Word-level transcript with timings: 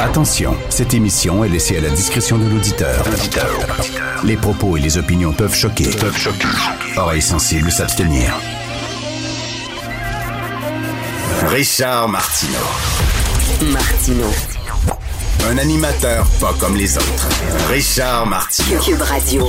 Attention, 0.00 0.56
cette 0.70 0.94
émission 0.94 1.44
est 1.44 1.48
laissée 1.48 1.76
à 1.76 1.80
la 1.80 1.90
discrétion 1.90 2.38
de 2.38 2.48
l'auditeur. 2.48 3.04
Les 4.24 4.36
propos 4.36 4.76
et 4.76 4.80
les 4.80 4.98
opinions 4.98 5.32
peuvent 5.32 5.54
choquer. 5.54 5.88
Peuvent 6.00 6.16
choquer. 6.16 6.48
Oreilles 6.96 7.22
sensibles 7.22 7.70
s'abstenir. 7.70 8.34
Richard 11.46 12.08
Martineau. 12.08 12.58
Martino. 13.72 14.26
Un 15.48 15.58
animateur 15.58 16.26
pas 16.40 16.54
comme 16.58 16.76
les 16.76 16.96
autres. 16.96 17.28
Richard 17.70 18.26
Martineau. 18.26 18.80
Cube 18.80 19.02
Radio. 19.02 19.48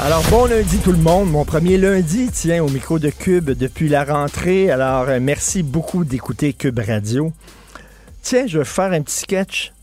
Alors, 0.00 0.22
bon 0.30 0.46
lundi 0.46 0.78
tout 0.78 0.92
le 0.92 0.98
monde. 0.98 1.30
Mon 1.30 1.44
premier 1.44 1.78
lundi, 1.78 2.28
tiens, 2.32 2.62
au 2.62 2.68
micro 2.68 2.98
de 2.98 3.10
Cube 3.10 3.50
depuis 3.50 3.88
la 3.88 4.04
rentrée. 4.04 4.70
Alors, 4.70 5.08
euh, 5.08 5.18
merci 5.20 5.62
beaucoup 5.62 6.04
d'écouter 6.04 6.52
Cube 6.52 6.80
Radio. 6.80 7.32
Tiens, 8.24 8.46
je 8.46 8.56
vais 8.56 8.64
faire 8.64 8.90
un 8.90 9.02
petit 9.02 9.18
sketch. 9.18 9.74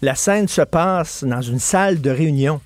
La 0.00 0.14
scène 0.14 0.48
se 0.48 0.62
passe 0.62 1.24
dans 1.24 1.42
une 1.42 1.58
salle 1.58 2.00
de 2.00 2.08
réunion 2.08 2.62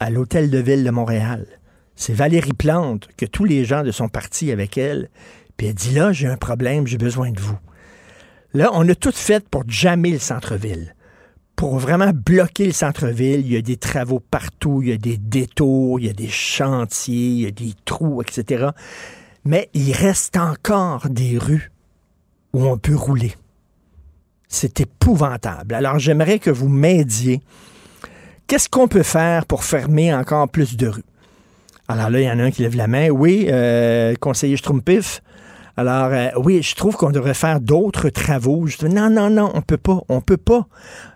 à 0.00 0.10
l'Hôtel 0.10 0.50
de 0.50 0.58
Ville 0.58 0.82
de 0.82 0.90
Montréal. 0.90 1.46
C'est 1.94 2.12
Valérie 2.12 2.54
Plante 2.54 3.06
que 3.16 3.24
tous 3.24 3.44
les 3.44 3.64
gens 3.64 3.84
de 3.84 3.92
son 3.92 4.08
parti 4.08 4.50
avec 4.50 4.76
elle. 4.76 5.10
Puis 5.56 5.68
elle 5.68 5.74
dit 5.74 5.94
là, 5.94 6.12
j'ai 6.12 6.26
un 6.26 6.36
problème, 6.36 6.88
j'ai 6.88 6.98
besoin 6.98 7.30
de 7.30 7.38
vous. 7.38 7.56
Là, 8.52 8.70
on 8.72 8.88
a 8.88 8.96
tout 8.96 9.12
fait 9.12 9.48
pour 9.48 9.62
jammer 9.68 10.10
le 10.10 10.18
centre-ville. 10.18 10.96
Pour 11.54 11.78
vraiment 11.78 12.10
bloquer 12.12 12.66
le 12.66 12.72
centre-ville, 12.72 13.46
il 13.46 13.52
y 13.52 13.56
a 13.56 13.62
des 13.62 13.76
travaux 13.76 14.18
partout, 14.18 14.82
il 14.82 14.88
y 14.88 14.92
a 14.92 14.96
des 14.96 15.18
détours, 15.18 16.00
il 16.00 16.06
y 16.06 16.10
a 16.10 16.14
des 16.14 16.26
chantiers, 16.26 17.28
il 17.28 17.40
y 17.42 17.46
a 17.46 17.52
des 17.52 17.74
trous, 17.84 18.22
etc. 18.22 18.70
Mais 19.44 19.70
il 19.72 19.92
reste 19.92 20.36
encore 20.36 21.08
des 21.08 21.38
rues 21.38 21.70
où 22.52 22.66
on 22.66 22.76
peut 22.76 22.96
rouler. 22.96 23.34
C'est 24.54 24.80
épouvantable. 24.80 25.74
Alors 25.74 25.98
j'aimerais 25.98 26.38
que 26.38 26.50
vous 26.50 26.68
m'aidiez. 26.68 27.42
Qu'est-ce 28.46 28.68
qu'on 28.68 28.86
peut 28.86 29.02
faire 29.02 29.46
pour 29.46 29.64
fermer 29.64 30.14
encore 30.14 30.48
plus 30.48 30.76
de 30.76 30.86
rues? 30.86 31.04
Alors 31.88 32.08
là, 32.08 32.20
il 32.20 32.24
y 32.24 32.30
en 32.30 32.38
a 32.38 32.44
un 32.44 32.50
qui 32.52 32.62
lève 32.62 32.76
la 32.76 32.86
main. 32.86 33.08
Oui, 33.08 33.48
euh, 33.50 34.14
conseiller 34.20 34.56
Strumpif. 34.56 35.22
Alors, 35.76 36.10
euh, 36.12 36.28
oui, 36.36 36.62
je 36.62 36.76
trouve 36.76 36.96
qu'on 36.96 37.10
devrait 37.10 37.34
faire 37.34 37.60
d'autres 37.60 38.10
travaux. 38.10 38.68
Je 38.68 38.78
dis, 38.78 38.88
non, 38.88 39.10
non, 39.10 39.28
non, 39.28 39.50
on 39.54 39.60
peut 39.60 39.76
pas, 39.76 40.00
on 40.08 40.20
peut 40.20 40.36
pas. 40.36 40.68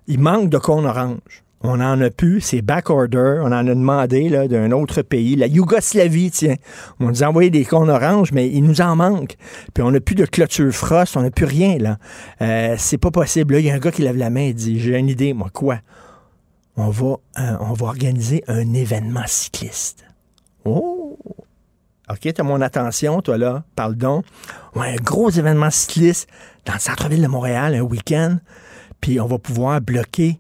Il 0.09 0.19
manque 0.19 0.51
de 0.51 0.59
cône 0.59 0.85
orange. 0.85 1.45
On 1.61 1.81
en 1.81 2.01
a 2.01 2.11
plus, 2.11 2.41
c'est 2.41 2.63
back 2.63 2.89
order. 2.89 3.41
On 3.43 3.47
en 3.47 3.53
a 3.53 3.65
demandé 3.65 4.29
là, 4.29 4.47
d'un 4.47 4.71
autre 4.71 5.03
pays, 5.03 5.35
la 5.35 5.49
Yougoslavie, 5.49 6.31
tiens. 6.31 6.55
On 7.01 7.09
nous 7.09 7.25
a 7.25 7.27
envoyé 7.27 7.51
des 7.51 7.65
cônes 7.65 7.91
oranges, 7.91 8.31
mais 8.31 8.49
il 8.49 8.63
nous 8.63 8.81
en 8.81 8.95
manque. 8.95 9.35
Puis 9.75 9.83
on 9.83 9.91
n'a 9.91 9.99
plus 10.01 10.15
de 10.15 10.25
clôture 10.25 10.73
frost, 10.73 11.17
on 11.17 11.23
n'a 11.23 11.33
plus 11.33 11.47
rien, 11.47 11.79
là. 11.79 11.99
Euh, 12.43 12.77
c'est 12.79 12.99
pas 12.99 13.11
possible. 13.11 13.55
Là, 13.55 13.61
il 13.61 13.67
y 13.67 13.71
a 13.71 13.75
un 13.75 13.79
gars 13.79 13.91
qui 13.91 14.03
lève 14.03 14.17
la 14.17 14.31
main 14.31 14.43
et 14.43 14.53
dit 14.53 14.79
J'ai 14.79 14.97
une 14.97 15.09
idée, 15.09 15.33
moi, 15.33 15.51
quoi? 15.53 15.81
On 16.77 16.91
va, 16.91 17.17
euh, 17.39 17.57
on 17.61 17.73
va 17.73 17.87
organiser 17.87 18.45
un 18.47 18.73
événement 18.73 19.27
cycliste. 19.27 20.05
Oh! 20.65 21.19
OK, 22.09 22.33
t'as 22.33 22.43
mon 22.45 22.61
attention, 22.61 23.21
toi, 23.21 23.37
là. 23.37 23.65
Parle 23.75 23.97
donc. 23.97 24.25
Ouais, 24.77 24.95
un 24.95 25.03
gros 25.03 25.29
événement 25.29 25.71
cycliste 25.71 26.29
dans 26.67 26.75
le 26.75 26.79
centre-ville 26.79 27.21
de 27.21 27.27
Montréal, 27.27 27.75
un 27.75 27.81
week-end. 27.81 28.39
Puis 29.01 29.21
on 29.21 29.27
va 29.27 29.39
pouvoir 29.39 29.81
bloquer 29.81 30.39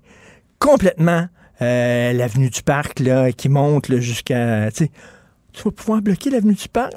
complètement 0.58 1.28
euh, 1.60 2.12
l'avenue 2.12 2.50
du 2.50 2.62
Parc, 2.62 3.00
là, 3.00 3.32
qui 3.32 3.48
monte 3.48 3.88
là, 3.88 4.00
jusqu'à... 4.00 4.70
Tu 4.70 5.62
vas 5.64 5.70
pouvoir 5.70 6.02
bloquer 6.02 6.30
l'avenue 6.30 6.54
du 6.54 6.68
Parc? 6.68 6.92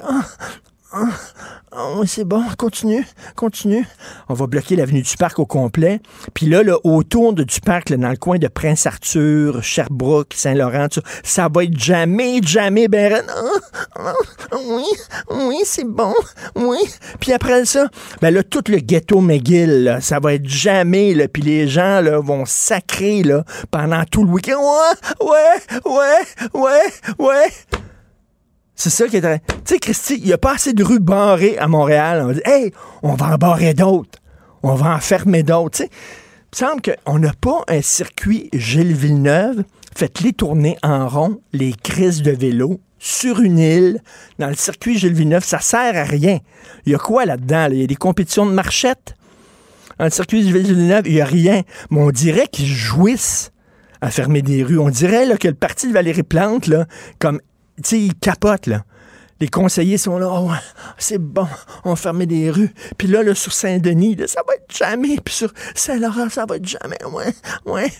Oui, 1.96 2.06
c'est 2.06 2.24
bon, 2.24 2.42
continue, 2.58 3.06
continue. 3.34 3.86
On 4.28 4.34
va 4.34 4.46
bloquer 4.46 4.76
l'avenue 4.76 5.00
du 5.00 5.16
Parc 5.16 5.38
au 5.38 5.46
complet. 5.46 6.00
Puis 6.34 6.46
là, 6.46 6.62
là 6.62 6.76
autour 6.84 7.32
de, 7.32 7.44
du 7.44 7.60
parc, 7.60 7.88
là, 7.88 7.96
dans 7.96 8.10
le 8.10 8.16
coin 8.16 8.38
de 8.38 8.46
Prince-Arthur, 8.46 9.62
Sherbrooke, 9.62 10.34
Saint-Laurent, 10.34 10.88
ça, 11.22 11.48
va 11.52 11.64
être 11.64 11.78
jamais, 11.78 12.40
jamais 12.42 12.88
ben 12.88 13.22
ah, 13.26 13.52
ah, 13.96 14.14
oui, 14.66 14.84
oui, 15.30 15.60
c'est 15.64 15.86
bon, 15.86 16.12
oui. 16.56 16.78
Puis 17.20 17.32
après 17.32 17.64
ça, 17.64 17.86
ben 18.20 18.32
là, 18.34 18.42
tout 18.42 18.64
le 18.68 18.78
ghetto 18.78 19.20
McGill, 19.20 19.98
ça 20.02 20.20
va 20.20 20.34
être 20.34 20.48
jamais, 20.48 21.14
là, 21.14 21.26
puis 21.26 21.42
les 21.42 21.68
gens 21.68 22.02
là, 22.02 22.20
vont 22.20 22.44
sacrer 22.44 23.22
là, 23.22 23.44
pendant 23.70 24.04
tout 24.04 24.24
le 24.24 24.30
week-end. 24.30 24.60
Ouais, 24.60 25.26
ouais, 25.26 25.80
ouais, 25.86 26.60
ouais, 26.60 26.92
ouais. 27.18 27.50
C'est 28.74 28.90
ça 28.90 29.06
qui 29.06 29.16
est. 29.16 29.20
Tu 29.20 29.28
sais, 29.64 29.78
Christy, 29.78 30.16
il 30.18 30.24
n'y 30.24 30.32
a 30.32 30.38
pas 30.38 30.54
assez 30.54 30.72
de 30.72 30.82
rues 30.82 31.00
barrées 31.00 31.58
à 31.58 31.68
Montréal. 31.68 32.24
On 32.26 32.32
dire, 32.32 32.42
hey, 32.46 32.72
on 33.02 33.14
va 33.14 33.34
en 33.34 33.36
barrer 33.36 33.74
d'autres. 33.74 34.18
On 34.62 34.74
va 34.74 34.94
en 34.94 34.98
fermer 35.00 35.42
d'autres. 35.42 35.78
Tu 35.78 35.84
sais, 35.84 35.90
il 36.52 36.58
semble 36.58 36.82
qu'on 36.82 37.18
n'a 37.18 37.32
pas 37.40 37.64
un 37.68 37.82
circuit 37.82 38.48
Gilles 38.52 38.94
Villeneuve. 38.94 39.64
Faites-les 39.94 40.32
tourner 40.32 40.78
en 40.82 41.06
rond, 41.06 41.40
les 41.52 41.72
crises 41.72 42.22
de 42.22 42.30
vélo, 42.30 42.80
sur 42.98 43.40
une 43.40 43.58
île, 43.58 44.00
dans 44.38 44.48
le 44.48 44.54
circuit 44.54 44.98
Gilles 44.98 45.12
Villeneuve. 45.12 45.44
Ça 45.44 45.60
sert 45.60 45.96
à 45.96 46.04
rien. 46.04 46.38
Il 46.86 46.92
y 46.92 46.94
a 46.94 46.98
quoi 46.98 47.26
là-dedans? 47.26 47.68
Il 47.70 47.80
y 47.80 47.84
a 47.84 47.86
des 47.86 47.96
compétitions 47.96 48.46
de 48.46 48.52
marchettes? 48.52 49.14
Dans 49.98 50.06
le 50.06 50.10
circuit 50.10 50.42
Gilles 50.42 50.52
Villeneuve, 50.52 51.06
il 51.06 51.14
n'y 51.14 51.20
a 51.20 51.26
rien. 51.26 51.62
Mais 51.90 52.00
on 52.00 52.10
dirait 52.10 52.48
qu'ils 52.48 52.66
jouissent 52.66 53.52
à 54.00 54.10
fermer 54.10 54.42
des 54.42 54.62
rues. 54.62 54.78
On 54.78 54.88
dirait 54.88 55.26
là, 55.26 55.36
que 55.36 55.48
le 55.48 55.54
parti 55.54 55.88
de 55.88 55.92
Valérie 55.92 56.22
Plante, 56.22 56.66
là, 56.66 56.86
comme 57.18 57.40
tu 57.76 57.82
sais, 57.84 58.00
ils 58.00 58.14
capotent, 58.14 58.66
là. 58.66 58.84
Les 59.40 59.48
conseillers 59.48 59.98
sont 59.98 60.18
là, 60.18 60.28
oh, 60.30 60.52
c'est 60.98 61.18
bon, 61.18 61.48
on 61.84 61.96
fermait 61.96 62.26
des 62.26 62.48
rues. 62.48 62.72
Puis 62.96 63.08
là, 63.08 63.22
sur 63.34 63.52
Saint-Denis, 63.52 64.16
ça 64.28 64.40
va 64.46 64.54
être 64.54 64.72
jamais. 64.72 65.16
Puis 65.16 65.34
sur 65.34 65.52
Saint-Laurent, 65.74 66.28
ça 66.28 66.46
va 66.46 66.56
être 66.56 66.68
jamais. 66.68 66.98
Ouais, 67.12 67.34
ouais. 67.66 67.90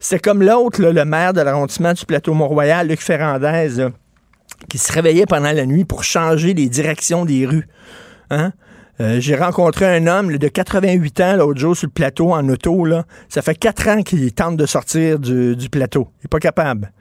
C'est 0.00 0.18
comme 0.18 0.42
l'autre, 0.42 0.82
le 0.82 1.04
maire 1.06 1.32
de 1.32 1.40
l'arrondissement 1.40 1.94
du 1.94 2.04
plateau 2.04 2.34
Mont-Royal, 2.34 2.86
Luc 2.86 3.00
Ferrandez, 3.00 3.88
qui 4.68 4.76
se 4.76 4.92
réveillait 4.92 5.24
pendant 5.24 5.52
la 5.52 5.64
nuit 5.64 5.86
pour 5.86 6.04
changer 6.04 6.52
les 6.52 6.68
directions 6.68 7.24
des 7.24 7.46
rues. 7.46 7.66
Hein? 8.28 8.52
Euh, 9.00 9.18
J'ai 9.18 9.36
rencontré 9.36 9.86
un 9.86 10.06
homme 10.06 10.36
de 10.36 10.48
88 10.48 11.20
ans 11.22 11.36
l'autre 11.36 11.58
jour 11.58 11.74
sur 11.74 11.86
le 11.86 11.92
plateau 11.92 12.32
en 12.34 12.46
auto. 12.50 12.84
Là. 12.84 13.04
Ça 13.30 13.40
fait 13.40 13.54
quatre 13.54 13.88
ans 13.88 14.02
qu'il 14.02 14.30
tente 14.34 14.58
de 14.58 14.66
sortir 14.66 15.18
du, 15.18 15.56
du 15.56 15.70
plateau. 15.70 16.08
Il 16.20 16.24
n'est 16.24 16.28
pas 16.28 16.38
capable. 16.38 16.92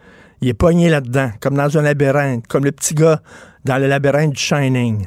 Il 0.42 0.50
est 0.50 0.54
pogné 0.54 0.90
là-dedans, 0.90 1.32
comme 1.40 1.56
dans 1.56 1.78
un 1.78 1.82
labyrinthe, 1.84 2.48
comme 2.48 2.66
le 2.66 2.72
petit 2.72 2.96
gars 2.96 3.22
dans 3.64 3.78
le 3.78 3.88
labyrinthe 3.88 4.32
du 4.32 4.40
Shining. 4.40 5.06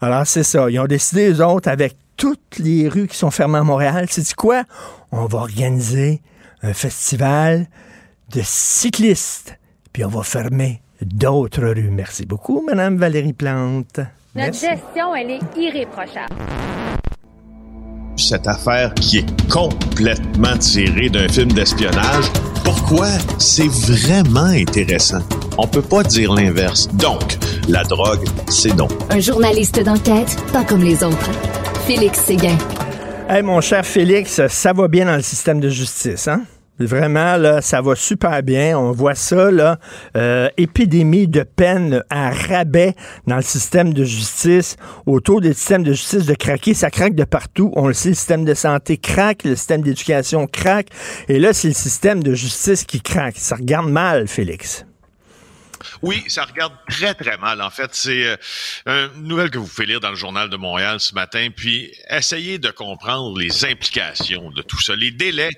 Alors, 0.00 0.26
c'est 0.26 0.42
ça. 0.42 0.68
Ils 0.70 0.78
ont 0.78 0.86
décidé, 0.86 1.30
eux 1.32 1.44
autres, 1.44 1.68
avec 1.70 1.96
toutes 2.16 2.58
les 2.58 2.88
rues 2.88 3.08
qui 3.08 3.16
sont 3.16 3.30
fermées 3.30 3.58
à 3.58 3.62
Montréal, 3.62 4.06
c'est 4.10 4.34
quoi? 4.34 4.64
On 5.10 5.24
va 5.26 5.38
organiser 5.38 6.20
un 6.62 6.74
festival 6.74 7.66
de 8.32 8.40
cyclistes, 8.44 9.58
puis 9.92 10.04
on 10.04 10.08
va 10.08 10.22
fermer 10.22 10.82
d'autres 11.00 11.64
rues. 11.64 11.90
Merci 11.90 12.26
beaucoup, 12.26 12.62
Madame 12.66 12.96
Valérie 12.96 13.32
Plante. 13.32 13.98
Notre 13.98 14.08
Merci. 14.34 14.66
gestion, 14.66 15.14
elle 15.14 15.30
est 15.30 15.56
irréprochable. 15.56 16.34
cette 18.16 18.46
affaire 18.46 18.94
qui 18.94 19.18
est 19.18 19.50
complètement 19.50 20.56
tirée 20.58 21.08
d'un 21.08 21.28
film 21.28 21.50
d'espionnage. 21.52 22.26
Pourquoi? 22.64 23.08
C'est 23.38 23.68
vraiment 23.68 24.46
intéressant? 24.46 25.20
On 25.58 25.66
peut 25.66 25.82
pas 25.82 26.02
dire 26.02 26.32
l'inverse. 26.32 26.88
Donc, 26.94 27.38
la 27.68 27.84
drogue, 27.84 28.24
c'est 28.48 28.74
non. 28.74 28.88
Un 29.10 29.20
journaliste 29.20 29.80
d'enquête, 29.82 30.36
pas 30.52 30.64
comme 30.64 30.82
les 30.82 31.02
autres. 31.04 31.30
Félix 31.86 32.18
Séguin. 32.20 32.56
Hey, 33.28 33.42
mon 33.42 33.60
cher 33.60 33.84
Félix, 33.86 34.40
ça 34.48 34.72
va 34.72 34.88
bien 34.88 35.06
dans 35.06 35.16
le 35.16 35.22
système 35.22 35.60
de 35.60 35.68
justice, 35.68 36.28
hein? 36.28 36.42
Vraiment, 36.78 37.36
là, 37.36 37.62
ça 37.62 37.80
va 37.80 37.94
super 37.94 38.42
bien. 38.42 38.76
On 38.78 38.90
voit 38.90 39.14
ça, 39.14 39.50
là. 39.50 39.78
Euh, 40.16 40.48
épidémie 40.56 41.28
de 41.28 41.42
peine 41.42 42.02
à 42.10 42.30
rabais 42.30 42.94
dans 43.26 43.36
le 43.36 43.42
système 43.42 43.94
de 43.94 44.02
justice. 44.04 44.76
Autour 45.06 45.40
des 45.40 45.52
systèmes 45.52 45.84
de 45.84 45.92
justice 45.92 46.26
de 46.26 46.34
craquer, 46.34 46.74
ça 46.74 46.90
craque 46.90 47.14
de 47.14 47.24
partout. 47.24 47.72
On 47.76 47.86
le 47.86 47.94
sait, 47.94 48.08
le 48.08 48.14
système 48.14 48.44
de 48.44 48.54
santé 48.54 48.96
craque, 48.96 49.44
le 49.44 49.54
système 49.54 49.82
d'éducation 49.82 50.46
craque. 50.46 50.88
Et 51.28 51.38
là, 51.38 51.52
c'est 51.52 51.68
le 51.68 51.74
système 51.74 52.22
de 52.22 52.34
justice 52.34 52.84
qui 52.84 53.00
craque. 53.00 53.36
Ça 53.38 53.56
regarde 53.56 53.88
mal, 53.88 54.26
Félix. 54.26 54.84
Oui, 56.04 56.22
ça 56.28 56.44
regarde 56.44 56.74
très, 56.90 57.14
très 57.14 57.38
mal. 57.38 57.62
En 57.62 57.70
fait, 57.70 57.94
c'est 57.94 58.36
euh, 58.86 59.08
une 59.16 59.26
nouvelle 59.26 59.50
que 59.50 59.56
vous 59.56 59.66
pouvez 59.66 59.86
lire 59.86 60.00
dans 60.00 60.10
le 60.10 60.16
journal 60.16 60.50
de 60.50 60.56
Montréal 60.56 61.00
ce 61.00 61.14
matin, 61.14 61.48
puis 61.54 61.90
essayez 62.10 62.58
de 62.58 62.70
comprendre 62.70 63.38
les 63.38 63.64
implications 63.64 64.50
de 64.50 64.60
tout 64.60 64.78
ça. 64.82 64.94
Les 64.94 65.10
délais 65.10 65.48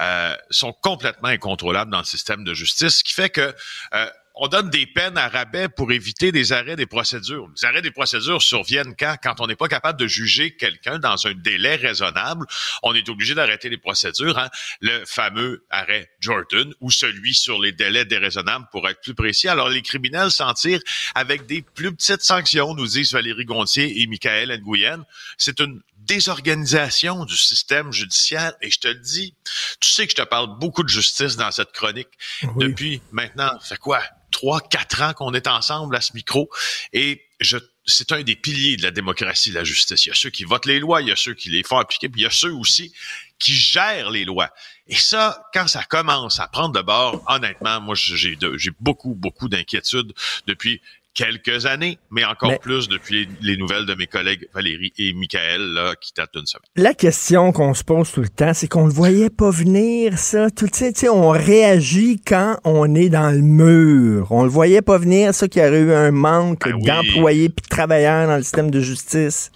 euh, 0.00 0.36
sont 0.50 0.74
complètement 0.74 1.28
incontrôlables 1.28 1.90
dans 1.90 2.00
le 2.00 2.04
système 2.04 2.44
de 2.44 2.52
justice, 2.52 2.98
ce 2.98 3.04
qui 3.04 3.14
fait 3.14 3.30
que 3.30 3.54
euh, 3.94 4.10
on 4.36 4.48
donne 4.48 4.68
des 4.70 4.86
peines 4.86 5.16
à 5.16 5.28
rabais 5.28 5.68
pour 5.68 5.92
éviter 5.92 6.32
des 6.32 6.52
arrêts 6.52 6.74
des 6.76 6.86
procédures. 6.86 7.48
Les 7.56 7.64
arrêts 7.64 7.82
des 7.82 7.92
procédures 7.92 8.42
surviennent 8.42 8.94
quand? 8.98 9.16
Quand 9.22 9.40
on 9.40 9.46
n'est 9.46 9.54
pas 9.54 9.68
capable 9.68 9.98
de 9.98 10.08
juger 10.08 10.56
quelqu'un 10.56 10.98
dans 10.98 11.26
un 11.26 11.34
délai 11.34 11.76
raisonnable, 11.76 12.46
on 12.82 12.94
est 12.94 13.08
obligé 13.08 13.34
d'arrêter 13.34 13.68
les 13.68 13.78
procédures. 13.78 14.38
Hein? 14.38 14.50
Le 14.80 15.04
fameux 15.04 15.64
arrêt 15.70 16.10
Jordan 16.18 16.72
ou 16.80 16.90
celui 16.90 17.34
sur 17.34 17.60
les 17.60 17.72
délais 17.72 18.04
déraisonnables 18.04 18.66
pour 18.72 18.88
être 18.88 19.00
plus 19.00 19.14
précis. 19.14 19.48
Alors, 19.48 19.68
les 19.68 19.82
criminels 19.82 20.32
s'en 20.32 20.52
tirent 20.52 20.82
avec 21.14 21.46
des 21.46 21.62
plus 21.62 21.94
petites 21.94 22.22
sanctions, 22.22 22.74
nous 22.74 22.86
disent 22.86 23.12
Valérie 23.12 23.44
Gontier 23.44 24.02
et 24.02 24.06
Michael 24.08 24.60
Nguyen. 24.62 25.04
C'est 25.38 25.60
une 25.60 25.80
désorganisation 25.98 27.24
du 27.24 27.36
système 27.36 27.92
judiciaire. 27.92 28.52
Et 28.60 28.70
je 28.70 28.78
te 28.78 28.88
le 28.88 28.94
dis, 28.94 29.34
tu 29.80 29.88
sais 29.88 30.06
que 30.06 30.10
je 30.10 30.16
te 30.16 30.28
parle 30.28 30.58
beaucoup 30.58 30.82
de 30.82 30.88
justice 30.88 31.36
dans 31.36 31.50
cette 31.50 31.72
chronique 31.72 32.08
depuis 32.56 33.00
maintenant, 33.10 33.58
fait 33.60 33.78
quoi, 33.78 34.02
trois, 34.34 34.60
quatre 34.60 35.00
ans 35.00 35.14
qu'on 35.14 35.32
est 35.32 35.46
ensemble 35.46 35.94
à 35.96 36.00
ce 36.00 36.12
micro. 36.12 36.50
Et 36.92 37.22
je 37.40 37.56
c'est 37.86 38.12
un 38.12 38.22
des 38.22 38.36
piliers 38.36 38.76
de 38.76 38.82
la 38.82 38.90
démocratie, 38.90 39.50
la 39.50 39.64
justice. 39.64 40.06
Il 40.06 40.08
y 40.08 40.12
a 40.12 40.14
ceux 40.14 40.30
qui 40.30 40.44
votent 40.44 40.66
les 40.66 40.80
lois, 40.80 41.02
il 41.02 41.08
y 41.08 41.12
a 41.12 41.16
ceux 41.16 41.34
qui 41.34 41.50
les 41.50 41.62
font 41.62 41.78
appliquer, 41.78 42.08
puis 42.08 42.22
il 42.22 42.24
y 42.24 42.26
a 42.26 42.30
ceux 42.30 42.52
aussi 42.52 42.92
qui 43.38 43.52
gèrent 43.52 44.10
les 44.10 44.24
lois. 44.24 44.50
Et 44.86 44.96
ça, 44.96 45.44
quand 45.52 45.68
ça 45.68 45.84
commence 45.84 46.40
à 46.40 46.48
prendre 46.48 46.74
de 46.74 46.80
bord, 46.80 47.22
honnêtement, 47.28 47.80
moi, 47.80 47.94
j'ai 47.94 48.36
beaucoup, 48.80 49.14
beaucoup 49.14 49.48
d'inquiétudes 49.48 50.12
depuis 50.46 50.80
quelques 51.14 51.66
années, 51.66 51.98
mais 52.10 52.24
encore 52.24 52.58
plus 52.58 52.88
depuis 52.88 53.28
les, 53.40 53.56
nouvelles 53.56 53.86
de 53.86 53.94
mes 53.94 54.06
collègues 54.06 54.48
Valérie 54.52 54.92
et 54.98 55.12
Michael, 55.12 55.72
là, 55.72 55.94
qui 56.00 56.12
datent 56.14 56.34
d'une 56.34 56.46
semaine. 56.46 56.64
La 56.76 56.92
question 56.92 57.52
qu'on 57.52 57.72
se 57.72 57.84
pose 57.84 58.12
tout 58.12 58.20
le 58.20 58.28
temps, 58.28 58.52
c'est 58.52 58.68
qu'on 58.68 58.86
ne 58.86 58.92
voyait 58.92 59.30
pas 59.30 59.50
venir, 59.50 60.18
ça. 60.18 60.50
Tout, 60.50 60.66
tu 60.66 60.90
sais, 60.92 61.08
on 61.08 61.30
réagit 61.30 62.20
quand 62.20 62.58
on 62.64 62.94
est 62.94 63.08
dans 63.08 63.30
le 63.30 63.42
mur. 63.42 64.26
On 64.30 64.42
le 64.42 64.50
voyait 64.50 64.82
pas 64.82 64.98
venir, 64.98 65.32
ça, 65.34 65.46
qu'il 65.46 65.62
y 65.62 65.66
aurait 65.66 65.80
eu 65.80 65.92
un 65.92 66.10
manque 66.10 66.64
Ben 66.64 66.78
d'employés 66.80 67.48
puis 67.48 67.62
de 67.62 67.68
travailleurs 67.68 68.26
dans 68.26 68.36
le 68.36 68.42
système 68.42 68.70
de 68.70 68.80
justice. 68.80 69.52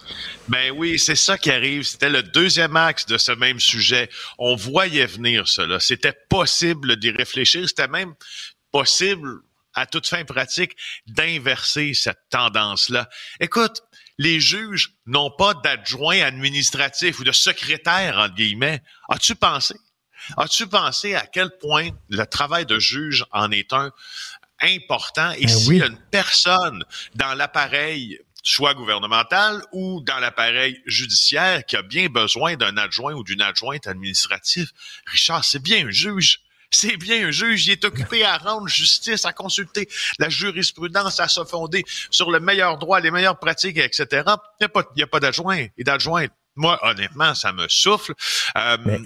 Ben 0.47 0.71
oui, 0.75 0.97
c'est 0.97 1.15
ça 1.15 1.37
qui 1.37 1.51
arrive. 1.51 1.83
C'était 1.83 2.09
le 2.09 2.23
deuxième 2.23 2.75
axe 2.75 3.05
de 3.05 3.17
ce 3.17 3.33
même 3.33 3.59
sujet. 3.59 4.09
On 4.37 4.55
voyait 4.55 5.05
venir 5.05 5.47
cela. 5.47 5.79
C'était 5.79 6.15
possible 6.29 6.95
d'y 6.95 7.11
réfléchir. 7.11 7.67
C'était 7.67 7.87
même 7.87 8.13
possible 8.71 9.41
à 9.79 9.85
toute 9.85 10.07
fin 10.07 10.23
pratique, 10.25 10.75
d'inverser 11.07 11.93
cette 11.93 12.19
tendance-là. 12.29 13.09
Écoute, 13.39 13.81
les 14.17 14.39
juges 14.39 14.93
n'ont 15.05 15.31
pas 15.31 15.53
d'adjoint 15.53 16.21
administratif 16.21 17.19
ou 17.19 17.23
de 17.23 17.31
secrétaire, 17.31 18.17
entre 18.17 18.35
guillemets. 18.35 18.81
As-tu 19.07 19.35
pensé? 19.35 19.75
As-tu 20.37 20.67
pensé 20.67 21.15
à 21.15 21.25
quel 21.25 21.49
point 21.57 21.89
le 22.09 22.25
travail 22.25 22.65
de 22.65 22.77
juge 22.79 23.25
en 23.31 23.51
est 23.51 23.71
un 23.71 23.91
important? 24.61 25.31
Et 25.31 25.45
Ben 25.45 25.47
s'il 25.47 25.69
oui. 25.69 25.77
y 25.77 25.83
a 25.83 25.87
une 25.87 26.01
personne 26.11 26.83
dans 27.15 27.33
l'appareil 27.33 28.19
soit 28.43 28.73
gouvernemental 28.73 29.61
ou 29.71 30.01
dans 30.01 30.19
l'appareil 30.19 30.81
judiciaire 30.85 31.65
qui 31.65 31.75
a 31.75 31.81
bien 31.81 32.07
besoin 32.07 32.55
d'un 32.55 32.77
adjoint 32.77 33.13
ou 33.13 33.23
d'une 33.23 33.41
adjointe 33.41 33.87
administrative, 33.87 34.71
Richard, 35.05 35.43
c'est 35.43 35.61
bien 35.61 35.87
un 35.87 35.91
juge. 35.91 36.41
C'est 36.71 36.97
bien 36.97 37.27
un 37.27 37.31
juge, 37.31 37.65
il 37.67 37.71
est 37.71 37.85
occupé 37.85 38.23
à 38.23 38.37
rendre 38.37 38.67
justice, 38.67 39.25
à 39.25 39.33
consulter 39.33 39.89
la 40.19 40.29
jurisprudence, 40.29 41.19
à 41.19 41.27
se 41.27 41.43
fonder 41.43 41.83
sur 42.11 42.29
le 42.29 42.39
meilleur 42.39 42.77
droit, 42.77 42.99
les 42.99 43.09
meilleures 43.11 43.39
pratiques, 43.39 43.77
etc. 43.77 44.05
Il 44.11 44.21
n'y 44.61 44.65
a 44.65 44.69
pas, 44.69 44.83
il 44.95 44.99
y 44.99 45.03
a 45.03 45.07
pas 45.07 45.19
d'adjoint 45.19 45.65
et 45.77 45.83
d'adjointe. 45.83 46.31
Moi, 46.55 46.77
honnêtement, 46.83 47.33
ça 47.35 47.53
me 47.53 47.67
souffle. 47.69 48.13
Euh, 48.57 48.77
Mais- 48.85 48.99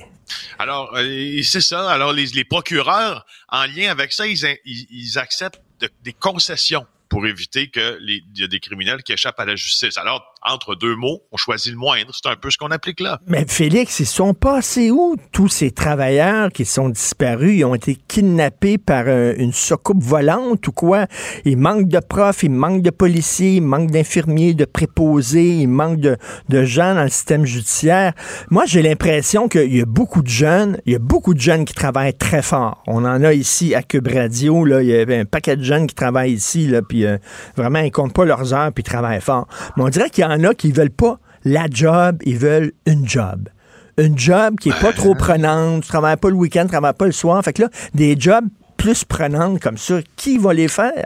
alors, 0.60 0.92
euh, 0.96 1.42
c'est 1.44 1.62
ça. 1.62 1.90
Alors, 1.92 2.12
les, 2.12 2.26
les 2.28 2.44
procureurs, 2.44 3.26
en 3.50 3.66
lien 3.66 3.92
avec 3.92 4.12
ça, 4.12 4.26
ils, 4.28 4.44
ils, 4.66 4.88
ils 4.90 5.20
acceptent 5.20 5.62
de- 5.80 5.90
des 6.02 6.14
concessions 6.14 6.86
pour 7.10 7.28
éviter 7.28 7.70
que 7.70 7.98
les, 8.02 8.24
y 8.36 8.44
a 8.44 8.48
des 8.48 8.60
criminels 8.60 9.04
qui 9.04 9.14
échappent 9.14 9.40
à 9.40 9.46
la 9.46 9.56
justice. 9.56 9.98
Alors, 9.98 10.33
entre 10.46 10.76
deux 10.76 10.96
mots, 10.96 11.22
on 11.32 11.38
choisit 11.38 11.72
le 11.72 11.78
moindre. 11.78 12.12
C'est 12.14 12.30
un 12.30 12.36
peu 12.36 12.50
ce 12.50 12.58
qu'on 12.58 12.72
applique 12.72 13.00
là. 13.00 13.20
Mais 13.28 13.46
Félix, 13.48 14.00
ils 14.00 14.06
sont 14.06 14.34
passés 14.34 14.92
où? 14.92 15.16
Tous 15.32 15.48
ces 15.48 15.72
travailleurs 15.72 16.52
qui 16.52 16.66
sont 16.66 16.90
disparus? 16.90 17.58
Ils 17.58 17.66
ont 17.66 17.76
été 17.76 17.98
kidnappés 18.08 18.78
par 18.78 19.06
euh, 19.08 19.34
une 19.38 19.54
soucoupe 19.54 20.04
volante 20.04 20.68
ou 20.68 20.72
quoi? 20.72 21.08
Il 21.46 21.58
manque 21.58 21.88
de 21.88 22.00
profs, 22.00 22.44
il 22.44 22.52
manque 22.52 22.82
de 22.82 22.90
policiers, 22.90 23.56
il 23.56 23.62
manque 23.62 23.92
d'infirmiers, 23.92 24.54
de 24.54 24.66
préposés, 24.66 25.58
il 25.60 25.68
manque 25.68 26.00
de, 26.00 26.18
gens 26.64 26.96
dans 26.96 27.04
le 27.04 27.10
système 27.10 27.46
judiciaire. 27.46 28.14
Moi, 28.50 28.66
j'ai 28.66 28.82
l'impression 28.82 29.48
qu'il 29.48 29.76
y 29.76 29.82
a 29.82 29.86
beaucoup 29.86 30.22
de 30.22 30.30
jeunes, 30.30 30.78
il 30.86 30.94
y 30.94 30.96
a 30.96 31.00
beaucoup 31.00 31.34
de 31.34 31.40
jeunes 31.40 31.66
qui 31.66 31.74
travaillent 31.74 32.18
très 32.18 32.42
fort. 32.42 32.84
On 32.88 33.06
en 33.06 33.24
a 33.24 33.34
ici 33.34 33.76
à 33.76 33.84
Cube 33.84 34.08
Radio, 34.08 34.66
là, 34.66 34.82
il 34.82 34.90
y 34.90 34.96
avait 34.96 35.18
un 35.18 35.26
paquet 35.26 35.56
de 35.56 35.64
jeunes 35.64 35.88
qui 35.88 35.96
travaillent 35.96 36.34
ici, 36.34 36.68
là, 36.68 36.82
puis 36.82 37.06
euh, 37.06 37.18
vraiment, 37.56 37.80
ils 37.80 37.92
comptent 37.92 38.14
pas 38.14 38.26
leurs 38.26 38.54
heures, 38.54 38.72
puis 38.72 38.82
ils 38.82 38.90
travaillent 38.90 39.22
fort. 39.22 39.48
Mais 39.76 39.84
on 39.84 39.90
dirait 39.90 40.10
qu'il 40.10 40.24
y 40.24 40.33
en 40.34 40.44
a 40.44 40.54
qui 40.54 40.72
veulent 40.72 40.90
pas 40.90 41.20
la 41.44 41.68
job, 41.70 42.18
ils 42.26 42.38
veulent 42.38 42.72
une 42.86 43.08
job. 43.08 43.50
Une 43.98 44.18
job 44.18 44.58
qui 44.60 44.70
est 44.70 44.80
pas 44.82 44.94
trop 44.94 45.14
prenante, 45.14 45.84
tu 45.84 45.90
travailles 45.90 46.18
pas 46.18 46.30
le 46.30 46.36
week-end, 46.36 46.64
tu 46.64 46.70
travailles 46.70 46.94
pas 46.94 47.06
le 47.06 47.12
soir. 47.12 47.44
Fait 47.44 47.54
que 47.54 47.64
là, 47.64 47.70
des 47.94 48.16
jobs 48.20 48.46
plus 48.78 49.04
prenantes 49.04 49.62
comme 49.62 49.78
ça, 49.78 50.00
qui 50.16 50.38
va 50.38 50.54
les 50.54 50.68
faire? 50.68 51.06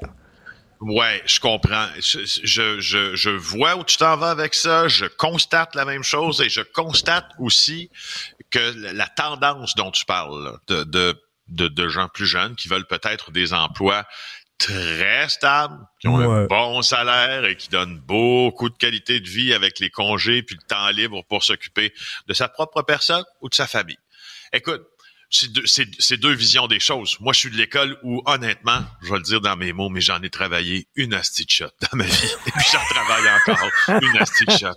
Ouais, 0.80 1.22
je 1.26 1.40
comprends. 1.40 1.88
Je, 2.00 2.20
je, 2.44 2.80
je, 2.80 3.16
je 3.16 3.30
vois 3.32 3.76
où 3.76 3.84
tu 3.84 3.98
t'en 3.98 4.16
vas 4.16 4.30
avec 4.30 4.54
ça. 4.54 4.88
Je 4.88 5.06
constate 5.06 5.76
la 5.76 5.86
même 5.86 6.04
chose 6.04 6.40
et 6.40 6.50
je 6.50 6.62
constate 6.62 7.26
aussi 7.40 7.90
que 8.52 8.94
la- 8.94 9.08
tendance 9.08 9.76
dont 9.76 9.92
tu 9.92 10.06
parles, 10.06 10.44
là, 10.44 10.54
de, 10.68 10.84
de, 10.84 11.16
de, 11.50 11.68
de 11.68 11.88
gens 11.90 12.08
plus 12.14 12.28
jeunes 12.28 12.56
qui 12.56 12.68
veulent 12.68 12.88
peut-être 12.88 13.32
des 13.32 13.54
emplois 13.54 14.06
très 14.58 15.30
stables, 15.30 15.78
qui 16.00 16.08
ont 16.08 16.18
Ouais. 16.18 16.26
un 16.26 16.46
bon 16.46 16.82
salaire 16.82 17.46
et 17.46 17.56
qui 17.56 17.70
donnent 17.70 18.00
beaucoup 18.00 18.70
de 18.70 18.78
qualité 18.78 19.20
de 19.20 19.28
vie 19.30 19.54
avec 19.54 19.80
les 19.80 19.90
congés 19.90 20.42
puis 20.44 20.56
le 20.60 20.68
temps 20.68 20.90
libre 20.90 21.24
pour 21.30 21.44
s'occuper 21.44 21.94
de 22.28 22.34
sa 22.34 22.48
propre 22.48 22.82
personne 22.82 23.24
ou 23.42 23.50
de 23.50 23.56
sa 23.56 23.68
famille. 23.68 23.98
Écoute, 24.54 24.82
c'est 25.30 25.52
deux, 25.52 26.18
deux 26.18 26.34
visions 26.34 26.68
des 26.68 26.80
choses. 26.80 27.18
Moi, 27.20 27.34
je 27.34 27.40
suis 27.40 27.50
de 27.52 27.58
l'école 27.58 27.98
où, 28.02 28.22
honnêtement, 28.26 28.80
je 29.04 29.10
vais 29.12 29.18
le 29.18 29.24
dire 29.24 29.42
dans 29.42 29.58
mes 29.58 29.74
mots, 29.74 29.90
mais 29.90 30.00
j'en 30.00 30.22
ai 30.22 30.30
travaillé 30.30 30.88
une 30.96 31.14
asti 31.14 31.44
de 31.46 31.52
shot 31.52 31.66
dans 31.82 31.98
ma 31.98 32.06
vie. 32.06 32.32
Et 32.46 32.52
puis, 32.56 32.66
j'en 32.72 32.80
travaille 32.90 33.30
encore 33.30 34.02
une 34.02 34.18
asti 34.18 34.46
de 34.46 34.52
shot. 34.52 34.76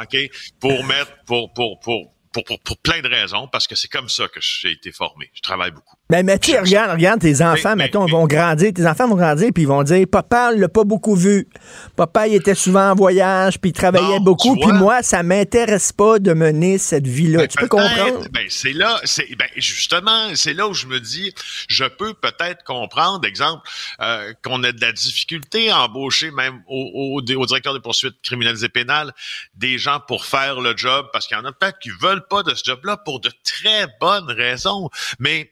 OK? 0.00 0.16
Pour 0.60 0.84
mettre, 0.84 1.12
pour, 1.24 1.52
pour, 1.54 1.78
pour, 1.78 2.12
pour, 2.32 2.44
pour, 2.44 2.60
pour 2.60 2.78
plein 2.78 3.00
de 3.00 3.08
raisons, 3.08 3.46
parce 3.46 3.68
que 3.68 3.76
c'est 3.76 3.86
comme 3.88 4.08
ça 4.08 4.26
que 4.26 4.40
j'ai 4.40 4.72
été 4.72 4.90
formé. 4.90 5.30
Je 5.34 5.40
travaille 5.40 5.70
beaucoup. 5.70 5.96
Mais, 6.12 6.22
mais 6.22 6.38
tu 6.38 6.54
regarde, 6.54 6.90
regarde, 6.90 7.20
tes 7.20 7.40
enfants, 7.42 7.74
mettons, 7.74 8.04
vont 8.04 8.26
grandir. 8.26 8.70
Tes 8.74 8.86
enfants 8.86 9.08
vont 9.08 9.16
grandir, 9.16 9.48
puis 9.54 9.62
ils 9.62 9.66
vont 9.66 9.82
dire 9.82 10.06
Papa, 10.06 10.50
il 10.54 10.60
l'a 10.60 10.68
pas 10.68 10.84
beaucoup 10.84 11.16
vu. 11.16 11.48
Papa, 11.96 12.28
il 12.28 12.34
était 12.34 12.54
souvent 12.54 12.90
en 12.90 12.94
voyage, 12.94 13.58
puis 13.58 13.70
il 13.70 13.72
travaillait 13.72 14.18
Non, 14.18 14.20
beaucoup. 14.20 14.54
Puis 14.56 14.72
moi, 14.72 15.02
ça 15.02 15.22
m'intéresse 15.22 15.90
pas 15.90 16.18
de 16.18 16.34
mener 16.34 16.76
cette 16.76 17.06
vie-là. 17.06 17.38
Ben, 17.38 17.48
tu 17.48 17.56
peux 17.56 17.66
comprendre? 17.66 18.28
Ben, 18.30 18.44
c'est 18.50 18.74
là, 18.74 19.00
c'est 19.04 19.26
ben, 19.38 19.48
justement, 19.56 20.34
c'est 20.34 20.52
là 20.52 20.68
où 20.68 20.74
je 20.74 20.86
me 20.86 21.00
dis, 21.00 21.32
je 21.68 21.84
peux 21.84 22.12
peut-être 22.12 22.62
comprendre, 22.64 23.26
exemple, 23.26 23.66
euh, 24.02 24.34
qu'on 24.44 24.62
a 24.64 24.72
de 24.72 24.80
la 24.82 24.92
difficulté 24.92 25.70
à 25.70 25.84
embaucher 25.84 26.30
même 26.30 26.60
au, 26.68 27.16
au, 27.16 27.40
au 27.40 27.46
directeur 27.46 27.72
des 27.72 27.80
poursuites 27.80 28.20
criminelles 28.22 28.62
et 28.62 28.68
pénales 28.68 29.14
des 29.54 29.78
gens 29.78 29.98
pour 30.06 30.26
faire 30.26 30.60
le 30.60 30.76
job, 30.76 31.06
parce 31.10 31.26
qu'il 31.26 31.38
y 31.38 31.40
en 31.40 31.44
a 31.46 31.52
peut-être 31.52 31.78
qui 31.78 31.90
veulent 32.02 32.26
pas 32.28 32.42
de 32.42 32.54
ce 32.54 32.64
job-là 32.64 32.98
pour 32.98 33.20
de 33.20 33.30
très 33.42 33.86
bonnes 33.98 34.30
raisons, 34.30 34.90
mais 35.18 35.50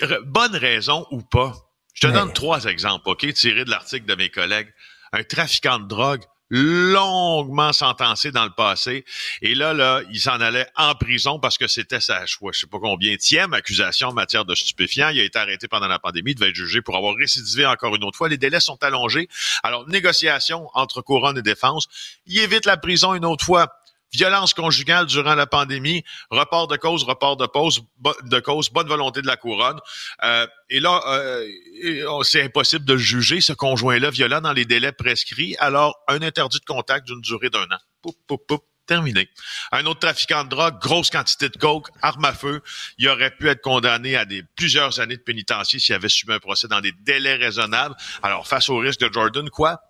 r- 0.00 0.22
bonnes 0.24 0.56
raisons 0.56 1.06
ou 1.10 1.22
pas. 1.22 1.54
Je 1.94 2.06
te 2.06 2.12
donne 2.12 2.32
trois 2.32 2.64
exemples, 2.64 3.08
ok, 3.08 3.32
tirés 3.34 3.64
de 3.64 3.70
l'article 3.70 4.06
de 4.06 4.14
mes 4.14 4.30
collègues. 4.30 4.72
Un 5.12 5.24
trafiquant 5.24 5.78
de 5.78 5.88
drogue 5.88 6.22
longuement 6.52 7.72
sentencé 7.72 8.32
dans 8.32 8.44
le 8.44 8.50
passé. 8.50 9.04
Et 9.40 9.54
là, 9.54 9.72
là, 9.72 10.00
il 10.10 10.20
s'en 10.20 10.40
allait 10.40 10.66
en 10.76 10.94
prison 10.96 11.38
parce 11.38 11.56
que 11.58 11.68
c'était 11.68 12.00
sa, 12.00 12.26
je 12.26 12.34
sais 12.52 12.66
pas 12.66 12.78
combien, 12.80 13.16
tième 13.16 13.54
accusation 13.54 14.08
en 14.08 14.12
matière 14.12 14.44
de 14.44 14.54
stupéfiants. 14.54 15.10
Il 15.10 15.20
a 15.20 15.24
été 15.24 15.38
arrêté 15.38 15.68
pendant 15.68 15.86
la 15.86 15.98
pandémie, 16.00 16.32
il 16.32 16.34
devait 16.34 16.50
être 16.50 16.56
jugé 16.56 16.82
pour 16.82 16.96
avoir 16.96 17.14
récidivé 17.14 17.66
encore 17.66 17.94
une 17.94 18.02
autre 18.02 18.18
fois. 18.18 18.28
Les 18.28 18.36
délais 18.38 18.60
sont 18.60 18.82
allongés. 18.82 19.28
Alors, 19.62 19.88
négociation 19.88 20.68
entre 20.74 21.02
couronne 21.02 21.38
et 21.38 21.42
défense. 21.42 21.86
Il 22.26 22.38
évite 22.40 22.66
la 22.66 22.76
prison 22.76 23.14
une 23.14 23.24
autre 23.24 23.44
fois 23.44 23.72
violence 24.12 24.54
conjugale 24.54 25.06
durant 25.06 25.34
la 25.34 25.46
pandémie, 25.46 26.04
report 26.30 26.68
de 26.68 26.76
cause, 26.76 27.04
report 27.04 27.36
de 27.36 27.46
pause, 27.46 27.82
de 28.24 28.40
cause, 28.40 28.70
bonne 28.70 28.88
volonté 28.88 29.22
de 29.22 29.26
la 29.26 29.36
couronne. 29.36 29.78
Euh, 30.22 30.46
et 30.68 30.80
là, 30.80 31.02
euh, 31.06 32.22
c'est 32.22 32.42
impossible 32.42 32.84
de 32.84 32.96
juger 32.96 33.40
ce 33.40 33.52
conjoint-là 33.52 34.10
violent 34.10 34.40
dans 34.40 34.52
les 34.52 34.64
délais 34.64 34.92
prescrits. 34.92 35.56
Alors, 35.58 35.98
un 36.08 36.22
interdit 36.22 36.58
de 36.58 36.64
contact 36.64 37.06
d'une 37.06 37.20
durée 37.20 37.50
d'un 37.50 37.64
an. 37.64 37.78
Poup, 38.02 38.16
poup, 38.26 38.38
poup, 38.46 38.64
terminé. 38.86 39.28
Un 39.70 39.86
autre 39.86 40.00
trafiquant 40.00 40.42
de 40.42 40.48
drogue, 40.48 40.80
grosse 40.80 41.10
quantité 41.10 41.48
de 41.48 41.56
coke, 41.56 41.88
arme 42.02 42.24
à 42.24 42.32
feu, 42.32 42.60
il 42.98 43.08
aurait 43.08 43.30
pu 43.30 43.48
être 43.48 43.60
condamné 43.60 44.16
à 44.16 44.24
des 44.24 44.42
plusieurs 44.56 44.98
années 44.98 45.16
de 45.16 45.22
pénitencier 45.22 45.78
s'il 45.78 45.94
avait 45.94 46.08
subi 46.08 46.32
un 46.32 46.40
procès 46.40 46.66
dans 46.66 46.80
des 46.80 46.92
délais 47.02 47.36
raisonnables. 47.36 47.94
Alors, 48.22 48.48
face 48.48 48.68
au 48.68 48.78
risque 48.78 49.00
de 49.00 49.12
Jordan, 49.12 49.48
quoi? 49.48 49.80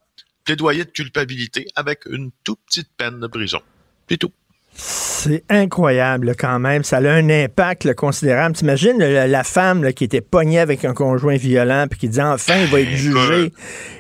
Plaidoyer 0.45 0.85
de 0.85 0.91
culpabilité 0.91 1.67
avec 1.77 2.05
une 2.05 2.31
toute 2.45 2.61
petite 2.67 2.91
peine 2.97 3.21
de 3.21 3.27
prison. 3.27 3.63
C'est 4.11 4.17
tout. 4.17 4.33
C'est 4.75 5.45
incroyable 5.51 6.35
quand 6.37 6.59
même. 6.59 6.83
Ça 6.83 6.97
a 6.97 7.13
un 7.13 7.29
impact 7.29 7.95
considérable. 7.95 8.57
T'imagines 8.57 8.99
la, 8.99 9.45
femme 9.45 9.93
qui 9.93 10.05
était 10.05 10.21
pognée 10.21 10.59
avec 10.59 10.85
un 10.85 10.95
conjoint 10.95 11.37
violent 11.37 11.87
puis 11.89 12.01
qui 12.01 12.09
dit 12.09 12.21
enfin 12.21 12.55
il 12.63 12.67
va 12.69 12.81
être 12.81 12.91
jugé. 12.91 13.53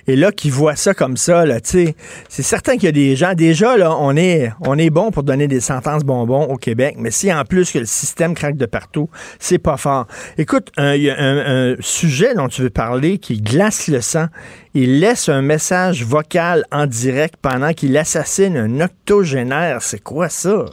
Et 0.08 0.16
là, 0.16 0.32
qui 0.32 0.50
voit 0.50 0.74
ça 0.74 0.94
comme 0.94 1.16
ça, 1.16 1.44
c'est 1.62 1.94
certain 2.28 2.74
qu'il 2.74 2.84
y 2.84 2.88
a 2.88 2.92
des 2.92 3.14
gens. 3.14 3.34
Déjà, 3.34 3.76
là, 3.76 3.94
on 3.96 4.16
est, 4.16 4.50
on 4.62 4.78
est 4.78 4.90
bon 4.90 5.12
pour 5.12 5.22
donner 5.22 5.46
des 5.46 5.60
sentences 5.60 6.02
bonbons 6.02 6.44
au 6.44 6.56
Québec, 6.56 6.96
mais 6.98 7.12
si 7.12 7.32
en 7.32 7.44
plus 7.44 7.70
que 7.70 7.78
le 7.78 7.84
système 7.84 8.34
craque 8.34 8.56
de 8.56 8.66
partout, 8.66 9.10
c'est 9.38 9.58
pas 9.58 9.76
fort. 9.76 10.06
Écoute, 10.38 10.72
il 10.78 11.02
y 11.02 11.10
a 11.10 11.20
un, 11.20 11.74
un 11.74 11.76
sujet 11.80 12.34
dont 12.34 12.48
tu 12.48 12.62
veux 12.62 12.70
parler 12.70 13.18
qui 13.18 13.40
glace 13.40 13.86
le 13.86 14.00
sang. 14.00 14.26
Il 14.72 15.00
laisse 15.00 15.28
un 15.28 15.42
message 15.42 16.04
vocal 16.04 16.64
en 16.70 16.86
direct 16.86 17.34
pendant 17.42 17.72
qu'il 17.72 17.96
assassine 17.96 18.56
un 18.56 18.80
octogénaire. 18.80 19.82
C'est 19.82 19.98
quoi 19.98 20.28
ça? 20.28 20.66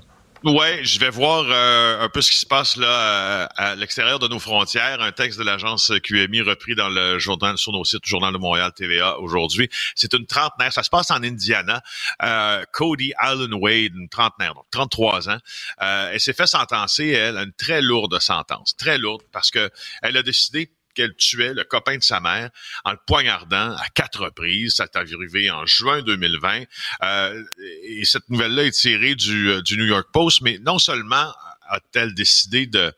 Ouais, 0.43 0.83
je 0.83 0.99
vais 0.99 1.09
voir 1.09 1.45
euh, 1.49 1.99
un 1.99 2.09
peu 2.09 2.21
ce 2.21 2.29
qui 2.29 2.37
se 2.37 2.45
passe 2.45 2.77
là 2.77 2.87
euh, 2.87 3.47
à, 3.57 3.75
l'extérieur 3.75 4.19
de 4.19 4.27
nos 4.27 4.37
frontières. 4.37 5.01
Un 5.01 5.11
texte 5.11 5.39
de 5.39 5.43
l'agence 5.43 5.91
QMI 6.03 6.41
repris 6.41 6.75
dans 6.75 6.89
le 6.89 7.17
journal 7.17 7.57
sur 7.57 7.71
nos 7.71 7.83
sites, 7.83 8.05
Journal 8.05 8.31
de 8.33 8.37
Montréal, 8.37 8.71
TVA 8.75 9.19
aujourd'hui. 9.19 9.67
C'est 9.95 10.13
une 10.13 10.27
trentenaire. 10.27 10.71
Ça 10.71 10.83
se 10.83 10.91
passe 10.91 11.09
en 11.09 11.23
Indiana. 11.23 11.81
Euh, 12.21 12.63
Cody 12.71 13.13
Allen 13.17 13.53
Wade, 13.55 13.95
une 13.95 14.09
trentenaire, 14.09 14.53
donc 14.53 14.65
33 14.69 15.29
ans. 15.29 15.39
elle 15.79 16.19
s'est 16.19 16.33
fait 16.33 16.45
sentencer, 16.45 17.07
elle, 17.07 17.37
une 17.37 17.53
très 17.53 17.81
lourde 17.81 18.19
sentence, 18.19 18.75
très 18.77 18.99
lourde, 18.99 19.23
parce 19.31 19.49
que 19.49 19.71
elle 20.03 20.17
a 20.17 20.23
décidé 20.23 20.69
qu'elle 20.97 21.15
tuait 21.15 21.53
le 21.53 21.63
copain 21.63 21.97
de 21.97 22.03
sa 22.03 22.19
mère 22.19 22.49
en 22.83 22.91
le 22.91 22.97
poignardant 23.05 23.75
à 23.75 23.87
quatre 23.93 24.23
reprises. 24.23 24.75
Ça 24.77 24.85
est 24.85 24.95
arrivé 24.95 25.51
en 25.51 25.65
juin 25.67 26.01
2020. 26.01 26.63
Euh, 27.03 27.43
et 27.83 28.03
cette 28.03 28.27
nouvelle-là 28.29 28.63
est 28.63 28.71
tirée 28.71 29.13
du, 29.13 29.51
euh, 29.51 29.61
du 29.61 29.77
New 29.77 29.85
York 29.85 30.07
Post, 30.11 30.41
mais 30.41 30.57
non 30.59 30.79
seulement 30.79 31.31
a-t-elle 31.69 32.15
décidé 32.15 32.65
de, 32.65 32.91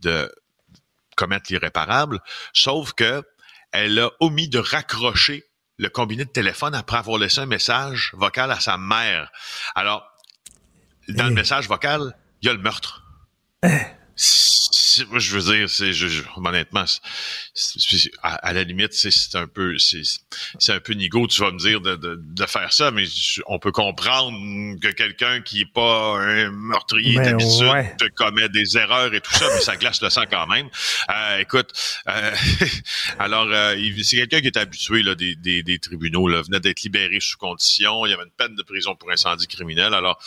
de 0.00 0.30
commettre 1.16 1.46
l'irréparable, 1.50 2.20
sauf 2.52 2.92
que 2.92 3.22
elle 3.72 3.98
a 3.98 4.10
omis 4.20 4.48
de 4.48 4.58
raccrocher 4.58 5.44
le 5.78 5.88
combiné 5.88 6.24
de 6.24 6.30
téléphone 6.30 6.74
après 6.74 6.98
avoir 6.98 7.18
laissé 7.18 7.40
un 7.40 7.46
message 7.46 8.10
vocal 8.14 8.50
à 8.50 8.60
sa 8.60 8.76
mère. 8.76 9.30
Alors, 9.74 10.06
dans 11.08 11.24
le 11.24 11.32
eh. 11.32 11.34
message 11.34 11.68
vocal, 11.68 12.16
il 12.42 12.46
y 12.46 12.48
a 12.50 12.52
le 12.52 12.60
meurtre. 12.60 13.02
Eh 13.62 13.68
je 15.16 15.38
veux 15.38 15.56
dire, 15.56 15.68
c'est 15.70 15.92
honnêtement, 16.36 16.84
à, 18.22 18.52
la 18.52 18.62
limite, 18.62 18.92
c'est 18.92 19.36
un 19.36 19.46
peu, 19.46 19.76
c'est 19.78 20.72
un 20.72 20.80
peu 20.80 20.92
nigo. 20.94 21.26
Tu 21.26 21.40
vas 21.40 21.50
me 21.50 21.58
dire 21.58 21.80
de, 21.80 21.96
de, 21.96 22.20
de 22.20 22.46
faire 22.46 22.72
ça, 22.72 22.90
mais 22.90 23.04
on 23.46 23.58
peut 23.58 23.72
comprendre 23.72 24.36
que 24.80 24.88
quelqu'un 24.88 25.40
qui 25.40 25.62
est 25.62 25.72
pas 25.72 26.18
un 26.18 26.50
meurtrier 26.50 27.16
d'habitude 27.16 28.12
commet 28.16 28.48
des 28.48 28.76
erreurs 28.76 29.12
et 29.14 29.20
tout 29.20 29.32
ça, 29.32 29.46
mais 29.54 29.60
ça 29.60 29.76
glace 29.76 30.00
le 30.02 30.10
sang 30.10 30.24
quand 30.30 30.46
même. 30.46 30.68
Euh, 31.10 31.38
écoute, 31.38 31.72
euh, 32.08 32.34
alors 33.18 33.46
euh, 33.50 33.76
c'est 34.02 34.16
quelqu'un 34.16 34.40
qui 34.40 34.46
est 34.46 34.56
habitué 34.56 35.02
là, 35.02 35.14
des, 35.14 35.34
des, 35.34 35.62
des 35.62 35.78
tribunaux, 35.78 36.28
là, 36.28 36.42
venait 36.42 36.60
d'être 36.60 36.82
libéré 36.82 37.18
sous 37.20 37.38
condition. 37.38 38.06
Il 38.06 38.10
y 38.10 38.14
avait 38.14 38.24
une 38.24 38.30
peine 38.30 38.54
de 38.54 38.62
prison 38.62 38.94
pour 38.94 39.10
incendie 39.10 39.46
criminel. 39.46 39.94
Alors, 39.94 40.18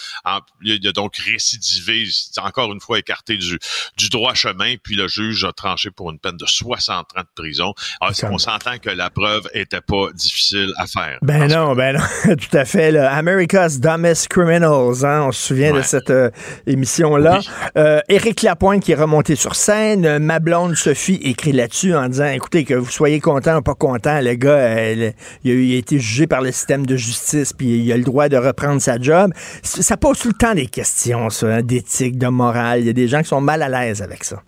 il 0.61 0.87
a 0.87 0.91
donc 0.91 1.17
récidivé, 1.17 2.07
encore 2.37 2.71
une 2.73 2.81
fois 2.81 2.99
écarté 2.99 3.37
du 3.37 3.59
du 3.97 4.09
droit 4.09 4.33
chemin, 4.33 4.58
puis 4.83 4.95
le 4.95 5.07
juge 5.07 5.43
a 5.43 5.51
tranché 5.51 5.91
pour 5.91 6.11
une 6.11 6.19
peine 6.19 6.37
de 6.37 6.45
60 6.45 7.07
ans 7.15 7.21
de 7.21 7.27
prison. 7.35 7.73
Alors, 8.01 8.13
ah, 8.21 8.27
on 8.31 8.37
s'entend 8.37 8.77
que 8.81 8.89
la 8.89 9.09
preuve 9.09 9.47
était 9.53 9.81
pas 9.81 10.07
difficile 10.13 10.71
à 10.77 10.87
faire. 10.87 11.19
Ben 11.21 11.47
non, 11.47 11.75
ben 11.75 11.97
non, 11.97 12.35
tout 12.35 12.57
à 12.57 12.65
fait. 12.65 12.95
America's 12.97 13.79
Dumbest 13.79 14.27
Criminals, 14.27 15.05
hein, 15.05 15.23
on 15.27 15.31
se 15.31 15.47
souvient 15.47 15.73
de 15.73 15.81
cette 15.81 16.09
euh, 16.09 16.29
émission-là. 16.67 17.39
Euh, 17.77 18.01
Éric 18.09 18.41
Lapointe 18.41 18.83
qui 18.83 18.91
est 18.91 18.95
remonté 18.95 19.35
sur 19.35 19.55
scène, 19.55 20.19
ma 20.19 20.39
blonde 20.39 20.75
Sophie 20.75 21.19
écrit 21.23 21.51
là-dessus 21.51 21.95
en 21.95 22.07
disant, 22.09 22.27
écoutez, 22.27 22.63
que 22.63 22.73
vous 22.73 22.89
soyez 22.89 23.19
content 23.19 23.57
ou 23.57 23.61
pas 23.61 23.75
content, 23.75 24.19
le 24.21 24.33
gars, 24.35 24.91
il, 24.91 25.13
a, 25.45 25.77
été 25.77 25.99
jugé 25.99 26.27
par 26.27 26.41
le 26.41 26.51
système 26.51 26.85
de 26.85 26.95
justice, 26.95 27.53
puis 27.53 27.79
il 27.79 27.91
a 27.91 27.97
le 27.97 28.03
droit 28.03 28.29
de 28.29 28.37
reprendre 28.37 28.81
sa 28.81 28.99
job. 28.99 29.31
Ça 29.63 29.97
pose 29.97 30.19
tout 30.19 30.29
le 30.29 30.33
temps 30.33 30.53
des 30.53 30.67
questions, 30.67 31.29
ça, 31.29 31.47
hein, 31.47 31.61
d'éthique, 31.61 32.17
de 32.17 32.27
morale. 32.27 32.81
Il 32.81 32.87
y 32.87 32.89
a 32.89 32.93
des 32.93 33.07
gens 33.07 33.21
qui 33.21 33.29
sont 33.29 33.41
mal 33.41 33.61
à 33.61 33.69
l'aise 33.69 34.01
avec 34.01 34.23
ça. 34.23 34.41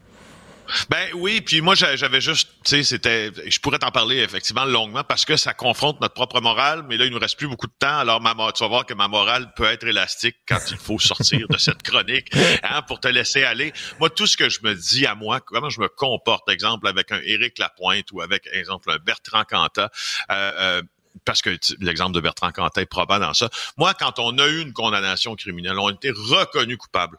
Ben 0.89 1.09
oui, 1.13 1.41
puis 1.41 1.61
moi 1.61 1.75
j'avais 1.75 2.21
juste, 2.21 2.49
tu 2.63 2.69
sais, 2.69 2.83
c'était, 2.83 3.31
je 3.45 3.59
pourrais 3.59 3.79
t'en 3.79 3.91
parler 3.91 4.17
effectivement 4.17 4.65
longuement 4.65 5.03
parce 5.03 5.25
que 5.25 5.37
ça 5.37 5.53
confronte 5.53 5.99
notre 6.01 6.13
propre 6.13 6.41
morale, 6.41 6.85
mais 6.87 6.97
là 6.97 7.05
il 7.05 7.11
nous 7.11 7.19
reste 7.19 7.37
plus 7.37 7.47
beaucoup 7.47 7.67
de 7.67 7.73
temps, 7.77 7.99
alors 7.99 8.21
ma, 8.21 8.33
tu 8.53 8.63
vas 8.63 8.69
voir 8.69 8.85
que 8.85 8.93
ma 8.93 9.07
morale 9.07 9.53
peut 9.55 9.65
être 9.65 9.85
élastique 9.85 10.37
quand 10.47 10.59
il 10.69 10.77
faut 10.77 10.99
sortir 10.99 11.47
de 11.49 11.57
cette 11.57 11.83
chronique, 11.83 12.29
hein, 12.63 12.81
pour 12.83 12.99
te 12.99 13.07
laisser 13.07 13.43
aller. 13.43 13.73
Moi 13.99 14.09
tout 14.09 14.27
ce 14.27 14.37
que 14.37 14.49
je 14.49 14.59
me 14.63 14.73
dis 14.73 15.05
à 15.05 15.15
moi, 15.15 15.39
comment 15.41 15.69
je 15.69 15.81
me 15.81 15.89
comporte, 15.89 16.49
exemple 16.49 16.87
avec 16.87 17.11
un 17.11 17.19
Éric 17.23 17.57
Lapointe 17.57 18.11
ou 18.11 18.21
avec 18.21 18.47
exemple 18.53 18.91
un 18.91 18.97
Bertrand 18.97 19.43
Cantat. 19.43 19.91
Euh, 20.29 20.51
euh, 20.57 20.81
parce 21.25 21.41
que 21.41 21.57
l'exemple 21.79 22.13
de 22.13 22.21
Bertrand 22.21 22.51
Cantat 22.51 22.81
est 22.81 22.85
probant 22.85 23.19
dans 23.19 23.33
ça. 23.33 23.49
Moi, 23.77 23.93
quand 23.93 24.17
on 24.19 24.37
a 24.37 24.47
eu 24.47 24.61
une 24.61 24.71
condamnation 24.71 25.35
criminelle, 25.35 25.77
on 25.77 25.87
a 25.87 25.91
été 25.91 26.09
reconnu 26.11 26.77
coupable. 26.77 27.17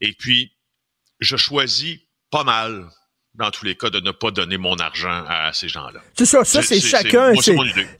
Et 0.00 0.12
puis, 0.12 0.52
je 1.20 1.36
choisis 1.36 2.00
pas 2.30 2.44
mal 2.44 2.86
dans 3.38 3.50
tous 3.50 3.64
les 3.64 3.76
cas, 3.76 3.88
de 3.88 4.00
ne 4.00 4.10
pas 4.10 4.32
donner 4.32 4.58
mon 4.58 4.76
argent 4.76 5.22
à 5.28 5.52
ces 5.52 5.68
gens-là. 5.68 6.00
C'est 6.16 6.24
ça, 6.24 6.44
ça 6.44 6.60
c'est 6.60 6.80
chacun. 6.80 7.32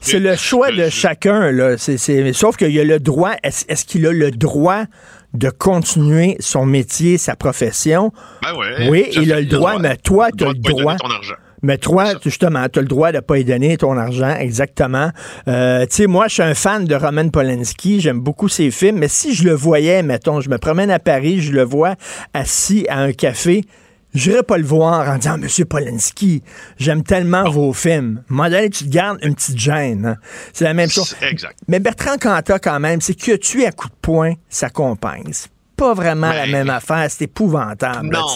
C'est 0.01 0.19
le 0.19 0.35
choix 0.35 0.71
de 0.71 0.89
chacun. 0.89 1.51
Là. 1.51 1.77
sauf 1.77 2.57
qu'il 2.57 2.77
a 2.77 2.83
le 2.83 2.99
droit. 2.99 3.33
Est-ce 3.43 3.85
qu'il 3.85 4.05
a 4.05 4.11
le 4.11 4.31
droit 4.31 4.83
de 5.33 5.49
continuer 5.49 6.35
son 6.39 6.65
métier, 6.65 7.17
sa 7.17 7.35
profession? 7.35 8.11
Ben 8.43 8.53
ouais, 8.53 8.89
oui, 8.89 9.05
il 9.13 9.31
a 9.31 9.39
le 9.39 9.45
droit, 9.45 9.79
mais 9.79 9.95
toi, 9.95 10.29
tu 10.37 10.43
as 10.43 10.49
le 10.49 10.55
droit. 10.55 10.97
Mais 11.61 11.77
toi, 11.77 12.13
justement, 12.23 12.67
tu 12.69 12.79
as 12.79 12.81
le 12.81 12.87
droit 12.87 13.11
de 13.11 13.17
ne 13.17 13.21
pas 13.21 13.37
y 13.37 13.43
donner 13.43 13.77
ton 13.77 13.97
argent, 13.97 14.33
exactement. 14.35 15.11
Euh, 15.47 15.85
tu 15.85 15.95
sais, 15.95 16.07
moi, 16.07 16.27
je 16.27 16.35
suis 16.35 16.43
un 16.43 16.53
fan 16.53 16.85
de 16.85 16.95
Roman 16.95 17.27
Polanski, 17.29 17.99
j'aime 17.99 18.19
beaucoup 18.21 18.47
ses 18.47 18.71
films, 18.71 18.97
mais 18.99 19.09
si 19.09 19.35
je 19.35 19.43
le 19.43 19.53
voyais, 19.53 20.01
mettons, 20.01 20.39
je 20.39 20.49
me 20.49 20.57
promène 20.57 20.89
à 20.89 20.99
Paris, 20.99 21.41
je 21.41 21.51
le 21.51 21.63
vois 21.63 21.95
assis 22.33 22.85
à 22.87 22.99
un 22.99 23.11
café, 23.11 23.65
je 24.13 24.29
n'irais 24.29 24.43
pas 24.43 24.57
le 24.57 24.65
voir 24.65 25.07
en 25.09 25.17
disant 25.17 25.37
Monsieur 25.37 25.65
Polanski, 25.65 26.43
j'aime 26.77 27.03
tellement 27.03 27.49
vos 27.49 27.73
films. 27.73 28.23
À 28.29 28.43
un 28.43 28.69
tu 28.69 28.85
te 28.85 28.89
gardes 28.89 29.19
une 29.21 29.35
petite 29.35 29.57
gêne. 29.57 30.05
Hein. 30.05 30.17
C'est 30.53 30.65
la 30.65 30.73
même 30.73 30.89
chose. 30.89 31.15
Exact. 31.21 31.57
Mais 31.67 31.79
Bertrand 31.79 32.17
Cantat, 32.17 32.59
quand 32.59 32.79
même, 32.79 33.01
c'est 33.01 33.13
que 33.13 33.35
tu 33.35 33.61
es 33.61 33.67
à 33.67 33.71
coup 33.71 33.87
de 33.87 33.95
poing 34.01 34.33
sa 34.49 34.69
compagne 34.69 35.31
pas 35.79 35.93
vraiment 35.93 36.31
la 36.31 36.45
même 36.45 36.69
affaire. 36.69 37.07
C'est 37.09 37.25
épouvantable. 37.25 38.09
Non, 38.09 38.27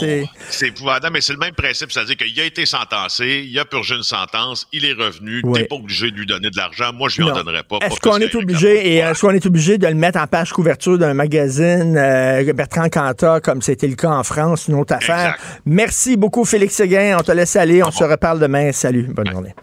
c'est 0.50 0.68
épouvantable, 0.68 1.14
mais 1.14 1.22
c'est 1.22 1.34
le 1.34 1.40
même 1.40 1.54
principe. 1.54 1.92
C'est-à-dire 1.92 2.16
qu'il 2.16 2.40
a 2.40 2.46
été 2.46 2.66
sentencé, 2.66 3.46
il 3.48 3.60
a 3.60 3.66
purgé 3.66 3.96
une 3.96 4.04
sentence, 4.04 4.68
il 4.72 4.86
est 4.86 4.94
revenu. 4.94 5.42
Tu 5.44 5.52
T'es 5.52 5.66
pas 5.66 5.76
obligé 5.76 6.12
de 6.12 6.18
lui 6.18 6.26
donner 6.26 6.50
de 6.50 6.58
l'argent. 6.58 6.92
Moi, 6.94 7.10
je 7.10 7.22
lui 7.22 7.30
en 7.30 7.36
donnerais 7.36 7.64
pas. 7.64 7.80
Est-ce 7.82 8.00
qu'on 8.00 8.18
est 8.18 8.34
obligé 8.36 8.88
et 8.88 8.98
est-ce 8.98 9.22
qu'on 9.22 9.32
est 9.32 9.46
obligé 9.46 9.78
de 9.78 9.88
le 9.88 9.96
mettre 9.96 10.20
en 10.20 10.28
page 10.28 10.52
couverture 10.54 10.98
d'un 10.98 11.14
magazine 11.14 11.96
euh, 11.98 12.54
Bertrand 12.54 12.90
Cantat, 12.90 13.42
comme 13.42 13.62
c'était 13.62 13.88
le 13.88 13.96
cas 13.96 14.12
en 14.12 14.24
France, 14.24 14.68
une 14.68 14.76
autre 14.76 14.94
affaire? 14.94 15.36
Merci 15.66 16.16
beaucoup, 16.18 16.46
Félix 16.46 16.76
Seguin. 16.76 17.18
On 17.20 17.24
te 17.24 17.32
laisse 17.32 17.56
aller. 17.56 17.84
On 17.84 17.92
se 17.92 18.04
reparle 18.04 18.40
demain. 18.40 18.72
Salut. 18.72 19.10
Bonne 19.14 19.30
journée. 19.30 19.54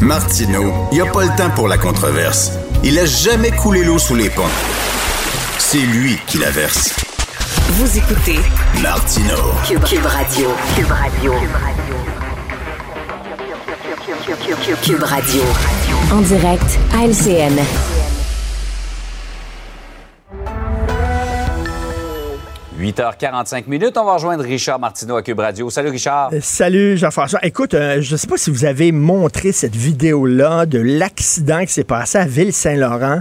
Martineau, 0.00 0.72
il 0.90 0.96
n'y 0.96 1.00
a 1.00 1.10
pas 1.10 1.22
le 1.22 1.36
temps 1.36 1.50
pour 1.50 1.68
la 1.68 1.78
controverse. 1.78 2.52
Il 2.82 2.98
a 2.98 3.06
jamais 3.06 3.50
coulé 3.50 3.84
l'eau 3.84 3.98
sous 3.98 4.16
les 4.16 4.30
ponts. 4.30 4.42
C'est 5.58 5.78
lui 5.78 6.18
qui 6.26 6.38
la 6.38 6.50
verse. 6.50 6.94
Vous 7.70 7.98
écoutez 7.98 8.38
Martino. 8.82 9.36
Cube, 9.66 10.04
Radio. 10.04 10.50
Cube 10.76 10.90
Radio. 10.90 11.32
Cube, 14.26 14.76
Cube 14.82 15.02
Radio. 15.02 15.42
En 16.12 16.20
direct 16.20 16.78
à 16.94 17.06
LCN.— 17.06 17.58
8h45 22.82 23.68
minutes. 23.68 23.96
On 23.96 24.04
va 24.04 24.14
rejoindre 24.14 24.42
Richard 24.42 24.80
Martineau 24.80 25.16
à 25.16 25.22
Cube 25.22 25.38
Radio. 25.38 25.70
Salut, 25.70 25.90
Richard. 25.90 26.30
Euh, 26.32 26.40
salut, 26.42 26.96
Jean-François. 26.96 27.38
Écoute, 27.44 27.74
euh, 27.74 28.00
je 28.00 28.12
ne 28.12 28.16
sais 28.16 28.26
pas 28.26 28.36
si 28.36 28.50
vous 28.50 28.64
avez 28.64 28.90
montré 28.90 29.52
cette 29.52 29.76
vidéo-là 29.76 30.66
de 30.66 30.80
l'accident 30.80 31.64
qui 31.64 31.72
s'est 31.72 31.84
passé 31.84 32.18
à 32.18 32.26
Ville-Saint-Laurent 32.26 33.20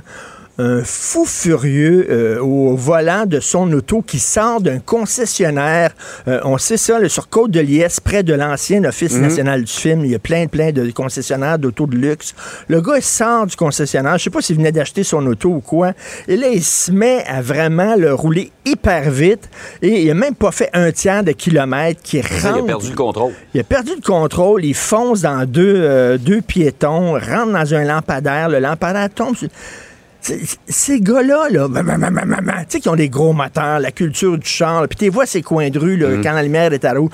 un 0.60 0.84
fou 0.84 1.25
furieux 1.25 2.08
euh, 2.10 2.39
au 2.39 2.75
volant 2.75 3.25
de 3.25 3.39
son 3.39 3.72
auto 3.74 4.01
qui 4.01 4.20
sort 4.20 4.62
d'un 4.62 4.79
concessionnaire. 4.79 5.91
Euh, 6.27 6.39
on 6.43 6.58
sait 6.58 6.77
ça, 6.77 7.00
là, 7.00 7.10
sur 7.10 7.29
Côte 7.29 7.51
de 7.51 7.60
Liesse, 7.60 8.00
près 8.00 8.22
de 8.24 8.34
l'ancien 8.34 8.84
Office 8.84 9.13
Mhm. 9.13 9.22
national 9.22 9.63
du 9.63 9.72
film. 9.72 10.05
Il 10.05 10.12
y 10.12 10.15
a 10.15 10.20
plein, 10.20 10.48
plein 10.48 10.72
de 10.72 10.91
concessionnaires 10.91 11.58
d'autos 11.58 11.88
de 11.88 11.96
luxe. 11.96 12.36
Le 12.67 12.81
gars, 12.81 12.98
il 12.98 13.01
sort 13.03 13.48
du 13.48 13.55
concessionnaire. 13.55 14.17
Je 14.17 14.24
sais 14.25 14.29
pas 14.29 14.41
s'il 14.41 14.58
venait 14.58 14.72
d'acheter 14.72 15.03
son 15.03 15.25
auto 15.25 15.50
ou 15.50 15.60
quoi. 15.62 15.93
Et 16.27 16.36
là, 16.38 16.48
il 16.50 16.63
se 16.63 16.91
met 16.91 17.24
à 17.27 17.41
vraiment 17.41 17.96
le 17.96 18.13
rouler 18.13 18.51
hyper 18.65 19.10
vite. 19.10 19.50
Et 19.81 20.03
il 20.03 20.12
a 20.12 20.13
même 20.13 20.36
pas 20.36 20.51
fait 20.51 20.70
un 20.74 20.91
tiers 20.91 21.24
de 21.24 21.31
kilomètre 21.31 22.01
qui 22.03 22.17
Il 22.20 22.46
a 22.46 22.51
rentre. 22.51 22.65
perdu 22.65 22.89
le 22.89 22.96
contrôle. 22.96 23.31
Il 23.53 23.62
a 23.62 23.63
perdu 23.63 23.91
le 23.96 24.01
contrôle, 24.01 24.63
il 24.65 24.75
fonce 24.75 25.22
dans 25.22 25.46
deux, 25.46 25.75
euh, 25.77 26.17
deux 26.17 26.41
piétons, 26.41 27.13
rentre 27.13 27.51
dans 27.53 27.74
un 27.74 27.84
lampadaire, 27.84 28.50
le 28.50 28.60
lampadaire 28.60 29.10
tombe 29.13 29.36
sur... 29.36 29.48
Ces 30.22 31.01
gars-là, 31.01 31.48
là, 31.50 31.68
tu 31.68 32.66
sais, 32.70 32.80
qui 32.80 32.90
ont 32.90 32.96
des 32.96 33.10
gros 33.10 33.34
moteurs, 33.34 33.80
la 33.80 33.92
culture 33.92 34.38
du 34.38 34.48
char, 34.48 34.88
puis 34.88 34.98
tu 34.98 35.10
vois 35.10 35.25
ces 35.25 35.42
coins 35.42 35.70
de 35.70 35.80
rue, 35.80 35.98
là, 35.98 36.10
quand 36.22 36.34
la 36.34 36.44
lumière 36.44 36.72
est 36.74 36.86
à 36.86 36.94
Puis 36.94 37.10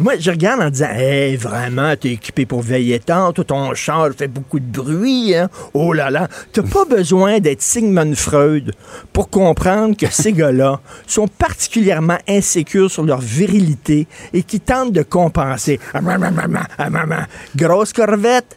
moi, 0.00 0.14
je 0.18 0.30
regarde 0.30 0.60
en 0.62 0.70
disant, 0.70 0.90
hey, 0.90 1.36
vraiment, 1.36 1.94
t'es 1.96 2.10
équipé 2.12 2.44
pour 2.44 2.62
veiller 2.62 2.98
tard, 2.98 3.32
tout 3.32 3.44
ton 3.44 3.74
char 3.74 4.10
fait 4.16 4.28
beaucoup 4.28 4.58
de 4.58 4.66
bruit, 4.66 5.34
hein? 5.34 5.48
Oh 5.74 5.92
là 5.92 6.10
là. 6.10 6.28
T'as 6.52 6.62
pas 6.62 6.84
besoin 6.84 7.38
d'être 7.38 7.62
Sigmund 7.62 8.14
Freud 8.16 8.72
pour 9.12 9.30
comprendre 9.30 9.96
que 9.96 10.06
ces 10.10 10.32
gars-là 10.32 10.80
sont 11.06 11.28
particulièrement 11.28 12.18
insécures 12.28 12.90
sur 12.90 13.04
leur 13.04 13.20
virilité 13.20 14.06
et 14.32 14.42
qui 14.42 14.60
tentent 14.60 14.92
de 14.92 15.02
compenser. 15.02 15.78
Ah, 15.92 16.00
ah. 16.78 17.26
Grosse 17.56 17.92
corvette, 17.92 18.56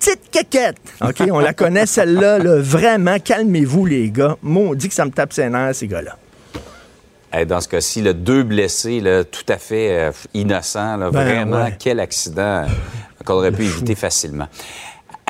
petite 0.00 0.30
caquette. 0.30 0.76
OK, 1.02 1.22
on 1.30 1.38
la 1.38 1.52
connaît 1.54 1.86
celle-là. 1.86 2.38
là. 2.38 2.56
Vraiment, 2.60 3.18
calmez-vous, 3.22 3.86
les 3.86 4.10
gars. 4.10 4.36
Maudit 4.42 4.88
que 4.88 4.94
ça 4.94 5.04
me 5.04 5.10
tape 5.10 5.32
ses 5.32 5.48
nerfs, 5.48 5.74
ces 5.76 5.86
gars-là. 5.86 6.16
Dans 7.46 7.60
ce 7.60 7.68
cas-ci, 7.68 8.02
là, 8.02 8.12
deux 8.12 8.42
blessés, 8.42 8.98
là, 9.00 9.22
tout 9.22 9.44
à 9.48 9.56
fait 9.58 9.90
euh, 9.92 10.10
innocents. 10.34 10.96
là. 10.96 11.10
Ben, 11.12 11.22
Vraiment, 11.24 11.62
ouais. 11.64 11.76
quel 11.78 12.00
accident 12.00 12.42
euh, 12.42 12.66
qu'on 13.24 13.34
aurait 13.34 13.52
pu 13.52 13.62
éviter 13.62 13.94
facilement. 13.94 14.48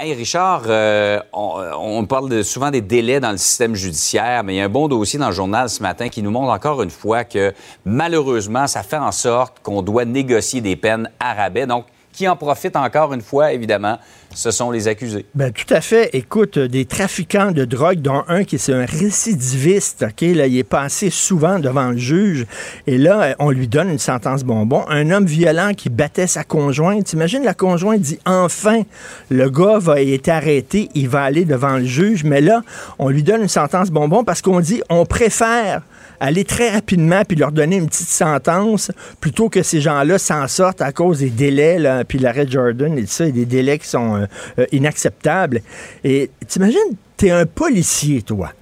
Hey 0.00 0.14
Richard, 0.14 0.62
euh, 0.66 1.20
on, 1.34 1.60
on 1.74 2.06
parle 2.06 2.30
de- 2.30 2.42
souvent 2.42 2.70
des 2.70 2.80
délais 2.80 3.20
dans 3.20 3.32
le 3.32 3.36
système 3.36 3.74
judiciaire, 3.74 4.44
mais 4.44 4.54
il 4.54 4.56
y 4.56 4.60
a 4.62 4.64
un 4.64 4.68
bon 4.70 4.88
dossier 4.88 5.18
dans 5.18 5.26
le 5.28 5.34
journal 5.34 5.68
ce 5.68 5.82
matin 5.82 6.08
qui 6.08 6.22
nous 6.22 6.30
montre 6.30 6.50
encore 6.50 6.82
une 6.82 6.88
fois 6.90 7.24
que 7.24 7.52
malheureusement, 7.84 8.66
ça 8.66 8.82
fait 8.82 8.96
en 8.96 9.12
sorte 9.12 9.58
qu'on 9.62 9.82
doit 9.82 10.06
négocier 10.06 10.62
des 10.62 10.76
peines 10.76 11.10
à 11.20 11.34
rabais. 11.34 11.66
Donc, 11.66 11.84
qui 12.14 12.26
en 12.28 12.34
profite 12.36 12.76
encore 12.76 13.12
une 13.12 13.20
fois, 13.20 13.52
évidemment, 13.52 13.98
ce 14.34 14.50
sont 14.50 14.70
les 14.70 14.88
accusés. 14.88 15.26
Ben, 15.34 15.52
tout 15.52 15.72
à 15.75 15.80
fait. 15.80 16.10
Écoute, 16.12 16.56
euh, 16.56 16.68
des 16.68 16.84
trafiquants 16.84 17.50
de 17.50 17.64
drogue, 17.64 18.00
dont 18.00 18.22
un 18.28 18.44
qui 18.44 18.56
est 18.56 18.70
un 18.70 18.84
récidiviste, 18.84 20.04
OK? 20.08 20.20
Là, 20.20 20.46
il 20.46 20.56
est 20.56 20.64
passé 20.64 21.10
souvent 21.10 21.58
devant 21.58 21.90
le 21.90 21.96
juge. 21.96 22.46
Et 22.87 22.96
là, 22.96 23.22
euh, 23.22 23.34
on 23.38 23.50
lui 23.50 23.66
donne 23.66 23.90
une 23.90 23.99
sentence 23.99 24.44
bonbon. 24.44 24.84
Un 24.88 25.10
homme 25.10 25.26
violent 25.26 25.72
qui 25.76 25.90
battait 25.90 26.26
sa 26.26 26.44
conjointe. 26.44 27.04
T'imagines, 27.04 27.42
la 27.42 27.54
conjointe 27.54 28.00
dit 28.00 28.18
enfin, 28.25 28.82
le 29.30 29.50
gars 29.50 29.78
va 29.78 30.00
être 30.00 30.28
arrêté, 30.28 30.88
il 30.94 31.08
va 31.08 31.22
aller 31.22 31.44
devant 31.44 31.78
le 31.78 31.84
juge. 31.84 32.25
Mais 32.25 32.40
là, 32.40 32.62
on 32.99 33.08
lui 33.08 33.22
donne 33.22 33.42
une 33.42 33.49
sentence 33.49 33.90
bonbon 33.90 34.22
parce 34.22 34.42
qu'on 34.42 34.60
dit 34.60 34.82
on 34.88 35.06
préfère 35.06 35.82
aller 36.20 36.44
très 36.44 36.70
rapidement 36.70 37.22
puis 37.26 37.36
leur 37.36 37.50
donner 37.50 37.76
une 37.76 37.88
petite 37.88 38.08
sentence 38.08 38.92
plutôt 39.20 39.48
que 39.48 39.62
ces 39.62 39.80
gens-là 39.80 40.18
s'en 40.18 40.46
sortent 40.46 40.82
à 40.82 40.92
cause 40.92 41.20
des 41.20 41.30
délais, 41.30 41.78
là, 41.78 42.04
puis 42.04 42.18
l'arrêt 42.18 42.46
Jordan 42.48 42.96
et 42.96 43.02
tout 43.02 43.08
ça, 43.08 43.26
et 43.26 43.32
des 43.32 43.46
délais 43.46 43.78
qui 43.78 43.88
sont 43.88 44.16
euh, 44.16 44.26
euh, 44.58 44.66
inacceptables. 44.72 45.62
Et 46.04 46.30
t'imagines, 46.46 46.78
t'es 47.16 47.30
un 47.30 47.46
policier, 47.46 48.22
toi. 48.22 48.52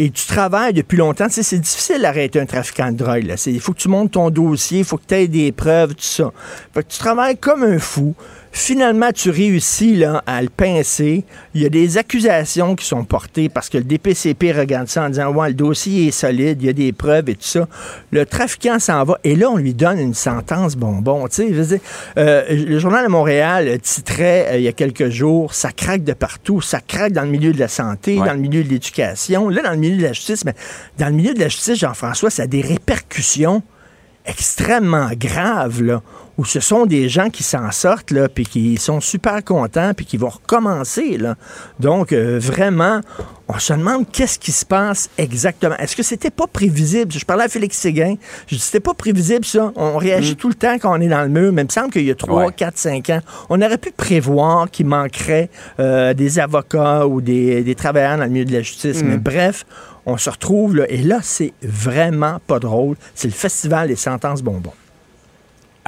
Et 0.00 0.10
tu 0.10 0.26
travailles 0.26 0.74
depuis 0.74 0.96
longtemps. 0.96 1.26
Tu 1.26 1.34
sais, 1.34 1.42
c'est 1.42 1.58
difficile 1.58 2.02
d'arrêter 2.02 2.38
un 2.38 2.46
trafiquant 2.46 2.92
de 2.92 2.96
drogue. 2.96 3.34
Il 3.46 3.60
faut 3.60 3.72
que 3.72 3.78
tu 3.78 3.88
montes 3.88 4.12
ton 4.12 4.30
dossier, 4.30 4.80
il 4.80 4.84
faut 4.84 4.96
que 4.96 5.06
tu 5.08 5.14
aies 5.14 5.26
des 5.26 5.50
preuves, 5.50 5.94
tout 5.94 6.02
ça. 6.02 6.30
Fait 6.72 6.84
que 6.84 6.88
tu 6.88 6.98
travailles 6.98 7.36
comme 7.36 7.64
un 7.64 7.80
fou. 7.80 8.14
Finalement, 8.50 9.10
tu 9.12 9.30
réussis 9.30 9.94
là, 9.96 10.22
à 10.26 10.40
le 10.42 10.48
pincer. 10.48 11.24
Il 11.54 11.62
y 11.62 11.66
a 11.66 11.68
des 11.68 11.98
accusations 11.98 12.74
qui 12.74 12.84
sont 12.86 13.04
portées 13.04 13.48
parce 13.48 13.68
que 13.68 13.78
le 13.78 13.84
DPCP 13.84 14.52
regarde 14.52 14.88
ça 14.88 15.04
en 15.04 15.10
disant 15.10 15.32
Ouais, 15.32 15.48
le 15.48 15.54
dossier 15.54 16.08
est 16.08 16.10
solide, 16.12 16.58
il 16.62 16.66
y 16.66 16.68
a 16.68 16.72
des 16.72 16.92
preuves 16.92 17.28
et 17.28 17.34
tout 17.34 17.42
ça. 17.46 17.68
Le 18.10 18.24
trafiquant 18.26 18.78
s'en 18.78 19.04
va 19.04 19.18
et 19.22 19.36
là, 19.36 19.50
on 19.50 19.56
lui 19.56 19.74
donne 19.74 19.98
une 20.00 20.14
sentence 20.14 20.76
bonbon. 20.76 21.28
Tu 21.28 21.54
sais, 21.64 21.80
euh, 22.16 22.44
le 22.50 22.78
Journal 22.78 23.04
de 23.04 23.10
Montréal 23.10 23.78
titrait 23.80 24.46
euh, 24.50 24.56
il 24.58 24.62
y 24.62 24.68
a 24.68 24.72
quelques 24.72 25.08
jours 25.10 25.54
Ça 25.54 25.70
craque 25.70 26.04
de 26.04 26.14
partout. 26.14 26.60
Ça 26.60 26.80
craque 26.80 27.12
dans 27.12 27.22
le 27.24 27.30
milieu 27.30 27.52
de 27.52 27.58
la 27.58 27.68
santé, 27.68 28.18
Ouais. 28.18 28.26
dans 28.26 28.34
le 28.34 28.40
milieu 28.40 28.64
de 28.64 28.68
l'éducation. 28.68 29.48
Là, 29.50 29.62
dans 29.62 29.70
le 29.72 29.76
milieu 29.76 29.96
de 29.98 30.02
la 30.02 30.12
justice, 30.12 30.44
mais 30.44 30.54
dans 30.98 31.06
le 31.08 31.12
milieu 31.14 31.34
de 31.34 31.40
la 31.40 31.48
justice, 31.48 31.78
Jean-François, 31.78 32.30
ça 32.30 32.44
a 32.44 32.46
des 32.46 32.62
répercussions 32.62 33.62
extrêmement 34.26 35.08
graves, 35.18 35.82
là, 35.82 36.02
où 36.38 36.44
ce 36.44 36.60
sont 36.60 36.86
des 36.86 37.08
gens 37.08 37.30
qui 37.30 37.42
s'en 37.42 37.70
sortent, 37.72 38.12
là, 38.12 38.28
puis 38.28 38.46
qui 38.46 38.76
sont 38.76 39.00
super 39.00 39.42
contents, 39.44 39.92
puis 39.94 40.06
qui 40.06 40.16
vont 40.16 40.28
recommencer, 40.28 41.18
là. 41.18 41.34
Donc, 41.80 42.12
euh, 42.12 42.38
vraiment, 42.40 43.00
on 43.48 43.58
se 43.58 43.72
demande 43.72 44.06
qu'est-ce 44.10 44.38
qui 44.38 44.52
se 44.52 44.64
passe 44.64 45.10
exactement. 45.18 45.76
Est-ce 45.78 45.96
que 45.96 46.04
c'était 46.04 46.30
pas 46.30 46.46
prévisible? 46.46 47.10
Je 47.12 47.24
parlais 47.24 47.44
à 47.44 47.48
Félix 47.48 47.76
Séguin, 47.76 48.14
je 48.46 48.54
dis, 48.54 48.60
c'était 48.60 48.78
pas 48.78 48.94
prévisible, 48.94 49.44
ça. 49.44 49.72
On 49.74 49.96
réagit 49.96 50.36
tout 50.36 50.48
le 50.48 50.54
temps 50.54 50.76
quand 50.80 50.96
on 50.96 51.00
est 51.00 51.08
dans 51.08 51.22
le 51.22 51.28
mur, 51.28 51.52
mais 51.52 51.62
il 51.62 51.66
me 51.66 51.70
semble 51.70 51.90
qu'il 51.90 52.04
y 52.04 52.10
a 52.10 52.14
3, 52.14 52.46
Ouais. 52.46 52.52
4, 52.56 52.78
5 52.78 53.10
ans, 53.10 53.20
on 53.50 53.60
aurait 53.60 53.78
pu 53.78 53.90
prévoir 53.90 54.70
qu'il 54.70 54.86
manquerait 54.86 55.50
euh, 55.80 56.14
des 56.14 56.38
avocats 56.38 57.06
ou 57.08 57.20
des, 57.20 57.62
des 57.64 57.74
travailleurs 57.74 58.16
dans 58.16 58.24
le 58.24 58.30
milieu 58.30 58.44
de 58.44 58.52
la 58.52 58.62
justice. 58.62 59.02
Mais 59.02 59.16
bref, 59.16 59.66
on 60.06 60.16
se 60.16 60.30
retrouve 60.30 60.76
là, 60.76 60.84
et 60.88 60.98
là, 60.98 61.18
c'est 61.20 61.52
vraiment 61.62 62.38
pas 62.46 62.60
drôle. 62.60 62.96
C'est 63.16 63.26
le 63.28 63.34
festival 63.34 63.88
des 63.88 63.96
sentences 63.96 64.40
bonbons. 64.42 64.72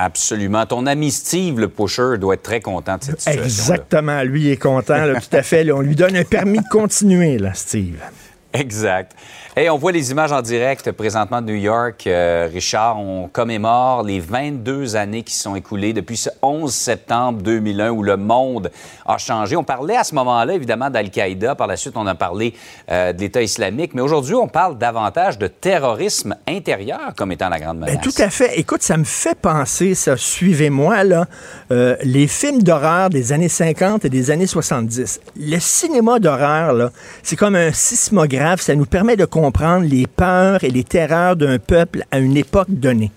Absolument. 0.03 0.65
Ton 0.65 0.87
ami 0.87 1.11
Steve, 1.11 1.61
le 1.61 1.69
pusher, 1.69 2.17
doit 2.19 2.35
être 2.35 2.43
très 2.43 2.63
content 2.63 2.97
de 2.97 3.05
cette 3.05 3.21
situation. 3.21 3.45
Exactement. 3.45 4.23
Lui 4.23 4.49
est 4.49 4.57
content, 4.57 5.05
là, 5.05 5.21
tout 5.21 5.37
à 5.37 5.43
fait. 5.43 5.63
là. 5.63 5.75
on 5.75 5.81
lui 5.81 5.95
donne 5.95 6.17
un 6.17 6.25
permis 6.25 6.59
de 6.59 6.69
continuer, 6.71 7.37
là, 7.37 7.53
Steve. 7.53 8.01
Exact. 8.55 9.13
Hey, 9.57 9.69
on 9.69 9.79
voit 9.79 9.91
les 9.91 10.13
images 10.13 10.31
en 10.31 10.43
direct 10.43 10.93
présentement 10.93 11.43
de 11.43 11.49
New 11.49 11.57
York. 11.57 12.07
Euh, 12.07 12.49
Richard, 12.53 13.01
on 13.01 13.27
commémore 13.27 14.05
les 14.05 14.21
22 14.21 14.95
années 14.95 15.25
qui 15.25 15.35
sont 15.35 15.57
écoulées 15.57 15.93
depuis 15.93 16.17
ce 16.17 16.31
11 16.41 16.73
septembre 16.73 17.43
2001 17.43 17.91
où 17.91 18.05
le 18.05 18.17
monde 18.17 18.71
a 19.05 19.19
changé. 19.19 19.57
On 19.57 19.65
parlait 19.65 19.97
à 19.97 20.05
ce 20.05 20.15
moment-là, 20.15 20.55
évidemment, 20.55 20.89
d'Al-Qaïda. 20.89 21.57
Par 21.57 21.67
la 21.67 21.77
suite, 21.77 21.97
on 21.97 22.07
a 22.07 22.15
parlé 22.15 22.55
euh, 22.93 23.13
de 23.13 23.19
l'État 23.19 23.43
islamique. 23.43 23.91
Mais 23.93 24.03
aujourd'hui, 24.03 24.37
on 24.37 24.47
parle 24.47 24.79
davantage 24.79 25.37
de 25.37 25.49
terrorisme 25.49 26.37
intérieur 26.47 27.13
comme 27.17 27.33
étant 27.33 27.49
la 27.49 27.59
grande 27.59 27.81
menace. 27.81 27.97
Ben, 27.97 28.01
tout 28.01 28.23
à 28.23 28.31
fait. 28.31 28.57
Écoute, 28.57 28.85
ça 28.85 28.97
me 28.97 29.05
fait 29.05 29.37
penser, 29.37 29.97
ça, 29.97 30.17
suivez-moi, 30.17 31.03
là, 31.03 31.27
euh, 31.73 31.97
les 32.05 32.29
films 32.29 32.63
d'horreur 32.63 33.11
des 33.11 33.33
années 33.33 33.49
50 33.49 34.05
et 34.05 34.11
des 34.11 34.31
années 34.31 34.47
70. 34.47 35.21
Le 35.37 35.59
cinéma 35.59 36.21
d'horreur, 36.21 36.73
là, 36.73 36.91
c'est 37.25 37.35
comme 37.35 37.57
un 37.57 37.73
sismographe. 37.73 38.61
Ça 38.61 38.77
nous 38.77 38.87
permet 38.87 39.17
de 39.17 39.25
comprendre 39.25 39.40
les 39.83 40.07
peurs 40.07 40.65
et 40.65 40.71
les 40.71 40.85
terreurs 40.85 41.37
d'un 41.37 41.59
peuple 41.59 42.05
à 42.11 42.19
une 42.19 42.37
époque 42.37 42.71
donnée. 42.71 43.11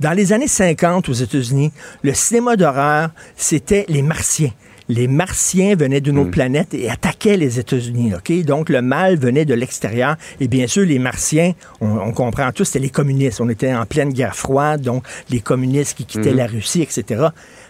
Dans 0.00 0.12
les 0.12 0.32
années 0.32 0.48
50 0.48 1.08
aux 1.08 1.12
États-Unis, 1.12 1.72
le 2.02 2.14
cinéma 2.14 2.56
d'horreur, 2.56 3.10
c'était 3.36 3.84
les 3.88 4.02
Martiens. 4.02 4.50
Les 4.88 5.08
Martiens 5.08 5.74
venaient 5.74 6.00
d'une 6.00 6.18
autre 6.18 6.30
planète 6.30 6.72
et 6.72 6.88
attaquaient 6.88 7.36
les 7.36 7.58
États-Unis. 7.58 8.12
OK? 8.14 8.44
Donc, 8.44 8.68
le 8.68 8.82
mal 8.82 9.16
venait 9.16 9.44
de 9.44 9.54
l'extérieur. 9.54 10.16
Et 10.38 10.46
bien 10.46 10.68
sûr, 10.68 10.84
les 10.84 11.00
Martiens, 11.00 11.54
on, 11.80 11.98
on 11.98 12.12
comprend 12.12 12.52
tous, 12.52 12.66
c'était 12.66 12.78
les 12.78 12.90
communistes. 12.90 13.40
On 13.40 13.48
était 13.48 13.74
en 13.74 13.84
pleine 13.84 14.12
guerre 14.12 14.36
froide, 14.36 14.82
donc 14.82 15.04
les 15.28 15.40
communistes 15.40 15.96
qui 15.96 16.04
quittaient 16.04 16.34
la 16.34 16.46
Russie, 16.46 16.82
etc. 16.82 17.26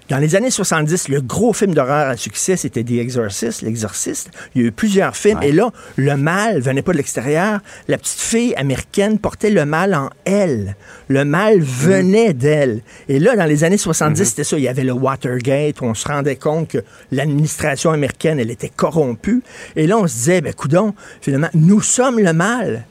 Dans 0.09 0.19
les 0.19 0.37
années 0.37 0.53
70, 0.53 1.09
le 1.09 1.21
gros 1.21 1.53
film 1.53 1.75
d'horreur 1.75 2.09
à 2.09 2.17
succès, 2.17 2.57
c'était 2.57 2.85
The 2.85 2.93
Exorcist, 2.93 3.63
l'exorciste. 3.63 4.31
Il 4.55 4.63
y 4.63 4.65
a 4.65 4.69
eu 4.69 4.73
plusieurs 4.73 5.17
films. 5.17 5.43
Et 5.43 5.51
là, 5.51 5.73
le 5.97 6.17
mal 6.17 6.61
venait 6.61 6.83
pas 6.83 6.93
de 6.93 6.99
l'extérieur. 6.99 7.59
La 7.89 7.99
petite 7.99 8.21
fille 8.21 8.55
américaine 8.55 9.19
portait 9.19 9.51
le 9.51 9.67
mal 9.67 9.95
en 9.95 10.11
elle. 10.25 10.77
Le 11.09 11.25
mal 11.25 11.61
venait 11.61 12.35
d'elle. 12.35 12.83
Et 13.09 13.19
là, 13.19 13.35
dans 13.35 13.47
les 13.47 13.65
années 13.65 13.79
70, 13.79 14.25
c'était 14.25 14.45
ça. 14.45 14.57
Il 14.57 14.63
y 14.63 14.69
avait 14.69 14.85
le 14.85 14.93
Watergate, 14.93 15.81
où 15.81 15.87
on 15.87 15.95
se 15.95 16.07
rendait 16.07 16.37
compte 16.37 16.69
que 16.69 16.85
l'administration 17.11 17.91
américaine, 17.91 18.39
elle 18.39 18.53
était 18.53 18.71
corrompue. 18.75 19.43
Et 19.75 19.89
là, 19.89 19.99
on 19.99 20.07
se 20.07 20.15
disait, 20.15 20.41
ben, 20.41 20.55
coudon, 20.55 20.95
finalement, 21.21 21.51
nous 21.53 21.81
sommes 21.81 22.21
le 22.21 22.33
mal. 22.33 22.85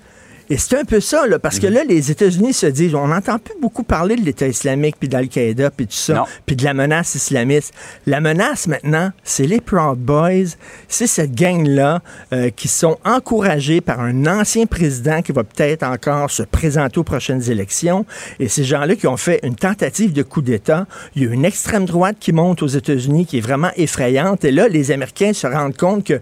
Et 0.49 0.58
c'est 0.58 0.77
un 0.77 0.86
peu 0.86 0.99
ça, 0.99 1.25
là, 1.25 1.39
parce 1.39 1.60
que 1.60 1.67
là, 1.67 1.84
les 1.84 2.12
États-Unis 2.12 2.53
se 2.53 2.67
disent, 2.67 2.93
on 2.93 3.08
n'entend 3.08 3.39
plus 3.39 3.55
beaucoup 3.60 3.84
parler 3.84 4.15
de 4.15 4.21
l'État 4.21 4.47
islamique, 4.47 4.95
puis 4.99 5.10
d'Al-Qaïda, 5.10 5.71
puis 5.71 5.88
tout 5.88 5.93
ça, 5.93 6.25
puis 6.45 6.55
de 6.55 6.63
la 6.63 6.73
menace 6.73 7.15
islamiste. 7.15 7.73
La 8.05 8.21
menace 8.21 8.67
maintenant, 8.67 9.12
c'est 9.23 9.47
les 9.47 9.60
Proud 9.60 9.97
Boys, 9.97 10.55
c'est 10.88 11.08
cette 11.08 11.34
gang-là 11.34 12.01
euh, 12.31 12.49
qui 12.51 12.67
sont 12.67 12.97
encouragés 13.03 13.81
par 13.81 13.99
un 13.99 14.25
ancien 14.27 14.65
président 14.67 15.21
qui 15.21 15.31
va 15.31 15.43
peut-être 15.43 15.84
encore 15.84 16.29
se 16.29 16.43
présenter 16.43 16.99
aux 16.99 17.03
prochaines 17.03 17.49
élections. 17.49 18.05
Et 18.39 18.47
ces 18.47 18.63
gens-là 18.63 18.95
qui 18.95 19.08
ont 19.08 19.17
fait 19.17 19.39
une 19.43 19.55
tentative 19.55 20.13
de 20.13 20.21
coup 20.23 20.41
d'État, 20.41 20.86
il 21.15 21.23
y 21.23 21.27
a 21.27 21.34
une 21.34 21.45
extrême 21.45 21.86
droite 21.86 22.17
qui 22.19 22.34
monte 22.34 22.62
aux 22.62 22.67
États-Unis 22.67 23.25
qui 23.25 23.39
est 23.39 23.41
vraiment 23.41 23.71
effrayante. 23.77 24.45
Et 24.45 24.51
là, 24.51 24.67
les 24.67 24.91
Américains 24.91 25.34
se 25.34 25.47
rendent 25.47 25.77
compte 25.77 26.03
que 26.03 26.21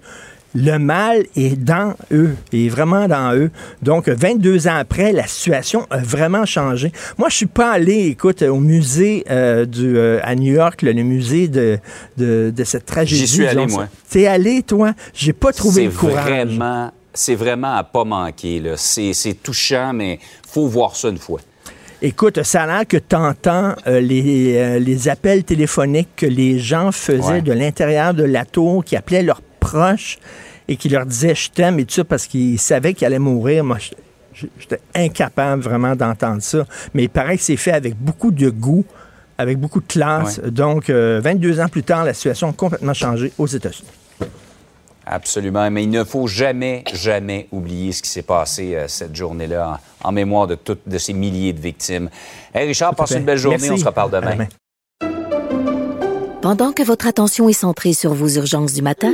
le 0.55 0.77
mal 0.77 1.25
est 1.35 1.59
dans 1.59 1.95
eux, 2.11 2.35
est 2.51 2.69
vraiment 2.69 3.07
dans 3.07 3.33
eux. 3.33 3.49
Donc, 3.81 4.07
22 4.07 4.67
ans 4.67 4.75
après, 4.75 5.11
la 5.11 5.25
situation 5.25 5.87
a 5.89 5.97
vraiment 5.97 6.45
changé. 6.45 6.91
Moi, 7.17 7.29
je 7.29 7.37
suis 7.37 7.45
pas 7.45 7.71
allé, 7.71 8.07
écoute, 8.07 8.41
au 8.43 8.59
musée 8.59 9.23
euh, 9.29 9.65
du, 9.65 9.97
euh, 9.97 10.19
à 10.23 10.35
New 10.35 10.53
York, 10.53 10.81
le, 10.83 10.93
musée 10.93 11.47
de, 11.47 11.79
de, 12.17 12.63
cette 12.63 12.85
tragédie. 12.85 13.21
J'y 13.21 13.27
suis 13.27 13.47
allé, 13.47 13.65
moi. 13.65 13.87
T'es 14.09 14.27
allé, 14.27 14.61
toi? 14.61 14.93
J'ai 15.13 15.33
pas 15.33 15.51
trouvé 15.51 15.85
le 15.85 15.91
courage. 15.91 16.25
Vraiment, 16.25 16.91
c'est 17.13 17.35
vraiment 17.35 17.75
à 17.75 17.83
pas 17.83 18.03
manquer. 18.03 18.61
C'est 18.75 19.41
touchant, 19.41 19.93
mais 19.93 20.19
faut 20.47 20.67
voir 20.67 20.95
ça 20.95 21.09
une 21.09 21.17
fois. 21.17 21.39
Écoute, 22.01 22.43
ça 22.43 22.63
a 22.63 22.67
l'air 22.67 22.87
que 22.87 22.97
tu 22.97 23.15
entends 23.15 23.75
euh, 23.87 24.01
les, 24.01 24.77
les, 24.79 25.07
appels 25.07 25.45
téléphoniques 25.45 26.09
que 26.17 26.25
les 26.25 26.59
gens 26.59 26.91
faisaient 26.91 27.41
de 27.41 27.53
l'intérieur 27.53 28.13
de 28.13 28.25
la 28.25 28.43
tour, 28.43 28.83
qui 28.83 28.97
appelaient 28.97 29.23
leurs 29.23 29.41
proches 29.61 30.19
et 30.67 30.75
qui 30.75 30.89
leur 30.89 31.05
disait 31.05 31.35
je 31.35 31.49
t'aime 31.49 31.79
et 31.79 31.85
tout 31.85 31.93
ça 31.93 32.03
parce 32.03 32.27
qu'il 32.27 32.59
savait 32.59 32.93
qu'il 32.93 33.05
allait 33.05 33.19
mourir. 33.19 33.63
Moi, 33.63 33.77
j'étais 34.33 34.79
incapable 34.95 35.61
vraiment 35.61 35.95
d'entendre 35.95 36.41
ça. 36.41 36.65
Mais 36.93 37.03
il 37.03 37.09
paraît 37.09 37.37
que 37.37 37.43
c'est 37.43 37.57
fait 37.57 37.71
avec 37.71 37.95
beaucoup 37.95 38.31
de 38.31 38.49
goût, 38.49 38.85
avec 39.37 39.57
beaucoup 39.59 39.81
de 39.81 39.87
classe. 39.87 40.39
Donc, 40.39 40.89
22 40.89 41.59
euh, 41.59 41.63
ans 41.63 41.69
plus 41.69 41.83
tard, 41.83 42.05
la 42.05 42.13
situation 42.13 42.49
a 42.49 42.53
complètement 42.53 42.93
changé 42.93 43.31
aux 43.37 43.47
États-Unis. 43.47 43.89
Absolument. 45.05 45.69
Mais 45.69 45.83
il 45.83 45.89
ne 45.89 46.03
faut 46.03 46.27
jamais, 46.27 46.83
jamais 46.93 47.47
oublier 47.51 47.91
ce 47.91 48.01
qui 48.01 48.09
s'est 48.09 48.21
passé 48.21 48.75
euh, 48.75 48.87
cette 48.87 49.15
journée-là 49.15 49.79
en, 50.03 50.11
mémoire 50.11 50.47
de 50.47 50.55
toutes 50.55 50.87
de 50.87 50.97
ces 50.97 51.13
milliers 51.13 51.53
de 51.53 51.59
victimes. 51.59 52.09
Hey 52.53 52.67
Richard, 52.67 52.95
passe 52.95 53.11
une 53.11 53.25
belle 53.25 53.37
journée. 53.37 53.69
On 53.69 53.77
se 53.77 53.85
reparle 53.85 54.11
demain. 54.11 54.47
Pendant 56.41 56.73
que 56.73 56.83
votre 56.83 57.07
attention 57.07 57.47
est 57.47 57.53
centrée 57.53 57.93
sur 57.93 58.13
vos 58.13 58.27
urgences 58.27 58.73
du 58.73 58.81
matin, 58.81 59.13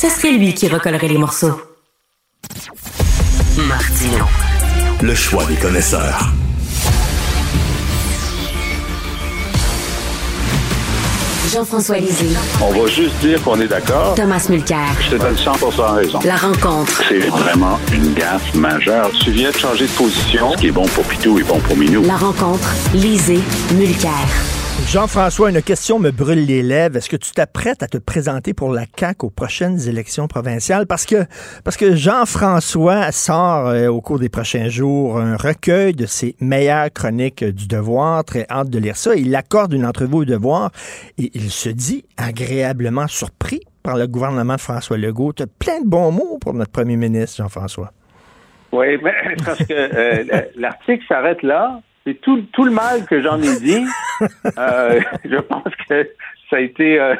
ce 0.00 0.08
serait 0.08 0.32
lui 0.32 0.54
qui 0.54 0.66
recollerait 0.66 1.08
les 1.08 1.18
morceaux. 1.18 1.60
Martino. 3.68 4.24
Le 5.02 5.14
choix 5.14 5.44
des 5.44 5.56
connaisseurs. 5.56 6.32
Jean-François 11.52 11.98
Lisée. 11.98 12.30
On 12.62 12.72
va 12.72 12.86
juste 12.86 13.14
dire 13.20 13.42
qu'on 13.42 13.60
est 13.60 13.68
d'accord. 13.68 14.14
Thomas 14.14 14.46
Mulcair. 14.48 14.88
Je 15.02 15.16
te 15.16 15.16
donne 15.16 15.36
100 15.36 15.52
raison. 15.92 16.18
La 16.24 16.36
rencontre. 16.36 17.02
C'est 17.06 17.18
vraiment 17.18 17.78
une 17.92 18.14
gaffe 18.14 18.54
majeure. 18.54 19.10
Tu 19.22 19.32
viens 19.32 19.50
de 19.50 19.56
changer 19.56 19.86
de 19.86 19.92
position. 19.92 20.52
Ce 20.52 20.56
qui 20.56 20.68
est 20.68 20.72
bon 20.72 20.86
pour 20.86 21.04
Pitou 21.04 21.38
est 21.38 21.44
bon 21.44 21.58
pour 21.60 21.76
Minou. 21.76 22.04
La 22.04 22.16
rencontre. 22.16 22.70
Lisée. 22.94 23.40
Mulcair. 23.74 24.59
Jean-François, 24.86 25.50
une 25.50 25.62
question 25.62 25.98
me 25.98 26.10
brûle 26.10 26.46
les 26.46 26.62
lèvres. 26.62 26.96
Est-ce 26.96 27.08
que 27.08 27.16
tu 27.16 27.30
t'apprêtes 27.30 27.82
à 27.82 27.86
te 27.86 27.98
présenter 27.98 28.54
pour 28.54 28.72
la 28.72 28.84
CAQ 28.98 29.26
aux 29.26 29.30
prochaines 29.30 29.88
élections 29.88 30.26
provinciales? 30.26 30.86
Parce 30.86 31.06
que, 31.06 31.24
parce 31.64 31.76
que 31.76 31.94
Jean-François 31.94 33.12
sort 33.12 33.68
euh, 33.68 33.88
au 33.88 34.00
cours 34.00 34.18
des 34.18 34.28
prochains 34.28 34.68
jours 34.68 35.18
un 35.18 35.36
recueil 35.36 35.92
de 35.92 36.06
ses 36.06 36.34
meilleures 36.40 36.92
chroniques 36.92 37.44
du 37.44 37.68
devoir. 37.68 38.24
Très 38.24 38.46
hâte 38.50 38.70
de 38.70 38.78
lire 38.78 38.96
ça. 38.96 39.14
Il 39.14 39.34
accorde 39.36 39.72
une 39.72 39.86
entrevue 39.86 40.16
au 40.16 40.24
devoir 40.24 40.72
et 41.18 41.30
il 41.34 41.50
se 41.50 41.68
dit 41.68 42.04
agréablement 42.16 43.06
surpris 43.06 43.60
par 43.82 43.96
le 43.96 44.06
gouvernement 44.06 44.56
de 44.56 44.60
François 44.60 44.98
Legault. 44.98 45.32
Tu 45.32 45.44
as 45.44 45.46
plein 45.46 45.80
de 45.80 45.86
bons 45.88 46.10
mots 46.10 46.38
pour 46.40 46.54
notre 46.54 46.72
premier 46.72 46.96
ministre, 46.96 47.36
Jean-François. 47.36 47.92
Oui, 48.72 48.98
mais 49.02 49.36
parce 49.44 49.58
que 49.64 49.72
euh, 49.72 50.42
l'article 50.56 51.04
s'arrête 51.08 51.42
là 51.42 51.80
c'est 52.10 52.20
tout, 52.20 52.42
tout 52.52 52.64
le 52.64 52.72
mal 52.72 53.06
que 53.06 53.20
j'en 53.22 53.40
ai 53.40 53.58
dit. 53.60 53.84
Euh, 54.58 55.00
je 55.24 55.36
pense 55.36 55.74
que 55.88 56.06
ça 56.50 56.56
a 56.56 56.60
été. 56.60 57.00
Euh, 57.00 57.14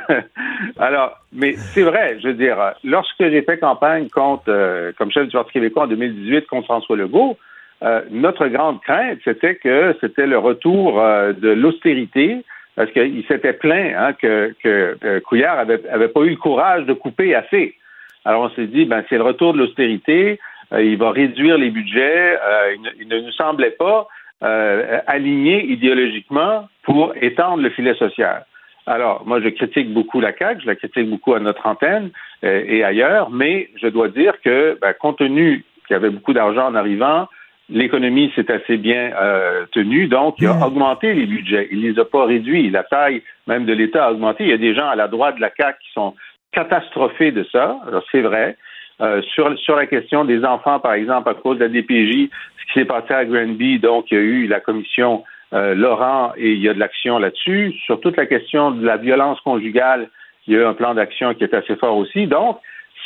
alors, 0.79 1.19
mais 1.33 1.55
c'est 1.57 1.81
vrai, 1.81 2.19
je 2.21 2.29
veux 2.29 2.35
dire, 2.35 2.59
lorsque 2.85 3.21
j'ai 3.21 3.41
fait 3.41 3.57
campagne 3.57 4.11
contre, 4.11 4.45
euh, 4.49 4.93
comme 4.99 5.11
chef 5.11 5.27
du 5.27 5.33
Parti 5.33 5.53
québécois 5.53 5.85
en 5.85 5.87
2018 5.87 6.47
contre 6.47 6.67
François 6.67 6.97
Legault, 6.97 7.39
notre 8.11 8.49
grande 8.49 8.83
crainte, 8.83 9.19
c'était 9.25 9.55
que 9.55 9.97
c'était 10.03 10.27
le 10.27 10.37
retour 10.37 10.97
de 11.01 11.49
l'austérité, 11.49 12.45
parce 12.77 12.91
qu'il 12.91 13.25
s'était 13.27 13.55
plaint 13.55 13.95
hein, 13.97 14.13
que, 14.13 14.55
que 14.63 15.21
Couillard 15.21 15.59
avait, 15.59 15.81
avait 15.89 16.09
pas 16.09 16.21
eu 16.21 16.31
le 16.31 16.37
courage 16.37 16.85
de 16.85 16.93
couper 16.93 17.35
assez. 17.35 17.77
Alors 18.27 18.43
on 18.43 18.51
s'est 18.51 18.67
dit, 18.67 18.85
ben 18.85 19.03
c'est 19.09 19.17
le 19.17 19.25
retour 19.25 19.55
de 19.55 19.59
l'austérité, 19.59 20.39
il 20.79 20.99
va 20.99 21.13
réduire 21.13 21.57
les 21.57 21.71
budgets, 21.71 22.37
il 23.01 23.09
ne 23.09 23.21
nous 23.21 23.33
semblait 23.33 23.71
pas 23.71 24.07
euh, 24.43 25.01
aligné 25.07 25.65
idéologiquement 25.67 26.69
pour 26.83 27.13
étendre 27.21 27.63
le 27.63 27.71
filet 27.71 27.95
social. 27.95 28.45
Alors, 28.87 29.23
moi, 29.27 29.41
je 29.41 29.49
critique 29.49 29.93
beaucoup 29.93 30.21
la 30.21 30.37
CAQ, 30.37 30.63
je 30.63 30.67
la 30.67 30.77
critique 30.77 31.09
beaucoup 31.09 31.35
à 31.35 31.41
notre 31.41 31.67
antenne 31.67 32.11
euh, 32.45 32.65
et 32.67 32.83
ailleurs, 32.83 33.31
mais 33.31 33.69
je 33.77 33.87
dois 33.89 34.09
dire 34.09 34.35
que, 34.43 34.79
ben, 34.81 34.95
compte 34.95 35.19
tenu 35.19 35.65
qu'il 35.87 35.95
y 35.95 35.97
avait 35.97 36.11
beaucoup 36.11 36.33
d'argent 36.33 36.67
en 36.67 36.75
arrivant, 36.75 37.29
l'économie 37.69 38.33
s'est 38.35 38.51
assez 38.51 38.79
bien 38.79 39.13
euh, 39.21 39.67
tenue, 39.73 40.09
donc 40.09 40.37
il 40.39 40.47
a 40.47 40.55
mmh. 40.55 40.63
augmenté 40.63 41.15
les 41.15 41.27
budgets. 41.27 41.69
Il 41.71 41.83
ne 41.83 41.91
les 41.91 41.99
a 42.01 42.05
pas 42.05 42.25
réduits. 42.25 42.71
La 42.71 42.83
taille 42.83 43.23
même 43.47 43.65
de 43.65 43.73
l'État 43.73 44.07
a 44.07 44.13
augmenté. 44.13 44.45
Il 44.45 44.51
y 44.51 44.55
a 44.55 44.59
des 44.59 44.75
gens 44.75 44.89
à 44.89 44.97
la 44.97 45.07
droite 45.07 45.37
de 45.37 45.41
la 45.41 45.51
CAQ 45.57 45.79
qui 45.81 45.93
sont 45.93 46.15
catastrophés 46.53 47.31
de 47.31 47.45
ça. 47.53 47.79
Alors, 47.87 48.03
c'est 48.11 48.23
vrai. 48.23 48.57
Euh, 49.01 49.23
sur, 49.23 49.59
sur 49.59 49.77
la 49.77 49.87
question 49.87 50.27
des 50.27 50.45
enfants, 50.45 50.79
par 50.79 50.93
exemple, 50.93 51.31
à 51.31 51.35
cause 51.35 51.59
de 51.59 51.65
la 51.65 51.71
DPJ, 51.71 52.29
ce 52.71 52.75
qui 52.75 52.81
s'est 52.81 52.85
passé 52.85 53.13
à 53.13 53.25
Granby, 53.25 53.79
donc 53.79 54.11
il 54.11 54.15
y 54.15 54.21
a 54.21 54.23
eu 54.23 54.47
la 54.47 54.61
commission 54.61 55.25
euh, 55.53 55.75
Laurent 55.75 56.33
et 56.37 56.53
il 56.53 56.61
y 56.61 56.69
a 56.69 56.75
de 56.75 56.79
l'action 56.79 57.19
là-dessus. 57.19 57.75
Sur 57.85 58.01
toute 58.01 58.17
la 58.17 58.27
question 58.27 58.71
de 58.71 58.85
la 58.85 58.97
violence 58.97 59.41
conjugale, 59.41 60.09
il 60.47 60.55
y 60.55 60.57
a 60.57 60.61
eu 60.61 60.65
un 60.65 60.75
plan 60.75 60.95
d'action 60.95 61.35
qui 61.35 61.45
est 61.45 61.55
assez 61.55 61.77
fort 61.77 61.97
aussi. 61.97 62.27
Donc, 62.27 62.59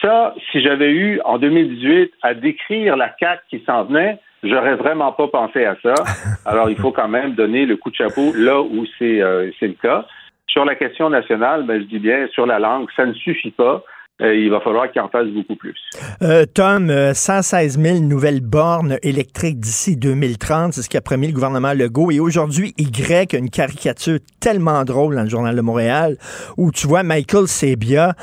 ça, 0.02 0.34
si 0.50 0.60
j'avais 0.60 0.90
eu 0.90 1.20
en 1.24 1.38
2018 1.38 2.12
à 2.22 2.34
décrire 2.34 2.96
la 2.96 3.14
CAQ 3.18 3.42
qui 3.48 3.64
s'en 3.64 3.84
venait, 3.84 4.18
j'aurais 4.42 4.74
vraiment 4.74 5.12
pas 5.12 5.28
pensé 5.28 5.64
à 5.64 5.76
ça. 5.82 5.94
Alors, 6.46 6.68
il 6.68 6.76
faut 6.76 6.92
quand 6.92 7.08
même 7.08 7.32
donner 7.34 7.64
le 7.64 7.76
coup 7.76 7.90
de 7.90 7.96
chapeau 7.96 8.32
là 8.36 8.60
où 8.60 8.84
c'est 8.98 9.22
euh, 9.22 9.50
le 9.60 9.80
cas. 9.80 10.06
Sur 10.46 10.64
la 10.64 10.74
question 10.74 11.10
nationale, 11.10 11.64
ben, 11.64 11.80
je 11.80 11.86
dis 11.86 11.98
bien, 11.98 12.28
sur 12.28 12.46
la 12.46 12.58
langue, 12.58 12.88
ça 12.94 13.06
ne 13.06 13.14
suffit 13.14 13.50
pas. 13.50 13.82
Euh, 14.22 14.34
il 14.34 14.48
va 14.48 14.60
falloir 14.60 14.90
qu'il 14.92 15.00
en 15.00 15.08
fasse 15.08 15.26
beaucoup 15.26 15.56
plus. 15.56 15.74
Euh, 16.22 16.46
Tom, 16.46 16.92
116 17.12 17.80
000 17.80 17.98
nouvelles 18.00 18.40
bornes 18.40 18.96
électriques 19.02 19.58
d'ici 19.58 19.96
2030, 19.96 20.72
c'est 20.72 20.82
ce 20.82 20.88
qu'a 20.88 21.00
promis 21.00 21.26
le 21.26 21.32
gouvernement 21.32 21.72
Legault. 21.72 22.12
Et 22.12 22.20
aujourd'hui, 22.20 22.74
Y 22.78 23.34
a 23.34 23.38
une 23.38 23.50
caricature 23.50 24.18
tellement 24.38 24.84
drôle 24.84 25.16
dans 25.16 25.24
le 25.24 25.28
Journal 25.28 25.56
de 25.56 25.60
Montréal 25.60 26.16
où 26.56 26.70
tu 26.70 26.86
vois 26.86 27.02
Michael 27.02 27.48
Sebia 27.48 28.14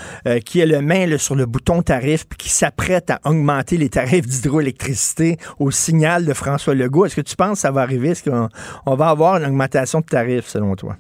qui 0.46 0.62
a 0.62 0.66
le 0.66 0.82
main 0.82 1.18
sur 1.18 1.36
le 1.36 1.46
bouton 1.46 1.82
tarif 1.82 2.26
puis 2.28 2.38
qui 2.38 2.50
s'apprête 2.50 3.10
à 3.10 3.20
augmenter 3.26 3.78
les 3.78 3.90
tarifs 3.90 4.28
d'hydroélectricité 4.28 5.38
au 5.60 5.72
signal 5.72 6.26
de 6.26 6.34
François 6.34 6.74
Legault. 6.74 7.06
Est-ce 7.06 7.16
que 7.18 7.22
tu 7.22 7.36
penses 7.36 7.54
que 7.54 7.60
ça 7.60 7.72
va 7.72 7.82
arriver? 7.82 8.10
Est-ce 8.10 8.30
qu'on 8.30 8.96
va 8.96 9.10
avoir 9.10 9.38
une 9.38 9.46
augmentation 9.46 10.00
de 10.00 10.06
tarifs 10.06 10.48
selon 10.48 10.76
toi? 10.76 10.96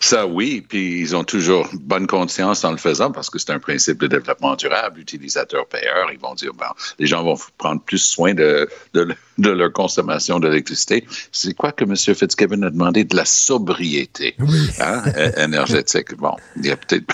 Ça, 0.00 0.26
oui, 0.26 0.64
puis 0.66 1.00
ils 1.00 1.16
ont 1.16 1.24
toujours 1.24 1.68
bonne 1.72 2.06
conscience 2.06 2.64
en 2.64 2.70
le 2.70 2.76
faisant 2.76 3.10
parce 3.10 3.30
que 3.30 3.38
c'est 3.38 3.50
un 3.50 3.58
principe 3.58 3.98
de 3.98 4.06
développement 4.06 4.54
durable, 4.54 5.00
utilisateur-payeur. 5.00 6.10
Ils 6.12 6.20
vont 6.20 6.34
dire, 6.34 6.52
bon, 6.54 6.66
les 6.98 7.06
gens 7.06 7.24
vont 7.24 7.36
prendre 7.58 7.82
plus 7.82 7.98
soin 7.98 8.32
de, 8.32 8.68
de, 8.94 9.50
leur 9.50 9.72
consommation 9.72 10.38
d'électricité. 10.38 11.04
C'est 11.32 11.54
quoi 11.54 11.72
que 11.72 11.84
M. 11.84 11.96
Fitzgibbon 11.96 12.62
a 12.62 12.70
demandé? 12.70 13.04
De 13.04 13.16
la 13.16 13.24
sobriété 13.24 14.36
hein, 14.80 15.02
énergétique. 15.36 16.14
Bon, 16.16 16.36
il 16.56 16.66
y 16.66 16.70
a 16.70 16.76
peut-être 16.76 17.12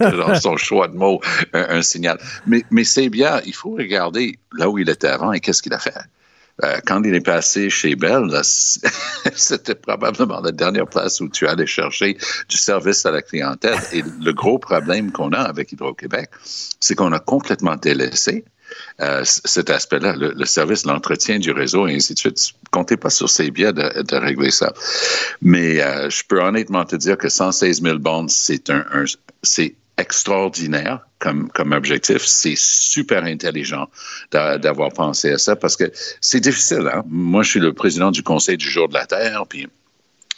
dans 0.00 0.34
son 0.40 0.56
choix 0.56 0.88
de 0.88 0.96
mots 0.96 1.20
un, 1.52 1.76
un 1.78 1.82
signal. 1.82 2.18
Mais, 2.46 2.64
mais 2.70 2.84
c'est 2.84 3.08
bien, 3.08 3.40
il 3.46 3.54
faut 3.54 3.70
regarder 3.70 4.38
là 4.56 4.68
où 4.68 4.78
il 4.78 4.88
était 4.88 5.08
avant 5.08 5.32
et 5.32 5.40
qu'est-ce 5.40 5.62
qu'il 5.62 5.74
a 5.74 5.78
fait. 5.78 5.94
Euh, 6.62 6.78
quand 6.86 7.02
il 7.04 7.14
est 7.14 7.20
passé 7.20 7.68
chez 7.68 7.96
Bell, 7.96 8.30
c'était 9.34 9.74
probablement 9.74 10.40
la 10.40 10.52
dernière 10.52 10.86
place 10.86 11.20
où 11.20 11.28
tu 11.28 11.48
allais 11.48 11.66
chercher 11.66 12.16
du 12.48 12.56
service 12.56 13.04
à 13.06 13.10
la 13.10 13.22
clientèle. 13.22 13.78
Et 13.92 14.02
le 14.02 14.32
gros 14.32 14.58
problème 14.58 15.10
qu'on 15.10 15.32
a 15.32 15.40
avec 15.40 15.72
Hydro-Québec, 15.72 16.30
c'est 16.78 16.94
qu'on 16.94 17.12
a 17.12 17.18
complètement 17.18 17.76
délaissé 17.76 18.44
euh, 19.00 19.22
cet 19.24 19.70
aspect-là, 19.70 20.14
le, 20.16 20.44
service, 20.44 20.86
l'entretien 20.86 21.38
du 21.38 21.50
réseau 21.50 21.86
et 21.86 21.94
ainsi 21.94 22.14
de 22.14 22.18
suite. 22.18 22.52
Comptez 22.70 22.96
pas 22.96 23.10
sur 23.10 23.28
ces 23.28 23.50
biais 23.50 23.72
de, 23.72 24.16
régler 24.16 24.50
ça. 24.50 24.72
Mais 25.42 25.82
euh, 25.82 26.08
je 26.10 26.22
peux 26.26 26.40
honnêtement 26.40 26.84
te 26.84 26.96
dire 26.96 27.18
que 27.18 27.28
116 27.28 27.82
000 27.82 27.98
bonds, 27.98 28.28
c'est 28.28 28.70
un, 28.70 28.84
c'est 29.42 29.74
extraordinaire 29.96 31.00
comme, 31.24 31.72
objectif. 31.72 32.22
C'est 32.24 32.56
super 32.56 33.24
intelligent 33.24 33.88
d'avoir 34.30 34.92
pensé 34.92 35.32
à 35.32 35.38
ça 35.38 35.56
parce 35.56 35.76
que 35.76 35.90
c'est 36.20 36.40
difficile. 36.40 36.90
Hein? 36.92 37.02
Moi, 37.08 37.42
je 37.42 37.50
suis 37.50 37.60
le 37.60 37.72
président 37.72 38.10
du 38.10 38.22
Conseil 38.22 38.56
du 38.56 38.68
jour 38.68 38.88
de 38.88 38.94
la 38.94 39.06
Terre, 39.06 39.44
puis 39.48 39.68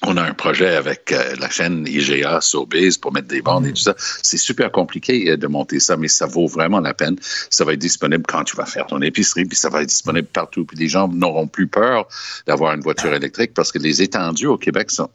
on 0.03 0.17
a 0.17 0.23
un 0.23 0.35
projet 0.35 0.77
avec 0.77 1.11
euh, 1.13 1.35
la 1.41 1.49
chaîne 1.51 1.87
IGA, 1.87 2.41
Sobeys, 2.41 2.99
pour 3.01 3.13
mettre 3.13 3.29
des 3.29 3.43
bandes 3.43 3.67
et 3.67 3.73
tout 3.73 3.83
ça. 3.83 3.95
C'est 4.23 4.37
super 4.37 4.71
compliqué 4.71 5.31
euh, 5.31 5.37
de 5.37 5.47
monter 5.47 5.81
ça, 5.81 5.97
mais 5.97 6.09
ça 6.09 6.27
vaut 6.27 6.47
vraiment 6.47 6.81
la 6.81 6.95
peine. 6.95 7.17
Ça 7.51 7.65
va 7.65 7.73
être 7.73 7.81
disponible 7.81 8.25
quand 8.27 8.45
tu 8.45 8.57
vas 8.57 8.67
faire 8.67 8.87
ton 8.87 9.01
épicerie, 9.01 9.47
puis 9.47 9.57
ça 9.57 9.69
va 9.69 9.83
être 9.83 9.89
disponible 9.89 10.29
partout. 10.29 10.65
Puis 10.65 10.77
les 10.77 10.89
gens 10.89 11.09
n'auront 11.09 11.49
plus 11.49 11.67
peur 11.67 12.09
d'avoir 12.47 12.75
une 12.75 12.83
voiture 12.83 13.13
électrique 13.15 13.55
parce 13.55 13.73
que 13.73 13.79
les 13.79 14.03
étendues 14.03 14.47
au 14.47 14.59
Québec 14.59 14.91
sont... 14.91 15.09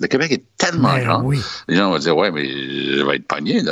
Le 0.00 0.06
Québec 0.06 0.32
est 0.32 0.44
tellement 0.56 0.98
grand. 0.98 1.30
Les 1.68 1.76
gens 1.76 1.90
vont 1.90 1.98
dire, 1.98 2.16
ouais, 2.16 2.30
mais 2.30 2.48
je 2.48 3.02
vais 3.02 3.16
être 3.16 3.26
pogné, 3.26 3.62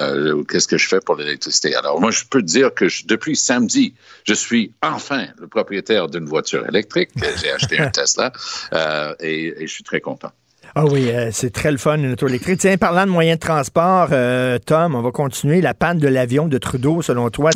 Qu'est-ce 0.49 0.69
que 0.69 0.79
je 0.79 0.89
fais 0.89 1.01
pour 1.01 1.17
l'électricité? 1.17 1.75
Alors, 1.75 2.01
moi, 2.01 2.11
je 2.11 2.25
peux 2.29 2.41
te 2.41 2.47
dire 2.47 2.73
que 2.75 2.87
depuis 3.07 3.37
samedi, 3.37 3.95
je 4.25 4.35
suis 4.35 4.73
enfin 4.83 5.27
le 5.39 5.49
propriétaire 5.49 6.09
d'une 6.09 6.27
voiture 6.27 6.67
électrique. 6.69 7.11
J'ai 7.41 7.51
acheté 7.51 7.79
un 7.79 7.91
Tesla 7.91 8.33
euh, 8.73 9.15
et 9.21 9.67
je 9.67 9.73
suis 9.73 9.85
très 9.85 10.01
content. 10.01 10.33
Ah 10.75 10.85
oui, 10.85 11.11
euh, 11.11 11.31
c'est 11.33 11.51
très 11.51 11.73
le 11.73 11.79
fun, 11.79 11.97
une 11.97 12.13
auto 12.13 12.29
électrique. 12.29 12.61
Tiens, 12.61 12.77
parlant 12.77 13.05
de 13.05 13.11
moyens 13.11 13.39
de 13.39 13.45
transport, 13.45 14.09
euh, 14.13 14.59
Tom, 14.65 14.95
on 14.95 15.03
va 15.03 15.11
continuer. 15.11 15.61
La 15.61 15.75
panne 15.75 15.99
de 15.99 16.07
l'avion 16.07 16.47
de 16.47 16.59
Trudeau, 16.59 17.03
selon 17.03 17.29
toi, 17.31 17.51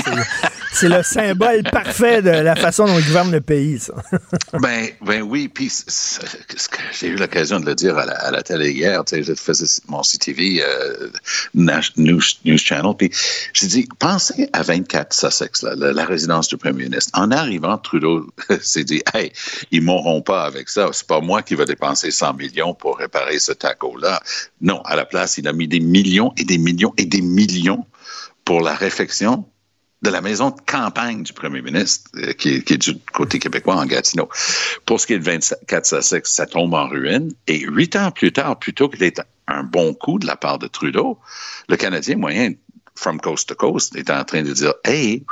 c'est 0.74 0.88
le 0.88 1.02
symbole 1.02 1.62
parfait 1.62 2.20
de 2.20 2.30
la 2.30 2.56
façon 2.56 2.86
dont 2.86 2.98
il 2.98 3.04
gouverne 3.04 3.30
le 3.30 3.40
pays, 3.40 3.78
ça. 3.78 3.94
ben, 4.60 4.88
ben 5.02 5.22
oui, 5.22 5.48
puis 5.48 5.72
j'ai 6.98 7.08
eu 7.08 7.16
l'occasion 7.16 7.60
de 7.60 7.66
le 7.66 7.74
dire 7.74 7.96
à 7.96 8.30
la, 8.30 8.42
télé 8.42 8.72
hier, 8.72 9.02
je 9.10 9.34
faisais 9.34 9.82
mon 9.88 10.02
CTV 10.02 10.62
euh, 10.62 11.10
News, 11.54 12.20
Channel, 12.56 12.94
puis 12.98 13.10
j'ai 13.52 13.66
dit, 13.66 13.88
pensez 13.98 14.48
à 14.52 14.62
24 14.62 15.14
Sussex, 15.14 15.62
la, 15.62 16.04
résidence 16.04 16.48
du 16.48 16.56
premier 16.56 16.84
ministre. 16.84 17.10
En 17.14 17.30
arrivant, 17.30 17.78
Trudeau 17.78 18.26
s'est 18.60 18.84
dit, 18.84 19.02
hey, 19.14 19.32
ils 19.70 19.82
mourront 19.82 20.22
pas 20.22 20.44
avec 20.44 20.68
ça. 20.68 20.88
C'est 20.92 21.06
pas 21.06 21.20
moi 21.20 21.42
qui 21.42 21.54
vais 21.54 21.64
dépenser 21.64 22.10
100 22.10 22.34
millions 22.34 22.74
pour 22.74 22.98
réparer 22.98 23.38
ce 23.38 23.52
taco-là. 23.52 24.20
Non, 24.60 24.82
à 24.82 24.96
la 24.96 25.04
place, 25.04 25.38
il 25.38 25.48
a 25.48 25.52
mis 25.52 25.68
des 25.68 25.80
millions 25.80 26.32
et 26.36 26.44
des 26.44 26.58
millions 26.58 26.92
et 26.96 27.06
des 27.06 27.22
millions 27.22 27.86
pour 28.44 28.60
la 28.60 28.74
réfection 28.74 29.46
de 30.04 30.10
la 30.10 30.20
maison 30.20 30.50
de 30.50 30.60
campagne 30.66 31.22
du 31.22 31.32
premier 31.32 31.62
ministre, 31.62 32.10
euh, 32.16 32.32
qui, 32.34 32.50
est, 32.56 32.76
du 32.76 32.98
côté 33.12 33.38
québécois 33.38 33.76
en 33.76 33.86
Gatineau. 33.86 34.28
Pour 34.84 35.00
ce 35.00 35.06
qui 35.06 35.14
est 35.14 35.18
de 35.18 35.24
24 35.24 35.86
Sussex, 35.86 36.30
ça 36.30 36.46
tombe 36.46 36.74
en 36.74 36.86
ruine. 36.86 37.32
Et 37.46 37.60
huit 37.60 37.96
ans 37.96 38.10
plus 38.10 38.30
tard, 38.30 38.58
plutôt 38.58 38.88
qu'il 38.88 39.02
ait 39.02 39.14
un 39.48 39.64
bon 39.64 39.94
coup 39.94 40.18
de 40.18 40.26
la 40.26 40.36
part 40.36 40.58
de 40.58 40.66
Trudeau, 40.66 41.18
le 41.68 41.76
Canadien 41.76 42.16
moyen, 42.16 42.52
from 42.94 43.18
coast 43.18 43.48
to 43.48 43.54
coast, 43.54 43.96
est 43.96 44.10
en 44.10 44.24
train 44.24 44.42
de 44.42 44.52
dire, 44.52 44.74
hey, 44.84 45.24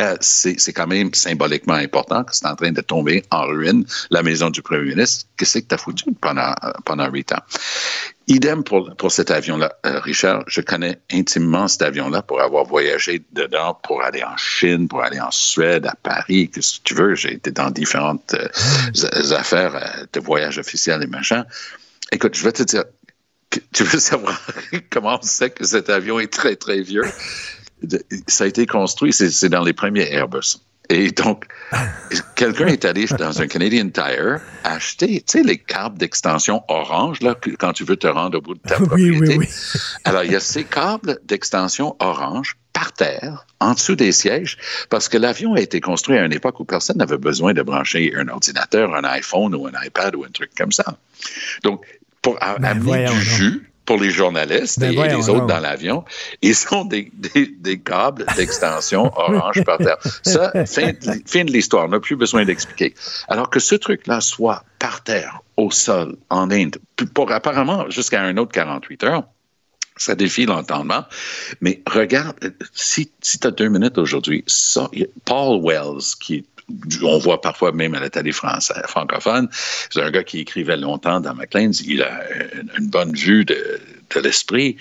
euh, 0.00 0.16
c'est 0.20 0.72
quand 0.72 0.88
même 0.88 1.12
symboliquement 1.14 1.74
important 1.74 2.24
que 2.24 2.34
c'est 2.34 2.46
en 2.46 2.56
train 2.56 2.72
de 2.72 2.80
tomber 2.80 3.22
en 3.30 3.42
ruine 3.46 3.84
la 4.10 4.22
maison 4.22 4.50
du 4.50 4.62
premier 4.62 4.88
ministre. 4.88 5.26
Qu'est-ce 5.36 5.58
que 5.58 5.68
tu 5.68 5.74
as 5.74 5.78
foutu 5.78 6.04
pendant, 6.20 6.52
pendant 6.84 7.08
huit 7.10 7.30
ans? 7.32 7.42
Idem 8.26 8.64
pour, 8.64 8.94
pour 8.96 9.12
cet 9.12 9.30
avion-là, 9.30 9.74
euh, 9.84 10.00
Richard. 10.00 10.44
Je 10.46 10.60
connais 10.60 10.98
intimement 11.12 11.68
cet 11.68 11.82
avion-là 11.82 12.22
pour 12.22 12.40
avoir 12.40 12.64
voyagé 12.64 13.22
dedans, 13.32 13.78
pour 13.82 14.02
aller 14.02 14.22
en 14.22 14.36
Chine, 14.36 14.88
pour 14.88 15.02
aller 15.02 15.20
en 15.20 15.30
Suède, 15.30 15.86
à 15.86 15.94
Paris, 16.02 16.48
que 16.48 16.60
si 16.60 16.80
tu 16.82 16.94
veux. 16.94 17.14
J'ai 17.14 17.34
été 17.34 17.50
dans 17.50 17.70
différentes 17.70 18.34
affaires 19.32 20.06
de 20.12 20.20
voyage 20.20 20.58
officiel 20.58 21.02
et 21.02 21.06
machin. 21.06 21.44
Écoute, 22.12 22.34
je 22.34 22.44
vais 22.44 22.52
te 22.52 22.62
dire, 22.62 22.84
tu 23.72 23.84
veux 23.84 23.98
savoir 23.98 24.40
comment 24.90 25.18
on 25.20 25.22
sait 25.22 25.50
que 25.50 25.64
cet 25.64 25.90
avion 25.90 26.18
est 26.18 26.32
très, 26.32 26.56
très 26.56 26.80
vieux? 26.80 27.04
ça 28.26 28.44
a 28.44 28.46
été 28.46 28.66
construit, 28.66 29.12
c'est 29.12 29.48
dans 29.48 29.62
les 29.62 29.72
premiers 29.72 30.10
Airbus. 30.12 30.58
Et 30.90 31.10
donc, 31.10 31.46
quelqu'un 32.34 32.66
est 32.66 32.84
allé 32.84 33.06
dans 33.18 33.40
un 33.40 33.46
Canadian 33.46 33.88
Tire 33.88 34.40
acheter, 34.64 35.22
tu 35.26 35.38
sais, 35.38 35.42
les 35.42 35.58
câbles 35.58 35.98
d'extension 35.98 36.62
orange, 36.68 37.20
là, 37.20 37.34
quand 37.58 37.72
tu 37.72 37.84
veux 37.84 37.96
te 37.96 38.06
rendre 38.06 38.38
au 38.38 38.40
bout 38.40 38.54
de 38.54 38.60
ta 38.60 38.76
propriété. 38.80 39.18
Oui, 39.18 39.28
oui, 39.28 39.36
oui. 39.38 39.48
Alors, 40.04 40.24
il 40.24 40.32
y 40.32 40.36
a 40.36 40.40
ces 40.40 40.64
câbles 40.64 41.18
d'extension 41.24 41.96
orange 42.00 42.56
par 42.72 42.92
terre, 42.92 43.46
en 43.60 43.74
dessous 43.74 43.94
des 43.94 44.12
sièges, 44.12 44.58
parce 44.90 45.08
que 45.08 45.16
l'avion 45.16 45.54
a 45.54 45.60
été 45.60 45.80
construit 45.80 46.18
à 46.18 46.24
une 46.24 46.32
époque 46.32 46.58
où 46.60 46.64
personne 46.64 46.98
n'avait 46.98 47.18
besoin 47.18 47.54
de 47.54 47.62
brancher 47.62 48.12
un 48.16 48.28
ordinateur, 48.28 48.94
un 48.94 49.04
iPhone 49.04 49.54
ou 49.54 49.66
un 49.66 49.72
iPad 49.84 50.16
ou 50.16 50.24
un 50.24 50.30
truc 50.30 50.50
comme 50.56 50.72
ça. 50.72 50.96
Donc, 51.62 51.86
pour 52.20 52.34
ben, 52.40 52.64
amener 52.64 53.06
du 53.06 53.20
jus, 53.20 53.73
pour 53.86 53.98
les 53.98 54.10
journalistes 54.10 54.80
ben 54.80 54.92
et, 54.92 55.08
les 55.08 55.28
autres 55.28 55.46
dans 55.46 55.60
l'avion, 55.60 56.04
ils 56.42 56.56
ont 56.72 56.84
des, 56.84 57.10
des, 57.58 57.78
câbles 57.78 58.24
d'extension 58.36 59.12
orange 59.16 59.62
par 59.64 59.78
terre. 59.78 59.98
Ça, 60.22 60.52
fin 60.66 60.92
de, 60.92 61.22
fin 61.26 61.44
de 61.44 61.52
l'histoire, 61.52 61.86
on 61.86 61.88
n'a 61.88 62.00
plus 62.00 62.16
besoin 62.16 62.44
d'expliquer. 62.44 62.94
Alors 63.28 63.50
que 63.50 63.60
ce 63.60 63.74
truc-là 63.74 64.20
soit 64.20 64.64
par 64.78 65.02
terre, 65.02 65.40
au 65.56 65.70
sol, 65.70 66.16
en 66.30 66.50
Inde, 66.50 66.78
pour 67.14 67.30
apparemment 67.30 67.88
jusqu'à 67.90 68.22
un 68.22 68.36
autre 68.36 68.52
48 68.52 69.04
heures, 69.04 69.24
ça 69.96 70.14
défie 70.14 70.46
l'entendement. 70.46 71.04
Mais 71.60 71.82
regarde, 71.86 72.36
si, 72.72 73.10
si 73.20 73.38
tu 73.38 73.46
as 73.46 73.50
deux 73.50 73.68
minutes 73.68 73.98
aujourd'hui, 73.98 74.44
Paul 75.24 75.62
Wells, 75.62 76.16
qui 76.20 76.36
est 76.36 76.44
on 77.02 77.18
voit 77.18 77.40
parfois 77.40 77.72
même 77.72 77.94
à 77.94 78.00
la 78.00 78.10
télé 78.10 78.32
française, 78.32 78.82
francophone. 78.86 79.48
C'est 79.90 80.02
un 80.02 80.10
gars 80.10 80.24
qui 80.24 80.40
écrivait 80.40 80.76
longtemps 80.76 81.20
dans 81.20 81.34
McLean's. 81.34 81.82
Il 81.86 82.02
a 82.02 82.22
une 82.78 82.88
bonne 82.88 83.14
vue 83.14 83.44
de, 83.44 83.80
l'esprit. 84.22 84.76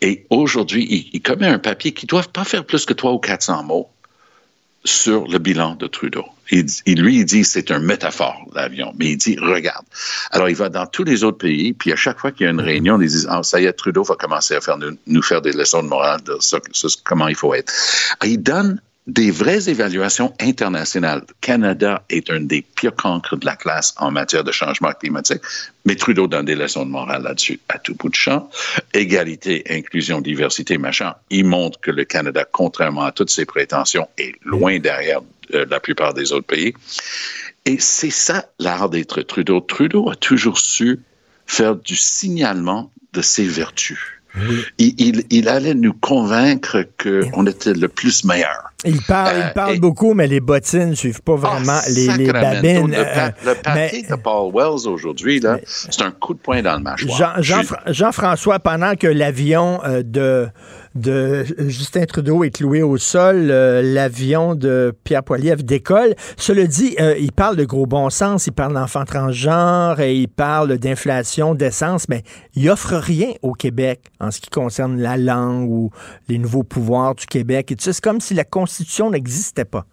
Et 0.00 0.26
aujourd'hui, 0.30 1.10
il, 1.12 1.22
commet 1.22 1.46
un 1.46 1.58
papier 1.58 1.92
qui 1.92 2.06
ne 2.06 2.08
doit 2.08 2.22
pas 2.22 2.44
faire 2.44 2.64
plus 2.64 2.86
que 2.86 2.92
300 2.92 3.14
ou 3.14 3.18
400 3.18 3.64
mots 3.64 3.90
sur 4.84 5.28
le 5.28 5.38
bilan 5.38 5.76
de 5.76 5.86
Trudeau. 5.86 6.24
Il, 6.50 6.66
lui, 7.00 7.18
il 7.18 7.24
dit 7.24 7.44
c'est 7.44 7.70
un 7.70 7.78
métaphore, 7.78 8.44
l'avion, 8.54 8.92
mais 8.98 9.12
il 9.12 9.16
dit 9.16 9.38
regarde. 9.38 9.84
Alors, 10.32 10.48
il 10.48 10.56
va 10.56 10.68
dans 10.70 10.86
tous 10.86 11.04
les 11.04 11.22
autres 11.22 11.38
pays, 11.38 11.72
puis 11.72 11.92
à 11.92 11.96
chaque 11.96 12.18
fois 12.18 12.32
qu'il 12.32 12.44
y 12.44 12.48
a 12.48 12.50
une 12.50 12.60
réunion, 12.60 13.00
il 13.00 13.08
dit 13.08 13.24
ah, 13.28 13.42
ça 13.42 13.60
y 13.60 13.66
est, 13.66 13.72
Trudeau 13.74 14.02
va 14.02 14.16
commencer 14.16 14.54
à 14.54 14.60
nous, 15.06 15.22
faire 15.22 15.40
des 15.40 15.52
leçons 15.52 15.82
de 15.82 15.88
morale 15.88 16.22
de 16.22 16.36
comment 17.04 17.28
il 17.28 17.36
faut 17.36 17.54
être. 17.54 17.72
il 18.24 18.42
donne 18.42 18.80
des 19.06 19.30
vraies 19.30 19.68
évaluations 19.68 20.32
internationales. 20.40 21.24
Canada 21.40 22.04
est 22.08 22.30
un 22.30 22.40
des 22.40 22.62
pires 22.62 22.94
cancres 22.94 23.36
de 23.36 23.44
la 23.44 23.56
classe 23.56 23.94
en 23.98 24.10
matière 24.12 24.44
de 24.44 24.52
changement 24.52 24.92
climatique, 24.92 25.42
mais 25.84 25.96
Trudeau 25.96 26.28
donne 26.28 26.46
des 26.46 26.54
leçons 26.54 26.86
de 26.86 26.90
morale 26.90 27.22
là-dessus 27.22 27.58
à 27.68 27.78
tout 27.78 27.94
bout 27.94 28.10
de 28.10 28.14
champ. 28.14 28.48
Égalité, 28.94 29.64
inclusion, 29.70 30.20
diversité, 30.20 30.78
machin. 30.78 31.14
Il 31.30 31.46
montre 31.46 31.80
que 31.80 31.90
le 31.90 32.04
Canada, 32.04 32.44
contrairement 32.50 33.02
à 33.02 33.12
toutes 33.12 33.30
ses 33.30 33.44
prétentions, 33.44 34.08
est 34.18 34.34
loin 34.42 34.78
derrière 34.78 35.20
euh, 35.54 35.66
la 35.68 35.80
plupart 35.80 36.14
des 36.14 36.32
autres 36.32 36.46
pays. 36.46 36.74
Et 37.64 37.78
c'est 37.80 38.10
ça 38.10 38.50
l'art 38.60 38.88
d'être 38.88 39.22
Trudeau. 39.22 39.60
Trudeau 39.60 40.10
a 40.10 40.16
toujours 40.16 40.58
su 40.58 41.00
faire 41.46 41.74
du 41.74 41.96
signalement 41.96 42.92
de 43.12 43.20
ses 43.20 43.44
vertus 43.44 44.21
Il, 44.78 44.94
il, 44.98 45.24
il, 45.30 45.48
allait 45.48 45.74
nous 45.74 45.92
convaincre 45.92 46.86
qu'on 47.02 47.46
était 47.46 47.74
le 47.74 47.88
plus 47.88 48.24
meilleur. 48.24 48.72
Il 48.84 49.00
parle, 49.02 49.36
il 49.36 49.52
parle 49.52 49.78
beaucoup, 49.78 50.14
mais 50.14 50.26
les 50.26 50.40
bottines 50.40 50.90
ne 50.90 50.94
suivent 50.94 51.20
pas 51.20 51.36
vraiment 51.36 51.78
oh, 51.78 51.90
les, 51.94 52.06
les, 52.16 52.32
babines. 52.32 52.90
Le, 52.90 53.04
pa 53.04 53.32
le 53.44 53.54
papier 53.54 54.02
de 54.08 54.14
Paul 54.16 54.52
Wells 54.54 54.88
aujourd'hui, 54.88 55.42
c'est 55.66 56.02
un 56.02 56.10
coup 56.10 56.34
de 56.34 56.38
poing 56.38 56.62
dans 56.62 56.76
le 56.76 56.82
mâchoire. 56.82 57.42
Jean-François, 57.42 58.34
Jean, 58.54 58.58
pendant 58.58 58.96
que 58.96 59.06
l'avion 59.06 59.80
euh, 59.84 60.02
de 60.02 60.48
de 60.94 61.44
Justin 61.68 62.04
Trudeau 62.04 62.44
est 62.44 62.54
cloué 62.54 62.82
au 62.82 62.96
sol, 62.96 63.48
euh, 63.50 63.82
l'avion 63.82 64.54
de 64.54 64.92
Pierre 65.04 65.24
Poilievre 65.24 65.62
décolle. 65.62 66.14
Cela 66.36 66.64
dit, 66.64 66.96
euh, 67.00 67.14
il 67.18 67.32
parle 67.32 67.56
de 67.56 67.64
gros 67.64 67.86
bon 67.86 68.10
sens, 68.10 68.46
il 68.46 68.52
parle 68.52 68.74
d'enfants 68.74 69.04
transgenres, 69.04 70.00
et 70.00 70.14
il 70.14 70.28
parle 70.28 70.78
d'inflation, 70.78 71.54
d'essence, 71.54 72.08
mais 72.08 72.22
il 72.54 72.68
offre 72.68 72.94
rien 72.94 73.30
au 73.42 73.52
Québec 73.52 74.00
en 74.20 74.30
ce 74.30 74.40
qui 74.40 74.50
concerne 74.50 75.00
la 75.00 75.16
langue 75.16 75.70
ou 75.70 75.90
les 76.28 76.38
nouveaux 76.38 76.64
pouvoirs 76.64 77.14
du 77.14 77.26
Québec. 77.26 77.72
Et 77.72 77.76
c'est 77.78 77.98
comme 78.00 78.20
si 78.20 78.34
la 78.34 78.44
Constitution 78.44 79.10
n'existait 79.10 79.64
pas. 79.64 79.84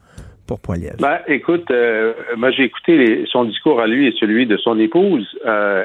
Pour 0.48 0.60
Poilievre. 0.60 0.96
Ben, 1.00 1.20
écoute, 1.28 1.70
euh, 1.70 2.12
moi 2.36 2.50
j'ai 2.50 2.64
écouté 2.64 3.24
son 3.32 3.46
discours 3.46 3.80
à 3.80 3.86
lui 3.86 4.08
et 4.08 4.16
celui 4.20 4.48
de 4.48 4.58
son 4.58 4.80
épouse, 4.80 5.28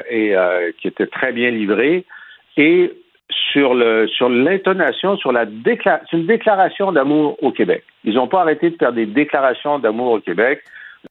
et 0.09 0.33
qui 0.81 0.87
était 0.87 1.05
très 1.05 1.31
bien 1.33 1.51
livré. 1.51 2.03
Et 2.57 2.91
sur 3.29 3.73
le 3.73 4.07
sur 4.07 4.29
l'intonation, 4.29 5.17
sur 5.17 5.31
la 5.31 5.45
une 5.45 6.25
déclaration 6.25 6.91
d'amour 6.91 7.41
au 7.41 7.51
Québec. 7.51 7.83
Ils 8.03 8.15
n'ont 8.15 8.27
pas 8.27 8.41
arrêté 8.41 8.69
de 8.69 8.75
faire 8.75 8.93
des 8.93 9.05
déclarations 9.05 9.79
d'amour 9.79 10.11
au 10.11 10.19
Québec. 10.19 10.61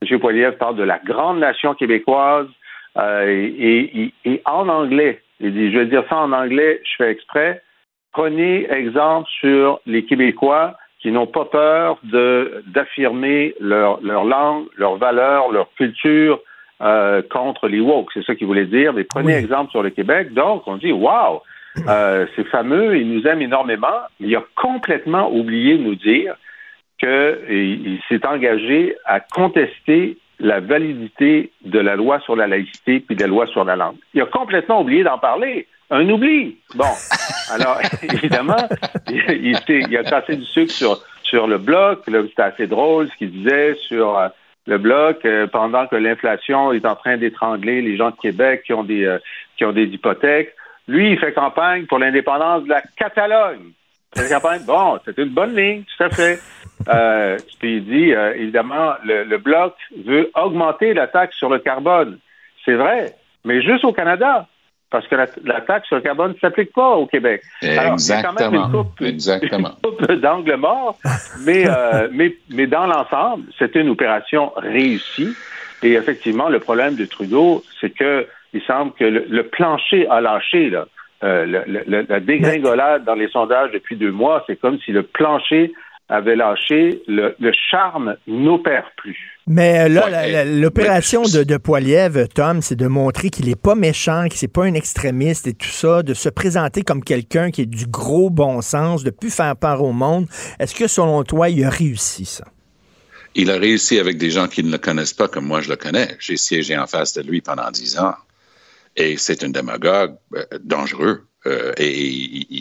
M. 0.03 0.19
Poiliev 0.19 0.57
parle 0.57 0.77
de 0.77 0.83
la 0.83 1.01
grande 1.05 1.39
nation 1.39 1.75
québécoise 1.75 2.49
euh, 2.99 3.27
et, 3.27 4.13
et, 4.25 4.43
en 4.45 4.69
anglais. 4.69 5.21
Il 5.41 5.53
dit, 5.53 5.73
je 5.73 5.79
vais 5.79 5.87
dire 5.87 6.05
ça 6.09 6.17
en 6.19 6.33
anglais, 6.33 6.81
je 6.85 6.93
fais 6.97 7.11
exprès. 7.11 7.63
Prenez 8.13 8.71
exemple 8.71 9.29
sur 9.41 9.81
les 9.87 10.05
Québécois 10.05 10.77
qui 11.01 11.11
n'ont 11.11 11.27
pas 11.27 11.45
peur 11.45 11.99
de 12.05 12.63
d'affirmer 12.69 13.55
leur, 13.61 14.01
leur 14.03 14.25
langue, 14.25 14.67
leurs 14.77 14.97
valeurs, 14.97 15.51
leur 15.51 15.69
culture 15.75 16.41
euh, 16.81 17.23
contre 17.31 17.69
les 17.69 17.81
woke. 17.81 18.11
C'est 18.15 18.25
ça 18.25 18.35
qu'il 18.35 18.47
voulait 18.47 18.67
dire. 18.67 18.93
Mais 18.93 19.05
prenez 19.05 19.35
exemple 19.35 19.71
sur 19.71 19.83
le 19.83 19.91
Québec. 19.91 20.33
Donc, 20.33 20.63
on 20.67 20.77
dit, 20.77 20.93
wow, 20.93 21.43
euh, 21.89 22.27
c'est 22.37 22.47
fameux, 22.49 22.97
il 22.97 23.13
nous 23.13 23.27
aime 23.27 23.43
énormément, 23.43 24.01
mais 24.21 24.29
il 24.29 24.37
a 24.37 24.45
complètement 24.55 25.33
oublié 25.33 25.77
de 25.77 25.83
nous 25.83 25.97
dire 25.97 26.37
qu'il 26.99 27.99
s'est 28.09 28.27
engagé 28.27 28.97
à 29.05 29.21
contester 29.21 30.17
la 30.41 30.61
validité 30.61 31.51
de 31.65 31.79
la 31.79 31.97
loi 31.97 32.21
sur 32.21 32.37
la 32.37 32.47
laïcité 32.47 33.01
puis 33.01 33.17
de 33.17 33.23
la 33.23 33.29
loi 33.29 33.47
sur 33.47 33.65
la 33.65 33.77
langue. 33.77 33.97
Il 34.15 34.23
a 34.23 34.27
complètement 34.27 34.81
oublié 34.81 35.03
d'en 35.03 35.19
parler. 35.19 35.67
Un 35.91 36.09
oubli. 36.09 36.57
Bon. 36.75 36.85
Alors, 37.53 37.79
évidemment, 38.03 38.69
il, 39.09 39.57
il, 39.69 39.97
a 39.97 40.05
cassé 40.05 40.37
du 40.37 40.45
sucre 40.45 40.73
sur, 40.73 40.99
sur 41.23 41.47
le 41.47 41.59
bloc. 41.59 42.03
C'était 42.07 42.43
assez 42.43 42.67
drôle 42.67 43.09
ce 43.11 43.17
qu'il 43.17 43.31
disait 43.31 43.75
sur 43.75 44.19
euh, 44.19 44.29
le 44.67 44.79
bloc 44.79 45.25
euh, 45.25 45.47
pendant 45.47 45.87
que 45.87 45.97
l'inflation 45.97 46.73
est 46.73 46.87
en 46.87 46.97
train 46.97 47.17
d'étrangler 47.17 47.83
les 47.83 47.97
gens 47.97 48.11
de 48.11 48.17
Québec 48.17 48.63
qui 48.65 48.73
ont 48.73 48.85
des, 48.85 49.19
qui 49.57 49.65
ont 49.65 49.73
des 49.73 49.85
hypothèques. 49.85 50.55
Lui, 50.87 51.13
il 51.13 51.19
fait 51.19 51.33
campagne 51.33 51.87
pour 51.87 51.99
l'indépendance 51.99 52.65
de 52.65 52.69
la 52.71 52.83
Catalogne. 52.97 53.73
C'est 54.13 54.29
campagne, 54.33 54.63
bon, 54.65 54.99
c'est 55.05 55.19
une 55.19 55.31
bonne 55.31 55.57
ligne, 55.57 55.83
tout 55.97 56.05
à 56.05 56.11
fait. 56.11 56.39
Euh, 56.89 57.39
puis 57.61 57.77
il 57.77 57.85
dit, 57.87 58.13
euh, 58.13 58.35
évidemment, 58.35 58.95
le, 59.05 59.39
Bloc 59.39 59.75
veut 60.05 60.31
augmenter 60.35 60.93
la 60.93 61.07
taxe 61.07 61.35
sur 61.35 61.49
le 61.49 61.59
carbone. 61.59 62.19
C'est 62.65 62.75
vrai, 62.75 63.15
mais 63.45 63.63
juste 63.63 63.85
au 63.85 63.93
Canada, 63.93 64.47
parce 64.91 65.07
que 65.09 65.15
la, 65.15 65.61
taxe 65.63 65.87
sur 65.87 65.97
le 65.97 66.03
carbone 66.03 66.33
ne 66.33 66.39
s'applique 66.39 66.73
pas 66.75 66.91
au 66.91 67.07
Québec. 67.07 67.43
Exactement. 67.63 68.35
Alors, 68.37 68.53
une 68.67 68.71
coupe, 68.71 69.01
Exactement. 69.01 69.77
d'angle 70.21 70.57
mort, 70.57 70.99
mais, 71.47 71.65
euh, 71.67 72.09
mais, 72.13 72.37
mais 72.51 72.67
dans 72.67 72.87
l'ensemble, 72.87 73.45
c'était 73.59 73.81
une 73.81 73.89
opération 73.89 74.53
réussie. 74.57 75.35
Et 75.83 75.93
effectivement, 75.93 76.51
le 76.51 76.61
problème 76.61 76.97
de 76.97 77.07
Trudeau, 77.07 77.63
c'est 77.81 77.91
que 77.91 78.27
il 78.55 78.63
semble 78.63 78.93
que 78.93 79.05
le, 79.05 79.43
plancher 79.49 80.07
a 80.09 80.21
lâché. 80.21 80.71
Là. 80.71 80.87
Euh, 81.23 81.45
la 82.09 82.21
dégringolade 82.21 83.05
dans 83.05 83.15
les 83.15 83.29
sondages 83.29 83.71
depuis 83.73 83.97
deux 83.97 84.13
mois, 84.13 84.45
c'est 84.47 84.57
comme 84.57 84.79
si 84.81 84.93
le 84.93 85.03
plancher 85.03 85.73
avait 86.09 86.37
lâché, 86.37 87.03
le, 87.09 87.35
charme 87.71 88.17
n'opère 88.27 88.91
plus. 88.97 89.17
Mais 89.47 89.85
euh, 89.85 89.89
là, 89.89 90.45
l'opération 90.45 91.23
de, 91.23 91.45
de 91.45 91.57
Poiliev, 91.57 92.29
Tom, 92.29 92.61
c'est 92.61 92.77
de 92.77 92.87
montrer 92.87 93.31
qu'il 93.31 93.47
n'est 93.47 93.57
pas 93.57 93.75
méchant, 93.75 94.27
qu'il 94.29 94.47
n'est 94.47 94.53
pas 94.53 94.65
un 94.65 94.75
extrémiste 94.75 95.47
et 95.47 95.55
tout 95.55 95.67
ça, 95.67 96.03
de 96.03 96.15
se 96.15 96.29
présenter 96.29 96.83
comme 96.83 97.03
quelqu'un 97.03 97.51
qui 97.51 97.63
est 97.63 97.67
du 97.67 97.87
gros 97.87 98.31
bon 98.31 98.61
sens, 98.61 99.03
de 99.03 99.11
plus 99.11 99.35
faire 99.35 99.57
peur 99.57 99.83
au 99.83 99.93
monde. 99.93 100.27
Est-ce 100.59 100.75
que, 100.75 100.87
selon 100.87 101.25
toi, 101.25 101.49
il 101.49 101.65
a 101.65 101.71
réussi 101.71 102.25
ça? 102.25 102.45
Il 103.35 103.51
a 103.51 103.57
réussi 103.57 103.99
avec 103.99 104.19
des 104.19 104.31
gens 104.31 104.47
qui 104.47 104.63
ne 104.63 104.71
le 104.71 104.79
connaissent 104.79 105.13
pas 105.13 105.27
comme 105.27 105.47
moi 105.47 105.61
je 105.61 105.69
le 105.69 105.77
connais. 105.77 106.17
J'ai 106.21 106.37
siégé 106.37 106.77
en 106.79 106.87
face 106.87 107.15
de 107.15 107.23
lui 107.23 107.41
pendant 107.41 107.69
dix 107.71 107.99
ans. 107.99 108.15
Et 108.97 109.17
c'est 109.17 109.43
un 109.45 109.51
démagogue 109.51 110.17
euh, 110.35 110.45
dangereux. 110.63 111.27
Euh, 111.47 111.73
et 111.77 112.01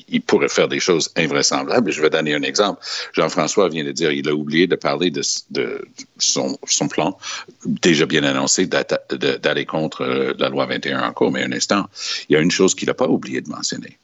il, 0.10 0.22
pourrait 0.24 0.50
faire 0.50 0.68
des 0.68 0.82
choses 0.82 1.10
invraisemblables. 1.16 1.90
Je 1.90 2.02
vais 2.02 2.10
donner 2.10 2.34
un 2.34 2.42
exemple. 2.42 2.84
Jean-François 3.14 3.70
vient 3.70 3.86
de 3.86 3.94
dire 3.94 4.12
il 4.12 4.28
a 4.28 4.34
oublié 4.34 4.68
de 4.68 4.76
parler 4.76 5.10
de, 5.10 5.22
de 5.52 5.86
son, 6.18 6.58
son, 6.68 6.90
plan, 6.90 7.18
déjà 7.66 8.06
bien 8.06 8.24
annoncé, 8.24 8.68
d'aller 8.68 9.66
contre 9.66 10.02
euh, 10.02 10.34
la 10.38 10.50
loi 10.50 10.66
21 10.66 11.02
en 11.02 11.14
cours. 11.14 11.32
Mais 11.32 11.44
un 11.44 11.54
instant, 11.54 11.88
il 12.28 12.34
y 12.34 12.36
a 12.36 12.42
une 12.42 12.52
chose 12.52 12.76
qu'il 12.76 12.90
n'a 12.90 12.94
pas 12.94 13.08
oublié 13.08 13.40
de 13.40 13.50
mentionner. 13.50 13.98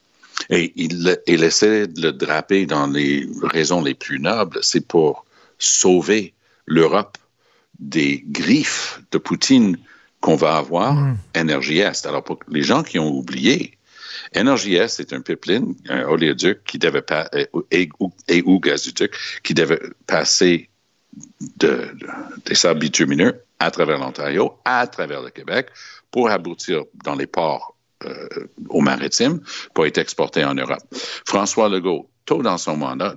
Et 0.48 0.72
il, 0.76 1.18
il 1.26 1.44
essaie 1.44 1.86
de 1.86 2.00
le 2.00 2.12
draper 2.12 2.64
dans 2.64 2.86
les 2.86 3.28
raisons 3.42 3.82
les 3.82 3.94
plus 3.94 4.18
nobles, 4.18 4.60
c'est 4.62 4.86
pour 4.86 5.26
sauver 5.58 6.32
l'Europe 6.64 7.18
des 7.78 8.24
griffes 8.26 9.02
de 9.10 9.18
Poutine 9.18 9.76
qu'on 10.20 10.36
va 10.36 10.56
avoir 10.56 10.94
mm. 10.94 11.16
Est. 11.34 12.06
Alors, 12.06 12.22
pour 12.22 12.38
les 12.48 12.62
gens 12.62 12.82
qui 12.82 12.98
ont 12.98 13.10
oublié, 13.10 13.78
Est, 14.34 14.88
c'est 14.88 15.12
un 15.12 15.20
pipeline, 15.20 15.74
un 15.88 16.04
oléoduc 16.04 16.64
qui 16.64 16.78
devait 16.78 17.02
pas, 17.02 17.28
euh, 17.34 17.46
et, 17.70 17.88
et, 18.28 18.42
ou 18.44 18.60
gazoduc 18.60 19.14
qui 19.42 19.54
devait 19.54 19.80
passer 20.06 20.68
de, 21.56 21.88
des 22.46 22.54
sables 22.54 22.80
bitumineux 22.80 23.42
à 23.58 23.70
travers 23.70 23.98
l'Ontario, 23.98 24.54
à 24.64 24.86
travers 24.86 25.22
le 25.22 25.30
Québec, 25.30 25.68
pour 26.10 26.30
aboutir 26.30 26.84
dans 27.04 27.14
les 27.14 27.26
ports 27.26 27.76
euh, 28.04 28.28
au 28.70 28.80
maritime, 28.80 29.40
pour 29.74 29.86
être 29.86 29.98
exporté 29.98 30.44
en 30.44 30.54
Europe. 30.54 30.82
François 31.26 31.68
Legault, 31.68 32.08
tôt 32.24 32.42
dans 32.42 32.56
son 32.56 32.76
mandat, 32.76 33.14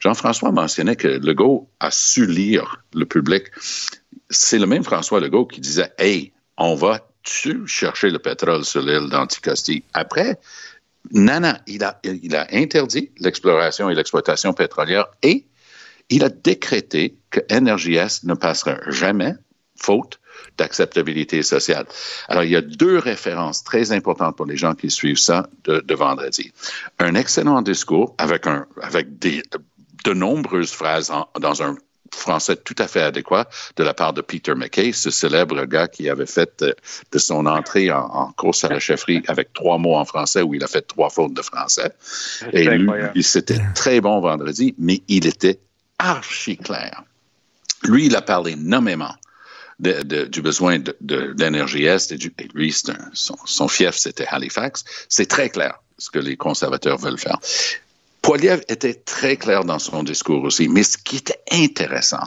Jean-François 0.00 0.52
mentionnait 0.52 0.96
que 0.96 1.08
Legault 1.08 1.68
a 1.80 1.90
su 1.90 2.26
lire 2.26 2.84
le 2.94 3.06
public 3.06 3.46
c'est 4.28 4.58
le 4.58 4.66
même 4.66 4.84
François 4.84 5.20
Legault 5.20 5.46
qui 5.46 5.60
disait 5.60 5.92
Hey, 5.98 6.32
on 6.56 6.74
va-tu 6.74 7.66
chercher 7.66 8.10
le 8.10 8.18
pétrole 8.18 8.64
sur 8.64 8.82
l'île 8.82 9.08
d'Anticosti? 9.08 9.84
Après, 9.92 10.38
Nana, 11.10 11.60
il 11.66 11.82
a, 11.84 11.98
il 12.04 12.36
a 12.36 12.46
interdit 12.52 13.10
l'exploration 13.18 13.90
et 13.90 13.94
l'exploitation 13.94 14.52
pétrolière 14.52 15.06
et 15.22 15.46
il 16.10 16.24
a 16.24 16.28
décrété 16.28 17.16
que 17.30 17.40
NRJS 17.50 18.24
ne 18.24 18.34
passera 18.34 18.78
jamais, 18.88 19.34
faute 19.76 20.20
d'acceptabilité 20.58 21.42
sociale. 21.42 21.86
Alors, 22.28 22.44
il 22.44 22.50
y 22.50 22.56
a 22.56 22.60
deux 22.60 22.98
références 22.98 23.64
très 23.64 23.92
importantes 23.92 24.36
pour 24.36 24.46
les 24.46 24.56
gens 24.56 24.74
qui 24.74 24.90
suivent 24.90 25.18
ça 25.18 25.48
de, 25.64 25.94
vendredi. 25.94 26.52
Un 26.98 27.14
excellent 27.14 27.62
discours 27.62 28.14
avec, 28.18 28.44
de 28.44 30.12
nombreuses 30.12 30.72
phrases 30.72 31.12
dans 31.40 31.62
un 31.62 31.76
français 32.14 32.56
tout 32.56 32.74
à 32.78 32.86
fait 32.86 33.02
adéquat 33.02 33.48
de 33.76 33.84
la 33.84 33.94
part 33.94 34.12
de 34.12 34.20
Peter 34.20 34.54
McKay, 34.54 34.92
ce 34.92 35.10
célèbre 35.10 35.64
gars 35.64 35.88
qui 35.88 36.08
avait 36.08 36.26
fait 36.26 36.62
euh, 36.62 36.72
de 37.12 37.18
son 37.18 37.46
entrée 37.46 37.90
en, 37.90 38.32
course 38.36 38.64
à 38.64 38.68
la 38.68 38.80
chefferie 38.80 39.22
avec 39.28 39.52
trois 39.52 39.78
mots 39.78 39.96
en 39.96 40.04
français 40.04 40.42
où 40.42 40.54
il 40.54 40.62
a 40.62 40.68
fait 40.68 40.82
trois 40.82 41.10
fautes 41.10 41.34
de 41.34 41.42
français. 41.42 41.92
Et 42.52 42.64
lui, 42.64 43.22
c'était 43.22 43.60
très 43.74 44.00
bon 44.00 44.20
vendredi, 44.20 44.74
mais 44.78 45.02
il 45.08 45.26
était 45.26 45.58
archi 45.98 46.56
clair. 46.56 47.02
Lui, 47.84 48.06
il 48.06 48.16
a 48.16 48.22
parlé 48.22 48.56
nommément 48.56 49.14
du 49.78 50.42
besoin 50.42 50.78
de, 50.78 51.34
l'énergie 51.38 51.86
Est 51.86 52.12
et, 52.12 52.18
lui, 52.54 52.74
son 53.14 53.68
fief, 53.68 53.96
c'était 53.96 54.26
Halifax. 54.26 54.84
C'est 55.08 55.26
très 55.26 55.48
clair 55.48 55.80
ce 55.98 56.10
que 56.10 56.18
les 56.18 56.36
conservateurs 56.36 56.98
veulent 56.98 57.18
faire. 57.18 57.38
Poiliev 58.22 58.62
était 58.68 58.94
très 58.94 59.36
clair 59.36 59.64
dans 59.64 59.78
son 59.78 60.02
discours 60.02 60.44
aussi. 60.44 60.68
Mais 60.68 60.82
ce 60.82 60.98
qui 60.98 61.16
était 61.16 61.40
intéressant, 61.50 62.26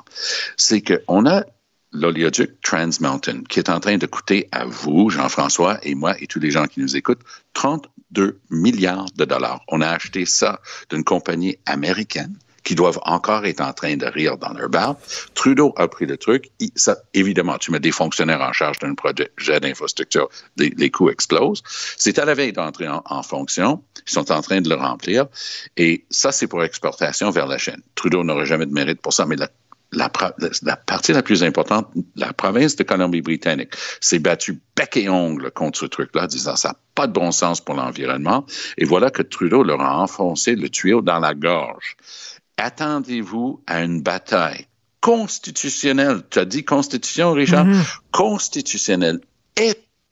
c'est 0.57 0.81
qu'on 0.81 1.25
a 1.25 1.43
l'oléoduc 1.91 2.59
Trans 2.61 2.89
Mountain 2.99 3.43
qui 3.47 3.59
est 3.59 3.69
en 3.69 3.79
train 3.79 3.97
de 3.97 4.05
coûter 4.07 4.49
à 4.51 4.65
vous, 4.65 5.09
Jean-François 5.09 5.77
et 5.83 5.93
moi 5.93 6.15
et 6.19 6.27
tous 6.27 6.39
les 6.39 6.51
gens 6.51 6.65
qui 6.65 6.79
nous 6.79 6.95
écoutent, 6.97 7.21
32 7.53 8.39
milliards 8.49 9.05
de 9.15 9.25
dollars. 9.25 9.61
On 9.67 9.81
a 9.81 9.89
acheté 9.89 10.25
ça 10.25 10.59
d'une 10.89 11.03
compagnie 11.03 11.57
américaine 11.65 12.35
qui 12.63 12.75
doivent 12.75 12.99
encore 13.03 13.45
être 13.45 13.61
en 13.61 13.73
train 13.73 13.95
de 13.97 14.05
rire 14.05 14.37
dans 14.37 14.53
leur 14.53 14.69
bar. 14.69 14.95
Trudeau 15.33 15.73
a 15.77 15.87
pris 15.87 16.05
le 16.05 16.17
truc. 16.17 16.51
ça, 16.75 16.97
évidemment, 17.13 17.57
tu 17.57 17.71
mets 17.71 17.79
des 17.79 17.91
fonctionnaires 17.91 18.41
en 18.41 18.53
charge 18.53 18.79
d'un 18.79 18.95
projet 18.95 19.29
d'infrastructure, 19.59 20.29
les, 20.57 20.89
coûts 20.89 21.09
explosent. 21.09 21.63
C'est 21.97 22.19
à 22.19 22.25
la 22.25 22.33
veille 22.33 22.53
d'entrer 22.53 22.87
en, 22.87 23.23
fonction. 23.23 23.83
Ils 24.07 24.11
sont 24.11 24.31
en 24.31 24.41
train 24.41 24.61
de 24.61 24.69
le 24.69 24.75
remplir. 24.75 25.25
Et 25.77 26.05
ça, 26.09 26.31
c'est 26.31 26.47
pour 26.47 26.63
exportation 26.63 27.29
vers 27.31 27.47
la 27.47 27.57
Chine. 27.57 27.81
Trudeau 27.95 28.23
n'aurait 28.23 28.45
jamais 28.45 28.65
de 28.65 28.73
mérite 28.73 29.01
pour 29.01 29.13
ça, 29.13 29.25
mais 29.25 29.35
la 29.35 29.49
la, 29.95 30.11
la, 30.63 30.75
partie 30.75 31.13
la 31.13 31.21
plus 31.21 31.43
importante, 31.43 31.87
la 32.15 32.33
province 32.33 32.75
de 32.75 32.83
Colombie-Britannique 32.83 33.73
s'est 34.01 34.19
battue 34.19 34.59
bec 34.75 34.97
et 34.97 35.09
ongle 35.09 35.51
contre 35.51 35.79
ce 35.79 35.85
truc-là, 35.85 36.27
disant 36.27 36.55
ça 36.55 36.69
n'a 36.69 36.75
pas 36.95 37.07
de 37.07 37.13
bon 37.13 37.31
sens 37.31 37.61
pour 37.61 37.75
l'environnement. 37.75 38.45
Et 38.77 38.85
voilà 38.85 39.11
que 39.11 39.21
Trudeau 39.21 39.63
leur 39.63 39.81
a 39.81 39.99
enfoncé 39.99 40.55
le 40.55 40.69
tuyau 40.69 41.01
dans 41.01 41.19
la 41.19 41.33
gorge. 41.33 41.95
Attendez-vous 42.57 43.61
à 43.67 43.81
une 43.81 44.01
bataille 44.01 44.67
constitutionnelle. 45.01 46.21
Tu 46.29 46.39
as 46.39 46.45
dit 46.45 46.63
constitution, 46.63 47.33
Richard? 47.33 47.65
Mm-hmm. 47.65 47.97
Constitutionnelle 48.11 49.19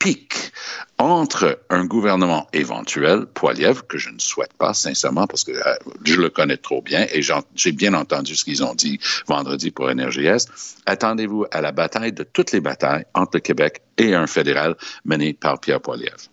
pic 0.02 0.52
entre 0.98 1.60
un 1.70 1.86
gouvernement 1.86 2.48
éventuel, 2.54 3.28
Poiliev, 3.28 3.84
que 3.88 3.98
je 3.98 4.10
ne 4.10 4.20
souhaite 4.20 4.54
pas 4.54 4.74
sincèrement 4.74 5.28
parce 5.28 5.44
que 5.44 5.52
euh, 5.52 5.76
je 6.04 6.16
le 6.16 6.30
connais 6.30 6.58
trop 6.58 6.82
bien 6.82 7.06
et 7.14 7.22
j'ai 7.56 7.72
bien 7.72 7.94
entendu 7.94 8.36
ce 8.36 8.44
qu'ils 8.44 8.64
ont 8.64 8.74
dit 8.74 9.00
vendredi 9.28 9.70
pour 9.70 9.94
NRJS, 9.94 10.48
attendez-vous 10.86 11.46
à 11.52 11.62
la 11.62 11.72
bataille 11.72 12.14
de 12.14 12.24
toutes 12.24 12.52
les 12.52 12.62
batailles 12.62 13.06
entre 13.14 13.32
le 13.36 13.40
Québec 13.42 13.82
et 13.98 14.16
un 14.16 14.28
fédéral 14.28 14.76
mené 15.06 15.34
par 15.34 15.60
Pierre 15.60 15.82
Poiliev. 15.82 16.30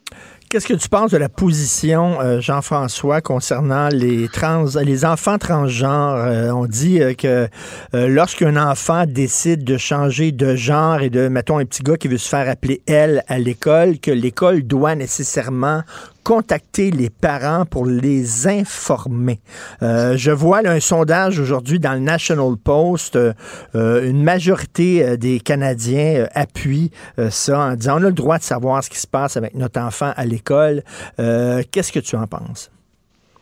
Qu'est-ce 0.50 0.66
que 0.66 0.72
tu 0.72 0.88
penses 0.88 1.10
de 1.10 1.18
la 1.18 1.28
position, 1.28 2.22
euh, 2.22 2.40
Jean-François, 2.40 3.20
concernant 3.20 3.88
les 3.88 4.28
trans, 4.28 4.64
les 4.82 5.04
enfants 5.04 5.36
transgenres? 5.36 6.16
Euh, 6.16 6.50
on 6.52 6.64
dit 6.64 7.02
euh, 7.02 7.12
que 7.12 7.48
lorsqu'un 7.92 8.56
enfant 8.56 9.04
décide 9.06 9.62
de 9.62 9.76
changer 9.76 10.32
de 10.32 10.56
genre 10.56 11.02
et 11.02 11.10
de, 11.10 11.28
mettons, 11.28 11.58
un 11.58 11.66
petit 11.66 11.82
gars 11.82 11.98
qui 11.98 12.08
veut 12.08 12.16
se 12.16 12.30
faire 12.30 12.48
appeler 12.48 12.80
elle 12.86 13.24
à 13.28 13.38
l'école, 13.38 13.98
que 13.98 14.10
l'école 14.10 14.62
doit 14.62 14.94
nécessairement 14.94 15.82
contacter 16.28 16.90
les 16.90 17.08
parents 17.08 17.64
pour 17.64 17.86
les 17.86 18.46
informer. 18.46 19.38
Euh, 19.82 20.14
je 20.18 20.30
vois 20.30 20.58
un 20.58 20.78
sondage 20.78 21.40
aujourd'hui 21.40 21.78
dans 21.78 21.94
le 21.94 22.00
National 22.00 22.52
Post. 22.62 23.16
Euh, 23.16 23.32
une 24.10 24.22
majorité 24.22 25.02
euh, 25.02 25.16
des 25.16 25.40
Canadiens 25.40 26.26
appuient 26.34 26.90
ça 27.30 27.70
en 27.70 27.74
disant 27.76 27.94
on 27.98 28.04
a 28.04 28.08
le 28.08 28.12
droit 28.12 28.36
de 28.36 28.42
savoir 28.42 28.84
ce 28.84 28.90
qui 28.90 28.98
se 28.98 29.06
passe 29.06 29.38
avec 29.38 29.54
notre 29.54 29.80
enfant 29.80 30.12
à 30.16 30.26
l'école. 30.26 30.82
Qu'est-ce 31.16 31.92
que 31.92 32.00
tu 32.00 32.14
en 32.14 32.26
penses? 32.26 32.70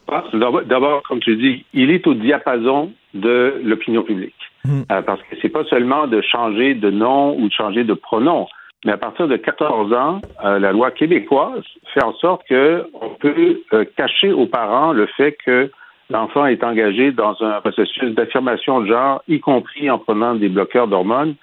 Ah, 0.07 0.23
d'abord, 0.33 1.03
comme 1.09 1.19
tu 1.19 1.37
dis, 1.37 1.65
il 1.75 1.91
est 1.91 2.07
au 2.07 2.15
diapason 2.15 2.93
de 3.15 3.61
l'opinion 3.65 4.05
publique. 4.05 4.35
Hmm. 4.65 4.83
parce 4.89 5.21
que 5.23 5.37
c'est 5.41 5.49
pas 5.49 5.65
seulement 5.65 6.09
de 6.09 6.21
changer 6.23 6.75
de 6.75 6.91
nom 6.91 7.39
ou 7.39 7.49
de 7.49 7.53
changer 7.53 7.85
de 7.85 7.95
pronom. 7.95 8.47
Mais 8.85 8.93
à 8.93 8.97
partir 8.97 9.27
de 9.27 9.37
14 9.37 9.93
ans, 9.93 10.21
euh, 10.45 10.59
la 10.59 10.73
loi 10.73 10.91
québécoise 10.91 11.65
fait 11.95 12.03
en 12.03 12.13
sorte 12.15 12.43
qu'on 12.49 13.09
peut 13.19 13.63
euh, 13.73 13.85
cacher 13.97 14.33
aux 14.33 14.47
parents 14.47 14.93
le 14.93 15.07
fait 15.17 15.37
que 15.45 15.71
l'enfant 16.11 16.47
est 16.47 16.63
engagé 16.63 17.11
dans 17.11 17.35
un 17.43 17.61
processus 17.61 18.15
d'affirmation 18.15 18.81
de 18.81 18.87
genre, 18.87 19.23
y 19.29 19.41
compris 19.41 19.91
en 19.91 19.99
prenant 19.99 20.35
des 20.35 20.49
bloqueurs 20.49 20.89
d'hormones, 20.89 21.35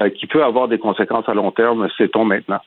euh, 0.00 0.08
qui 0.10 0.26
peut 0.26 0.42
avoir 0.42 0.66
des 0.68 0.78
conséquences 0.78 1.28
à 1.28 1.34
long 1.34 1.50
terme, 1.50 1.88
sait-on 1.98 2.24
maintenant. 2.24 2.60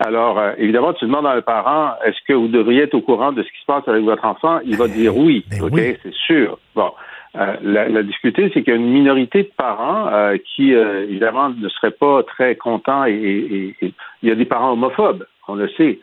Alors, 0.00 0.40
évidemment, 0.58 0.92
tu 0.92 1.06
demandes 1.06 1.26
à 1.26 1.32
un 1.32 1.42
parent, 1.42 1.94
est-ce 2.04 2.18
que 2.26 2.32
vous 2.32 2.46
devriez 2.46 2.82
être 2.82 2.94
au 2.94 3.00
courant 3.00 3.32
de 3.32 3.42
ce 3.42 3.48
qui 3.48 3.60
se 3.60 3.66
passe 3.66 3.86
avec 3.88 4.04
votre 4.04 4.24
enfant? 4.24 4.60
Il 4.64 4.76
va 4.76 4.86
dire 4.86 5.16
oui. 5.16 5.44
Ben 5.50 5.62
OK, 5.62 5.80
c'est 6.02 6.14
sûr. 6.14 6.56
Bon. 6.76 6.92
Euh, 7.38 7.56
la, 7.62 7.88
la, 7.88 8.02
difficulté, 8.02 8.50
c'est 8.52 8.62
qu'il 8.62 8.72
y 8.72 8.76
a 8.76 8.80
une 8.80 8.90
minorité 8.90 9.44
de 9.44 9.50
parents 9.56 10.08
euh, 10.08 10.36
qui, 10.38 10.74
euh, 10.74 11.04
évidemment, 11.04 11.50
ne 11.50 11.68
seraient 11.68 11.92
pas 11.92 12.24
très 12.24 12.56
contents 12.56 13.04
et, 13.04 13.76
il 13.80 14.28
y 14.28 14.32
a 14.32 14.34
des 14.34 14.44
parents 14.44 14.72
homophobes, 14.72 15.24
on 15.46 15.54
le 15.54 15.68
sait. 15.68 16.00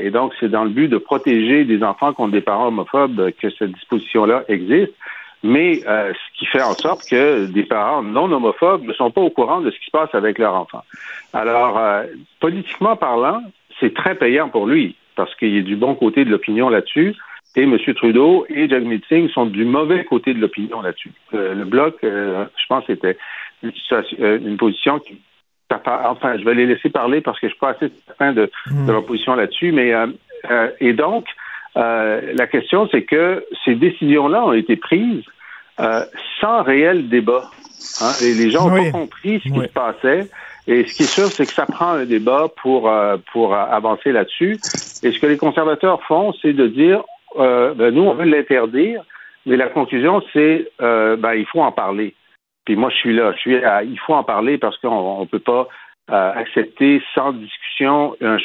et 0.00 0.10
donc, 0.10 0.34
c'est 0.38 0.50
dans 0.50 0.64
le 0.64 0.70
but 0.70 0.88
de 0.88 0.98
protéger 0.98 1.64
des 1.64 1.82
enfants 1.82 2.12
contre 2.12 2.32
des 2.32 2.42
parents 2.42 2.66
homophobes 2.66 3.30
que 3.40 3.48
cette 3.50 3.72
disposition-là 3.72 4.44
existe. 4.48 4.92
Mais 5.42 5.76
ce 5.76 6.38
qui 6.38 6.44
fait 6.44 6.60
en 6.60 6.74
sorte 6.74 7.08
que 7.08 7.46
des 7.46 7.62
parents 7.62 8.02
non 8.02 8.30
homophobes 8.30 8.84
ne 8.84 8.92
sont 8.92 9.10
pas 9.10 9.22
au 9.22 9.30
courant 9.30 9.62
de 9.62 9.70
ce 9.70 9.78
qui 9.78 9.86
se 9.86 9.90
passe 9.90 10.14
avec 10.14 10.38
leur 10.38 10.54
enfant. 10.54 10.82
Alors, 11.32 11.80
politiquement 12.40 12.96
parlant, 12.96 13.42
c'est 13.78 13.94
très 13.94 14.16
payant 14.16 14.50
pour 14.50 14.66
lui 14.66 14.96
parce 15.16 15.34
qu'il 15.36 15.56
est 15.56 15.62
du 15.62 15.76
bon 15.76 15.94
côté 15.94 16.26
de 16.26 16.30
l'opinion 16.30 16.68
là-dessus 16.68 17.16
et 17.56 17.62
M. 17.62 17.76
Trudeau 17.96 18.46
et 18.48 18.68
Jagmeet 18.68 19.00
Singh 19.08 19.28
sont 19.30 19.46
du 19.46 19.64
mauvais 19.64 20.04
côté 20.04 20.34
de 20.34 20.40
l'opinion 20.40 20.82
là-dessus. 20.82 21.12
Euh, 21.34 21.54
le 21.54 21.64
bloc, 21.64 21.96
euh, 22.04 22.44
je 22.56 22.66
pense, 22.68 22.84
c'était 22.86 23.16
une, 23.62 23.72
euh, 23.92 24.38
une, 24.38 24.56
position 24.56 25.00
qui 25.00 25.20
enfin, 25.70 26.36
je 26.38 26.44
vais 26.44 26.54
les 26.54 26.66
laisser 26.66 26.90
parler 26.90 27.20
parce 27.20 27.38
que 27.40 27.48
je 27.48 27.52
suis 27.52 27.60
pas 27.60 27.70
assez 27.70 27.90
certain 28.06 28.32
de, 28.32 28.50
mmh. 28.70 28.86
de 28.86 28.92
leur 28.92 29.04
position 29.04 29.34
là-dessus, 29.34 29.72
mais 29.72 29.92
et 30.80 30.92
donc 30.94 31.26
la 31.76 32.46
question 32.50 32.88
c'est 32.90 33.02
que 33.02 33.44
ces 33.64 33.76
décisions-là 33.76 34.44
ont 34.44 34.52
été 34.52 34.74
prises 34.74 35.24
sans 36.40 36.62
réel 36.64 37.08
débat. 37.08 37.50
Hein? 38.00 38.10
Et 38.24 38.34
les 38.34 38.50
gens 38.50 38.68
n'ont 38.68 38.82
pas 38.82 38.90
compris 38.90 39.40
ce 39.44 39.48
qui 39.48 39.60
se 39.60 39.72
passait. 39.72 40.28
Et 40.66 40.84
ce 40.86 40.94
qui 40.94 41.04
est 41.04 41.06
sûr, 41.06 41.26
c'est 41.28 41.46
que 41.46 41.52
ça 41.52 41.66
prend 41.66 41.90
un 41.90 42.04
débat 42.04 42.48
pour 42.60 42.92
pour 43.32 43.54
avancer 43.54 44.10
là-dessus. 44.10 44.58
Et 45.04 45.12
ce 45.12 45.20
que 45.20 45.26
les 45.26 45.36
conservateurs 45.36 46.02
font, 46.02 46.32
c'est 46.42 46.52
de 46.52 46.66
dire 46.66 47.04
euh, 47.36 47.74
ben, 47.74 47.94
nous, 47.94 48.02
on 48.02 48.14
veut 48.14 48.24
l'interdire, 48.24 49.02
mais 49.46 49.56
la 49.56 49.68
conclusion, 49.68 50.22
c'est 50.32 50.70
euh, 50.80 51.16
ben, 51.16 51.34
il 51.34 51.46
faut 51.46 51.62
en 51.62 51.72
parler. 51.72 52.14
Puis 52.64 52.76
moi, 52.76 52.90
je 52.90 52.96
suis 52.96 53.14
là. 53.14 53.32
Je 53.32 53.38
suis 53.38 53.56
il 53.56 53.98
faut 54.00 54.14
en 54.14 54.24
parler 54.24 54.58
parce 54.58 54.76
qu'on 54.78 55.20
ne 55.20 55.26
peut 55.26 55.38
pas 55.38 55.68
euh, 56.10 56.32
accepter 56.34 57.02
sans 57.14 57.32
discussion 57.32 58.16
un, 58.20 58.38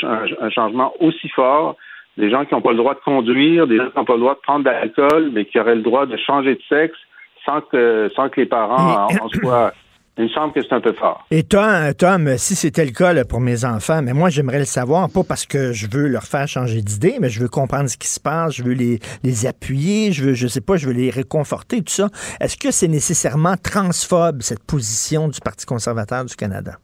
changement 0.49 0.93
aussi 0.99 1.29
fort. 1.29 1.75
Des 2.17 2.29
gens 2.29 2.45
qui 2.45 2.53
n'ont 2.53 2.61
pas 2.61 2.71
le 2.71 2.77
droit 2.77 2.93
de 2.93 2.99
conduire, 2.99 3.67
des 3.67 3.77
gens 3.77 3.89
qui 3.89 3.97
n'ont 3.97 4.05
pas 4.05 4.13
le 4.13 4.19
droit 4.19 4.35
de 4.35 4.39
prendre 4.39 4.63
de 4.63 4.69
l'alcool, 4.69 5.31
mais 5.33 5.45
qui 5.45 5.59
auraient 5.59 5.75
le 5.75 5.81
droit 5.81 6.05
de 6.05 6.15
changer 6.15 6.55
de 6.55 6.61
sexe 6.69 6.97
sans 7.45 7.61
que, 7.61 8.09
sans 8.15 8.29
que 8.29 8.39
les 8.39 8.47
parents 8.47 9.07
en 9.07 9.29
soient 9.29 9.73
il 10.17 10.25
me 10.25 10.29
semble 10.29 10.53
que 10.53 10.61
c'est 10.61 10.73
un 10.73 10.81
peu 10.81 10.93
fort. 10.93 11.25
Et 11.29 11.43
Tom, 11.43 11.93
Tom 11.97 12.37
si 12.37 12.55
c'était 12.55 12.85
le 12.85 12.91
cas 12.91 13.25
pour 13.25 13.41
mes 13.41 13.65
enfants, 13.65 14.01
mais 14.01 14.13
moi 14.13 14.29
j'aimerais 14.29 14.59
le 14.59 14.65
savoir, 14.65 15.09
pas 15.09 15.23
parce 15.23 15.45
que 15.45 15.73
je 15.73 15.87
veux 15.91 16.07
leur 16.07 16.23
faire 16.23 16.47
changer 16.47 16.81
d'idée, 16.81 17.17
mais 17.19 17.29
je 17.29 17.39
veux 17.39 17.49
comprendre 17.49 17.89
ce 17.89 17.97
qui 17.97 18.07
se 18.07 18.19
passe, 18.19 18.55
je 18.55 18.63
veux 18.63 18.73
les, 18.73 18.99
les 19.23 19.45
appuyer, 19.45 20.11
je 20.11 20.25
veux, 20.25 20.33
je 20.33 20.47
sais 20.47 20.61
pas, 20.61 20.77
je 20.77 20.87
veux 20.87 20.93
les 20.93 21.09
réconforter, 21.09 21.81
tout 21.81 21.93
ça. 21.93 22.09
Est-ce 22.39 22.57
que 22.57 22.71
c'est 22.71 22.87
nécessairement 22.87 23.55
transphobe, 23.57 24.41
cette 24.41 24.63
position 24.63 25.27
du 25.27 25.39
Parti 25.41 25.65
conservateur 25.65 26.25
du 26.25 26.35
Canada? 26.35 26.79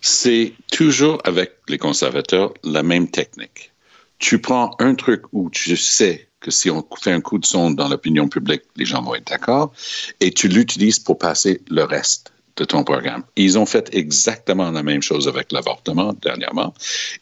C'est 0.00 0.52
toujours 0.70 1.20
avec 1.24 1.52
les 1.68 1.78
conservateurs 1.78 2.52
la 2.62 2.82
même 2.82 3.08
technique. 3.08 3.72
Tu 4.18 4.38
prends 4.38 4.76
un 4.78 4.94
truc 4.94 5.22
où 5.32 5.50
tu 5.50 5.76
sais 5.76 6.28
que 6.44 6.50
si 6.50 6.70
on 6.70 6.86
fait 7.00 7.12
un 7.12 7.22
coup 7.22 7.38
de 7.38 7.46
sonde 7.46 7.74
dans 7.74 7.88
l'opinion 7.88 8.28
publique, 8.28 8.62
les 8.76 8.84
gens 8.84 9.02
vont 9.02 9.14
être 9.14 9.28
d'accord, 9.28 9.72
et 10.20 10.30
tu 10.30 10.48
l'utilises 10.48 10.98
pour 10.98 11.16
passer 11.16 11.62
le 11.70 11.84
reste 11.84 12.32
de 12.56 12.64
ton 12.64 12.84
programme. 12.84 13.24
Ils 13.34 13.58
ont 13.58 13.64
fait 13.64 13.88
exactement 13.92 14.70
la 14.70 14.82
même 14.82 15.00
chose 15.00 15.26
avec 15.26 15.52
l'avortement 15.52 16.12
dernièrement. 16.22 16.74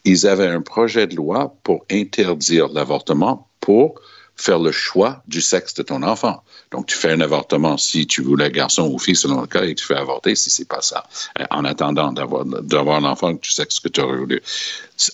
Ils 0.03 0.27
avaient 0.27 0.47
un 0.47 0.61
projet 0.61 1.07
de 1.07 1.15
loi 1.15 1.55
pour 1.63 1.85
interdire 1.89 2.67
l'avortement 2.67 3.47
pour 3.61 3.95
faire 4.35 4.59
le 4.59 4.71
choix 4.71 5.23
du 5.27 5.41
sexe 5.41 5.73
de 5.75 5.83
ton 5.83 6.01
enfant. 6.03 6.43
Donc, 6.71 6.87
tu 6.87 6.97
fais 6.97 7.11
un 7.11 7.21
avortement 7.21 7.77
si 7.77 8.07
tu 8.07 8.21
voulais 8.21 8.49
garçon 8.51 8.89
ou 8.91 8.97
fille 8.97 9.15
selon 9.15 9.41
le 9.41 9.47
cas 9.47 9.63
et 9.63 9.75
tu 9.75 9.85
fais 9.85 9.95
avorter 9.95 10.35
si 10.35 10.49
c'est 10.49 10.67
pas 10.67 10.81
ça. 10.81 11.03
Euh, 11.39 11.45
en 11.51 11.65
attendant 11.65 12.11
d'avoir, 12.11 12.45
d'avoir 12.45 12.97
un 12.97 13.03
enfant 13.03 13.33
du 13.33 13.49
sexe 13.49 13.79
que 13.79 13.89
tu 13.89 14.01
aurais 14.01 14.17
voulu. 14.17 14.41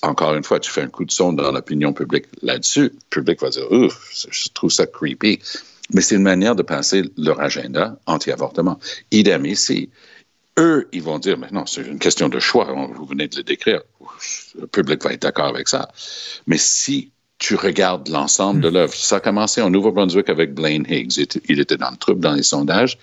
Encore 0.01 0.35
une 0.35 0.43
fois, 0.43 0.59
tu 0.59 0.71
fais 0.71 0.81
un 0.81 0.87
coup 0.87 1.05
de 1.05 1.11
sonde 1.11 1.37
dans 1.37 1.51
l'opinion 1.51 1.93
publique 1.93 2.25
là-dessus. 2.41 2.91
Le 2.93 3.09
public 3.09 3.41
va 3.41 3.49
dire, 3.49 3.69
ouf, 3.71 4.11
je 4.29 4.49
trouve 4.53 4.71
ça 4.71 4.85
creepy. 4.85 5.39
Mais 5.93 6.01
c'est 6.01 6.15
une 6.15 6.23
manière 6.23 6.55
de 6.55 6.63
passer 6.63 7.03
leur 7.17 7.41
agenda 7.41 7.97
anti-avortement. 8.05 8.79
Idem 9.11 9.45
ici. 9.45 9.89
Eux, 10.57 10.87
ils 10.91 11.01
vont 11.01 11.19
dire, 11.19 11.37
mais 11.37 11.47
non, 11.51 11.65
c'est 11.65 11.81
une 11.81 11.99
question 11.99 12.29
de 12.29 12.39
choix. 12.39 12.73
Vous 12.93 13.05
venez 13.05 13.27
de 13.27 13.37
le 13.37 13.43
décrire. 13.43 13.81
Le 14.59 14.67
public 14.67 15.03
va 15.03 15.13
être 15.13 15.21
d'accord 15.21 15.47
avec 15.47 15.67
ça. 15.67 15.89
Mais 16.47 16.57
si 16.57 17.11
tu 17.39 17.55
regardes 17.55 18.09
l'ensemble 18.09 18.61
de 18.61 18.69
hmm. 18.69 18.73
l'œuvre. 18.73 18.93
Ça 18.93 19.15
a 19.15 19.19
commencé 19.19 19.61
en 19.61 19.69
Nouveau-Brunswick 19.69 20.29
avec 20.29 20.53
Blaine 20.53 20.85
Higgs. 20.87 21.25
Il 21.47 21.59
était 21.59 21.77
dans 21.77 21.89
le 21.89 21.97
trouble 21.97 22.19
dans 22.19 22.33
les 22.33 22.43
sondages. 22.43 22.99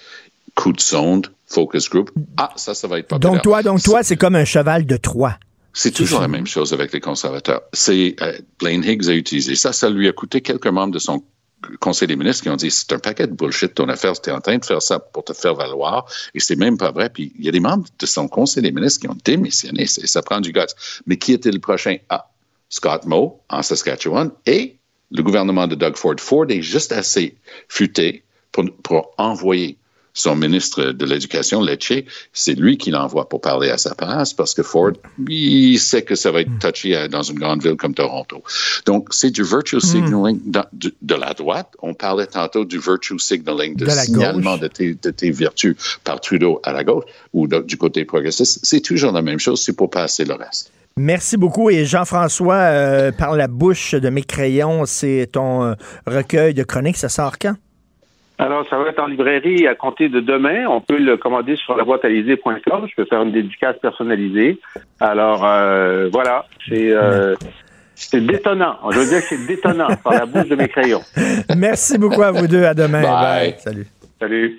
Coup 0.54 0.72
de 0.72 0.80
sonde, 0.80 1.32
focus 1.46 1.90
group. 1.90 2.10
Ah, 2.36 2.50
ça, 2.56 2.74
ça 2.74 2.86
va 2.86 2.98
être 2.98 3.08
populaire. 3.08 3.32
Donc 3.32 3.42
toi, 3.42 3.62
donc 3.62 3.82
toi, 3.82 4.02
c'est 4.02 4.16
comme 4.16 4.36
un 4.36 4.44
cheval 4.44 4.86
de 4.86 4.96
Troie. 4.96 5.38
C'est 5.72 5.90
toujours 5.90 6.20
la 6.20 6.28
même 6.28 6.46
chose 6.46 6.72
avec 6.72 6.92
les 6.92 7.00
conservateurs. 7.00 7.62
C'est 7.72 8.16
euh, 8.22 8.38
Blaine 8.58 8.82
Higgs 8.82 9.08
a 9.08 9.12
utilisé 9.12 9.56
ça. 9.56 9.72
Ça 9.72 9.90
lui 9.90 10.08
a 10.08 10.12
coûté 10.12 10.40
quelques 10.40 10.66
membres 10.66 10.92
de 10.92 10.98
son 10.98 11.22
conseil 11.80 12.08
des 12.08 12.16
ministres 12.16 12.42
qui 12.42 12.48
ont 12.48 12.56
dit 12.56 12.70
c'est 12.70 12.92
un 12.92 12.98
paquet 12.98 13.26
de 13.26 13.32
bullshit 13.32 13.74
ton 13.74 13.88
affaire, 13.88 14.18
tu 14.20 14.30
es 14.30 14.32
en 14.32 14.40
train 14.40 14.56
de 14.56 14.64
faire 14.64 14.80
ça 14.80 14.98
pour 14.98 15.24
te 15.24 15.32
faire 15.32 15.54
valoir 15.54 16.06
et 16.34 16.40
c'est 16.40 16.56
même 16.56 16.78
pas 16.78 16.92
vrai. 16.92 17.10
Puis 17.10 17.32
il 17.38 17.44
y 17.44 17.48
a 17.48 17.52
des 17.52 17.60
membres 17.60 17.86
de 17.98 18.06
son 18.06 18.28
conseil 18.28 18.62
des 18.62 18.72
ministres 18.72 19.00
qui 19.00 19.08
ont 19.08 19.18
démissionné. 19.24 19.86
Ça 19.86 20.22
prend 20.22 20.40
du 20.40 20.52
guts. 20.52 20.60
Mais 21.06 21.16
qui 21.16 21.32
était 21.32 21.50
le 21.50 21.58
prochain? 21.58 21.96
Ah, 22.08 22.30
Scott 22.68 23.06
Moe 23.06 23.40
en 23.48 23.62
Saskatchewan 23.62 24.30
et 24.46 24.76
le 25.10 25.22
gouvernement 25.22 25.66
de 25.66 25.74
Doug 25.74 25.96
Ford. 25.96 26.16
Ford 26.18 26.46
est 26.48 26.62
juste 26.62 26.92
assez 26.92 27.36
futé 27.68 28.24
pour, 28.52 28.64
pour 28.82 29.14
envoyer 29.18 29.78
son 30.16 30.34
ministre 30.34 30.92
de 30.92 31.04
l'Éducation, 31.04 31.60
Lecce, 31.60 32.04
c'est 32.32 32.54
lui 32.54 32.78
qui 32.78 32.90
l'envoie 32.90 33.28
pour 33.28 33.42
parler 33.42 33.68
à 33.68 33.76
sa 33.76 33.94
place 33.94 34.32
parce 34.32 34.54
que 34.54 34.62
Ford, 34.62 34.92
il 35.28 35.78
sait 35.78 36.02
que 36.02 36.14
ça 36.14 36.30
va 36.30 36.40
être 36.40 36.58
touché 36.58 37.06
dans 37.08 37.22
une 37.22 37.38
grande 37.38 37.62
ville 37.62 37.76
comme 37.76 37.94
Toronto. 37.94 38.42
Donc, 38.86 39.08
c'est 39.10 39.30
du 39.30 39.42
virtue 39.42 39.78
signaling 39.78 40.40
de, 40.46 40.94
de, 41.02 41.14
la 41.14 41.34
droite. 41.34 41.76
On 41.82 41.92
parlait 41.92 42.26
tantôt 42.26 42.64
du 42.64 42.78
virtue 42.78 43.18
signaling, 43.18 43.76
de, 43.76 43.86
signalement 43.90 44.56
de 44.56 44.68
tes, 44.68 44.94
de 44.94 45.10
tes 45.10 45.30
vertus 45.30 45.76
par 46.02 46.18
Trudeau 46.22 46.60
à 46.64 46.72
la 46.72 46.82
gauche 46.82 47.04
ou 47.34 47.46
du 47.46 47.76
côté 47.76 48.06
progressiste. 48.06 48.60
C'est 48.62 48.80
toujours 48.80 49.12
la 49.12 49.20
même 49.20 49.38
chose, 49.38 49.62
c'est 49.62 49.76
pour 49.76 49.90
passer 49.90 50.24
le 50.24 50.34
reste. 50.34 50.72
Merci 50.98 51.36
beaucoup. 51.36 51.68
Et 51.68 51.84
Jean-François, 51.84 52.54
euh, 52.54 53.12
par 53.12 53.36
la 53.36 53.48
bouche 53.48 53.94
de 53.94 54.08
mes 54.08 54.22
crayons, 54.22 54.86
c'est 54.86 55.28
ton 55.32 55.64
euh, 55.64 55.74
recueil 56.06 56.54
de 56.54 56.62
chroniques. 56.62 56.96
Ça 56.96 57.08
sort 57.08 57.38
quand? 57.38 57.54
Alors, 58.38 58.68
ça 58.68 58.76
va 58.76 58.90
être 58.90 58.98
en 58.98 59.06
librairie 59.06 59.66
à 59.66 59.74
compter 59.74 60.08
de 60.08 60.20
demain. 60.20 60.66
On 60.68 60.80
peut 60.80 60.98
le 60.98 61.16
commander 61.16 61.56
sur 61.56 61.76
la 61.76 61.84
boîte 61.84 62.02
Je 62.04 62.94
peux 62.96 63.04
faire 63.06 63.22
une 63.22 63.32
dédicace 63.32 63.76
personnalisée. 63.80 64.58
Alors, 65.00 65.44
euh, 65.44 66.10
voilà, 66.12 66.44
c'est 66.68 66.90
euh, 66.90 67.34
c'est 67.94 68.20
détonnant. 68.20 68.76
Je 68.90 68.98
veux 68.98 69.06
dire 69.06 69.20
que 69.20 69.28
c'est 69.28 69.46
détonnant 69.46 69.88
par 70.04 70.12
la 70.12 70.26
bouche 70.26 70.48
de 70.48 70.56
mes 70.56 70.68
crayons. 70.68 71.02
Merci 71.56 71.96
beaucoup 71.96 72.22
à 72.22 72.30
vous 72.30 72.46
deux. 72.46 72.64
À 72.64 72.74
demain. 72.74 73.02
Bye. 73.02 73.54
Salut. 73.58 73.86
Salut. 74.20 74.58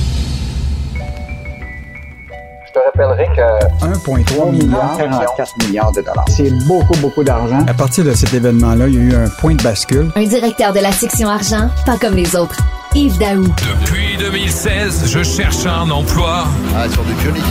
Je 2.73 2.79
te 2.79 2.85
rappellerai 2.85 3.27
que 3.35 3.85
1,3 3.85 4.51
milliard, 4.51 4.97
44 4.97 5.57
milliards 5.67 5.91
de 5.91 5.99
dollars. 5.99 6.23
C'est 6.29 6.51
beaucoup, 6.67 6.97
beaucoup 6.99 7.21
d'argent. 7.21 7.59
À 7.67 7.73
partir 7.73 8.05
de 8.05 8.13
cet 8.13 8.33
événement-là, 8.33 8.87
il 8.87 8.95
y 8.95 8.97
a 8.97 9.01
eu 9.01 9.25
un 9.25 9.27
point 9.27 9.55
de 9.55 9.61
bascule. 9.61 10.09
Un 10.15 10.23
directeur 10.23 10.71
de 10.71 10.79
la 10.79 10.93
section 10.93 11.27
argent, 11.27 11.69
pas 11.85 11.97
comme 11.97 12.15
les 12.15 12.33
autres. 12.33 12.55
Yves 12.95 13.17
Daou. 13.17 13.43
Depuis 13.43 14.15
2016, 14.17 15.05
je 15.07 15.21
cherche 15.21 15.65
un 15.65 15.89
emploi. 15.89 16.45
Ah, 16.73 16.87
sur 16.87 17.03
du 17.03 17.13
pionnier. 17.15 17.41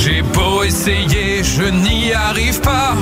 J'ai 0.00 0.22
beau 0.22 0.64
essayer, 0.64 1.44
je 1.44 1.62
n'y 1.62 2.12
arrive 2.12 2.60
pas. 2.62 2.94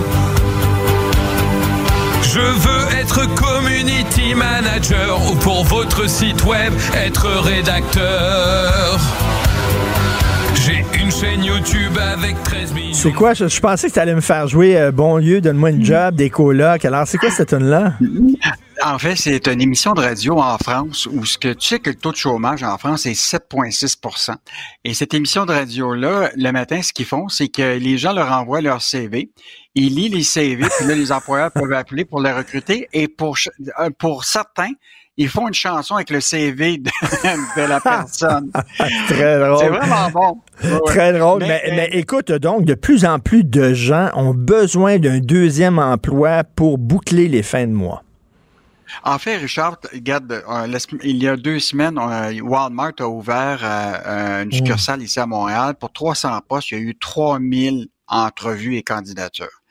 Je 2.22 2.40
veux 2.40 2.98
être 3.00 3.26
community 3.34 4.34
manager 4.34 5.18
ou 5.30 5.34
pour 5.36 5.64
votre 5.64 6.10
site 6.10 6.44
web, 6.44 6.74
être 6.94 7.26
rédacteur. 7.42 9.00
Une 11.04 11.10
chaîne 11.10 11.44
YouTube 11.44 11.98
avec 11.98 12.42
13 12.44 12.72
millions. 12.72 12.94
C'est 12.94 13.12
quoi? 13.12 13.34
Je, 13.34 13.46
je 13.46 13.60
pensais 13.60 13.88
que 13.88 13.92
tu 13.92 13.98
allais 13.98 14.14
me 14.14 14.22
faire 14.22 14.48
jouer 14.48 14.78
euh, 14.78 14.90
Bon 14.90 15.18
lieu, 15.18 15.42
donne-moi 15.42 15.68
une 15.68 15.84
job, 15.84 16.14
des 16.14 16.30
colocs. 16.30 16.82
Alors, 16.82 17.06
c'est 17.06 17.18
quoi 17.18 17.30
cette 17.30 17.50
tune-là? 17.50 17.98
En 18.82 18.98
fait, 18.98 19.14
c'est 19.14 19.46
une 19.48 19.60
émission 19.60 19.92
de 19.92 20.00
radio 20.00 20.38
en 20.40 20.56
France 20.56 21.06
où 21.12 21.26
ce 21.26 21.36
que 21.36 21.52
tu 21.52 21.68
sais 21.68 21.78
que 21.78 21.90
le 21.90 21.96
taux 21.96 22.12
de 22.12 22.16
chômage 22.16 22.62
en 22.62 22.78
France 22.78 23.04
est 23.04 23.20
7,6% 23.20 24.34
Et 24.84 24.94
cette 24.94 25.12
émission 25.12 25.44
de 25.44 25.52
radio-là, 25.52 26.30
le 26.36 26.52
matin, 26.52 26.80
ce 26.80 26.94
qu'ils 26.94 27.04
font, 27.04 27.28
c'est 27.28 27.48
que 27.48 27.76
les 27.76 27.98
gens 27.98 28.14
leur 28.14 28.32
envoient 28.32 28.62
leur 28.62 28.80
CV. 28.80 29.30
Ils 29.74 29.94
lisent 29.94 30.14
les 30.14 30.22
CV, 30.22 30.64
puis 30.78 30.88
là, 30.88 30.94
les 30.94 31.12
employeurs 31.12 31.50
peuvent 31.52 31.74
appeler 31.74 32.06
pour 32.06 32.22
les 32.22 32.32
recruter. 32.32 32.88
Et 32.94 33.08
pour, 33.08 33.36
euh, 33.78 33.90
pour 33.98 34.24
certains, 34.24 34.72
ils 35.16 35.28
font 35.28 35.46
une 35.48 35.54
chanson 35.54 35.94
avec 35.94 36.10
le 36.10 36.20
CV 36.20 36.78
de, 36.78 36.90
de 37.56 37.68
la 37.68 37.80
personne. 37.80 38.50
Très 39.08 39.38
drôle. 39.38 39.58
C'est 39.60 39.68
vraiment 39.68 40.10
bon. 40.10 40.40
Ouais. 40.62 40.80
Très 40.86 41.12
drôle. 41.18 41.40
Mais, 41.40 41.62
Mais- 41.66 41.76
mais 41.76 41.88
écoute, 41.92 42.32
donc, 42.32 42.64
de 42.64 42.74
plus 42.74 43.04
en 43.04 43.18
plus 43.20 43.44
de 43.44 43.74
gens 43.74 44.10
ont 44.14 44.34
besoin 44.34 44.98
d'un 44.98 45.18
deuxième 45.20 45.78
emploi 45.78 46.42
pour 46.44 46.78
boucler 46.78 47.28
les 47.28 47.42
fins 47.42 47.66
de 47.66 47.72
mois. 47.72 48.02
En 49.02 49.18
fait, 49.18 49.36
Richard, 49.38 49.78
regarde, 49.92 50.30
euh, 50.48 50.78
il 51.02 51.16
y 51.22 51.26
a 51.28 51.36
deux 51.36 51.58
semaines, 51.58 51.98
euh, 51.98 52.38
Walmart 52.42 52.92
a 53.00 53.08
ouvert 53.08 53.58
euh, 53.62 54.44
une 54.44 54.52
succursale 54.52 55.02
ici 55.02 55.18
à 55.18 55.26
Montréal. 55.26 55.74
Pour 55.80 55.90
300 55.92 56.38
postes, 56.48 56.70
il 56.70 56.78
y 56.78 56.80
a 56.80 56.84
eu 56.84 56.94
3000 56.96 57.88
entrevues 58.06 58.76
et 58.76 58.82
candidatures. 58.82 59.62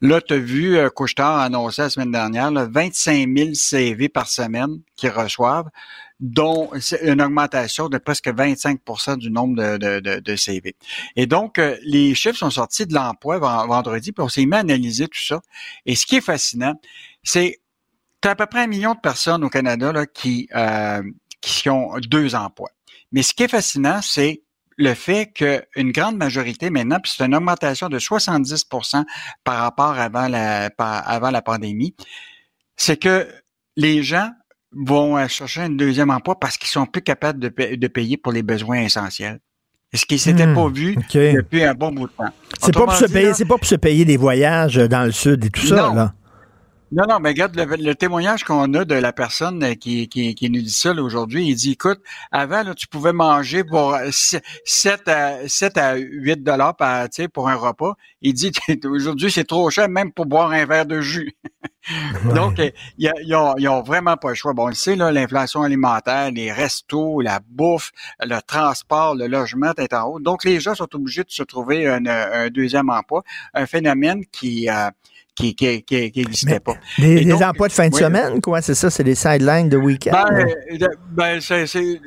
Là, 0.00 0.20
tu 0.20 0.34
as 0.34 0.38
vu, 0.38 0.76
euh, 0.76 0.90
Couche-Tard 0.90 1.38
a 1.38 1.44
annoncé 1.44 1.82
la 1.82 1.90
semaine 1.90 2.12
dernière, 2.12 2.50
là, 2.50 2.66
25 2.70 3.28
000 3.36 3.54
CV 3.54 4.08
par 4.08 4.28
semaine 4.28 4.80
qu'ils 4.96 5.10
reçoivent, 5.10 5.68
dont 6.20 6.70
une 7.02 7.20
augmentation 7.20 7.88
de 7.88 7.98
presque 7.98 8.28
25% 8.28 9.16
du 9.16 9.30
nombre 9.30 9.56
de, 9.78 10.36
CV. 10.36 10.76
Et 11.14 11.26
donc, 11.26 11.58
euh, 11.58 11.76
les 11.82 12.14
chiffres 12.14 12.38
sont 12.38 12.50
sortis 12.50 12.86
de 12.86 12.94
l'emploi 12.94 13.38
ven- 13.38 13.66
vendredi, 13.66 14.12
puis 14.12 14.24
on 14.24 14.28
s'est 14.28 14.46
mis 14.46 14.54
à 14.54 14.60
analyser 14.60 15.08
tout 15.08 15.20
ça. 15.20 15.40
Et 15.84 15.94
ce 15.94 16.06
qui 16.06 16.16
est 16.16 16.20
fascinant, 16.22 16.74
c'est 17.22 17.60
tu 18.22 18.28
as 18.28 18.32
à 18.32 18.34
peu 18.34 18.46
près 18.46 18.60
un 18.62 18.66
million 18.66 18.94
de 18.94 19.00
personnes 19.00 19.44
au 19.44 19.50
Canada 19.50 20.06
qui, 20.06 20.48
euh, 20.54 21.02
qui 21.40 21.68
ont 21.68 21.98
deux 21.98 22.34
emplois. 22.34 22.70
Mais 23.12 23.22
ce 23.22 23.34
qui 23.34 23.44
est 23.44 23.48
fascinant, 23.48 24.00
c'est 24.02 24.42
le 24.76 24.94
fait 24.94 25.32
qu'une 25.32 25.90
grande 25.92 26.16
majorité 26.16 26.70
maintenant, 26.70 26.98
puis 27.02 27.12
c'est 27.16 27.24
une 27.24 27.34
augmentation 27.34 27.88
de 27.88 27.98
70% 27.98 29.04
par 29.44 29.58
rapport 29.62 29.98
avant 29.98 30.28
la, 30.28 30.70
par- 30.70 31.08
avant 31.08 31.30
la 31.30 31.42
pandémie, 31.42 31.94
c'est 32.76 32.96
que 32.98 33.26
les 33.76 34.02
gens 34.02 34.30
vont 34.72 35.16
euh, 35.16 35.28
chercher 35.28 35.62
un 35.62 35.70
deuxième 35.70 36.10
emploi 36.10 36.38
parce 36.38 36.58
qu'ils 36.58 36.68
sont 36.68 36.86
plus 36.86 37.02
capables 37.02 37.38
de, 37.38 37.48
pa- 37.48 37.76
de 37.76 37.86
payer 37.88 38.16
pour 38.16 38.32
les 38.32 38.42
besoins 38.42 38.80
essentiels. 38.82 39.38
Ce 39.94 40.04
qui 40.04 40.18
s'était 40.18 40.46
Hmm, 40.46 40.54
pas 40.54 40.68
vu 40.68 40.96
depuis 41.32 41.62
un 41.64 41.72
bon 41.72 41.92
bout 41.92 42.08
de 42.08 42.12
temps. 42.12 42.24
C'est 42.60 42.74
pas, 42.74 42.80
pour 42.84 42.94
se 42.94 43.04
payer- 43.12 43.32
c'est 43.34 43.44
pas 43.46 43.56
pour 43.56 43.66
se 43.66 43.76
payer 43.76 44.04
des 44.04 44.16
voyages 44.18 44.74
dans 44.76 45.04
le 45.04 45.12
sud 45.12 45.44
et 45.44 45.50
tout 45.50 45.64
ça, 45.66 45.76
là. 45.94 46.14
Non, 46.92 47.04
non, 47.08 47.18
mais 47.18 47.30
regarde, 47.30 47.56
le, 47.56 47.64
le 47.64 47.94
témoignage 47.96 48.44
qu'on 48.44 48.72
a 48.74 48.84
de 48.84 48.94
la 48.94 49.12
personne 49.12 49.60
euh, 49.64 49.74
qui, 49.74 50.08
qui, 50.08 50.36
qui 50.36 50.50
nous 50.50 50.60
dit 50.62 50.70
ça 50.70 50.92
aujourd'hui, 50.92 51.48
il 51.48 51.56
dit, 51.56 51.72
écoute, 51.72 52.00
avant, 52.30 52.62
là, 52.62 52.74
tu 52.76 52.86
pouvais 52.86 53.12
manger 53.12 53.64
pour 53.64 53.94
euh, 53.94 54.10
7 54.12 55.08
à, 55.08 55.48
7 55.48 55.76
à 55.78 55.96
8 55.96 56.44
dollars 56.44 56.76
par, 56.76 57.08
tu 57.10 57.22
sais, 57.22 57.28
pour 57.28 57.48
un 57.48 57.56
repas. 57.56 57.94
Il 58.22 58.34
dit, 58.34 58.52
aujourd'hui, 58.84 59.32
c'est 59.32 59.44
trop 59.44 59.68
cher 59.68 59.88
même 59.88 60.12
pour 60.12 60.26
boire 60.26 60.52
un 60.52 60.64
verre 60.64 60.86
de 60.86 61.00
jus. 61.00 61.36
Donc, 62.34 62.58
euh, 62.60 62.70
ils 62.98 63.10
ont, 63.34 63.54
ils 63.58 63.68
ont 63.68 63.82
vraiment 63.82 64.16
pas 64.16 64.28
le 64.30 64.34
choix. 64.34 64.52
Bon, 64.54 64.64
on 64.64 64.68
le 64.68 64.74
sait, 64.74 64.96
là, 64.96 65.12
l'inflation 65.12 65.62
alimentaire, 65.62 66.30
les 66.30 66.52
restos, 66.52 67.20
la 67.20 67.40
bouffe, 67.48 67.90
le 68.20 68.40
transport, 68.42 69.14
le 69.14 69.26
logement 69.26 69.72
est 69.78 69.92
en 69.92 70.04
haut. 70.08 70.20
Donc, 70.20 70.44
les 70.44 70.60
gens 70.60 70.74
sont 70.74 70.94
obligés 70.94 71.24
de 71.24 71.30
se 71.30 71.42
trouver 71.42 71.88
un, 71.88 72.06
un 72.06 72.48
deuxième 72.50 72.90
emploi, 72.90 73.22
un 73.54 73.66
phénomène 73.66 74.24
qui... 74.30 74.68
euh, 74.70 74.90
qui 75.36 75.54
qui 75.54 75.82
qui, 75.82 76.10
qui 76.10 76.20
existait 76.20 76.58
pas. 76.58 76.76
Des, 76.98 77.24
des 77.24 77.24
donc, 77.26 77.42
emplois 77.42 77.68
de 77.68 77.72
fin 77.72 77.88
de 77.88 77.94
oui. 77.94 78.00
semaine, 78.00 78.40
quoi, 78.40 78.60
c'est 78.62 78.74
ça, 78.74 78.90
c'est 78.90 79.04
des 79.04 79.14
sidelines 79.14 79.68
de 79.68 79.76
week-end. 79.76 80.24
Ben, 81.12 81.40
ben, 81.40 81.66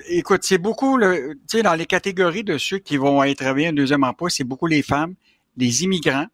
écoute, 0.09 0.41
c'est 0.43 0.57
beaucoup, 0.57 0.97
le- 0.97 1.35
tu 1.47 1.57
sais, 1.57 1.63
dans 1.63 1.75
les 1.75 1.85
catégories 1.85 2.43
de 2.43 2.57
ceux 2.57 2.79
qui 2.79 2.97
vont 2.97 3.21
aller 3.21 3.35
travailler 3.35 3.67
un 3.67 3.73
deuxième 3.73 4.03
emploi, 4.03 4.29
c'est 4.29 4.43
beaucoup 4.43 4.67
les 4.67 4.81
femmes, 4.81 5.13
les 5.55 5.83
immigrants, 5.83 6.25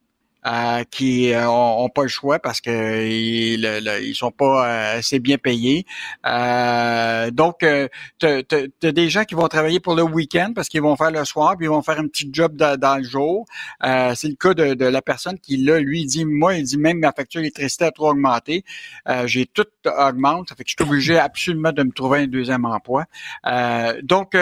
euh, 0.45 0.83
qui 0.91 1.33
euh, 1.33 1.49
ont, 1.49 1.83
ont 1.85 1.89
pas 1.89 2.03
le 2.03 2.07
choix 2.07 2.39
parce 2.39 2.61
que 2.61 3.05
ils, 3.07 3.65
ils 4.03 4.15
sont 4.15 4.31
pas 4.31 4.67
euh, 4.95 4.99
assez 4.99 5.19
bien 5.19 5.37
payés. 5.37 5.85
Euh, 6.25 7.31
donc, 7.31 7.63
euh, 7.63 7.87
t'as- 8.19 8.43
t'as 8.43 8.91
des 8.91 9.09
gens 9.09 9.23
qui 9.23 9.35
vont 9.35 9.47
travailler 9.47 9.79
pour 9.79 9.95
le 9.95 10.03
week-end 10.03 10.51
parce 10.55 10.69
qu'ils 10.69 10.81
vont 10.81 10.95
faire 10.95 11.11
le 11.11 11.25
soir, 11.25 11.55
puis 11.57 11.65
ils 11.65 11.69
vont 11.69 11.81
faire 11.81 11.99
un 11.99 12.07
petit 12.07 12.29
job 12.31 12.55
dans, 12.55 12.79
dans 12.79 12.97
le 12.97 13.03
jour. 13.03 13.45
Euh, 13.83 14.13
c'est 14.15 14.27
le 14.27 14.35
cas 14.35 14.53
de, 14.53 14.73
de 14.73 14.85
la 14.85 15.01
personne 15.01 15.39
qui, 15.39 15.57
là, 15.57 15.79
lui, 15.79 16.05
dit, 16.05 16.25
moi, 16.25 16.55
il 16.55 16.63
dit, 16.63 16.77
même 16.77 16.99
ma 16.99 17.11
facture 17.11 17.41
d'électricité 17.41 17.85
a 17.85 17.91
trop 17.91 18.11
augmenté. 18.11 18.63
J'ai 19.25 19.45
tout 19.45 19.65
augmente, 19.85 20.49
ça 20.49 20.55
fait 20.55 20.63
que 20.63 20.69
je 20.69 20.75
suis 20.77 20.89
obligé 20.89 21.17
absolument 21.17 21.71
de 21.71 21.83
me 21.83 21.91
trouver 21.91 22.19
un 22.19 22.27
deuxième 22.27 22.65
emploi. 22.65 23.05
Donc, 24.03 24.35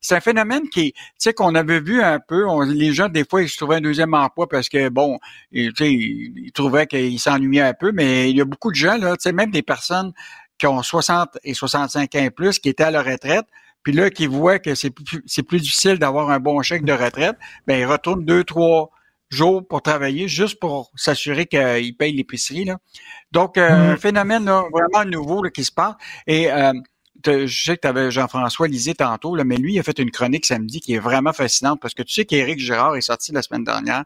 c'est 0.00 0.14
un 0.14 0.20
phénomène 0.20 0.68
qui, 0.68 0.92
tu 0.92 1.00
sais, 1.18 1.32
qu'on 1.32 1.54
avait 1.54 1.80
vu 1.80 2.02
un 2.02 2.18
peu. 2.20 2.44
Les 2.72 2.92
gens, 2.92 3.08
des 3.08 3.24
fois, 3.24 3.42
ils 3.42 3.48
se 3.48 3.56
trouvaient 3.56 3.76
un 3.76 3.80
deuxième 3.80 4.14
emploi 4.14 4.48
parce 4.48 4.68
que, 4.68 4.88
bon, 4.88 5.18
ils, 5.52 5.72
tu 5.72 5.84
sais, 5.84 5.92
ils, 5.92 6.32
ils 6.46 6.52
trouvaient 6.52 6.86
qu'ils 6.86 7.18
s'ennuyaient 7.20 7.62
un 7.62 7.74
peu, 7.74 7.92
mais 7.92 8.30
il 8.30 8.36
y 8.36 8.40
a 8.40 8.44
beaucoup 8.44 8.70
de 8.70 8.76
gens, 8.76 8.96
là, 8.96 9.16
tu 9.16 9.22
sais, 9.22 9.32
même 9.32 9.50
des 9.50 9.62
personnes 9.62 10.12
qui 10.58 10.66
ont 10.66 10.82
60 10.82 11.38
et 11.44 11.54
65 11.54 12.14
ans 12.14 12.18
et 12.20 12.30
plus, 12.30 12.58
qui 12.58 12.68
étaient 12.68 12.84
à 12.84 12.90
la 12.90 13.02
retraite, 13.02 13.46
puis 13.82 13.92
là, 13.92 14.10
qui 14.10 14.26
voient 14.26 14.58
que 14.58 14.74
c'est 14.74 14.90
plus, 14.90 15.22
c'est 15.26 15.42
plus 15.42 15.60
difficile 15.60 15.98
d'avoir 15.98 16.30
un 16.30 16.38
bon 16.38 16.60
chèque 16.62 16.84
de 16.84 16.92
retraite, 16.92 17.36
ben 17.66 17.78
ils 17.80 17.86
retournent 17.86 18.24
deux, 18.24 18.44
trois 18.44 18.90
jours 19.30 19.66
pour 19.66 19.80
travailler 19.80 20.26
juste 20.28 20.58
pour 20.60 20.90
s'assurer 20.96 21.46
qu'ils 21.46 21.96
payent 21.96 22.12
l'épicerie. 22.12 22.64
Là. 22.64 22.78
Donc, 23.32 23.56
euh, 23.56 23.68
Mm. 23.70 23.90
un 23.92 23.96
phénomène 23.96 24.44
là, 24.44 24.64
vraiment 24.72 25.08
nouveau 25.08 25.42
là, 25.42 25.50
qui 25.50 25.64
se 25.64 25.72
passe. 25.72 25.94
Et 26.26 26.50
euh, 26.50 26.72
je 27.24 27.64
sais 27.64 27.76
que 27.76 27.82
tu 27.82 27.88
avais 27.88 28.10
Jean-François 28.10 28.68
Lisée 28.68 28.94
tantôt, 28.94 29.34
là, 29.36 29.44
mais 29.44 29.56
lui, 29.56 29.74
il 29.74 29.78
a 29.78 29.82
fait 29.82 29.98
une 29.98 30.10
chronique 30.10 30.46
samedi 30.46 30.80
qui 30.80 30.94
est 30.94 30.98
vraiment 30.98 31.32
fascinante 31.32 31.80
parce 31.80 31.94
que 31.94 32.02
tu 32.02 32.12
sais 32.14 32.24
qu'Éric 32.24 32.58
Girard 32.58 32.96
est 32.96 33.00
sorti 33.02 33.32
la 33.32 33.42
semaine 33.42 33.64
dernière, 33.64 34.04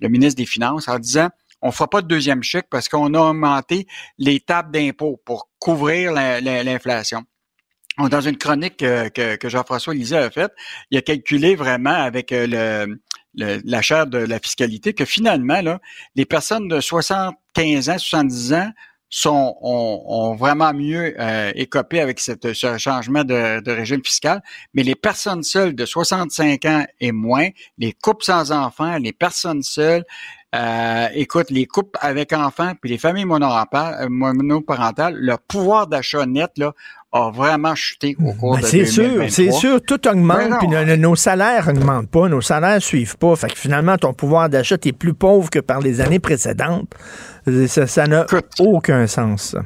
le 0.00 0.08
ministre 0.08 0.36
des 0.38 0.46
Finances, 0.46 0.88
en 0.88 0.98
disant 0.98 1.28
on 1.62 1.72
fera 1.72 1.88
pas 1.88 2.02
de 2.02 2.06
deuxième 2.06 2.42
chèque 2.42 2.66
parce 2.70 2.88
qu'on 2.88 3.14
a 3.14 3.18
augmenté 3.20 3.86
les 4.18 4.40
tables 4.40 4.70
d'impôts 4.70 5.20
pour 5.24 5.48
couvrir 5.58 6.12
la- 6.12 6.40
la- 6.40 6.62
l'inflation. 6.62 7.24
Dans 7.98 8.20
une 8.20 8.36
chronique 8.36 8.76
que, 8.76 9.38
Jean-François 9.48 9.94
Lisée 9.94 10.18
a 10.18 10.30
faite, 10.30 10.52
il 10.90 10.98
a 10.98 11.02
calculé 11.02 11.56
vraiment 11.56 11.94
avec 11.94 12.30
euh, 12.30 12.86
la 13.34 13.82
chaire 13.82 14.06
de 14.06 14.18
la 14.18 14.38
fiscalité 14.38 14.92
que 14.92 15.06
finalement, 15.06 15.62
les 16.14 16.26
personnes 16.26 16.68
de 16.68 16.80
75 16.80 17.88
ans, 17.88 17.98
70 17.98 18.52
ans 18.52 18.70
sont 19.08 19.56
ont, 19.60 20.34
vraiment 20.34 20.72
mieux 20.74 21.14
euh, 21.20 21.52
écopé 21.54 22.00
avec 22.00 22.18
ce 22.20 22.76
changement 22.78 23.24
de, 23.24 23.70
régime 23.70 24.02
fiscal, 24.04 24.42
mais 24.74 24.82
les 24.82 24.94
personnes 24.94 25.42
seules 25.42 25.74
de 25.74 25.86
65 25.86 26.64
ans 26.64 26.84
et 27.00 27.12
moins, 27.12 27.48
les 27.78 27.92
couples 27.92 28.24
sans 28.24 28.52
enfants, 28.52 28.98
les 28.98 29.12
personnes 29.12 29.62
seules, 29.62 30.04
euh, 30.54 31.08
écoute, 31.14 31.50
les 31.50 31.66
couples 31.66 31.98
avec 32.00 32.32
enfants 32.32 32.72
puis 32.80 32.90
les 32.90 32.98
familles 32.98 33.26
monoparentales, 33.26 35.14
euh, 35.14 35.18
le 35.20 35.36
pouvoir 35.36 35.86
d'achat 35.86 36.24
net 36.24 36.52
là 36.56 36.72
a 37.16 37.30
vraiment 37.30 37.74
chuté 37.74 38.16
au 38.22 38.32
cours 38.32 38.54
Ben, 38.56 38.62
de 38.62 38.66
c'est 38.66 38.84
sûr, 38.86 39.04
2023. 39.04 39.30
c'est 39.30 39.50
sûr, 39.52 39.80
tout 39.82 40.08
augmente, 40.08 40.58
puis 40.58 40.68
nos, 40.68 40.96
nos 40.96 41.16
salaires 41.16 41.72
n'augmentent 41.72 42.10
pas, 42.10 42.28
nos 42.28 42.40
salaires 42.40 42.82
suivent 42.82 43.16
pas. 43.16 43.34
Fait 43.36 43.48
que 43.48 43.58
finalement, 43.58 43.96
ton 43.96 44.12
pouvoir 44.12 44.48
d'achat 44.48 44.76
est 44.84 44.92
plus 44.92 45.14
pauvre 45.14 45.50
que 45.50 45.58
par 45.58 45.80
les 45.80 46.00
années 46.00 46.20
précédentes. 46.20 46.92
Ça 47.66 47.86
ça 47.86 48.06
n'a 48.06 48.26
aucun 48.58 49.06
sens. 49.06 49.50
ça. 49.52 49.62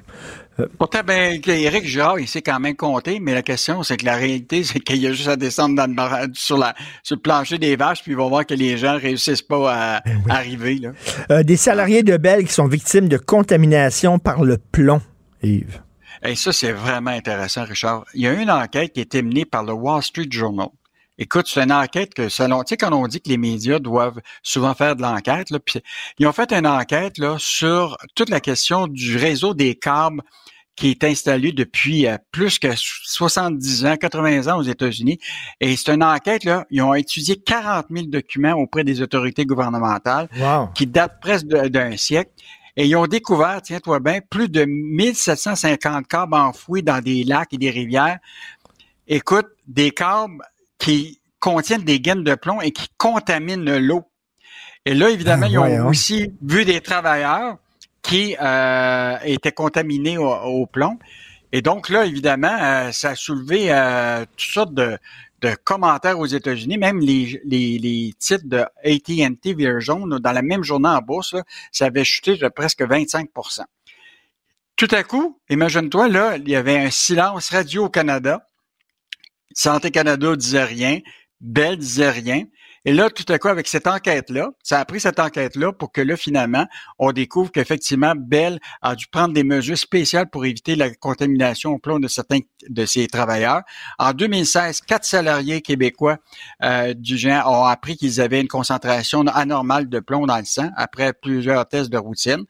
Pourtant, 0.78 1.00
ben, 1.06 1.40
Éric 1.46 1.86
Girard, 1.86 2.18
il 2.18 2.28
sait 2.28 2.42
quand 2.42 2.60
même 2.60 2.76
compter, 2.76 3.20
mais 3.20 3.34
la 3.34 3.42
question, 3.42 3.82
c'est 3.82 3.96
que 3.96 4.04
la 4.04 4.16
réalité, 4.16 4.64
c'est 4.64 4.80
qu'il 4.80 4.96
y 4.96 5.06
a 5.06 5.12
juste 5.12 5.28
à 5.28 5.36
descendre 5.36 5.76
dans 5.76 5.86
le 5.86 6.28
sur, 6.34 6.58
la, 6.58 6.74
sur 7.02 7.16
le 7.16 7.20
plancher 7.20 7.58
des 7.58 7.76
vaches, 7.76 8.02
puis 8.02 8.12
il 8.12 8.18
va 8.18 8.28
voir 8.28 8.46
que 8.46 8.54
les 8.54 8.76
gens 8.76 8.98
réussissent 8.98 9.42
pas 9.42 9.72
à 9.72 10.00
Ben 10.00 10.22
arriver. 10.28 10.76
Là. 10.76 10.90
Euh, 11.30 11.42
des 11.42 11.56
salariés 11.56 12.02
de 12.02 12.16
Bell 12.16 12.44
qui 12.44 12.52
sont 12.52 12.66
victimes 12.66 13.08
de 13.08 13.16
contamination 13.16 14.18
par 14.18 14.44
le 14.44 14.58
plomb, 14.58 15.00
Yves. 15.42 15.80
Et 16.22 16.34
ça, 16.34 16.52
c'est 16.52 16.72
vraiment 16.72 17.10
intéressant, 17.10 17.64
Richard. 17.64 18.04
Il 18.14 18.22
y 18.22 18.26
a 18.26 18.32
une 18.34 18.50
enquête 18.50 18.92
qui 18.92 19.00
a 19.00 19.02
été 19.02 19.22
menée 19.22 19.44
par 19.44 19.64
le 19.64 19.72
Wall 19.72 20.02
Street 20.02 20.26
Journal. 20.30 20.68
Écoute, 21.18 21.46
c'est 21.48 21.62
une 21.62 21.72
enquête 21.72 22.14
que, 22.14 22.28
selon, 22.28 22.62
tu 22.62 22.70
sais, 22.70 22.76
quand 22.76 22.92
on 22.92 23.06
dit 23.06 23.20
que 23.20 23.28
les 23.28 23.36
médias 23.36 23.78
doivent 23.78 24.20
souvent 24.42 24.74
faire 24.74 24.96
de 24.96 25.02
l'enquête, 25.02 25.48
ils 26.18 26.26
ont 26.26 26.32
fait 26.32 26.52
une 26.52 26.66
enquête 26.66 27.18
là 27.18 27.36
sur 27.38 27.96
toute 28.14 28.30
la 28.30 28.40
question 28.40 28.86
du 28.86 29.16
réseau 29.18 29.52
des 29.52 29.74
câbles 29.74 30.22
qui 30.76 30.88
est 30.90 31.04
installé 31.04 31.52
depuis 31.52 32.06
euh, 32.06 32.16
plus 32.32 32.58
que 32.58 32.68
70 32.74 33.84
ans, 33.84 33.96
80 33.96 34.46
ans 34.50 34.58
aux 34.58 34.62
États-Unis. 34.62 35.18
Et 35.60 35.76
c'est 35.76 35.92
une 35.92 36.02
enquête, 36.02 36.44
là, 36.44 36.64
ils 36.70 36.80
ont 36.80 36.94
étudié 36.94 37.36
40 37.36 37.86
000 37.90 38.06
documents 38.06 38.54
auprès 38.54 38.82
des 38.82 39.02
autorités 39.02 39.44
gouvernementales 39.44 40.28
Wow. 40.38 40.68
qui 40.74 40.86
datent 40.86 41.20
presque 41.20 41.46
d'un 41.48 41.98
siècle. 41.98 42.30
Et 42.76 42.86
ils 42.86 42.96
ont 42.96 43.06
découvert, 43.06 43.60
tiens-toi 43.62 44.00
bien, 44.00 44.20
plus 44.28 44.48
de 44.48 44.64
1750 44.64 46.06
câbles 46.06 46.34
enfouis 46.34 46.82
dans 46.82 47.02
des 47.02 47.24
lacs 47.24 47.52
et 47.52 47.58
des 47.58 47.70
rivières. 47.70 48.18
Écoute, 49.06 49.46
des 49.66 49.90
câbles 49.90 50.42
qui 50.78 51.20
contiennent 51.40 51.84
des 51.84 52.00
gaines 52.00 52.24
de 52.24 52.34
plomb 52.34 52.60
et 52.60 52.70
qui 52.70 52.88
contaminent 52.96 53.78
l'eau. 53.78 54.04
Et 54.84 54.94
là, 54.94 55.10
évidemment, 55.10 55.46
Ah, 55.46 55.50
ils 55.50 55.58
ont 55.58 55.88
aussi 55.88 56.32
vu 56.42 56.64
des 56.64 56.80
travailleurs 56.80 57.58
qui 58.02 58.36
euh, 58.40 59.16
étaient 59.24 59.52
contaminés 59.52 60.16
au, 60.16 60.28
au 60.30 60.66
plomb. 60.66 60.98
Et 61.52 61.62
donc 61.62 61.88
là, 61.88 62.06
évidemment, 62.06 62.56
euh, 62.60 62.92
ça 62.92 63.10
a 63.10 63.14
soulevé 63.16 63.66
euh, 63.70 64.24
toutes 64.36 64.52
sortes 64.52 64.74
de, 64.74 64.98
de 65.40 65.54
commentaires 65.64 66.18
aux 66.18 66.26
États-Unis, 66.26 66.78
même 66.78 67.00
les, 67.00 67.40
les, 67.44 68.14
titres 68.18 68.46
de 68.46 68.58
AT&T 68.84 69.54
là, 69.54 70.06
dans 70.06 70.32
la 70.32 70.42
même 70.42 70.62
journée 70.62 70.88
en 70.88 71.00
bourse, 71.00 71.34
ça 71.72 71.86
avait 71.86 72.04
chuté 72.04 72.36
de 72.36 72.48
presque 72.48 72.82
25% 72.82 73.62
Tout 74.76 74.88
à 74.90 75.02
coup, 75.02 75.40
imagine-toi, 75.48 76.08
là, 76.08 76.36
il 76.36 76.48
y 76.48 76.56
avait 76.56 76.78
un 76.78 76.90
silence 76.90 77.50
radio 77.50 77.86
au 77.86 77.88
Canada. 77.88 78.46
Santé 79.52 79.90
Canada 79.90 80.36
disait 80.36 80.64
rien, 80.64 81.00
Bell 81.40 81.76
disait 81.76 82.10
rien. 82.10 82.44
Et 82.84 82.92
là, 82.94 83.10
tout 83.10 83.30
à 83.30 83.38
coup, 83.38 83.48
avec 83.48 83.68
cette 83.68 83.86
enquête-là, 83.86 84.50
ça 84.62 84.80
a 84.80 84.84
pris 84.86 85.00
cette 85.00 85.20
enquête-là 85.20 85.72
pour 85.72 85.92
que 85.92 86.00
là, 86.00 86.16
finalement, 86.16 86.66
on 86.98 87.12
découvre 87.12 87.52
qu'effectivement, 87.52 88.14
Bell 88.16 88.58
a 88.80 88.94
dû 88.94 89.06
prendre 89.06 89.34
des 89.34 89.44
mesures 89.44 89.76
spéciales 89.76 90.30
pour 90.30 90.46
éviter 90.46 90.76
la 90.76 90.94
contamination 90.94 91.72
au 91.72 91.78
plomb 91.78 91.98
de 91.98 92.08
certains 92.08 92.40
de 92.68 92.86
ses 92.86 93.06
travailleurs. 93.06 93.62
En 93.98 94.12
2016, 94.12 94.80
quatre 94.82 95.04
salariés 95.04 95.60
québécois 95.60 96.18
euh, 96.62 96.94
du 96.94 97.18
géant 97.18 97.42
ont 97.46 97.64
appris 97.64 97.96
qu'ils 97.96 98.20
avaient 98.20 98.40
une 98.40 98.48
concentration 98.48 99.26
anormale 99.26 99.88
de 99.88 100.00
plomb 100.00 100.26
dans 100.26 100.38
le 100.38 100.44
sang 100.44 100.70
après 100.76 101.12
plusieurs 101.12 101.68
tests 101.68 101.90
de 101.90 101.98
routine. 101.98 102.44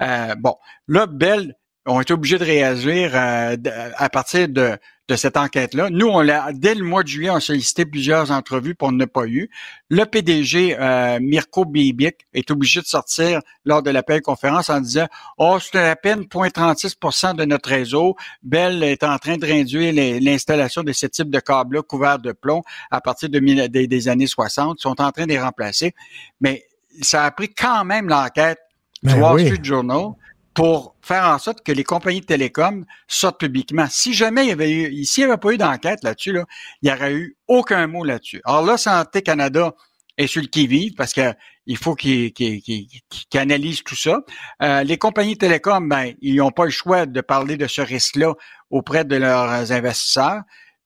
Euh, 0.00 0.34
bon, 0.38 0.56
là, 0.88 1.06
Bell 1.06 1.56
ont 1.86 2.00
été 2.00 2.14
obligés 2.14 2.38
de 2.38 2.44
réagir 2.44 3.10
euh, 3.14 3.56
à 3.96 4.08
partir 4.08 4.48
de, 4.48 4.78
de 5.08 5.16
cette 5.16 5.36
enquête-là. 5.36 5.90
Nous, 5.90 6.06
on 6.06 6.20
l'a, 6.22 6.50
dès 6.52 6.74
le 6.74 6.82
mois 6.82 7.02
de 7.02 7.08
juillet, 7.08 7.28
on 7.28 7.36
a 7.36 7.40
sollicité 7.40 7.84
plusieurs 7.84 8.30
entrevues, 8.30 8.74
on 8.80 8.92
n'a 8.92 9.06
pas 9.06 9.26
eu. 9.26 9.50
Le 9.90 10.04
PDG 10.04 10.76
euh, 10.78 11.18
Mirko 11.20 11.66
Bibic 11.66 12.26
est 12.32 12.50
obligé 12.50 12.80
de 12.80 12.86
sortir 12.86 13.40
lors 13.66 13.82
de 13.82 13.90
l'appel 13.90 14.22
conférence 14.22 14.70
en 14.70 14.80
disant 14.80 15.06
Oh, 15.36 15.58
c'est 15.60 15.76
à 15.78 15.94
peine 15.96 16.22
0,36% 16.22 17.36
de 17.36 17.44
notre 17.44 17.68
réseau. 17.68 18.16
Bell 18.42 18.82
est 18.82 19.04
en 19.04 19.18
train 19.18 19.36
de 19.36 19.44
réduire 19.44 19.92
l'installation 20.22 20.82
de 20.82 20.92
ce 20.92 21.06
type 21.06 21.28
de 21.28 21.40
câbles-là 21.40 21.82
couverts 21.82 22.18
de 22.18 22.32
plomb 22.32 22.62
à 22.90 23.00
partir 23.02 23.28
de 23.28 23.66
des, 23.66 23.86
des 23.86 24.08
années 24.08 24.26
60. 24.26 24.78
Ils 24.78 24.82
sont 24.82 25.00
en 25.02 25.12
train 25.12 25.24
de 25.24 25.32
les 25.32 25.40
remplacer. 25.40 25.94
Mais 26.40 26.64
ça 27.02 27.24
a 27.24 27.30
pris 27.30 27.52
quand 27.52 27.84
même 27.84 28.08
l'enquête 28.08 28.58
du 29.02 29.12
Ben 29.12 29.20
Wall 29.20 29.34
oui. 29.34 29.46
Street 29.46 29.60
Journal 29.62 30.12
pour 30.54 30.94
faire 31.02 31.24
en 31.24 31.38
sorte 31.38 31.62
que 31.62 31.72
les 31.72 31.82
compagnies 31.82 32.20
de 32.20 32.26
télécom 32.26 32.84
sortent 33.08 33.40
publiquement. 33.40 33.86
Si 33.90 34.14
jamais 34.14 34.44
il 34.44 34.48
y 34.48 34.52
avait 34.52 34.70
eu, 34.70 35.04
s'il 35.04 35.24
n'y 35.24 35.30
avait 35.30 35.40
pas 35.40 35.52
eu 35.52 35.58
d'enquête 35.58 36.02
là-dessus, 36.04 36.32
là, 36.32 36.44
il 36.80 36.86
n'y 36.86 36.96
aurait 36.96 37.12
eu 37.12 37.36
aucun 37.48 37.86
mot 37.88 38.04
là-dessus. 38.04 38.40
Alors 38.44 38.64
là, 38.64 38.76
Santé 38.76 39.22
Canada 39.22 39.74
est 40.16 40.28
sur 40.28 40.40
le 40.40 40.46
qui-vive 40.46 40.94
parce 40.94 41.12
que 41.12 41.34
il 41.66 41.76
faut 41.76 41.94
qu'ils 41.94 42.32
qu'ils 42.32 42.88
analysent 43.34 43.82
tout 43.82 43.96
ça. 43.96 44.20
Euh, 44.62 44.84
les 44.84 44.96
compagnies 44.96 45.34
de 45.34 45.38
télécom, 45.38 45.88
ben, 45.88 46.14
ils 46.20 46.36
n'ont 46.36 46.52
pas 46.52 46.66
le 46.66 46.70
choix 46.70 47.06
de 47.06 47.20
parler 47.20 47.56
de 47.56 47.66
ce 47.66 47.80
risque-là 47.80 48.34
auprès 48.70 49.04
de 49.04 49.16
leurs 49.16 49.72
investisseurs. 49.72 50.42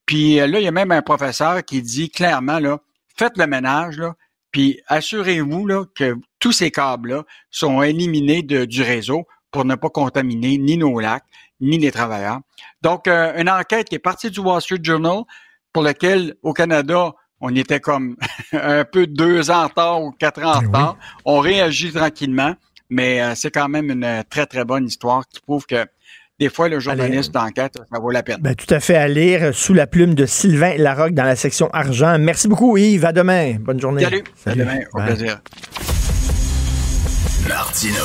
Puis 0.06 0.40
euh, 0.40 0.46
là, 0.46 0.60
il 0.60 0.64
y 0.64 0.68
a 0.68 0.72
même 0.72 0.92
un 0.92 1.02
professeur 1.02 1.62
qui 1.64 1.82
dit 1.82 2.10
clairement, 2.10 2.58
là, 2.58 2.78
faites 3.18 3.36
le 3.36 3.46
ménage, 3.46 3.98
là, 3.98 4.14
puis 4.50 4.80
assurez-vous 4.86 5.66
que 5.94 6.16
tous 6.38 6.52
ces 6.52 6.70
câbles-là 6.70 7.24
sont 7.50 7.82
éliminés 7.82 8.42
du 8.42 8.82
réseau 8.82 9.26
pour 9.50 9.64
ne 9.64 9.74
pas 9.74 9.88
contaminer 9.90 10.58
ni 10.58 10.76
nos 10.76 10.98
lacs, 11.00 11.24
ni 11.60 11.78
les 11.78 11.90
travailleurs. 11.90 12.40
Donc, 12.82 13.08
euh, 13.08 13.32
une 13.40 13.48
enquête 13.48 13.88
qui 13.88 13.96
est 13.96 14.00
partie 14.00 14.30
du 14.30 14.40
Wall 14.40 14.60
Street 14.60 14.78
Journal, 14.82 15.22
pour 15.72 15.82
laquelle, 15.82 16.34
au 16.42 16.52
Canada, 16.52 17.12
on 17.40 17.54
était 17.54 17.80
comme 17.80 18.16
un 18.52 18.84
peu 18.84 19.06
deux 19.06 19.50
ans 19.50 19.64
en 19.64 19.68
retard 19.68 20.02
ou 20.02 20.10
quatre 20.12 20.42
ans 20.42 20.56
en 20.56 20.60
retard. 20.60 20.96
On 21.24 21.38
réagit 21.38 21.92
tranquillement, 21.92 22.54
mais 22.90 23.22
euh, 23.22 23.34
c'est 23.34 23.50
quand 23.50 23.68
même 23.68 23.90
une 23.90 24.24
très, 24.28 24.46
très 24.46 24.64
bonne 24.64 24.86
histoire 24.86 25.26
qui 25.28 25.40
prouve 25.40 25.66
que 25.66 25.86
des 26.38 26.48
fois, 26.50 26.68
le 26.68 26.78
journaliste 26.78 27.32
d'enquête, 27.32 27.74
ça 27.92 27.98
vaut 27.98 28.10
la 28.10 28.22
peine. 28.22 28.38
Ben, 28.40 28.54
tout 28.54 28.72
à 28.72 28.78
fait 28.78 28.94
à 28.94 29.08
lire 29.08 29.52
sous 29.52 29.74
la 29.74 29.88
plume 29.88 30.14
de 30.14 30.24
Sylvain 30.24 30.76
Larocque 30.76 31.12
dans 31.14 31.24
la 31.24 31.34
section 31.34 31.68
argent. 31.72 32.16
Merci 32.20 32.46
beaucoup, 32.46 32.76
Yves. 32.76 33.04
À 33.04 33.12
demain. 33.12 33.56
Bonne 33.58 33.80
journée. 33.80 34.04
Salut. 34.04 34.22
À 34.46 34.54
demain. 34.54 34.78
Au 34.92 34.98
Bye. 34.98 35.06
plaisir. 35.06 35.40
Martino. 37.48 38.04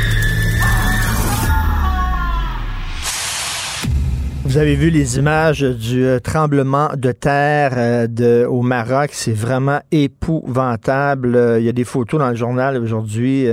Vous 4.51 4.57
avez 4.57 4.75
vu 4.75 4.89
les 4.89 5.17
images 5.17 5.61
du 5.61 6.03
euh, 6.03 6.19
tremblement 6.19 6.89
de 6.97 7.13
terre 7.13 7.71
euh, 7.77 8.45
au 8.47 8.63
Maroc. 8.63 9.11
C'est 9.13 9.31
vraiment 9.31 9.79
épouvantable. 9.93 11.37
Euh, 11.37 11.59
Il 11.61 11.65
y 11.65 11.69
a 11.69 11.71
des 11.71 11.85
photos 11.85 12.19
dans 12.19 12.29
le 12.29 12.35
journal 12.35 12.75
aujourd'hui. 12.75 13.47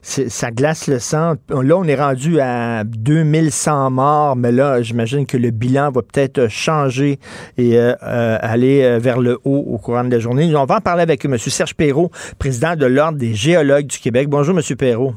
Ça 0.00 0.50
glace 0.50 0.86
le 0.86 1.00
sang. 1.00 1.34
Là, 1.50 1.76
on 1.76 1.84
est 1.84 1.94
rendu 1.96 2.40
à 2.40 2.82
2100 2.84 3.90
morts, 3.90 4.36
mais 4.36 4.50
là, 4.50 4.80
j'imagine 4.80 5.26
que 5.26 5.36
le 5.36 5.50
bilan 5.50 5.90
va 5.90 6.00
peut-être 6.00 6.48
changer 6.48 7.18
et 7.58 7.78
aller 7.78 8.98
vers 9.00 9.20
le 9.20 9.38
haut 9.44 9.64
au 9.68 9.76
courant 9.76 10.04
de 10.04 10.10
la 10.10 10.18
journée. 10.18 10.50
On 10.56 10.64
va 10.64 10.76
en 10.76 10.80
parler 10.80 11.02
avec 11.02 11.26
M. 11.26 11.36
Serge 11.36 11.74
Perrault, 11.74 12.10
président 12.38 12.74
de 12.74 12.86
l'Ordre 12.86 13.18
des 13.18 13.34
géologues 13.34 13.88
du 13.88 13.98
Québec. 13.98 14.30
Bonjour, 14.30 14.58
M. 14.58 14.76
Perrault. 14.76 15.14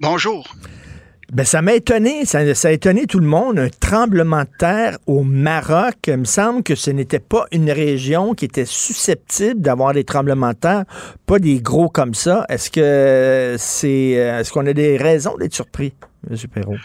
Bonjour. 0.00 0.42
Ben, 1.32 1.44
ça 1.44 1.60
m'a 1.60 1.74
étonné, 1.74 2.24
ça, 2.24 2.38
a 2.38 2.70
étonné 2.70 3.06
tout 3.06 3.18
le 3.18 3.26
monde, 3.26 3.58
un 3.58 3.68
tremblement 3.68 4.42
de 4.42 4.48
terre 4.58 4.98
au 5.06 5.24
Maroc. 5.24 5.94
Il 6.06 6.18
me 6.18 6.24
semble 6.24 6.62
que 6.62 6.76
ce 6.76 6.90
n'était 6.90 7.18
pas 7.18 7.46
une 7.50 7.70
région 7.70 8.34
qui 8.34 8.44
était 8.44 8.64
susceptible 8.64 9.60
d'avoir 9.60 9.92
des 9.92 10.04
tremblements 10.04 10.50
de 10.50 10.58
terre, 10.58 10.84
pas 11.26 11.40
des 11.40 11.60
gros 11.60 11.88
comme 11.88 12.14
ça. 12.14 12.46
Est-ce 12.48 12.70
que 12.70 13.56
c'est, 13.58 14.18
euh, 14.18 14.38
est-ce 14.38 14.52
qu'on 14.52 14.66
a 14.66 14.72
des 14.72 14.96
raisons 14.96 15.36
d'être 15.36 15.54
surpris, 15.54 15.94
M. 16.30 16.36
Perrault? 16.54 16.76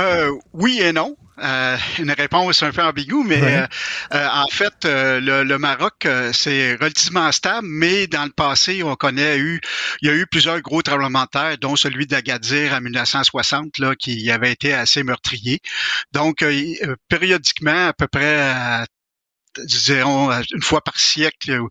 Euh, 0.00 0.30
oui 0.54 0.80
et 0.82 0.92
non. 0.92 1.14
Euh, 1.38 1.76
une 1.98 2.10
réponse 2.12 2.62
un 2.62 2.70
peu 2.72 2.82
ambiguë, 2.82 3.22
mais 3.24 3.40
Ouais. 3.42 3.66
euh, 4.14 4.28
en 4.32 4.46
fait, 4.50 4.72
euh, 4.86 5.20
le, 5.20 5.44
le 5.44 5.58
Maroc, 5.58 6.06
euh, 6.06 6.32
c'est 6.32 6.74
relativement 6.76 7.30
stable, 7.30 7.66
mais 7.68 8.06
dans 8.06 8.24
le 8.24 8.30
passé, 8.32 8.82
on 8.82 8.94
connaît 8.96 9.38
eu, 9.38 9.60
il 10.00 10.08
y 10.08 10.10
a 10.10 10.14
eu 10.14 10.26
plusieurs 10.26 10.60
gros 10.62 10.80
tremblements 10.82 11.24
de 11.24 11.28
terre, 11.28 11.58
dont 11.58 11.76
celui 11.76 12.06
d'Agadir 12.06 12.72
en 12.72 12.80
1960, 12.80 13.78
là, 13.78 13.94
qui 13.96 14.30
avait 14.30 14.52
été 14.52 14.72
assez 14.72 15.02
meurtrier. 15.02 15.60
Donc, 16.12 16.42
euh, 16.42 16.52
euh, 16.84 16.96
périodiquement, 17.08 17.88
à 17.88 17.92
peu 17.92 18.06
près 18.08 18.40
à 18.40 18.86
disons 19.64 20.30
une 20.52 20.62
fois 20.62 20.80
par 20.80 20.98
siècle 20.98 21.60
ou, 21.60 21.68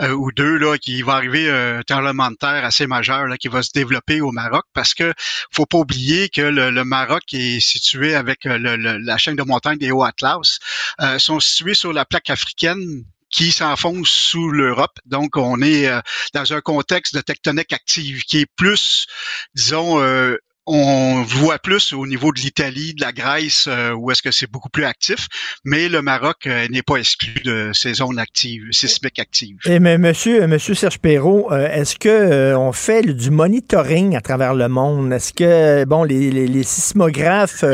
euh, 0.00 0.12
ou 0.12 0.32
deux 0.32 0.56
là 0.56 0.78
qui 0.78 1.02
va 1.02 1.14
arriver 1.14 1.50
un 1.50 1.82
tremblement 1.82 2.30
de 2.30 2.36
terre 2.36 2.64
assez 2.64 2.86
majeur 2.86 3.26
là, 3.26 3.36
qui 3.36 3.48
va 3.48 3.62
se 3.62 3.70
développer 3.74 4.20
au 4.20 4.32
Maroc 4.32 4.64
parce 4.72 4.94
que 4.94 5.12
faut 5.52 5.66
pas 5.66 5.78
oublier 5.78 6.28
que 6.28 6.42
le, 6.42 6.84
Maroc 6.84 7.22
est 7.32 7.60
situé 7.60 8.14
avec 8.14 8.46
euh, 8.46 8.58
la 8.58 9.18
chaîne 9.18 9.36
de 9.36 9.42
montagnes 9.42 9.78
des 9.78 9.90
Hauts 9.90 10.04
Atlas 10.04 10.58
euh, 11.00 11.18
sont 11.18 11.40
situés 11.40 11.74
sur 11.74 11.92
la 11.92 12.04
plaque 12.04 12.30
africaine 12.30 13.04
qui 13.30 13.52
s'enfonce 13.52 14.08
sous 14.08 14.50
l'Europe. 14.50 14.98
Donc, 15.04 15.36
on 15.36 15.60
est 15.60 15.88
euh, 15.88 16.00
dans 16.34 16.52
un 16.52 16.60
contexte 16.60 17.14
de 17.14 17.20
tectonique 17.20 17.72
active 17.72 18.22
qui 18.22 18.38
est 18.38 18.50
plus, 18.56 19.06
disons, 19.54 20.00
euh, 20.00 20.36
on 20.66 21.22
voit 21.22 21.58
plus 21.58 21.92
au 21.92 22.06
niveau 22.06 22.32
de 22.32 22.40
l'Italie, 22.40 22.94
de 22.94 23.00
la 23.00 23.12
Grèce, 23.12 23.66
euh, 23.68 23.92
où 23.92 24.10
est-ce 24.10 24.22
que 24.22 24.32
c'est 24.32 24.50
beaucoup 24.50 24.68
plus 24.68 24.84
actif, 24.84 25.28
mais 25.64 25.88
le 25.88 26.02
Maroc 26.02 26.46
euh, 26.46 26.66
n'est 26.70 26.82
pas 26.82 26.96
exclu 26.96 27.40
de 27.44 27.70
ces 27.72 27.94
zones 27.94 28.18
actives, 28.18 28.64
sismiques 28.72 29.18
actives. 29.20 29.58
Et 29.66 29.78
mais 29.78 29.96
monsieur, 29.96 30.46
monsieur 30.48 30.74
Serge 30.74 30.98
Perrault, 30.98 31.52
euh, 31.52 31.68
est-ce 31.70 31.96
que 31.96 32.54
on 32.56 32.72
fait 32.72 33.02
du 33.02 33.30
monitoring 33.30 34.16
à 34.16 34.20
travers 34.20 34.54
le 34.54 34.68
monde? 34.68 35.12
Est-ce 35.12 35.32
que 35.32 35.84
bon, 35.84 36.02
les, 36.02 36.62
sismographes, 36.64 37.64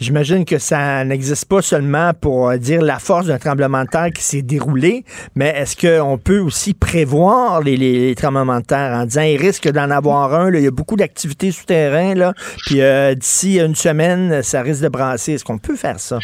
j'imagine 0.00 0.44
que 0.44 0.58
ça 0.58 1.04
n'existe 1.04 1.44
pas 1.44 1.62
seulement 1.62 2.12
pour 2.14 2.52
dire 2.58 2.82
la 2.82 2.98
force 2.98 3.26
d'un 3.26 3.38
tremblement 3.38 3.84
de 3.84 3.88
terre 3.88 4.10
qui 4.12 4.22
s'est 4.22 4.42
déroulé, 4.42 5.04
mais 5.36 5.54
est-ce 5.56 5.76
qu'on 5.76 6.18
peut 6.18 6.40
aussi 6.40 6.74
prévoir 6.74 7.60
les, 7.62 8.14
tremblements 8.16 8.60
de 8.60 8.64
terre 8.64 8.94
en 8.94 9.04
disant 9.04 9.22
il 9.22 9.36
risque 9.36 9.68
d'en 9.70 9.90
avoir 9.90 10.34
un, 10.34 10.52
il 10.52 10.62
y 10.62 10.66
a 10.66 10.70
beaucoup 10.70 10.96
d'activités 10.96 11.52
souterraines, 11.52 12.18
là, 12.18 12.31
puis 12.66 12.80
euh, 12.80 13.14
d'ici 13.14 13.58
une 13.58 13.74
semaine, 13.74 14.42
ça 14.42 14.62
risque 14.62 14.82
de 14.82 14.88
brasser. 14.88 15.32
Est-ce 15.32 15.44
qu'on 15.44 15.58
peut 15.58 15.76
faire 15.76 16.00
ça? 16.00 16.18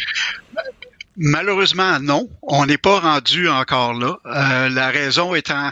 Malheureusement, 1.21 1.99
non. 1.99 2.29
On 2.43 2.65
n'est 2.65 2.77
pas 2.77 2.99
rendu 3.01 3.49
encore 3.49 3.93
là. 3.93 4.17
Euh, 4.25 4.69
la 4.69 4.89
raison 4.89 5.35
étant, 5.35 5.69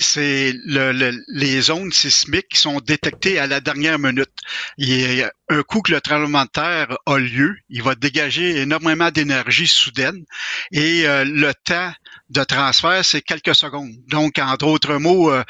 c'est 0.00 0.52
le, 0.66 0.90
le- 0.90 1.22
les 1.28 1.60
zones 1.60 1.92
sismiques 1.92 2.48
qui 2.48 2.58
sont 2.58 2.80
détectées 2.80 3.38
à 3.38 3.46
la 3.46 3.60
dernière 3.60 4.00
minute. 4.00 4.32
A 4.80 5.30
un 5.50 5.62
coup 5.62 5.82
que 5.82 5.92
le 5.92 6.00
tremblement 6.00 6.42
de 6.42 6.48
terre 6.50 6.98
a 7.06 7.18
lieu, 7.18 7.54
il 7.70 7.82
va 7.84 7.94
dégager 7.94 8.58
énormément 8.60 9.12
d'énergie 9.12 9.68
soudaine 9.68 10.24
et 10.72 11.06
euh, 11.06 11.24
le 11.24 11.52
temps 11.64 11.92
de 12.30 12.44
transfert, 12.44 13.04
c'est 13.04 13.22
quelques 13.22 13.54
secondes. 13.54 13.92
Donc, 14.08 14.38
en 14.38 14.54
d'autres 14.56 14.96
mots, 14.96 15.30
euh, 15.30 15.42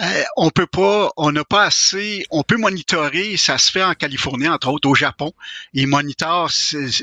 euh, 0.00 0.22
on 0.36 0.50
peut 0.50 0.66
pas, 0.66 1.10
on 1.16 1.32
n'a 1.32 1.44
pas 1.44 1.64
assez, 1.64 2.24
on 2.30 2.42
peut 2.42 2.58
monitorer, 2.58 3.36
ça 3.38 3.56
se 3.58 3.70
fait 3.70 3.82
en 3.82 3.94
Californie, 3.94 4.48
entre 4.48 4.68
autres 4.68 4.88
au 4.88 4.94
Japon, 4.94 5.32
ils 5.72 5.86
monitorent 5.86 6.50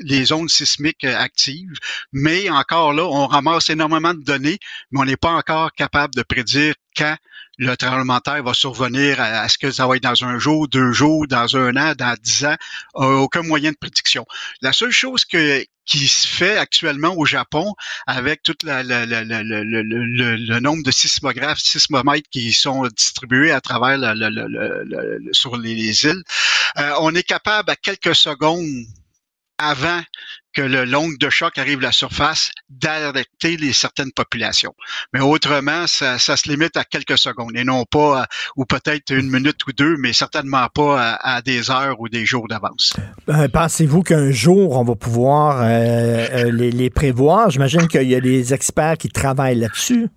les 0.03 0.26
zones 0.26 0.49
sismiques 0.49 1.03
euh, 1.05 1.17
actives, 1.17 1.73
mais 2.13 2.49
encore 2.49 2.93
là, 2.93 3.03
on 3.05 3.26
ramasse 3.26 3.69
énormément 3.69 4.13
de 4.13 4.23
données, 4.23 4.59
mais 4.91 5.01
on 5.01 5.05
n'est 5.05 5.17
pas 5.17 5.32
encore 5.32 5.71
capable 5.73 6.13
de 6.13 6.21
prédire 6.23 6.76
quand 6.95 7.15
le 7.57 7.76
tremblement 7.78 8.17
de 8.17 8.21
terre 8.21 8.43
va 8.43 8.53
survenir, 8.53 9.19
à- 9.19 9.45
est-ce 9.45 9.57
que 9.57 9.71
ça 9.71 9.88
va 9.88 9.95
être 9.95 10.03
dans 10.03 10.23
un 10.26 10.38
jour, 10.38 10.67
deux 10.67 10.91
jours, 10.91 11.26
dans 11.28 11.55
un 11.57 11.76
an, 11.78 11.93
dans 11.97 12.15
dix 12.21 12.45
ans, 12.45 12.55
Euh, 12.97 13.15
aucun 13.17 13.41
moyen 13.43 13.71
de 13.71 13.78
prédiction. 13.78 14.26
La 14.61 14.71
seule 14.71 14.91
chose 14.91 15.26
que 15.26 15.65
qui 15.86 16.07
se 16.07 16.27
fait 16.27 16.57
actuellement 16.57 17.15
au 17.17 17.25
Japon 17.25 17.73
avec 18.07 18.43
tout 18.43 18.55
la, 18.63 18.83
la- 18.83 19.05
la- 19.05 19.23
le, 19.23 20.59
nombre 20.59 20.83
de 20.83 20.91
sismographes, 20.91 21.59
sismomètres 21.59 22.29
qui 22.29 22.51
sont 22.53 22.88
distribués 22.88 23.51
à 23.51 23.61
travers 23.61 23.97
sur 25.31 25.57
les, 25.57 25.75
les 25.75 26.05
îles, 26.05 26.23
euh, 26.77 26.91
on 26.99 27.13
est 27.15 27.23
capable 27.23 27.71
à 27.71 27.75
quelques 27.75 28.15
secondes 28.15 28.86
avant 29.58 30.01
que 30.56 30.62
le 30.62 30.86
l'onde 30.86 31.18
de 31.20 31.30
choc 31.30 31.58
arrive 31.58 31.80
à 31.80 31.84
la 31.84 31.91
surface, 31.91 32.51
d'arrêter 32.70 33.58
les 33.58 33.74
certaines 33.74 34.12
populations. 34.12 34.74
Mais 35.14 35.20
autrement, 35.20 35.86
ça, 35.86 36.18
se 36.18 36.49
limite 36.49 36.78
à 36.78 36.86
quelques 36.86 37.18
secondes 37.18 37.56
et 37.56 37.66
non 37.66 37.84
pas, 37.84 38.26
ou 38.56 38.66
peut-être 38.66 39.12
une 39.12 39.30
minute 39.30 39.58
ou 39.68 39.74
deux, 39.74 39.97
mais 39.97 40.14
certainement 40.14 40.68
pas 40.74 41.18
à, 41.22 41.41
des 41.41 41.70
heures 41.70 41.99
ou 41.99 42.08
des 42.08 42.26
jours 42.26 42.47
d'avance. 42.47 42.93
Euh, 43.30 43.47
Pensez-vous 43.49 44.01
qu'un 44.01 44.32
jour, 44.32 44.78
on 44.78 44.84
va 44.84 44.95
pouvoir 44.95 45.62
euh, 45.62 45.66
euh, 45.68 46.51
les 46.51 46.89
prévoir? 46.89 47.49
J'imagine 47.49 47.88
qu'il 47.88 48.10
y 48.10 48.16
a 48.16 48.22
des 48.22 48.53
experts 48.53 48.97
qui 48.97 49.10
travaillent 49.10 49.60
là-dessus. 49.60 50.08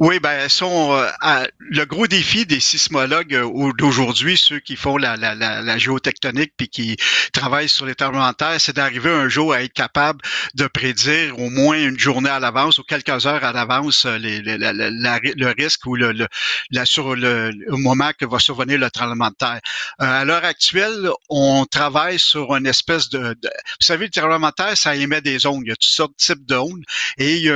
Oui, 0.00 0.20
ben 0.20 0.48
sont 0.48 0.92
euh, 0.92 1.44
le 1.58 1.84
gros 1.84 2.06
défi 2.06 2.46
des 2.46 2.60
sismologues 2.60 3.34
euh, 3.34 3.42
au- 3.42 3.72
d'aujourd'hui, 3.72 4.36
ceux 4.36 4.60
qui 4.60 4.76
font 4.76 4.96
la, 4.96 5.16
la, 5.16 5.34
la, 5.34 5.78
géotectonique 5.78 6.52
puis 6.56 6.68
qui 6.68 6.96
travaillent 7.32 7.68
sur 7.68 7.84
les 7.84 7.96
tremblements 7.96 8.30
de 8.30 8.36
terre, 8.36 8.60
c'est 8.60 8.76
d'arriver 8.76 9.10
un 9.10 9.28
jour 9.28 9.52
à 9.52 9.62
être 9.64 9.72
capable 9.72 10.20
de 10.54 10.68
prédire 10.68 11.36
au 11.40 11.50
moins 11.50 11.76
une 11.78 11.98
journée 11.98 12.30
à 12.30 12.38
l'avance 12.38 12.78
ou 12.78 12.84
quelques 12.84 13.26
heures 13.26 13.42
à 13.42 13.52
l'avance 13.52 14.06
euh, 14.06 14.18
le 14.20 15.54
risque 15.60 15.84
ou 15.86 15.96
le, 15.96 16.12
le, 16.12 16.26
le, 16.70 17.76
moment 17.76 18.10
que 18.16 18.24
va 18.24 18.38
survenir 18.38 18.78
le 18.78 18.90
tremblement 18.92 19.30
de 19.30 19.34
terre. 19.34 19.60
À 19.98 20.24
l'heure 20.24 20.44
actuelle, 20.44 21.10
on 21.28 21.64
travaille 21.66 22.20
sur 22.20 22.54
une 22.54 22.66
espèce 22.68 23.08
de, 23.08 23.18
vous 23.42 23.48
savez, 23.80 24.04
le 24.06 24.10
tremblement 24.12 24.50
de 24.50 24.54
terre, 24.54 24.76
ça 24.76 24.94
émet 24.94 25.20
des 25.22 25.44
ondes. 25.46 25.62
Il 25.64 25.70
y 25.70 25.72
a 25.72 25.76
toutes 25.76 25.90
sortes 25.90 26.12
de 26.12 26.24
types 26.24 26.46
d'ondes 26.46 26.84
et 27.18 27.48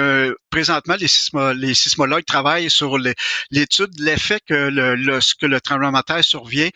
présentement 0.53 0.95
les, 1.01 1.09
sismo- 1.09 1.53
les 1.55 1.75
sismologues 1.75 2.25
travaillent 2.25 2.71
sur 2.71 2.99
l'étude 3.51 3.91
de 3.97 4.05
l'effet 4.05 4.39
que 4.47 4.55
le, 4.55 4.95
lorsque 4.95 5.43
le 5.43 5.61
tremblement 5.61 5.99
de 5.99 6.05
terre 6.05 6.23
survient 6.25 6.69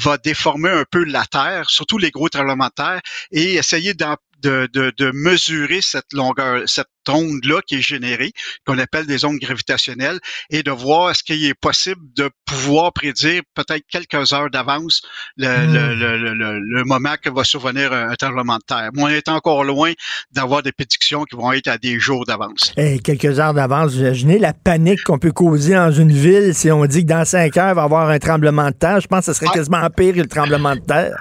va 0.00 0.18
déformer 0.18 0.70
un 0.70 0.84
peu 0.90 1.04
la 1.04 1.24
Terre, 1.26 1.68
surtout 1.70 1.98
les 1.98 2.10
gros 2.10 2.28
tremblements 2.28 2.68
de 2.68 2.72
terre, 2.74 3.00
et 3.32 3.54
essayer 3.54 3.94
d'en- 3.94 4.16
de, 4.42 4.68
de, 4.72 4.92
de 4.96 5.10
mesurer 5.12 5.80
cette 5.80 6.12
longueur, 6.12 6.62
cette 6.66 6.86
onde-là 7.10 7.60
qui 7.66 7.76
est 7.76 7.80
générée, 7.80 8.32
qu'on 8.66 8.78
appelle 8.78 9.06
des 9.06 9.24
ondes 9.24 9.38
gravitationnelles, 9.38 10.18
et 10.50 10.62
de 10.62 10.70
voir 10.70 11.10
est-ce 11.10 11.22
qu'il 11.22 11.42
est 11.46 11.54
possible 11.54 12.00
de 12.14 12.28
pouvoir 12.44 12.92
prédire 12.92 13.40
peut-être 13.54 13.84
quelques 13.90 14.32
heures 14.34 14.50
d'avance 14.50 15.00
le, 15.38 15.46
Hmm. 15.48 15.72
le, 15.98 16.18
le, 16.18 16.58
le- 16.60 16.84
moment 16.84 17.14
que 17.22 17.30
va 17.30 17.44
survenir 17.44 17.92
un, 17.94 18.10
un 18.10 18.14
tremblement 18.14 18.56
de 18.56 18.62
terre. 18.66 18.90
Mais 18.92 19.02
on 19.02 19.08
est 19.08 19.28
encore 19.28 19.64
loin 19.64 19.92
d'avoir 20.32 20.62
des 20.62 20.72
prédictions 20.72 21.24
qui 21.24 21.34
vont 21.36 21.52
être 21.52 21.68
à 21.68 21.78
des 21.78 21.98
jours 21.98 22.26
d'avance. 22.26 22.72
Quelques 23.02 23.40
heures 23.40 23.54
d'avance, 23.54 23.94
vous 23.94 24.00
imaginez 24.00 24.38
la 24.38 24.52
panique 24.52 25.02
qu'on 25.04 25.18
peut 25.18 25.32
causer 25.32 25.74
dans 25.74 25.90
une 25.90 26.12
ville 26.12 26.54
si 26.54 26.70
on 26.70 26.84
dit 26.86 27.02
que 27.04 27.08
dans 27.08 27.24
cinq 27.24 27.56
heures, 27.56 27.70
il 27.70 27.74
va 27.76 27.82
y 27.82 27.84
avoir 27.84 28.10
un 28.10 28.18
tremblement 28.18 28.68
de 28.68 28.74
terre. 28.76 29.00
Je 29.00 29.06
pense 29.08 29.26
que 29.26 29.32
ce 29.32 29.38
serait 29.40 29.52
quasiment 29.54 29.88
pire 29.90 30.14
que 30.14 30.20
le 30.20 30.26
tremblement 30.26 30.74
de 30.74 30.80
terre. 30.80 31.16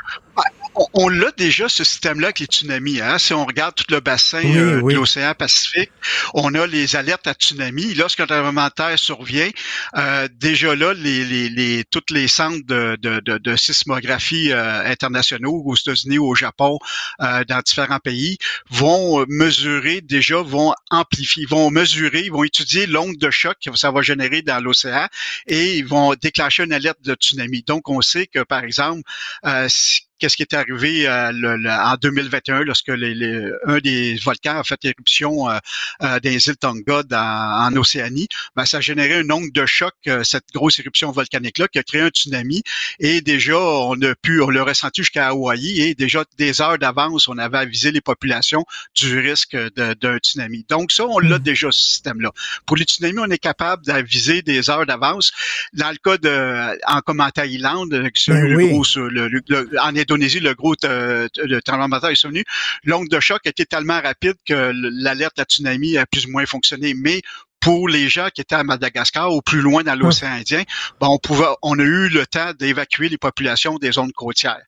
On 0.94 1.10
l'a 1.10 1.32
déjà, 1.38 1.70
ce 1.70 1.84
système-là, 1.84 2.28
avec 2.28 2.40
les 2.40 2.46
tsunamis. 2.46 3.02
Hein? 3.02 3.18
Si 3.20 3.34
on 3.34 3.46
regarde 3.46 3.76
tout 3.76 3.86
le 3.90 4.00
bassin 4.00 4.42
Oui, 4.44 4.58
euh, 4.58 4.80
oui. 4.82 4.94
de 4.94 5.00
l'océan 5.00 5.34
Pacifique, 5.34 5.92
on 6.34 6.54
a 6.56 6.66
les 6.68 6.96
alertes 6.96 7.28
à 7.28 7.34
tsunami. 7.34 7.94
Lorsqu'un 7.96 8.26
tremblement 8.28 8.68
de 8.68 8.72
terre 8.74 9.00
survient, 9.00 9.50
euh, 9.98 10.28
déjà 10.40 10.76
là, 10.76 10.94
les, 10.94 11.26
les, 11.26 11.50
les, 11.50 11.84
tous 11.86 12.04
les 12.14 12.28
centres 12.28 12.66
de, 12.66 12.98
de, 13.02 13.20
de, 13.20 13.38
de 13.38 13.56
sismographie 13.56 14.52
euh, 14.52 14.86
internationaux, 14.86 15.62
aux 15.66 15.76
États-Unis, 15.76 16.18
au 16.20 16.36
Japon, 16.36 16.78
euh, 17.22 17.44
dans 17.46 17.60
différents 17.62 18.00
pays, 18.00 18.38
vont 18.70 19.22
euh, 19.22 19.26
mesurer, 19.30 20.02
déjà, 20.02 20.38
vont 20.42 20.74
amplifier, 20.92 21.46
vont 21.46 21.70
mesurer, 21.72 22.30
vont 22.30 22.44
étudier 22.44 22.88
l'onde 22.88 23.18
de 23.18 23.30
choc 23.32 23.56
que 23.64 23.76
ça 23.76 23.92
va 23.92 24.02
générer 24.02 24.42
dans 24.42 24.60
l'océan 24.64 25.08
et 25.48 25.76
ils 25.78 25.86
vont 25.86 26.14
déclencher 26.22 26.64
une 26.64 26.74
alerte 26.74 27.02
de 27.04 27.14
tsunami. 27.14 27.64
Donc, 27.66 27.90
on 27.90 28.02
sait 28.02 28.28
que, 28.28 28.44
par 28.44 28.64
exemple, 28.64 29.02
euh, 29.46 29.68
si- 29.70 30.02
qu'est-ce 30.20 30.36
qui 30.36 30.44
est 30.44 30.54
arrivé 30.54 31.08
euh, 31.08 31.32
le- 31.32 31.58
le- 31.58 31.70
en 31.70 31.96
2021 32.02 32.62
lorsque 32.64 32.88
les- 32.90 33.14
les- 33.16 33.52
un 33.66 33.78
des 33.80 34.16
volcans 34.24 34.60
a 34.60 34.64
fait 34.64 34.80
éruption 34.86 35.50
euh, 35.50 35.58
euh, 36.04 36.20
des 36.20 36.48
îles 36.48 36.58
Tonga 36.58 37.04
dans- 37.04 37.68
en 37.68 37.76
Océanie, 37.76 38.28
ben, 38.56 38.66
ça 38.66 38.78
a 38.78 38.82
généré 38.82 39.20
une 39.22 39.32
onde 39.32 39.52
de 39.52 39.66
choc, 39.66 39.94
euh, 40.08 40.24
cette 40.24 40.46
grosse 40.54 40.80
éruption 40.80 41.12
volcanique-là, 41.12 41.68
qui 41.68 41.80
a 41.80 41.84
créé 41.84 42.02
un 42.02 42.10
tsunami. 42.10 42.64
Et 43.00 43.22
déjà, 43.22 43.58
on 43.60 44.00
a 44.02 44.16
pu, 44.16 44.42
on 44.42 44.50
l'a 44.50 44.64
ressenti 44.64 45.02
jusqu'à 45.02 45.28
Hawaï, 45.30 45.82
et 45.82 45.96
déjà 45.96 46.24
des 46.38 46.62
heures 46.62 46.78
d'avance, 46.78 47.28
on 47.28 47.38
avait 47.38 47.58
avisé 47.60 47.92
les 47.92 48.02
populations 48.02 48.66
du 48.96 49.20
risque 49.20 49.56
d'un 49.76 50.18
tsunami. 50.18 50.66
Donc 50.70 50.92
ça, 50.92 51.06
on 51.06 51.20
l'a 51.20 51.40
déjà, 51.40 51.70
ce 51.72 51.82
système-là. 51.82 52.32
Pour 52.66 52.78
les 52.78 52.84
tsunamis, 52.86 53.20
on 53.20 53.30
est 53.30 53.38
capable 53.38 53.86
d'aviser 53.86 54.42
des 54.42 54.70
heures 54.70 54.86
d'avance. 54.86 55.32
Dans 55.74 55.90
le 55.92 55.98
cas 55.98 56.18
de, 56.18 56.78
en 56.88 57.02
comme 57.02 57.20
en 57.22 57.30
Thaïlande, 57.30 57.94
c'est 58.16 58.32
Ben 58.32 58.48
le 58.48 58.56
oui. 58.58 58.70
gros, 58.70 58.84
sur 58.84 59.04
le- 59.10 59.28
le- 59.28 59.42
le- 59.48 59.70
en 59.82 59.94
Indonésie, 60.08 60.40
le 60.40 60.54
gros 60.54 60.76
euh, 60.86 61.28
le 61.38 61.62
tremblement 61.62 61.98
de 61.98 62.02
terre 62.02 62.10
est 62.12 62.16
survenu. 62.16 62.44
L'onde 62.84 63.10
de 63.10 63.20
choc 63.20 63.42
était 63.46 63.66
tellement 63.66 64.00
rapide 64.02 64.36
que 64.46 64.72
l'alerte 64.74 65.40
à 65.40 65.44
tsunami 65.44 65.98
a 65.98 66.06
plus 66.06 66.26
ou 66.26 66.32
moins 66.32 66.46
fonctionné. 66.46 66.94
Mais 66.94 67.22
pour 67.60 67.90
les 67.90 68.08
gens 68.08 68.30
qui 68.34 68.42
étaient 68.42 68.56
à 68.56 68.64
Madagascar 68.64 69.34
ou 69.34 69.42
plus 69.42 69.62
loin 69.62 69.84
dans 69.84 69.96
l'océan 69.96 70.30
Indien, 70.32 70.64
ben, 71.02 71.08
on 71.08 71.18
pouvait, 71.18 71.46
on 71.62 71.78
a 71.80 71.84
eu 71.84 72.10
le 72.10 72.26
temps 72.26 72.52
d'évacuer 72.58 73.10
les 73.10 73.18
populations 73.18 73.78
des 73.78 73.92
zones 73.92 74.12
côtières. 74.14 74.62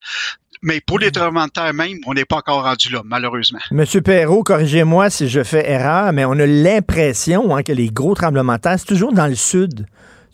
Mais 0.61 0.81
pour 0.81 0.99
les 0.99 1.11
tremblements 1.11 1.45
de 1.45 1.51
terre 1.51 1.73
même, 1.73 1.99
on 2.05 2.13
n'est 2.13 2.25
pas 2.25 2.37
encore 2.37 2.63
rendu 2.63 2.89
là, 2.89 3.01
malheureusement. 3.05 3.59
Monsieur 3.71 4.01
Perrault, 4.01 4.43
corrigez-moi 4.43 5.09
si 5.09 5.29
je 5.29 5.43
fais 5.43 5.69
erreur, 5.69 6.11
mais 6.11 6.25
on 6.25 6.33
a 6.33 6.45
l'impression 6.45 7.55
hein, 7.55 7.63
que 7.63 7.71
les 7.71 7.89
gros 7.89 8.15
tremblements 8.15 8.55
de 8.55 8.61
terre, 8.61 8.75
c'est 8.77 8.87
toujours 8.87 9.13
dans 9.13 9.27
le 9.27 9.35
sud. 9.35 9.85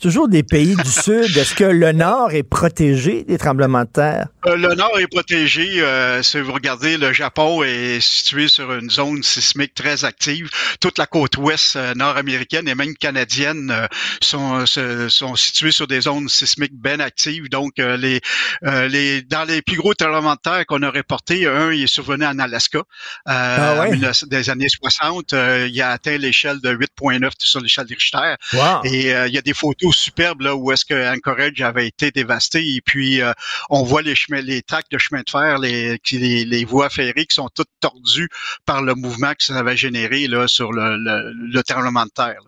Toujours 0.01 0.28
des 0.28 0.43
pays 0.43 0.76
du 0.76 0.89
Sud. 0.89 1.38
Est-ce 1.38 1.56
que 1.56 1.64
le 1.64 1.91
Nord 1.91 2.32
est 2.32 2.43
protégé 2.43 3.24
des 3.24 3.38
tremblements 3.38 3.84
de 3.84 3.89
terre? 3.89 4.28
Euh, 4.47 4.55
le 4.55 4.75
Nord 4.75 4.99
est 4.99 5.07
protégé. 5.07 5.81
Euh, 5.81 6.21
si 6.21 6.39
vous 6.39 6.53
regardez, 6.53 6.97
le 6.97 7.13
Japon 7.13 7.63
est 7.63 7.99
situé 7.99 8.47
sur 8.47 8.73
une 8.73 8.89
zone 8.89 9.23
sismique 9.23 9.73
très 9.73 10.05
active. 10.05 10.49
Toute 10.79 10.97
la 10.97 11.07
côte 11.07 11.37
ouest 11.37 11.75
euh, 11.75 11.93
nord-américaine 11.95 12.67
et 12.67 12.75
même 12.75 12.95
canadienne 12.95 13.87
sont, 14.21 14.65
sont 14.65 15.35
situées 15.35 15.71
sur 15.71 15.87
des 15.87 16.01
zones 16.01 16.29
sismiques 16.29 16.75
bien 16.75 16.99
actives. 16.99 17.49
Donc, 17.49 17.73
les, 17.77 18.21
les, 18.61 19.21
dans 19.23 19.43
les 19.45 19.61
plus 19.61 19.77
gros 19.77 19.93
tremblements 19.93 20.35
de 20.35 20.39
terre 20.39 20.65
qu'on 20.65 20.81
a 20.83 20.89
reportés, 20.89 21.47
un, 21.47 21.71
il 21.71 21.83
est 21.83 21.87
survenu 21.87 22.25
en 22.25 22.39
Alaska 22.39 22.83
ah 23.25 23.87
ouais? 23.87 23.97
des 24.27 24.49
années 24.49 24.69
60. 24.69 25.33
il 25.33 25.81
a 25.81 25.91
atteint 25.91 26.17
l'échelle 26.17 26.61
de 26.61 26.73
8.9 26.73 27.31
sur 27.39 27.61
l'échelle 27.61 27.85
de 27.85 27.95
Richter. 27.95 28.35
Et 28.83 29.11
il 29.11 29.33
y 29.33 29.37
a 29.37 29.41
des 29.41 29.53
photos 29.53 29.95
superbe 29.95 30.41
là 30.41 30.55
où 30.55 30.71
est-ce 30.71 30.85
que 30.85 31.15
Anchorage 31.15 31.61
avait 31.61 31.87
été 31.87 32.11
dévasté 32.11 32.75
et 32.75 32.81
puis 32.81 33.21
euh, 33.21 33.33
on 33.69 33.83
voit 33.83 34.01
les 34.01 34.15
chemins, 34.15 34.34
les 34.41 34.61
tracts 34.61 34.91
de 34.91 34.97
chemin 34.97 35.21
de 35.21 35.29
fer, 35.29 35.59
les, 35.59 36.65
voies 36.65 36.89
ferrées 36.89 37.25
qui 37.25 37.36
sont 37.36 37.49
toutes 37.53 37.69
tordues 37.79 38.29
par 38.65 38.81
le 38.81 38.95
mouvement 38.95 39.33
que 39.33 39.43
ça 39.43 39.55
avait 39.57 39.77
généré 39.77 40.27
là 40.27 40.47
sur 40.47 40.71
le, 40.71 40.97
le, 40.97 41.61
de 42.05 42.11
terre. 42.11 42.39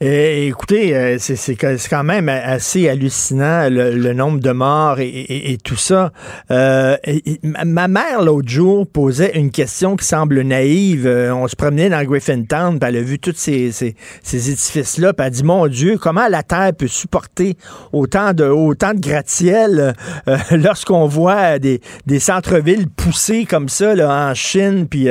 Et, 0.00 0.46
écoutez, 0.46 0.96
euh, 0.96 1.16
c'est 1.18 1.56
quand 1.56 2.04
même 2.04 2.28
assez 2.30 2.88
hallucinant 2.88 3.68
le, 3.70 4.12
nombre 4.14 4.40
de 4.40 4.50
morts 4.50 4.98
et, 4.98 5.58
tout 5.62 5.76
ça. 5.76 6.10
Euh, 6.50 6.96
ma 7.42 7.86
mère, 7.86 8.22
l'autre 8.22 8.48
jour, 8.48 8.86
posait 8.86 9.32
une 9.38 9.50
question 9.50 9.96
qui 9.96 10.06
semble 10.06 10.40
naïve. 10.40 11.06
Euh, 11.06 11.34
on 11.34 11.46
se 11.48 11.54
promenait 11.56 11.90
dans 11.90 12.02
Griffintown, 12.02 12.78
puis 12.78 12.88
elle 12.88 12.96
a 12.96 13.02
vu 13.02 13.18
tous 13.18 13.34
ces, 13.36 13.72
ces, 13.72 13.94
édifices-là, 14.50 15.12
puis 15.12 15.26
elle 15.26 15.26
a 15.26 15.30
dit, 15.30 15.44
mon 15.44 15.66
Dieu, 15.66 15.98
comment 15.98 16.28
la 16.28 16.42
Terre 16.42 16.72
peut 16.76 16.88
supporter 16.88 17.56
autant 17.92 18.32
de, 18.32 18.44
autant 18.44 18.94
de 18.94 19.00
gratte-ciel 19.00 19.94
lorsqu'on 20.50 21.06
voit 21.06 21.58
des, 21.58 21.82
des 22.06 22.20
centres-villes 22.20 22.88
poussés 22.88 23.44
comme 23.44 23.68
ça 23.68 23.94
là, 23.94 24.30
en 24.30 24.34
Chine, 24.34 24.86
puis 24.88 25.08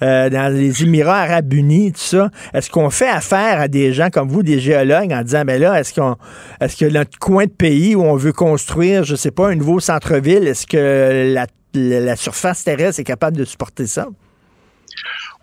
dans 0.00 0.54
les 0.54 0.82
Émirats 0.84 1.22
arabes 1.22 1.52
unis, 1.52 1.92
tout 1.92 2.00
ça. 2.00 2.30
Est-ce 2.54 2.70
qu'on 2.70 2.90
fait 2.90 3.08
affaire 3.08 3.60
à 3.60 3.68
des 3.68 3.92
gens 3.92 3.97
comme 4.12 4.28
vous, 4.28 4.42
des 4.42 4.60
géologues, 4.60 5.12
en 5.12 5.22
disant, 5.22 5.44
ben 5.44 5.60
là, 5.60 5.78
est-ce 5.80 5.92
que 5.92 6.84
notre 6.86 7.18
coin 7.18 7.44
de 7.44 7.50
pays 7.50 7.94
où 7.94 8.02
on 8.02 8.16
veut 8.16 8.32
construire, 8.32 9.04
je 9.04 9.16
sais 9.16 9.30
pas, 9.30 9.48
un 9.48 9.54
nouveau 9.56 9.80
centre-ville, 9.80 10.46
est-ce 10.46 10.66
que 10.66 11.34
la 11.74 12.16
surface 12.16 12.64
terrestre 12.64 13.00
est 13.00 13.04
capable 13.04 13.36
de 13.36 13.44
supporter 13.44 13.86
ça? 13.86 14.06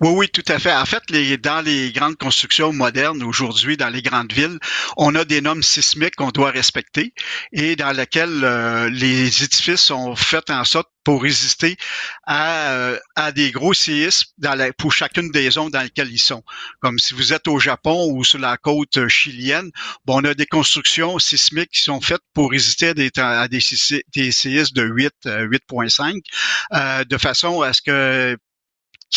Oui, 0.02 0.10
oui, 0.10 0.30
tout 0.30 0.44
à 0.50 0.60
fait. 0.60 0.74
En 0.74 0.86
fait, 0.86 1.04
les, 1.10 1.38
dans 1.38 1.62
les 1.62 1.94
grandes 1.94 2.18
constructions 2.18 2.74
modernes 2.74 3.24
aujourd'hui, 3.24 3.78
dans 3.78 3.88
les 3.88 4.02
grandes 4.02 4.34
villes, 4.34 4.60
on 4.98 5.16
a 5.16 5.24
des 5.24 5.40
normes 5.40 5.64
sismiques 5.64 6.18
qu'on 6.18 6.32
doit 6.32 6.52
respecter 6.52 7.14
et 7.54 7.78
dans 7.78 7.92
lesquelles 7.94 8.44
euh, 8.44 8.90
les 8.90 9.44
édifices 9.44 9.80
sont 9.82 10.14
faits 10.18 10.50
en 10.50 10.66
sorte 10.66 10.90
pour 11.06 11.22
résister 11.22 11.78
à, 12.26 12.72
euh, 12.72 13.00
à 13.16 13.32
des 13.32 13.52
gros 13.52 13.74
séismes 13.74 14.28
dans 14.38 14.56
la, 14.56 14.74
pour 14.74 14.92
chacune 14.92 15.32
des 15.32 15.52
zones 15.52 15.70
dans 15.70 15.82
lesquelles 15.82 16.12
ils 16.12 16.20
sont. 16.20 16.44
Comme 16.82 17.00
si 17.00 17.14
vous 17.14 17.32
êtes 17.32 17.48
au 17.48 17.60
Japon 17.60 18.12
ou 18.12 18.26
sur 18.26 18.40
la 18.40 18.58
côte 18.58 19.08
chilienne, 19.08 19.72
bon, 20.04 20.20
on 20.20 20.26
a 20.26 20.34
des 20.34 20.48
constructions 20.48 21.20
sismiques 21.20 21.72
qui 21.72 21.84
sont 21.84 22.02
faites 22.02 22.22
pour 22.34 22.52
résister 22.52 22.90
à 22.90 22.94
des, 22.94 23.12
à 23.18 23.48
des, 23.48 23.62
séismes 23.62 24.74
de 24.74 24.84
8, 24.84 25.14
8.5, 25.26 26.20
euh, 26.74 27.04
de 27.06 27.18
façon 27.18 27.62
à 27.62 27.72
ce 27.72 27.82
que 27.82 28.38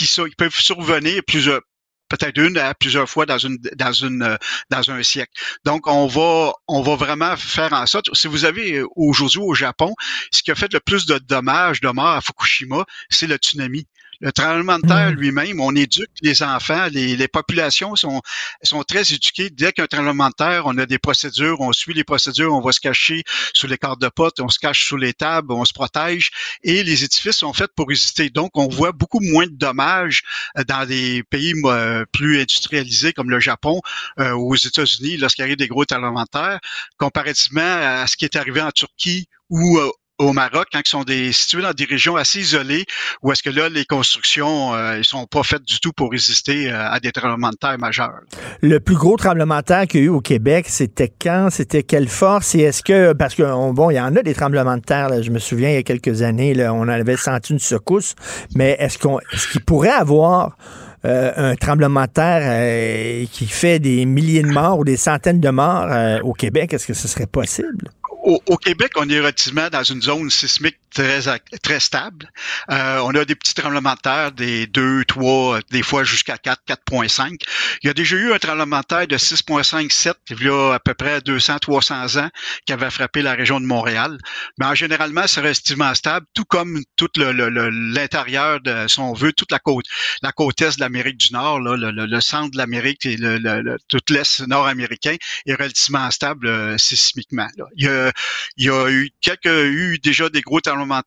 qui, 0.07 0.35
peuvent 0.37 0.55
survenir 0.55 1.23
plusieurs 1.27 1.61
peut-être 2.09 2.39
une 2.39 2.57
à 2.57 2.75
plusieurs 2.75 3.09
fois 3.09 3.27
euh, 3.29 4.37
dans 4.71 4.91
un 4.91 5.03
siècle. 5.03 5.33
Donc 5.65 5.87
on 5.87 6.07
va 6.07 6.53
on 6.67 6.81
va 6.83 6.97
vraiment 6.97 7.37
faire 7.37 7.73
en 7.73 7.87
sorte 7.87 8.15
si 8.15 8.29
vous 8.29 8.45
avez 8.45 8.79
euh, 8.79 8.87
aujourd'hui 8.97 9.41
au 9.43 9.55
Japon 9.55 9.95
ce 10.31 10.43
qui 10.43 10.51
a 10.51 10.55
fait 10.55 10.73
le 10.73 10.81
plus 10.81 11.05
de 11.07 11.19
dommages 11.19 11.81
de 11.81 11.89
morts 11.89 12.07
à 12.07 12.21
Fukushima, 12.21 12.85
c'est 13.11 13.27
le 13.27 13.37
tsunami. 13.37 13.87
Le 14.21 14.33
tremblement 14.33 14.79
de 14.79 14.87
terre 14.87 15.13
mm. 15.13 15.15
lui-même, 15.15 15.61
on 15.61 15.75
éduque 15.77 16.11
les 16.23 16.43
enfants, 16.43 16.89
les, 16.91 17.17
les, 17.17 17.29
populations 17.29 17.95
sont, 17.95 18.21
sont 18.63 18.83
très 18.83 19.13
éduquées. 19.13 19.49
Dès 19.51 19.73
qu'un 19.73 19.87
tremblement 19.87 20.29
de 20.29 20.35
terre, 20.35 20.67
on 20.67 20.77
a 20.79 20.87
des 20.87 20.99
procédures, 20.99 21.61
on 21.61 21.73
suit 21.73 21.95
les 21.95 22.03
procédures, 22.03 22.53
on 22.53 22.61
va 22.61 22.73
se 22.73 22.81
cacher 22.81 23.23
sous 23.55 23.69
les 23.69 23.79
cartes 23.79 24.01
de 24.01 24.09
potes, 24.09 24.41
on 24.41 24.49
se 24.49 24.59
cache 24.59 24.85
sous 24.87 24.97
les 24.97 25.15
tables, 25.15 25.53
on 25.53 25.65
se 25.65 25.73
protège 25.73 26.31
et 26.65 26.83
les 26.83 27.05
édifices 27.05 27.37
sont 27.37 27.53
faits 27.53 27.71
pour 27.77 27.89
résister. 27.89 28.29
Donc, 28.31 28.51
on 28.55 28.69
voit 28.69 28.93
beaucoup 28.93 29.21
moins 29.21 29.47
de 29.47 29.57
dommages 29.57 30.23
euh, 30.59 30.65
dans 30.65 30.87
des 30.87 31.23
pays 31.31 31.55
euh, 31.65 32.05
plus 32.13 32.41
industrialisés 32.41 33.13
comme 33.13 33.31
le 33.31 33.39
Japon 33.39 33.81
euh, 34.19 34.33
ou 34.33 34.53
aux 34.53 34.57
États-Unis 34.57 35.17
lorsqu'il 35.17 35.45
arrive 35.45 35.57
des 35.57 35.69
gros 35.69 35.85
tremblements 35.85 36.25
de 36.25 36.29
terre, 36.29 36.59
comparativement 36.97 37.61
à 37.63 38.07
ce 38.09 38.17
qui 38.17 38.25
est 38.25 38.37
arrivé 38.37 38.61
en 38.61 38.73
Turquie 38.73 39.29
ou 39.49 39.79
au 40.19 40.33
Maroc, 40.33 40.67
quand 40.73 40.81
ils 40.85 40.89
sont 40.89 41.05
des, 41.05 41.33
situés 41.33 41.63
dans 41.63 41.73
des 41.73 41.85
régions 41.85 42.17
assez 42.17 42.41
isolées, 42.41 42.85
où 43.23 43.33
est-ce 43.33 43.43
que 43.43 43.51
là, 43.51 43.69
les 43.69 43.85
constructions, 43.85 44.75
euh, 44.75 44.99
ils 44.99 45.05
sont 45.05 45.27
pas 45.27 45.43
faites 45.45 45.63
du 45.63 45.79
tout 45.79 45.93
pour 45.93 46.11
résister 46.11 46.71
euh, 46.71 46.91
à 46.91 46.99
des 46.99 47.13
tremblements 47.13 47.51
de 47.51 47.57
terre 47.57 47.79
majeurs. 47.79 48.21
Le 48.61 48.81
plus 48.81 48.97
gros 48.97 49.17
tremblement 49.17 49.59
de 49.59 49.63
terre 49.63 49.87
qu'il 49.87 50.01
y 50.01 50.03
a 50.03 50.07
eu 50.07 50.11
au 50.11 50.21
Québec, 50.21 50.67
c'était 50.69 51.13
quand? 51.21 51.49
C'était 51.51 51.85
quelle 51.85 52.09
force? 52.09 52.55
Et 52.57 52.61
est-ce 52.61 52.83
que, 52.83 53.13
parce 53.13 53.35
que, 53.35 53.73
bon, 53.73 53.91
il 53.91 53.95
y 53.95 54.01
en 54.01 54.15
a 54.17 54.23
des 54.23 54.35
tremblements 54.35 54.77
de 54.77 54.83
terre, 54.83 55.23
je 55.23 55.31
me 55.31 55.39
souviens, 55.39 55.71
il 55.71 55.75
y 55.75 55.79
a 55.79 55.83
quelques 55.85 56.23
années, 56.23 56.69
on 56.69 56.89
avait 56.89 57.17
senti 57.17 57.53
une 57.53 57.61
secousse, 57.61 58.15
mais 58.57 58.77
est-ce 58.81 58.99
qu'on, 58.99 59.21
est-ce 59.33 59.49
qu'il 59.49 59.65
pourrait 59.65 59.91
avoir 59.91 60.57
euh, 61.05 61.33
un 61.37 61.55
tremblement 61.55 62.07
de 62.07 62.11
terre 62.11 63.29
qui 63.31 63.47
fait 63.47 63.79
des 63.79 64.05
milliers 64.05 64.43
de 64.43 64.49
morts 64.49 64.81
ou 64.81 64.85
des 64.85 64.97
centaines 64.97 65.41
de 65.41 65.51
morts 65.51 65.87
au 66.25 66.33
Québec, 66.33 66.75
est-ce 66.75 66.89
que 66.89 66.95
ce 66.95 67.07
serait 67.07 67.27
possible? 67.27 67.91
Au, 68.29 68.57
Québec, 68.57 68.93
on 68.97 69.09
est 69.09 69.19
relativement 69.19 69.69
dans 69.71 69.83
une 69.83 70.03
zone 70.03 70.31
sismique 70.31 70.79
très 70.91 71.81
stable. 71.81 72.31
Euh, 72.71 73.01
on 73.05 73.15
a 73.15 73.25
des 73.25 73.35
petits 73.35 73.55
tremblements 73.55 73.95
de 73.95 74.01
terre, 74.01 74.33
des 74.33 74.67
2, 74.67 75.05
3, 75.05 75.61
des 75.71 75.83
fois 75.83 76.05
jusqu'à 76.05 76.39
4, 76.39 76.63
4.5. 76.69 77.37
Il 77.83 77.87
y 77.87 77.91
a 77.91 77.95
déjà 77.95 78.17
eu 78.17 78.33
un 78.33 78.39
tremblement 78.39 78.81
de 78.81 78.85
terre 78.85 79.07
de 79.07 79.17
6.5, 79.17 79.91
7, 79.91 80.17
il 80.31 80.43
y 80.43 80.49
a 80.49 80.75
à 80.75 80.81
peu 80.81 80.95
près 80.95 81.21
200, 81.21 81.59
300 81.59 82.17
ans, 82.17 82.31
qui 82.67 82.73
avait 82.73 82.91
frappé 82.91 83.23
la 83.23 83.35
région 83.35 83.61
de 83.61 83.67
Montréal. 83.67 84.19
Mais 84.59 84.67
en 84.67 84.75
généralement, 84.75 85.27
c'est 85.27 85.41
relativement 85.41 85.95
stable, 85.95 86.27
tout 86.35 86.45
comme 86.45 86.83
tout 86.97 87.09
l'intérieur 87.17 88.61
de, 88.61 88.87
si 88.89 88.99
on 89.01 89.13
veut, 89.13 89.33
toute 89.33 89.53
la 89.53 89.59
côte, 89.59 89.85
la 90.23 90.33
côte 90.33 90.61
est 90.61 90.77
de 90.77 90.81
l'Amérique 90.81 91.19
du 91.19 91.33
Nord, 91.33 91.61
là, 91.61 91.77
le, 91.77 92.21
centre 92.21 92.51
de 92.51 92.59
l'Amérique 92.59 93.07
et 93.07 93.17
le, 93.17 93.77
tout 93.89 94.01
l'est 94.11 94.47
nord-américain 94.47 95.17
est 95.47 95.55
relativement 95.55 96.11
stable 96.11 96.49
euh, 96.49 96.77
sismiquement. 96.79 97.49
Là. 97.57 97.65
Il 97.77 97.85
y 97.85 97.89
a 97.89 98.13
il 98.57 98.65
y 98.65 98.71
a 98.71 98.91
eu 98.91 99.11
quelques 99.21 99.47
eu 99.47 99.99
déjà 99.99 100.29
des 100.29 100.41
gros 100.41 100.61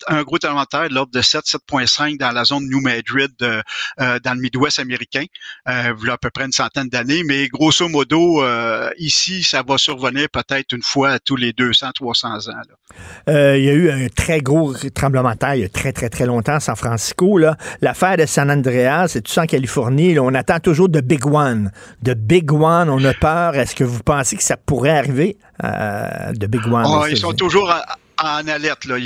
un 0.07 0.23
gros 0.23 0.37
tremblement 0.37 0.65
de 0.71 0.93
l'ordre 0.93 1.11
de 1.11 1.21
7, 1.21 1.45
7.5 1.45 2.17
dans 2.17 2.31
la 2.31 2.43
zone 2.43 2.67
New 2.67 2.81
Madrid 2.81 3.31
euh, 3.41 3.61
euh, 3.99 4.19
dans 4.23 4.33
le 4.33 4.41
Midwest 4.41 4.79
américain, 4.79 5.25
euh, 5.67 5.93
il 5.99 6.07
y 6.07 6.09
a 6.09 6.13
à 6.13 6.17
peu 6.17 6.29
près 6.29 6.45
une 6.45 6.51
centaine 6.51 6.87
d'années. 6.87 7.23
Mais 7.25 7.47
grosso 7.47 7.87
modo, 7.87 8.43
euh, 8.43 8.89
ici, 8.97 9.43
ça 9.43 9.63
va 9.67 9.77
survenir 9.77 10.27
peut-être 10.31 10.73
une 10.73 10.83
fois 10.83 11.19
tous 11.19 11.35
les 11.35 11.53
200, 11.53 11.91
300 11.93 12.49
ans. 12.49 12.61
il 13.27 13.33
y 13.33 13.69
a 13.69 13.73
eu 13.73 13.89
un 13.91 14.07
très 14.07 14.39
gros 14.39 14.73
tremblement 14.93 15.31
de 15.31 15.37
terre 15.37 15.55
il 15.55 15.61
y 15.61 15.65
a 15.65 15.69
très, 15.69 15.93
très, 15.93 16.09
très 16.09 16.25
longtemps 16.25 16.55
à 16.55 16.59
San 16.59 16.75
Francisco. 16.75 17.39
L'affaire 17.81 18.17
de 18.17 18.25
San 18.25 18.49
Andreas, 18.49 19.09
c'est 19.09 19.21
tout 19.21 19.31
ça 19.31 19.43
en 19.43 19.45
Californie. 19.45 20.17
on 20.19 20.33
attend 20.33 20.59
toujours 20.59 20.89
de 20.89 21.01
Big 21.01 21.25
One. 21.25 21.71
De 22.01 22.13
Big 22.13 22.51
One, 22.51 22.89
on 22.89 23.03
a 23.03 23.13
peur. 23.13 23.55
Est-ce 23.55 23.75
que 23.75 23.83
vous 23.83 24.03
pensez 24.03 24.35
que 24.35 24.43
ça 24.43 24.57
pourrait 24.57 24.97
arriver 24.97 25.37
de 25.61 26.47
Big 26.47 26.65
One? 26.65 26.85
Ah, 26.85 27.05
ils 27.09 27.17
sont 27.17 27.33
toujours 27.33 27.71
en 28.23 28.47
alerte. 28.47 28.85
Là. 28.85 28.97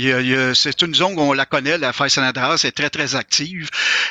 c'est 0.54 0.82
une 0.82 0.94
zone 0.94 1.14
où 1.18 1.20
on 1.20 1.32
la 1.32 1.46
connaît, 1.46 1.78
la 1.78 1.92
faille 1.92 2.10
Sanadras 2.10 2.62
est 2.64 2.72
très, 2.72 2.90
très 2.90 3.14
active. 3.14 3.68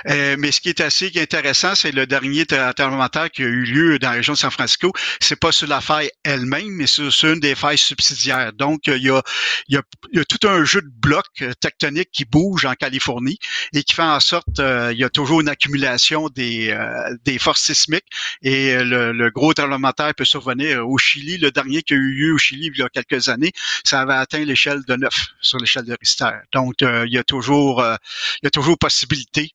Euh, 0.09 0.35
mais 0.37 0.51
ce 0.51 0.61
qui 0.61 0.69
est 0.69 0.81
assez 0.81 1.11
intéressant, 1.15 1.75
c'est 1.75 1.91
le 1.91 2.05
dernier 2.05 2.45
tremblement 2.45 3.09
qui 3.33 3.43
a 3.43 3.45
eu 3.45 3.63
lieu 3.63 3.99
dans 3.99 4.09
la 4.09 4.15
région 4.15 4.33
de 4.33 4.37
San 4.37 4.51
Francisco. 4.51 4.91
C'est 5.19 5.39
pas 5.39 5.51
sur 5.51 5.67
la 5.67 5.81
faille 5.81 6.09
elle-même, 6.23 6.69
mais 6.69 6.87
sur, 6.87 7.11
une 7.23 7.39
des 7.39 7.55
failles 7.55 7.77
subsidiaires. 7.77 8.53
Donc, 8.53 8.81
il 8.87 9.03
y, 9.03 9.09
a, 9.09 9.21
il, 9.67 9.81
y 10.13 10.19
a, 10.19 10.25
tout 10.25 10.47
un 10.47 10.63
jeu 10.63 10.81
de 10.81 10.91
blocs 10.91 11.25
euh, 11.41 11.53
tectoniques 11.59 12.11
qui 12.11 12.25
bouge 12.25 12.65
en 12.65 12.73
Californie 12.73 13.37
et 13.73 13.83
qui 13.83 13.93
fait 13.93 14.01
en 14.01 14.19
sorte 14.19 14.59
euh, 14.59 14.91
il 14.91 14.99
y 14.99 15.03
a 15.03 15.09
toujours 15.09 15.41
une 15.41 15.49
accumulation 15.49 16.29
des, 16.29 16.75
des 17.23 17.39
forces 17.39 17.61
sismiques 17.61 18.05
et 18.41 18.75
le, 18.83 19.29
gros 19.29 19.53
tremblement 19.53 19.91
peut 20.15 20.25
survenir 20.25 20.87
au 20.87 20.97
Chili. 20.97 21.37
Le 21.37 21.51
dernier 21.51 21.81
qui 21.81 21.93
a 21.93 21.97
eu 21.97 22.11
lieu 22.13 22.33
au 22.33 22.37
Chili 22.37 22.71
il 22.73 22.79
y 22.79 22.83
a 22.83 22.89
quelques 22.89 23.29
années, 23.29 23.51
ça 23.83 24.01
avait 24.01 24.13
atteint 24.13 24.43
l'échelle 24.43 24.81
de 24.87 24.94
9 24.97 25.13
sur 25.41 25.57
l'échelle 25.59 25.85
de 25.85 25.95
Richter. 25.99 26.31
Donc, 26.53 26.81
euh, 26.81 27.05
il 27.07 27.13
y 27.13 27.17
a 27.17 27.23
toujours, 27.23 27.81
euh, 27.81 27.95
il 28.41 28.45
y 28.45 28.47
a 28.47 28.51
toujours 28.51 28.77
possibilité 28.77 29.51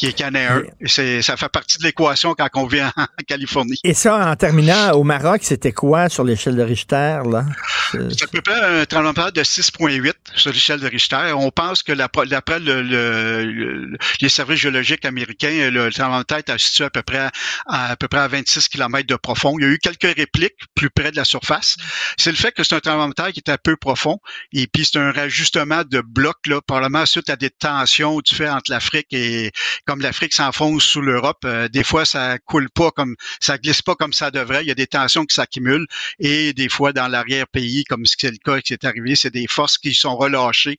qui 0.00 0.06
est 0.06 0.12
canéen. 0.14 0.62
C'est, 0.86 1.20
ça 1.20 1.36
fait 1.36 1.50
partie 1.50 1.76
de 1.76 1.84
l'équation 1.84 2.34
quand 2.34 2.48
on 2.54 2.66
vient 2.66 2.90
en 2.96 3.06
Californie. 3.28 3.78
Et 3.84 3.92
ça, 3.92 4.30
en 4.30 4.34
terminant, 4.34 4.92
au 4.92 5.04
Maroc, 5.04 5.42
c'était 5.42 5.72
quoi 5.72 6.08
sur 6.08 6.24
l'échelle 6.24 6.56
de 6.56 6.62
Richter, 6.62 7.20
là? 7.30 7.44
C'est 7.92 8.22
à 8.22 8.26
peu 8.28 8.40
près 8.40 8.54
un 8.54 8.86
tremblement 8.86 9.10
de 9.10 9.16
terre 9.16 9.32
de 9.32 9.42
6,8 9.42 10.12
sur 10.36 10.52
l'échelle 10.52 10.80
de 10.80 10.86
Richter. 10.86 11.32
On 11.36 11.50
pense 11.50 11.82
que 11.82 11.92
d'après 11.92 12.60
le, 12.60 12.82
le, 12.82 13.98
les 14.20 14.28
services 14.28 14.60
géologiques 14.60 15.04
américains, 15.04 15.70
le 15.70 15.90
tremblement 15.90 16.20
de 16.20 16.24
terre 16.24 16.42
est 16.46 16.58
situé 16.58 16.84
à 16.84 16.90
peu 16.90 17.02
près 17.02 17.28
à, 17.66 17.90
à 17.90 17.96
peu 17.96 18.08
près 18.08 18.20
à 18.20 18.28
26 18.28 18.68
km 18.68 19.06
de 19.06 19.16
profond. 19.16 19.56
Il 19.58 19.64
y 19.64 19.68
a 19.68 19.70
eu 19.70 19.78
quelques 19.78 20.16
répliques 20.16 20.54
plus 20.74 20.88
près 20.88 21.10
de 21.10 21.16
la 21.16 21.24
surface. 21.24 21.76
C'est 22.16 22.30
le 22.30 22.36
fait 22.36 22.52
que 22.52 22.62
c'est 22.64 22.76
un 22.76 22.80
tremblement 22.80 23.08
de 23.08 23.14
terre 23.14 23.32
qui 23.32 23.40
est 23.44 23.50
un 23.50 23.58
peu 23.62 23.76
profond 23.76 24.18
et 24.52 24.66
puis 24.66 24.84
c'est 24.84 24.98
un 24.98 25.12
rajustement 25.12 25.82
de 25.84 26.00
blocs, 26.00 26.46
là, 26.46 26.60
probablement 26.66 27.04
suite 27.06 27.28
à 27.28 27.36
des 27.36 27.50
tensions 27.50 28.20
du 28.20 28.34
fait 28.34 28.48
entre 28.48 28.70
l'Afrique 28.70 29.08
et 29.10 29.50
comme 29.90 30.02
l'Afrique 30.02 30.32
s'enfonce 30.32 30.84
sous 30.84 31.00
l'Europe, 31.00 31.40
euh, 31.44 31.66
des 31.66 31.82
fois 31.82 32.04
ça 32.04 32.38
coule 32.38 32.70
pas 32.70 32.92
comme 32.92 33.16
ça 33.40 33.58
glisse 33.58 33.82
pas 33.82 33.96
comme 33.96 34.12
ça 34.12 34.30
devrait. 34.30 34.62
Il 34.62 34.68
y 34.68 34.70
a 34.70 34.76
des 34.76 34.86
tensions 34.86 35.24
qui 35.24 35.34
s'accumulent 35.34 35.88
et 36.20 36.52
des 36.52 36.68
fois 36.68 36.92
dans 36.92 37.08
l'arrière-pays, 37.08 37.82
comme 37.86 38.06
ce 38.06 38.16
qui 38.16 38.26
est 38.26 38.30
le 38.30 38.36
cas 38.36 38.60
qui 38.60 38.72
est 38.72 38.84
arrivé, 38.84 39.16
c'est 39.16 39.32
des 39.32 39.48
forces 39.48 39.78
qui 39.78 39.92
sont 39.92 40.16
relâchées 40.16 40.76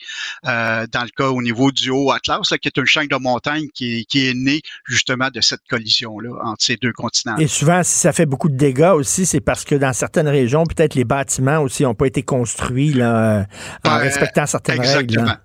euh, 0.48 0.88
dans 0.94 1.04
le 1.04 1.10
cas 1.10 1.28
au 1.28 1.42
niveau 1.42 1.74
du 1.74 1.90
haut 1.90 2.14
Atlas, 2.14 2.50
là, 2.50 2.58
qui 2.58 2.70
est 2.70 2.78
une 2.78 2.86
chaîne 2.86 3.08
de 3.08 3.18
montagne 3.18 3.68
qui, 3.74 4.06
qui 4.06 4.30
est 4.30 4.34
née 4.34 4.62
justement 4.86 5.28
de 5.30 5.42
cette 5.42 5.68
collision-là 5.70 6.30
entre 6.46 6.64
ces 6.64 6.78
deux 6.78 6.94
continents. 6.94 7.36
Et 7.36 7.48
souvent, 7.48 7.84
si 7.84 8.00
ça 8.00 8.14
fait 8.14 8.26
beaucoup 8.26 8.48
de 8.48 8.56
dégâts 8.56 8.94
aussi, 8.96 9.26
c'est 9.26 9.42
parce 9.42 9.66
que 9.66 9.76
dans 9.76 9.92
certaines 9.92 10.30
régions, 10.30 10.64
peut-être 10.64 10.96
les 10.96 11.04
bâtiments 11.04 11.60
aussi 11.60 11.84
n'ont 11.84 11.96
pas 11.96 12.08
été 12.08 12.24
construits 12.24 12.94
là, 12.94 13.46
en 13.84 13.98
respectant 13.98 14.46
certaines 14.46 14.80
exactement. 14.80 15.26
règles. 15.26 15.42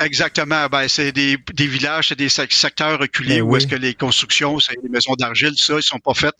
Exactement. 0.00 0.66
Ben, 0.68 0.88
c'est 0.88 1.12
des, 1.12 1.36
des 1.54 1.66
villages, 1.66 2.08
c'est 2.08 2.18
des 2.18 2.30
secteurs 2.30 2.98
reculés 2.98 3.36
Ben 3.36 3.42
où 3.42 3.52
oui. 3.52 3.58
est-ce 3.58 3.66
que 3.66 3.76
les 3.76 3.94
constructions, 3.94 4.58
c'est 4.58 4.74
les 4.82 4.88
maisons 4.88 5.14
d'argile, 5.14 5.52
ça, 5.56 5.74
ils 5.76 5.82
sont 5.82 5.98
pas 5.98 6.14
faites 6.14 6.34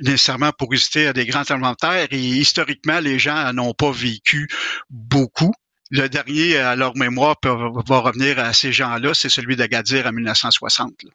nécessairement 0.00 0.50
pour 0.58 0.70
résister 0.70 1.06
à 1.06 1.12
des 1.12 1.24
grands 1.24 1.44
tremblements 1.44 1.72
de 1.72 1.76
terre. 1.76 2.08
Et 2.10 2.18
historiquement, 2.18 2.98
les 2.98 3.18
gens 3.18 3.52
n'ont 3.52 3.72
pas 3.72 3.92
vécu 3.92 4.48
beaucoup. 4.90 5.52
Le 5.90 6.08
dernier, 6.08 6.56
à 6.56 6.74
leur 6.74 6.96
mémoire, 6.96 7.38
peut, 7.38 7.54
va 7.86 7.98
revenir 8.00 8.40
à 8.40 8.52
ces 8.52 8.72
gens-là, 8.72 9.14
c'est 9.14 9.28
celui 9.28 9.54
d'Agadir 9.54 10.06
en 10.06 10.12
1960. 10.12 10.90
là. 11.04 11.10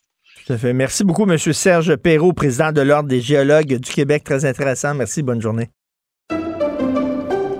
Tout 0.45 0.53
à 0.53 0.57
fait. 0.57 0.73
Merci 0.73 1.03
beaucoup, 1.03 1.29
M. 1.29 1.37
Serge 1.37 1.95
Perrault, 1.97 2.33
président 2.33 2.71
de 2.71 2.81
l'Ordre 2.81 3.09
des 3.09 3.21
géologues 3.21 3.75
du 3.77 3.91
Québec. 3.91 4.23
Très 4.23 4.45
intéressant. 4.45 4.95
Merci. 4.95 5.21
Bonne 5.21 5.41
journée. 5.41 5.69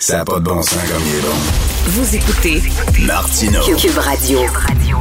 ça 0.00 0.18
n'a 0.18 0.24
pas 0.24 0.38
de 0.38 0.44
bon 0.44 0.62
sens 0.62 0.78
comme 0.88 1.02
il 1.06 1.16
est 1.16 1.20
bon. 1.22 1.67
Vous 1.90 2.14
écoutez 2.16 2.60
Martineau. 3.06 3.60
Cube 3.76 3.96
Radio. 3.96 4.40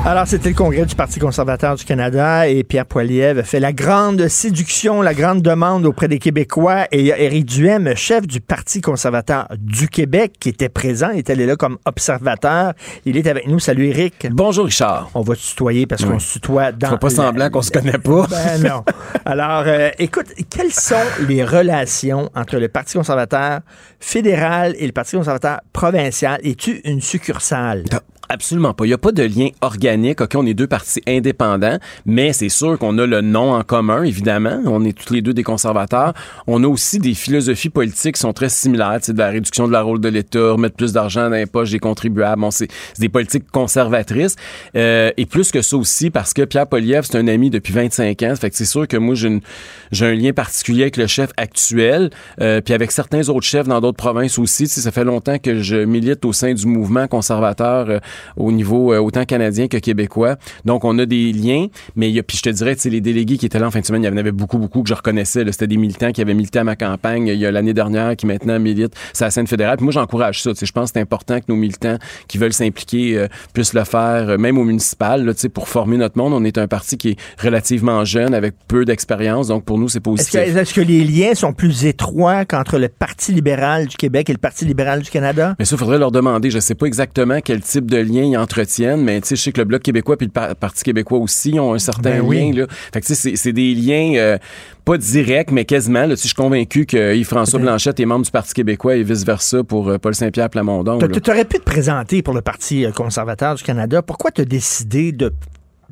Alors, 0.05 0.25
c'était 0.25 0.49
le 0.49 0.55
congrès 0.55 0.85
du 0.85 0.95
Parti 0.95 1.19
conservateur 1.19 1.75
du 1.75 1.83
Canada 1.83 2.47
et 2.47 2.63
Pierre 2.63 2.85
Poilievre 2.85 3.41
fait 3.43 3.59
la 3.59 3.73
grande 3.73 4.27
séduction, 4.29 5.01
la 5.01 5.13
grande 5.13 5.41
demande 5.41 5.85
auprès 5.85 6.07
des 6.07 6.17
Québécois. 6.17 6.85
Et 6.93 6.99
il 6.99 7.05
y 7.07 7.11
a 7.11 7.19
Éric 7.19 7.45
Duhem, 7.45 7.93
chef 7.95 8.25
du 8.25 8.39
Parti 8.39 8.79
conservateur 8.79 9.47
du 9.57 9.89
Québec, 9.89 10.35
qui 10.39 10.47
était 10.49 10.69
présent. 10.69 11.09
Il 11.13 11.19
était 11.19 11.33
allé 11.33 11.45
là 11.45 11.57
comme 11.57 11.77
observateur. 11.85 12.71
Il 13.05 13.17
est 13.17 13.27
avec 13.27 13.47
nous. 13.47 13.59
Salut, 13.59 13.87
Éric. 13.87 14.27
Bonjour, 14.31 14.65
Richard. 14.65 15.09
On 15.13 15.21
va 15.21 15.35
se 15.35 15.49
tutoyer 15.49 15.87
parce 15.87 16.03
Oui. 16.03 16.09
qu'on 16.11 16.19
se 16.19 16.33
tutoie 16.33 16.71
dans... 16.71 16.87
Fera 16.87 16.99
pas 16.99 17.09
la- 17.09 17.15
semblant 17.15 17.49
qu'on 17.49 17.61
se 17.61 17.71
connaît 17.71 17.97
pas. 17.97 18.27
Ben 18.29 18.63
non. 18.63 18.83
Alors, 19.25 19.63
euh, 19.67 19.89
écoute, 19.99 20.27
quelles 20.49 20.71
sont 20.73 20.95
les 21.27 21.43
relations 21.43 22.29
entre 22.33 22.57
le 22.57 22.69
Parti 22.69 22.97
conservateur 22.97 23.59
fédéral 23.99 24.73
et 24.79 24.85
le 24.85 24.93
Parti 24.93 25.17
conservateur 25.17 25.59
provincial? 25.73 26.39
Es-tu 26.45 26.76
une 26.83 27.01
succursale? 27.01 27.83
Absolument 28.29 28.73
pas. 28.73 28.85
Il 28.85 28.89
n'y 28.89 28.93
a 28.93 28.97
pas 28.97 29.11
de 29.11 29.23
lien 29.23 29.49
organique. 29.61 30.21
OK, 30.21 30.35
on 30.35 30.45
est 30.45 30.53
deux 30.53 30.67
partis 30.67 31.01
indépendants, 31.07 31.77
mais 32.05 32.33
c'est 32.33 32.49
sûr 32.49 32.77
qu'on 32.77 32.97
a 32.97 33.05
le 33.05 33.21
nom 33.21 33.53
en 33.53 33.63
commun, 33.63 34.03
évidemment. 34.03 34.61
On 34.65 34.83
est 34.85 34.97
tous 34.97 35.13
les 35.13 35.21
deux 35.21 35.33
des 35.33 35.43
conservateurs. 35.43 36.13
On 36.45 36.63
a 36.63 36.67
aussi 36.67 36.99
des 36.99 37.13
philosophies 37.13 37.69
politiques 37.69 38.15
qui 38.15 38.21
sont 38.21 38.33
très 38.33 38.49
similaires, 38.49 38.99
sais, 39.01 39.13
de 39.13 39.17
la 39.17 39.29
réduction 39.29 39.67
de 39.67 39.73
la 39.73 39.81
rôle 39.81 39.99
de 39.99 40.09
l'État, 40.09 40.51
remettre 40.51 40.75
plus 40.75 40.93
d'argent 40.93 41.29
dans 41.29 41.35
les 41.35 41.45
poches 41.45 41.71
des 41.71 41.79
contribuables. 41.79 42.41
Bon, 42.41 42.51
c'est 42.51 42.67
c'est 42.93 43.01
des 43.01 43.09
politiques 43.09 43.49
conservatrices. 43.51 44.35
Euh, 44.75 45.11
et 45.17 45.25
plus 45.25 45.51
que 45.51 45.61
ça 45.61 45.77
aussi, 45.77 46.09
parce 46.09 46.33
que 46.33 46.43
Pierre 46.43 46.67
Poliev, 46.67 47.03
c'est 47.03 47.17
un 47.17 47.27
ami 47.27 47.49
depuis 47.49 47.73
25 47.73 48.23
ans. 48.23 48.35
Fait 48.35 48.49
que 48.49 48.55
c'est 48.55 48.65
sûr 48.65 48.87
que 48.87 48.97
moi, 48.97 49.15
j'ai 49.15 50.05
un 50.05 50.13
lien 50.13 50.33
particulier 50.33 50.83
avec 50.83 50.97
le 50.97 51.07
chef 51.07 51.31
actuel, 51.37 52.09
euh, 52.41 52.61
puis 52.61 52.73
avec 52.73 52.91
certains 52.91 53.29
autres 53.29 53.45
chefs 53.45 53.67
dans 53.67 53.81
d'autres 53.81 53.97
provinces 53.97 54.39
aussi. 54.39 54.63
Tu 54.63 54.69
sais, 54.69 54.81
ça 54.81 54.91
fait 54.91 55.03
longtemps 55.03 55.39
que 55.39 55.61
je 55.61 55.77
milite 55.77 56.25
au 56.25 56.33
sein 56.33 56.53
du 56.53 56.65
mouvement 56.65 57.07
conservateur 57.07 57.89
euh, 57.89 57.99
au 58.35 58.51
niveau 58.51 58.93
euh, 58.93 58.99
autant 58.99 59.25
canadien 59.25 59.67
que 59.67 59.77
québécois. 59.77 60.35
Donc, 60.65 60.85
on 60.85 60.97
a 60.99 61.05
des 61.05 61.31
liens, 61.31 61.67
mais 61.95 62.09
il 62.09 62.15
y 62.15 62.19
a, 62.19 62.23
puis 62.23 62.37
je 62.37 62.43
te 62.43 62.49
dirais, 62.49 62.75
tu 62.75 62.81
sais, 62.81 62.89
les 62.89 63.01
délégués 63.01 63.37
qui 63.37 63.45
étaient 63.45 63.59
là 63.59 63.67
en 63.67 63.71
fin 63.71 63.79
de 63.79 63.85
semaine, 63.85 64.03
il 64.03 64.07
y 64.07 64.09
en 64.09 64.17
avait 64.17 64.31
beaucoup, 64.31 64.57
beaucoup 64.57 64.83
que 64.83 64.89
je 64.89 64.93
reconnaissais. 64.93 65.43
C'était 65.51 65.67
des 65.67 65.77
militants 65.77 66.11
qui 66.11 66.21
avaient 66.21 66.33
milité 66.33 66.59
à 66.59 66.63
ma 66.63 66.75
campagne 66.75 67.27
il 67.27 67.39
y 67.39 67.45
a 67.45 67.51
l'année 67.51 67.73
dernière, 67.73 68.15
qui 68.15 68.25
maintenant 68.25 68.59
militent 68.59 68.95
sur 69.13 69.25
la 69.25 69.31
scène 69.31 69.47
fédérale. 69.47 69.77
Puis 69.77 69.83
moi, 69.83 69.93
j'encourage 69.93 70.41
ça. 70.41 70.51
Je 70.59 70.71
pense 70.71 70.91
que 70.91 70.93
c'est 70.95 71.01
important 71.01 71.39
que 71.39 71.45
nos 71.49 71.55
militants 71.55 71.97
qui 72.27 72.37
veulent 72.37 72.53
s'impliquer 72.53 73.17
euh, 73.17 73.27
puissent 73.53 73.73
le 73.73 73.83
faire, 73.83 74.29
euh, 74.29 74.37
même 74.37 74.57
au 74.57 74.63
municipal, 74.63 75.25
là, 75.25 75.33
tu 75.33 75.41
sais, 75.41 75.49
pour 75.49 75.67
former 75.67 75.97
notre 75.97 76.17
monde. 76.17 76.33
On 76.33 76.43
est 76.43 76.57
un 76.57 76.67
parti 76.67 76.97
qui 76.97 77.09
est 77.09 77.17
relativement 77.41 78.05
jeune, 78.05 78.33
avec 78.33 78.55
peu 78.67 78.85
d'expérience. 78.85 79.47
Donc, 79.47 79.65
pour 79.65 79.77
nous, 79.77 79.89
c'est 79.89 79.99
Est-ce 79.99 80.03
positif. 80.03 80.31
que, 80.31 80.57
est-ce 80.59 80.73
que 80.73 80.81
les 80.81 81.03
liens 81.03 81.35
sont 81.35 81.53
plus 81.53 81.85
étroits 81.85 82.45
qu'entre 82.45 82.77
le 82.77 82.89
Parti 82.89 83.31
libéral 83.31 83.87
du 83.87 83.97
Québec 83.97 84.29
et 84.29 84.33
le 84.33 84.37
Parti 84.39 84.65
libéral 84.65 85.01
du 85.01 85.09
Canada? 85.09 85.55
Mais 85.59 85.65
ça, 85.65 85.75
il 85.75 85.79
faudrait 85.79 85.99
leur 85.99 86.11
demander. 86.11 86.49
Je 86.49 86.59
sais 86.59 86.75
pas 86.75 86.85
exactement 86.85 87.39
quel 87.43 87.61
type 87.61 87.89
de 87.89 87.97
lien 88.07 88.23
ils 88.23 88.37
entretiennent, 88.37 89.01
mais 89.03 89.21
tu 89.21 89.27
sais, 89.29 89.35
je 89.35 89.41
sais 89.43 89.51
que 89.51 89.59
le 89.59 89.65
Bloc 89.65 89.81
québécois 89.81 90.17
puis 90.17 90.27
le 90.27 90.31
Par- 90.31 90.55
Parti 90.55 90.83
québécois 90.83 91.19
aussi 91.19 91.59
ont 91.59 91.73
un 91.73 91.79
certain 91.79 92.11
Ben 92.17 92.21
oui. 92.21 92.51
lien. 92.51 92.61
Là. 92.61 92.67
Fait 92.93 93.01
que 93.01 93.05
tu 93.05 93.15
sais, 93.15 93.35
c'est- 93.35 93.51
des 93.53 93.73
liens 93.75 94.13
euh, 94.15 94.37
pas 94.85 94.97
directs, 94.97 95.51
mais 95.51 95.65
quasiment. 95.65 96.01
Là, 96.05 96.09
Tu 96.09 96.17
sais, 96.17 96.21
je 96.23 96.27
suis 96.27 96.35
convaincu 96.35 96.85
que 96.85 97.15
Yves-François 97.15 97.59
Blanchette 97.59 97.99
est 97.99 98.05
membre 98.05 98.25
du 98.25 98.31
Parti 98.31 98.53
québécois 98.53 98.95
et 98.95 99.03
vice-versa 99.03 99.63
pour 99.63 99.89
euh, 99.89 99.97
Paul 99.97 100.15
Saint-Pierre 100.15 100.49
Plamondon. 100.49 100.97
Tu 100.99 101.31
aurais 101.31 101.45
pu 101.45 101.59
te 101.59 101.63
présenter 101.63 102.21
pour 102.21 102.33
le 102.33 102.41
Parti 102.41 102.85
euh, 102.85 102.91
conservateur 102.91 103.55
du 103.55 103.63
Canada. 103.63 104.01
Pourquoi 104.01 104.31
tu 104.31 104.41
as 104.41 104.45
décidé 104.45 105.11
de, 105.11 105.33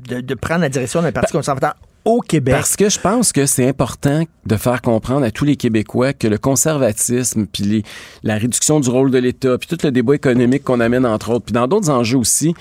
de, 0.10 0.22
de 0.22 0.34
prendre 0.36 0.62
la 0.62 0.70
direction 0.70 1.02
d'un 1.02 1.12
Parti 1.12 1.32
conservateur 1.32 1.76
Parce 2.54 2.76
que 2.76 2.88
je 2.90 3.00
pense 3.00 3.32
que 3.32 3.46
c'est 3.48 3.68
important 3.68 4.24
de 4.46 4.56
faire 4.58 4.82
comprendre 4.82 5.26
à 5.26 5.32
tous 5.32 5.44
les 5.46 5.56
Québécois 5.56 6.14
que 6.14 6.28
le 6.28 6.38
conservatisme, 6.38 7.46
puis 7.52 7.64
les- 7.64 7.84
la 8.24 8.36
réduction 8.36 8.80
du 8.80 8.90
rôle 8.90 9.10
de 9.12 9.18
l'État, 9.18 9.58
puis 9.58 9.68
tout 9.68 9.78
le 9.84 9.92
débat 9.92 10.14
économique 10.16 10.64
qu'on 10.64 10.80
amène 10.80 11.06
entre 11.06 11.32
autres, 11.32 11.46
puis 11.46 11.54
dans 11.54 11.68
d'autres 11.68 11.90
enjeux 11.90 12.18
aussi, 12.20 12.54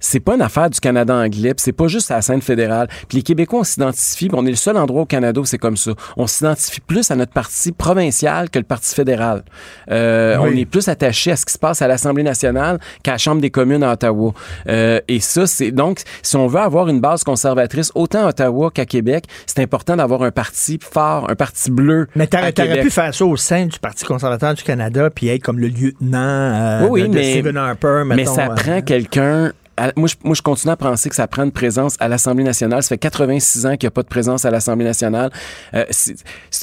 c'est 0.00 0.20
pas 0.20 0.34
une 0.34 0.42
affaire 0.42 0.70
du 0.70 0.80
Canada 0.80 1.14
anglais, 1.14 1.52
c'est 1.56 1.72
pas 1.72 1.88
juste 1.88 2.10
à 2.10 2.16
la 2.16 2.22
scène 2.22 2.42
fédérale. 2.42 2.88
Puis 3.08 3.18
les 3.18 3.22
Québécois, 3.22 3.60
on 3.60 3.64
s'identifie, 3.64 4.28
on 4.32 4.44
est 4.46 4.50
le 4.50 4.56
seul 4.56 4.76
endroit 4.76 5.02
au 5.02 5.06
Canada 5.06 5.40
où 5.40 5.44
c'est 5.44 5.58
comme 5.58 5.76
ça. 5.76 5.92
On 6.16 6.26
s'identifie 6.26 6.80
plus 6.80 7.10
à 7.10 7.16
notre 7.16 7.32
parti 7.32 7.72
provincial 7.72 8.50
que 8.50 8.58
le 8.58 8.64
parti 8.64 8.94
fédéral. 8.94 9.42
Euh, 9.90 10.36
Oui. 10.40 10.50
On 10.52 10.56
est 10.56 10.64
plus 10.66 10.88
attaché 10.88 11.32
à 11.32 11.36
ce 11.36 11.44
qui 11.44 11.52
se 11.52 11.58
passe 11.58 11.82
à 11.82 11.88
l'Assemblée 11.88 12.22
nationale 12.22 12.78
qu'à 13.02 13.12
la 13.12 13.18
Chambre 13.18 13.40
des 13.40 13.50
communes 13.50 13.82
à 13.82 13.92
Ottawa. 13.92 14.32
Euh, 14.68 15.00
et 15.08 15.20
ça, 15.20 15.46
c'est 15.46 15.70
donc, 15.70 16.00
si 16.22 16.36
on 16.36 16.46
veut 16.46 16.60
avoir 16.60 16.88
une 16.88 17.00
base 17.00 17.24
conservatrice 17.24 17.90
autant 17.94 18.24
à 18.26 18.28
Ottawa 18.28 18.70
qu'à 18.72 18.86
Québec, 18.86 19.24
c'est 19.46 19.60
important 19.60 19.96
d'avoir 19.96 20.22
un 20.22 20.30
parti 20.30 20.78
fort, 20.80 21.28
un 21.30 21.34
parti 21.34 21.70
bleu. 21.70 22.06
Mais 22.14 22.26
t'aurais, 22.26 22.52
pu 22.52 22.90
faire 22.90 23.14
ça 23.14 23.24
au 23.24 23.36
sein 23.36 23.66
du 23.66 23.78
Parti 23.78 24.04
conservateur 24.04 24.54
du 24.54 24.62
Canada, 24.62 25.10
puis 25.10 25.28
être 25.28 25.42
comme 25.42 25.58
le 25.58 25.68
lieutenant 25.68 26.18
euh, 26.18 26.86
Oui, 26.88 27.02
oui, 27.02 27.02
de, 27.02 27.06
de 27.08 27.14
mais- 27.14 27.32
Stephen 27.32 27.56
Harper, 27.56 28.02
Mais 28.06 28.24
ça 28.24 28.46
euh, 28.50 28.54
prend 28.54 28.80
quelqu'un 28.82 29.52
moi, 29.96 30.08
je, 30.08 30.14
moi, 30.24 30.34
je 30.34 30.42
continue 30.42 30.72
à 30.72 30.76
penser 30.76 31.08
que 31.08 31.14
ça 31.14 31.26
prend 31.26 31.44
une 31.44 31.52
présence 31.52 31.96
à 32.00 32.08
l'Assemblée 32.08 32.44
nationale. 32.44 32.82
Ça 32.82 32.90
fait 32.90 32.98
86 32.98 33.66
ans 33.66 33.76
qu'il 33.76 33.86
n'y 33.86 33.88
a 33.88 33.90
pas 33.90 34.02
de 34.02 34.08
présence 34.08 34.44
à 34.44 34.50
l'Assemblée 34.50 34.84
nationale. 34.84 35.30
Euh, 35.74 35.84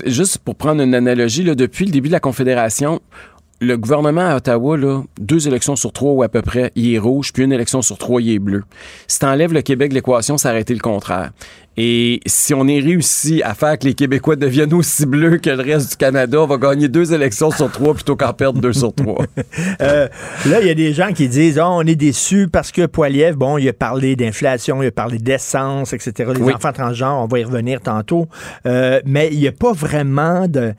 juste 0.06 0.40
pour 0.40 0.56
prendre 0.56 0.82
une 0.82 0.96
analogie, 0.96 1.44
là, 1.44 1.56
depuis 1.56 1.86
le 1.86 1.92
début 1.92 2.10
de 2.10 2.14
la 2.14 2.20
Confédération, 2.20 3.02
le 3.62 3.78
gouvernement 3.78 4.28
à 4.28 4.36
Ottawa, 4.36 4.78
là, 4.78 5.04
deux 5.20 5.48
élections 5.48 5.76
sur 5.76 5.94
trois 5.94 6.12
ou 6.12 6.24
à 6.24 6.30
peu 6.30 6.42
près, 6.42 6.72
il 6.76 6.94
est 6.94 7.00
rouge, 7.00 7.32
puis 7.32 7.44
une 7.44 7.54
élection 7.54 7.82
sur 7.82 7.98
trois, 7.98 8.22
il 8.22 8.32
est 8.32 8.40
bleu. 8.40 8.64
Si 9.08 9.20
t'enlèves 9.20 9.54
le 9.54 9.62
Québec 9.62 9.90
de 9.90 9.96
l'équation, 9.96 10.38
ça 10.38 10.50
aurait 10.50 10.62
été 10.62 10.74
le 10.74 10.80
contraire. 10.82 11.32
Et 11.78 12.22
si 12.26 12.54
on 12.54 12.68
est 12.68 12.80
réussi 12.80 13.42
à 13.44 13.54
faire 13.54 13.78
que 13.78 13.86
les 13.86 13.94
Québécois 13.94 14.36
deviennent 14.36 14.74
aussi 14.74 15.06
bleus 15.06 15.38
que 15.38 15.50
le 15.50 15.62
reste 15.62 15.92
du 15.92 15.96
Canada, 15.98 16.42
on 16.42 16.48
va 16.48 16.58
gagner 16.58 16.88
deux 16.88 17.14
élections 17.14 17.52
sur 17.52 17.70
trois 17.72 17.94
plutôt 17.94 18.16
qu'en 18.16 18.32
perdre 18.34 18.62
deux 18.62 18.74
sur 18.74 18.94
trois. 18.94 19.26
Euh, 19.82 20.08
là, 20.46 20.62
il 20.62 20.68
y 20.68 20.70
a 20.70 20.74
des 20.74 20.94
gens 20.94 21.12
qui 21.12 21.28
disent 21.28 21.60
oh, 21.60 21.68
on 21.68 21.82
est 21.86 21.96
déçus 21.96 22.48
parce 22.52 22.72
que 22.72 22.86
Poiliev, 22.86 23.36
bon, 23.36 23.58
il 23.58 23.68
a 23.68 23.74
parlé 23.74 24.16
d'inflation, 24.16 24.82
il 24.82 24.88
a 24.88 24.92
parlé 24.92 25.18
d'essence, 25.18 25.92
etc. 25.94 26.32
Les 26.34 26.42
Oui. 26.42 26.54
enfants 26.54 26.72
transgenres, 26.72 27.22
on 27.22 27.28
va 27.28 27.40
y 27.40 27.44
revenir 27.44 27.82
tantôt. 27.82 28.28
Euh, 28.66 29.02
mais 29.06 29.30
il 29.32 29.40
n'y 29.40 29.48
a 29.48 29.52
pas 29.52 29.74
vraiment 29.74 30.48
de. 30.48 30.74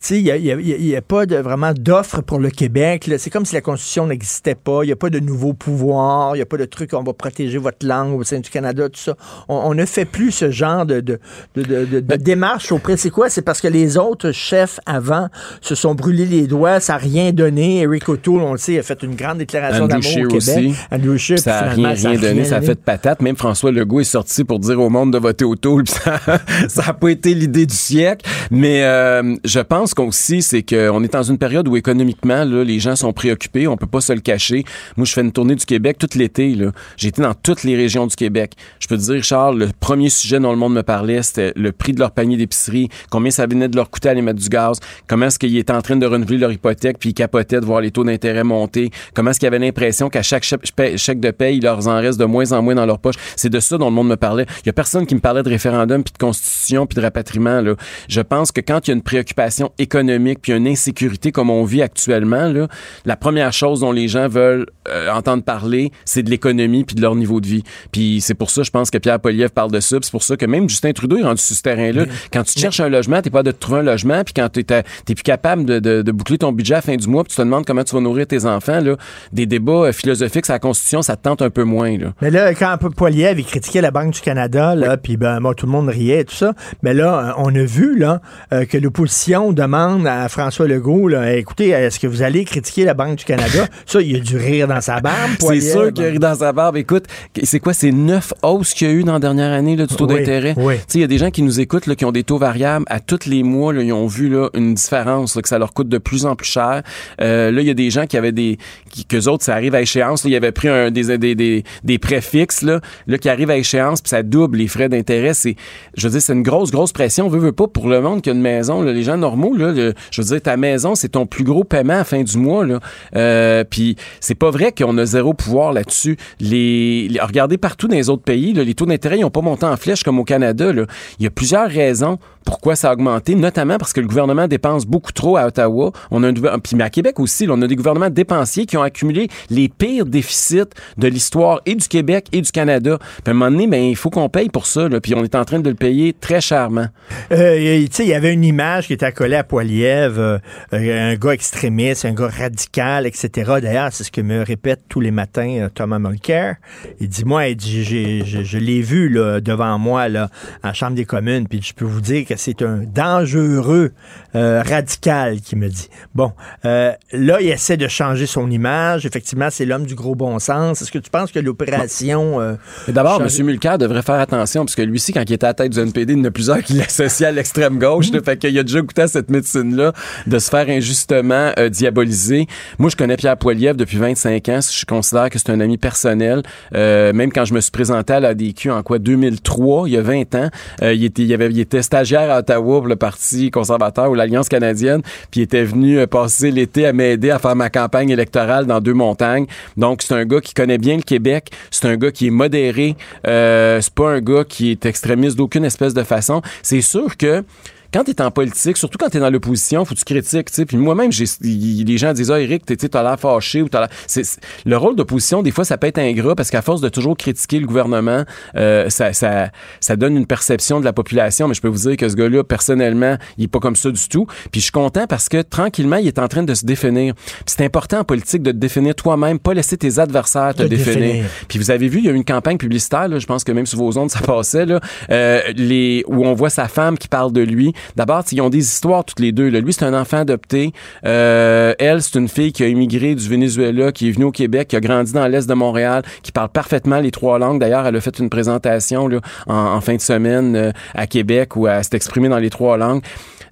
Tu 0.00 0.08
sais, 0.08 0.20
il 0.20 0.80
n'y 0.82 0.96
a, 0.96 1.02
pas 1.02 1.26
de, 1.26 1.36
vraiment 1.36 1.72
d'offre 1.72 2.22
pour 2.22 2.40
le 2.40 2.50
Québec. 2.50 3.08
C'est 3.18 3.30
comme 3.30 3.46
si 3.46 3.54
la 3.54 3.60
Constitution 3.60 4.08
n'existait 4.08 4.56
pas. 4.56 4.82
Il 4.82 4.86
n'y 4.86 4.92
a 4.92 4.96
pas 4.96 5.10
de 5.10 5.20
nouveaux 5.20 5.52
pouvoirs. 5.52 6.34
Il 6.34 6.38
n'y 6.38 6.42
a 6.42 6.46
pas 6.46 6.56
de 6.56 6.64
truc 6.64 6.90
on 6.92 7.04
va 7.04 7.12
protéger 7.12 7.58
votre 7.58 7.86
langue 7.86 8.18
au 8.18 8.24
sein 8.24 8.40
du 8.40 8.50
Canada, 8.50 8.88
tout 8.88 8.98
ça. 9.00 9.14
On, 9.48 9.54
on 9.54 9.74
ne 9.74 9.86
fait 9.86 10.04
plus 10.04 10.32
ce 10.32 10.41
genre 10.50 10.86
de, 10.86 11.00
de, 11.00 11.18
de, 11.56 11.62
de- 11.62 11.84
de- 11.84 12.00
de 12.00 12.16
démarche 12.16 12.72
auprès. 12.72 12.96
C'est 12.96 13.10
quoi? 13.10 13.28
C'est 13.30 13.42
parce 13.42 13.60
que 13.60 13.68
les 13.68 13.96
autres 13.96 14.32
chefs 14.32 14.80
avant 14.86 15.28
se 15.60 15.74
sont 15.74 15.94
brûlés 15.94 16.26
les 16.26 16.46
doigts. 16.46 16.80
Ça 16.80 16.94
n'a 16.94 16.98
rien 16.98 17.32
donné. 17.32 17.80
Eric 17.80 18.08
O'Toole, 18.08 18.42
on 18.42 18.52
le 18.52 18.58
sait, 18.58 18.78
a 18.78 18.82
fait 18.82 19.02
une 19.02 19.14
grande 19.14 19.38
déclaration 19.38 19.86
d'amour 19.86 20.04
au 20.10 20.28
Québec. 20.28 20.34
aussi. 20.34 20.74
Andrew 20.90 21.16
Scheer, 21.16 21.38
ça 21.38 21.58
a 21.58 21.62
puis 21.74 21.84
rien, 21.84 21.94
rien 21.94 22.18
donné, 22.18 22.44
ça 22.44 22.56
a 22.56 22.60
fait 22.60 22.74
de 22.74 22.80
patate. 22.80 23.22
Même 23.22 23.36
François 23.36 23.70
Legault 23.72 24.00
est 24.00 24.04
sorti 24.04 24.44
pour 24.44 24.58
dire 24.58 24.80
au 24.80 24.88
monde 24.90 25.12
de 25.12 25.18
voter 25.18 25.44
puis 25.52 25.86
ça 25.86 26.20
ça 26.68 26.82
a 26.88 26.92
pas 26.94 27.08
été 27.10 27.34
l'idée 27.34 27.66
du 27.66 27.74
siècle. 27.74 28.24
Mais 28.50 28.84
euh, 28.84 29.34
je 29.44 29.60
pense 29.60 29.94
qu'aussi, 29.94 30.42
c'est 30.42 30.62
qu'on 30.62 31.02
est 31.02 31.12
dans 31.12 31.22
une 31.22 31.38
période 31.38 31.66
où 31.68 31.76
économiquement, 31.76 32.44
là, 32.44 32.64
les 32.64 32.78
gens 32.80 32.96
sont 32.96 33.12
préoccupés, 33.12 33.66
on 33.66 33.76
peut 33.76 33.86
pas 33.86 34.00
se 34.00 34.12
le 34.12 34.20
cacher. 34.20 34.64
Moi, 34.96 35.04
je 35.04 35.12
fais 35.12 35.20
une 35.22 35.32
tournée 35.32 35.54
du 35.54 35.64
Québec 35.64 35.96
tout 35.98 36.08
l'été. 36.14 36.56
J'ai 36.96 37.08
été 37.08 37.22
dans 37.22 37.34
toutes 37.34 37.64
les 37.64 37.76
régions 37.76 38.06
du 38.06 38.14
Québec. 38.16 38.52
Je 38.78 38.86
peux 38.88 38.96
te 38.96 39.02
dire, 39.02 39.22
Charles, 39.22 39.58
le 39.58 39.68
premier 39.80 40.08
sujet 40.10 40.31
dont 40.40 40.52
le 40.52 40.58
monde 40.58 40.74
me 40.74 40.82
parlait, 40.82 41.22
c'était 41.22 41.52
le 41.56 41.72
prix 41.72 41.92
de 41.92 42.00
leur 42.00 42.12
panier 42.12 42.36
d'épicerie, 42.36 42.88
combien 43.10 43.30
ça 43.30 43.46
venait 43.46 43.68
de 43.68 43.76
leur 43.76 43.90
coûter 43.90 44.08
à 44.08 44.12
aller 44.12 44.22
mettre 44.22 44.40
du 44.40 44.48
gaz, 44.48 44.78
comment 45.06 45.26
est-ce 45.26 45.38
qu'ils 45.38 45.56
étaient 45.56 45.72
en 45.72 45.82
train 45.82 45.96
de 45.96 46.06
renouveler 46.06 46.38
leur 46.38 46.52
hypothèque, 46.52 46.98
puis 46.98 47.10
ils 47.10 47.14
capotaient 47.14 47.60
de 47.60 47.66
voir 47.66 47.80
les 47.80 47.90
taux 47.90 48.04
d'intérêt 48.04 48.44
monter, 48.44 48.90
comment 49.14 49.30
est-ce 49.30 49.40
qu'ils 49.40 49.48
avaient 49.48 49.58
l'impression 49.58 50.08
qu'à 50.08 50.22
chaque 50.22 50.44
chèque 50.44 51.20
de 51.20 51.30
paye, 51.30 51.56
il 51.56 51.62
leur 51.62 51.86
en 51.88 52.00
reste 52.00 52.18
de 52.18 52.24
moins 52.24 52.52
en 52.52 52.62
moins 52.62 52.74
dans 52.74 52.86
leur 52.86 52.98
poche. 52.98 53.16
C'est 53.36 53.50
de 53.50 53.60
ça 53.60 53.78
dont 53.78 53.86
le 53.86 53.94
monde 53.94 54.08
me 54.08 54.16
parlait. 54.16 54.46
Il 54.62 54.66
y 54.66 54.70
a 54.70 54.72
personne 54.72 55.06
qui 55.06 55.14
me 55.14 55.20
parlait 55.20 55.42
de 55.42 55.48
référendum, 55.48 56.02
puis 56.02 56.12
de 56.12 56.18
constitution, 56.18 56.86
puis 56.86 56.96
de 56.96 57.02
rapatriement. 57.02 57.60
Là. 57.60 57.74
Je 58.08 58.20
pense 58.20 58.52
que 58.52 58.60
quand 58.60 58.86
il 58.86 58.90
y 58.90 58.92
a 58.92 58.94
une 58.94 59.02
préoccupation 59.02 59.72
économique, 59.78 60.40
puis 60.42 60.52
une 60.52 60.66
insécurité 60.66 61.32
comme 61.32 61.50
on 61.50 61.64
vit 61.64 61.82
actuellement, 61.82 62.48
là, 62.48 62.68
la 63.04 63.16
première 63.16 63.52
chose 63.52 63.80
dont 63.80 63.92
les 63.92 64.08
gens 64.08 64.28
veulent 64.28 64.66
euh, 64.88 65.10
entendre 65.10 65.42
parler, 65.42 65.92
c'est 66.04 66.22
de 66.22 66.30
l'économie 66.30 66.84
puis 66.84 66.96
de 66.96 67.00
leur 67.00 67.14
niveau 67.14 67.40
de 67.40 67.46
vie. 67.46 67.62
Puis 67.90 68.20
c'est 68.20 68.34
pour 68.34 68.50
ça, 68.50 68.62
je 68.62 68.70
pense 68.70 68.90
que 68.90 68.98
Pierre 68.98 69.20
Poliev 69.20 69.50
parle 69.50 69.70
de 69.70 69.80
ça. 69.80 69.98
Ça 70.22 70.36
que 70.36 70.46
même 70.46 70.68
Justin 70.68 70.92
Trudeau 70.92 71.18
est 71.18 71.22
rendu 71.22 71.40
sur 71.42 71.56
ce 71.56 71.62
terrain-là. 71.62 72.04
Quand 72.32 72.42
tu 72.42 72.54
te 72.54 72.60
cherches 72.60 72.80
un 72.80 72.88
logement, 72.88 73.20
t'es 73.22 73.30
pas 73.30 73.42
de 73.42 73.50
trouver 73.52 73.80
un 73.80 73.82
logement, 73.82 74.22
puis 74.24 74.34
quand 74.34 74.48
t'es 74.48 74.62
t'es 74.64 75.14
plus 75.14 75.22
capable 75.22 75.64
de, 75.64 75.78
de- 75.78 76.02
de 76.02 76.12
boucler 76.12 76.38
ton 76.38 76.52
budget 76.52 76.74
à 76.74 76.78
la 76.78 76.82
fin 76.82 76.96
du 76.96 77.08
mois, 77.08 77.24
puis 77.24 77.30
tu 77.30 77.36
te 77.36 77.42
demandes 77.42 77.64
comment 77.66 77.84
tu 77.84 77.94
vas 77.94 78.00
nourrir 78.00 78.26
tes 78.26 78.44
enfants, 78.46 78.80
là, 78.80 78.96
des 79.32 79.46
débats 79.46 79.72
euh, 79.72 79.92
philosophiques 79.92 80.46
sur 80.46 80.54
la 80.54 80.58
Constitution, 80.58 81.02
ça 81.02 81.16
te 81.16 81.22
tente 81.22 81.42
un 81.42 81.50
peu 81.50 81.64
moins. 81.64 81.96
Là. 81.98 82.12
Mais 82.20 82.30
là, 82.30 82.54
quand 82.54 82.76
Poiliev 82.96 83.38
il 83.38 83.44
critiquait 83.44 83.80
la 83.80 83.90
Banque 83.90 84.14
du 84.14 84.20
Canada, 84.20 84.74
là, 84.74 84.96
puis 84.96 85.16
ben, 85.16 85.40
moi, 85.40 85.54
tout 85.54 85.66
le 85.66 85.72
monde 85.72 85.88
riait 85.88 86.20
et 86.20 86.24
tout 86.24 86.34
ça. 86.34 86.52
Mais 86.82 86.94
là, 86.94 87.30
euh, 87.30 87.32
on 87.38 87.54
a 87.54 87.62
vu 87.64 87.98
là, 87.98 88.20
euh, 88.52 88.64
que 88.64 88.78
l'opposition 88.78 89.52
demande 89.52 90.06
à 90.06 90.28
François 90.28 90.66
Legault, 90.66 91.08
là, 91.08 91.34
écoutez, 91.36 91.68
est-ce 91.70 91.98
que 91.98 92.06
vous 92.06 92.22
allez 92.22 92.44
critiquer 92.44 92.84
la 92.84 92.94
Banque 92.94 93.18
du 93.18 93.24
Canada? 93.24 93.66
Ça, 93.86 94.00
il 94.00 94.16
a 94.16 94.20
dû 94.20 94.36
rire 94.36 94.68
dans 94.68 94.80
sa 94.80 95.00
barbe. 95.00 95.30
C'est 95.40 95.60
sûr 95.60 95.92
qu'il 95.92 96.04
a 96.04 96.08
ri 96.08 96.18
dans 96.18 96.34
sa 96.34 96.52
barbe. 96.52 96.76
Écoute, 96.76 97.04
c'est 97.42 97.60
quoi? 97.60 97.72
C'est 97.74 97.92
neuf 97.92 98.32
hausses 98.42 98.74
qu'il 98.74 98.88
y 98.88 98.90
a 98.90 98.94
eu 98.94 99.04
dans 99.04 99.14
la 99.14 99.18
dernière 99.18 99.52
année 99.52 99.76
là, 99.76 99.86
du 99.86 99.94
taux 99.96 100.06
Oui, 100.12 100.18
d'intérêt. 100.20 100.54
il 100.94 101.00
y 101.00 101.04
a 101.04 101.06
des 101.06 101.18
gens 101.18 101.30
qui 101.30 101.42
nous 101.42 101.60
écoutent, 101.60 101.86
là, 101.86 101.94
qui 101.94 102.04
ont 102.04 102.12
des 102.12 102.24
taux 102.24 102.38
variables. 102.38 102.84
À 102.88 103.00
tous 103.00 103.26
les 103.26 103.42
mois, 103.42 103.72
là, 103.72 103.82
ils 103.82 103.92
ont 103.92 104.06
vu 104.06 104.28
là, 104.28 104.48
une 104.54 104.74
différence, 104.74 105.36
là, 105.36 105.42
que 105.42 105.48
ça 105.48 105.58
leur 105.58 105.72
coûte 105.72 105.88
de 105.88 105.98
plus 105.98 106.26
en 106.26 106.36
plus 106.36 106.48
cher. 106.48 106.82
Euh, 107.20 107.50
là, 107.50 107.60
il 107.60 107.66
y 107.66 107.70
a 107.70 107.74
des 107.74 107.90
gens 107.90 108.06
qui 108.06 108.16
avaient 108.16 108.32
des... 108.32 108.58
Qui, 108.90 109.04
qu'eux 109.04 109.28
autres, 109.28 109.44
ça 109.44 109.54
arrive 109.54 109.74
à 109.74 109.80
échéance. 109.82 110.24
Là, 110.24 110.30
ils 110.30 110.36
avaient 110.36 110.52
pris 110.52 110.68
un, 110.68 110.90
des, 110.90 111.16
des, 111.18 111.34
des, 111.34 111.64
des 111.84 111.98
prêts 111.98 112.20
fixes, 112.20 112.62
là, 112.62 112.80
là, 113.06 113.18
qui 113.18 113.28
arrivent 113.28 113.50
à 113.50 113.56
échéance, 113.56 114.00
puis 114.00 114.10
ça 114.10 114.22
double 114.22 114.58
les 114.58 114.68
frais 114.68 114.88
d'intérêt. 114.88 115.34
C'est, 115.34 115.56
je 115.96 116.06
veux 116.06 116.12
dire, 116.12 116.22
c'est 116.22 116.32
une 116.32 116.42
grosse, 116.42 116.70
grosse 116.70 116.92
pression. 116.92 117.28
Veut, 117.28 117.38
veut 117.38 117.52
pas 117.52 117.66
pour 117.68 117.88
le 117.88 118.00
monde 118.00 118.22
qui 118.22 118.30
a 118.30 118.32
une 118.32 118.40
maison. 118.40 118.82
Là, 118.82 118.92
les 118.92 119.02
gens 119.02 119.16
normaux, 119.16 119.54
là, 119.56 119.72
le- 119.72 119.94
je 120.10 120.20
veux 120.22 120.28
dire, 120.28 120.42
ta 120.42 120.56
maison, 120.56 120.94
c'est 120.94 121.10
ton 121.10 121.26
plus 121.26 121.44
gros 121.44 121.64
paiement 121.64 121.94
à 121.94 121.98
la 121.98 122.04
fin 122.04 122.22
du 122.22 122.38
mois. 122.38 122.66
Là. 122.66 122.80
Euh, 123.16 123.64
puis 123.68 123.96
c'est 124.20 124.34
pas 124.34 124.50
vrai 124.50 124.72
qu'on 124.72 124.96
a 124.98 125.04
zéro 125.06 125.34
pouvoir 125.34 125.72
là-dessus. 125.72 126.16
Les, 126.40 127.08
les- 127.08 127.20
regardez 127.20 127.58
partout 127.58 127.88
dans 127.88 127.96
les 127.96 128.10
autres 128.10 128.22
pays, 128.22 128.52
là, 128.52 128.64
les 128.64 128.74
taux 128.74 128.86
d'intérêt 128.86 129.18
ils 129.18 129.24
ont 129.24 129.30
pas 129.30 129.40
monté 129.40 129.64
en 129.66 129.76
flèche 129.76 130.01
comme 130.04 130.18
au 130.18 130.24
Canada. 130.24 130.70
Il 131.18 131.24
y 131.24 131.26
a 131.26 131.30
plusieurs 131.30 131.68
raisons 131.68 132.18
pourquoi 132.44 132.76
ça 132.76 132.90
a 132.90 132.92
augmenté, 132.92 133.34
notamment 133.34 133.78
parce 133.78 133.92
que 133.92 134.00
le 134.00 134.06
gouvernement 134.06 134.48
dépense 134.48 134.86
beaucoup 134.86 135.12
trop 135.12 135.36
à 135.36 135.46
Ottawa. 135.46 135.92
On 136.10 136.22
a 136.24 136.32
puis 136.32 136.76
mais 136.76 136.84
à 136.84 136.90
Québec 136.90 137.20
aussi, 137.20 137.46
on 137.48 137.60
a 137.62 137.66
des 137.66 137.76
gouvernements 137.76 138.10
dépensiers 138.10 138.66
qui 138.66 138.76
ont 138.76 138.82
accumulé 138.82 139.28
les 139.50 139.68
pires 139.68 140.06
déficits 140.06 140.62
de 140.98 141.08
l'histoire 141.08 141.60
et 141.66 141.74
du 141.74 141.86
Québec 141.86 142.26
et 142.32 142.40
du 142.40 142.50
Canada. 142.50 142.98
Puis 142.98 143.22
à 143.26 143.30
un 143.30 143.34
moment 143.34 143.50
donné, 143.50 143.66
ben, 143.66 143.82
il 143.82 143.96
faut 143.96 144.10
qu'on 144.10 144.28
paye 144.28 144.48
pour 144.48 144.66
ça. 144.66 144.88
Puis 145.02 145.14
on 145.14 145.24
est 145.24 145.34
en 145.34 145.44
train 145.44 145.60
de 145.60 145.68
le 145.68 145.74
payer 145.76 146.12
très 146.12 146.40
chèrement. 146.40 146.86
Euh, 147.30 147.84
tu 147.86 147.88
sais, 147.90 148.04
il 148.04 148.08
y 148.08 148.14
avait 148.14 148.32
une 148.32 148.44
image 148.44 148.86
qui 148.86 148.92
était 148.92 149.06
accolée 149.06 149.36
à 149.36 149.44
Poiliev, 149.44 150.18
euh, 150.18 150.38
euh, 150.72 151.12
un 151.12 151.14
gars 151.16 151.32
extrémiste, 151.32 152.04
un 152.04 152.12
gars 152.12 152.28
radical, 152.28 153.06
etc. 153.06 153.52
D'ailleurs, 153.60 153.90
c'est 153.92 154.04
ce 154.04 154.10
que 154.10 154.20
me 154.20 154.42
répète 154.42 154.80
tous 154.88 155.00
les 155.00 155.10
matins 155.10 155.68
Thomas 155.74 155.98
Mulcair. 155.98 156.56
Il 157.00 157.08
dit, 157.08 157.24
moi, 157.24 157.44
je 157.58 158.58
l'ai 158.58 158.82
vu 158.82 159.08
là, 159.08 159.40
devant 159.40 159.78
moi 159.82 160.08
là, 160.08 160.30
en 160.62 160.72
Chambre 160.72 160.94
des 160.94 161.04
communes, 161.04 161.46
puis 161.48 161.60
je 161.62 161.74
peux 161.74 161.84
vous 161.84 162.00
dire 162.00 162.24
que 162.26 162.36
c'est 162.36 162.62
un 162.62 162.78
dangereux 162.94 163.92
euh, 164.34 164.62
radical 164.62 165.40
qui 165.40 165.56
me 165.56 165.68
dit. 165.68 165.88
Bon, 166.14 166.32
euh, 166.64 166.92
là, 167.12 167.40
il 167.40 167.48
essaie 167.48 167.76
de 167.76 167.88
changer 167.88 168.26
son 168.26 168.50
image. 168.50 169.04
Effectivement, 169.04 169.48
c'est 169.50 169.66
l'homme 169.66 169.84
du 169.84 169.94
gros 169.94 170.14
bon 170.14 170.38
sens. 170.38 170.80
Est-ce 170.80 170.92
que 170.92 170.98
tu 170.98 171.10
penses 171.10 171.32
que 171.32 171.38
l'opération... 171.38 172.40
euh, 172.40 172.54
D'abord, 172.88 173.20
M. 173.20 173.44
Mulcair 173.44 173.76
devrait 173.78 174.02
faire 174.02 174.20
attention, 174.20 174.64
parce 174.64 174.74
que 174.74 174.82
lui 174.82 174.94
aussi, 174.94 175.12
quand 175.12 175.22
il 175.28 175.32
était 175.32 175.44
à 175.44 175.50
la 175.50 175.54
tête 175.54 175.72
du 175.72 175.80
NPD, 175.80 176.12
il 176.14 176.18
y 176.20 176.22
en 176.22 176.24
a 176.24 176.30
plusieurs 176.30 176.62
qui 176.62 176.72
l'associaient 176.78 177.26
à 177.26 177.32
l'extrême 177.32 177.78
gauche. 177.78 178.10
fait 178.24 178.38
qu'il 178.38 178.56
a 178.58 178.62
déjà 178.62 178.80
goûté 178.80 179.02
à 179.02 179.08
cette 179.08 179.30
médecine-là, 179.30 179.92
de 180.26 180.38
se 180.38 180.48
faire 180.48 180.68
injustement 180.68 181.52
diaboliser. 181.70 182.46
Moi, 182.78 182.88
je 182.90 182.96
connais 182.96 183.16
Pierre 183.16 183.36
Poilievre 183.36 183.76
depuis 183.76 183.98
25 183.98 184.48
ans. 184.48 184.60
Je 184.60 184.86
considère 184.86 185.28
que 185.30 185.38
c'est 185.38 185.50
un 185.50 185.60
ami 185.60 185.78
personnel. 185.78 186.42
Même 186.72 187.32
quand 187.32 187.44
je 187.44 187.54
me 187.54 187.60
suis 187.60 187.70
présenté 187.70 188.12
à 188.12 188.20
l'ADQ 188.20 188.70
en 188.70 188.82
quoi 188.82 188.98
2003, 188.98 189.71
il 189.86 189.92
y 189.92 189.96
a 189.96 190.02
20 190.02 190.34
ans, 190.34 190.48
euh, 190.82 190.94
il, 190.94 191.04
était, 191.04 191.32
avait, 191.32 191.50
il 191.50 191.82
stagiaire 191.82 192.30
à 192.30 192.38
Ottawa 192.38 192.78
pour 192.78 192.86
le 192.86 192.96
Parti 192.96 193.50
conservateur 193.50 194.10
ou 194.10 194.14
l'Alliance 194.14 194.48
canadienne, 194.48 195.02
puis 195.30 195.40
il 195.40 195.44
était 195.44 195.64
venu 195.64 195.98
euh, 195.98 196.06
passer 196.06 196.50
l'été 196.50 196.86
à 196.86 196.92
m'aider 196.92 197.30
à 197.30 197.38
faire 197.38 197.56
ma 197.56 197.70
campagne 197.70 198.10
électorale 198.10 198.66
dans 198.66 198.80
deux 198.80 198.94
montagnes. 198.94 199.46
Donc, 199.76 200.02
c'est 200.02 200.14
un 200.14 200.24
gars 200.24 200.40
qui 200.40 200.54
connaît 200.54 200.78
bien 200.78 200.96
le 200.96 201.02
Québec. 201.02 201.50
C'est 201.70 201.86
un 201.86 201.96
gars 201.96 202.10
qui 202.10 202.28
est 202.28 202.30
modéré. 202.30 202.96
Euh, 203.26 203.80
c'est 203.80 203.94
pas 203.94 204.10
un 204.10 204.20
gars 204.20 204.44
qui 204.44 204.70
est 204.70 204.86
extrémiste 204.86 205.36
d'aucune 205.36 205.64
espèce 205.64 205.94
de 205.94 206.02
façon. 206.02 206.42
C'est 206.62 206.80
sûr 206.80 207.16
que 207.16 207.44
quand 207.92 208.04
tu 208.04 208.10
es 208.12 208.22
en 208.22 208.30
politique, 208.30 208.76
surtout 208.76 208.98
quand 208.98 209.08
tu 209.10 209.16
es 209.18 209.20
dans 209.20 209.30
l'opposition, 209.30 209.84
faut 209.84 209.94
que 209.94 209.98
tu 210.00 210.04
critiques, 210.04 210.50
tu 210.50 210.54
sais. 210.54 210.66
Puis 210.66 210.76
moi-même, 210.76 211.12
j'ai 211.12 211.24
les 211.42 211.98
gens 211.98 212.12
disent 212.12 212.30
"Ah 212.30 212.40
Eric, 212.40 212.64
tu 212.66 212.76
as 212.92 213.02
l'air 213.02 213.18
fâché 213.18 213.62
ou 213.62 213.68
t'as 213.68 213.80
l'air 213.80 213.88
c'est 214.06 214.22
le 214.64 214.76
rôle 214.76 214.96
d'opposition 214.96 215.42
des 215.42 215.50
fois 215.50 215.64
ça 215.64 215.76
peut 215.78 215.86
être 215.86 215.98
ingrat 215.98 216.34
parce 216.34 216.50
qu'à 216.50 216.62
force 216.62 216.80
de 216.80 216.88
toujours 216.88 217.16
critiquer 217.16 217.58
le 217.60 217.66
gouvernement, 217.66 218.24
euh, 218.56 218.88
ça, 218.90 219.12
ça 219.12 219.50
ça 219.80 219.96
donne 219.96 220.16
une 220.16 220.26
perception 220.26 220.80
de 220.80 220.84
la 220.84 220.92
population, 220.92 221.48
mais 221.48 221.54
je 221.54 221.60
peux 221.60 221.68
vous 221.68 221.88
dire 221.88 221.96
que 221.96 222.08
ce 222.08 222.16
gars-là 222.16 222.44
personnellement, 222.44 223.16
il 223.38 223.44
est 223.44 223.48
pas 223.48 223.60
comme 223.60 223.76
ça 223.76 223.90
du 223.90 224.08
tout. 224.08 224.26
Puis 224.50 224.60
je 224.60 224.64
suis 224.64 224.72
content 224.72 225.06
parce 225.06 225.28
que 225.28 225.42
tranquillement, 225.42 225.96
il 225.96 226.06
est 226.06 226.18
en 226.18 226.28
train 226.28 226.42
de 226.42 226.54
se 226.54 226.64
définir. 226.64 227.14
C'est 227.46 227.64
important 227.64 228.00
en 228.00 228.04
politique 228.04 228.42
de 228.42 228.52
te 228.52 228.56
définir 228.56 228.94
toi-même, 228.94 229.38
pas 229.38 229.54
laisser 229.54 229.76
tes 229.76 229.98
adversaires 229.98 230.54
te 230.54 230.62
Te 230.62 230.68
définir. 230.68 231.00
définir. 231.00 231.24
Puis 231.48 231.58
vous 231.58 231.70
avez 231.70 231.88
vu, 231.88 231.98
il 231.98 232.04
y 232.04 232.08
a 232.08 232.12
eu 232.12 232.16
une 232.16 232.24
campagne 232.24 232.56
publicitaire, 232.56 233.08
là, 233.08 233.18
je 233.18 233.26
pense 233.26 233.44
que 233.44 233.52
même 233.52 233.66
sur 233.66 233.78
vos 233.78 233.96
ondes, 233.98 234.10
ça 234.10 234.20
passait, 234.20 234.66
là, 234.66 234.80
euh, 235.10 235.40
les, 235.56 236.04
où 236.06 236.24
on 236.26 236.34
voit 236.34 236.50
sa 236.50 236.68
femme 236.68 236.96
qui 236.98 237.08
parle 237.08 237.32
de 237.32 237.40
lui. 237.42 237.72
D'abord, 237.96 238.24
ils 238.32 238.40
ont 238.40 238.50
des 238.50 238.58
histoires 238.58 239.04
toutes 239.04 239.20
les 239.20 239.32
deux. 239.32 239.48
Là. 239.48 239.60
Lui, 239.60 239.72
c'est 239.72 239.84
un 239.84 239.94
enfant 239.94 240.18
adopté. 240.18 240.72
Euh, 241.04 241.74
elle, 241.78 242.02
c'est 242.02 242.18
une 242.18 242.28
fille 242.28 242.52
qui 242.52 242.62
a 242.62 242.68
immigré 242.68 243.14
du 243.14 243.28
Venezuela, 243.28 243.92
qui 243.92 244.08
est 244.08 244.12
venue 244.12 244.26
au 244.26 244.32
Québec, 244.32 244.68
qui 244.68 244.76
a 244.76 244.80
grandi 244.80 245.12
dans 245.12 245.26
l'Est 245.26 245.48
de 245.48 245.54
Montréal, 245.54 246.02
qui 246.22 246.32
parle 246.32 246.48
parfaitement 246.48 247.00
les 247.00 247.10
trois 247.10 247.38
langues. 247.38 247.60
D'ailleurs, 247.60 247.86
elle 247.86 247.96
a 247.96 248.00
fait 248.00 248.18
une 248.18 248.30
présentation 248.30 249.08
en 249.46 249.80
fin 249.80 249.96
de 249.96 250.00
semaine 250.00 250.56
euh, 250.56 250.72
à 250.94 251.06
Québec 251.06 251.56
où 251.56 251.66
elle 251.66 251.82
s'est 251.84 251.96
exprimée 251.96 252.28
dans 252.28 252.38
les 252.38 252.50
trois 252.50 252.76
langues. 252.76 253.02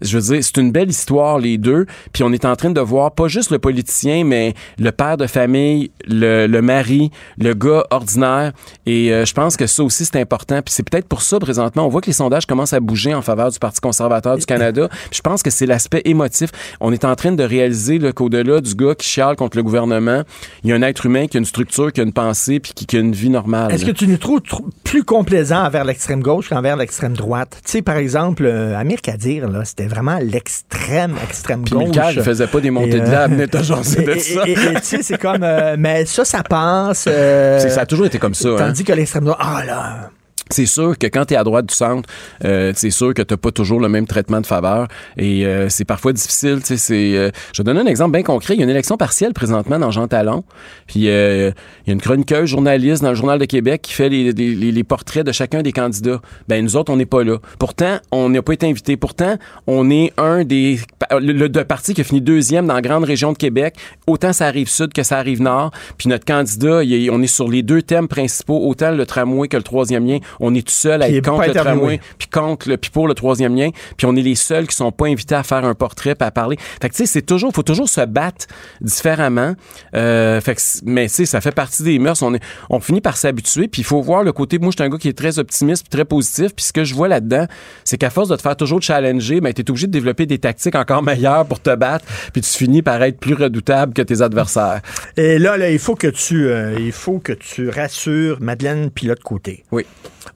Je 0.02 0.18
veux 0.18 0.34
dire, 0.34 0.44
c'est 0.44 0.56
une 0.58 0.72
belle 0.72 0.90
histoire, 0.90 1.38
les 1.38 1.58
deux. 1.58 1.86
Puis 2.12 2.22
on 2.22 2.32
est 2.32 2.44
en 2.44 2.56
train 2.56 2.70
de 2.70 2.80
voir 2.80 3.12
pas 3.12 3.28
juste 3.28 3.50
le 3.50 3.58
politicien, 3.58 4.24
mais 4.24 4.54
le 4.78 4.92
père 4.92 5.16
de 5.16 5.26
famille, 5.26 5.90
le, 6.06 6.46
le 6.46 6.62
mari, 6.62 7.10
le 7.38 7.54
gars 7.54 7.84
ordinaire. 7.90 8.52
Et 8.86 9.12
euh, 9.12 9.24
je 9.24 9.34
pense 9.34 9.56
que 9.56 9.66
ça 9.66 9.82
aussi, 9.82 10.04
c'est 10.04 10.20
important. 10.20 10.62
Puis 10.62 10.72
c'est 10.74 10.88
peut-être 10.88 11.06
pour 11.06 11.22
ça, 11.22 11.38
présentement, 11.38 11.86
on 11.86 11.88
voit 11.88 12.00
que 12.00 12.06
les 12.06 12.12
sondages 12.12 12.46
commencent 12.46 12.72
à 12.72 12.80
bouger 12.80 13.14
en 13.14 13.22
faveur 13.22 13.50
du 13.50 13.58
Parti 13.58 13.80
conservateur 13.80 14.36
du 14.36 14.46
Canada. 14.46 14.88
Puis 14.88 15.16
je 15.18 15.20
pense 15.20 15.42
que 15.42 15.50
c'est 15.50 15.66
l'aspect 15.66 16.02
émotif. 16.04 16.50
On 16.80 16.92
est 16.92 17.04
en 17.04 17.14
train 17.16 17.32
de 17.32 17.42
réaliser 17.42 17.98
là, 17.98 18.12
qu'au-delà 18.12 18.60
du 18.60 18.74
gars 18.74 18.94
qui 18.94 19.06
chiale 19.08 19.36
contre 19.36 19.56
le 19.56 19.62
gouvernement, 19.62 20.22
il 20.64 20.70
y 20.70 20.72
a 20.72 20.76
un 20.76 20.82
être 20.82 21.06
humain 21.06 21.26
qui 21.26 21.36
a 21.36 21.40
une 21.40 21.44
structure, 21.44 21.92
qui 21.92 22.00
a 22.00 22.04
une 22.04 22.12
pensée, 22.12 22.60
puis 22.60 22.72
qui, 22.74 22.86
qui 22.86 22.96
a 22.96 23.00
une 23.00 23.12
vie 23.12 23.30
normale. 23.30 23.72
Est-ce 23.72 23.84
que 23.84 23.90
tu 23.90 24.06
nous 24.08 24.16
trouves 24.18 24.40
tr- 24.40 24.62
plus 24.84 25.04
complaisant 25.04 25.64
envers 25.64 25.84
l'extrême 25.84 26.22
gauche 26.22 26.48
qu'envers 26.48 26.76
l'extrême 26.76 27.14
droite? 27.16 27.60
Tu 27.64 27.70
sais, 27.72 27.82
par 27.82 27.96
exemple, 27.96 28.44
euh, 28.46 28.76
Amir 28.78 29.00
Kadir, 29.02 29.48
là, 29.48 29.64
c'était 29.64 29.86
vraiment 29.90 30.18
l'extrême, 30.22 31.16
extrême 31.28 31.62
Puis 31.62 31.74
gauche. 31.74 31.84
Mickaël, 31.88 32.14
il 32.16 32.22
faisait 32.22 32.46
pas 32.46 32.60
des 32.60 32.70
montées 32.70 32.96
Et, 32.96 33.00
de 33.00 33.06
euh, 33.06 33.10
lave, 33.10 33.30
venait 33.32 33.46
toujours 33.48 33.76
jaser 33.82 34.02
de 34.04 34.18
ça. 34.18 34.42
et- 34.46 34.54
tu 34.54 34.62
sais, 34.82 35.02
c'est 35.02 35.18
comme, 35.18 35.42
euh, 35.42 35.76
mais 35.78 36.06
ça, 36.06 36.24
ça 36.24 36.42
passe. 36.42 37.04
euh, 37.08 37.58
ça 37.68 37.82
a 37.82 37.86
toujours 37.86 38.06
été 38.06 38.18
comme 38.18 38.34
ça, 38.34 38.48
hein. 38.48 38.56
Tandis 38.58 38.84
que 38.84 38.92
l'extrême 38.92 39.24
droite, 39.24 39.38
ah 39.40 39.62
là, 39.66 40.10
c'est 40.50 40.66
sûr 40.66 40.98
que 40.98 41.06
quand 41.06 41.24
tu 41.26 41.34
es 41.34 41.36
à 41.36 41.44
droite 41.44 41.66
du 41.66 41.74
centre, 41.74 42.08
euh, 42.44 42.72
c'est 42.74 42.90
sûr 42.90 43.14
que 43.14 43.22
tu 43.22 43.36
pas 43.36 43.50
toujours 43.52 43.80
le 43.80 43.88
même 43.88 44.06
traitement 44.06 44.40
de 44.40 44.46
faveur 44.46 44.88
et 45.16 45.46
euh, 45.46 45.68
c'est 45.68 45.84
parfois 45.84 46.12
difficile. 46.12 46.58
C'est, 46.64 47.16
euh, 47.16 47.30
je 47.54 47.62
vais 47.62 47.64
donner 47.64 47.80
un 47.80 47.86
exemple 47.86 48.12
bien 48.12 48.22
concret. 48.22 48.54
Il 48.54 48.58
y 48.58 48.60
a 48.60 48.64
une 48.64 48.70
élection 48.70 48.96
partielle 48.96 49.32
présentement 49.32 49.78
dans 49.78 49.90
Jean 49.90 50.08
Talon. 50.08 50.44
Puis 50.86 51.08
euh, 51.08 51.50
il 51.86 51.88
y 51.88 51.90
a 51.90 51.94
une 51.94 52.00
chroniqueuse 52.00 52.48
journaliste 52.50 53.02
dans 53.02 53.10
le 53.10 53.14
Journal 53.14 53.38
de 53.38 53.44
Québec 53.44 53.82
qui 53.82 53.92
fait 53.92 54.08
les, 54.08 54.32
les- 54.32 54.54
les- 54.72 54.84
portraits 54.84 55.24
de 55.24 55.30
chacun 55.32 55.62
des 55.62 55.72
candidats. 55.72 56.20
Ben 56.48 56.64
nous 56.64 56.76
autres, 56.76 56.92
on 56.92 56.96
n'est 56.96 57.06
pas 57.06 57.22
là. 57.22 57.36
Pourtant, 57.58 57.98
on 58.10 58.28
n'a 58.28 58.42
pas 58.42 58.54
été 58.54 58.66
invités. 58.68 58.96
Pourtant, 58.96 59.36
on 59.66 59.88
est 59.90 60.12
un 60.16 60.42
des 60.44 60.80
le, 61.12 61.32
le- 61.32 61.48
parti 61.64 61.94
qui 61.94 62.00
a 62.00 62.04
fini 62.04 62.20
deuxième 62.20 62.66
dans 62.66 62.74
la 62.74 62.82
grande 62.82 63.04
région 63.04 63.32
de 63.32 63.38
Québec. 63.38 63.76
Autant 64.06 64.32
ça 64.32 64.46
arrive 64.46 64.68
sud 64.68 64.92
que 64.92 65.02
ça 65.02 65.18
arrive 65.18 65.40
nord. 65.42 65.70
Puis 65.98 66.08
notre 66.08 66.24
candidat, 66.24 66.82
il 66.82 67.10
on 67.10 67.22
est 67.22 67.26
sur 67.28 67.48
les 67.48 67.62
deux 67.62 67.82
thèmes 67.82 68.08
principaux, 68.08 68.66
autant 68.68 68.90
le 68.90 69.06
tramway 69.06 69.48
que 69.48 69.56
le 69.56 69.62
troisième 69.62 70.06
lien. 70.06 70.18
On 70.40 70.54
est 70.54 70.66
tout 70.66 70.72
seul 70.72 71.02
à 71.02 71.08
être 71.08 71.28
contre 71.28 71.46
le 71.46 71.54
tramway, 71.54 72.00
puis 72.18 72.28
contre 72.28 72.68
le, 72.68 72.76
puis 72.76 72.90
pour 72.90 73.06
le 73.06 73.14
troisième 73.14 73.54
lien. 73.54 73.70
Puis 73.96 74.06
on 74.06 74.16
est 74.16 74.22
les 74.22 74.34
seuls 74.34 74.66
qui 74.66 74.74
sont 74.74 74.92
pas 74.92 75.06
invités 75.06 75.34
à 75.34 75.42
faire 75.42 75.64
un 75.64 75.74
portrait, 75.74 76.14
puis 76.14 76.26
à 76.26 76.30
parler. 76.30 76.56
Fait 76.80 76.88
que 76.88 76.94
tu 76.94 77.04
sais, 77.04 77.06
c'est 77.06 77.22
toujours, 77.22 77.52
faut 77.52 77.62
toujours 77.62 77.88
se 77.88 78.04
battre 78.04 78.46
différemment. 78.80 79.54
Euh, 79.94 80.40
fait 80.40 80.54
que, 80.54 80.60
mais 80.84 81.08
tu 81.08 81.14
sais, 81.14 81.26
ça 81.26 81.40
fait 81.40 81.54
partie 81.54 81.82
des 81.82 81.98
mœurs. 81.98 82.22
On 82.22 82.34
est, 82.34 82.42
on 82.68 82.80
finit 82.80 83.00
par 83.00 83.16
s'habituer. 83.16 83.68
Puis 83.68 83.82
il 83.82 83.84
faut 83.84 84.00
voir 84.00 84.22
le 84.22 84.32
côté. 84.32 84.58
Moi, 84.58 84.70
je 84.70 84.76
suis 84.76 84.84
un 84.84 84.90
gars 84.90 84.98
qui 84.98 85.08
est 85.08 85.16
très 85.16 85.38
optimiste, 85.38 85.84
puis 85.84 85.96
très 85.96 86.04
positif. 86.04 86.54
Puis 86.54 86.64
ce 86.64 86.72
que 86.72 86.84
je 86.84 86.94
vois 86.94 87.08
là-dedans, 87.08 87.46
c'est 87.84 87.98
qu'à 87.98 88.10
force 88.10 88.28
de 88.28 88.36
te 88.36 88.42
faire 88.42 88.56
toujours 88.56 88.80
challenger, 88.80 89.40
ben 89.40 89.52
t'es 89.52 89.68
obligé 89.70 89.86
de 89.86 89.92
développer 89.92 90.26
des 90.26 90.38
tactiques 90.38 90.74
encore 90.74 91.02
meilleures 91.02 91.46
pour 91.46 91.60
te 91.60 91.74
battre. 91.74 92.04
Puis 92.32 92.42
tu 92.42 92.50
finis 92.50 92.82
par 92.82 93.02
être 93.02 93.18
plus 93.18 93.34
redoutable 93.34 93.92
que 93.92 94.02
tes 94.02 94.22
adversaires. 94.22 94.80
Et 95.16 95.38
là, 95.38 95.56
là, 95.56 95.70
il 95.70 95.78
faut 95.78 95.94
que 95.94 96.08
tu, 96.08 96.48
euh, 96.48 96.76
il 96.78 96.92
faut 96.92 97.18
que 97.18 97.32
tu 97.32 97.68
rassures 97.68 98.38
Madeleine 98.40 98.90
Pilote 98.90 99.22
Côté. 99.22 99.64
Oui. 99.72 99.84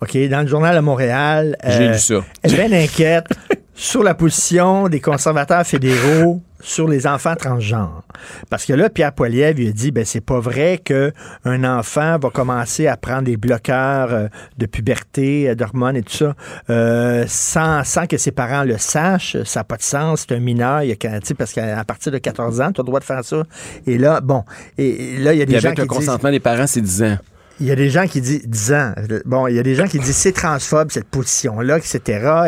OK, 0.02 0.16
dans 0.28 0.40
le 0.42 0.46
journal 0.46 0.76
à 0.76 0.82
Montréal. 0.82 1.56
euh, 1.64 1.70
J'ai 1.70 1.88
lu 1.88 1.98
ça. 1.98 2.24
Elle 2.42 2.54
est 2.54 2.68
bien 2.68 2.80
inquiète 2.82 3.26
sur 3.74 4.02
la 4.02 4.14
position 4.14 4.88
des 4.88 5.00
conservateurs 5.00 5.66
fédéraux 5.66 6.40
sur 6.60 6.88
les 6.88 7.06
enfants 7.06 7.34
transgenres. 7.36 8.02
Parce 8.48 8.64
que 8.64 8.72
là, 8.72 8.88
Pierre 8.88 9.12
Poilievre 9.12 9.60
il 9.60 9.68
a 9.68 9.72
dit, 9.72 9.90
ben 9.90 10.04
c'est 10.06 10.22
pas 10.22 10.40
vrai 10.40 10.80
que 10.82 11.12
un 11.44 11.62
enfant 11.62 12.18
va 12.18 12.30
commencer 12.30 12.86
à 12.86 12.96
prendre 12.96 13.24
des 13.24 13.36
bloqueurs 13.36 14.14
euh, 14.14 14.28
de 14.56 14.64
puberté, 14.64 15.50
euh, 15.50 15.54
d'hormones 15.54 15.96
et 15.96 16.02
tout 16.02 16.14
ça, 16.16 16.34
euh, 16.70 17.24
sans, 17.28 17.84
sans 17.84 18.06
que 18.06 18.16
ses 18.16 18.30
parents 18.30 18.64
le 18.64 18.78
sachent. 18.78 19.36
Ça 19.44 19.60
n'a 19.60 19.64
pas 19.64 19.76
de 19.76 19.82
sens. 19.82 20.24
C'est 20.26 20.34
un 20.34 20.40
mineur, 20.40 20.82
il 20.84 20.88
y 20.88 20.92
a, 20.92 21.20
parce 21.36 21.52
qu'à 21.52 21.84
partir 21.84 22.12
de 22.12 22.18
14 22.18 22.62
ans, 22.62 22.72
tu 22.72 22.80
as 22.80 22.82
le 22.82 22.86
droit 22.86 23.00
de 23.00 23.04
faire 23.04 23.22
ça. 23.24 23.42
Et 23.86 23.98
là, 23.98 24.22
bon, 24.22 24.44
et, 24.78 25.16
et 25.16 25.18
là, 25.18 25.34
il 25.34 25.40
y 25.40 25.42
a 25.42 25.46
des 25.46 25.60
gens 25.60 25.68
avec 25.68 25.80
qui 25.80 25.82
le 25.82 25.88
disent... 25.88 26.06
consentement 26.06 26.30
des 26.30 26.40
parents, 26.40 26.66
c'est 26.66 26.80
10 26.80 27.02
ans. 27.02 27.18
Il 27.60 27.66
y 27.66 27.70
a 27.70 27.76
des 27.76 27.88
gens 27.88 28.06
qui 28.06 28.20
disent 28.20 28.48
10 28.48 28.72
ans. 28.72 28.92
Bon, 29.26 29.46
il 29.46 29.54
y 29.54 29.58
a 29.58 29.62
des 29.62 29.76
gens 29.76 29.86
qui 29.86 29.98
disent 29.98 30.16
c'est 30.16 30.32
transphobe, 30.32 30.90
cette 30.90 31.06
position-là, 31.06 31.78
etc. 31.78 32.00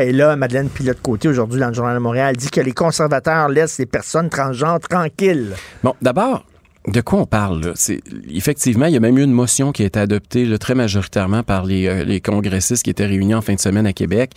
Et 0.03 0.13
là, 0.13 0.35
Madeleine 0.35 0.69
Pilote-Côté, 0.69 1.29
aujourd'hui, 1.29 1.61
dans 1.61 1.69
le 1.69 1.75
Journal 1.75 1.95
de 1.95 2.01
Montréal, 2.01 2.37
dit 2.37 2.51
que 2.51 2.61
les 2.61 2.73
conservateurs 2.73 3.49
laissent 3.49 3.79
les 3.79 3.87
personnes 3.87 4.29
transgenres 4.29 4.81
tranquilles. 4.81 5.55
Bon, 5.85 5.95
d'abord, 6.03 6.45
de 6.89 7.01
quoi 7.01 7.21
on 7.21 7.27
parle? 7.27 7.65
Là? 7.65 7.73
C'est, 7.77 8.01
effectivement, 8.29 8.87
il 8.87 8.95
y 8.95 8.97
a 8.97 9.01
même 9.01 9.19
eu 9.19 9.23
une 9.23 9.33
motion 9.33 9.71
qui 9.71 9.85
a 9.85 9.87
été 9.87 9.99
adoptée 10.01 10.45
là, 10.45 10.59
très 10.59 10.75
majoritairement 10.75 11.45
par 11.45 11.65
les, 11.65 11.87
euh, 11.87 12.05
les 12.05 12.21
congressistes 12.21 12.83
qui 12.83 12.91
étaient 12.91 13.07
réunis 13.07 13.35
en 13.35 13.43
fin 13.43 13.55
de 13.55 13.61
semaine 13.61 13.87
à 13.87 13.93
Québec. 13.93 14.33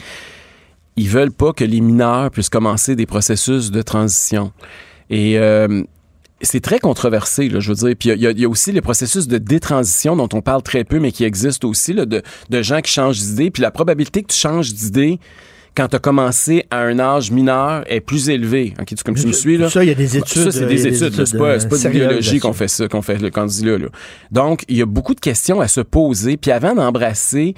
Ils 0.95 1.09
veulent 1.09 1.31
pas 1.31 1.53
que 1.53 1.63
les 1.63 1.81
mineurs 1.81 2.29
puissent 2.29 2.49
commencer 2.49 2.95
des 2.95 3.05
processus 3.05 3.71
de 3.71 3.81
transition. 3.81 4.51
Et 5.09 5.39
euh, 5.39 5.83
c'est 6.41 6.61
très 6.61 6.79
controversé, 6.79 7.49
là, 7.49 7.59
je 7.59 7.69
veux 7.69 7.75
dire. 7.75 7.95
Puis 7.97 8.09
il 8.09 8.21
y, 8.21 8.41
y 8.41 8.45
a 8.45 8.49
aussi 8.49 8.71
les 8.71 8.81
processus 8.81 9.27
de 9.27 9.37
détransition 9.37 10.15
dont 10.15 10.29
on 10.33 10.41
parle 10.41 10.63
très 10.63 10.83
peu, 10.83 10.99
mais 10.99 11.11
qui 11.11 11.23
existent 11.23 11.67
aussi, 11.67 11.93
là, 11.93 12.05
de, 12.05 12.21
de 12.49 12.61
gens 12.61 12.81
qui 12.81 12.91
changent 12.91 13.19
d'idée. 13.19 13.51
Puis 13.51 13.61
la 13.61 13.71
probabilité 13.71 14.21
que 14.23 14.31
tu 14.31 14.39
changes 14.39 14.73
d'idée 14.73 15.19
quand 15.75 15.87
tu 15.87 15.95
as 15.95 15.99
commencé 15.99 16.65
à 16.71 16.79
un 16.79 16.99
âge 16.99 17.31
mineur 17.31 17.83
est 17.87 18.01
plus 18.01 18.29
élevée. 18.29 18.73
OK, 18.79 18.87
tu, 18.87 18.95
comme 19.03 19.15
tu 19.15 19.27
me 19.27 19.31
suis, 19.31 19.57
là? 19.57 19.69
Ça, 19.69 19.83
il 19.83 19.87
y 19.87 19.91
a 19.91 19.95
des 19.95 20.17
études, 20.17 20.43
Ça, 20.43 20.51
c'est 20.51 20.63
euh, 20.63 20.67
des 20.67 20.87
études. 20.87 21.25
C'est 21.25 21.37
pas, 21.37 21.57
pas 21.57 21.77
de 21.77 21.87
l'idéologie 21.89 22.39
qu'on 22.39 22.53
fait 22.53 22.67
ça, 22.67 22.87
qu'on 22.87 23.01
fait 23.01 23.17
le 23.17 23.29
candidat, 23.29 23.77
là. 23.77 23.87
Donc, 24.31 24.63
il 24.67 24.77
y 24.77 24.81
a 24.81 24.85
beaucoup 24.85 25.15
de 25.15 25.19
questions 25.19 25.61
à 25.61 25.67
se 25.67 25.81
poser. 25.81 26.37
Puis 26.37 26.51
avant 26.51 26.75
d'embrasser 26.75 27.53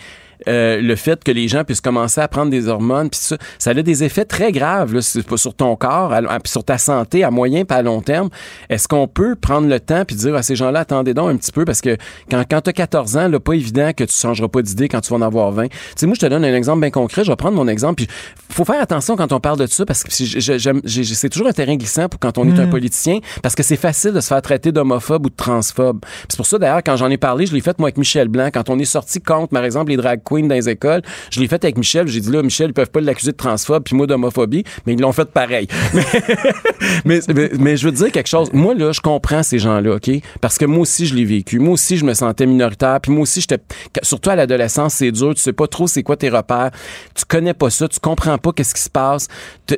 euh, 0.48 0.82
le 0.82 0.96
fait 0.96 1.24
que 1.24 1.32
les 1.32 1.48
gens 1.48 1.64
puissent 1.64 1.82
commencer 1.82 2.22
à 2.22 2.28
prendre 2.28 2.50
des 2.52 2.68
hormones, 2.68 3.10
puis 3.10 3.20
ça, 3.22 3.38
ça 3.60 3.70
a 3.72 3.74
des 3.74 4.04
effets 4.04 4.26
très 4.26 4.52
graves 4.52 4.94
là, 4.94 5.02
sur, 5.02 5.54
ton 5.54 5.76
corps, 5.76 6.14
à- 6.14 6.22
sur 6.46 6.64
ta 6.64 6.78
santé 6.78 7.24
à 7.24 7.32
moyen 7.32 7.66
pas 7.66 7.76
à 7.76 7.82
long 7.82 8.02
terme. 8.02 8.30
Est-ce 8.70 8.88
qu'on 8.88 9.08
peut 9.08 9.36
prendre 9.36 9.68
le 9.68 9.80
temps 9.80 10.04
puis 10.06 10.16
dire 10.16 10.36
à 10.36 10.44
ces 10.44 10.56
gens-là, 10.56 10.80
attendez 10.82 11.14
donc 11.14 11.30
un 11.30 11.38
petit 11.38 11.52
peu, 11.52 11.66
parce 11.66 11.82
que 11.82 11.98
quand, 12.30 12.44
quand 12.50 12.62
tu 12.62 12.70
as 12.70 12.74
14 12.74 13.18
ans, 13.18 13.28
là, 13.28 13.40
pas 13.40 13.54
évident 13.54 13.92
que 13.96 14.04
tu 14.04 14.14
changeras 14.16 14.48
pas 14.48 14.62
d'idée 14.62 14.88
quand 14.88 15.02
tu 15.02 15.10
vas 15.12 15.18
en 15.18 15.22
avoir 15.22 15.52
20. 15.52 15.68
Tu 15.68 15.78
sais, 15.96 16.06
moi, 16.06 16.16
je 16.16 16.22
te 16.22 16.26
donne 16.26 16.44
un 16.46 16.56
exemple 16.56 16.82
bien 16.82 16.92
concret. 16.92 17.24
Je 17.24 17.32
vais 17.32 17.36
prendre 17.36 17.56
mon 17.56 17.68
exemple. 17.68 17.96
Puis 17.96 18.08
faut 18.50 18.66
faire 18.66 18.82
attention 18.82 19.16
quand 19.16 19.32
on 19.32 19.40
parle 19.40 19.58
de 19.60 19.66
ça, 19.68 19.86
parce 19.86 20.04
que 20.04 20.12
c'est 20.12 21.30
toujours 21.30 21.48
un 21.48 21.52
terrain 21.54 21.76
glissant 21.76 22.10
pour 22.10 22.20
quand 22.20 22.38
on 22.38 22.48
est 22.48 22.60
un 22.60 22.66
Mm. 22.68 22.70
politicien, 22.72 23.20
parce 23.42 23.56
que 23.56 23.64
c'est 23.64 23.76
facile 23.78 24.12
de 24.14 24.20
se 24.22 24.28
faire 24.28 24.42
traiter 24.42 24.72
d'homophobe 24.72 25.26
ou 25.26 25.30
de 25.30 25.36
transphobe. 25.36 26.00
C'est 26.30 26.38
pour 26.38 26.46
ça, 26.46 26.58
d'ailleurs, 26.58 26.82
quand 26.86 26.96
j'en 26.98 27.10
ai 27.10 27.18
parlé, 27.18 27.46
je 27.46 27.54
l'ai 27.54 27.62
fait 27.62 27.78
moi 27.80 27.88
avec 27.88 27.98
Michel 27.98 28.28
Blanc. 28.28 28.50
Quand 28.54 28.70
on 28.70 28.80
est 28.80 28.86
sorti 28.86 29.20
contre, 29.22 29.50
par 29.54 29.64
exemple, 29.66 29.92
les 29.92 29.98
drag 29.98 30.22
queens 30.32 30.48
dans 30.48 30.56
les 30.56 30.70
écoles, 30.70 31.02
je 31.30 31.40
l'ai 31.40 31.48
fait 31.48 31.64
avec 31.64 31.78
Michel. 31.78 32.08
J'ai 32.08 32.20
dit 32.20 32.32
là, 32.32 32.42
Michel, 32.42 32.70
ils 32.70 32.74
peuvent 32.74 32.90
pas 32.90 33.02
l'accuser 33.02 33.32
de 33.32 33.38
transphobe 33.38 33.84
puis 33.84 33.96
moi 33.96 34.08
d'homophobie, 34.08 34.64
mais 34.86 34.94
ils 34.94 35.00
l'ont 35.00 35.12
fait 35.12 35.30
pareil. 35.30 35.68
mais, 37.06 37.22
je 37.22 37.86
veux 37.86 37.92
dire 37.92 38.12
quelque 38.12 38.28
chose. 38.28 38.50
Moi, 38.54 38.74
là, 38.74 38.92
je 38.92 39.02
comprends 39.02 39.44
ces 39.44 39.60
gens-là, 39.60 39.96
OK? 39.96 40.10
Parce 40.40 40.58
que 40.58 40.66
moi 40.66 40.80
aussi, 40.80 41.06
je 41.06 41.16
l'ai 41.16 41.26
vécu. 41.26 41.60
Moi 41.60 41.74
aussi, 41.74 41.98
je 41.98 42.06
me 42.06 42.14
sentais 42.14 42.46
minoritaire. 42.46 43.00
Puis 43.02 43.12
moi 43.12 43.24
aussi, 43.24 43.42
j'étais. 43.42 43.60
Surtout 44.02 44.30
à 44.30 44.36
l'adolescence, 44.36 44.96
c'est 44.96 45.12
dur. 45.12 45.34
Tu 45.36 45.42
sais 45.42 45.54
pas 45.54 45.68
trop 45.68 45.88
c'est 45.88 46.04
quoi 46.04 46.16
tes 46.16 46.30
repères. 46.30 46.72
Tu 47.16 47.26
connais 47.26 47.54
pas 47.54 47.70
ça. 47.70 47.88
Tu 47.88 48.00
comprends 48.00 48.38
pas 48.38 48.52
qu'est-ce 48.52 48.74
qui 48.74 48.82
se 48.82 48.90
passe. 48.90 49.28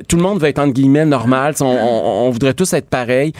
Tout 0.08 0.16
le 0.16 0.22
monde 0.22 0.38
va 0.38 0.48
être, 0.48 0.58
entre 0.58 0.72
guillemets, 0.72 1.04
normal. 1.04 1.54
On, 1.60 2.30
voudrait 2.30 2.54
tous 2.54 2.72
être 2.72 2.88
pareils. 2.88 3.32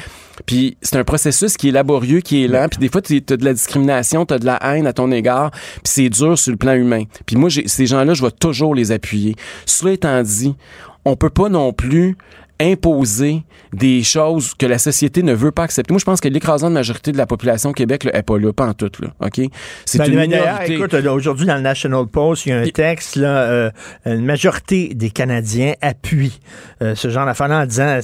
Puis 0.47 0.77
c'est 0.83 0.97
un 0.97 1.05
processus 1.05 1.57
qui 1.57 1.69
est 1.69 1.73
laborieux, 1.73 2.21
qui 2.21 2.45
est 2.45 2.49
lent. 2.49 2.69
Puis 2.69 2.79
des 2.79 2.89
fois, 2.89 3.03
tu 3.03 3.21
de 3.21 3.45
la 3.45 3.53
discrimination, 3.53 4.27
tu 4.27 4.39
de 4.39 4.45
la 4.45 4.57
haine 4.63 4.87
à 4.87 4.93
ton 4.93 5.11
égard. 5.11 5.51
Puis 5.51 5.83
c'est 5.85 6.09
dur 6.09 6.39
sur 6.39 6.53
le 6.53 6.59
plan 6.59 6.75
humain. 6.75 7.05
Puis 7.27 7.37
moi, 7.37 7.49
ces 7.51 7.87
gens-là, 7.87 8.15
je 8.15 8.23
vais 8.23 8.31
toujours 8.31 8.75
les 8.75 8.93
appuyer. 8.93 9.37
Cela 9.67 9.93
étant 9.93 10.23
dit, 10.23 10.55
on 11.05 11.17
peut 11.17 11.31
pas 11.31 11.49
non 11.49 11.73
plus 11.73 12.17
imposer 12.61 13.43
des 13.73 14.03
choses 14.03 14.55
que 14.55 14.67
la 14.67 14.79
société 14.79 15.23
ne 15.23 15.33
veut 15.33 15.51
pas 15.51 15.65
accepter. 15.65 15.93
Moi, 15.93 15.99
je 15.99 16.05
pense 16.05 16.21
que 16.21 16.29
l'écrasante 16.29 16.73
majorité 16.73 17.13
de 17.13 17.17
la 17.17 17.27
population 17.27 17.71
au 17.71 17.73
Québec 17.73 18.05
n'est 18.05 18.23
pas 18.23 18.39
là, 18.39 18.53
pas 18.53 18.67
en 18.67 18.75
tout. 18.75 18.91
Là, 19.01 19.09
OK? 19.21 19.41
C'est 19.85 19.99
Ben, 19.99 20.13
une 20.13 20.21
minorité. 20.21 20.75
écoute, 20.75 20.95
aujourd'hui, 20.95 21.47
dans 21.47 21.57
le 21.57 21.63
National 21.63 22.07
Post, 22.07 22.47
il 22.47 22.51
y 22.51 22.53
a 22.53 22.59
un 22.61 22.69
texte, 22.69 23.17
là, 23.17 23.43
euh, 23.43 23.71
une 24.07 24.25
majorité 24.25 24.95
des 24.95 25.11
Canadiens 25.11 25.75
appuient 25.81 26.41
euh, 26.83 26.95
ce 26.95 27.09
genre 27.09 27.27
d'affaire 27.27 27.51
en 27.51 27.67
disant 27.67 27.99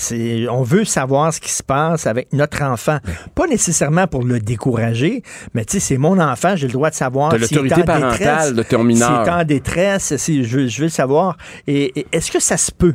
on 0.51 0.63
veut 0.63 0.85
savoir 0.85 1.33
ce 1.33 1.41
qui 1.41 1.53
se 1.53 1.63
passe 1.63 2.07
avec 2.07 2.33
notre 2.33 2.63
enfant. 2.63 2.99
Pas 3.35 3.47
nécessairement 3.47 4.07
pour 4.07 4.25
le 4.25 4.41
décourager, 4.41 5.23
mais 5.55 5.65
tu 5.65 5.75
sais, 5.75 5.81
c'est 5.81 5.99
mon 5.99 6.19
enfant, 6.19 6.57
j'ai 6.57 6.67
le 6.67 6.73
droit 6.73 6.91
de 6.91 6.95
savoir 6.95 7.35
est 7.35 7.39
l'autorité 7.39 7.83
en 7.83 7.85
parentale 7.85 8.19
détresse, 8.19 8.53
de 8.55 8.63
ton 8.63 8.85
mineur. 8.85 9.25
S'il 9.25 9.33
est 9.33 9.35
en 9.35 9.45
détresse, 9.45 10.17
si, 10.17 10.45
je, 10.45 10.57
veux, 10.57 10.67
je 10.69 10.79
veux 10.79 10.85
le 10.85 10.91
savoir. 10.91 11.37
Et, 11.67 12.01
et 12.01 12.07
est-ce 12.13 12.31
que 12.31 12.41
ça 12.41 12.57
se 12.57 12.73
peut? 12.73 12.95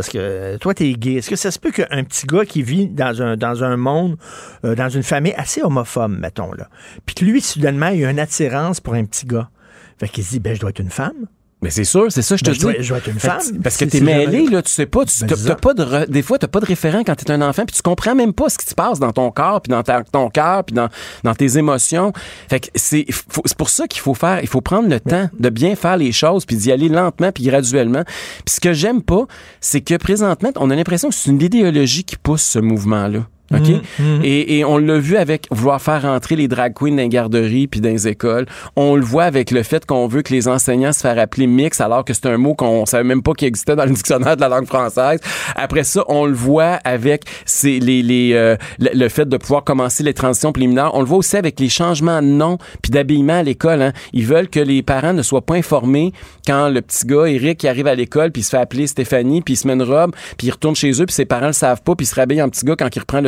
Parce 0.00 0.08
que 0.08 0.18
euh, 0.18 0.56
toi, 0.56 0.72
t'es 0.72 0.90
gay. 0.94 1.16
Est-ce 1.16 1.28
que 1.28 1.36
ça 1.36 1.50
se 1.50 1.58
peut 1.58 1.72
qu'un 1.72 2.04
petit 2.04 2.26
gars 2.26 2.46
qui 2.46 2.62
vit 2.62 2.86
dans 2.88 3.20
un, 3.20 3.76
monde, 3.76 4.16
euh, 4.64 4.74
dans 4.74 4.88
une 4.88 5.02
famille 5.02 5.34
assez 5.36 5.60
homophobe, 5.60 6.18
mettons, 6.18 6.54
là, 6.54 6.70
puis 7.04 7.14
que 7.14 7.22
lui, 7.22 7.42
soudainement, 7.42 7.88
il 7.88 8.02
a 8.06 8.10
une 8.10 8.18
attirance 8.18 8.80
pour 8.80 8.94
un 8.94 9.04
petit 9.04 9.26
gars? 9.26 9.50
Fait 9.98 10.08
qu'il 10.08 10.24
se 10.24 10.30
dit, 10.30 10.40
ben, 10.40 10.54
je 10.54 10.60
dois 10.60 10.70
être 10.70 10.78
une 10.78 10.88
femme. 10.88 11.26
Mais 11.62 11.68
c'est 11.70 11.84
sûr, 11.84 12.06
c'est 12.10 12.22
ça, 12.22 12.36
je 12.36 12.42
te 12.42 12.46
Ben, 12.50 12.52
dis. 12.54 12.58
je 12.60 12.62
dois- 12.64 12.74
je 12.80 12.88
dois 12.88 12.98
être 12.98 13.08
une 13.08 13.18
femme. 13.20 13.38
tu- 13.46 13.54
Parce 13.60 13.76
que 13.76 13.84
t'es 13.84 14.00
mêlé, 14.00 14.46
là, 14.46 14.62
tu 14.62 14.70
sais 14.70 14.86
pas, 14.86 15.04
tu 15.04 15.24
Ben, 15.26 15.36
t'as- 15.36 15.54
pas 15.56 15.74
de, 15.74 15.84
re- 15.84 16.08
des 16.08 16.22
fois, 16.22 16.38
t'as 16.38 16.46
pas 16.48 16.60
de 16.60 16.64
référent 16.64 17.02
quand 17.04 17.14
t'es 17.14 17.30
un 17.30 17.42
enfant, 17.42 17.64
puis 17.66 17.76
tu 17.76 17.82
comprends 17.82 18.14
même 18.14 18.32
pas 18.32 18.48
ce 18.48 18.56
qui 18.56 18.64
se 18.64 18.74
passe 18.74 18.98
dans 18.98 19.12
ton 19.12 19.30
corps, 19.30 19.60
puis 19.60 19.70
dans 19.70 19.82
ta- 19.82 20.02
ton 20.04 20.30
cœur, 20.30 20.64
puis 20.64 20.74
dans, 20.74 20.88
dans 21.22 21.34
tes 21.34 21.58
émotions. 21.58 22.12
Fait 22.48 22.60
que 22.60 22.68
c'est, 22.74 23.04
faut- 23.10 23.42
c'est 23.44 23.56
pour 23.58 23.68
ça 23.68 23.86
qu'il 23.86 24.00
faut 24.00 24.14
faire, 24.14 24.40
il 24.40 24.48
faut 24.48 24.62
prendre 24.62 24.88
le 24.88 25.00
temps 25.00 25.28
de 25.38 25.48
bien 25.50 25.76
faire 25.76 25.98
les 25.98 26.12
choses, 26.12 26.46
puis 26.46 26.56
d'y 26.56 26.72
aller 26.72 26.88
lentement, 26.88 27.30
puis 27.30 27.44
graduellement. 27.44 28.04
Puis 28.46 28.54
ce 28.54 28.60
que 28.60 28.72
j'aime 28.72 29.02
pas, 29.02 29.26
c'est 29.60 29.82
que 29.82 29.96
présentement, 29.98 30.50
on 30.56 30.70
a 30.70 30.74
l'impression 30.76 31.10
que 31.10 31.14
c'est 31.14 31.30
une 31.30 31.42
idéologie 31.42 32.04
qui 32.04 32.16
pousse 32.16 32.42
ce 32.42 32.58
mouvement-là. 32.58 33.26
OK? 33.52 33.68
Mhm, 33.68 33.80
mhm. 33.98 34.20
Et, 34.24 34.58
et 34.58 34.64
on 34.64 34.78
l'a 34.78 34.98
vu 34.98 35.16
avec 35.16 35.46
vouloir 35.50 35.80
faire 35.82 36.02
rentrer 36.02 36.36
les 36.36 36.48
drag 36.48 36.72
queens 36.74 36.92
dans 36.92 36.96
les 36.96 37.08
garderies 37.08 37.66
puis 37.66 37.80
dans 37.80 37.90
les 37.90 38.08
écoles. 38.08 38.46
On 38.76 38.96
le 38.96 39.02
voit 39.02 39.24
avec 39.24 39.50
le 39.50 39.62
fait 39.62 39.84
qu'on 39.84 40.06
veut 40.06 40.22
que 40.22 40.32
les 40.32 40.48
enseignants 40.48 40.92
se 40.92 41.00
fassent 41.00 41.10
appeler 41.18 41.46
mix 41.46 41.80
alors 41.80 42.04
que 42.04 42.14
c'est 42.14 42.26
un 42.26 42.36
mot 42.36 42.54
qu'on 42.54 42.86
savait 42.86 43.04
même 43.04 43.22
pas 43.22 43.32
qu'il 43.32 43.48
existait 43.48 43.76
dans 43.76 43.84
le 43.84 43.90
dictionnaire 44.00 44.36
de 44.36 44.40
la 44.40 44.48
langue 44.48 44.66
française. 44.66 45.20
Après 45.56 45.84
ça, 45.84 46.04
on 46.08 46.26
le 46.26 46.32
voit 46.32 46.78
avec 46.84 47.24
c'est 47.44 47.78
les, 47.78 48.02
les, 48.02 48.32
euh, 48.34 48.56
le, 48.78 48.90
le 48.94 49.08
fait 49.08 49.28
de 49.28 49.36
pouvoir 49.36 49.64
commencer 49.64 50.02
les 50.02 50.14
transitions 50.14 50.52
préliminaires. 50.52 50.94
On 50.94 51.00
le 51.00 51.06
voit 51.06 51.18
aussi 51.18 51.36
avec 51.36 51.58
les 51.60 51.68
changements 51.68 52.22
de 52.22 52.26
nom 52.26 52.58
puis 52.82 52.90
d'habillement 52.90 53.38
à 53.38 53.42
l'école. 53.42 53.82
Hein. 53.82 53.92
Ils 54.12 54.26
veulent 54.26 54.48
que 54.48 54.60
les 54.60 54.82
parents 54.82 55.12
ne 55.12 55.22
soient 55.22 55.44
pas 55.44 55.54
informés 55.54 56.12
quand 56.46 56.68
le 56.68 56.80
petit 56.82 57.06
gars, 57.06 57.26
Eric, 57.26 57.62
il 57.62 57.68
arrive 57.68 57.86
à 57.86 57.94
l'école 57.94 58.30
puis 58.30 58.42
il 58.42 58.44
se 58.44 58.50
fait 58.50 58.58
appeler 58.58 58.86
Stéphanie 58.86 59.42
puis 59.42 59.54
il 59.54 59.56
se 59.56 59.66
met 59.66 59.74
une 59.74 59.82
robe 59.82 60.14
puis 60.36 60.46
il 60.46 60.50
retourne 60.50 60.76
chez 60.76 60.90
eux 61.00 61.06
puis 61.06 61.14
ses 61.14 61.24
parents 61.24 61.48
le 61.48 61.52
savent 61.52 61.82
pas 61.82 61.94
puis 61.94 62.04
il 62.04 62.08
se 62.08 62.14
rhabille 62.14 62.42
en 62.42 62.48
petit 62.48 62.64
gars 62.64 62.76
quand 62.76 62.88
il 62.94 62.98
reprend 62.98 63.20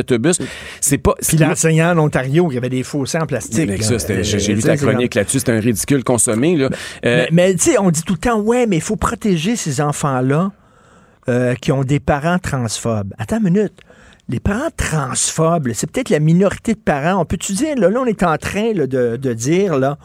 C'est 0.80 0.98
pas... 0.98 1.14
Puis 1.26 1.36
l'enseignant 1.36 1.92
en 1.96 1.98
Ontario, 1.98 2.48
il 2.50 2.54
y 2.54 2.58
avait 2.58 2.68
des 2.68 2.82
fossés 2.82 3.18
en 3.18 3.26
plastique. 3.26 3.70
C'était- 3.82 4.22
j'ai 4.24 4.52
Euh, 4.52 4.54
lu 4.56 4.62
ta 4.62 4.76
chronique 4.76 5.14
là-dessus, 5.14 5.38
c'est 5.40 5.50
un 5.52 5.60
ridicule 5.60 6.04
consommé. 6.04 6.56
Là. 6.56 6.66
Euh, 6.66 6.70
Mais, 7.02 7.28
mais, 7.32 7.54
tu 7.54 7.70
sais, 7.72 7.78
on 7.78 7.90
dit 7.90 8.02
tout 8.02 8.14
le 8.14 8.18
temps, 8.18 8.40
ouais, 8.40 8.66
mais 8.66 8.76
il 8.76 8.82
faut 8.82 8.96
protéger 8.96 9.56
ces 9.56 9.80
enfants-là 9.80 10.50
euh, 11.28 11.54
qui 11.54 11.70
ont 11.72 11.84
des 11.84 12.00
parents 12.00 12.38
transphobes. 12.38 13.12
Attends 13.18 13.38
une 13.38 13.44
minute. 13.52 13.74
Les 14.28 14.40
parents 14.40 14.70
transphobes, 14.76 15.70
c'est 15.74 15.90
peut-être 15.90 16.10
la 16.10 16.20
minorité 16.20 16.74
de 16.74 16.78
parents. 16.78 17.20
On 17.20 17.24
peut-tu 17.24 17.52
dire, 17.52 17.76
là, 17.76 17.90
là, 17.90 18.00
on 18.00 18.06
est 18.06 18.22
en 18.22 18.36
train 18.38 18.72
là, 18.72 18.86
de, 18.86 19.16
de 19.16 19.32
dire, 19.32 19.78
là, 19.78 19.98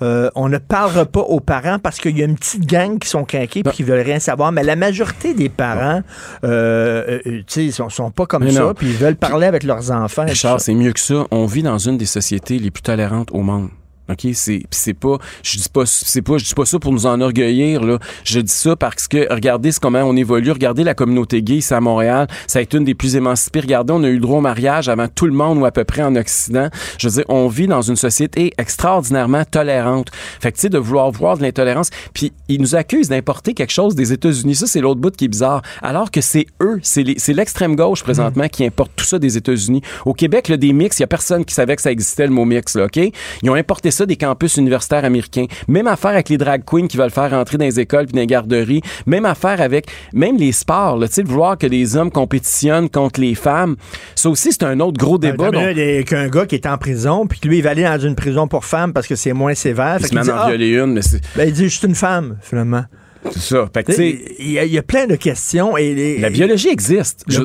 euh, 0.00 0.30
on 0.34 0.48
ne 0.48 0.58
parlera 0.58 1.04
pas 1.04 1.20
aux 1.20 1.40
parents 1.40 1.78
parce 1.78 1.98
qu'il 1.98 2.16
y 2.16 2.22
a 2.22 2.24
une 2.24 2.36
petite 2.36 2.66
gang 2.66 2.98
qui 2.98 3.08
sont 3.08 3.24
quinqués 3.24 3.60
et 3.60 3.70
qui 3.70 3.82
veulent 3.82 4.04
rien 4.04 4.18
savoir. 4.18 4.52
Mais 4.52 4.62
la 4.62 4.76
majorité 4.76 5.34
des 5.34 5.48
parents, 5.48 6.02
euh, 6.44 7.04
euh, 7.08 7.20
tu 7.24 7.44
sais, 7.48 7.64
ils 7.64 7.72
sont, 7.72 7.88
sont 7.88 8.10
pas 8.10 8.26
comme 8.26 8.44
Mais 8.44 8.52
ça, 8.52 8.72
puis 8.74 8.88
ils 8.88 8.96
veulent 8.96 9.16
parler 9.16 9.46
avec 9.46 9.64
leurs 9.64 9.90
enfants. 9.90 10.24
Richard, 10.24 10.60
c'est 10.60 10.74
mieux 10.74 10.92
que 10.92 11.00
ça. 11.00 11.26
On 11.30 11.46
vit 11.46 11.62
dans 11.62 11.78
une 11.78 11.98
des 11.98 12.06
sociétés 12.06 12.58
les 12.58 12.70
plus 12.70 12.82
tolérantes 12.82 13.30
au 13.32 13.42
monde. 13.42 13.68
OK, 14.10 14.26
c'est 14.32 14.62
c'est 14.70 14.94
pas 14.94 15.18
je 15.42 15.58
dis 15.58 15.68
pas 15.68 15.84
c'est 15.84 16.22
pas 16.22 16.38
je 16.38 16.44
dis 16.44 16.54
pas 16.54 16.64
ça 16.64 16.78
pour 16.78 16.92
nous 16.92 17.06
enorgueillir 17.06 17.84
là, 17.84 17.98
je 18.24 18.40
dis 18.40 18.52
ça 18.52 18.74
parce 18.74 19.06
que 19.06 19.32
regardez 19.32 19.70
ce 19.70 19.80
comment 19.80 20.02
on 20.02 20.16
évolue, 20.16 20.50
regardez 20.50 20.82
la 20.82 20.94
communauté 20.94 21.42
gay 21.42 21.56
ici 21.56 21.74
à 21.74 21.80
Montréal, 21.80 22.26
ça 22.46 22.58
a 22.58 22.62
été 22.62 22.78
une 22.78 22.84
des 22.84 22.94
plus 22.94 23.16
émancipées. 23.16 23.60
Regardez, 23.60 23.92
on 23.92 24.02
a 24.02 24.08
eu 24.08 24.14
le 24.14 24.20
droit 24.20 24.38
au 24.38 24.40
mariage 24.40 24.88
avant 24.88 25.08
tout 25.08 25.26
le 25.26 25.32
monde 25.32 25.58
ou 25.58 25.64
à 25.66 25.72
peu 25.72 25.84
près 25.84 26.02
en 26.02 26.16
occident. 26.16 26.68
Je 26.98 27.08
veux 27.08 27.14
dire, 27.14 27.24
on 27.28 27.48
vit 27.48 27.66
dans 27.66 27.82
une 27.82 27.96
société 27.96 28.52
extraordinairement 28.56 29.44
tolérante. 29.44 30.08
Fait 30.40 30.52
que 30.52 30.56
tu 30.56 30.62
sais 30.62 30.68
de 30.68 30.78
vouloir 30.78 31.10
voir 31.10 31.36
de 31.36 31.42
l'intolérance, 31.42 31.90
puis 32.14 32.32
ils 32.48 32.60
nous 32.60 32.74
accusent 32.74 33.08
d'importer 33.08 33.54
quelque 33.54 33.72
chose 33.72 33.94
des 33.94 34.12
États-Unis. 34.12 34.54
Ça 34.54 34.66
c'est 34.66 34.80
l'autre 34.80 35.00
bout 35.00 35.14
qui 35.14 35.26
est 35.26 35.28
bizarre. 35.28 35.62
Alors 35.82 36.10
que 36.10 36.20
c'est 36.20 36.46
eux, 36.62 36.80
c'est 36.82 37.32
l'extrême 37.32 37.76
gauche 37.76 38.02
présentement 38.02 38.48
qui 38.48 38.64
importe 38.64 38.92
tout 38.96 39.04
ça 39.04 39.18
des 39.18 39.36
États-Unis. 39.36 39.82
Au 40.06 40.14
Québec, 40.14 40.48
le 40.48 40.56
des 40.56 40.72
mix, 40.72 40.98
il 40.98 41.02
y 41.02 41.04
a 41.04 41.06
personne 41.06 41.44
qui 41.44 41.54
savait 41.54 41.76
que 41.76 41.82
ça 41.82 41.92
existait 41.92 42.26
le 42.26 42.32
mot 42.32 42.44
mix 42.44 42.76
là, 42.76 42.86
OK? 42.86 42.96
Ils 43.42 43.50
ont 43.50 43.54
importé 43.54 43.90
des 44.06 44.16
campus 44.16 44.56
universitaires 44.56 45.04
américains. 45.04 45.46
Même 45.68 45.86
affaire 45.86 46.12
avec 46.12 46.28
les 46.28 46.38
drag 46.38 46.62
queens 46.64 46.86
qui 46.86 46.96
veulent 46.96 47.10
faire 47.10 47.30
rentrer 47.30 47.58
dans 47.58 47.64
les 47.64 47.80
écoles 47.80 48.06
puis 48.06 48.14
dans 48.14 48.20
les 48.20 48.26
garderies. 48.26 48.82
Même 49.06 49.24
affaire 49.24 49.60
avec 49.60 49.86
même 50.12 50.36
les 50.36 50.52
sports, 50.52 50.98
tu 51.00 51.06
sais 51.12 51.22
de 51.22 51.28
vouloir 51.28 51.56
que 51.58 51.66
les 51.66 51.96
hommes 51.96 52.10
compétitionnent 52.10 52.90
contre 52.90 53.20
les 53.20 53.34
femmes. 53.34 53.76
Ça 54.14 54.28
aussi 54.30 54.52
c'est 54.52 54.64
un 54.64 54.80
autre 54.80 54.98
gros 54.98 55.18
débat. 55.18 55.50
Là, 55.50 55.72
il 55.72 55.78
y 55.78 55.98
a 55.98 56.02
qu'un 56.02 56.28
gars 56.28 56.46
qui 56.46 56.54
est 56.54 56.66
en 56.66 56.78
prison, 56.78 57.26
puis 57.26 57.40
que 57.40 57.48
lui, 57.48 57.58
il 57.58 57.62
va 57.62 57.70
aller 57.70 57.84
dans 57.84 57.98
une 57.98 58.14
prison 58.14 58.48
pour 58.48 58.64
femmes 58.64 58.92
parce 58.92 59.06
que 59.06 59.16
c'est 59.16 59.32
moins 59.32 59.54
sévère. 59.54 59.98
Il 60.00 60.14
met 60.14 60.22
dit, 60.22 60.30
en 60.30 60.36
ah, 60.36 60.54
une, 60.54 60.92
mais 60.94 61.02
c'est 61.02 61.20
ben, 61.36 61.48
il 61.48 61.52
dit, 61.52 61.68
je 61.68 61.78
suis 61.78 61.86
une 61.86 61.94
femme, 61.94 62.36
finalement. 62.42 62.84
c'est 63.30 63.40
ça. 63.40 63.68
Il 63.98 64.50
y, 64.52 64.58
a, 64.58 64.64
il 64.64 64.72
y 64.72 64.78
a 64.78 64.82
plein 64.82 65.06
de 65.06 65.16
questions. 65.16 65.76
Et 65.76 65.94
les- 65.94 66.18
La 66.18 66.30
biologie 66.30 66.68
existe. 66.68 67.24
Je- 67.28 67.40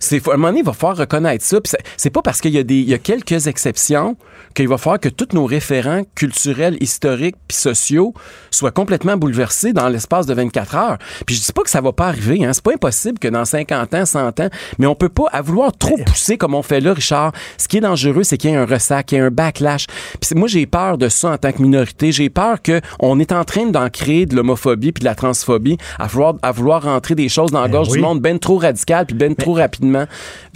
c'est, 0.00 0.26
à 0.28 0.32
un 0.32 0.36
moment 0.36 0.48
donné, 0.48 0.60
il 0.60 0.64
va 0.66 0.72
falloir 0.72 0.96
reconnaître 0.98 1.44
ça. 1.44 1.58
C'est 1.96 2.10
pas 2.10 2.22
parce 2.22 2.40
qu'il 2.40 2.52
y 2.52 2.58
a, 2.58 2.62
des, 2.62 2.76
il 2.76 2.88
y 2.88 2.94
a 2.94 2.98
quelques 2.98 3.46
exceptions 3.46 4.16
qu'il 4.54 4.68
va 4.68 4.78
falloir 4.78 5.00
que 5.00 5.08
tous 5.08 5.34
nos 5.34 5.46
référents 5.46 6.02
culturels, 6.14 6.76
historiques 6.80 7.36
puis 7.46 7.56
sociaux 7.56 8.14
soient 8.50 8.70
complètement 8.70 9.16
bouleversés 9.16 9.72
dans 9.72 9.88
l'espace 9.88 10.26
de 10.26 10.34
24 10.34 10.74
heures. 10.76 10.98
Puis 11.26 11.36
je 11.36 11.42
dis 11.42 11.52
pas 11.52 11.62
que 11.62 11.70
ça 11.70 11.80
va 11.80 11.92
pas 11.92 12.08
arriver. 12.08 12.44
Hein. 12.44 12.52
C'est 12.52 12.62
pas 12.62 12.72
impossible 12.72 13.18
que 13.18 13.28
dans 13.28 13.44
50 13.44 13.94
ans, 13.94 14.06
100 14.06 14.40
ans, 14.40 14.48
mais 14.78 14.86
on 14.86 14.94
peut 14.94 15.08
pas, 15.08 15.26
à 15.32 15.42
vouloir 15.42 15.72
trop 15.76 15.96
pousser 16.04 16.36
comme 16.36 16.54
on 16.54 16.62
fait 16.62 16.80
là, 16.80 16.92
Richard, 16.92 17.32
ce 17.56 17.68
qui 17.68 17.78
est 17.78 17.80
dangereux, 17.80 18.22
c'est 18.22 18.36
qu'il 18.36 18.50
y 18.50 18.52
ait 18.52 18.56
un 18.56 18.66
ressac, 18.66 19.06
qu'il 19.06 19.18
y 19.18 19.20
ait 19.20 19.24
un 19.24 19.30
backlash. 19.30 19.86
Puis 20.20 20.34
moi, 20.34 20.48
j'ai 20.48 20.66
peur 20.66 20.98
de 20.98 21.08
ça 21.08 21.30
en 21.30 21.38
tant 21.38 21.52
que 21.52 21.62
minorité. 21.62 22.12
J'ai 22.12 22.30
peur 22.30 22.58
qu'on 22.62 23.18
est 23.20 23.32
en 23.32 23.44
train 23.44 23.66
d'en 23.66 23.88
créer 23.88 24.26
de 24.26 24.34
l'homophobie 24.34 24.92
puis 24.92 25.00
de 25.00 25.04
la 25.04 25.14
transphobie 25.14 25.78
à 25.98 26.06
vouloir, 26.06 26.34
à 26.42 26.52
vouloir 26.52 26.82
rentrer 26.82 27.14
des 27.14 27.28
choses 27.28 27.50
dans 27.50 27.62
la 27.62 27.68
gorge 27.68 27.88
oui. 27.88 27.98
du 27.98 28.02
monde 28.02 28.20
ben 28.20 28.38
trop 28.38 28.58
radical 28.58 29.06
puis 29.06 29.16
ben 29.16 29.34
trop 29.34 29.52
rapidement. 29.52 30.06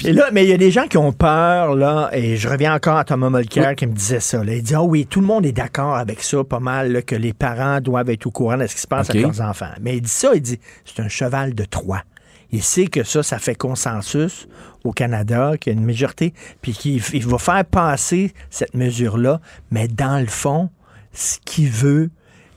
Et 0.05 0.12
là, 0.12 0.28
mais 0.32 0.44
il 0.44 0.51
y 0.51 0.52
a 0.52 0.59
des 0.59 0.70
gens 0.70 0.86
qui 0.86 0.97
ont 0.97 1.12
peur, 1.12 1.74
là, 1.74 2.10
et 2.12 2.36
je 2.36 2.48
reviens 2.48 2.74
encore 2.74 2.97
à 2.97 3.05
Thomas 3.05 3.31
Mulcair 3.31 3.74
qui 3.77 3.86
me 3.86 3.91
disait 3.93 4.20
ça. 4.20 4.43
Là. 4.43 4.55
Il 4.55 4.62
dit, 4.62 4.74
ah 4.74 4.82
oui, 4.82 5.06
tout 5.06 5.20
le 5.20 5.27
monde 5.27 5.47
est 5.47 5.52
d'accord 5.52 5.97
avec 5.97 6.23
ça, 6.23 6.43
pas 6.44 6.60
mal, 6.60 6.93
là, 6.93 7.02
que 7.02 7.14
les 7.14 7.32
parents 7.32 7.81
doivent 7.81 8.10
être 8.10 8.27
au 8.27 8.31
courant 8.31 8.56
de 8.56 8.66
ce 8.66 8.74
qui 8.74 8.81
se 8.81 8.86
passe 8.86 9.10
avec 9.10 9.23
leurs 9.23 9.40
enfants. 9.40 9.70
Mais 9.81 9.97
il 9.97 10.02
dit 10.02 10.10
ça, 10.10 10.35
il 10.35 10.43
dit, 10.43 10.59
c'est 10.85 11.01
un 11.02 11.09
cheval 11.09 11.55
de 11.55 11.64
Troie. 11.64 12.02
Il 12.51 12.62
sait 12.62 12.86
que 12.86 13.02
ça, 13.02 13.23
ça 13.23 13.39
fait 13.39 13.55
consensus 13.55 14.47
au 14.85 14.93
Canada, 14.93 15.52
qu'il 15.59 15.73
y 15.73 15.77
a 15.77 15.78
une 15.78 15.86
majorité, 15.86 16.35
puis 16.60 16.73
qu'il 16.73 17.02
il 17.12 17.27
va 17.27 17.39
faire 17.39 17.64
passer 17.64 18.35
cette 18.51 18.74
mesure-là, 18.74 19.40
mais 19.70 19.89
dans 19.89 20.20
le 20.20 20.27
fond, 20.27 20.69
ce 21.12 21.39
qu'il 21.44 21.70
veut, 21.70 22.10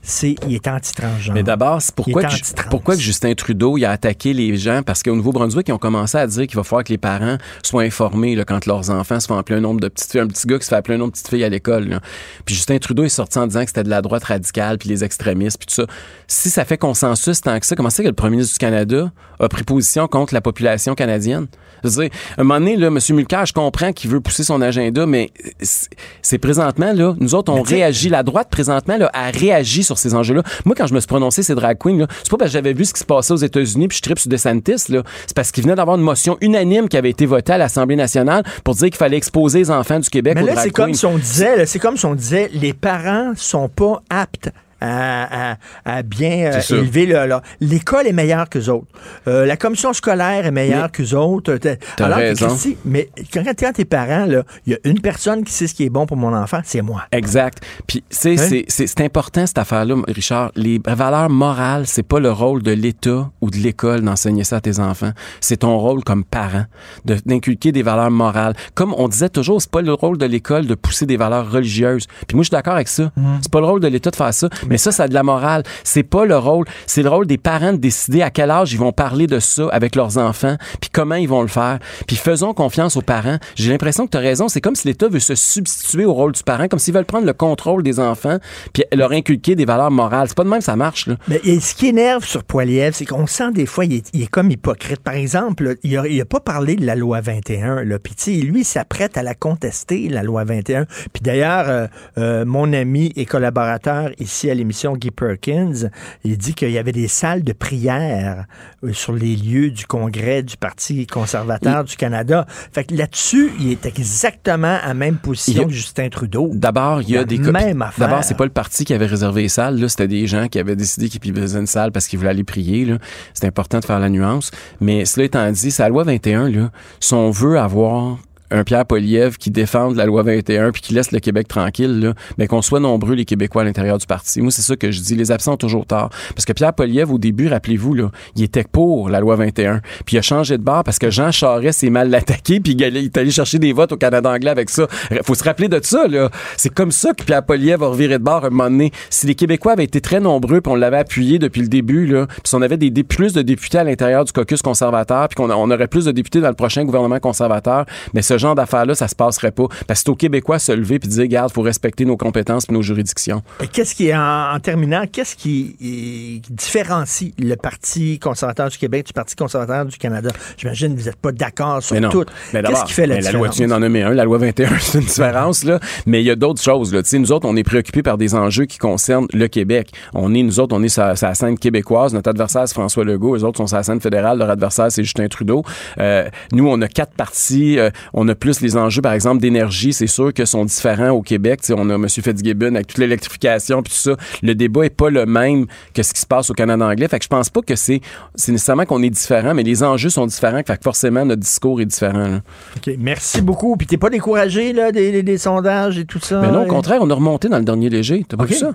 c'est 0.06 0.36
il 0.46 0.54
est 0.54 0.68
anti-transgenre. 0.68 1.34
Mais 1.34 1.42
d'abord, 1.42 1.82
c'est 1.82 1.94
pourquoi, 1.94 2.22
que, 2.22 2.68
pourquoi 2.70 2.94
que 2.94 3.00
Justin 3.00 3.34
Trudeau 3.34 3.76
il 3.76 3.84
a 3.84 3.90
attaqué 3.90 4.32
les 4.32 4.56
gens? 4.56 4.82
Parce 4.84 5.02
qu'au 5.02 5.16
Nouveau-Brunswick, 5.16 5.68
ils 5.68 5.72
ont 5.72 5.78
commencé 5.78 6.16
à 6.16 6.26
dire 6.26 6.46
qu'il 6.46 6.56
va 6.56 6.62
falloir 6.62 6.84
que 6.84 6.92
les 6.92 6.98
parents 6.98 7.38
soient 7.62 7.82
informés 7.82 8.36
là, 8.36 8.44
quand 8.44 8.66
leurs 8.66 8.90
enfants 8.90 9.18
se 9.18 9.26
font 9.26 9.36
appeler 9.36 9.58
un 9.58 9.62
nombre 9.62 9.80
de 9.80 9.88
petites 9.88 10.12
filles, 10.12 10.20
un 10.20 10.28
petit 10.28 10.46
gars 10.46 10.58
qui 10.58 10.64
se 10.64 10.68
fait 10.68 10.76
appeler 10.76 10.94
un 10.94 10.98
nombre 10.98 11.10
de 11.10 11.16
petites 11.16 11.28
filles 11.28 11.44
à 11.44 11.48
l'école. 11.48 12.00
Puis 12.44 12.54
Justin 12.54 12.78
Trudeau 12.78 13.02
est 13.02 13.08
sorti 13.08 13.38
en 13.38 13.48
disant 13.48 13.62
que 13.62 13.68
c'était 13.68 13.82
de 13.82 13.90
la 13.90 14.00
droite 14.00 14.24
radicale, 14.24 14.78
puis 14.78 14.88
les 14.88 15.02
extrémistes, 15.02 15.58
puis 15.58 15.66
tout 15.66 15.74
ça. 15.74 15.86
Si 16.28 16.50
ça 16.50 16.64
fait 16.64 16.78
consensus 16.78 17.40
tant 17.40 17.58
que 17.58 17.66
ça, 17.66 17.74
comment 17.74 17.90
c'est 17.90 18.04
que 18.04 18.08
le 18.08 18.14
premier 18.14 18.36
ministre 18.36 18.54
du 18.54 18.58
Canada 18.58 19.10
a 19.40 19.48
pris 19.48 19.64
position 19.64 20.06
contre 20.06 20.34
la 20.34 20.40
population 20.40 20.94
canadienne? 20.94 21.46
Je 21.84 21.88
veux 21.88 22.04
dire, 22.04 22.10
à 22.36 22.40
un 22.40 22.44
moment 22.44 22.58
donné, 22.60 22.76
là, 22.76 22.86
M. 22.86 22.98
Mulcair, 23.10 23.46
je 23.46 23.52
comprends 23.52 23.92
qu'il 23.92 24.10
veut 24.10 24.20
pousser 24.20 24.44
son 24.44 24.62
agenda, 24.62 25.06
mais 25.06 25.30
c'est 25.60 25.88
c'est 26.22 26.38
présentement, 26.38 26.92
là, 26.92 27.14
nous 27.20 27.34
autres, 27.34 27.52
on 27.52 27.62
réagit. 27.62 28.08
La 28.08 28.22
droite, 28.22 28.48
présentement, 28.50 28.96
là, 28.96 29.10
a 29.12 29.30
réagi 29.30 29.84
sur 29.84 29.95
ces 29.98 30.14
enjeux-là. 30.14 30.42
Moi, 30.64 30.74
quand 30.76 30.86
je 30.86 30.94
me 30.94 31.00
suis 31.00 31.06
prononcé 31.06 31.42
ces 31.42 31.54
drag 31.54 31.78
queens, 31.78 31.98
là, 31.98 32.06
c'est 32.22 32.30
pas 32.30 32.36
parce 32.36 32.50
que 32.50 32.54
j'avais 32.54 32.72
vu 32.72 32.84
ce 32.84 32.92
qui 32.92 33.00
se 33.00 33.04
passait 33.04 33.32
aux 33.32 33.36
États-Unis 33.36 33.88
puis 33.88 33.98
je 33.98 34.02
tripe 34.02 34.18
sur 34.18 34.30
DeSantis, 34.30 34.90
là. 34.90 35.02
C'est 35.26 35.34
parce 35.34 35.50
qu'il 35.50 35.62
venait 35.64 35.74
d'avoir 35.74 35.96
une 35.96 36.02
motion 36.02 36.36
unanime 36.40 36.88
qui 36.88 36.96
avait 36.96 37.10
été 37.10 37.26
votée 37.26 37.52
à 37.52 37.58
l'Assemblée 37.58 37.96
nationale 37.96 38.42
pour 38.64 38.74
dire 38.74 38.88
qu'il 38.88 38.96
fallait 38.96 39.16
exposer 39.16 39.58
les 39.60 39.70
enfants 39.70 39.98
du 39.98 40.08
Québec 40.08 40.34
Mais 40.36 40.42
aux 40.42 40.46
là, 40.46 40.56
c'est 40.56 40.70
comme 40.70 40.94
si 40.94 41.06
on 41.06 41.16
disait, 41.16 41.56
là, 41.56 41.66
c'est 41.66 41.78
comme 41.78 41.96
si 41.96 42.06
on 42.06 42.14
disait, 42.14 42.50
les 42.52 42.72
parents 42.72 43.32
sont 43.36 43.68
pas 43.68 44.02
aptes 44.10 44.50
à, 44.80 45.52
à- 45.52 45.56
à 45.84 46.02
bien 46.02 46.52
euh, 46.52 46.60
élever 46.70 47.06
le- 47.06 47.36
L'école 47.60 48.06
est 48.06 48.12
meilleure 48.12 48.48
que 48.48 48.58
autres. 48.70 48.86
Euh, 49.28 49.46
la 49.46 49.56
commission 49.56 49.92
scolaire 49.92 50.46
est 50.46 50.50
meilleure 50.50 50.90
que 50.92 51.14
autres. 51.14 51.56
T'as- 51.56 51.76
T'as 51.96 52.04
Alors 52.06 52.18
que 52.18 52.22
raison. 52.24 52.56
Mais 52.84 53.08
quand, 53.32 53.42
quand 53.58 53.72
t'es 53.72 53.84
parent, 53.84 54.26
là, 54.26 54.42
il 54.66 54.72
y 54.72 54.76
a 54.76 54.78
une 54.84 55.00
personne 55.00 55.44
qui 55.44 55.52
sait 55.52 55.66
ce 55.66 55.74
qui 55.74 55.84
est 55.84 55.88
bon 55.90 56.06
pour 56.06 56.16
mon 56.16 56.34
enfant, 56.34 56.60
c'est 56.64 56.82
moi. 56.82 57.02
Exact. 57.12 57.62
Puis, 57.86 58.02
tu 58.08 58.16
sais, 58.16 58.32
Hein? 58.32 58.36
c'est- 58.48 58.64
c'est 58.68 58.86
c'est 58.86 59.00
important, 59.02 59.46
cette 59.46 59.58
affaire-là, 59.58 59.96
Richard. 60.08 60.50
Les 60.56 60.80
valeurs 60.86 61.30
morales, 61.30 61.86
c'est 61.86 62.02
pas 62.02 62.20
le 62.20 62.30
rôle 62.32 62.62
de 62.62 62.72
l'État 62.72 63.30
ou 63.40 63.50
de 63.50 63.56
l'école 63.56 64.02
d'enseigner 64.02 64.44
ça 64.44 64.56
à 64.56 64.60
tes 64.60 64.78
enfants. 64.78 65.12
C'est 65.40 65.58
ton 65.58 65.76
rôle 65.78 66.02
comme 66.04 66.24
parent 66.24 66.64
de- 67.04 67.18
d'inculquer 67.26 67.72
des 67.72 67.82
valeurs 67.82 68.10
morales. 68.10 68.54
Comme 68.74 68.94
on 68.96 69.08
disait 69.08 69.28
toujours, 69.28 69.60
c'est 69.60 69.70
pas 69.70 69.82
le 69.82 69.92
rôle 69.92 70.18
de 70.18 70.26
l'école 70.26 70.66
de 70.66 70.74
pousser 70.74 71.06
des 71.06 71.16
valeurs 71.16 71.50
religieuses. 71.50 72.06
Puis 72.28 72.34
moi, 72.36 72.42
je 72.42 72.48
suis 72.48 72.50
d'accord 72.52 72.74
avec 72.74 72.88
ça. 72.88 73.10
C'est 73.40 73.50
pas 73.50 73.60
le 73.60 73.66
rôle 73.66 73.80
de 73.80 73.88
l'État 73.88 74.10
de 74.10 74.16
faire 74.16 74.32
ça. 74.34 74.48
Mais 74.68 74.78
ça, 74.78 74.92
ça 74.92 75.04
a 75.04 75.08
de 75.08 75.14
la 75.14 75.22
morale. 75.22 75.62
C'est 75.84 76.02
pas 76.02 76.24
le 76.24 76.36
rôle. 76.36 76.66
C'est 76.86 77.02
le 77.02 77.08
rôle 77.08 77.26
des 77.26 77.38
parents 77.38 77.72
de 77.72 77.78
décider 77.78 78.22
à 78.22 78.30
quel 78.30 78.50
âge 78.50 78.72
ils 78.72 78.78
vont 78.78 78.92
parler 78.92 79.26
de 79.26 79.38
ça 79.38 79.68
avec 79.72 79.96
leurs 79.96 80.18
enfants, 80.18 80.56
puis 80.80 80.90
comment 80.92 81.14
ils 81.14 81.28
vont 81.28 81.42
le 81.42 81.48
faire. 81.48 81.78
Puis 82.06 82.16
faisons 82.16 82.54
confiance 82.54 82.96
aux 82.96 83.02
parents. 83.02 83.38
J'ai 83.54 83.70
l'impression 83.70 84.06
que 84.06 84.12
tu 84.12 84.16
as 84.16 84.20
raison. 84.20 84.48
C'est 84.48 84.60
comme 84.60 84.76
si 84.76 84.88
l'État 84.88 85.08
veut 85.08 85.20
se 85.20 85.34
substituer 85.34 86.04
au 86.04 86.14
rôle 86.14 86.32
du 86.32 86.42
parent, 86.42 86.68
comme 86.68 86.78
s'ils 86.78 86.94
veulent 86.94 87.04
prendre 87.04 87.26
le 87.26 87.32
contrôle 87.32 87.82
des 87.82 88.00
enfants, 88.00 88.38
puis 88.72 88.84
leur 88.92 89.12
inculquer 89.12 89.54
des 89.54 89.64
valeurs 89.64 89.90
morales. 89.90 90.28
C'est 90.28 90.36
pas 90.36 90.44
de 90.44 90.48
même 90.48 90.58
que 90.58 90.64
ça 90.64 90.76
marche, 90.76 91.06
là. 91.06 91.16
Mais 91.28 91.40
ce 91.60 91.74
qui 91.74 91.88
énerve 91.88 92.24
sur 92.24 92.44
Poiliev, 92.44 92.94
c'est 92.94 93.04
qu'on 93.04 93.26
sent 93.26 93.52
des 93.52 93.66
fois, 93.66 93.84
il 93.84 93.96
est, 93.96 94.26
comme 94.30 94.50
hypocrite. 94.50 95.00
Par 95.00 95.14
exemple, 95.14 95.76
il 95.82 96.20
a, 96.20 96.24
pas 96.24 96.40
parlé 96.40 96.76
de 96.76 96.84
la 96.84 96.94
loi 96.94 97.20
21. 97.20 97.84
Là. 97.84 97.98
Puis, 97.98 98.42
lui, 98.42 98.60
il 98.60 98.64
s'apprête 98.64 99.16
à 99.16 99.22
la 99.22 99.34
contester, 99.34 100.08
la 100.08 100.22
loi 100.22 100.44
21. 100.44 100.86
Puis 101.12 101.22
d'ailleurs, 101.22 101.68
euh, 101.68 101.86
euh, 102.18 102.44
mon 102.44 102.72
ami 102.72 103.12
et 103.16 103.26
collaborateur 103.26 104.10
ici 104.18 104.50
à 104.50 104.54
l'émission 104.56 104.96
Guy 104.96 105.10
Perkins. 105.10 105.90
Il 106.24 106.36
dit 106.36 106.54
qu'il 106.54 106.70
y 106.70 106.78
avait 106.78 106.92
des 106.92 107.08
salles 107.08 107.44
de 107.44 107.52
prière 107.52 108.46
euh, 108.84 108.92
sur 108.92 109.12
les 109.12 109.36
lieux 109.36 109.70
du 109.70 109.86
Congrès 109.86 110.42
du 110.42 110.56
Parti 110.56 111.06
conservateur 111.06 111.84
du 111.84 111.96
Canada. 111.96 112.46
Fait 112.72 112.84
que 112.84 112.94
là-dessus, 112.94 113.52
il 113.60 113.70
est 113.72 113.86
exactement 113.86 114.78
à 114.82 114.94
même 114.94 115.16
position 115.16 115.64
que 115.64 115.72
Justin 115.72 116.08
Trudeau. 116.08 116.50
D'abord, 116.52 117.02
il 117.02 117.10
y 117.10 117.16
a 117.16 117.24
des 117.24 117.38
La 117.38 117.52
même 117.52 117.82
affaire. 117.82 118.08
D'abord, 118.08 118.24
c'est 118.24 118.36
pas 118.36 118.44
le 118.44 118.50
parti 118.50 118.84
qui 118.84 118.94
avait 118.94 119.06
réservé 119.06 119.42
les 119.42 119.48
salles. 119.48 119.78
Là, 119.78 119.88
c'était 119.88 120.08
des 120.08 120.26
gens 120.26 120.48
qui 120.48 120.58
avaient 120.58 120.76
décidé 120.76 121.08
qu'ils 121.08 121.34
faisaient 121.34 121.58
une 121.58 121.66
salle 121.66 121.92
parce 121.92 122.06
qu'ils 122.06 122.18
voulaient 122.18 122.30
aller 122.30 122.44
prier. 122.44 122.84
Là. 122.84 122.98
C'est 123.34 123.46
important 123.46 123.80
de 123.80 123.84
faire 123.84 123.98
la 123.98 124.08
nuance. 124.08 124.50
Mais 124.80 125.04
cela 125.04 125.26
étant 125.26 125.50
dit, 125.50 125.70
c'est 125.70 125.82
la 125.82 125.88
loi 125.88 126.04
21. 126.04 126.48
Là, 126.48 126.70
si 127.00 127.14
on 127.14 127.30
veut 127.30 127.58
avoir 127.58 128.18
un 128.50 128.64
Pierre 128.64 128.86
Poliev 128.86 129.36
qui 129.36 129.50
défende 129.50 129.96
la 129.96 130.06
loi 130.06 130.22
21 130.22 130.72
puis 130.72 130.82
qui 130.82 130.94
laisse 130.94 131.12
le 131.12 131.20
Québec 131.20 131.48
tranquille, 131.48 132.00
là, 132.00 132.14
mais 132.38 132.46
qu'on 132.46 132.62
soit 132.62 132.80
nombreux 132.80 133.14
les 133.14 133.24
Québécois 133.24 133.62
à 133.62 133.64
l'intérieur 133.64 133.98
du 133.98 134.06
parti. 134.06 134.40
Moi, 134.40 134.50
c'est 134.50 134.62
ça 134.62 134.76
que 134.76 134.90
je 134.90 135.00
dis. 135.00 135.14
Les 135.14 135.32
absents 135.32 135.54
ont 135.54 135.56
toujours 135.56 135.86
tard. 135.86 136.10
Parce 136.34 136.44
que 136.44 136.52
Pierre 136.52 136.74
Poliev, 136.74 137.12
au 137.12 137.18
début, 137.18 137.48
rappelez-vous, 137.48 137.94
là, 137.94 138.10
il 138.34 138.42
était 138.42 138.64
pour 138.64 139.08
la 139.08 139.20
loi 139.20 139.36
21. 139.36 139.80
Puis 140.04 140.16
il 140.16 140.18
a 140.18 140.22
changé 140.22 140.58
de 140.58 140.62
barre 140.62 140.84
parce 140.84 140.98
que 140.98 141.10
Jean 141.10 141.30
Charest 141.30 141.80
s'est 141.80 141.90
mal 141.90 142.14
attaqué 142.14 142.60
puis 142.60 142.72
il 142.72 142.82
est 142.82 143.16
allé 143.16 143.30
chercher 143.30 143.58
des 143.58 143.72
votes 143.72 143.92
au 143.92 143.96
Canada 143.96 144.30
anglais 144.30 144.50
avec 144.50 144.70
ça. 144.70 144.86
Faut 145.24 145.34
se 145.34 145.44
rappeler 145.44 145.68
de 145.68 145.80
ça, 145.82 146.06
là. 146.06 146.30
C'est 146.56 146.72
comme 146.72 146.92
ça 146.92 147.12
que 147.12 147.24
Pierre 147.24 147.44
Poliev 147.44 147.82
a 147.82 147.88
reviré 147.88 148.18
de 148.18 148.26
à 148.28 148.46
un 148.46 148.50
moment 148.50 148.70
donné. 148.70 148.92
Si 149.10 149.26
les 149.26 149.34
Québécois 149.34 149.72
avaient 149.72 149.84
été 149.84 150.00
très 150.00 150.20
nombreux 150.20 150.60
puis 150.60 150.72
on 150.72 150.76
l'avait 150.76 150.98
appuyé 150.98 151.38
depuis 151.38 151.62
le 151.62 151.68
début, 151.68 152.06
là, 152.06 152.26
puis 152.26 152.40
si 152.44 152.54
on 152.54 152.62
avait 152.62 152.76
des, 152.76 152.90
plus 153.04 153.32
de 153.32 153.42
députés 153.42 153.78
à 153.78 153.84
l'intérieur 153.84 154.24
du 154.24 154.32
caucus 154.32 154.62
conservateur 154.62 155.28
puis 155.28 155.36
qu'on 155.36 155.50
on 155.50 155.70
aurait 155.70 155.86
plus 155.86 156.06
de 156.06 156.12
députés 156.12 156.40
dans 156.40 156.48
le 156.48 156.54
prochain 156.54 156.84
gouvernement 156.84 157.20
conservateur, 157.20 157.86
mais 158.14 158.22
ce 158.22 158.35
genre 158.38 158.54
d'affaires-là, 158.54 158.94
ça 158.94 159.08
se 159.08 159.14
passerait 159.14 159.50
pas. 159.52 159.66
Parce 159.86 160.00
que 160.00 160.04
c'est 160.04 160.08
aux 160.10 160.14
Québécois 160.16 160.58
se 160.58 160.72
lever 160.72 160.98
puis 160.98 161.08
dire, 161.08 161.22
regarde, 161.22 161.52
faut 161.52 161.62
respecter 161.62 162.04
nos 162.04 162.16
compétences 162.16 162.66
puis 162.66 162.74
nos 162.74 162.82
juridictions. 162.82 163.42
Et 163.62 163.66
qu'est-ce 163.66 163.94
qui 163.94 164.08
est, 164.08 164.16
en, 164.16 164.52
en 164.54 164.60
terminant, 164.60 165.04
qu'est-ce 165.10 165.36
qui, 165.36 165.76
qui 165.78 166.42
différencie 166.50 167.32
le 167.38 167.54
Parti 167.56 168.18
conservateur 168.18 168.68
du 168.68 168.78
Québec 168.78 169.06
du 169.06 169.12
Parti 169.12 169.34
conservateur 169.36 169.84
du 169.86 169.96
Canada? 169.96 170.30
J'imagine 170.56 170.94
que 170.94 171.00
vous 171.00 171.06
n'êtes 171.06 171.16
pas 171.16 171.32
d'accord 171.32 171.82
sur 171.82 171.94
Mais 171.94 172.00
non. 172.00 172.10
tout. 172.10 172.24
Mais 172.52 172.62
Qu'est-ce 172.62 172.84
qui 172.84 172.92
fait 172.92 173.06
la 173.06 173.16
mais 173.16 173.20
la 173.22 173.26
différence? 173.30 173.46
loi, 173.46 173.48
tu 173.50 173.58
viens 173.58 173.68
d'en 173.68 173.80
nommer 173.80 174.02
un, 174.02 174.10
la 174.10 174.24
loi 174.24 174.38
21, 174.38 174.68
c'est 174.80 174.98
une 174.98 175.04
différence, 175.04 175.64
là. 175.64 175.80
Mais 176.06 176.22
il 176.22 176.26
y 176.26 176.30
a 176.30 176.36
d'autres 176.36 176.62
choses, 176.62 176.92
là. 176.92 177.02
Tu 177.02 177.08
sais, 177.10 177.18
nous 177.18 177.32
autres, 177.32 177.46
on 177.48 177.56
est 177.56 177.62
préoccupés 177.64 178.02
par 178.02 178.18
des 178.18 178.34
enjeux 178.34 178.64
qui 178.66 178.78
concernent 178.78 179.26
le 179.32 179.48
Québec. 179.48 179.90
On 180.14 180.34
est, 180.34 180.42
nous 180.42 180.60
autres, 180.60 180.74
on 180.76 180.82
est 180.82 180.88
sur, 180.88 181.16
sur 181.16 181.26
la 181.28 181.34
scène 181.34 181.58
québécoise. 181.58 182.12
Notre 182.14 182.30
adversaire, 182.30 182.66
c'est 182.66 182.74
François 182.74 183.04
Legault. 183.04 183.36
Les 183.36 183.44
autres 183.44 183.58
sont 183.58 183.66
sur 183.66 183.76
la 183.76 183.82
scène 183.82 184.00
fédérale. 184.00 184.38
Leur 184.38 184.50
adversaire, 184.50 184.90
c'est 184.90 185.02
Justin 185.02 185.28
Trudeau. 185.28 185.62
Euh, 185.98 186.28
nous, 186.52 186.68
on 186.68 186.80
a 186.82 186.88
quatre 186.88 187.12
partis. 187.12 187.78
Euh, 187.78 187.90
on 188.12 188.25
a 188.28 188.34
plus 188.34 188.60
les 188.60 188.76
enjeux, 188.76 189.02
par 189.02 189.12
exemple, 189.12 189.40
d'énergie. 189.40 189.92
C'est 189.92 190.06
sûr 190.06 190.32
que 190.32 190.44
sont 190.44 190.64
différents 190.64 191.10
au 191.10 191.22
Québec. 191.22 191.60
On 191.70 191.90
a 191.90 191.94
M. 191.94 192.08
Fitzgibbon 192.08 192.74
avec 192.74 192.86
toute 192.88 192.98
l'électrification 192.98 193.82
puis 193.82 193.92
tout 193.92 193.98
ça. 193.98 194.16
Le 194.42 194.54
débat 194.54 194.84
est 194.86 194.90
pas 194.90 195.10
le 195.10 195.26
même 195.26 195.66
que 195.94 196.02
ce 196.02 196.12
qui 196.12 196.20
se 196.20 196.26
passe 196.26 196.50
au 196.50 196.54
Canada 196.54 196.84
anglais. 196.86 197.08
Fait 197.08 197.18
que 197.18 197.24
je 197.24 197.28
pense 197.28 197.50
pas 197.50 197.62
que 197.62 197.76
c'est, 197.76 198.00
nécessairement 198.48 198.84
qu'on 198.84 199.02
est 199.02 199.10
différent, 199.10 199.54
mais 199.54 199.62
les 199.62 199.82
enjeux 199.82 200.10
sont 200.10 200.26
différents. 200.26 200.62
Fait 200.66 200.76
que 200.76 200.82
forcément, 200.82 201.24
notre 201.24 201.42
discours 201.42 201.80
est 201.80 201.86
différent, 201.86 202.28
là. 202.28 202.40
OK, 202.76 202.94
merci 202.98 203.40
beaucoup. 203.42 203.76
Puis 203.76 203.86
t'es 203.86 203.96
pas 203.96 204.10
découragé 204.10 204.72
là, 204.72 204.92
des, 204.92 205.12
des- 205.12 205.22
des 205.22 205.38
sondages 205.38 205.98
et 205.98 206.04
tout 206.04 206.20
ça? 206.20 206.40
Mais 206.40 206.48
non, 206.50 206.60
au 206.60 206.62
hein? 206.62 206.66
contraire, 206.66 206.98
on 207.02 207.10
a 207.10 207.14
remonté 207.14 207.48
dans 207.48 207.58
le 207.58 207.64
dernier 207.64 207.88
léger. 207.90 208.24
T'as 208.28 208.36
pas 208.36 208.44
vu 208.44 208.54
ça? 208.54 208.74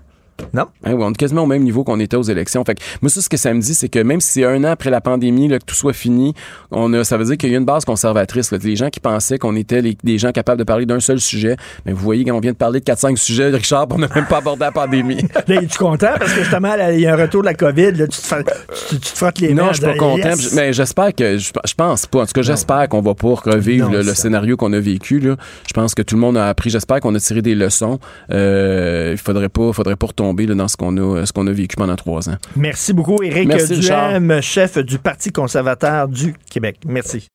Non? 0.54 0.64
Hein, 0.84 0.94
oui, 0.94 1.04
on 1.06 1.12
est 1.12 1.16
quasiment 1.18 1.44
au 1.44 1.48
même 1.48 1.64
niveau 1.64 1.84
qu'on 1.84 2.00
était 2.00 2.18
aux 2.18 2.24
élections. 2.24 2.64
Fait 2.66 2.74
que 2.76 2.82
moi, 3.02 3.10
ça, 3.10 3.22
ce 3.22 3.30
que 3.30 3.38
ça 3.38 3.54
me 3.54 3.62
dit, 3.62 3.76
c'est 3.76 3.90
que 3.90 4.00
même 4.00 4.20
si 4.22 4.32
c'est 4.34 4.46
un 4.46 4.64
an 4.64 4.72
après 4.72 4.90
la 4.90 5.00
pandémie, 5.00 5.48
là, 5.48 5.60
que 5.60 5.66
tout 5.66 5.76
soit 5.76 5.94
fini, 5.94 6.34
on 6.72 6.92
a, 6.94 7.04
ça 7.04 7.18
veut 7.18 7.26
dire 7.26 7.38
qu'il 7.38 7.52
y 7.52 7.56
a 7.56 7.58
une 7.60 7.66
base 7.66 7.86
conservatrice. 7.86 8.52
Là. 8.52 8.58
Les 8.64 8.76
gens 8.76 8.90
qui 8.90 9.00
pensaient 9.00 9.38
qu'on 9.38 9.56
était 9.56 9.82
les- 9.82 9.98
des 10.04 10.18
gens 10.18 10.32
capables 10.32 10.58
de 10.58 10.64
parler 10.64 10.86
d'un 10.88 11.00
seul 11.00 11.20
sujet, 11.20 11.58
mais 11.86 11.94
vous 11.94 12.02
voyez 12.04 12.26
qu'on 12.26 12.40
vient 12.40 12.52
de 12.54 12.58
parler 12.58 12.80
de 12.80 12.86
4-5 12.86 13.18
sujets, 13.18 13.50
Richard, 13.50 13.88
on 13.92 14.00
n'a 14.00 14.08
même 14.16 14.26
pas 14.26 14.38
abordé 14.38 14.62
la 14.62 14.72
pandémie. 14.72 15.22
Là, 15.48 15.56
es-tu 15.62 15.78
content? 15.78 16.14
Parce 16.18 16.34
que 16.34 16.40
justement, 16.42 16.74
il 16.92 17.00
y 17.02 17.06
a 17.08 17.14
un 17.14 17.18
retour 17.18 17.42
de 17.42 17.48
la 17.48 17.54
COVID. 17.54 17.92
Là, 17.92 18.08
tu, 18.08 18.20
te 18.20 18.26
fais- 18.26 18.44
tu, 18.90 18.96
tu 18.96 19.00
te 19.00 19.18
frottes 19.18 19.40
les 19.40 19.54
mains. 19.54 19.64
Non, 19.64 19.70
je 19.74 19.78
suis 19.78 19.86
pas 19.86 19.96
content. 19.96 20.30
yes. 20.30 20.54
Mais 20.54 20.74
j'espère 20.74 21.14
que. 21.14 21.38
Je, 21.38 21.52
je 21.66 21.74
pense 21.76 22.06
pas. 22.08 22.22
En 22.22 22.26
tout 22.26 22.34
cas, 22.34 22.42
j'espère 22.42 22.90
qu'on 22.90 23.02
va 23.02 23.14
pas 23.14 23.36
revivre 23.36 23.90
Non, 23.92 23.98
le, 24.00 24.14
scénario 24.16 24.58
qu'on 24.58 24.74
a 24.74 24.80
vécu. 24.80 25.20
Là. 25.20 25.36
Je 25.68 25.74
pense 25.74 25.94
que 25.94 26.02
tout 26.02 26.16
le 26.16 26.22
monde 26.22 26.38
a 26.38 26.48
appris. 26.50 26.70
J'espère 26.72 27.00
qu'on 27.00 27.14
a 27.16 27.20
tiré 27.20 27.42
des 27.44 27.54
leçons. 27.56 28.00
Euh, 28.32 29.10
il 29.12 29.18
faudrait 29.18 29.50
pas, 29.50 29.72
faudrait 29.74 29.96
pas 29.96 30.08
là, 30.22 30.56
dans 30.56 30.68
ce 30.68 30.78
qu'on 30.78 30.96
a, 30.98 31.26
ce 31.26 31.34
qu'on 31.34 31.48
a 31.48 31.52
vécu 31.52 31.76
pendant 31.76 31.96
trois 31.96 32.30
ans. 32.30 32.38
Merci 32.56 32.94
beaucoup, 32.94 33.22
Éric 33.22 33.48
Merci, 33.48 33.80
Duhem, 33.80 34.42
chef 34.42 34.78
du 34.78 35.00
Parti 35.00 35.32
conservateur 35.32 36.08
du 36.08 36.34
Québec. 36.50 36.80
Merci. 36.86 37.28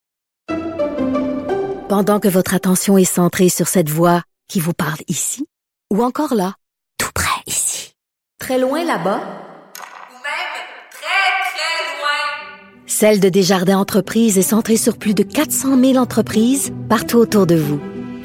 Pendant 1.88 2.18
que 2.18 2.28
votre 2.28 2.54
attention 2.54 2.98
est 2.98 3.04
centrée 3.04 3.48
sur 3.48 3.68
cette 3.68 3.88
voix 3.88 4.22
qui 4.48 4.60
vous 4.60 4.72
parle 4.72 5.00
ici, 5.08 5.46
ou 5.92 6.02
encore 6.02 6.34
là, 6.34 6.54
tout 6.98 7.10
près 7.14 7.42
ici, 7.46 7.92
très 8.40 8.58
loin 8.58 8.84
là-bas, 8.84 9.20
Celle 12.98 13.20
de 13.20 13.28
Desjardins 13.28 13.76
Entreprises 13.76 14.38
est 14.38 14.42
centrée 14.42 14.78
sur 14.78 14.96
plus 14.96 15.12
de 15.12 15.22
400 15.22 15.78
000 15.78 15.96
entreprises 15.96 16.72
partout 16.88 17.18
autour 17.18 17.46
de 17.46 17.54
vous. 17.54 17.78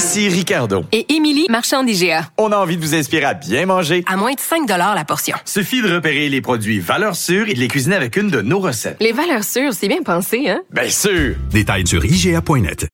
Ici 0.00 0.30
Ricardo. 0.30 0.86
Et 0.92 1.12
Émilie, 1.12 1.44
marchand 1.50 1.84
d'IGA. 1.84 2.30
On 2.38 2.52
a 2.52 2.56
envie 2.56 2.78
de 2.78 2.80
vous 2.80 2.94
inspirer 2.94 3.26
à 3.26 3.34
bien 3.34 3.66
manger. 3.66 4.02
À 4.06 4.16
moins 4.16 4.32
de 4.32 4.40
5 4.40 4.66
la 4.66 5.04
portion. 5.04 5.36
Suffit 5.44 5.82
de 5.82 5.92
repérer 5.92 6.30
les 6.30 6.40
produits 6.40 6.78
valeurs 6.78 7.16
sûres 7.16 7.50
et 7.50 7.52
de 7.52 7.58
les 7.58 7.68
cuisiner 7.68 7.96
avec 7.96 8.16
une 8.16 8.30
de 8.30 8.40
nos 8.40 8.60
recettes. 8.60 8.96
Les 8.98 9.12
valeurs 9.12 9.44
sûres, 9.44 9.74
c'est 9.74 9.88
bien 9.88 10.02
pensé, 10.02 10.48
hein? 10.48 10.62
Bien 10.72 10.88
sûr! 10.88 11.36
Détails 11.50 11.86
sur 11.86 12.02
IGA.net. 12.02 12.86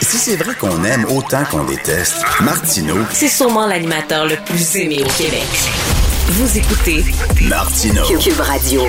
Si 0.00 0.16
c'est 0.16 0.36
vrai 0.36 0.54
qu'on 0.54 0.82
aime 0.84 1.04
autant 1.04 1.44
qu'on 1.44 1.64
déteste, 1.64 2.24
Martineau, 2.40 3.04
C'est 3.10 3.28
sûrement 3.28 3.66
l'animateur 3.66 4.26
le 4.26 4.36
plus 4.36 4.76
aimé 4.76 5.02
au 5.04 5.22
Québec. 5.22 5.99
Vous 6.32 6.58
écoutez 6.58 7.04
Martineau. 7.48 8.04
Cube 8.04 8.38
Radio. 8.38 8.82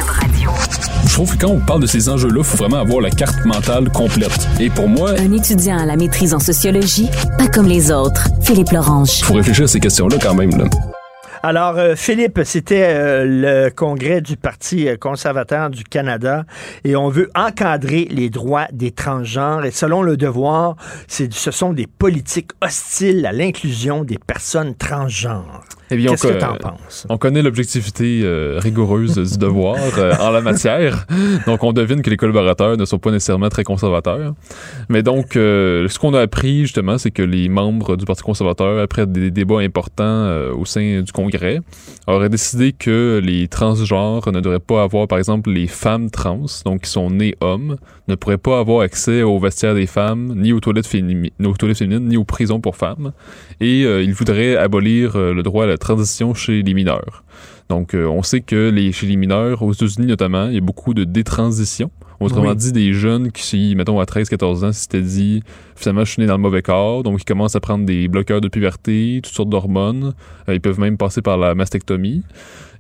Je 1.07 1.11
trouve 1.11 1.35
que 1.35 1.41
quand 1.43 1.49
on 1.51 1.59
parle 1.59 1.81
de 1.81 1.87
ces 1.87 2.07
enjeux-là, 2.07 2.35
il 2.37 2.43
faut 2.43 2.55
vraiment 2.55 2.77
avoir 2.77 3.01
la 3.01 3.09
carte 3.09 3.43
mentale 3.45 3.89
complète. 3.89 4.47
Et 4.59 4.69
pour 4.69 4.87
moi, 4.87 5.15
Un 5.17 5.31
étudiant 5.31 5.79
à 5.79 5.87
la 5.87 5.95
maîtrise 5.95 6.35
en 6.35 6.39
sociologie, 6.39 7.09
pas 7.39 7.47
comme 7.47 7.65
les 7.65 7.91
autres. 7.91 8.27
Philippe 8.43 8.69
Lorange. 8.69 9.17
il 9.17 9.25
faut 9.25 9.33
réfléchir 9.33 9.63
à 9.63 9.67
ces 9.67 9.79
questions-là 9.79 10.17
quand 10.21 10.35
même. 10.35 10.51
Là. 10.51 10.65
Alors, 11.41 11.79
euh, 11.79 11.95
Philippe, 11.95 12.41
c'était 12.43 12.83
euh, 12.83 13.25
le 13.25 13.69
congrès 13.71 14.21
du 14.21 14.37
Parti 14.37 14.87
euh, 14.87 14.95
conservateur 14.95 15.71
du 15.71 15.83
Canada 15.83 16.45
et 16.83 16.95
on 16.95 17.09
veut 17.09 17.31
encadrer 17.33 18.07
les 18.11 18.29
droits 18.29 18.67
des 18.71 18.91
transgenres. 18.91 19.65
Et 19.65 19.71
selon 19.71 20.03
le 20.03 20.15
devoir, 20.15 20.75
ce 21.07 21.25
sont 21.49 21.73
des 21.73 21.87
politiques 21.87 22.51
hostiles 22.61 23.25
à 23.25 23.31
l'inclusion 23.31 24.03
des 24.03 24.19
personnes 24.19 24.75
transgenres. 24.75 25.63
Eh 25.91 25.97
bien, 25.97 26.11
Qu'est-ce 26.11 26.27
on, 26.27 26.33
que 26.33 26.37
tu 26.39 26.45
en 26.45 26.53
euh, 26.53 26.57
penses? 26.57 27.05
On 27.09 27.17
connaît 27.17 27.41
l'objectivité 27.41 28.21
euh, 28.23 28.57
rigoureuse 28.59 29.15
du 29.33 29.37
devoir 29.37 29.75
euh, 29.97 30.13
en 30.21 30.31
la 30.31 30.39
matière. 30.41 31.05
Donc, 31.45 31.63
on 31.63 31.73
devine 31.73 32.01
que 32.01 32.09
les 32.09 32.17
collaborateurs 32.17 32.77
ne 32.77 32.85
sont 32.85 32.97
pas 32.97 33.11
nécessairement 33.11 33.49
très 33.49 33.63
conservateurs. 33.63 34.33
Mais 34.89 35.03
donc, 35.03 35.35
euh, 35.35 35.87
ce 35.89 35.99
qu'on 35.99 36.13
a 36.13 36.21
appris, 36.21 36.61
justement, 36.61 36.97
c'est 36.97 37.11
que 37.11 37.21
les 37.21 37.49
membres 37.49 37.97
du 37.97 38.05
Parti 38.05 38.23
conservateur, 38.23 38.79
après 38.79 39.05
des 39.05 39.31
débats 39.31 39.59
importants 39.59 40.27
au 40.57 40.63
sein 40.65 41.01
du 41.01 41.11
Congrès, 41.11 41.59
auraient 42.07 42.29
décidé 42.29 42.71
que 42.71 43.19
les 43.23 43.47
transgenres 43.47 44.31
ne 44.31 44.39
devraient 44.39 44.59
pas 44.59 44.83
avoir, 44.83 45.07
par 45.07 45.17
exemple, 45.17 45.51
les 45.51 45.67
femmes 45.67 46.09
trans, 46.09 46.45
donc 46.65 46.81
qui 46.81 46.89
sont 46.89 47.09
nées 47.09 47.35
hommes, 47.41 47.75
ne 48.07 48.15
pourraient 48.15 48.37
pas 48.37 48.59
avoir 48.59 48.81
accès 48.81 49.23
aux 49.23 49.39
vestiaires 49.39 49.75
des 49.75 49.87
femmes, 49.87 50.33
ni 50.35 50.53
aux 50.53 50.59
toilettes, 50.59 50.87
fémini- 50.87 51.31
aux 51.43 51.53
toilettes 51.53 51.77
féminines, 51.79 52.07
ni 52.07 52.17
aux 52.17 52.23
prisons 52.25 52.59
pour 52.61 52.75
femmes. 52.75 53.11
Et 53.59 53.81
ils 53.81 54.13
voudraient 54.13 54.55
abolir 54.55 55.17
le 55.17 55.41
droit 55.43 55.65
à 55.65 55.67
la 55.67 55.77
transition 55.81 56.33
chez 56.33 56.61
les 56.63 56.73
mineurs. 56.73 57.23
Donc, 57.69 57.93
euh, 57.93 58.05
on 58.05 58.23
sait 58.23 58.41
que 58.41 58.69
les, 58.69 58.91
chez 58.91 59.07
les 59.07 59.15
mineurs, 59.15 59.61
aux 59.61 59.73
États-Unis 59.73 60.07
notamment, 60.07 60.47
il 60.47 60.55
y 60.55 60.57
a 60.57 60.61
beaucoup 60.61 60.93
de 60.93 61.03
détransition. 61.03 61.89
Autrement 62.21 62.49
Oui. 62.49 62.55
dit, 62.55 62.71
des 62.71 62.93
jeunes 62.93 63.31
qui, 63.31 63.75
mettons, 63.75 63.99
à 63.99 64.05
13-14 64.05 64.63
ans, 64.63 64.71
s'étaient 64.71 65.01
dit, 65.01 65.41
finalement, 65.75 66.05
je 66.05 66.11
suis 66.11 66.21
né 66.21 66.27
dans 66.27 66.35
le 66.35 66.41
mauvais 66.41 66.61
corps, 66.61 67.01
donc 67.01 67.19
ils 67.19 67.25
commencent 67.25 67.55
à 67.55 67.59
prendre 67.59 67.83
des 67.83 68.07
bloqueurs 68.07 68.41
de 68.41 68.47
puberté, 68.47 69.21
toutes 69.23 69.33
sortes 69.33 69.49
d'hormones. 69.49 70.13
Euh, 70.47 70.53
ils 70.53 70.61
peuvent 70.61 70.79
même 70.79 70.97
passer 70.97 71.23
par 71.23 71.37
la 71.37 71.55
mastectomie. 71.55 72.21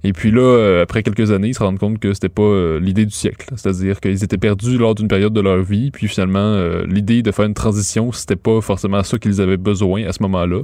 Et 0.03 0.13
puis 0.13 0.29
là, 0.29 0.41
euh, 0.41 0.83
après 0.83 1.01
quelques 1.01 1.31
années, 1.31 1.47
ils 1.49 1.53
se 1.55 1.63
rendent 1.63 1.79
compte 1.79 1.97
que 1.99 2.13
c'était 2.13 2.29
pas 2.29 2.43
euh, 2.43 2.79
l'idée 2.79 3.05
du 3.05 3.13
siècle. 3.13 3.47
C'est-à-dire 3.55 3.99
qu'ils 3.99 4.23
étaient 4.23 4.37
perdus 4.37 4.77
lors 4.77 4.93
d'une 4.93 5.07
période 5.07 5.33
de 5.33 5.41
leur 5.41 5.63
vie, 5.63 5.89
puis 5.89 6.07
finalement, 6.07 6.59
l'idée 6.85 7.23
de 7.23 7.31
faire 7.31 7.45
une 7.45 7.55
transition, 7.55 8.11
c'était 8.11 8.35
pas 8.35 8.61
forcément 8.61 9.01
ça 9.01 9.17
qu'ils 9.17 9.41
avaient 9.41 9.57
besoin 9.57 10.03
à 10.05 10.11
ce 10.11 10.21
moment-là. 10.21 10.61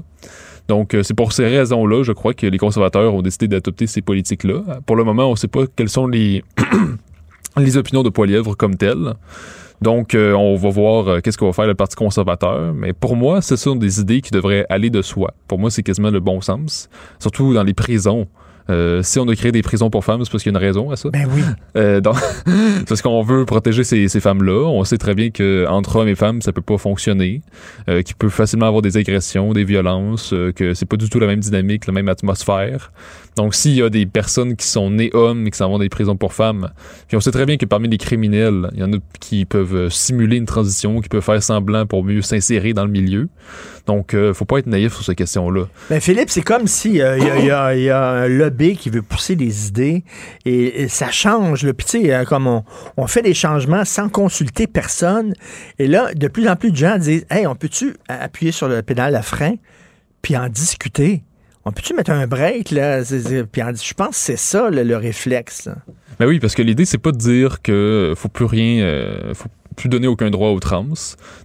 Donc, 0.68 0.94
euh, 0.94 1.03
c'est 1.03 1.14
pour 1.14 1.31
ces 1.31 1.45
raisons-là, 1.45 2.03
je 2.03 2.11
crois 2.11 2.34
que 2.34 2.45
les 2.45 2.57
conservateurs 2.57 3.14
ont 3.14 3.22
décidé 3.22 3.48
d'adopter 3.48 3.88
ces 3.88 4.02
politiques-là. 4.02 4.80
Pour 4.85 4.95
le 4.95 5.03
moment, 5.03 5.27
on 5.27 5.31
ne 5.31 5.35
sait 5.35 5.48
pas 5.48 5.61
quels 5.76 5.89
sont 5.89 6.07
les 6.07 6.44
les 7.57 7.77
opinions 7.77 8.03
de 8.03 8.10
Poilièvre 8.10 8.56
comme 8.56 8.76
telles. 8.76 9.14
Donc, 9.81 10.15
euh, 10.15 10.34
on 10.34 10.56
va 10.56 10.69
voir 10.69 11.07
euh, 11.07 11.19
qu'est-ce 11.19 11.38
qu'on 11.38 11.45
va 11.48 11.53
faire 11.53 11.68
le 11.68 11.76
Parti 11.76 11.95
conservateur. 11.95 12.73
Mais 12.73 12.94
pour 12.94 13.15
moi, 13.15 13.41
ce 13.41 13.56
sont 13.56 13.76
des 13.76 13.99
idées 13.99 14.22
qui 14.22 14.31
devraient 14.31 14.65
aller 14.69 14.89
de 14.89 15.02
soi. 15.02 15.34
Pour 15.48 15.60
moi, 15.60 15.69
c'est 15.69 15.84
quasiment 15.84 16.10
le 16.10 16.19
bon 16.19 16.41
sens. 16.41 16.89
Surtout 17.19 17.53
dans 17.53 17.64
les 17.64 17.73
prisons. 17.73 18.27
Euh, 18.69 19.02
si 19.03 19.19
on 19.19 19.27
a 19.30 19.35
créé 19.35 19.52
des 19.52 19.61
prisons 19.61 19.89
pour 19.89 20.03
femmes, 20.03 20.23
c'est 20.26 20.31
parce 20.31 20.44
qu'il 20.44 20.52
y 20.52 20.56
a 20.56 20.60
une 20.60 20.65
raison 20.65 20.91
à 20.91 20.95
ça. 20.95 21.10
Ben 21.10 21.27
oui. 21.34 21.41
Euh, 21.76 22.02
donc, 22.02 22.15
c'est 22.48 22.88
parce 22.88 23.02
qu'on 23.03 23.22
veut 23.22 23.45
protéger 23.45 23.84
ces, 23.84 24.07
ces 24.07 24.19
femmes-là. 24.19 24.65
On 24.68 24.84
sait 24.84 24.98
très 24.98 25.14
bien 25.14 25.30
que 25.30 25.65
entre 25.69 25.98
hommes 25.98 26.07
et 26.07 26.15
femmes, 26.15 26.41
ça 26.41 26.52
peut 26.52 26.61
pas 26.61 26.77
fonctionner, 26.80 27.41
euh, 27.88 28.02
qu'il 28.02 28.15
peut 28.15 28.30
facilement 28.30 28.65
avoir 28.65 28.81
des 28.81 28.98
agressions, 28.98 29.53
des 29.53 29.64
violences, 29.64 30.34
euh, 30.34 30.52
que 30.52 30.73
c'est 30.73 30.88
pas 30.88 30.98
du 30.98 31.07
tout 31.07 31.19
la 31.19 31.27
même 31.27 31.39
dynamique, 31.39 31.85
la 31.85 31.94
même 31.94 32.10
atmosphère. 32.10 32.91
Donc, 33.35 33.53
s'il 33.53 33.73
y 33.76 33.84
a 33.84 33.89
des 33.91 34.07
personnes 34.07 34.56
qui 34.56 34.65
sont 34.65 34.89
nées 34.89 35.11
hommes 35.14 35.45
et 35.45 35.52
qui 35.52 35.57
s'en 35.57 35.69
vont 35.69 35.77
des 35.77 35.89
prisons 35.89 36.15
pour 36.15 36.34
femmes, 36.34 36.69
puis 37.07 37.15
on 37.15 37.19
sait 37.19 37.30
très 37.31 37.45
bien 37.45 37.57
que 37.57 37.65
parmi 37.68 37.88
les 37.88 37.99
criminels, 37.99 38.69
il 38.73 38.80
y 38.80 38.84
en 38.84 38.91
a 38.94 38.98
qui 39.19 39.45
peuvent 39.45 39.76
euh, 39.76 39.89
simuler 39.91 40.38
une 40.38 40.45
transition, 40.48 40.99
qui 41.02 41.10
peuvent 41.10 41.22
faire 41.22 41.44
semblant 41.44 41.85
pour 41.85 42.03
mieux 42.03 42.23
s'insérer 42.23 42.73
dans 42.73 42.85
le 42.85 42.91
milieu. 42.91 43.30
Donc, 43.85 44.14
faut 44.34 44.44
pas 44.44 44.57
être 44.57 44.68
naïf 44.68 44.94
sur 44.95 45.03
ces 45.06 45.15
questions-là. 45.15 45.64
Ben 45.89 46.02
Philippe, 46.02 46.30
c'est 46.30 46.41
comme 46.41 46.68
si 46.68 46.89
il 46.89 46.95
y, 46.95 47.02
a, 47.02 47.18
y 47.18 47.49
a- 47.52 47.73
y 47.76 47.89
a 47.89 48.10
un 48.10 48.27
lobby 48.27 48.56
qui 48.75 48.89
veut 48.89 49.01
pousser 49.01 49.35
des 49.35 49.67
idées 49.67 50.03
et, 50.45 50.88
ça 50.88 51.11
change. 51.11 51.63
Le 51.63 51.73
tu 51.73 51.85
sais, 51.85 52.13
euh, 52.13 52.25
comme 52.25 52.47
on, 52.97 53.07
fait 53.07 53.21
des 53.21 53.34
changements 53.34 53.85
sans 53.85 54.09
consulter 54.09 54.67
personne. 54.67 55.34
Et 55.79 55.88
là, 55.88 56.13
de 56.13 56.27
plus 56.27 56.47
en 56.49 56.55
plus 56.55 56.71
de 56.71 56.77
gens 56.77 56.97
disent 56.97 57.25
Hey, 57.29 57.47
on 57.47 57.55
peut-tu 57.55 57.95
appuyer 58.07 58.51
sur 58.51 58.67
le 58.67 58.81
pédale 58.81 59.15
à 59.15 59.21
frein 59.21 59.55
puis 60.21 60.35
en 60.35 60.49
discuter? 60.49 61.23
On 61.65 61.71
peut-tu 61.71 61.93
mettre 61.93 62.11
un 62.11 62.27
break 62.27 62.71
là? 62.71 63.01
Puis 63.03 63.61
je 63.61 63.93
pense 63.93 64.09
que 64.09 64.15
c'est 64.15 64.38
ça 64.38 64.69
le, 64.69 64.84
le 64.84 64.97
réflexe. 64.97 65.65
là. 65.65 65.75
Ben 66.19 66.25
oui, 66.25 66.39
parce 66.39 66.55
que 66.55 66.63
l'idée, 66.63 66.85
c'est 66.85 66.97
pas 66.97 67.11
de 67.11 67.17
dire 67.17 67.61
que 67.61 68.13
faut 68.15 68.29
plus 68.29 68.45
rien, 68.45 68.84
euh, 68.84 69.34
faut 69.35 69.49
plus 69.75 69.88
donner 69.88 70.07
aucun 70.07 70.31
droit 70.31 70.49
aux 70.49 70.59
trans. 70.59 70.88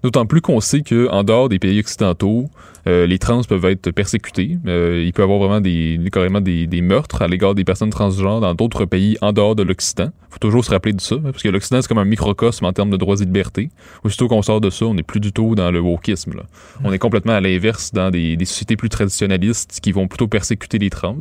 D'autant 0.02 0.24
plus 0.24 0.40
qu'on 0.40 0.60
sait 0.60 0.80
que 0.80 1.09
en 1.10 1.24
dehors 1.24 1.48
des 1.48 1.59
pays 1.59 1.78
occidentaux, 1.80 2.48
euh, 2.87 3.07
les 3.07 3.19
trans 3.19 3.43
peuvent 3.43 3.65
être 3.67 3.91
persécutés. 3.91 4.59
Euh, 4.67 5.03
il 5.05 5.13
peut 5.13 5.23
y 5.23 5.25
avoir 5.25 5.39
vraiment 5.39 5.61
des, 5.61 6.01
carrément 6.13 6.41
des, 6.41 6.67
des 6.67 6.83
meurtres 6.83 7.23
à 7.23 7.29
l'égard 7.29 7.55
des 7.55 7.65
personnes 7.65 7.91
transgenres 7.91 8.41
dans 8.41 8.55
d'autres 8.55 8.85
pays 8.85 9.17
en 9.21 9.33
dehors 9.33 9.55
de 9.55 9.63
l'Occident. 9.63 10.11
faut 10.31 10.39
toujours 10.39 10.65
se 10.65 10.71
rappeler 10.71 10.93
de 10.93 11.01
ça, 11.01 11.17
hein, 11.17 11.31
parce 11.31 11.43
que 11.43 11.49
l'Occident, 11.49 11.81
c'est 11.81 11.89
comme 11.89 11.99
un 11.99 12.05
microcosme 12.05 12.65
en 12.65 12.73
termes 12.73 12.91
de 12.91 12.97
droits 12.97 13.17
et 13.17 13.25
libertés. 13.25 13.71
Aussitôt 14.05 14.29
qu'on 14.29 14.43
sort 14.43 14.61
de 14.61 14.71
ça, 14.71 14.87
on 14.87 14.95
n'est 14.95 15.03
plus 15.03 15.21
du 15.21 15.33
tout 15.33 15.55
dans 15.55 15.71
le 15.71 15.81
wokisme. 15.81 16.35
Là. 16.35 16.43
On 16.83 16.93
est 16.93 16.99
complètement 16.99 17.35
à 17.35 17.41
l'inverse 17.41 17.93
dans 17.93 18.11
des, 18.11 18.37
des 18.37 18.45
sociétés 18.45 18.77
plus 18.77 18.89
traditionnalistes 18.89 19.79
qui 19.81 19.93
vont 19.93 20.09
plutôt 20.09 20.27
persécuter 20.27 20.79
les 20.79 20.91
trans. 20.91 21.13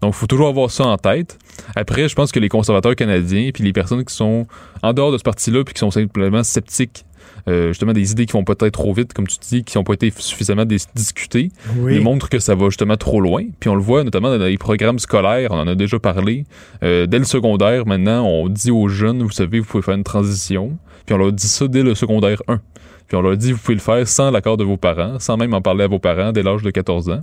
Donc, 0.00 0.14
il 0.14 0.18
faut 0.18 0.26
toujours 0.26 0.48
avoir 0.48 0.70
ça 0.70 0.86
en 0.86 0.96
tête. 0.98 1.38
Après, 1.74 2.08
je 2.08 2.14
pense 2.14 2.32
que 2.32 2.40
les 2.40 2.48
conservateurs 2.48 2.94
canadiens 2.94 3.50
puis 3.52 3.64
les 3.64 3.72
personnes 3.72 4.04
qui 4.04 4.14
sont 4.14 4.46
en 4.82 4.92
dehors 4.92 5.12
de 5.12 5.18
ce 5.18 5.22
parti-là 5.22 5.64
puis 5.64 5.74
qui 5.74 5.80
sont 5.80 5.90
simplement 5.90 6.42
sceptiques 6.42 7.04
euh, 7.48 7.68
justement 7.68 7.92
des 7.92 8.12
idées 8.12 8.26
qui 8.26 8.32
vont 8.32 8.44
peut-être 8.44 8.70
trop 8.72 8.92
vite, 8.92 9.12
comme 9.12 9.26
tu 9.26 9.36
dis, 9.40 9.64
qui 9.64 9.76
n'ont 9.78 9.84
pas 9.84 9.94
été 9.94 10.12
suffisamment 10.16 10.64
dis- 10.64 10.86
discutées, 10.94 11.50
Oui. 11.78 11.98
montrent 12.00 12.28
que 12.28 12.38
ça 12.38 12.54
va 12.54 12.66
justement 12.66 12.96
trop 12.96 13.20
loin. 13.20 13.44
Puis 13.60 13.68
on 13.68 13.74
le 13.74 13.82
voit 13.82 14.04
notamment 14.04 14.36
dans 14.36 14.44
les 14.44 14.58
programmes 14.58 14.98
scolaires, 14.98 15.50
on 15.52 15.58
en 15.58 15.66
a 15.68 15.74
déjà 15.74 15.98
parlé. 15.98 16.44
Euh, 16.82 17.06
dès 17.06 17.18
le 17.18 17.24
secondaire, 17.24 17.86
maintenant, 17.86 18.24
on 18.26 18.48
dit 18.48 18.70
aux 18.70 18.88
jeunes, 18.88 19.22
vous 19.22 19.30
savez, 19.32 19.60
vous 19.60 19.66
pouvez 19.66 19.82
faire 19.82 19.94
une 19.94 20.04
transition. 20.04 20.76
Puis 21.06 21.14
on 21.14 21.18
leur 21.18 21.32
dit 21.32 21.48
ça 21.48 21.66
dès 21.68 21.82
le 21.82 21.94
secondaire 21.94 22.42
1. 22.48 22.60
Puis 23.08 23.16
on 23.16 23.22
leur 23.22 23.36
dit, 23.36 23.52
vous 23.52 23.58
pouvez 23.58 23.74
le 23.74 23.80
faire 23.80 24.06
sans 24.08 24.30
l'accord 24.30 24.56
de 24.56 24.64
vos 24.64 24.76
parents, 24.78 25.18
sans 25.18 25.36
même 25.36 25.52
en 25.52 25.60
parler 25.60 25.84
à 25.84 25.88
vos 25.88 25.98
parents 25.98 26.32
dès 26.32 26.42
l'âge 26.42 26.62
de 26.62 26.70
14 26.70 27.10
ans. 27.10 27.20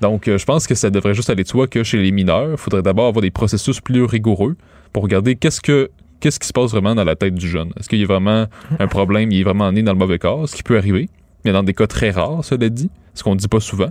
Donc, 0.00 0.28
euh, 0.28 0.38
je 0.38 0.44
pense 0.44 0.66
que 0.66 0.74
ça 0.76 0.90
devrait 0.90 1.14
juste 1.14 1.30
aller 1.30 1.42
de 1.42 1.48
soi 1.48 1.66
que 1.66 1.82
chez 1.82 1.98
les 1.98 2.12
mineurs, 2.12 2.50
il 2.52 2.56
faudrait 2.58 2.82
d'abord 2.82 3.06
avoir 3.08 3.22
des 3.22 3.30
processus 3.32 3.80
plus 3.80 4.04
rigoureux 4.04 4.56
pour 4.92 5.02
regarder 5.02 5.34
qu'est-ce 5.34 5.60
que 5.60 5.90
qu'est-ce 6.24 6.40
qui 6.40 6.48
se 6.48 6.54
passe 6.54 6.70
vraiment 6.70 6.94
dans 6.94 7.04
la 7.04 7.16
tête 7.16 7.34
du 7.34 7.46
jeune? 7.46 7.70
Est-ce 7.78 7.86
qu'il 7.88 7.98
y 8.00 8.02
a 8.02 8.06
vraiment 8.06 8.46
un 8.78 8.86
problème, 8.88 9.30
il 9.30 9.40
est 9.40 9.44
vraiment 9.44 9.70
né 9.70 9.82
dans 9.82 9.92
le 9.92 9.98
mauvais 9.98 10.18
corps, 10.18 10.48
ce 10.48 10.56
qui 10.56 10.62
peut 10.62 10.78
arriver, 10.78 11.10
mais 11.44 11.52
dans 11.52 11.62
des 11.62 11.74
cas 11.74 11.86
très 11.86 12.10
rares, 12.10 12.42
cela 12.42 12.70
dit, 12.70 12.88
ce 13.12 13.22
qu'on 13.22 13.34
ne 13.34 13.38
dit 13.38 13.46
pas 13.48 13.60
souvent. 13.60 13.90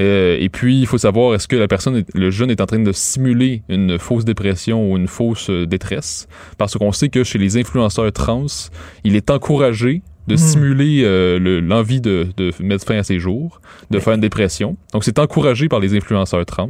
Euh, 0.00 0.36
et 0.40 0.48
puis, 0.48 0.80
il 0.80 0.86
faut 0.86 0.98
savoir, 0.98 1.34
est-ce 1.34 1.46
que 1.46 1.54
la 1.56 1.68
personne, 1.68 1.96
est- 1.98 2.14
le 2.14 2.30
jeune 2.30 2.50
est 2.50 2.60
en 2.60 2.66
train 2.66 2.80
de 2.80 2.90
simuler 2.92 3.62
une 3.68 3.98
fausse 4.00 4.24
dépression 4.24 4.90
ou 4.90 4.96
une 4.96 5.06
fausse 5.06 5.48
euh, 5.48 5.64
détresse? 5.64 6.26
Parce 6.58 6.76
qu'on 6.76 6.90
sait 6.92 7.08
que 7.08 7.22
chez 7.24 7.38
les 7.38 7.56
influenceurs 7.56 8.12
trans, 8.12 8.46
il 9.04 9.14
est 9.16 9.30
encouragé 9.30 10.02
de 10.28 10.34
Hmm. 10.34 10.38
simuler 10.38 11.02
euh, 11.04 11.38
le- 11.38 11.60
l'envie 11.60 12.00
de, 12.00 12.26
de 12.36 12.52
mettre 12.60 12.84
fin 12.84 12.98
à 12.98 13.02
ses 13.02 13.18
jours, 13.18 13.60
de 13.90 13.98
faire 13.98 14.12
une 14.14 14.20
dépression. 14.20 14.76
Donc, 14.92 15.04
c'est 15.04 15.18
encouragé 15.18 15.68
par 15.68 15.80
les 15.80 15.96
influenceurs 15.96 16.44
trans. 16.44 16.68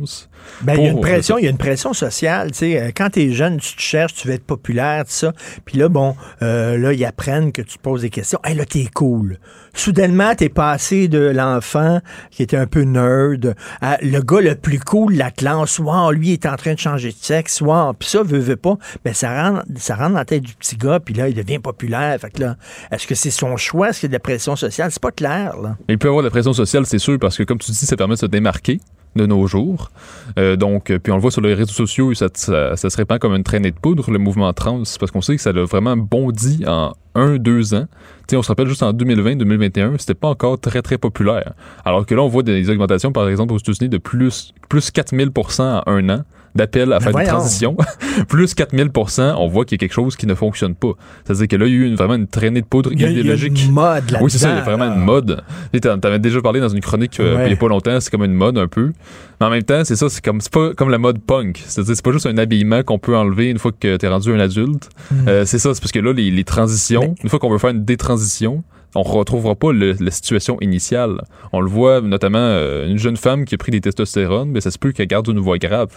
Ben, 0.62 0.74
il 0.76 0.82
y 0.82 0.86
a 0.86 0.88
une 0.88 0.92
Pour- 0.94 1.00
pression, 1.02 1.38
il 1.38 1.44
y 1.44 1.46
a 1.46 1.50
une 1.50 1.56
pression 1.58 1.92
sociale, 1.92 2.50
tu 2.52 2.58
sais. 2.58 2.80
euh, 2.80 2.90
Quand 2.94 3.10
t'es 3.10 3.30
jeune, 3.32 3.58
tu 3.58 3.74
te 3.76 3.80
cherches, 3.80 4.14
tu 4.14 4.28
veux 4.28 4.34
être 4.34 4.44
populaire, 4.44 5.04
tout 5.04 5.12
ça. 5.12 5.32
Puis 5.64 5.78
là, 5.78 5.88
bon, 5.88 6.14
euh, 6.42 6.76
là, 6.76 6.92
ils 6.92 7.04
apprennent 7.04 7.52
que 7.52 7.62
tu 7.62 7.78
te 7.78 7.82
poses 7.82 8.02
des 8.02 8.10
questions. 8.10 8.38
Hey, 8.44 8.54
là, 8.54 8.64
t'es 8.64 8.86
cool. 8.92 9.38
Soudainement, 9.74 10.34
t'es 10.34 10.48
passé 10.48 11.08
de 11.08 11.18
l'enfant 11.20 12.00
qui 12.30 12.42
était 12.42 12.56
un 12.56 12.66
peu 12.66 12.82
nerd 12.82 13.54
à 13.80 13.98
le 14.02 14.20
gars 14.20 14.40
le 14.40 14.54
plus 14.56 14.80
cool 14.80 15.14
de 15.14 15.18
la 15.18 15.30
classe. 15.30 15.78
Wow, 15.78 16.10
lui, 16.12 16.28
il 16.28 16.32
est 16.34 16.46
en 16.46 16.56
train 16.56 16.74
de 16.74 16.78
changer 16.78 17.10
de 17.10 17.16
sexe. 17.20 17.60
Wow, 17.60 17.92
puis 17.94 18.08
ça, 18.08 18.22
veut, 18.22 18.38
veut 18.40 18.56
pas. 18.56 18.76
Ben, 19.04 19.14
ça 19.14 19.42
rentre, 19.50 19.64
ça 19.76 19.94
rentre 19.94 20.10
dans 20.12 20.18
la 20.18 20.24
tête 20.24 20.42
du 20.42 20.54
petit 20.54 20.76
gars, 20.76 21.00
puis 21.00 21.14
là, 21.14 21.28
il 21.28 21.34
devient 21.34 21.58
populaire. 21.60 22.18
Fait 22.20 22.30
que 22.30 22.40
là, 22.42 22.56
est-ce 22.90 23.06
que 23.06 23.14
c'est 23.14 23.30
son 23.30 23.56
choix? 23.56 23.90
Est-ce 23.90 24.00
qu'il 24.00 24.08
y 24.08 24.10
a 24.10 24.12
de 24.12 24.14
la 24.14 24.20
pression 24.20 24.56
sociale? 24.56 24.90
C'est 24.90 25.02
pas 25.02 25.12
clair, 25.12 25.56
là. 25.60 25.76
Il 25.88 25.98
peut 25.98 26.08
y 26.08 26.10
avoir 26.10 26.22
de 26.22 26.26
la 26.28 26.32
pression 26.32 26.52
sociale, 26.52 26.84
c'est 26.86 26.98
sûr, 26.98 27.18
parce 27.18 27.36
que 27.36 27.44
comme 27.44 27.58
tu 27.58 27.70
dis, 27.70 27.76
ça 27.86 27.96
permet 27.96 28.14
de 28.14 28.20
se 28.20 28.26
démarquer 28.26 28.80
de 29.16 29.26
nos 29.26 29.46
jours. 29.46 29.90
Euh, 30.38 30.56
donc, 30.56 30.90
euh, 30.90 30.98
puis 30.98 31.12
on 31.12 31.16
le 31.16 31.22
voit 31.22 31.30
sur 31.30 31.40
les 31.40 31.54
réseaux 31.54 31.72
sociaux, 31.72 32.14
ça, 32.14 32.28
ça, 32.34 32.76
ça 32.76 32.90
se 32.90 32.96
répand 32.96 33.18
comme 33.18 33.34
une 33.34 33.42
traînée 33.42 33.70
de 33.70 33.76
poudre, 33.76 34.10
le 34.10 34.18
mouvement 34.18 34.52
trans, 34.52 34.82
parce 34.98 35.10
qu'on 35.10 35.20
sait 35.20 35.36
que 35.36 35.42
ça 35.42 35.50
a 35.50 35.64
vraiment 35.64 35.96
bondi 35.96 36.64
en 36.66 36.92
un, 37.14 37.36
deux 37.36 37.74
ans. 37.74 37.86
Tu 38.28 38.32
sais, 38.32 38.36
on 38.36 38.42
se 38.42 38.48
rappelle 38.48 38.68
juste 38.68 38.82
en 38.82 38.92
2020-2021, 38.92 39.98
c'était 39.98 40.14
pas 40.14 40.28
encore 40.28 40.60
très, 40.60 40.82
très 40.82 40.98
populaire. 40.98 41.54
Alors 41.84 42.06
que 42.06 42.14
là, 42.14 42.22
on 42.22 42.28
voit 42.28 42.42
des 42.42 42.70
augmentations, 42.70 43.12
par 43.12 43.28
exemple, 43.28 43.52
aux 43.54 43.58
États-Unis, 43.58 43.88
de 43.88 43.98
plus, 43.98 44.54
plus 44.68 44.90
4000% 44.90 45.62
en 45.62 45.82
un 45.86 46.08
an 46.08 46.22
d'appels 46.54 46.92
à 46.92 47.00
faire 47.00 47.12
des 47.14 47.24
transitions. 47.24 47.76
plus 48.28 48.54
4000 48.54 48.90
on 49.36 49.46
voit 49.48 49.64
qu'il 49.64 49.76
y 49.76 49.78
a 49.78 49.80
quelque 49.80 49.92
chose 49.92 50.16
qui 50.16 50.26
ne 50.26 50.34
fonctionne 50.34 50.74
pas. 50.74 50.92
C'est-à-dire 51.24 51.48
que 51.48 51.56
là, 51.56 51.66
il 51.66 51.72
y 51.72 51.76
a 51.76 51.78
eu 51.78 51.86
une- 51.86 51.94
vraiment 51.96 52.14
une 52.14 52.26
traînée 52.26 52.60
de 52.60 52.66
poudre 52.66 52.90
Il 52.92 53.00
y 53.00 53.04
a- 53.04 53.08
il 53.08 53.14
y 53.14 53.16
a 53.18 53.20
idéologique. 53.20 53.64
une 53.64 53.72
mode 53.72 54.04
Oui, 54.20 54.30
c'est 54.30 54.38
ça, 54.38 54.50
il 54.50 54.56
y 54.56 54.58
a 54.58 54.62
vraiment 54.62 54.86
là. 54.86 54.94
une 54.94 55.00
mode. 55.02 55.42
Tu 55.72 55.80
T'avais 55.80 56.18
déjà 56.18 56.40
parlé 56.40 56.60
dans 56.60 56.68
une 56.68 56.80
chronique 56.80 57.18
euh, 57.20 57.36
Ouais. 57.36 57.46
il 57.46 57.50
y 57.50 57.54
a 57.54 57.56
pas 57.56 57.68
longtemps, 57.68 57.98
c'est 58.00 58.10
comme 58.10 58.24
une 58.24 58.34
mode 58.34 58.58
un 58.58 58.66
peu. 58.68 58.92
Mais 59.40 59.46
en 59.46 59.50
même 59.50 59.62
temps, 59.62 59.82
c'est 59.84 59.96
ça, 59.96 60.08
c'est 60.08 60.22
comme 60.24 60.40
c'est 60.40 60.52
pas 60.52 60.74
comme 60.74 60.90
la 60.90 60.98
mode 60.98 61.20
punk. 61.20 61.62
C'est-à-dire 61.66 61.94
c'est 61.96 62.04
pas 62.04 62.12
juste 62.12 62.26
un 62.26 62.36
habillement 62.38 62.82
qu'on 62.82 62.98
peut 62.98 63.16
enlever 63.16 63.48
une 63.50 63.58
fois 63.58 63.72
que 63.72 63.96
t'es 63.96 64.08
rendu 64.08 64.32
un 64.34 64.40
adulte. 64.40 64.88
Mm. 65.10 65.28
Euh, 65.28 65.44
c'est 65.46 65.58
ça, 65.58 65.72
c'est 65.74 65.80
parce 65.80 65.92
que 65.92 65.98
là, 66.00 66.12
les, 66.12 66.30
les 66.30 66.44
transitions, 66.44 67.14
une 67.22 67.28
fois 67.28 67.38
qu'on 67.38 67.50
veut 67.50 67.58
faire 67.58 67.70
une 67.70 67.84
détransition, 67.84 68.62
on 68.94 69.02
retrouvera 69.02 69.54
pas 69.54 69.72
le- 69.72 69.94
la 70.00 70.10
situation 70.10 70.58
initiale. 70.60 71.22
On 71.52 71.60
le 71.60 71.68
voit 71.68 72.00
notamment 72.00 72.38
euh, 72.40 72.88
une 72.88 72.98
jeune 72.98 73.16
femme 73.16 73.44
qui 73.44 73.54
a 73.54 73.58
pris 73.58 73.70
des 73.70 73.80
testostérones, 73.80 74.50
mais 74.50 74.60
ça 74.60 74.70
se 74.70 74.78
peut 74.78 74.90
qu'elle 74.92 75.06
garde 75.06 75.28
une 75.28 75.38
voix 75.38 75.58
grave 75.58 75.90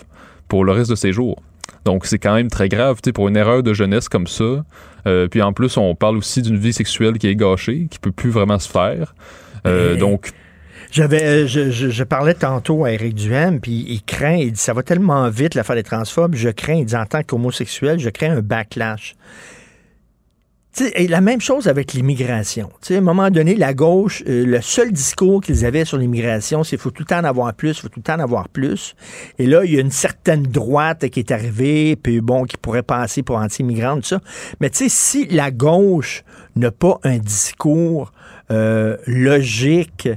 pour 0.47 0.63
le 0.65 0.71
reste 0.71 0.89
de 0.89 0.95
ses 0.95 1.11
jours. 1.13 1.41
Donc 1.85 2.05
c'est 2.05 2.19
quand 2.19 2.33
même 2.35 2.49
très 2.49 2.69
grave, 2.69 2.97
tu 3.01 3.09
sais, 3.09 3.13
pour 3.13 3.27
une 3.27 3.37
erreur 3.37 3.63
de 3.63 3.73
jeunesse 3.73 4.07
comme 4.09 4.27
ça. 4.27 4.63
Euh, 5.05 5.27
puis 5.27 5.41
en 5.41 5.51
plus, 5.53 5.75
on 5.77 5.95
parle 5.95 6.17
aussi 6.17 6.41
d'une 6.41 6.57
vie 6.57 6.73
sexuelle 6.73 7.17
qui 7.17 7.27
est 7.27 7.35
gâchée, 7.35 7.87
qui 7.89 7.99
peut 7.99 8.11
plus 8.11 8.29
vraiment 8.29 8.59
se 8.59 8.69
faire. 8.69 9.13
Euh, 9.67 9.93
Mais- 9.93 9.99
donc 9.99 10.31
J'avais, 10.91 11.23
euh, 11.23 11.47
je, 11.47 11.71
je- 11.71 11.89
je 11.89 12.03
parlais 12.03 12.35
tantôt 12.35 12.85
à 12.85 12.91
Eric 12.91 13.15
Duhem, 13.15 13.59
puis 13.59 13.85
il 13.89 14.03
craint, 14.03 14.35
il 14.35 14.51
dit 14.51 14.59
ça 14.59 14.73
va 14.73 14.83
tellement 14.83 15.27
vite 15.29 15.55
l'affaire 15.55 15.75
des 15.75 15.83
transphobes, 15.83 16.35
je 16.35 16.49
crains, 16.49 16.75
il 16.75 16.85
dit 16.85 16.95
en 16.95 17.05
tant 17.05 17.23
qu'homosexuel, 17.23 17.99
je 17.99 18.09
crains 18.09 18.37
un 18.37 18.41
backlash. 18.41 19.15
Tu 20.73 20.85
sais, 20.85 20.91
et 20.95 21.07
la 21.07 21.21
même 21.21 21.39
chose 21.39 21.67
avec 21.67 21.93
l'immigration. 21.93 22.71
À 22.89 22.93
un 22.93 23.01
moment 23.01 23.29
donné, 23.29 23.55
la 23.55 23.75
gauche, 23.75 24.23
euh, 24.27 24.43
le 24.45 24.59
seul 24.61 24.91
discours 24.91 25.39
qu'ils 25.41 25.65
avaient 25.65 25.85
sur 25.85 25.97
l'immigration, 25.97 26.63
c'est 26.63 26.71
qu'il 26.71 26.79
faut 26.79 26.89
tout 26.89 27.03
le 27.03 27.07
temps 27.07 27.19
en 27.19 27.25
avoir 27.25 27.53
plus, 27.53 27.69
il 27.69 27.81
faut 27.81 27.89
tout 27.89 27.99
le 27.99 28.03
temps 28.03 28.15
en 28.15 28.19
avoir 28.19 28.49
plus. 28.49 28.95
Et 29.37 29.45
là, 29.45 29.63
il 29.65 29.73
y 29.73 29.77
a 29.77 29.81
une 29.81 29.91
certaine 29.91 30.43
droite 30.43 31.09
qui 31.09 31.19
est 31.19 31.31
arrivée, 31.31 31.95
puis 31.95 32.21
bon, 32.21 32.45
qui 32.45 32.57
pourrait 32.57 32.81
passer 32.81 33.21
pour 33.21 33.37
anti-immigrant, 33.37 33.97
tout 33.97 34.01
ça. 34.01 34.19
Mais 34.61 34.71
tu 34.71 34.77
sais, 34.77 34.89
si 34.89 35.27
la 35.27 35.51
gauche 35.51 36.23
n'a 36.55 36.71
pas 36.71 36.99
un 37.03 37.17
discours 37.17 38.11
euh, 38.51 38.97
logique 39.07 40.09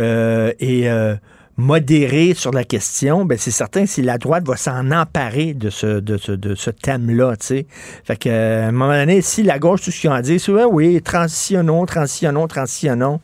euh, 0.00 0.52
et 0.60 0.88
euh, 0.88 1.14
modéré 1.56 2.34
sur 2.34 2.52
la 2.52 2.64
question, 2.64 3.24
ben 3.24 3.38
c'est 3.38 3.50
certain 3.50 3.86
si 3.86 4.02
la 4.02 4.18
droite 4.18 4.46
va 4.46 4.56
s'en 4.56 4.90
emparer 4.90 5.54
de 5.54 5.70
ce, 5.70 6.00
de 6.00 6.18
ce, 6.18 6.32
de 6.32 6.54
ce 6.54 6.70
thème-là, 6.70 7.36
tu 7.36 7.46
sais. 7.46 7.66
Fait 8.04 8.16
que, 8.16 8.28
à 8.28 8.68
un 8.68 8.72
moment 8.72 8.92
donné, 8.92 9.22
si 9.22 9.42
la 9.42 9.58
gauche, 9.58 9.82
tout 9.82 9.90
ce 9.90 10.00
qu'ils 10.00 10.10
ont 10.10 10.14
à 10.14 10.22
dire, 10.22 10.40
c'est 10.40 10.52
ouais, 10.52 10.64
oui, 10.64 11.00
transitionnons, 11.02 11.86
transitionnons, 11.86 12.46
transitionnons, 12.46 13.20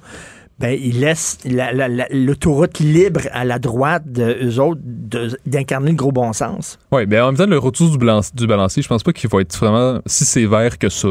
ben, 0.59 0.79
ils 0.81 1.01
laissent 1.01 1.39
la- 1.45 1.73
la- 1.73 1.89
la- 1.89 2.07
l'autoroute 2.11 2.79
libre 2.79 3.23
à 3.33 3.45
la 3.45 3.59
droite 3.59 4.05
de 4.07 4.37
eux 4.45 4.61
autres 4.61 4.81
d'incarner 5.47 5.91
le 5.91 5.97
gros 5.97 6.13
bon 6.13 6.33
sens. 6.33 6.79
Oui, 6.93 7.03
mais 7.09 7.21
en 7.21 7.27
même 7.27 7.37
temps, 7.37 7.47
le 7.47 7.59
retour 7.59 7.91
du, 7.91 7.99
balance- 7.99 8.35
du 8.35 8.47
balancier, 8.47 8.83
je 8.83 8.89
pense 8.89 9.03
pas 9.03 9.13
qu'il 9.13 9.29
va 9.29 9.41
être 9.41 9.57
vraiment 9.57 10.01
si 10.07 10.25
sévère 10.25 10.79
que 10.79 10.89
ça. 10.89 11.09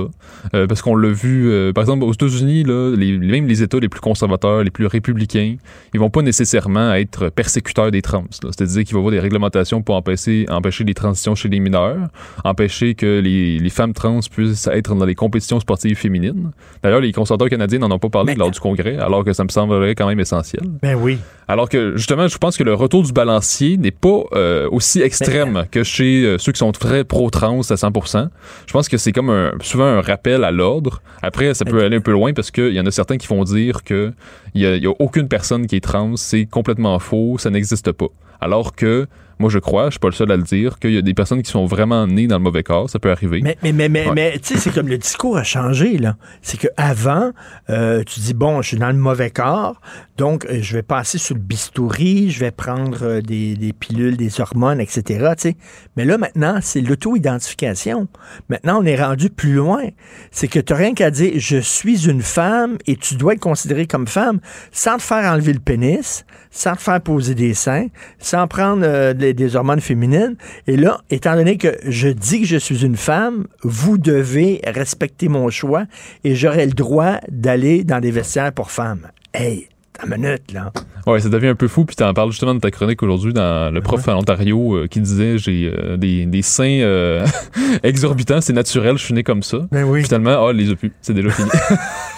Euh, 0.53 0.67
parce 0.67 0.81
qu'on 0.81 0.95
l'a 0.95 1.09
vu, 1.09 1.49
euh, 1.51 1.73
par 1.73 1.83
exemple, 1.83 2.03
aux 2.03 2.13
États-Unis, 2.13 2.63
les, 2.63 3.17
même 3.17 3.47
les 3.47 3.61
États 3.63 3.79
les 3.79 3.89
plus 3.89 3.99
conservateurs, 4.01 4.63
les 4.63 4.71
plus 4.71 4.85
républicains, 4.85 5.55
ils 5.93 5.99
vont 5.99 6.09
pas 6.09 6.21
nécessairement 6.21 6.93
être 6.93 7.29
persécuteurs 7.29 7.91
des 7.91 8.01
trans. 8.01 8.25
C'est-à-dire 8.31 8.83
qu'il 8.83 8.93
va 8.93 8.99
y 8.99 9.01
avoir 9.01 9.11
des 9.11 9.19
réglementations 9.19 9.81
pour 9.81 9.95
empêcher, 9.95 10.45
empêcher 10.49 10.83
les 10.83 10.93
transitions 10.93 11.35
chez 11.35 11.49
les 11.49 11.59
mineurs, 11.59 12.07
empêcher 12.43 12.95
que 12.95 13.19
les, 13.19 13.59
les 13.59 13.69
femmes 13.69 13.93
trans 13.93 14.19
puissent 14.31 14.67
être 14.67 14.95
dans 14.95 15.05
les 15.05 15.15
compétitions 15.15 15.59
sportives 15.59 15.97
féminines. 15.97 16.51
D'ailleurs, 16.83 17.01
les 17.01 17.11
conservateurs 17.11 17.49
canadiens 17.49 17.79
n'en 17.79 17.91
ont 17.91 17.99
pas 17.99 18.09
parlé 18.09 18.35
lors 18.35 18.51
du 18.51 18.59
congrès, 18.59 18.97
alors 18.97 19.23
que 19.23 19.30
ça 19.33 19.43
me 19.43 19.49
semblerait 19.49 19.95
quand 19.95 20.07
même 20.07 20.19
essentiel. 20.19 20.63
Ben 20.81 20.95
oui. 20.95 21.19
Alors 21.47 21.67
que 21.67 21.97
justement, 21.97 22.27
je 22.27 22.37
pense 22.37 22.57
que 22.57 22.63
le 22.63 22.73
retour 22.73 23.03
du 23.03 23.11
balancier 23.11 23.77
n'est 23.77 23.91
pas 23.91 24.23
euh, 24.33 24.69
aussi 24.71 25.01
extrême 25.01 25.65
que 25.69 25.83
chez 25.83 26.23
euh, 26.23 26.37
ceux 26.37 26.51
qui 26.51 26.59
sont 26.59 26.71
très 26.71 27.03
pro-trans 27.03 27.59
à 27.59 27.75
100%. 27.75 28.29
Je 28.67 28.71
pense 28.73 28.87
que 28.87 28.97
c'est 28.97 29.11
comme 29.11 29.29
un, 29.29 29.51
souvent 29.61 29.85
un 29.85 30.01
rappel 30.01 30.43
à 30.43 30.51
l'ordre. 30.51 31.01
Après, 31.21 31.53
ça 31.53 31.65
peut 31.65 31.83
aller 31.83 31.97
un 31.97 32.01
peu 32.01 32.11
loin 32.11 32.33
parce 32.33 32.51
qu'il 32.51 32.73
y 32.73 32.79
en 32.79 32.85
a 32.85 32.91
certains 32.91 33.17
qui 33.17 33.27
vont 33.27 33.43
dire 33.43 33.83
que 33.83 34.13
il 34.53 34.61
y 34.61 34.79
y 34.81 34.87
a 34.87 34.93
aucune 34.99 35.27
personne 35.27 35.67
qui 35.67 35.75
est 35.75 35.83
trans, 35.83 36.15
c'est 36.15 36.45
complètement 36.45 36.97
faux, 36.99 37.37
ça 37.37 37.49
n'existe 37.49 37.91
pas. 37.91 38.07
Alors 38.39 38.75
que 38.75 39.07
moi, 39.41 39.49
je 39.49 39.59
crois, 39.59 39.85
je 39.87 39.91
suis 39.91 39.99
pas 39.99 40.07
le 40.07 40.13
seul 40.13 40.31
à 40.31 40.37
le 40.37 40.43
dire, 40.43 40.79
qu'il 40.79 40.91
y 40.93 40.97
a 40.97 41.01
des 41.01 41.13
personnes 41.13 41.41
qui 41.41 41.51
sont 41.51 41.65
vraiment 41.65 42.07
nées 42.07 42.27
dans 42.27 42.37
le 42.37 42.43
mauvais 42.43 42.63
corps, 42.63 42.89
ça 42.89 42.99
peut 42.99 43.11
arriver. 43.11 43.41
Mais, 43.43 43.57
mais, 43.63 43.73
mais, 43.73 43.89
mais, 43.89 44.07
Ouais. 44.07 44.13
mais, 44.15 44.39
tu 44.39 44.53
sais, 44.53 44.59
c'est 44.59 44.73
comme 44.73 44.87
le 44.87 44.97
discours 44.97 45.37
a 45.37 45.43
changé, 45.43 45.97
là. 45.97 46.15
C'est 46.41 46.57
qu'avant, 46.57 47.31
euh, 47.69 48.03
tu 48.03 48.19
dis, 48.19 48.33
bon, 48.33 48.61
je 48.61 48.69
suis 48.69 48.77
dans 48.77 48.87
le 48.89 48.93
mauvais 48.97 49.29
corps, 49.31 49.81
donc 50.17 50.45
euh, 50.45 50.59
je 50.61 50.73
vais 50.73 50.83
passer 50.83 51.17
sur 51.17 51.35
le 51.35 51.41
bistouri, 51.41 52.29
je 52.31 52.39
vais 52.39 52.51
prendre 52.51 52.99
euh, 53.01 53.21
des, 53.21 53.55
des 53.55 53.73
pilules, 53.73 54.17
des 54.17 54.39
hormones, 54.39 54.79
etc., 54.79 55.01
tu 55.35 55.41
sais. 55.49 55.55
Mais 55.97 56.05
là, 56.05 56.17
maintenant, 56.17 56.59
c'est 56.61 56.81
l'auto-identification. 56.81 58.07
Maintenant, 58.49 58.81
on 58.81 58.85
est 58.85 59.01
rendu 59.01 59.29
plus 59.29 59.53
loin. 59.53 59.83
C'est 60.31 60.47
que 60.47 60.59
tu 60.59 60.73
rien 60.73 60.93
qu'à 60.93 61.11
dire, 61.11 61.33
je 61.37 61.57
suis 61.57 62.07
une 62.07 62.21
femme 62.21 62.77
et 62.87 62.95
tu 62.95 63.15
dois 63.15 63.33
être 63.33 63.39
considéré 63.39 63.87
comme 63.87 64.07
femme 64.07 64.39
sans 64.71 64.97
te 64.97 65.01
faire 65.01 65.31
enlever 65.31 65.53
le 65.53 65.59
pénis, 65.59 66.25
sans 66.49 66.75
te 66.75 66.81
faire 66.81 67.01
poser 67.01 67.35
des 67.35 67.53
seins, 67.53 67.87
sans 68.19 68.47
prendre 68.47 68.83
euh, 68.85 69.13
des, 69.33 69.55
hormones 69.55 69.81
féminines. 69.81 70.35
Et 70.67 70.77
là, 70.77 71.01
étant 71.09 71.35
donné 71.35 71.57
que 71.57 71.77
je 71.85 72.07
dis 72.07 72.41
que 72.41 72.47
je 72.47 72.57
suis 72.57 72.85
une 72.85 72.97
femme, 72.97 73.47
vous 73.63 73.97
devez 73.97 74.61
respecter 74.65 75.27
mon 75.27 75.49
choix 75.49 75.85
et 76.23 76.35
j'aurai 76.35 76.65
le 76.65 76.73
droit 76.73 77.17
d'aller 77.29 77.83
dans 77.83 77.99
des 77.99 78.11
vestiaires 78.11 78.53
pour 78.53 78.71
femmes. 78.71 79.07
Hey, 79.33 79.67
ta 80.01 80.17
minute, 80.17 80.51
là. 80.53 80.71
Ouais, 81.07 81.19
ça 81.19 81.29
devient 81.29 81.47
un 81.47 81.55
peu 81.55 81.67
fou. 81.67 81.85
Puis 81.85 81.95
t'en 81.95 82.13
parles 82.13 82.31
justement 82.31 82.53
de 82.53 82.59
ta 82.59 82.69
chronique 82.71 83.01
aujourd'hui 83.01 83.33
dans 83.33 83.73
le 83.73 83.81
prof 83.81 84.07
en 84.07 84.17
Ontario 84.19 84.75
euh, 84.75 84.87
qui 84.87 84.99
disait 85.01 85.37
j'ai 85.37 85.71
euh, 85.75 85.97
des, 85.97 86.25
des 86.25 86.41
seins 86.43 86.81
euh, 86.81 87.25
exorbitants, 87.83 88.39
c'est 88.41 88.53
naturel, 88.53 88.97
je 88.97 89.05
suis 89.05 89.13
né 89.13 89.23
comme 89.23 89.41
ça. 89.43 89.59
Ben 89.71 89.83
oui. 89.83 90.03
Finalement, 90.03 90.47
ah, 90.47 90.53
les 90.53 90.69
a 90.71 90.75
plus, 90.75 90.91
c'est 91.01 91.13
déjà 91.13 91.29
fini. 91.29 91.49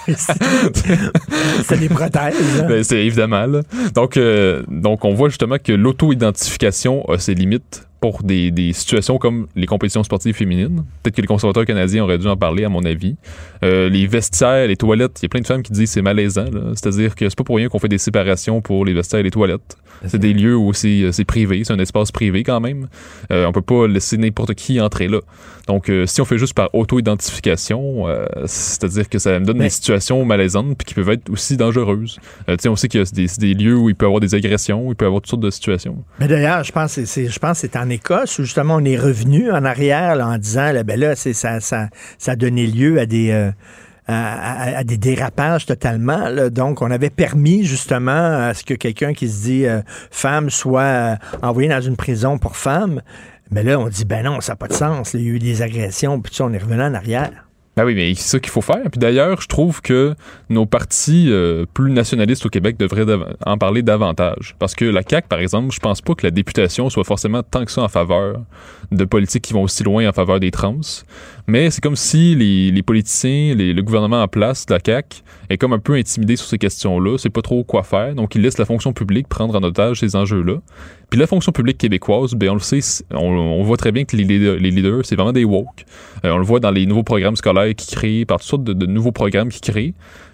C'est 1.65 1.79
des 1.79 1.87
prothèses. 1.87 2.35
hein. 2.61 2.65
Ben, 2.67 2.83
c'est 2.83 3.05
évidemment 3.05 3.45
là. 3.45 3.61
Donc, 3.95 4.17
euh, 4.17 4.63
donc 4.67 5.05
on 5.05 5.13
voit 5.13 5.29
justement 5.29 5.55
que 5.63 5.71
l'auto-identification 5.71 7.07
a 7.09 7.17
ses 7.17 7.35
limites 7.35 7.87
pour 8.03 8.21
des, 8.21 8.51
des 8.51 8.73
situations 8.73 9.17
comme 9.17 9.47
les 9.55 9.65
compétitions 9.65 10.03
sportives 10.03 10.35
féminines. 10.35 10.83
Peut-être 11.01 11.15
que 11.15 11.21
les 11.21 11.27
conservateurs 11.27 11.63
canadiens 11.63 12.03
auraient 12.03 12.17
dû 12.17 12.27
en 12.27 12.35
parler, 12.35 12.65
à 12.65 12.67
mon 12.69 12.83
avis. 12.83 13.15
Euh, 13.63 13.87
les 13.87 14.07
vestiaires, 14.07 14.67
les 14.67 14.75
toilettes, 14.75 15.21
il 15.21 15.23
y 15.23 15.25
a 15.27 15.29
plein 15.29 15.39
de 15.39 15.47
femmes 15.47 15.63
qui 15.63 15.71
disent 15.71 15.87
que 15.87 15.93
c'est 15.93 16.01
malaisant. 16.01 16.47
C'est-à-dire 16.75 17.15
que 17.15 17.29
c'est 17.29 17.37
pas 17.37 17.45
pour 17.45 17.55
rien 17.55 17.69
qu'on 17.69 17.79
fait 17.79 17.87
des 17.87 17.97
séparations 17.97 18.59
pour 18.59 18.83
les 18.83 18.91
vestiaires 18.93 19.21
et 19.21 19.23
les 19.23 19.31
toilettes. 19.31 19.77
C'est 20.05 20.19
des 20.19 20.33
lieux 20.33 20.57
où 20.57 20.73
c'est 20.73 21.13
c'est 21.13 21.23
privé, 21.23 21.63
c'est 21.63 21.71
un 21.71 21.79
espace 21.79 22.11
privé 22.11 22.43
quand 22.43 22.59
même. 22.59 22.89
Euh, 23.31 23.45
on 23.45 23.53
peut 23.53 23.61
pas 23.61 23.87
laisser 23.87 24.17
n'importe 24.17 24.53
qui 24.53 24.81
entrer 24.81 25.07
là. 25.07 25.19
Donc, 25.67 25.87
euh, 25.87 26.05
si 26.05 26.19
on 26.19 26.25
fait 26.25 26.37
juste 26.37 26.55
par 26.55 26.75
auto-identification, 26.75 28.07
euh, 28.09 28.25
c'est-à-dire 28.45 29.07
que 29.07 29.17
ça 29.17 29.39
me 29.39 29.45
donne 29.45 29.57
Mais- 29.59 29.65
des 29.65 29.69
situations 29.69 30.25
malaisantes 30.25 30.77
puis 30.77 30.85
qui 30.85 30.93
peuvent 30.93 31.09
être 31.11 31.29
aussi 31.29 31.55
dangereuses. 31.55 32.19
Euh, 32.49 32.57
tu 32.57 32.63
sais, 32.63 32.69
on 32.69 32.75
sait 32.75 32.89
qu'il 32.89 32.99
y 32.99 33.03
a 33.03 33.05
des, 33.13 33.27
des 33.37 33.53
lieux 33.53 33.77
où 33.77 33.87
il 33.87 33.95
peut 33.95 34.05
y 34.05 34.07
avoir 34.07 34.19
des 34.19 34.35
agressions, 34.35 34.91
il 34.91 34.95
peut 34.95 35.05
y 35.05 35.07
avoir 35.07 35.21
toutes 35.21 35.29
sortes 35.29 35.43
de 35.43 35.51
situations. 35.51 36.03
Mais 36.19 36.27
d'ailleurs, 36.27 36.65
je 36.65 36.71
pense 36.73 36.95
que 36.95 37.05
c'est, 37.05 37.27
je 37.29 37.39
pense 37.39 37.61
que 37.61 37.67
c'est 37.67 37.77
en 37.77 37.89
Écosse 37.93 38.39
où 38.39 38.43
justement 38.43 38.75
on 38.75 38.85
est 38.85 38.97
revenu 38.97 39.51
en 39.51 39.63
arrière 39.65 40.19
en 40.19 40.37
disant 40.37 40.71
là, 40.71 40.83
ben 40.83 40.99
là, 40.99 41.15
ça, 41.15 41.33
ça, 41.59 41.89
ça 42.17 42.31
a 42.31 42.35
donné 42.35 42.67
lieu 42.67 42.99
à 42.99 43.05
des. 43.05 43.31
euh, 43.31 43.51
à, 44.07 44.83
des 44.83 44.97
dérapages 44.97 45.65
totalement. 45.65 46.27
là. 46.27 46.49
Donc, 46.49 46.81
on 46.81 46.91
avait 46.91 47.09
permis 47.09 47.63
justement 47.63 48.47
à 48.49 48.53
ce 48.53 48.63
que 48.65 48.73
quelqu'un 48.73 49.13
qui 49.13 49.29
se 49.29 49.43
dit 49.43 49.65
euh, 49.65 49.81
femme 50.11 50.49
soit 50.49 50.81
euh, 50.81 51.15
envoyé 51.41 51.69
dans 51.69 51.79
une 51.79 51.95
prison 51.95 52.37
pour 52.37 52.57
femme. 52.57 53.01
Mais 53.51 53.63
là, 53.63 53.79
on 53.79 53.87
dit, 53.87 54.03
ben 54.03 54.23
non, 54.25 54.41
ça 54.41 54.53
n'a 54.53 54.55
pas 54.57 54.67
de 54.67 54.73
sens. 54.73 55.13
Il 55.13 55.21
y 55.21 55.27
a 55.27 55.29
eu 55.29 55.39
des 55.39 55.61
agressions, 55.61 56.19
puis 56.19 56.35
on 56.41 56.51
est 56.51 56.57
revenu 56.57 56.81
en 56.81 56.93
arrière. 56.93 57.47
Ben 57.75 57.85
oui, 57.85 57.95
mais 57.95 58.13
c'est 58.13 58.29
ça 58.29 58.39
qu'il 58.39 58.51
faut 58.51 58.61
faire. 58.61 58.83
Puis 58.91 58.99
d'ailleurs, 58.99 59.41
je 59.41 59.47
trouve 59.47 59.81
que 59.81 60.15
nos 60.49 60.67
partis 60.67 61.27
euh, 61.29 61.65
plus 61.73 61.91
nationalistes 61.91 62.45
au 62.45 62.49
Québec 62.49 62.77
devraient 62.77 63.05
en 63.45 63.57
parler 63.57 63.81
davantage. 63.81 64.55
Parce 64.59 64.75
que 64.75 64.85
la 64.85 65.01
CAQ, 65.01 65.27
par 65.27 65.39
exemple, 65.39 65.73
je 65.73 65.79
pense 65.79 66.01
pas 66.01 66.13
que 66.13 66.25
la 66.25 66.31
députation 66.31 66.89
soit 66.91 67.03
forcément 67.03 67.41
tant 67.41 67.65
que 67.65 67.71
ça 67.71 67.81
en 67.81 67.87
faveur 67.87 68.41
de 68.91 69.05
politiques 69.05 69.43
qui 69.43 69.53
vont 69.53 69.63
aussi 69.63 69.83
loin 69.83 70.07
en 70.07 70.13
faveur 70.13 70.39
des 70.39 70.51
trans. 70.51 70.81
Mais 71.45 71.69
c'est 71.71 71.81
comme 71.81 71.97
si 71.97 72.35
les, 72.35 72.71
les 72.71 72.81
politiciens, 72.83 73.53
les- 73.53 73.73
le 73.73 73.81
gouvernement 73.81 74.21
en 74.21 74.27
place 74.29 74.65
la 74.69 74.79
CAQ 74.83 75.17
est 75.49 75.57
comme 75.57 75.73
un 75.73 75.79
peu 75.79 75.93
intimidé 75.95 76.37
sur 76.37 76.47
ces 76.47 76.57
questions-là, 76.57 77.17
c'est 77.17 77.29
pas 77.29 77.41
trop 77.41 77.63
quoi 77.65 77.83
faire. 77.83 78.15
Donc, 78.15 78.35
il 78.35 78.41
laisse 78.41 78.57
la 78.57 78.63
fonction 78.65 78.93
publique 78.93 79.27
prendre 79.27 79.53
en 79.55 79.61
otage 79.63 79.99
ces 79.99 80.15
enjeux-là. 80.15 80.61
Puis 81.09 81.19
la 81.19 81.27
fonction 81.27 81.51
publique 81.51 81.77
québécoise, 81.77 82.33
ben 82.33 82.49
on 82.51 82.53
le 82.53 82.59
sait, 82.61 82.79
on, 83.11 83.17
on 83.17 83.61
voit 83.63 83.77
très 83.77 83.91
bien 83.91 84.05
que 84.05 84.15
les 84.15 84.23
leaders, 84.23 84.55
les 84.55 84.71
leaders, 84.71 85.01
c'est 85.03 85.15
vraiment 85.15 85.33
des 85.33 85.43
woke. 85.43 85.85
Euh, 86.23 86.31
on 86.31 86.37
le 86.37 86.45
voit 86.45 86.61
dans 86.61 86.71
les 86.71 86.85
nouveaux 86.85 87.03
programmes 87.03 87.35
scolaires 87.35 87.75
qui 87.75 87.93
créent, 87.93 88.25
par 88.25 88.39
toutes 88.39 88.47
sortes 88.49 88.63
de, 88.63 88.73
de 88.73 88.85
nouveaux 88.85 89.11
programmes 89.11 89.49
qui 89.49 89.59
créent. 89.61 89.93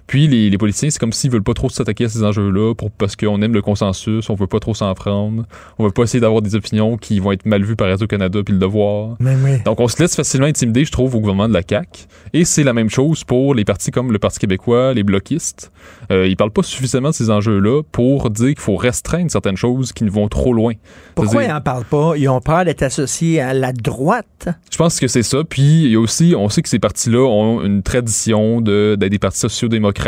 Puis 0.10 0.28
les, 0.28 0.50
les 0.50 0.58
politiciens, 0.58 0.90
c'est 0.90 0.98
comme 0.98 1.14
s'ils 1.14 1.30
veulent 1.30 1.44
pas 1.44 1.54
trop 1.54 1.70
s'attaquer 1.70 2.06
à 2.06 2.10
ces 2.10 2.24
enjeux-là 2.24 2.74
pour, 2.74 2.90
parce 2.90 3.16
qu'on 3.16 3.44
aime 3.44 3.54
le 3.54 3.62
consensus, 3.62 4.28
on 4.32 4.34
veut 4.34 4.48
pas 4.48 4.60
trop 4.60 4.74
s'en 4.74 4.92
prendre, 4.96 5.46
on 5.78 5.86
veut 5.86 5.92
pas 5.92 6.02
essayer 6.02 6.20
d'avoir 6.20 6.42
des 6.42 6.56
opinions 6.56 6.98
qui 6.98 7.20
vont 7.20 7.32
être 7.32 7.46
mal 7.46 7.64
vues 7.64 7.76
par 7.76 7.90
Radio-Canada 7.90 8.40
puis 8.44 8.56
le 8.56 8.60
devoir. 8.60 9.18
Mais 9.20 9.36
oui. 9.36 9.62
Donc 9.66 9.80
on 9.80 9.88
se 9.88 10.02
laisse 10.02 10.16
facilement 10.16 10.48
intimider, 10.48 10.84
je 10.84 10.92
trouve, 10.92 11.14
au 11.14 11.20
gouvernement 11.20 11.48
de 11.48 11.54
la 11.54 11.62
CAQ. 11.62 12.08
Et 12.34 12.44
c'est 12.44 12.64
la 12.64 12.74
même 12.74 12.90
chose 12.90 13.24
pour 13.24 13.54
les 13.54 13.66
partis 13.66 13.92
comme 13.92 14.12
le 14.12 14.18
Parti 14.18 14.40
québécois, 14.40 14.96
les 14.96 15.04
bloquistes. 15.04 15.72
Euh, 16.12 16.28
ils 16.28 16.36
parlent 16.36 16.50
pas 16.50 16.64
suffisamment 16.64 17.10
de 17.10 17.14
ces 17.14 17.30
enjeux-là 17.30 17.84
pour 17.92 18.32
dire 18.32 18.48
qu'il 18.48 18.60
faut 18.60 18.78
restreindre 18.78 19.30
certaines 19.30 19.58
choses 19.58 19.94
qui 19.94 20.06
ne 20.06 20.10
vont 20.10 20.28
trop 20.28 20.54
loin. 20.54 20.74
Pourquoi 21.14 21.44
ils 21.44 21.50
n'en 21.50 21.62
parlent 21.62 21.86
pas? 21.86 22.14
Ils 22.18 22.30
ont 22.30 22.42
peur 22.42 22.66
d'être 22.66 22.82
associés 22.82 23.42
à 23.42 23.54
la 23.54 23.74
droite. 23.74 24.50
je 24.72 24.78
pense 24.78 25.00
que 25.00 25.08
c'est 25.08 25.22
ça. 25.22 25.44
Puis 25.48 25.84
il 25.84 25.92
y 25.92 25.96
a 25.96 26.00
aussi, 26.00 26.34
on 26.36 26.50
sait 26.50 26.64
que 26.64 26.70
ces 26.70 26.80
partis-là 26.80 27.28
ont 27.28 27.64
une 27.64 27.84
tradition 27.84 28.60
de 28.60 28.96
d'être 28.98 29.12
des 29.12 29.20
partis 29.20 29.40
sociaux-démocrates, 29.40 29.99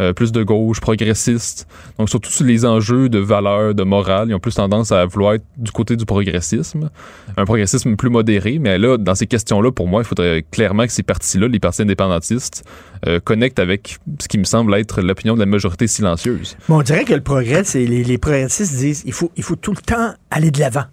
euh, 0.00 0.12
plus 0.12 0.32
de 0.32 0.42
gauche, 0.42 0.80
progressistes. 0.80 1.66
Donc 1.98 2.08
surtout 2.08 2.30
sur 2.30 2.44
les 2.44 2.64
enjeux 2.64 3.08
de 3.08 3.18
valeur, 3.18 3.74
de 3.74 3.82
morale, 3.82 4.28
ils 4.30 4.34
ont 4.34 4.40
plus 4.40 4.54
tendance 4.54 4.90
à 4.92 5.04
vouloir 5.06 5.34
être 5.34 5.44
du 5.56 5.70
côté 5.70 5.96
du 5.96 6.06
progressisme, 6.06 6.90
un 7.36 7.44
progressisme 7.44 7.96
plus 7.96 8.10
modéré. 8.10 8.58
Mais 8.58 8.78
là, 8.78 8.96
dans 8.96 9.14
ces 9.14 9.26
questions-là, 9.26 9.70
pour 9.70 9.88
moi, 9.88 10.02
il 10.02 10.06
faudrait 10.06 10.44
clairement 10.50 10.86
que 10.86 10.92
ces 10.92 11.02
partis-là, 11.02 11.48
les 11.48 11.60
partis 11.60 11.82
indépendantistes, 11.82 12.64
euh, 13.06 13.20
connectent 13.20 13.58
avec 13.58 13.98
ce 14.20 14.28
qui 14.28 14.38
me 14.38 14.44
semble 14.44 14.74
être 14.74 15.02
l'opinion 15.02 15.34
de 15.34 15.40
la 15.40 15.46
majorité 15.46 15.86
silencieuse. 15.86 16.56
Mais 16.68 16.74
on 16.74 16.82
dirait 16.82 17.04
que 17.04 17.14
le 17.14 17.20
progrès, 17.20 17.64
c'est 17.64 17.84
les, 17.84 18.04
les 18.04 18.18
progressistes 18.18 18.74
disent 18.76 19.02
il 19.06 19.12
faut, 19.12 19.30
il 19.36 19.42
faut 19.42 19.56
tout 19.56 19.72
le 19.72 19.82
temps 19.82 20.14
aller 20.30 20.50
de 20.50 20.60
l'avant. 20.60 20.84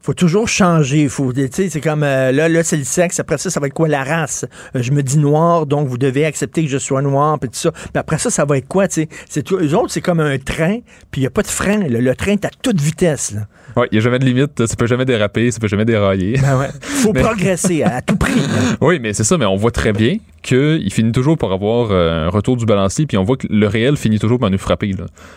Faut 0.00 0.14
toujours 0.14 0.48
changer. 0.48 1.08
Faut, 1.08 1.32
c'est 1.50 1.80
comme 1.80 2.02
euh, 2.02 2.32
là, 2.32 2.48
là, 2.48 2.62
c'est 2.62 2.76
le 2.76 2.84
sexe. 2.84 3.20
Après 3.20 3.38
ça, 3.38 3.50
ça 3.50 3.60
va 3.60 3.66
être 3.66 3.72
quoi 3.74 3.88
la 3.88 4.04
race? 4.04 4.44
Euh, 4.74 4.82
je 4.82 4.92
me 4.92 5.02
dis 5.02 5.18
noir, 5.18 5.66
donc 5.66 5.88
vous 5.88 5.98
devez 5.98 6.24
accepter 6.24 6.62
que 6.64 6.70
je 6.70 6.78
sois 6.78 7.02
noir, 7.02 7.38
puis 7.38 7.48
tout 7.50 7.56
ça. 7.58 7.72
Puis 7.72 7.90
après 7.94 8.18
ça, 8.18 8.30
ça 8.30 8.44
va 8.44 8.58
être 8.58 8.68
quoi, 8.68 8.88
tu 8.88 9.02
sais? 9.02 9.08
C'est 9.28 9.42
tout. 9.42 9.56
Eux 9.58 9.74
autres, 9.74 9.90
c'est 9.90 10.00
comme 10.00 10.20
un 10.20 10.38
train, 10.38 10.78
puis 11.10 11.20
il 11.20 11.24
n'y 11.24 11.26
a 11.26 11.30
pas 11.30 11.42
de 11.42 11.48
frein. 11.48 11.78
là. 11.88 12.00
Le 12.00 12.14
train 12.14 12.32
est 12.32 12.44
à 12.44 12.50
toute 12.62 12.80
vitesse. 12.80 13.34
Ouais, 13.76 13.88
il 13.90 13.96
n'y 13.96 13.98
a 13.98 14.00
jamais 14.00 14.18
de 14.18 14.24
limite, 14.24 14.64
ça 14.66 14.74
peut 14.76 14.86
jamais 14.86 15.04
déraper, 15.04 15.50
ça 15.50 15.58
peut 15.58 15.68
jamais 15.68 15.84
dérailler. 15.84 16.38
Ben 16.40 16.58
ouais. 16.58 16.68
Faut 16.80 17.12
Mais- 17.12 17.20
progresser 17.20 17.82
à, 17.82 17.96
à 17.96 18.02
tout 18.02 18.16
prix. 18.16 18.34
là. 18.40 18.46
Oui, 18.80 18.98
mais 19.00 19.12
c'est 19.12 19.24
ça, 19.24 19.36
mais 19.36 19.44
on 19.44 19.56
voit 19.56 19.70
très 19.70 19.92
bien 19.92 20.16
qu'il 20.42 20.90
finit 20.92 21.12
toujours 21.12 21.36
par 21.36 21.52
avoir 21.52 21.90
euh, 21.90 22.26
un 22.26 22.28
retour 22.28 22.56
du 22.56 22.64
balancier, 22.64 23.04
puis 23.06 23.18
on 23.18 23.24
voit 23.24 23.36
que 23.36 23.46
le 23.50 23.66
réel 23.66 23.96
finit 23.96 24.18
toujours 24.18 24.38
par 24.38 24.48
nous 24.50 24.58
frapper. 24.58 24.92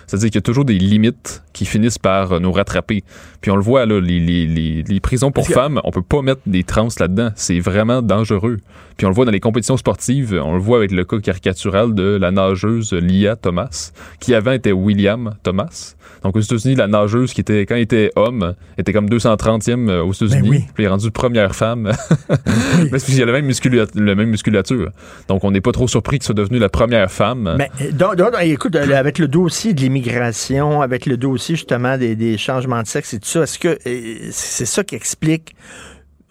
C'est-à-dire 0.07 0.27
qu'il 0.29 0.35
y 0.35 0.37
a 0.37 0.41
toujours 0.41 0.65
des 0.65 0.77
limites 0.77 1.41
qui 1.51 1.65
finissent 1.65 1.97
par 1.97 2.39
nous 2.39 2.51
rattraper. 2.51 3.03
Puis 3.41 3.49
on 3.51 3.55
le 3.55 3.61
voit, 3.63 3.85
là, 3.85 3.99
les, 3.99 4.19
les- 4.19 4.45
les, 4.59 4.83
les 4.83 4.99
prisons 4.99 5.31
pour 5.31 5.47
femmes, 5.47 5.81
on 5.83 5.91
peut 5.91 6.01
pas 6.01 6.21
mettre 6.21 6.41
des 6.45 6.63
trans 6.63 6.87
là-dedans. 6.99 7.29
C'est 7.35 7.59
vraiment 7.59 8.01
dangereux. 8.01 8.57
Puis 8.97 9.05
on 9.05 9.09
le 9.09 9.15
voit 9.15 9.25
dans 9.25 9.31
les 9.31 9.39
compétitions 9.39 9.77
sportives, 9.77 10.39
on 10.43 10.53
le 10.53 10.59
voit 10.59 10.77
avec 10.77 10.91
le 10.91 11.05
cas 11.05 11.19
caricatural 11.19 11.93
de 11.93 12.17
la 12.19 12.31
nageuse 12.31 12.93
Lia 12.93 13.35
Thomas, 13.35 13.91
qui 14.19 14.33
avant 14.33 14.51
était 14.51 14.71
William 14.71 15.35
Thomas. 15.43 15.95
Donc 16.23 16.35
aux 16.35 16.41
États-Unis, 16.41 16.75
la 16.75 16.87
nageuse 16.87 17.33
qui 17.33 17.41
était, 17.41 17.65
quand 17.65 17.75
elle 17.75 17.81
était 17.81 18.11
homme, 18.15 18.53
était 18.77 18.91
comme 18.93 19.07
230e 19.07 19.99
aux 20.01 20.11
États-Unis. 20.13 20.41
Ben 20.41 20.49
oui. 20.49 20.59
Puis 20.73 20.83
elle 20.83 20.85
est 20.85 20.89
rendue 20.89 21.11
première 21.11 21.55
femme. 21.55 21.91
Mais 22.29 22.35
c'est 22.83 22.89
parce 22.89 23.03
qu'il 23.05 23.15
y 23.17 23.21
a 23.21 23.25
la 23.25 23.31
même, 23.31 23.47
muscula- 23.49 23.87
la 23.95 24.15
même 24.15 24.29
musculature. 24.29 24.91
Donc 25.27 25.43
on 25.43 25.51
n'est 25.51 25.61
pas 25.61 25.71
trop 25.71 25.87
surpris 25.87 26.19
qu'il 26.19 26.25
soit 26.25 26.35
devenu 26.35 26.59
la 26.59 26.69
première 26.69 27.11
femme. 27.11 27.55
Mais 27.57 27.69
euh, 27.81 27.91
donc, 27.91 28.15
donc, 28.15 28.29
écoute, 28.41 28.75
euh, 28.75 28.95
avec 28.95 29.17
le 29.19 29.27
dossier 29.27 29.73
de 29.73 29.81
l'immigration, 29.81 30.81
avec 30.81 31.05
le 31.05 31.17
dossier 31.17 31.55
justement 31.55 31.97
des, 31.97 32.15
des 32.15 32.37
changements 32.37 32.81
de 32.81 32.87
sexe 32.87 33.13
et 33.13 33.19
tout 33.19 33.27
ça, 33.27 33.43
est-ce 33.43 33.59
que 33.59 33.77
euh, 33.87 34.15
c'est 34.31 34.65
ça 34.65 34.83
qui 34.83 34.95
explique 34.95 35.55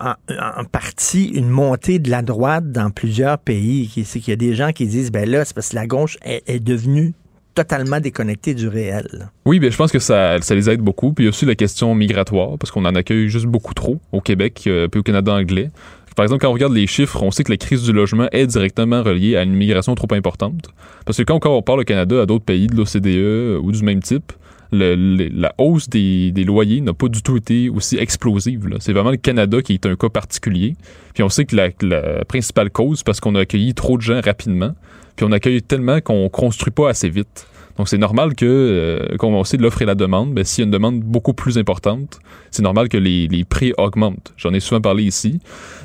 en, 0.01 0.13
en 0.39 0.65
partie 0.65 1.27
une 1.27 1.49
montée 1.49 1.99
de 1.99 2.11
la 2.11 2.23
droite 2.23 2.71
dans 2.71 2.91
plusieurs 2.91 3.39
pays? 3.39 3.91
C'est 4.05 4.21
qu'il 4.21 4.31
y 4.31 4.35
a 4.35 4.37
des 4.37 4.55
gens 4.55 4.73
qui 4.73 4.87
disent, 4.87 5.11
ben 5.11 5.29
là, 5.29 5.45
c'est 5.45 5.55
parce 5.55 5.71
que 5.71 5.77
la 5.77 5.87
gauche 5.87 6.19
est, 6.25 6.43
est 6.47 6.61
devenue 6.61 7.15
totalement 7.59 7.99
déconnectée 7.99 8.55
du 8.55 8.69
réel. 8.69 9.31
Oui, 9.45 9.59
bien, 9.59 9.69
je 9.71 9.77
pense 9.77 9.91
que 9.91 9.99
ça, 9.99 10.41
ça 10.41 10.55
les 10.55 10.71
aide 10.71 10.81
beaucoup. 10.81 11.13
Puis 11.13 11.25
il 11.25 11.27
y 11.27 11.29
a 11.29 11.31
aussi 11.31 11.45
la 11.45 11.57
question 11.57 11.93
migratoire, 11.95 12.57
parce 12.57 12.71
qu'on 12.71 12.85
en 12.85 12.95
accueille 12.95 13.29
juste 13.29 13.47
beaucoup 13.47 13.75
trop 13.75 13.99
au 14.13 14.21
Québec 14.21 14.63
euh, 14.69 14.87
puis 14.87 15.01
au 15.01 15.03
Canada 15.03 15.33
anglais. 15.33 15.71
Par 16.15 16.25
exemple, 16.25 16.43
quand 16.43 16.51
on 16.51 16.53
regarde 16.53 16.73
les 16.73 16.87
chiffres, 16.87 17.21
on 17.23 17.31
sait 17.33 17.43
que 17.45 17.51
la 17.51 17.57
crise 17.57 17.83
du 17.83 17.93
logement 17.93 18.29
est 18.31 18.47
directement 18.47 19.03
reliée 19.03 19.37
à 19.37 19.43
une 19.43 19.55
migration 19.55 19.95
trop 19.97 20.13
importante. 20.13 20.69
Parce 21.05 21.19
que 21.19 21.25
quand 21.25 21.41
on 21.45 21.63
parle 21.63 21.81
au 21.81 21.85
Canada 21.85 22.23
à 22.23 22.27
d'autres 22.27 22.45
pays 22.45 22.69
de 22.69 22.77
l'OCDE 22.77 23.61
ou 23.63 23.73
du 23.73 23.83
même 23.83 24.03
type, 24.03 24.33
le- 24.71 24.95
le- 24.95 25.29
la 25.33 25.53
hausse 25.59 25.89
des, 25.89 26.31
loyers 26.45 26.81
n'a 26.81 26.93
pas 26.93 27.09
du 27.09 27.23
tout 27.23 27.37
été 27.37 27.69
aussi 27.71 27.97
explosive. 27.97 28.69
C'est 28.81 28.93
vraiment 28.93 29.11
le 29.11 29.17
Canada 29.17 29.63
qui 29.63 29.75
est 29.75 29.87
un 29.87 29.97
cas 29.97 30.09
particulier. 30.11 30.77
Puis 31.15 31.23
on 31.25 31.29
sait 31.29 31.45
que 31.45 31.57
la, 31.57 31.69
la 31.83 32.25
principale 32.25 32.71
cause, 32.71 33.03
parce 33.03 33.19
qu'on 33.21 33.35
a 33.35 33.41
accueilli 33.41 33.75
trop 33.75 33.97
de 33.97 34.03
gens 34.03 34.21
rapidement, 34.25 34.75
puis 35.19 35.27
on 35.29 35.33
accueille 35.33 35.61
tellement 35.63 36.01
qu'on 36.01 36.29
construit 36.29 36.71
pas 36.71 36.91
assez 36.91 37.09
vite. 37.09 37.49
Donc 37.77 37.89
c'est 37.89 37.99
normal 37.99 38.37
que, 38.37 38.47
euh, 38.47 39.17
comme 39.17 39.35
on 39.35 39.43
sait 39.43 39.57
de 39.57 39.63
l'offre 39.65 39.83
et 39.83 39.85
la 39.85 39.97
demande, 39.97 40.33
ben, 40.33 40.45
s'il 40.45 40.63
y 40.63 40.65
a 40.65 40.67
une 40.67 40.71
demande 40.71 41.01
beaucoup 41.01 41.33
plus 41.33 41.59
importante, 41.59 42.21
c'est 42.53 42.63
normal 42.63 42.89
que 42.89 42.97
les, 42.97 43.27
les 43.27 43.43
prix 43.45 43.73
augmentent. 43.79 44.33
J'en 44.37 44.55
ai 44.55 44.61
souvent 44.61 44.81
parlé 44.81 45.03
ici. 45.03 45.41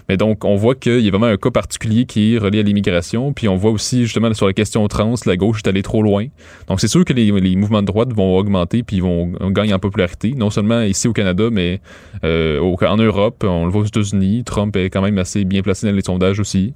Mais 0.08 0.18
donc, 0.18 0.46
on 0.46 0.56
voit 0.56 0.76
qu'il 0.76 1.00
y 1.00 1.08
a 1.08 1.10
vraiment 1.10 1.26
un 1.26 1.38
cas 1.38 1.50
particulier 1.50 2.06
qui 2.06 2.36
est 2.36 2.38
relié 2.38 2.60
à 2.60 2.62
l'immigration. 2.62 3.34
Puis 3.34 3.48
on 3.48 3.56
voit 3.56 3.72
aussi, 3.72 4.04
justement, 4.04 4.32
sur 4.36 4.46
la 4.46 4.54
question 4.54 4.88
trans, 4.88 5.16
la 5.26 5.36
gauche 5.36 5.62
est 5.66 5.68
allée 5.68 5.82
trop 5.82 6.04
loin. 6.04 6.28
Donc 6.68 6.80
c'est 6.80 6.88
sûr 6.88 7.04
que 7.04 7.14
les, 7.14 7.32
les 7.32 7.56
mouvements 7.56 7.82
de 7.82 7.88
droite 7.88 8.14
vont 8.14 8.38
augmenter 8.38 8.84
puis 8.84 8.98
ils 8.98 9.04
vont 9.04 9.32
gagner 9.50 9.74
en 9.74 9.80
popularité. 9.80 10.36
Non 10.38 10.52
seulement 10.52 10.82
ici 10.82 11.08
au 11.08 11.14
Canada, 11.14 11.50
mais 11.52 11.82
euh, 12.24 12.60
en 12.60 12.98
Europe, 12.98 13.44
on 13.48 13.66
le 13.66 13.72
voit 13.72 13.82
aux 13.82 13.86
États-Unis. 13.86 14.44
Trump 14.44 14.76
est 14.76 14.92
quand 14.92 15.02
même 15.02 15.18
assez 15.18 15.44
bien 15.44 15.64
placé 15.64 15.88
dans 15.88 15.96
les 15.96 16.04
sondages 16.04 16.40
aussi. 16.40 16.76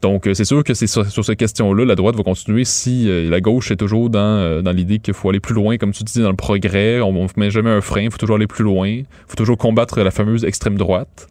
Donc, 0.00 0.26
euh, 0.26 0.34
c'est 0.34 0.44
sûr 0.44 0.62
que 0.62 0.74
c'est 0.74 0.86
sur, 0.86 1.04
sur 1.10 1.24
cette 1.24 1.38
question-là, 1.38 1.84
la 1.84 1.96
droite 1.96 2.14
va 2.14 2.22
continuer 2.22 2.64
si 2.64 3.08
euh, 3.08 3.28
la 3.28 3.40
gauche 3.40 3.72
est 3.72 3.76
toujours 3.76 4.10
dans, 4.10 4.20
euh, 4.20 4.62
dans 4.62 4.70
l'idée 4.70 5.00
qu'il 5.00 5.14
faut 5.14 5.28
aller 5.28 5.40
plus 5.40 5.54
loin, 5.54 5.76
comme 5.76 5.90
tu 5.90 6.04
dis, 6.04 6.20
dans 6.20 6.30
le 6.30 6.36
progrès. 6.36 7.00
On 7.00 7.12
ne 7.12 7.28
met 7.36 7.50
jamais 7.50 7.70
un 7.70 7.80
frein, 7.80 8.02
il 8.02 8.10
faut 8.10 8.18
toujours 8.18 8.36
aller 8.36 8.46
plus 8.46 8.62
loin. 8.62 8.88
Il 8.88 9.06
faut 9.26 9.36
toujours 9.36 9.58
combattre 9.58 10.00
la 10.00 10.12
fameuse 10.12 10.44
extrême 10.44 10.76
droite. 10.76 11.28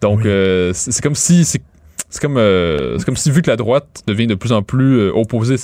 Donc, 0.00 0.26
euh, 0.26 0.72
c'est 0.74 0.90
c'est 0.90 1.02
comme 1.02 1.14
si... 1.14 1.44
c'est- 2.08 2.20
comme, 2.20 2.36
euh, 2.36 2.98
comme 3.04 3.16
si, 3.16 3.30
vu 3.30 3.42
que 3.42 3.50
la 3.50 3.56
droite 3.56 4.02
devient 4.06 4.26
de 4.26 4.34
plus 4.34 4.52
en 4.52 4.62
plus 4.62 4.98
euh, 4.98 5.12
opposée 5.14 5.54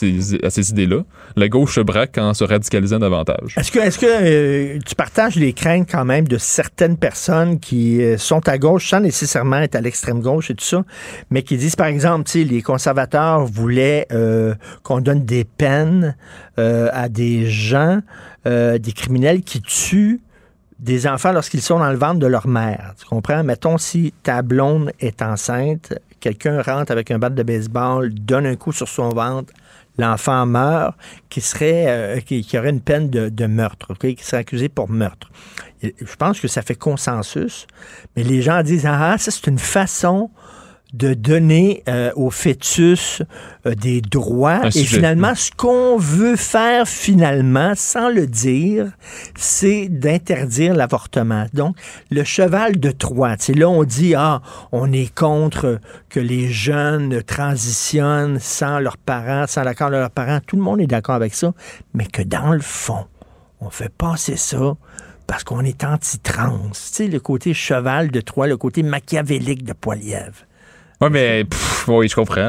à 0.43 0.51
ces, 0.51 0.71
idées-là, 0.71 1.03
la 1.37 1.49
gauche 1.49 1.77
se 1.77 1.81
braque 1.81 2.19
en 2.19 2.35
se 2.35 2.45
radicalisant 2.45 2.99
davantage. 2.99 3.55
Est-ce 3.57 3.73
que, 3.73 3.79
est-ce 3.79 3.99
que 3.99 4.07
euh, 4.07 4.79
tu 4.87 4.95
partages 4.95 5.37
les 5.37 5.53
craintes 5.53 5.89
quand 5.91 6.05
même 6.05 6.29
de 6.29 6.39
certaines 6.39 6.97
personnes 6.97 7.59
qui 7.59 8.01
sont 8.19 8.47
à 8.49 8.59
gauche 8.59 8.91
sans 8.91 9.01
nécessairement 9.01 9.59
être 9.59 9.75
à 9.75 9.81
l'extrême 9.81 10.21
gauche 10.21 10.51
et 10.51 10.55
tout 10.55 10.65
ça, 10.65 10.85
mais 11.31 11.43
qui 11.43 11.57
disent 11.57 11.77
par 11.77 11.87
exemple, 11.87 12.31
les 12.35 12.63
conservateurs 12.63 13.45
voulaient 13.45 14.07
qu'on 14.83 15.01
donne 15.01 15.25
des 15.25 15.45
peines 15.45 16.17
à 16.57 17.09
des 17.09 17.47
gens, 17.47 18.01
des 18.45 18.93
criminels 18.95 19.43
qui 19.43 19.61
tuent 19.61 20.21
des 20.79 21.07
enfants 21.07 21.33
lorsqu'ils 21.33 21.63
sont 21.63 21.79
dans 21.79 21.91
le 21.91 21.97
ventre 21.97 22.19
de 22.19 22.27
leur 22.27 22.47
mère. 22.47 22.95
Tu 22.99 23.07
comprends? 23.07 23.43
Mettons 23.43 23.79
si 23.79 24.13
ta 24.23 24.43
blonde 24.43 24.93
est 25.01 25.23
enceinte, 25.23 25.95
quelqu'un 26.25 26.63
rentre 26.63 26.91
avec 26.91 27.11
un 27.11 27.19
bat 27.19 27.29
de 27.29 27.43
baseball, 27.43 28.09
donne 28.15 28.47
un 28.47 28.57
coup 28.57 28.73
sur 28.73 28.89
son 28.89 29.11
ventre, 29.11 29.53
l'enfant 29.99 30.47
meurt, 30.47 30.97
qui 31.29 31.43
serait 31.43 31.85
euh, 31.87 32.21
qui, 32.21 32.47
aurait 32.57 32.71
une 32.71 32.81
peine 32.81 33.11
de, 33.11 33.47
meurtre, 33.47 33.93
qui 33.93 34.25
serait 34.25 34.39
accusé 34.39 34.71
pour 34.71 34.89
meurtre. 34.89 35.31
Je 35.83 36.17
pense 36.17 36.41
que 36.41 36.49
ça 36.49 36.63
fait 36.63 36.77
consensus, 36.77 37.67
mais 38.17 38.23
les 38.23 38.41
gens 38.41 38.63
disent 38.63 38.87
ah 38.87 39.19
ça 39.19 39.31
c'est 39.31 39.47
une 39.49 39.59
façon 39.59 40.31
de 40.93 41.13
donner 41.13 41.83
euh, 41.89 42.13
au 42.15 42.31
fœtus 42.31 43.23
euh, 43.67 43.75
des 43.75 44.01
droits. 44.01 44.61
Un 44.63 44.69
Et 44.69 44.71
sujet. 44.71 44.97
finalement, 44.97 45.35
ce 45.35 45.51
qu'on 45.51 45.97
veut 45.97 46.37
faire 46.37 46.87
finalement, 46.87 47.73
sans 47.75 48.11
le 48.11 48.27
dire, 48.29 48.93
c'est 49.37 49.89
d'interdire 49.89 50.75
l'avortement. 50.75 51.47
Donc, 51.53 51.77
le 52.11 52.23
cheval 52.23 52.79
de 52.79 52.93
Troie. 52.93 53.37
Tu 53.37 53.47
sais, 53.47 53.55
là, 53.55 53.69
on 53.69 53.83
dit, 53.83 54.15
ah, 54.15 54.41
on 54.71 54.93
est 54.93 55.13
contre 55.13 55.81
que 56.09 56.21
les 56.21 56.49
jeunes 56.53 57.23
transitionnent 57.25 58.39
sans 58.39 58.79
leurs 58.79 58.99
parents, 58.99 59.47
sans 59.49 59.65
l'accord 59.65 59.91
de 59.91 59.97
leurs 59.97 60.11
parents. 60.11 60.39
Tout 60.47 60.57
le 60.57 60.63
monde 60.63 60.81
est 60.81 60.87
d'accord 60.87 61.17
avec 61.17 61.35
ça. 61.35 61.53
Mais 61.93 62.07
que 62.07 62.23
dans 62.23 62.53
le 62.53 62.61
fond, 62.61 63.07
on 63.61 63.71
fait 63.71 63.93
passer 63.93 64.37
ça 64.37 64.77
parce 65.27 65.43
qu'on 65.43 65.65
est 65.65 65.83
anti-trans. 65.83 66.61
Tu 66.67 66.81
sais, 66.81 67.09
le 67.09 67.19
côté 67.19 67.53
cheval 67.53 68.11
de 68.13 68.21
Troie, 68.21 68.47
le 68.47 68.57
côté 68.57 68.83
machiavélique 68.85 69.65
de 69.65 69.73
Poilievre. 69.73 70.45
Ouais, 71.05 71.11
mais 71.11 71.45
pff, 71.45 71.87
oui, 71.89 72.09
je 72.09 72.15
comprends. 72.15 72.49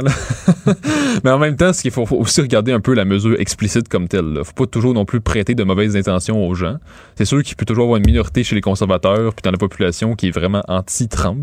mais 1.26 1.30
en 1.30 1.38
même 1.38 1.57
temps, 1.57 1.73
ce 1.73 1.82
qu'il 1.82 1.91
faut, 1.91 2.07
aussi 2.11 2.40
regarder 2.40 2.72
un 2.72 2.80
peu 2.80 2.94
la 2.94 3.03
mesure 3.03 3.38
explicite 3.38 3.90
comme 3.90 4.07
telle. 4.07 4.32
Là. 4.32 4.45
Faut 4.45 4.53
pas 4.53 4.65
toujours 4.65 4.94
non 4.94 5.03
plus 5.03 5.19
prêter 5.19 5.56
de 5.56 5.64
mauvaises 5.65 5.98
intentions 5.98 6.48
aux 6.48 6.56
gens. 6.56 6.77
C'est 7.15 7.26
sûr 7.26 7.44
qu'il 7.44 7.57
peut 7.57 7.65
toujours 7.65 7.84
avoir 7.84 7.98
une 7.98 8.06
minorité 8.06 8.45
chez 8.45 8.56
les 8.56 8.61
conservateurs 8.61 9.34
puis 9.34 9.41
dans 9.44 9.52
la 9.52 9.57
population 9.57 10.15
qui 10.15 10.27
est 10.27 10.32
vraiment 10.32 10.64
anti-trans. 10.69 11.41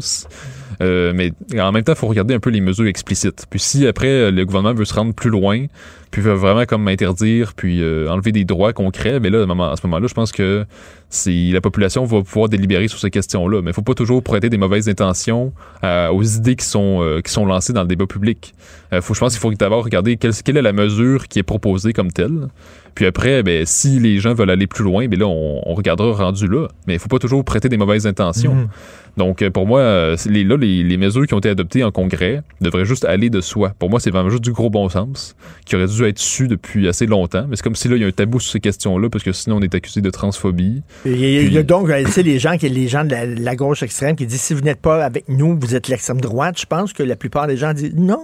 Euh, 0.80 1.12
mais 1.14 1.34
en 1.60 1.70
même 1.70 1.84
temps, 1.84 1.94
faut 1.94 2.06
regarder 2.06 2.32
un 2.32 2.40
peu 2.40 2.48
les 2.48 2.62
mesures 2.62 2.86
explicites. 2.86 3.44
Puis 3.50 3.60
si 3.60 3.86
après 3.86 4.08
euh, 4.08 4.30
le 4.30 4.46
gouvernement 4.46 4.72
veut 4.72 4.86
se 4.86 4.94
rendre 4.94 5.12
plus 5.12 5.28
loin, 5.28 5.66
puis 6.12 6.20
vraiment 6.20 6.66
comme 6.66 6.86
interdire, 6.88 7.54
puis 7.54 7.82
euh, 7.82 8.08
enlever 8.08 8.32
des 8.32 8.44
droits 8.44 8.74
concrets, 8.74 9.18
mais 9.18 9.30
là, 9.30 9.42
à 9.42 9.76
ce 9.76 9.86
moment-là, 9.86 10.06
je 10.06 10.14
pense 10.14 10.30
que 10.30 10.66
c'est 11.12 11.50
la 11.52 11.60
population 11.60 12.04
va 12.04 12.22
pouvoir 12.22 12.48
délibérer 12.48 12.88
sur 12.88 12.98
ces 12.98 13.10
questions-là. 13.10 13.60
Mais 13.62 13.70
il 13.70 13.74
faut 13.74 13.82
pas 13.82 13.94
toujours 13.94 14.22
prêter 14.22 14.48
des 14.48 14.56
mauvaises 14.56 14.88
intentions 14.88 15.52
euh, 15.84 16.08
aux 16.08 16.22
idées 16.22 16.56
qui 16.56 16.64
sont 16.64 17.00
euh, 17.02 17.20
qui 17.20 17.30
sont 17.30 17.44
lancées 17.44 17.72
dans 17.72 17.82
le 17.82 17.88
débat 17.88 18.06
public. 18.06 18.54
Euh, 18.92 19.00
faut, 19.00 19.14
je 19.14 19.20
pense 19.20 19.32
qu'il 19.32 19.40
faut 19.40 19.52
d'abord 19.52 19.84
regarder 19.84 20.16
quelle, 20.16 20.32
quelle 20.34 20.56
est 20.56 20.62
la 20.62 20.72
mesure 20.72 21.28
qui 21.28 21.38
est 21.38 21.42
proposée 21.44 21.92
comme 21.92 22.10
telle. 22.10 22.48
Puis 22.94 23.06
après, 23.06 23.42
ben, 23.42 23.64
si 23.66 23.98
les 23.98 24.18
gens 24.18 24.34
veulent 24.34 24.50
aller 24.50 24.66
plus 24.66 24.84
loin, 24.84 25.08
ben 25.08 25.18
là, 25.18 25.26
on, 25.26 25.62
on 25.64 25.74
regardera 25.74 26.12
rendu 26.24 26.46
là. 26.46 26.68
Mais 26.86 26.94
il 26.94 26.98
faut 26.98 27.08
pas 27.08 27.18
toujours 27.18 27.44
prêter 27.44 27.68
des 27.68 27.76
mauvaises 27.76 28.06
intentions. 28.06 28.54
Mhm. 28.54 28.68
Donc, 29.16 29.42
euh, 29.42 29.50
pour 29.50 29.66
moi, 29.66 29.80
euh, 29.80 30.16
les, 30.26 30.42
là, 30.42 30.56
les, 30.56 30.82
les 30.82 30.96
mesures 30.96 31.26
qui 31.26 31.34
ont 31.34 31.38
été 31.38 31.50
adoptées 31.50 31.84
en 31.84 31.90
Congrès 31.90 32.42
devraient 32.60 32.84
juste 32.84 33.04
aller 33.04 33.28
de 33.28 33.40
soi. 33.40 33.74
Pour 33.78 33.90
moi, 33.90 34.00
c'est 34.00 34.10
vraiment 34.10 34.30
juste 34.30 34.44
du 34.44 34.52
gros 34.52 34.70
bon 34.70 34.88
sens 34.88 35.36
qui 35.66 35.76
aurait 35.76 35.86
dû 35.86 36.04
être 36.04 36.18
su 36.18 36.48
depuis 36.48 36.88
assez 36.88 37.06
longtemps. 37.06 37.46
Mais 37.48 37.56
c'est 37.56 37.62
comme 37.62 37.76
si 37.76 37.88
là, 37.88 37.96
il 37.96 38.02
y 38.02 38.04
a 38.04 38.08
un 38.08 38.12
tabou 38.12 38.40
sur 38.40 38.52
ces 38.52 38.60
questions-là 38.60 39.10
parce 39.10 39.24
que 39.24 39.32
sinon, 39.32 39.56
on 39.56 39.60
est 39.60 39.74
accusé 39.74 40.00
de 40.00 40.10
transphobie. 40.10 40.82
Il 41.04 41.18
y 41.18 41.38
a, 41.38 41.42
il 41.42 41.52
y 41.52 41.58
a 41.58 41.62
donc, 41.62 41.90
euh, 41.90 42.04
tu 42.04 42.10
sais, 42.10 42.22
les 42.22 42.38
gens, 42.38 42.56
qui, 42.56 42.68
les 42.68 42.88
gens 42.88 43.04
de 43.04 43.10
la, 43.10 43.26
la 43.26 43.56
gauche 43.56 43.82
extrême 43.82 44.16
qui 44.16 44.26
disent 44.26 44.40
si 44.40 44.54
vous 44.54 44.62
n'êtes 44.62 44.80
pas 44.80 45.04
avec 45.04 45.28
nous, 45.28 45.58
vous 45.60 45.74
êtes 45.74 45.88
l'extrême 45.88 46.20
droite. 46.20 46.58
Je 46.58 46.66
pense 46.66 46.92
que 46.92 47.02
la 47.02 47.16
plupart 47.16 47.46
des 47.46 47.56
gens 47.56 47.74
disent 47.74 47.94
non, 47.94 48.22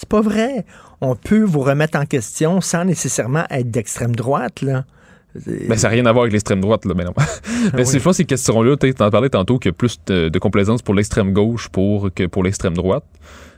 c'est 0.00 0.08
pas 0.08 0.22
vrai. 0.22 0.64
On 1.02 1.14
peut 1.14 1.42
vous 1.42 1.60
remettre 1.60 1.98
en 1.98 2.06
question 2.06 2.62
sans 2.62 2.86
nécessairement 2.86 3.44
être 3.50 3.70
d'extrême 3.70 4.16
droite, 4.16 4.62
là. 4.62 4.84
Ben, 5.34 5.76
ça 5.76 5.88
n'a 5.88 5.92
rien 5.92 6.06
à 6.06 6.12
voir 6.12 6.22
avec 6.22 6.32
l'extrême 6.32 6.60
droite, 6.60 6.86
là, 6.86 6.94
mais 6.96 7.04
non. 7.04 7.12
mais 7.74 7.84
c'est, 7.84 7.98
je 7.98 8.02
pense 8.02 8.14
que 8.14 8.22
ces 8.22 8.24
questions-là, 8.24 8.76
tu 8.78 8.94
en 8.98 9.10
parlais 9.10 9.28
tantôt 9.28 9.58
qu'il 9.58 9.68
y 9.68 9.74
a 9.74 9.76
plus 9.76 10.00
de, 10.06 10.30
de 10.30 10.38
complaisance 10.38 10.80
pour 10.80 10.94
l'extrême 10.94 11.34
gauche 11.34 11.68
pour, 11.68 12.08
que 12.14 12.24
pour 12.24 12.42
l'extrême 12.42 12.74
droite. 12.74 13.04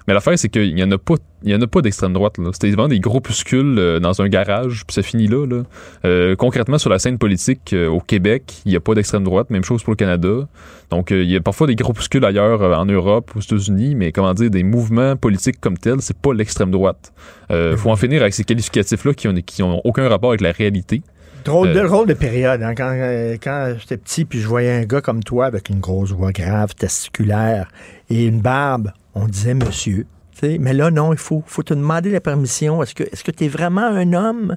Mais 0.09 0.15
l'affaire, 0.15 0.39
c'est 0.39 0.49
qu'il 0.49 0.75
n'y 0.75 0.83
en 0.83 0.91
a 0.91 0.99
pas, 0.99 1.15
il 1.43 1.51
y 1.51 1.55
en 1.55 1.61
a 1.61 1.67
pas 1.67 1.81
d'extrême 1.81 2.13
droite. 2.13 2.37
C'était 2.53 2.71
vraiment 2.71 2.89
des 2.89 3.01
groupuscules 3.01 3.79
euh, 3.79 4.01
dans 4.01 4.21
un 4.23 4.29
garage, 4.29 4.85
puis 4.87 4.95
ça 4.95 5.03
finit 5.03 5.29
là. 5.29 5.47
là. 5.47 5.63
Euh, 6.05 6.37
concrètement, 6.37 6.79
sur 6.79 6.91
la 6.91 6.99
scène 6.99 7.19
politique 7.19 7.73
euh, 7.73 7.89
au 7.89 8.01
Québec, 8.01 8.55
il 8.65 8.71
n'y 8.71 8.77
a 8.77 8.81
pas 8.81 8.95
d'extrême 8.95 9.25
droite. 9.25 9.51
Même 9.51 9.65
chose 9.65 9.83
pour 9.83 9.93
le 9.93 9.97
Canada. 9.97 10.49
Donc, 10.91 11.13
euh, 11.13 11.23
il 11.23 11.31
y 11.31 11.37
a 11.37 11.41
parfois 11.41 11.67
des 11.67 11.77
groupuscules 11.77 12.25
ailleurs 12.25 12.61
en 12.79 12.85
Europe, 12.85 13.31
aux 13.37 13.41
États-Unis, 13.41 13.95
mais 13.95 14.13
comment 14.13 14.35
dire, 14.35 14.51
des 14.51 14.63
mouvements 14.63 15.17
politiques 15.17 15.61
comme 15.61 15.79
tels, 15.79 16.01
c'est 16.01 16.17
pas 16.19 16.35
l'extrême 16.35 16.71
droite. 16.71 17.13
Euh, 17.51 17.77
faut 17.77 17.91
en 17.91 17.97
finir 17.97 18.23
avec 18.23 18.35
ces 18.35 18.45
qualificatifs-là 18.45 19.15
qui 19.15 19.29
ont, 19.29 19.35
qui 19.35 19.63
ont 19.63 19.81
aucun 19.85 20.09
rapport 20.09 20.31
avec 20.31 20.41
la 20.41 20.53
réalité. 20.53 21.03
Drôle 21.45 21.73
de, 21.73 21.79
Euh, 21.81 21.87
drôle 21.89 22.07
de 22.07 22.15
période. 22.15 22.63
hein, 22.63 22.75
quand 22.77 22.93
euh, 22.95 23.37
quand 23.43 23.75
j'étais 23.79 23.97
petit, 23.97 24.25
puis 24.25 24.39
je 24.41 24.47
voyais 24.47 24.71
un 24.71 24.85
gars 24.85 25.01
comme 25.01 25.25
toi 25.25 25.47
avec 25.47 25.71
une 25.71 25.81
grosse 25.81 26.13
voix 26.13 26.31
grave, 26.31 26.75
testiculaire 26.77 27.69
et 28.11 28.27
une 28.27 28.41
barbe, 28.41 28.93
on 29.15 29.27
disait 29.27 29.55
monsieur. 29.55 30.07
Mais 30.43 30.73
là, 30.73 30.91
non, 30.91 31.13
il 31.13 31.19
faut, 31.19 31.43
faut 31.47 31.63
te 31.63 31.73
demander 31.73 32.11
la 32.11 32.21
permission. 32.21 32.83
Est-ce 32.83 32.95
que 32.95 33.05
est-ce 33.05 33.23
que 33.23 33.31
tu 33.31 33.45
es 33.45 33.49
vraiment 33.49 33.83
un 33.87 34.13
homme 34.13 34.57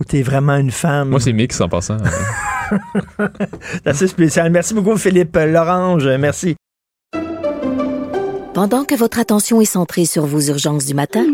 ou 0.00 0.04
tu 0.04 0.18
es 0.18 0.22
vraiment 0.22 0.56
une 0.56 0.70
femme? 0.70 1.10
Moi, 1.10 1.20
c'est 1.20 1.32
mix 1.32 1.60
en 1.60 1.68
passant. 1.68 1.98
C'est 3.72 3.86
assez 3.86 4.06
spécial. 4.06 4.50
Merci 4.50 4.74
beaucoup, 4.74 4.96
Philippe 4.96 5.36
Lorange. 5.36 6.06
Merci. 6.18 6.56
Pendant 8.54 8.84
que 8.84 8.94
votre 8.94 9.18
attention 9.18 9.60
est 9.60 9.66
centrée 9.66 10.04
sur 10.04 10.26
vos 10.26 10.40
urgences 10.40 10.84
du 10.84 10.94
matin, 10.94 11.24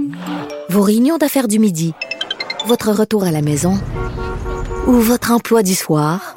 vos 0.68 0.82
réunions 0.82 1.16
d'affaires 1.16 1.48
du 1.48 1.58
midi, 1.58 1.94
votre 2.66 2.92
retour 2.92 3.24
à 3.24 3.30
la 3.30 3.42
maison 3.42 3.74
ou 4.86 4.92
votre 4.92 5.32
emploi 5.32 5.62
du 5.62 5.74
soir, 5.74 6.36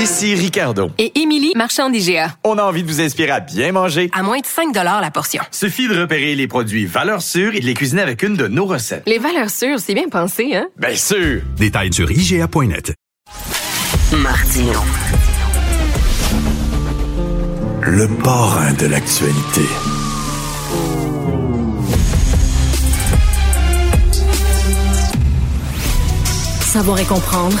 Ici 0.00 0.34
Ricardo. 0.34 0.90
Et 0.96 1.20
Émilie, 1.20 1.52
marchand 1.54 1.90
d'IGA. 1.90 2.34
On 2.42 2.56
a 2.56 2.62
envie 2.62 2.82
de 2.82 2.88
vous 2.88 3.02
inspirer 3.02 3.32
à 3.32 3.40
bien 3.40 3.70
manger. 3.70 4.08
À 4.14 4.22
moins 4.22 4.38
de 4.38 4.46
5 4.46 4.74
la 4.74 5.10
portion. 5.10 5.42
Suffit 5.50 5.88
de 5.88 6.00
repérer 6.00 6.34
les 6.34 6.48
produits 6.48 6.86
valeurs 6.86 7.20
sûres 7.20 7.54
et 7.54 7.60
de 7.60 7.66
les 7.66 7.74
cuisiner 7.74 8.00
avec 8.00 8.22
une 8.22 8.34
de 8.34 8.48
nos 8.48 8.64
recettes. 8.64 9.02
Les 9.06 9.18
valeurs 9.18 9.50
sûres, 9.50 9.78
c'est 9.78 9.92
bien 9.92 10.08
pensé, 10.08 10.54
hein? 10.56 10.68
Bien 10.78 10.96
sûr! 10.96 11.42
Détails 11.58 11.92
sur 11.92 12.10
IGA.net. 12.10 12.94
Martino. 14.12 14.80
Le 17.82 18.08
parrain 18.22 18.72
de 18.72 18.86
l'actualité. 18.86 19.66
Savoir 26.62 26.98
et 26.98 27.04
comprendre 27.04 27.58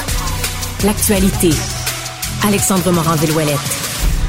l'actualité. 0.84 1.50
Alexandre 2.46 2.90
Morin-Villouellette. 2.90 3.58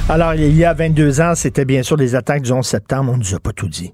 Alors, 0.10 0.34
il 0.34 0.56
y 0.56 0.66
a 0.66 0.74
22 0.74 1.22
ans, 1.22 1.34
c'était 1.34 1.64
bien 1.64 1.82
sûr 1.82 1.96
les 1.96 2.14
attaques 2.14 2.42
du 2.42 2.52
11 2.52 2.66
septembre. 2.66 3.14
On 3.14 3.18
nous 3.18 3.34
a 3.36 3.40
pas 3.40 3.54
tout 3.54 3.70
dit. 3.70 3.94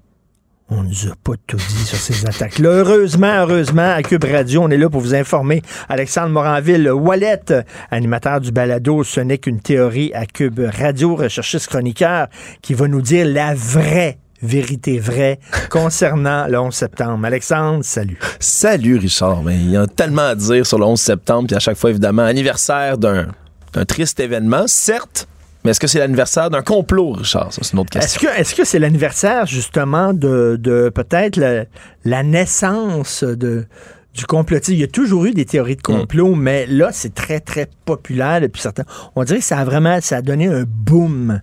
On 0.68 0.82
nous 0.82 1.06
a 1.06 1.14
pas 1.22 1.34
tout 1.46 1.56
dit 1.56 1.84
sur 1.84 1.96
ces 1.96 2.26
attaques-là. 2.26 2.68
Heureusement, 2.68 3.32
heureusement, 3.38 3.94
à 3.94 4.02
Cube 4.02 4.24
Radio, 4.24 4.62
on 4.62 4.70
est 4.70 4.76
là 4.76 4.90
pour 4.90 5.00
vous 5.00 5.14
informer. 5.14 5.62
Alexandre 5.88 6.30
Moranville, 6.30 6.90
Wallet, 6.90 7.64
animateur 7.90 8.40
du 8.40 8.50
balado 8.50 9.04
Ce 9.04 9.20
n'est 9.20 9.38
qu'une 9.38 9.60
théorie 9.60 10.12
à 10.12 10.26
Cube 10.26 10.60
Radio, 10.60 11.14
recherchiste 11.14 11.68
chroniqueur, 11.68 12.26
qui 12.60 12.74
va 12.74 12.88
nous 12.88 13.00
dire 13.00 13.26
la 13.26 13.54
vraie 13.54 14.18
vérité 14.42 14.98
vraie 14.98 15.38
concernant 15.70 16.48
le 16.48 16.58
11 16.58 16.74
septembre. 16.74 17.24
Alexandre, 17.24 17.84
salut. 17.84 18.18
Salut 18.40 18.96
Richard. 18.96 19.42
Mais 19.42 19.54
il 19.54 19.70
y 19.70 19.76
a 19.76 19.86
tellement 19.86 20.22
à 20.22 20.34
dire 20.34 20.66
sur 20.66 20.78
le 20.78 20.84
11 20.84 21.00
septembre, 21.00 21.46
puis 21.46 21.56
à 21.56 21.60
chaque 21.60 21.76
fois, 21.76 21.90
évidemment, 21.90 22.22
anniversaire 22.22 22.98
d'un 22.98 23.28
d'un 23.72 23.84
triste 23.84 24.20
événement, 24.20 24.66
certes, 24.66 25.28
mais 25.64 25.72
est-ce 25.72 25.80
que 25.80 25.86
c'est 25.86 25.98
l'anniversaire 25.98 26.50
d'un 26.50 26.62
complot, 26.62 27.12
Richard? 27.12 27.52
Ça, 27.52 27.60
c'est 27.62 27.72
une 27.72 27.80
autre 27.80 27.90
question. 27.90 28.30
Est-ce 28.36 28.54
que 28.54 28.64
c'est 28.64 28.78
l'anniversaire 28.78 29.46
justement 29.46 30.12
de, 30.14 30.56
de 30.58 30.88
peut-être 30.88 31.36
la, 31.36 31.64
la 32.04 32.22
naissance 32.22 33.24
de 33.24 33.66
du 34.14 34.26
complotisme. 34.26 34.72
Il 34.74 34.80
y 34.80 34.84
a 34.84 34.88
toujours 34.88 35.26
eu 35.26 35.32
des 35.32 35.44
théories 35.44 35.76
de 35.76 35.82
complot, 35.82 36.34
mais 36.34 36.66
là, 36.66 36.90
c'est 36.92 37.14
très, 37.14 37.40
très 37.40 37.68
populaire 37.84 38.40
depuis 38.40 38.60
certains. 38.60 38.84
On 39.14 39.24
dirait 39.24 39.38
que 39.38 39.44
ça 39.44 39.58
a 39.58 39.64
vraiment 39.64 39.98
ça 40.00 40.16
a 40.16 40.22
donné 40.22 40.46
un 40.46 40.64
boom 40.66 41.40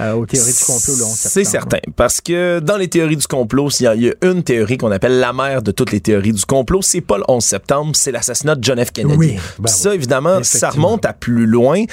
euh, 0.00 0.12
aux 0.12 0.26
théories 0.26 0.52
du 0.52 0.64
complot 0.64 0.94
le 0.98 1.04
11 1.04 1.10
C'est 1.14 1.44
certain, 1.44 1.78
parce 1.96 2.20
que 2.20 2.60
dans 2.60 2.76
les 2.76 2.88
théories 2.88 3.16
du 3.16 3.26
complot, 3.26 3.68
il 3.80 3.82
y, 3.82 3.86
a, 3.86 3.94
il 3.94 4.02
y 4.02 4.08
a 4.08 4.14
une 4.22 4.42
théorie 4.42 4.78
qu'on 4.78 4.90
appelle 4.90 5.18
la 5.18 5.32
mère 5.32 5.62
de 5.62 5.70
toutes 5.70 5.92
les 5.92 6.00
théories 6.00 6.32
du 6.32 6.44
complot. 6.44 6.82
C'est 6.82 7.00
pas 7.00 7.18
le 7.18 7.24
11 7.28 7.42
septembre, 7.42 7.92
c'est 7.94 8.12
l'assassinat 8.12 8.54
de 8.54 8.64
John 8.64 8.82
F. 8.82 8.92
Kennedy. 8.92 9.16
Oui, 9.18 9.38
ben 9.58 9.68
ça, 9.68 9.90
oui. 9.90 9.96
évidemment, 9.96 10.42
ça 10.42 10.70
remonte 10.70 11.04
à 11.04 11.12
plus 11.12 11.46
loin. 11.46 11.84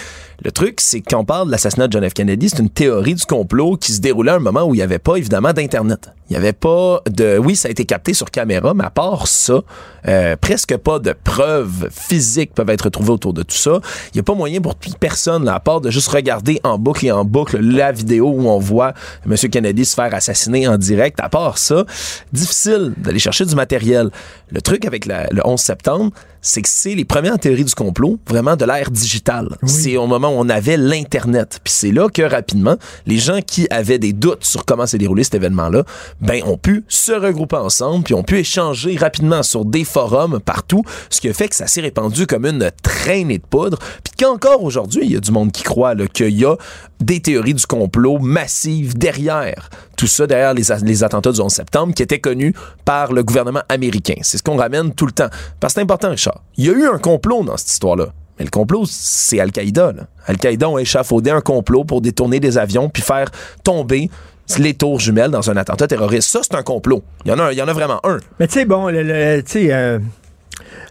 Le 0.43 0.51
truc, 0.51 0.79
c'est 0.79 1.01
que 1.01 1.09
quand 1.09 1.19
on 1.19 1.25
parle 1.25 1.47
de 1.47 1.51
l'assassinat 1.51 1.87
de 1.87 1.93
John 1.93 2.07
F. 2.07 2.13
Kennedy, 2.13 2.49
c'est 2.49 2.59
une 2.59 2.69
théorie 2.69 3.15
du 3.15 3.25
complot 3.25 3.75
qui 3.77 3.91
se 3.91 3.99
déroulait 3.99 4.31
à 4.31 4.35
un 4.35 4.39
moment 4.39 4.63
où 4.63 4.73
il 4.73 4.77
n'y 4.77 4.83
avait 4.83 4.99
pas, 4.99 5.15
évidemment, 5.15 5.51
d'Internet. 5.51 6.11
Il 6.29 6.33
n'y 6.33 6.37
avait 6.37 6.53
pas 6.53 7.01
de... 7.09 7.37
Oui, 7.37 7.55
ça 7.55 7.67
a 7.67 7.71
été 7.71 7.85
capté 7.85 8.13
sur 8.13 8.29
caméra, 8.29 8.73
mais 8.73 8.83
à 8.83 8.89
part 8.89 9.27
ça, 9.27 9.61
euh, 10.07 10.18
presque 10.41 10.75
pas 10.77 10.99
de 10.99 11.13
preuves 11.23 11.89
physiques 11.91 12.53
peuvent 12.53 12.69
être 12.69 12.89
trouvées 12.89 13.11
autour 13.11 13.33
de 13.33 13.43
tout 13.43 13.55
ça. 13.55 13.79
Il 14.07 14.15
n'y 14.15 14.19
a 14.19 14.23
pas 14.23 14.33
moyen 14.33 14.61
pour 14.61 14.75
personne, 14.99 15.45
là, 15.45 15.55
à 15.55 15.59
part 15.59 15.81
de 15.81 15.89
juste 15.89 16.09
regarder 16.09 16.59
en 16.63 16.77
boucle 16.77 17.05
et 17.05 17.11
en 17.11 17.25
boucle 17.25 17.59
la 17.59 17.91
vidéo 17.91 18.29
où 18.29 18.47
on 18.47 18.59
voit 18.59 18.93
M. 19.25 19.35
Kennedy 19.35 19.85
se 19.85 19.95
faire 19.95 20.13
assassiner 20.13 20.67
en 20.67 20.77
direct. 20.77 21.19
À 21.21 21.29
part 21.29 21.57
ça, 21.57 21.85
difficile 22.33 22.93
d'aller 22.97 23.19
chercher 23.19 23.45
du 23.45 23.55
matériel. 23.55 24.09
Le 24.51 24.61
truc 24.61 24.85
avec 24.85 25.05
la- 25.05 25.27
le 25.31 25.41
11 25.45 25.59
septembre, 25.59 26.11
c'est 26.41 26.61
que 26.61 26.69
c'est 26.69 26.95
les 26.95 27.05
premières 27.05 27.37
théories 27.37 27.65
du 27.65 27.75
complot, 27.75 28.17
vraiment 28.27 28.55
de 28.55 28.63
l'ère 28.65 28.89
digitale. 28.91 29.49
C'est 29.65 29.97
au 29.97 30.07
moment 30.07 30.29
où 30.29 30.35
on 30.37 30.47
avait 30.49 30.77
l'Internet. 30.77 31.59
Puis 31.63 31.73
c'est 31.73 31.91
là 31.91 32.07
que 32.09 32.21
rapidement, 32.21 32.77
les 33.05 33.17
gens 33.17 33.39
qui 33.45 33.67
avaient 33.69 33.99
des 33.99 34.13
doutes 34.13 34.45
sur 34.45 34.65
comment 34.65 34.85
s'est 34.87 34.97
déroulé 34.97 35.23
cet 35.23 35.35
événement-là, 35.35 35.83
ben, 36.21 36.41
ont 36.45 36.57
pu 36.57 36.83
se 36.87 37.11
regrouper 37.11 37.57
ensemble, 37.57 38.03
puis 38.05 38.13
ont 38.13 38.23
pu 38.23 38.39
échanger 38.39 38.95
rapidement 38.95 39.43
sur 39.43 39.65
des 39.65 39.83
forums 39.83 40.39
partout, 40.39 40.83
ce 41.09 41.19
qui 41.21 41.27
a 41.29 41.33
fait 41.33 41.49
que 41.49 41.55
ça 41.55 41.67
s'est 41.67 41.81
répandu 41.81 42.25
comme 42.25 42.45
une 42.45 42.71
traînée 42.81 43.37
de 43.37 43.43
poudre. 43.43 43.77
Puis 44.03 44.13
qu'encore 44.17 44.63
aujourd'hui, 44.63 45.01
il 45.03 45.11
y 45.11 45.15
a 45.17 45.19
du 45.19 45.31
monde 45.31 45.51
qui 45.51 45.63
croit 45.63 45.95
qu'il 46.13 46.29
y 46.39 46.45
a 46.45 46.55
des 46.99 47.21
théories 47.21 47.53
du 47.53 47.65
complot 47.65 48.19
massives 48.19 48.97
derrière 48.97 49.69
tout 49.95 50.07
ça, 50.07 50.27
derrière 50.27 50.53
les, 50.53 51.03
attentats 51.03 51.31
du 51.31 51.41
11 51.41 51.51
septembre, 51.51 51.93
qui 51.93 52.01
étaient 52.01 52.19
connus 52.19 52.53
par 52.85 53.11
le 53.11 53.21
gouvernement 53.21 53.63
américain. 53.67 54.15
C'est 54.21 54.37
ce 54.37 54.43
qu'on 54.43 54.55
ramène 54.55 54.93
tout 54.93 55.05
le 55.05 55.11
temps. 55.11 55.29
Parce 55.59 55.73
que 55.73 55.79
c'est 55.79 55.83
important, 55.83 56.09
Richard. 56.09 56.41
Il 56.55 56.65
y 56.65 56.69
a 56.69 56.71
eu 56.71 56.87
un 56.87 56.97
complot 56.97 57.43
dans 57.43 57.57
cette 57.57 57.71
histoire-là. 57.71 58.07
Mais 58.37 58.45
le 58.45 58.49
complot, 58.49 58.85
c'est 58.87 59.41
Al-Qaïda. 59.41 59.93
Al-Qaïda 60.27 60.69
ont 60.69 60.77
échafaudé 60.77 61.31
un 61.31 61.41
complot 61.41 61.83
pour 61.83 61.99
détourner 61.99 62.39
des 62.39 62.57
avions 62.57 62.87
puis 62.87 63.03
faire 63.03 63.29
tomber 63.63 64.09
les 64.57 64.73
tours 64.73 65.01
jumelles 65.01 65.31
dans 65.31 65.51
un 65.51 65.57
attentat 65.57 65.87
terroriste. 65.87 66.29
Ça, 66.29 66.39
c'est 66.43 66.55
un 66.55 66.63
complot. 66.63 67.03
Il 67.25 67.31
y 67.31 67.33
en 67.33 67.39
a, 67.39 67.73
vraiment 67.73 67.99
un. 68.05 68.19
Mais 68.39 68.47
tu 68.47 68.53
sais, 68.53 68.65
bon, 68.65 68.87
euh, 68.87 69.99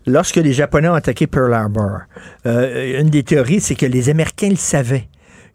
lorsque 0.06 0.36
les 0.36 0.52
Japonais 0.52 0.88
ont 0.88 0.94
attaqué 0.94 1.26
Pearl 1.26 1.54
Harbor, 1.54 2.00
euh, 2.46 3.00
une 3.00 3.08
des 3.08 3.22
théories, 3.22 3.60
c'est 3.60 3.74
que 3.74 3.86
les 3.86 4.10
Américains 4.10 4.50
le 4.50 4.56
savaient 4.56 5.08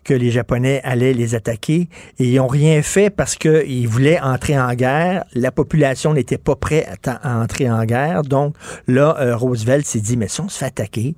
que 0.04 0.14
les 0.14 0.32
Japonais 0.32 0.82
allaient 0.84 1.14
les 1.14 1.36
attaquer 1.36 1.90
et 2.20 2.26
ils 2.26 2.36
n'ont 2.36 2.48
rien 2.48 2.82
fait 2.82 3.10
parce 3.10 3.36
qu'ils 3.36 3.88
voulaient 3.88 4.20
entrer 4.20 4.60
en 4.60 4.74
guerre. 4.74 5.26
La 5.34 5.52
population 5.52 6.14
n'était 6.14 6.38
pas 6.38 6.56
prête 6.56 7.08
à, 7.08 7.40
entrer 7.40 7.70
en 7.70 7.84
guerre. 7.86 8.24
Donc 8.24 8.56
là, 8.88 9.16
euh, 9.20 9.36
Roosevelt 9.36 9.86
s'est 9.86 10.00
dit, 10.00 10.18
mais 10.18 10.28
si 10.28 10.42
on 10.42 10.50
se 10.50 10.58
fait 10.58 10.66
attaquer, 10.66 11.16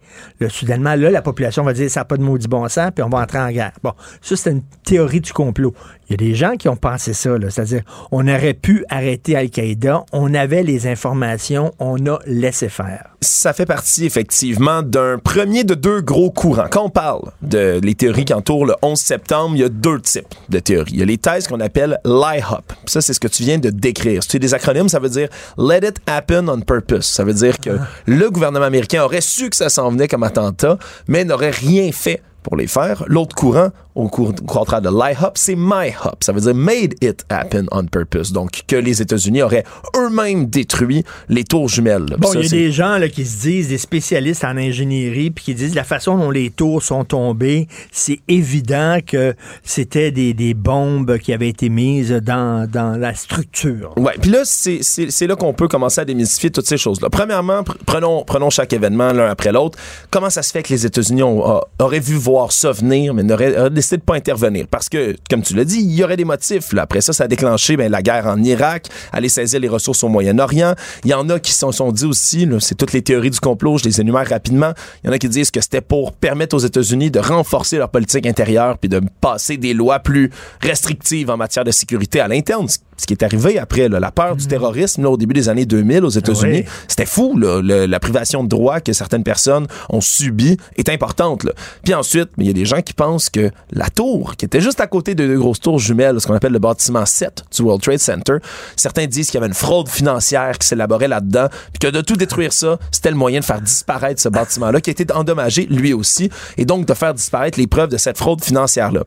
soudainement, 0.49 0.95
la 0.95 1.21
population 1.21 1.63
va 1.63 1.73
dire, 1.73 1.89
ça 1.89 2.01
n'a 2.01 2.05
pas 2.05 2.17
de 2.17 2.23
maudit 2.23 2.47
bon 2.47 2.67
sens, 2.67 2.91
puis 2.93 3.03
on 3.03 3.09
va 3.09 3.19
entrer 3.19 3.39
en 3.39 3.51
guerre. 3.51 3.73
Bon, 3.83 3.93
ça, 4.21 4.35
c'est 4.35 4.51
une 4.51 4.63
théorie 4.83 5.21
du 5.21 5.33
complot. 5.33 5.73
Il 6.07 6.11
y 6.11 6.14
a 6.14 6.18
des 6.18 6.36
gens 6.36 6.56
qui 6.56 6.69
ont 6.69 6.76
pensé 6.76 7.14
ça, 7.14 7.32
c'est-à-dire, 7.49 7.82
on 8.11 8.27
aurait 8.27 8.53
pu 8.53 8.86
arrêter 8.90 9.36
Al-Qaïda, 9.36 10.06
on 10.14 10.34
avait 10.34 10.64
les 10.64 10.88
informations, 10.88 11.73
on 11.80 12.06
a 12.06 12.19
laissé 12.27 12.69
faire. 12.69 13.10
ça 13.22 13.53
fait 13.53 13.65
partie 13.65 14.06
effectivement 14.06 14.84
d'un 14.84 15.18
premier 15.18 15.64
de 15.64 15.73
deux 15.73 16.02
gros 16.02 16.30
courants. 16.30 16.68
Quand 16.69 16.86
on 16.86 16.90
parle 16.90 17.32
de 17.41 17.80
les 17.82 17.95
théories 17.95 18.26
qui 18.26 18.34
entourent 18.34 18.65
le 18.68 18.76
11 18.84 18.99
septembre, 18.99 19.56
il 19.56 19.61
y 19.61 19.64
a 19.64 19.69
deux 19.69 19.99
types 19.99 20.27
de 20.49 20.60
théories. 20.60 20.91
Il 20.94 20.99
y 20.99 21.02
a 21.02 21.06
les 21.06 21.18
thèses 21.18 21.48
qu'on 21.48 21.60
appelle 21.60 21.99
lie-hop. 22.06 22.72
Ça, 22.86 23.02
c'est 23.02 23.14
ce 23.14 23.19
que 23.19 23.27
tu 23.27 23.44
viens 23.44 23.57
de 23.57 23.69
décrire. 23.69 24.22
Si 24.22 24.30
tu 24.30 24.36
as 24.38 24.40
des 24.40 24.53
acronymes, 24.53 24.90
ça 24.90 24.99
veut 24.99 25.10
dire 25.10 25.30
Let 25.57 25.88
it 25.88 25.98
happen 26.06 26.48
on 26.48 26.61
purpose. 26.61 27.06
Ça 27.06 27.23
veut 27.23 27.34
dire 27.34 27.60
que 27.60 27.72
le 28.06 28.30
gouvernement 28.30 28.65
américain 28.65 29.03
aurait 29.03 29.22
su 29.22 29.49
que 29.49 29.56
ça 29.56 29.69
s'en 29.69 29.90
venait 29.90 30.07
comme 30.07 30.23
attentat, 30.23 30.77
mais 31.07 31.23
n'aurait 31.26 31.52
rien 31.52 31.91
fait 31.91 32.22
pour 32.44 32.56
les 32.57 32.68
faire. 32.68 33.03
L'autre 33.07 33.36
courant, 33.36 33.69
au 33.95 34.09
contraire 34.09 34.81
de 34.81 34.89
lie-hop, 34.89 35.38
c'est 35.38 35.55
my-hop. 35.57 36.23
Ça 36.23 36.34
veut 36.34 36.41
dire 36.41 36.53
made 36.53 36.95
it 37.01 37.23
happen 37.30 37.65
on 37.72 37.85
purpose. 37.85 38.34
Donc, 38.34 38.63
que 38.67 38.76
les 38.76 39.01
États-Unis 39.01 39.41
auraient 39.41 39.63
eux-mêmes 39.95 40.47
détruit 40.47 41.03
les 41.30 41.43
tours 41.45 41.69
jumelles. 41.69 42.05
là. 42.09 42.17
Bon, 42.17 42.30
il 42.34 42.43
y 42.43 42.45
a 42.45 42.49
des 42.49 42.72
gens 42.72 42.97
là, 42.97 43.07
qui 43.07 43.26
se 43.26 43.41
disent, 43.41 43.69
des 43.69 43.77
spécialistes 43.77 44.43
en 44.43 44.57
ingénierie, 44.57 45.31
puis 45.31 45.45
qui 45.45 45.55
disent 45.55 45.76
la 45.76 45.84
façon 45.85 46.17
dont 46.17 46.30
les 46.30 46.49
tours 46.49 46.84
sont 46.84 47.05
tombées, 47.05 47.67
c'est 47.91 48.19
évident 48.27 48.97
que 49.05 49.34
c'était 49.63 50.11
des, 50.11 50.34
des 50.34 50.53
bombes 50.53 51.17
qui 51.17 51.31
avaient 51.34 51.49
été 51.49 51.69
mises 51.69 52.11
dans, 52.11 52.69
dans 52.69 52.97
la 52.99 53.13
structure. 53.15 53.93
Ouais, 53.97 54.13
puis 54.22 54.30
là, 54.31 54.41
c'est 54.43 55.27
là 55.27 55.35
qu'on 55.35 55.53
peut 55.53 55.67
commencer 55.67 56.01
à 56.01 56.05
démystifier 56.05 56.49
toutes 56.51 56.67
ces 56.67 56.77
choses-là. 56.77 57.09
Premièrement, 57.09 57.61
pr- 57.61 57.76
prenons, 57.85 58.23
prenons 58.26 58.49
chaque 58.49 58.73
événement 58.73 59.13
l'un 59.13 59.30
après 59.30 59.51
l'autre. 59.53 59.77
Comment 60.11 60.30
ça 60.30 60.41
se 60.43 60.51
fait 60.51 60.63
que 60.63 60.73
les 60.73 60.85
États-Unis 60.85 61.22
auraient 61.23 61.99
vu 61.99 62.15
voir 62.15 62.51
ça 62.51 62.72
venir, 62.72 63.13
mais 63.13 63.23
n'auraient 63.23 63.57
auraient 63.57 63.69
décidé 63.85 63.97
de 63.97 64.03
pas 64.03 64.15
intervenir 64.15 64.65
parce 64.69 64.89
que, 64.89 65.15
comme 65.29 65.41
tu 65.43 65.53
l'as 65.55 65.63
dit, 65.65 65.79
il 65.79 65.93
y 65.93 66.03
aurait 66.03 66.17
des 66.17 66.25
motifs. 66.25 66.73
Là. 66.73 66.81
Après 66.83 67.01
ça, 67.01 67.13
ça 67.13 67.25
a 67.25 67.27
déclenché 67.27 67.77
ben, 67.77 67.91
la 67.91 68.01
guerre 68.01 68.25
en 68.27 68.41
Irak, 68.43 68.87
aller 69.11 69.29
saisir 69.29 69.59
les 69.59 69.67
ressources 69.67 70.03
au 70.03 70.07
Moyen-Orient. 70.09 70.73
Il 71.03 71.11
y 71.11 71.13
en 71.13 71.29
a 71.29 71.39
qui 71.39 71.51
se 71.51 71.59
sont, 71.59 71.71
sont 71.71 71.91
dit 71.91 72.05
aussi, 72.05 72.45
là, 72.45 72.59
c'est 72.59 72.75
toutes 72.75 72.93
les 72.93 73.01
théories 73.01 73.29
du 73.29 73.39
complot, 73.39 73.77
je 73.77 73.83
les 73.85 74.01
énumère 74.01 74.27
rapidement. 74.27 74.71
Il 75.03 75.07
y 75.07 75.09
en 75.09 75.13
a 75.13 75.17
qui 75.19 75.29
disent 75.29 75.51
que 75.51 75.61
c'était 75.61 75.81
pour 75.81 76.13
permettre 76.13 76.55
aux 76.55 76.59
États-Unis 76.59 77.11
de 77.11 77.19
renforcer 77.19 77.77
leur 77.77 77.89
politique 77.89 78.25
intérieure 78.25 78.77
puis 78.77 78.89
de 78.89 79.01
passer 79.21 79.57
des 79.57 79.73
lois 79.73 79.99
plus 79.99 80.31
restrictives 80.61 81.29
en 81.29 81.37
matière 81.37 81.63
de 81.63 81.71
sécurité 81.71 82.19
à 82.19 82.27
l'interne, 82.27 82.67
ce 82.69 83.05
qui 83.05 83.13
est 83.13 83.23
arrivé 83.23 83.59
après 83.59 83.89
là, 83.89 83.99
la 83.99 84.11
peur 84.11 84.35
du 84.35 84.47
terrorisme 84.47 85.03
là, 85.03 85.09
au 85.09 85.17
début 85.17 85.33
des 85.33 85.49
années 85.49 85.65
2000 85.65 86.05
aux 86.05 86.09
États-Unis. 86.09 86.63
Ah 86.65 86.69
oui. 86.69 86.85
C'était 86.87 87.05
fou, 87.05 87.37
là, 87.37 87.61
le- 87.61 87.85
la 87.85 87.99
privation 87.99 88.43
de 88.43 88.49
droits 88.49 88.79
que 88.79 88.93
certaines 88.93 89.23
personnes 89.23 89.67
ont 89.89 90.01
subi 90.01 90.57
est 90.77 90.89
importante. 90.89 91.43
Là. 91.43 91.51
Puis 91.83 91.93
ensuite, 91.93 92.29
il 92.37 92.47
y 92.47 92.49
a 92.49 92.53
des 92.53 92.65
gens 92.65 92.81
qui 92.81 92.93
pensent 92.93 93.29
que 93.29 93.51
la 93.76 93.89
tour, 93.89 94.35
qui 94.38 94.45
était 94.45 94.61
juste 94.61 94.80
à 94.80 94.88
côté 94.88 95.14
de 95.15 95.27
deux 95.27 95.38
grosses 95.38 95.60
tours 95.60 95.80
jumelles, 95.80 96.19
ce 96.19 96.27
qu'on 96.27 96.34
appelle 96.34 96.53
le 96.53 96.60
bâtiment 96.60 97.06
7 97.06 97.43
du 97.56 97.61
World 97.61 97.84
Trade 97.84 97.99
Center, 97.99 98.38
certains 98.76 99.06
disent 99.06 99.27
qu'il 99.27 99.35
y 99.35 99.38
avait 99.38 99.47
une 99.47 99.53
fraude 99.53 99.89
financière 99.89 100.57
qui 100.57 100.68
s'élaborait 100.68 101.10
là-dedans, 101.10 101.49
puis 101.73 101.80
que 101.80 101.88
de 101.88 102.02
tout 102.02 102.15
détruire 102.15 102.53
ça, 102.53 102.80
c'était 102.91 103.11
le 103.11 103.18
moyen 103.18 103.41
de 103.41 103.45
faire 103.45 103.61
disparaître 103.61 104.22
ce 104.22 104.30
bâtiment-là, 104.30 104.81
qui 104.81 104.89
a 104.89 104.91
été 104.91 105.11
endommagé 105.14 105.68
lui 105.69 105.93
aussi, 105.93 106.30
et 106.57 106.65
donc 106.65 106.85
de 106.85 106.93
faire 106.93 107.14
disparaître 107.14 107.60
les 107.60 107.68
preuves 107.68 107.89
de 107.89 107.97
cette 107.97 108.18
fraude 108.18 108.43
financière-là. 108.43 109.03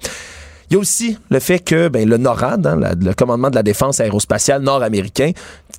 Il 0.70 0.74
y 0.74 0.76
a 0.76 0.80
aussi 0.80 1.16
le 1.30 1.40
fait 1.40 1.60
que 1.60 1.88
ben, 1.88 2.06
le 2.06 2.18
NORAD, 2.18 2.66
hein, 2.66 2.78
le 3.00 3.14
commandement 3.14 3.48
de 3.48 3.54
la 3.54 3.62
défense 3.62 4.00
aérospatiale 4.00 4.60
nord-américain, 4.60 5.32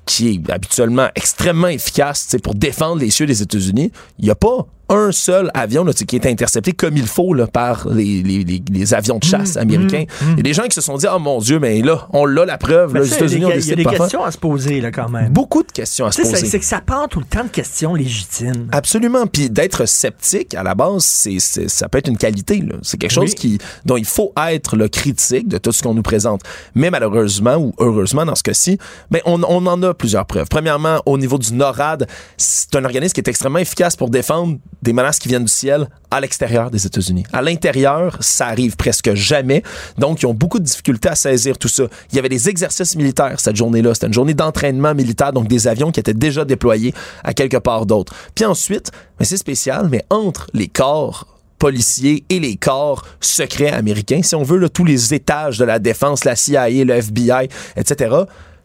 qui 0.04 0.30
est 0.30 0.50
habituellement 0.50 1.08
extrêmement 1.14 1.68
efficace 1.68 2.36
pour 2.42 2.56
défendre 2.56 3.00
les 3.00 3.10
cieux 3.10 3.26
des 3.26 3.40
États-Unis, 3.40 3.92
il 4.18 4.24
n'y 4.24 4.32
a 4.32 4.34
pas 4.34 4.66
un 4.90 5.12
seul 5.12 5.50
avion 5.54 5.84
là, 5.84 5.92
qui 5.92 6.16
est 6.16 6.26
intercepté 6.26 6.72
comme 6.72 6.96
il 6.96 7.06
faut 7.06 7.32
là, 7.32 7.46
par 7.46 7.88
les, 7.88 8.22
les- 8.22 8.44
les- 8.44 8.62
les 8.70 8.94
avions 8.94 9.18
de 9.18 9.24
chasse 9.24 9.56
américains. 9.56 10.04
Il 10.32 10.36
y 10.36 10.40
a 10.40 10.42
des 10.42 10.52
gens 10.52 10.64
qui 10.64 10.74
se 10.74 10.80
sont 10.80 10.96
dit, 10.96 11.06
oh 11.12 11.18
mon 11.18 11.38
Dieu, 11.38 11.58
mais 11.58 11.80
là, 11.80 12.08
on 12.12 12.26
l'a 12.26 12.44
la 12.44 12.58
preuve. 12.58 12.94
Là, 12.94 13.00
les 13.00 13.06
il 13.08 13.12
y 13.12 13.14
États-Unis 13.14 13.44
ont 13.44 13.50
il 13.50 13.66
y 13.66 13.72
a 13.72 13.76
de 13.76 13.82
des 13.82 13.84
questions 13.96 14.24
à 14.24 14.30
se 14.30 14.38
poser, 14.38 14.80
là, 14.80 14.90
quand 14.90 15.08
même. 15.08 15.32
Beaucoup 15.32 15.62
de 15.62 15.70
questions 15.72 16.06
à 16.06 16.12
se 16.12 16.20
poser. 16.22 16.36
c'est- 16.46 16.58
que 16.58 16.64
ça 16.64 16.80
part 16.80 17.08
tout 17.08 17.20
le 17.20 17.24
temps 17.24 17.44
de 17.44 17.48
questions 17.48 17.94
légitimes. 17.94 18.68
Absolument. 18.72 19.26
Puis 19.26 19.48
d'être 19.48 19.86
sceptique, 19.86 20.54
à 20.54 20.62
la 20.62 20.74
base, 20.74 21.04
c'est, 21.04 21.38
ça 21.40 21.88
peut 21.88 21.98
être 21.98 22.08
une 22.08 22.18
qualité. 22.18 22.62
C'est 22.82 22.98
quelque 22.98 23.12
chose 23.12 23.30
Oui. 23.30 23.34
qui, 23.34 23.58
dont 23.86 23.96
il 23.96 24.04
faut 24.04 24.32
être 24.48 24.76
le 24.76 24.88
critique 24.88 25.48
de 25.48 25.58
tout 25.58 25.72
ce 25.72 25.82
qu'on 25.82 25.94
nous 25.94 26.02
présente. 26.02 26.42
Mais 26.74 26.90
malheureusement, 26.90 27.56
ou 27.56 27.72
heureusement 27.78 28.24
dans 28.26 28.34
ce 28.34 28.42
cas-ci, 28.42 28.78
ben, 29.10 29.20
on, 29.24 29.42
on 29.44 29.66
en 29.66 29.82
a 29.82 29.94
plusieurs 29.94 30.26
preuves. 30.26 30.48
Premièrement, 30.50 31.00
au 31.06 31.16
niveau 31.16 31.38
du 31.38 31.52
NORAD, 31.54 32.06
c'est 32.36 32.74
un 32.76 32.84
organisme 32.84 33.12
qui 33.14 33.20
est 33.20 33.28
extrêmement 33.28 33.58
efficace 33.60 33.96
pour 33.96 34.10
défendre 34.10 34.58
des 34.82 34.92
menaces 34.92 35.18
qui 35.18 35.28
viennent 35.28 35.44
du 35.44 35.52
ciel 35.52 35.88
à 36.10 36.20
l'extérieur 36.20 36.70
des 36.70 36.86
États-Unis. 36.86 37.24
À 37.32 37.42
l'intérieur, 37.42 38.16
ça 38.20 38.46
arrive 38.46 38.76
presque 38.76 39.14
jamais. 39.14 39.62
Donc, 39.98 40.22
ils 40.22 40.26
ont 40.26 40.34
beaucoup 40.34 40.58
de 40.58 40.64
difficultés 40.64 41.08
à 41.08 41.14
saisir 41.14 41.58
tout 41.58 41.68
ça. 41.68 41.84
Il 42.10 42.16
y 42.16 42.18
avait 42.18 42.28
des 42.28 42.48
exercices 42.48 42.96
militaires 42.96 43.38
cette 43.40 43.56
journée-là. 43.56 43.94
C'était 43.94 44.06
une 44.06 44.14
journée 44.14 44.34
d'entraînement 44.34 44.94
militaire, 44.94 45.32
donc 45.32 45.48
des 45.48 45.68
avions 45.68 45.92
qui 45.92 46.00
étaient 46.00 46.14
déjà 46.14 46.44
déployés 46.44 46.94
à 47.24 47.34
quelque 47.34 47.58
part 47.58 47.86
d'autre. 47.86 48.14
Puis 48.34 48.44
ensuite, 48.44 48.90
mais 49.18 49.24
c'est 49.24 49.36
spécial, 49.36 49.88
mais 49.90 50.04
entre 50.10 50.46
les 50.54 50.68
corps 50.68 51.26
policiers 51.58 52.24
et 52.30 52.40
les 52.40 52.56
corps 52.56 53.06
secrets 53.20 53.70
américains, 53.70 54.22
si 54.22 54.34
on 54.34 54.42
veut, 54.42 54.56
là, 54.56 54.68
tous 54.68 54.84
les 54.84 55.14
étages 55.14 55.58
de 55.58 55.64
la 55.64 55.78
défense, 55.78 56.24
la 56.24 56.34
CIA, 56.34 56.68
le 56.70 56.94
FBI, 56.94 57.48
etc., 57.76 58.16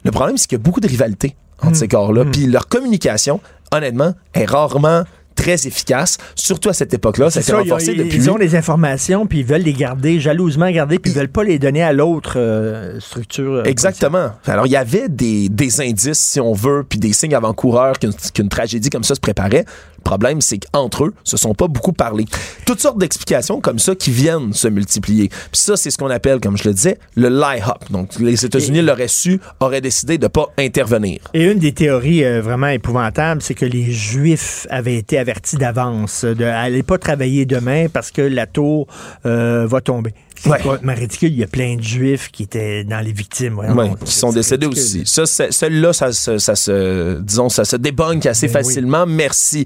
le 0.04 0.10
problème, 0.10 0.36
c'est 0.36 0.46
qu'il 0.46 0.58
y 0.58 0.60
a 0.60 0.62
beaucoup 0.62 0.80
de 0.80 0.88
rivalité 0.88 1.36
entre 1.62 1.76
ces 1.76 1.88
corps-là. 1.88 2.24
Puis 2.26 2.46
leur 2.46 2.68
communication, 2.68 3.40
honnêtement, 3.72 4.14
est 4.34 4.44
rarement 4.44 5.04
très 5.36 5.66
efficace, 5.68 6.18
surtout 6.34 6.68
à 6.70 6.72
cette 6.72 6.92
époque-là. 6.92 7.30
Ça 7.30 7.40
ont- 7.54 7.58
renforcé 7.60 7.94
depuis. 7.94 8.16
ils 8.16 8.30
ont 8.30 8.38
des 8.38 8.56
informations, 8.56 9.26
puis 9.26 9.40
ils 9.40 9.44
veulent 9.44 9.62
les 9.62 9.72
garder, 9.74 10.18
jalousement 10.18 10.68
garder, 10.70 10.98
puis 10.98 11.12
ils 11.12 11.16
veulent 11.16 11.28
pas 11.28 11.44
les 11.44 11.58
donner 11.60 11.82
à 11.82 11.92
l'autre 11.92 12.34
euh, 12.36 12.98
structure. 12.98 13.52
euh, 13.52 13.62
Exactement. 13.64 14.30
Alors, 14.46 14.66
il 14.66 14.72
y 14.72 14.76
avait 14.76 15.08
des, 15.08 15.48
des 15.48 15.80
indices, 15.80 16.18
si 16.18 16.40
on 16.40 16.52
veut, 16.54 16.84
puis 16.88 16.98
des 16.98 17.12
signes 17.12 17.34
avant-coureurs 17.34 17.98
qu'une 17.98 18.12
qu'une 18.34 18.48
tragédie 18.48 18.90
comme 18.90 19.04
ça 19.04 19.14
se 19.14 19.20
préparait. 19.20 19.64
Le 20.06 20.08
problème, 20.08 20.40
c'est 20.40 20.58
qu'entre 20.58 21.06
eux, 21.06 21.14
se 21.24 21.36
sont 21.36 21.52
pas 21.52 21.66
beaucoup 21.66 21.92
parlé. 21.92 22.26
Toutes 22.64 22.78
sortes 22.78 22.96
d'explications 22.96 23.60
comme 23.60 23.80
ça 23.80 23.96
qui 23.96 24.12
viennent 24.12 24.52
se 24.52 24.68
multiplier. 24.68 25.30
Puis 25.30 25.60
ça, 25.60 25.76
c'est 25.76 25.90
ce 25.90 25.98
qu'on 25.98 26.10
appelle, 26.10 26.38
comme 26.38 26.56
je 26.56 26.62
le 26.62 26.74
disais, 26.74 26.98
le 27.16 27.28
lie-up. 27.28 27.90
Donc, 27.90 28.16
les 28.20 28.44
États-Unis 28.44 28.82
l'auraient 28.82 29.08
su, 29.08 29.40
auraient 29.58 29.80
décidé 29.80 30.16
de 30.16 30.28
pas 30.28 30.46
intervenir. 30.58 31.18
Et 31.34 31.42
une 31.42 31.58
des 31.58 31.72
théories 31.72 32.24
euh, 32.24 32.40
vraiment 32.40 32.68
épouvantables, 32.68 33.42
c'est 33.42 33.54
que 33.54 33.66
les 33.66 33.90
Juifs 33.90 34.68
avaient 34.70 34.94
été 34.94 35.18
avertis 35.18 35.56
d'avance 35.56 36.24
de 36.24 36.44
n'allez 36.44 36.84
pas 36.84 36.98
travailler 36.98 37.44
demain 37.44 37.88
parce 37.92 38.12
que 38.12 38.22
la 38.22 38.46
tour 38.46 38.86
euh, 39.26 39.66
va 39.66 39.80
tomber. 39.80 40.14
C'est 40.38 40.50
pas 40.62 40.78
mais 40.82 40.94
ridicule, 40.94 41.32
il 41.32 41.38
y 41.38 41.42
a 41.42 41.46
plein 41.46 41.76
de 41.76 41.82
Juifs 41.82 42.30
qui 42.30 42.42
étaient 42.44 42.84
dans 42.84 43.00
les 43.00 43.12
victimes. 43.12 43.54
voyons. 43.54 43.74
Ouais, 43.74 43.90
qui 44.04 44.12
sont 44.12 44.32
décédés 44.32 44.66
aussi. 44.66 45.02
Ça, 45.06 45.26
c'est- 45.26 45.50
celle-là, 45.52 45.92
ça, 45.92 46.12
se- 46.12 46.38
ça 46.38 46.54
se, 46.54 47.18
disons, 47.20 47.48
ça 47.48 47.64
se 47.64 47.76
débunk 47.76 48.26
assez 48.26 48.46
Ben 48.48 48.52
facilement. 48.52 49.06
Merci. 49.06 49.64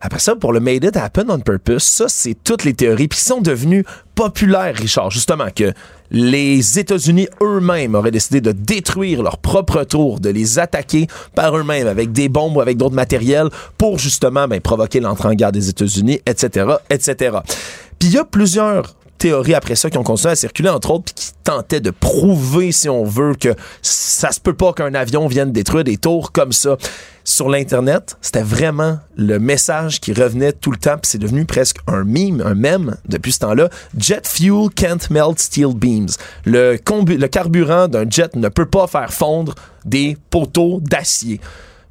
Après 0.00 0.18
ça, 0.20 0.34
pour 0.36 0.52
le 0.52 0.60
Made 0.60 0.84
It 0.84 0.96
Happen 0.96 1.26
on 1.28 1.40
Purpose, 1.40 1.82
ça, 1.84 2.06
c'est 2.08 2.36
toutes 2.42 2.64
les 2.64 2.74
théories 2.74 3.08
puis 3.08 3.18
qui 3.18 3.24
sont 3.24 3.40
devenues 3.40 3.84
populaires, 4.14 4.74
Richard. 4.76 5.10
Justement, 5.10 5.46
que 5.54 5.72
les 6.10 6.78
États-Unis 6.78 7.28
eux-mêmes 7.42 7.94
auraient 7.94 8.10
décidé 8.10 8.40
de 8.40 8.52
détruire 8.52 9.22
leur 9.22 9.38
propre 9.38 9.84
tour, 9.84 10.20
de 10.20 10.28
les 10.28 10.58
attaquer 10.58 11.06
par 11.34 11.56
eux-mêmes 11.56 11.86
avec 11.86 12.12
des 12.12 12.28
bombes 12.28 12.56
ou 12.56 12.60
avec 12.60 12.76
d'autres 12.76 12.94
matériels 12.94 13.48
pour 13.78 13.98
justement 13.98 14.46
ben, 14.46 14.60
provoquer 14.60 15.00
l'entrée 15.00 15.28
en 15.28 15.34
guerre 15.34 15.52
des 15.52 15.68
États-Unis, 15.68 16.20
etc., 16.26 16.66
etc. 16.90 17.38
Puis 17.98 18.08
il 18.10 18.14
y 18.14 18.18
a 18.18 18.24
plusieurs 18.24 18.94
théories 19.22 19.54
après 19.54 19.76
ça 19.76 19.88
qui 19.88 19.98
ont 19.98 20.02
continué 20.02 20.32
à 20.32 20.36
circuler, 20.36 20.68
entre 20.68 20.90
autres, 20.90 21.04
puis 21.04 21.14
qui 21.14 21.32
tentaient 21.44 21.80
de 21.80 21.90
prouver, 21.90 22.72
si 22.72 22.88
on 22.88 23.04
veut, 23.04 23.34
que 23.34 23.54
ça 23.80 24.32
se 24.32 24.40
peut 24.40 24.54
pas 24.54 24.72
qu'un 24.72 24.94
avion 24.94 25.28
vienne 25.28 25.52
détruire 25.52 25.84
des 25.84 25.96
tours 25.96 26.32
comme 26.32 26.50
ça. 26.50 26.76
Sur 27.22 27.48
l'Internet, 27.48 28.16
c'était 28.20 28.42
vraiment 28.42 28.98
le 29.16 29.38
message 29.38 30.00
qui 30.00 30.12
revenait 30.12 30.52
tout 30.52 30.72
le 30.72 30.76
temps, 30.76 30.94
puis 30.94 31.08
c'est 31.08 31.18
devenu 31.18 31.44
presque 31.44 31.76
un 31.86 32.02
meme, 32.02 32.42
un 32.44 32.54
mème 32.54 32.96
depuis 33.08 33.30
ce 33.30 33.38
temps-là. 33.38 33.68
Jet 33.96 34.26
fuel 34.26 34.68
can't 34.74 35.08
melt 35.08 35.38
steel 35.38 35.72
beams. 35.72 36.08
Le 36.44 36.76
carburant 37.28 37.86
d'un 37.86 38.10
jet 38.10 38.34
ne 38.34 38.48
peut 38.48 38.66
pas 38.66 38.88
faire 38.88 39.12
fondre 39.12 39.54
des 39.84 40.16
poteaux 40.30 40.80
d'acier. 40.82 41.40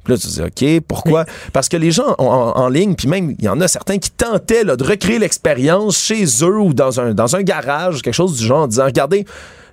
Puis 0.04 0.12
là, 0.14 0.18
tu 0.18 0.26
te 0.26 0.32
dis, 0.32 0.42
OK, 0.78 0.84
pourquoi? 0.88 1.24
Parce 1.52 1.68
que 1.68 1.76
les 1.76 1.90
gens 1.92 2.14
en, 2.18 2.68
ligne, 2.68 2.94
puis 2.94 3.06
même, 3.08 3.34
il 3.38 3.44
y 3.44 3.48
en 3.48 3.60
a 3.60 3.68
certains 3.68 3.98
qui 3.98 4.10
tentaient 4.10 4.64
là, 4.64 4.76
de 4.76 4.84
recréer 4.84 5.18
l'expérience 5.18 5.96
chez 5.98 6.24
eux 6.42 6.58
ou 6.58 6.74
dans 6.74 6.98
un, 7.00 7.14
dans 7.14 7.36
un 7.36 7.42
garage, 7.42 8.02
quelque 8.02 8.14
chose 8.14 8.36
du 8.36 8.44
genre, 8.44 8.62
en 8.62 8.66
disant, 8.66 8.84
regardez, 8.86 9.24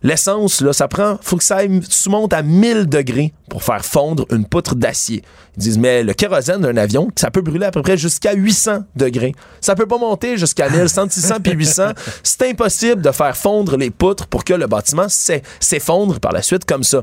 l'essence, 0.04 0.62
là, 0.62 0.72
ça 0.72 0.88
prend, 0.88 1.18
faut 1.22 1.36
que 1.36 1.44
ça 1.44 1.58
aille- 1.58 1.82
tu 1.82 2.10
montes 2.10 2.32
à 2.34 2.42
1000 2.42 2.88
degrés 2.88 3.34
pour 3.50 3.64
faire 3.64 3.84
fondre 3.84 4.26
une 4.32 4.46
poutre 4.46 4.76
d'acier. 4.76 5.24
Ils 5.58 5.64
disent, 5.64 5.78
mais 5.78 6.04
le 6.04 6.14
kérosène 6.14 6.62
d'un 6.62 6.78
avion, 6.78 7.10
ça 7.16 7.32
peut 7.32 7.42
brûler 7.42 7.66
à 7.66 7.72
peu 7.72 7.82
près 7.82 7.98
jusqu'à 7.98 8.34
800 8.34 8.84
degrés. 8.96 9.34
Ça 9.60 9.76
peut 9.76 9.88
pas 9.88 9.98
monter 9.98 10.38
jusqu'à 10.38 10.70
1000, 10.70 10.88
100, 10.88 11.10
600 11.12 11.36
puis 11.44 11.54
800. 11.54 11.90
C'est 12.24 12.48
impossible 12.50 13.02
de 13.02 13.12
faire 13.12 13.36
fondre 13.36 13.76
les 13.78 13.90
poutres 13.90 14.28
pour 14.28 14.44
que 14.46 14.54
le 14.54 14.68
bâtiment 14.68 15.08
s'e- 15.10 15.42
s'effondre 15.60 16.20
par 16.20 16.32
la 16.32 16.42
suite 16.44 16.64
comme 16.66 16.84
ça. 16.84 17.02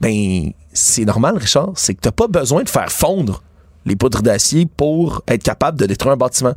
Ben, 0.00 0.52
c'est 0.72 1.04
normal, 1.04 1.36
Richard. 1.36 1.72
C'est 1.74 1.94
que 1.94 2.00
t'as 2.00 2.12
pas 2.12 2.28
besoin 2.28 2.62
de 2.62 2.68
faire 2.68 2.90
fondre 2.90 3.42
les 3.84 3.96
poutres 3.96 4.22
d'acier 4.22 4.66
pour 4.66 5.22
être 5.28 5.42
capable 5.42 5.78
de 5.78 5.86
détruire 5.86 6.14
un 6.14 6.16
bâtiment. 6.16 6.54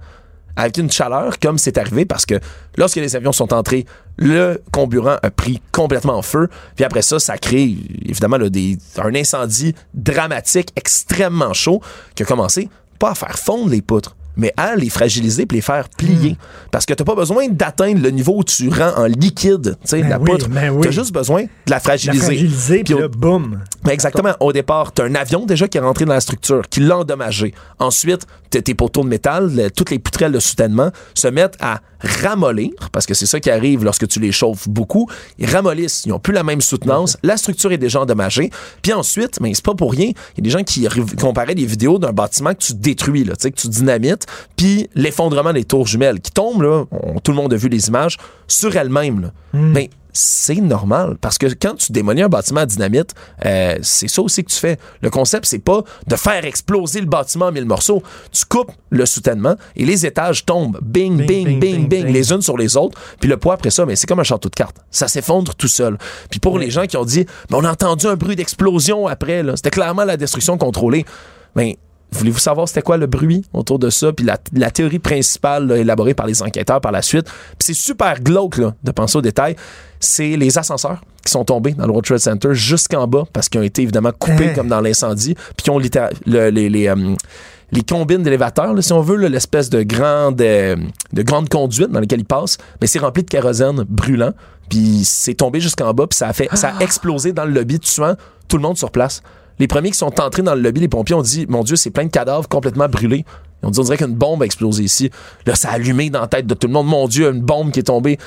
Avec 0.57 0.77
une 0.77 0.91
chaleur, 0.91 1.39
comme 1.39 1.57
c'est 1.57 1.77
arrivé, 1.77 2.05
parce 2.05 2.25
que 2.25 2.35
lorsque 2.77 2.97
les 2.97 3.15
avions 3.15 3.31
sont 3.31 3.53
entrés, 3.53 3.85
le 4.17 4.61
comburant 4.71 5.15
a 5.23 5.31
pris 5.31 5.61
complètement 5.71 6.17
en 6.17 6.21
feu. 6.21 6.49
Puis 6.75 6.83
après 6.83 7.01
ça, 7.01 7.19
ça 7.19 7.37
crée 7.37 7.77
évidemment 8.05 8.37
là, 8.37 8.49
des, 8.49 8.77
un 8.97 9.15
incendie 9.15 9.73
dramatique, 9.93 10.71
extrêmement 10.75 11.53
chaud, 11.53 11.81
qui 12.15 12.23
a 12.23 12.25
commencé 12.25 12.69
pas 12.99 13.11
à 13.11 13.15
faire 13.15 13.39
fondre 13.39 13.71
les 13.71 13.81
poutres, 13.81 14.15
mais 14.37 14.53
à 14.57 14.75
les 14.75 14.89
fragiliser 14.89 15.45
puis 15.45 15.57
les 15.57 15.61
faire 15.61 15.87
plier. 15.89 16.37
Parce 16.71 16.85
que 16.85 16.93
t'as 16.93 17.03
pas 17.03 17.15
besoin 17.15 17.47
d'atteindre 17.49 18.01
le 18.01 18.09
niveau 18.11 18.33
où 18.37 18.43
tu 18.43 18.69
rends 18.69 18.93
en 18.97 19.05
liquide, 19.05 19.75
tu 19.81 19.87
sais, 19.87 20.01
Ben 20.01 20.09
la 20.09 20.19
oui, 20.19 20.29
poutre. 20.31 20.49
ben 20.49 20.69
oui. 20.71 20.81
T'as 20.83 20.91
juste 20.91 21.13
besoin 21.13 21.43
de 21.43 21.47
la 21.71 21.79
fragiliser. 21.79 22.19
La 22.19 22.25
fragiliser, 22.25 22.83
puis 22.83 22.93
au- 22.93 22.99
là, 22.99 23.07
boum. 23.07 23.59
ben 23.83 23.91
exactement. 23.91 24.33
Au 24.39 24.53
départ, 24.53 24.91
t'as 24.91 25.05
un 25.05 25.15
avion 25.15 25.45
déjà 25.45 25.67
qui 25.67 25.77
est 25.77 25.81
rentré 25.81 26.05
dans 26.05 26.13
la 26.13 26.21
structure, 26.21 26.67
qui 26.69 26.79
l'a 26.79 26.97
endommagé. 26.99 27.53
Ensuite, 27.79 28.25
tes 28.59 28.73
poteaux 28.75 29.03
de 29.03 29.07
métal, 29.09 29.53
le- 29.55 29.71
toutes 29.71 29.89
les 29.91 29.99
poutrelles 29.99 30.31
de 30.31 30.39
soutènement 30.39 30.91
se 31.13 31.27
mettent 31.27 31.57
à 31.59 31.81
ramollir, 31.99 32.71
parce 32.91 33.05
que 33.05 33.13
c'est 33.13 33.25
ça 33.25 33.39
qui 33.39 33.49
arrive 33.51 33.83
lorsque 33.83 34.07
tu 34.07 34.19
les 34.19 34.31
chauffes 34.31 34.67
beaucoup. 34.67 35.07
Ils 35.37 35.49
ramollissent, 35.49 36.03
ils 36.05 36.09
n'ont 36.09 36.19
plus 36.19 36.33
la 36.33 36.43
même 36.43 36.61
soutenance, 36.61 37.17
la 37.23 37.37
structure 37.37 37.71
est 37.71 37.77
déjà 37.77 38.01
endommagée. 38.01 38.49
Puis 38.81 38.91
ensuite, 38.93 39.39
mais 39.39 39.53
c'est 39.53 39.63
pas 39.65 39.75
pour 39.75 39.91
rien, 39.91 40.07
il 40.07 40.37
y 40.37 40.41
a 40.41 40.43
des 40.43 40.49
gens 40.49 40.63
qui 40.63 40.87
comparaient 41.19 41.55
des 41.55 41.65
vidéos 41.65 41.99
d'un 41.99 42.11
bâtiment 42.11 42.53
que 42.53 42.63
tu 42.63 42.73
détruis, 42.73 43.23
là, 43.23 43.35
tu 43.35 43.43
sais, 43.43 43.51
que 43.51 43.59
tu 43.59 43.67
dynamites, 43.67 44.25
puis 44.57 44.89
l'effondrement 44.95 45.53
des 45.53 45.63
tours 45.63 45.85
jumelles 45.87 46.19
qui 46.19 46.31
tombent, 46.31 46.63
là, 46.63 46.85
on- 46.91 47.19
tout 47.19 47.31
le 47.31 47.37
monde 47.37 47.53
a 47.53 47.57
vu 47.57 47.69
les 47.69 47.87
images, 47.87 48.17
sur 48.47 48.75
elles-mêmes. 48.75 49.21
là. 49.21 49.31
Ben, 49.53 49.87
c'est 50.13 50.55
normal. 50.55 51.17
Parce 51.19 51.37
que 51.37 51.47
quand 51.47 51.75
tu 51.75 51.91
démolis 51.91 52.21
un 52.21 52.29
bâtiment 52.29 52.61
à 52.61 52.65
dynamite, 52.65 53.13
euh, 53.45 53.77
c'est 53.81 54.07
ça 54.07 54.21
aussi 54.21 54.43
que 54.43 54.51
tu 54.51 54.57
fais. 54.57 54.77
Le 55.01 55.09
concept, 55.09 55.45
c'est 55.45 55.59
pas 55.59 55.83
de 56.07 56.15
faire 56.15 56.45
exploser 56.45 57.01
le 57.01 57.07
bâtiment 57.07 57.47
en 57.47 57.51
mille 57.51 57.65
morceaux. 57.65 58.03
Tu 58.31 58.45
coupes 58.45 58.71
le 58.89 59.05
soutènement 59.05 59.55
et 59.75 59.85
les 59.85 60.05
étages 60.05 60.45
tombent. 60.45 60.79
Bing, 60.81 61.25
bing, 61.25 61.59
bing, 61.59 61.87
bing, 61.87 62.07
les 62.07 62.31
unes 62.31 62.41
sur 62.41 62.57
les 62.57 62.77
autres. 62.77 62.99
Puis 63.19 63.29
le 63.29 63.37
poids 63.37 63.53
après 63.53 63.69
ça, 63.69 63.85
mais 63.85 63.95
c'est 63.95 64.07
comme 64.07 64.19
un 64.19 64.23
château 64.23 64.49
de 64.49 64.55
cartes. 64.55 64.77
Ça 64.89 65.07
s'effondre 65.07 65.55
tout 65.55 65.67
seul. 65.67 65.97
Puis 66.29 66.39
pour 66.39 66.59
les 66.59 66.69
gens 66.69 66.85
qui 66.85 66.97
ont 66.97 67.05
dit, 67.05 67.25
mais 67.49 67.57
on 67.57 67.63
a 67.63 67.71
entendu 67.71 68.07
un 68.07 68.15
bruit 68.15 68.35
d'explosion 68.35 69.07
après, 69.07 69.43
c'était 69.55 69.71
clairement 69.71 70.03
la 70.03 70.17
destruction 70.17 70.57
contrôlée. 70.57 71.05
Mais 71.55 71.77
Voulez-vous 72.13 72.39
savoir 72.39 72.67
c'était 72.67 72.81
quoi 72.81 72.97
le 72.97 73.07
bruit 73.07 73.45
autour 73.53 73.79
de 73.79 73.89
ça? 73.89 74.11
Puis 74.11 74.25
la, 74.25 74.37
la 74.53 74.69
théorie 74.69 74.99
principale 74.99 75.67
là, 75.67 75.77
élaborée 75.77 76.13
par 76.13 76.25
les 76.25 76.43
enquêteurs 76.43 76.81
par 76.81 76.91
la 76.91 77.01
suite. 77.01 77.25
Puis 77.25 77.67
c'est 77.67 77.73
super 77.73 78.19
glauque 78.19 78.57
là, 78.57 78.75
de 78.83 78.91
penser 78.91 79.17
aux 79.17 79.21
détails. 79.21 79.55
C'est 80.01 80.35
les 80.35 80.57
ascenseurs 80.57 81.01
qui 81.23 81.31
sont 81.31 81.45
tombés 81.45 81.71
dans 81.73 81.83
le 81.85 81.89
World 81.91 82.05
Trade 82.05 82.19
Center 82.19 82.49
jusqu'en 82.53 83.07
bas 83.07 83.23
parce 83.31 83.47
qu'ils 83.47 83.61
ont 83.61 83.63
été 83.63 83.83
évidemment 83.83 84.11
coupés 84.11 84.49
Hein? 84.49 84.53
comme 84.55 84.67
dans 84.67 84.81
l'incendie. 84.81 85.35
Puis 85.35 85.63
qui 85.63 85.69
ont 85.69 85.77
le- 85.79 86.49
les, 86.49 86.69
les, 86.69 86.87
euh, 86.87 87.15
les 87.71 87.83
combines 87.83 88.23
d'élévateurs, 88.23 88.75
si 88.83 88.91
on 88.91 89.01
veut, 89.01 89.15
l'espèce 89.27 89.69
de 89.69 89.83
grande, 89.83 90.41
euh, 90.41 90.75
de 91.13 91.21
grande 91.21 91.47
conduite 91.47 91.89
dans 91.91 91.99
laquelle 91.99 92.19
ils 92.19 92.25
passent, 92.25 92.57
mais 92.81 92.87
c'est 92.87 92.99
rempli 92.99 93.23
de 93.23 93.29
kérosène 93.29 93.85
brûlant. 93.87 94.31
Puis 94.69 95.01
c'est 95.05 95.35
tombé 95.35 95.59
jusqu'en 95.59 95.93
bas, 95.93 96.07
puis 96.07 96.17
ça 96.17 96.27
a 96.29 96.33
fait, 96.33 96.49
ça 96.55 96.73
a 96.77 96.81
explosé 96.83 97.31
dans 97.31 97.45
le 97.45 97.51
lobby, 97.51 97.79
tuant 97.79 98.15
tout 98.47 98.57
le 98.57 98.63
monde 98.63 98.77
sur 98.77 98.89
place. 98.89 99.21
Les 99.59 99.67
premiers 99.67 99.91
qui 99.91 99.97
sont 99.97 100.19
entrés 100.19 100.41
dans 100.41 100.55
le 100.55 100.61
lobby, 100.61 100.79
les 100.81 100.87
pompiers 100.87 101.13
ont 101.15 101.21
dit 101.21 101.45
Mon 101.47 101.63
Dieu, 101.63 101.75
c'est 101.75 101.91
plein 101.91 102.05
de 102.05 102.09
cadavres 102.09 102.49
complètement 102.49 102.87
brûlés. 102.89 103.25
Ils 103.61 103.67
ont 103.67 103.69
dit 103.69 103.79
On 103.79 103.83
dirait 103.83 103.97
qu'une 103.97 104.15
bombe 104.15 104.41
a 104.41 104.45
explosé 104.45 104.81
ici. 104.83 105.11
Là, 105.45 105.53
ça 105.55 105.69
a 105.69 105.73
allumé 105.73 106.09
dans 106.09 106.21
la 106.21 106.27
tête 106.27 106.47
de 106.47 106.55
tout 106.55 106.65
le 106.67 106.73
monde. 106.73 106.87
Mon 106.87 107.07
Dieu, 107.07 107.29
une 107.31 107.41
bombe 107.41 107.71
qui 107.71 107.79
est 107.79 107.83
tombée. 107.83 108.17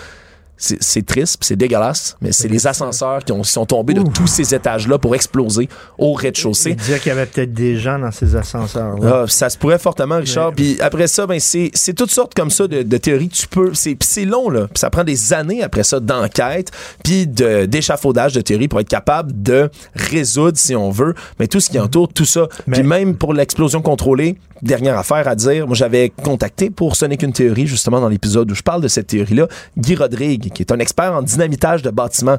C'est 0.56 1.04
triste, 1.04 1.38
c'est 1.42 1.56
dégueulasse, 1.56 2.16
mais 2.20 2.30
c'est 2.32 2.48
les 2.48 2.66
ascenseurs 2.66 3.24
qui 3.24 3.32
ont- 3.32 3.42
qui 3.42 3.50
sont 3.50 3.66
tombés 3.66 3.92
de 3.94 4.02
tous 4.02 4.26
ces 4.28 4.54
étages-là 4.54 4.98
pour 4.98 5.14
exploser 5.14 5.68
au 5.98 6.12
rez-de-chaussée. 6.14 6.74
Dire 6.74 7.00
qu'il 7.00 7.08
y 7.08 7.12
avait 7.12 7.26
peut-être 7.26 7.52
des 7.52 7.76
gens 7.76 7.98
dans 7.98 8.12
ces 8.12 8.36
ascenseurs. 8.36 8.94
Ah, 9.02 9.24
ça 9.26 9.50
se 9.50 9.58
pourrait 9.58 9.78
fortement, 9.80 10.16
Richard. 10.18 10.52
Puis 10.52 10.76
après 10.80 11.08
ça, 11.08 11.26
ben 11.26 11.40
c'est 11.40 11.70
toutes 11.96 12.10
sortes 12.12 12.34
comme 12.34 12.50
ça 12.50 12.66
de, 12.68 12.82
de 12.82 12.96
théories 12.96 13.28
tu 13.28 13.48
peux. 13.48 13.72
C'est 13.74 14.24
long 14.24 14.48
là. 14.48 14.68
Puis 14.68 14.78
ça 14.78 14.90
prend 14.90 15.04
des 15.04 15.32
années 15.32 15.62
après 15.62 15.82
ça 15.82 15.98
d'enquête, 16.00 16.70
puis 17.02 17.26
d'échafaudage 17.26 18.32
de 18.32 18.40
théories 18.40 18.68
pour 18.68 18.80
être 18.80 18.88
capable 18.88 19.42
de 19.42 19.70
résoudre, 19.94 20.56
si 20.56 20.74
on 20.76 20.90
veut, 20.90 21.14
mais 21.38 21.46
tout 21.46 21.60
ce 21.60 21.68
qui 21.70 21.78
entoure 21.78 22.08
tout 22.12 22.24
ça. 22.24 22.48
Puis 22.70 22.82
même 22.82 23.16
pour 23.16 23.34
l'explosion 23.34 23.82
contrôlée, 23.82 24.36
dernière 24.62 24.96
affaire 24.98 25.26
à 25.28 25.34
dire. 25.34 25.66
Moi, 25.66 25.74
j'avais 25.76 26.10
contacté 26.10 26.70
pour 26.70 26.96
Ce 26.96 27.04
n'est 27.04 27.16
qu'une 27.16 27.32
théorie 27.32 27.66
justement 27.66 28.00
dans 28.00 28.08
l'épisode 28.08 28.50
où 28.50 28.54
je 28.54 28.62
parle 28.62 28.80
de 28.80 28.88
cette 28.88 29.08
théorie-là, 29.08 29.48
Guy 29.76 29.94
Rodrigue, 29.96 30.43
qui 30.50 30.62
est 30.62 30.72
un 30.72 30.78
expert 30.78 31.12
en 31.12 31.22
dynamitage 31.22 31.82
de 31.82 31.90
bâtiments. 31.90 32.38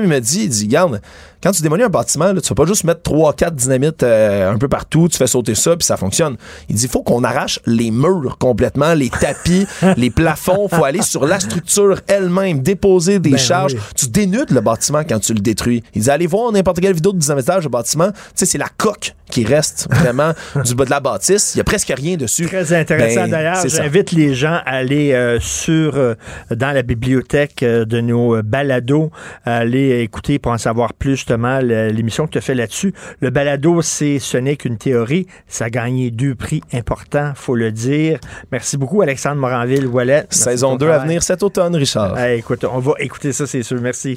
Il 0.00 0.08
m'a 0.08 0.20
dit, 0.20 0.44
il 0.44 0.48
dit, 0.48 0.66
garde, 0.68 1.00
quand 1.42 1.50
tu 1.50 1.62
démolis 1.62 1.82
un 1.82 1.88
bâtiment, 1.88 2.32
là, 2.32 2.40
tu 2.40 2.48
vas 2.48 2.54
pas 2.54 2.66
juste 2.66 2.84
mettre 2.84 3.00
3-4 3.10 3.50
dynamites 3.54 4.02
euh, 4.04 4.52
un 4.52 4.58
peu 4.58 4.68
partout, 4.68 5.08
tu 5.10 5.16
fais 5.18 5.26
sauter 5.26 5.56
ça, 5.56 5.76
puis 5.76 5.84
ça 5.84 5.96
fonctionne. 5.96 6.36
Il 6.68 6.76
dit, 6.76 6.84
il 6.84 6.88
faut 6.88 7.02
qu'on 7.02 7.24
arrache 7.24 7.58
les 7.66 7.90
murs 7.90 8.36
complètement, 8.38 8.94
les 8.94 9.10
tapis, 9.10 9.66
les 9.96 10.10
plafonds, 10.10 10.68
faut 10.68 10.84
aller 10.84 11.02
sur 11.02 11.26
la 11.26 11.40
structure 11.40 12.00
elle-même, 12.06 12.60
déposer 12.62 13.18
des 13.18 13.30
Ben 13.30 13.38
charges. 13.38 13.74
oui. 13.74 13.80
Tu 13.96 14.06
dénudes 14.06 14.50
le 14.50 14.60
bâtiment 14.60 15.02
quand 15.08 15.18
tu 15.18 15.34
le 15.34 15.40
détruis. 15.40 15.82
Il 15.94 16.02
dit, 16.02 16.10
allez 16.10 16.28
voir 16.28 16.52
n'importe 16.52 16.80
quelle 16.80 16.94
vidéo 16.94 17.12
de 17.12 17.18
dynamitage 17.18 17.64
de 17.64 17.68
bâtiment, 17.68 18.12
tu 18.12 18.18
sais, 18.36 18.46
c'est 18.46 18.58
la 18.58 18.68
coque 18.76 19.14
qui 19.28 19.44
reste 19.44 19.88
vraiment 19.94 20.32
du 20.64 20.74
bas 20.76 20.84
de 20.84 20.90
la 20.90 21.00
bâtisse. 21.00 21.54
Il 21.54 21.58
y 21.58 21.60
a 21.60 21.64
presque 21.64 21.92
rien 21.96 22.16
dessus. 22.16 22.46
Très 22.46 22.72
intéressant 22.72 23.22
Ben, 23.22 23.30
d'ailleurs. 23.30 23.66
J'invite 23.66 24.12
les 24.12 24.34
gens 24.34 24.60
à 24.64 24.76
aller 24.76 25.12
euh, 25.12 25.40
sur 25.40 25.96
euh, 25.96 26.14
dans 26.50 26.70
la 26.70 26.82
bibliothèque 26.82 27.64
de 27.64 28.00
nos 28.00 28.42
balados, 28.42 29.10
à 29.44 29.56
aller 29.56 29.81
écouter 29.90 30.38
pour 30.38 30.52
en 30.52 30.58
savoir 30.58 30.94
plus 30.94 31.16
justement 31.16 31.60
le- 31.60 31.88
l'émission 31.88 32.26
que 32.26 32.30
tu 32.32 32.38
as 32.38 32.42
fait 32.42 32.54
là-dessus. 32.54 32.94
Le 33.20 33.30
balado, 33.30 33.82
c'est 33.82 34.18
ce 34.18 34.36
n'est 34.36 34.56
qu'une 34.56 34.78
théorie. 34.78 35.26
Ça 35.46 35.66
a 35.66 35.70
gagné 35.70 36.10
deux 36.10 36.34
prix 36.34 36.62
importants, 36.72 37.32
faut 37.34 37.54
le 37.54 37.72
dire. 37.72 38.18
Merci 38.50 38.76
beaucoup, 38.76 39.02
Alexandre 39.02 39.36
Moranville 39.36 39.86
Wallet. 39.86 40.26
Saison 40.30 40.74
de 40.74 40.78
ton 40.80 40.86
2 40.86 40.90
à 40.92 40.98
venir 41.00 41.22
cet 41.22 41.42
automne, 41.42 41.76
Richard. 41.76 42.18
Eh, 42.18 42.38
écoute, 42.38 42.64
on 42.64 42.78
va 42.78 42.92
écouter 42.98 43.32
ça, 43.32 43.46
c'est 43.46 43.62
sûr. 43.62 43.80
Merci. 43.80 44.14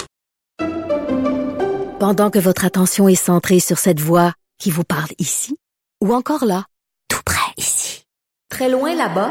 Pendant 1.98 2.30
que 2.30 2.38
votre 2.38 2.64
attention 2.64 3.08
est 3.08 3.14
centrée 3.14 3.58
sur 3.60 3.78
cette 3.78 4.00
voix 4.00 4.32
qui 4.58 4.70
vous 4.70 4.84
parle 4.84 5.10
ici, 5.18 5.56
ou 6.04 6.14
encore 6.14 6.44
là, 6.44 6.64
tout 7.08 7.20
près 7.24 7.52
ici, 7.56 8.04
très 8.50 8.70
loin 8.70 8.94
là-bas, 8.94 9.30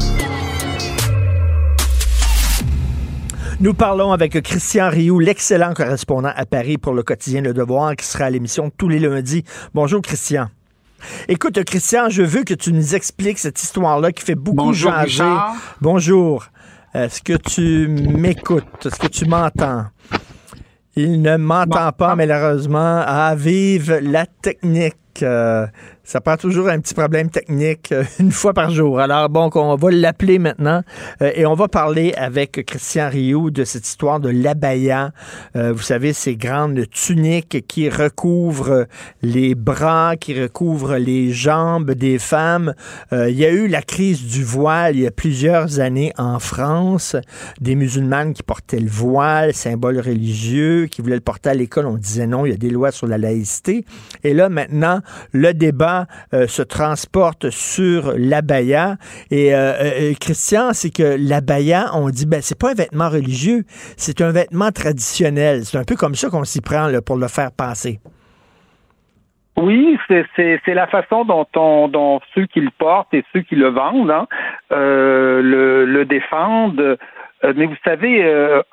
Nous 3.61 3.75
parlons 3.75 4.11
avec 4.11 4.41
Christian 4.41 4.89
Rioux, 4.89 5.19
l'excellent 5.19 5.75
correspondant 5.75 6.31
à 6.35 6.47
Paris 6.47 6.79
pour 6.79 6.93
le 6.93 7.03
quotidien 7.03 7.41
Le 7.41 7.53
Devoir, 7.53 7.95
qui 7.95 8.07
sera 8.07 8.25
à 8.25 8.29
l'émission 8.31 8.71
tous 8.75 8.89
les 8.89 8.97
lundis. 8.97 9.43
Bonjour, 9.75 10.01
Christian. 10.01 10.49
Écoute, 11.27 11.63
Christian, 11.63 12.09
je 12.09 12.23
veux 12.23 12.43
que 12.43 12.55
tu 12.55 12.73
nous 12.73 12.95
expliques 12.95 13.37
cette 13.37 13.61
histoire-là 13.61 14.11
qui 14.13 14.23
fait 14.25 14.33
beaucoup 14.33 14.65
Bonjour. 14.65 14.91
Richard. 14.91 15.55
Bonjour. 15.79 16.47
Est-ce 16.95 17.21
que 17.21 17.33
tu 17.33 17.87
m'écoutes? 17.87 18.83
Est-ce 18.83 18.99
que 18.99 19.05
tu 19.05 19.25
m'entends? 19.25 19.85
Il 20.95 21.21
ne 21.21 21.37
m'entend 21.37 21.91
pas, 21.91 22.15
malheureusement. 22.15 23.03
Ah, 23.05 23.35
vive 23.37 23.99
la 24.01 24.25
technique. 24.25 24.95
Euh, 25.23 25.67
ça 26.03 26.19
prend 26.19 26.35
toujours 26.35 26.67
un 26.67 26.79
petit 26.79 26.93
problème 26.93 27.29
technique 27.29 27.91
euh, 27.91 28.03
une 28.19 28.31
fois 28.31 28.53
par 28.53 28.71
jour. 28.71 28.99
Alors, 28.99 29.29
bon, 29.29 29.49
on 29.53 29.75
va 29.75 29.91
l'appeler 29.91 30.39
maintenant 30.39 30.81
euh, 31.21 31.31
et 31.35 31.45
on 31.45 31.53
va 31.53 31.67
parler 31.67 32.13
avec 32.17 32.65
Christian 32.65 33.09
Rioux 33.09 33.51
de 33.51 33.63
cette 33.63 33.87
histoire 33.87 34.19
de 34.19 34.29
l'abaya. 34.29 35.11
Euh, 35.55 35.71
vous 35.73 35.81
savez, 35.81 36.13
ces 36.13 36.35
grandes 36.35 36.89
tuniques 36.89 37.65
qui 37.67 37.87
recouvrent 37.87 38.87
les 39.21 39.53
bras, 39.53 40.15
qui 40.17 40.39
recouvrent 40.41 40.97
les 40.97 41.31
jambes 41.31 41.91
des 41.91 42.17
femmes. 42.17 42.73
Euh, 43.13 43.29
il 43.29 43.37
y 43.37 43.45
a 43.45 43.51
eu 43.51 43.67
la 43.67 43.81
crise 43.81 44.25
du 44.25 44.43
voile 44.43 44.95
il 44.95 45.03
y 45.03 45.07
a 45.07 45.11
plusieurs 45.11 45.79
années 45.79 46.13
en 46.17 46.39
France. 46.39 47.15
Des 47.59 47.75
musulmanes 47.75 48.33
qui 48.33 48.43
portaient 48.43 48.79
le 48.79 48.89
voile, 48.89 49.53
symbole 49.53 49.99
religieux, 49.99 50.87
qui 50.87 51.01
voulaient 51.01 51.15
le 51.15 51.21
porter 51.21 51.49
à 51.49 51.53
l'école. 51.53 51.85
On 51.85 51.97
disait 51.97 52.27
non, 52.27 52.45
il 52.45 52.49
y 52.49 52.55
a 52.55 52.57
des 52.57 52.69
lois 52.71 52.91
sur 52.91 53.07
la 53.07 53.19
laïcité. 53.19 53.85
Et 54.23 54.33
là, 54.33 54.49
maintenant, 54.49 55.00
le 55.33 55.53
débat 55.53 56.05
euh, 56.33 56.47
se 56.47 56.61
transporte 56.61 57.49
sur 57.49 58.13
l'abaya. 58.17 58.95
Et 59.29 59.53
euh, 59.53 59.73
euh, 59.81 60.13
Christian, 60.19 60.73
c'est 60.73 60.89
que 60.89 61.15
l'abaya, 61.17 61.85
on 61.93 62.09
dit, 62.09 62.25
ben, 62.25 62.41
c'est 62.41 62.59
pas 62.59 62.71
un 62.71 62.75
vêtement 62.75 63.09
religieux, 63.09 63.63
c'est 63.97 64.21
un 64.21 64.31
vêtement 64.31 64.71
traditionnel. 64.71 65.61
C'est 65.63 65.77
un 65.77 65.83
peu 65.83 65.95
comme 65.95 66.15
ça 66.15 66.29
qu'on 66.29 66.43
s'y 66.43 66.61
prend 66.61 66.89
pour 67.05 67.17
le 67.17 67.27
faire 67.27 67.51
passer. 67.51 67.99
Oui, 69.57 69.97
c'est- 70.07 70.61
la 70.67 70.87
façon 70.87 71.25
dont, 71.25 71.45
on, 71.55 71.87
dont 71.87 72.19
ceux 72.33 72.45
qui 72.45 72.61
le 72.61 72.71
portent 72.77 73.13
et 73.13 73.23
ceux 73.33 73.41
qui 73.41 73.55
le 73.55 73.67
vendent 73.67 74.09
hein, 74.09 74.27
le, 74.71 76.03
défendent. 76.05 76.97
Mais 77.43 77.65
vous 77.65 77.75
savez, 77.83 78.23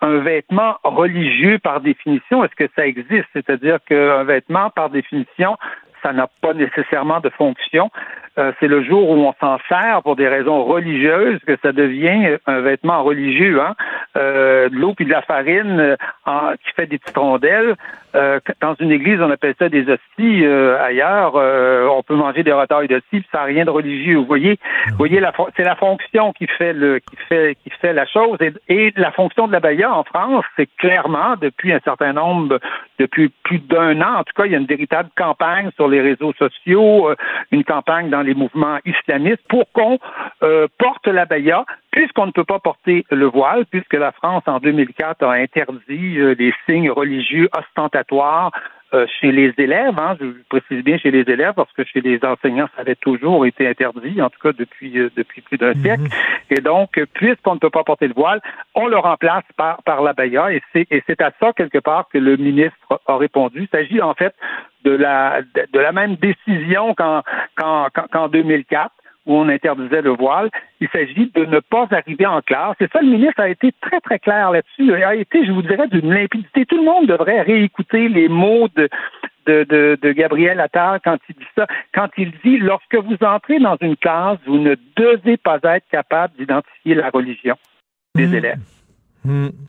un 0.01 0.19
vêtement 0.19 0.77
religieux 0.85 1.59
par 1.59 1.81
définition, 1.81 2.45
est-ce 2.45 2.55
que 2.55 2.71
ça 2.77 2.87
existe? 2.87 3.27
C'est-à-dire 3.33 3.79
qu'un 3.87 4.25
vêtement, 4.25 4.71
par 4.71 4.91
définition, 4.91 5.57
ça 6.03 6.13
n'a 6.13 6.29
pas 6.41 6.55
nécessairement 6.55 7.21
de 7.21 7.31
fonction. 7.31 7.91
Euh, 8.39 8.53
c'est 8.61 8.69
le 8.69 8.83
jour 8.83 9.11
où 9.11 9.15
on 9.15 9.35
s'en 9.41 9.59
sert 9.69 10.01
pour 10.03 10.17
des 10.17 10.29
raisons 10.29 10.65
religieuses 10.65 11.41
que 11.47 11.57
ça 11.63 11.73
devient 11.73 12.39
un 12.47 12.61
vêtement 12.61 13.03
religieux. 13.03 13.61
Hein? 13.61 13.75
Euh, 14.17 14.69
de 14.69 14.77
l'eau 14.77 14.95
puis 14.95 15.05
de 15.05 15.11
la 15.11 15.23
farine 15.23 15.79
euh, 15.81 15.97
en- 16.25 16.53
qui 16.53 16.73
fait 16.75 16.87
des 16.87 16.99
petites 16.99 17.17
rondelles. 17.17 17.75
Euh, 18.15 18.41
dans 18.61 18.75
une 18.75 18.91
église, 18.91 19.21
on 19.21 19.31
appelle 19.31 19.55
ça 19.59 19.69
des 19.69 19.83
hosties. 19.89 20.45
Ailleurs, 20.47 21.35
on 21.35 22.03
peut 22.03 22.15
manger 22.15 22.43
des 22.43 22.53
retailles 22.53 22.89
d'hosties, 22.89 23.23
ça 23.31 23.39
n'a 23.39 23.45
rien 23.45 23.65
de 23.65 23.71
religieux. 23.71 24.17
Vous 24.17 24.25
voyez, 24.25 24.59
vous 24.89 24.97
voyez, 24.97 25.21
c'est 25.57 25.63
la 25.63 25.77
fonction 25.77 26.33
qui 26.33 26.47
fait 26.47 26.73
le 26.73 27.01
qui 27.01 27.17
fait 27.29 27.57
qui 27.63 27.71
fait 27.71 27.93
la 27.93 28.07
chose. 28.07 28.39
Et, 28.69 28.93
la 28.97 29.13
fonction 29.13 29.47
de 29.47 29.53
la 29.53 29.61
Baïa 29.61 29.93
en 29.93 30.05
France, 30.05 30.45
c'est 30.57 30.69
clairement 30.79 31.37
depuis 31.41 31.73
un 31.73 31.81
certain 31.81 32.15
nombre, 32.15 32.59
depuis 32.99 33.31
plus 33.45 33.59
d'un 33.59 34.01
an, 34.01 34.21
en 34.21 34.25
tout 34.25 34.33
cas, 34.35 34.47
il 34.47 34.53
y 34.53 34.55
a 34.55 34.59
une 34.59 34.67
véritable 34.67 35.11
campagne 35.17 35.71
sur 35.77 35.89
les 35.89 36.01
réseaux 36.01 36.33
sociaux, 36.39 37.11
une 37.53 37.65
campagne 37.65 38.09
dans 38.09 38.23
les 38.23 38.28
mouvements 38.35 38.79
islamistes 38.85 39.43
pour 39.49 39.71
qu'on 39.73 39.99
euh, 40.43 40.67
porte 40.79 41.07
la 41.07 41.25
Baïa, 41.25 41.65
puisqu'on 41.91 42.27
ne 42.27 42.33
peut 42.33 42.45
pas 42.45 42.59
porter 42.59 43.05
le 43.11 43.27
voile, 43.27 43.67
puisque 43.67 43.95
la 43.95 44.13
France 44.13 44.43
en 44.47 44.59
2004 44.59 45.23
a 45.25 45.33
interdit 45.33 46.19
euh, 46.19 46.35
les 46.39 46.53
signes 46.67 46.91
religieux 46.91 47.49
ostentatoires 47.57 48.53
euh, 48.95 49.07
chez 49.21 49.33
les 49.33 49.53
élèves, 49.59 49.99
hein, 49.99 50.17
je 50.21 50.27
précise 50.49 50.83
bien 50.83 50.97
chez 50.99 51.11
les 51.11 51.21
élèves 51.31 51.53
parce 51.55 51.71
que 51.73 51.85
chez 51.85 52.01
les 52.01 52.19
enseignants, 52.25 52.69
ça 52.75 52.81
avait 52.81 52.95
toujours 52.97 53.45
été 53.45 53.69
interdit, 53.69 54.23
en 54.23 54.31
tout 54.31 54.41
cas 54.43 54.53
depuis 54.57 54.99
euh, 54.99 55.11
depuis 55.17 55.43
plus 55.43 55.59
d'un 55.59 55.75
siècle. 55.75 56.05
Et 56.51 56.61
donc, 56.61 56.99
puisqu'on 57.15 57.55
ne 57.55 57.59
peut 57.61 57.69
pas 57.71 57.85
porter 57.85 58.09
le 58.09 58.15
voile, 58.15 58.41
on 58.75 58.87
le 58.87 58.97
remplace 58.97 59.45
par 59.57 59.83
par 59.83 60.03
l'abaya 60.03 60.51
et 60.53 60.63
c'est 60.73 60.87
et 60.91 61.03
c'est 61.07 61.21
à 61.21 61.33
ça 61.39 61.53
quelque 61.53 61.79
part 61.79 62.09
que 62.13 62.19
le 62.19 62.37
ministre 62.37 63.01
a 63.07 63.17
répondu. 63.19 63.63
Il 63.63 63.69
s'agit 63.69 64.01
en 64.01 64.15
fait 64.15 64.35
de 64.85 64.93
la 64.93 65.43
de, 65.55 65.67
de 65.73 65.79
la 65.79 65.93
même 65.93 66.17
décision 66.17 66.95
qu'en 66.95 67.23
qu'en 67.57 67.89
qu'en- 67.95 68.07
qu'en 68.11 68.29
2004 68.29 68.91
où 69.27 69.35
on 69.37 69.49
interdisait 69.49 70.03
le 70.03 70.11
voile. 70.11 70.51
Il 70.81 70.89
s'agit 70.89 71.31
de 71.35 71.45
ne 71.45 71.61
pas 71.61 71.87
arriver 71.91 72.27
en 72.27 72.41
classe. 72.41 72.77
Et 72.81 72.89
ça, 72.93 73.01
le 73.01 73.09
ministre 73.09 73.41
a 73.41 73.49
été 73.49 73.73
très, 73.81 74.01
très 74.01 74.19
clair 74.19 74.51
là-dessus. 74.51 74.85
Il 74.85 74.93
a 74.93 75.15
été, 75.15 75.45
je 75.45 75.53
vous 75.53 75.63
dirais, 75.63 75.89
d'une 75.89 76.13
limpidité. 76.13 76.65
Tout 76.67 76.79
le 76.79 76.85
monde 76.85 77.07
devrait 77.07 77.43
réécouter 77.43 78.09
les 78.09 78.29
mots 78.29 78.69
de, 78.75 78.89
de, 79.47 79.65
de, 79.65 79.99
de 80.01 80.13
Gabriel 80.13 80.61
Attal 80.61 81.01
quand 81.05 81.19
il 81.29 81.35
dit 81.35 81.49
ça. 81.57 81.67
Quand 81.95 82.09
il 82.17 82.33
dit, 82.45 82.59
lorsque 82.59 82.95
vous 82.95 83.17
entrez 83.21 83.59
dans 83.59 83.77
une 83.81 83.97
classe, 83.97 84.39
vous 84.47 84.59
ne 84.59 84.77
devez 84.97 85.37
pas 85.37 85.59
être 85.63 85.89
capable 85.91 86.35
d'identifier 86.37 86.95
la 86.95 87.11
religion 87.11 87.57
des 88.15 88.35
élèves. 88.35 88.61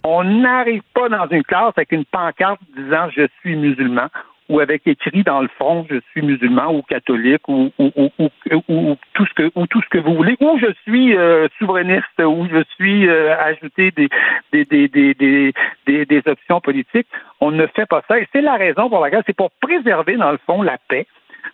On 0.04 0.24
n'arrive 0.24 0.84
pas 0.94 1.10
dans 1.10 1.28
une 1.28 1.44
classe 1.44 1.74
avec 1.76 1.92
une 1.92 2.06
pancarte 2.06 2.62
disant 2.78 3.10
je 3.10 3.28
suis 3.40 3.56
musulman 3.56 4.08
ou 4.50 4.60
avec 4.60 4.86
écrit 4.88 5.24
dans 5.24 5.42
le 5.42 5.48
front 5.48 5.86
je 5.90 6.00
suis 6.12 6.22
musulman 6.22 6.74
ou 6.74 6.82
catholique 6.82 7.48
ou, 7.48 7.72
ou, 7.78 7.92
ou, 7.96 8.10
ou- 8.20 8.62
ou 8.68 8.96
tout 9.14 9.26
ce 9.26 9.34
que 9.34 9.52
ou 9.56 9.68
tout 9.68 9.82
ce 9.82 9.90
que 9.90 10.00
vous 10.00 10.16
voulez 10.16 10.36
ou 10.40 10.58
je 10.60 10.72
suis 10.84 11.16
euh, 11.16 11.48
souverainiste 11.58 12.20
ou 12.20 12.48
je 12.52 12.64
suis 12.76 13.08
euh, 13.08 13.36
ajouté 13.40 13.92
des, 13.92 14.10
des, 14.52 14.66
des, 14.66 14.88
des, 15.14 15.54
des, 15.86 16.06
des 16.06 16.22
options 16.26 16.60
politiques. 16.62 17.08
On 17.40 17.52
ne 17.52 17.68
fait 17.68 17.86
pas 17.86 18.02
ça 18.08 18.20
et 18.20 18.28
c'est 18.34 18.42
la 18.42 18.56
raison 18.56 18.90
pour 18.90 19.00
laquelle 19.02 19.24
c'est 19.26 19.36
pour 19.36 19.52
préserver 19.62 20.18
dans 20.18 20.32
le 20.32 20.40
fond 20.46 20.62
la 20.62 20.78
paix 20.90 21.06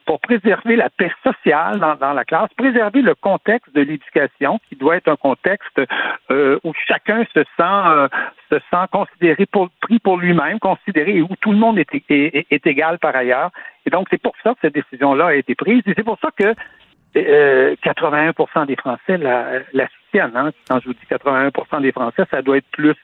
pour 0.06 0.20
préserver 0.20 0.76
la 0.76 0.90
paix 0.90 1.12
sociale 1.24 1.80
dans, 1.80 1.96
dans 1.96 2.14
la 2.14 2.26
classe, 2.26 2.50
préserver 2.56 3.02
le 3.02 3.16
contexte 3.16 3.74
de 3.74 3.82
l'éducation, 3.82 4.60
qui 4.70 4.76
doit 4.76 4.98
être 4.98 5.08
un 5.08 5.16
contexte 5.16 5.82
euh, 6.32 6.60
où 6.64 6.74
chacun 6.88 7.26
se 7.34 7.44
sent 7.58 7.62
euh, 7.62 8.08
se 8.52 8.60
sent 8.72 8.86
considéré 8.92 9.46
pour 9.46 9.70
pris 9.82 10.00
pour 10.00 10.18
lui-même, 10.18 10.60
considéré 10.60 11.18
et 11.18 11.22
où 11.22 11.36
tout 11.42 11.52
le 11.52 11.58
monde 11.58 11.80
est, 11.80 11.90
est, 12.10 12.46
est 12.50 12.68
égal 12.68 13.00
par 13.00 13.16
ailleurs. 13.16 13.52
Et 13.86 13.90
donc 13.90 14.08
c'est 14.10 14.22
pour 14.22 14.34
ça 14.44 14.52
que 14.52 14.60
cette 14.62 14.76
décision-là 14.76 15.28
a 15.28 15.34
été 15.34 15.56
prise. 15.56 15.82
Et 15.88 15.94
c'est 15.96 16.04
pour 16.04 16.20
ça 16.20 16.30
que 16.36 16.54
euh, 17.18 17.76
81% 17.84 18.68
des 18.68 18.76
Français 18.76 19.18
la, 19.18 19.60
la 19.74 19.88
soutiennent. 19.88 20.36
Hein. 20.36 20.52
Quand 20.68 20.80
je 20.82 20.88
vous 20.88 20.94
dis 20.94 21.00
81% 21.10 21.82
des 21.82 21.92
Français, 21.92 22.24
ça 22.30 22.42
doit 22.42 22.58
être 22.58 22.70
plus 22.72 22.96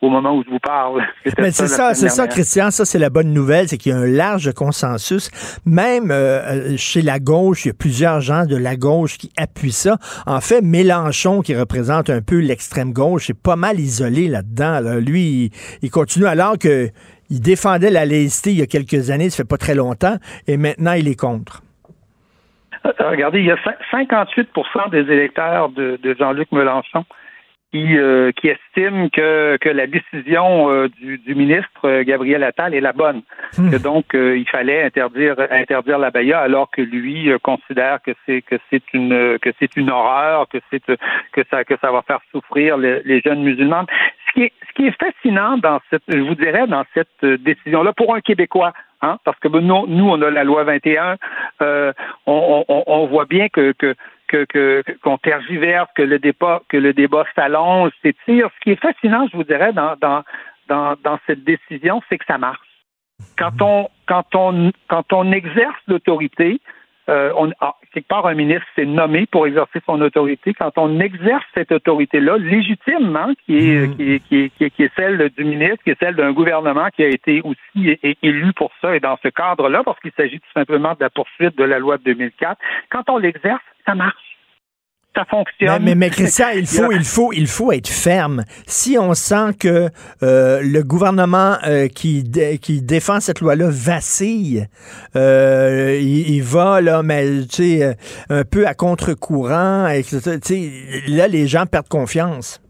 au 0.00 0.08
moment 0.08 0.34
où 0.36 0.42
je 0.44 0.50
vous 0.50 0.58
parle. 0.58 1.02
Mais 1.38 1.50
c'est 1.50 1.66
ça, 1.66 1.94
c'est. 1.94 2.08
Christian. 2.28 2.70
Ça, 2.70 2.84
c'est 2.84 2.98
la 2.98 3.10
bonne 3.10 3.32
nouvelle, 3.32 3.68
c'est 3.68 3.76
qu'il 3.76 3.92
y 3.92 3.94
a 3.94 3.98
un 3.98 4.06
large 4.06 4.52
consensus. 4.52 5.30
Même 5.64 6.10
euh, 6.10 6.76
chez 6.76 7.02
la 7.02 7.18
gauche, 7.18 7.64
il 7.64 7.68
y 7.68 7.70
a 7.70 7.74
plusieurs 7.74 8.20
gens 8.20 8.44
de 8.46 8.56
la 8.56 8.76
gauche 8.76 9.18
qui 9.18 9.30
appuient 9.36 9.72
ça. 9.72 9.98
En 10.26 10.40
fait, 10.40 10.62
Mélenchon, 10.62 11.42
qui 11.42 11.54
représente 11.54 12.10
un 12.10 12.22
peu 12.22 12.38
l'extrême 12.38 12.92
gauche, 12.92 13.30
est 13.30 13.40
pas 13.40 13.56
mal 13.56 13.78
isolé 13.78 14.28
là-dedans. 14.28 14.80
là. 14.80 15.00
Lui, 15.00 15.20
il, 15.20 15.50
il 15.82 15.90
continue 15.90 16.26
alors 16.26 16.58
que 16.58 16.88
il 17.30 17.40
défendait 17.40 17.90
la 17.90 18.06
laïcité 18.06 18.52
il 18.52 18.58
y 18.58 18.62
a 18.62 18.66
quelques 18.66 19.10
années, 19.10 19.28
ça 19.28 19.38
fait 19.38 19.44
pas 19.44 19.58
très 19.58 19.74
longtemps, 19.74 20.16
et 20.46 20.56
maintenant 20.56 20.92
il 20.92 21.08
est 21.08 21.18
contre. 21.18 21.62
Euh, 22.86 22.92
Regardez, 23.10 23.40
il 23.40 23.46
y 23.46 23.50
a 23.50 23.56
cin- 23.56 23.76
58% 23.92 24.90
des 24.90 25.10
électeurs 25.12 25.68
de, 25.70 25.98
de 26.02 26.14
Jean-Luc 26.18 26.50
Mélenchon 26.52 27.04
qui, 27.70 27.98
euh, 27.98 28.32
qui 28.32 28.48
estiment 28.48 29.08
que, 29.10 29.58
que 29.60 29.68
la 29.68 29.86
décision 29.86 30.70
euh, 30.70 30.88
du, 30.88 31.18
du 31.18 31.34
ministre 31.34 32.00
Gabriel 32.02 32.42
Attal 32.42 32.74
est 32.74 32.80
la 32.80 32.92
bonne. 32.94 33.20
Que 33.56 33.76
donc 33.76 34.14
euh, 34.14 34.38
il 34.38 34.48
fallait 34.48 34.82
interdire 34.84 35.36
interdire 35.50 35.98
la 35.98 36.10
alors 36.40 36.70
que 36.70 36.80
lui 36.80 37.30
considère 37.42 38.00
que 38.02 38.12
c'est 38.24 38.40
que 38.42 38.56
c'est 38.70 38.82
une 38.94 39.38
que 39.40 39.50
c'est 39.58 39.76
une 39.76 39.90
horreur, 39.90 40.48
que 40.48 40.58
c'est 40.70 40.80
que 40.80 41.42
ça 41.50 41.64
que 41.64 41.74
ça 41.80 41.92
va 41.92 42.00
faire 42.02 42.20
souffrir 42.32 42.78
les, 42.78 43.02
les 43.04 43.20
jeunes 43.20 43.42
musulmans. 43.42 43.84
Ce 44.28 44.32
qui 44.32 44.42
est 44.44 44.52
ce 44.66 44.72
qui 44.74 44.86
est 44.86 44.98
fascinant 44.98 45.58
dans 45.58 45.80
cette 45.90 46.02
je 46.08 46.18
vous 46.20 46.34
dirais 46.34 46.66
dans 46.66 46.84
cette 46.94 47.24
décision 47.42 47.82
là 47.82 47.92
pour 47.92 48.14
un 48.14 48.20
Québécois 48.20 48.72
Hein, 49.00 49.18
parce 49.24 49.38
que 49.38 49.46
nous, 49.48 49.86
nous, 49.86 50.08
on 50.10 50.20
a 50.22 50.30
la 50.30 50.42
loi 50.42 50.64
21, 50.64 51.16
euh, 51.62 51.92
on, 52.26 52.64
on, 52.68 52.84
on 52.86 53.06
voit 53.06 53.26
bien 53.26 53.48
que, 53.48 53.72
que 53.72 53.94
que 54.26 54.44
que- 54.44 54.82
qu'on 55.02 55.18
tergiverse, 55.18 55.88
que 55.94 56.02
le 56.02 56.18
débat 56.18 56.62
que 56.68 56.76
le 56.76 56.92
débat 56.92 57.24
s'allonge, 57.34 57.92
s'étire. 58.02 58.48
Ce 58.56 58.60
qui 58.60 58.70
est 58.72 58.80
fascinant, 58.80 59.26
je 59.30 59.36
vous 59.36 59.44
dirais, 59.44 59.72
dans 59.72 59.94
dans 60.00 60.24
dans, 60.68 60.96
dans 61.02 61.18
cette 61.26 61.44
décision, 61.44 62.02
c'est 62.08 62.18
que 62.18 62.26
ça 62.26 62.38
marche. 62.38 62.58
Quand 63.38 63.60
on 63.62 63.88
quand 64.06 64.34
on 64.34 64.72
quand 64.88 65.12
on 65.12 65.30
exerce 65.32 65.80
l'autorité, 65.86 66.60
euh, 67.08 67.32
on, 67.36 67.50
ah, 67.60 67.74
quelque 67.92 68.08
part, 68.08 68.26
un 68.26 68.34
ministre 68.34 68.66
s'est 68.76 68.84
nommé 68.84 69.26
pour 69.26 69.46
exercer 69.46 69.80
son 69.86 70.00
autorité. 70.00 70.54
Quand 70.54 70.72
on 70.76 71.00
exerce 71.00 71.44
cette 71.54 71.72
autorité-là, 71.72 72.36
légitimement, 72.38 73.32
qui 73.46 73.56
est, 73.56 73.96
qui, 73.96 74.12
est, 74.12 74.18
qui, 74.20 74.36
est, 74.36 74.48
qui, 74.50 74.64
est, 74.64 74.70
qui 74.70 74.82
est 74.84 74.92
celle 74.94 75.30
du 75.36 75.44
ministre, 75.44 75.82
qui 75.84 75.90
est 75.90 75.98
celle 76.00 76.16
d'un 76.16 76.32
gouvernement 76.32 76.88
qui 76.94 77.02
a 77.02 77.08
été 77.08 77.40
aussi 77.42 77.98
élu 78.22 78.52
pour 78.52 78.70
ça 78.80 78.94
et 78.94 79.00
dans 79.00 79.18
ce 79.22 79.28
cadre-là, 79.28 79.82
parce 79.84 79.98
qu'il 80.00 80.12
s'agit 80.16 80.38
tout 80.38 80.52
simplement 80.54 80.92
de 80.92 81.00
la 81.00 81.10
poursuite 81.10 81.56
de 81.56 81.64
la 81.64 81.78
loi 81.78 81.98
de 81.98 82.02
2004, 82.04 82.58
quand 82.90 83.08
on 83.08 83.18
l'exerce, 83.18 83.62
ça 83.86 83.94
marche. 83.94 84.27
Ça 85.18 85.24
fonctionne. 85.24 85.82
mais, 85.82 85.96
mais 85.96 86.10
Christian, 86.10 86.46
il 86.54 86.64
faut, 86.66 86.92
il 86.92 87.04
faut, 87.04 87.32
il 87.32 87.48
faut 87.48 87.72
être 87.72 87.88
ferme. 87.88 88.44
Si 88.66 88.96
on 88.98 89.14
sent 89.14 89.54
que 89.58 89.88
euh, 90.22 90.60
le 90.62 90.82
gouvernement 90.84 91.56
euh, 91.66 91.88
qui, 91.88 92.22
dé- 92.22 92.58
qui 92.58 92.82
défend 92.82 93.18
cette 93.18 93.40
loi-là 93.40 93.68
vacille, 93.68 94.68
euh, 95.16 95.98
il, 96.00 96.36
il 96.36 96.42
va 96.42 96.80
là, 96.80 97.02
mais 97.02 97.24
tu 97.50 97.80
sais, 97.80 97.96
un 98.30 98.44
peu 98.44 98.66
à 98.68 98.74
contre-courant, 98.74 99.88
etc. 99.88 100.38
Tu 100.40 100.54
sais, 100.54 100.70
là, 101.08 101.26
les 101.26 101.48
gens 101.48 101.66
perdent 101.66 101.88
confiance. 101.88 102.60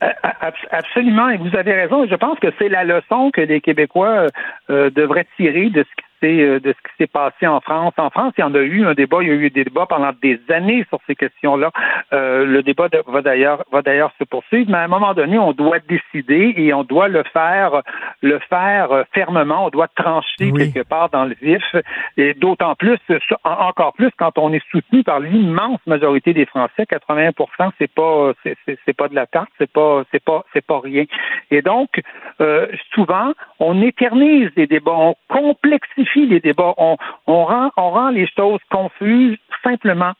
Ab- 0.00 0.52
Absolument, 0.70 1.30
et 1.30 1.38
vous 1.38 1.56
avez 1.56 1.72
raison. 1.72 2.06
Je 2.06 2.14
pense 2.16 2.38
que 2.38 2.48
c'est 2.58 2.68
la 2.68 2.84
leçon 2.84 3.30
que 3.32 3.40
les 3.40 3.60
Québécois 3.60 4.26
euh, 4.68 4.90
devraient 4.90 5.26
tirer 5.36 5.70
de 5.70 5.82
ce 5.82 5.88
qui 5.96 6.03
s'est 6.24 6.40
euh, 6.40 6.60
de 6.60 6.72
ce 6.72 6.88
qui 6.88 6.96
s'est 6.98 7.06
passé 7.06 7.46
en 7.46 7.60
France. 7.60 7.92
En 7.98 8.10
France, 8.10 8.32
il 8.38 8.40
y 8.40 8.44
en 8.44 8.54
a 8.54 8.58
eu 8.60 8.84
un 8.86 8.94
débat, 8.94 9.18
il 9.22 9.28
y 9.28 9.30
a 9.30 9.34
eu 9.34 9.50
des 9.50 9.64
débats 9.64 9.86
pendant 9.86 10.12
des 10.22 10.40
années 10.50 10.84
sur 10.88 10.98
ces 11.06 11.14
questions-là. 11.14 11.70
Euh, 12.12 12.44
le 12.46 12.62
débat 12.62 12.88
de- 12.88 13.02
va 13.06 13.20
d'ailleurs 13.22 13.64
va 13.72 13.82
d'ailleurs 13.82 14.12
se 14.18 14.24
poursuivre, 14.24 14.70
mais 14.70 14.78
à 14.78 14.82
un 14.82 14.88
moment 14.88 15.14
donné, 15.14 15.38
on 15.38 15.52
doit 15.52 15.78
décider 15.80 16.54
et 16.56 16.72
on 16.72 16.84
doit 16.84 17.08
le 17.08 17.22
faire 17.32 17.82
le 18.22 18.38
faire 18.50 18.88
fermement. 19.12 19.66
On 19.66 19.70
doit 19.70 19.88
trancher 19.88 20.50
quelque 20.72 20.88
part 20.88 21.08
dans 21.10 21.24
le 21.24 21.34
vif, 21.40 21.64
et 22.16 22.34
d'autant 22.34 22.74
plus 22.74 22.98
en- 23.44 23.50
encore 23.68 23.92
plus 23.94 24.10
quand 24.16 24.38
on 24.38 24.52
est 24.52 24.64
soutenu 24.70 25.02
par 25.02 25.20
l'immense 25.20 25.80
majorité 25.86 26.32
des 26.32 26.46
Français. 26.46 26.84
81% 26.88 27.72
c'est 27.78 27.92
pas 27.92 28.32
c'est- 28.42 28.56
c'est 28.64 28.78
c'est 28.84 28.96
pas 28.96 29.08
de 29.08 29.14
la 29.14 29.26
tarte, 29.26 29.50
c'est 29.58 29.70
pas 29.70 30.02
c'est 30.10 30.22
pas 30.22 30.44
c'est 30.52 30.64
pas 30.64 30.80
rien. 30.80 31.04
Et 31.50 31.60
donc 31.62 31.90
euh, 32.40 32.66
souvent 32.94 33.32
on 33.58 33.82
éternise 33.82 34.50
les 34.56 34.66
débats, 34.66 34.92
on 35.10 35.14
complexifie 35.28 36.13
les 36.14 36.40
débats, 36.40 36.74
on, 36.76 36.96
rend 37.26 37.70
on 37.76 37.90
rend 37.90 38.10
les 38.10 38.28
choses 38.36 38.60
confuses 38.70 39.38
simplement 39.62 40.12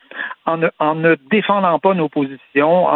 en 0.46 0.56
ne, 0.56 0.68
en 0.78 0.94
ne 0.94 1.16
défendant 1.30 1.78
pas 1.78 1.94
nos 1.94 2.08
positions, 2.08 2.86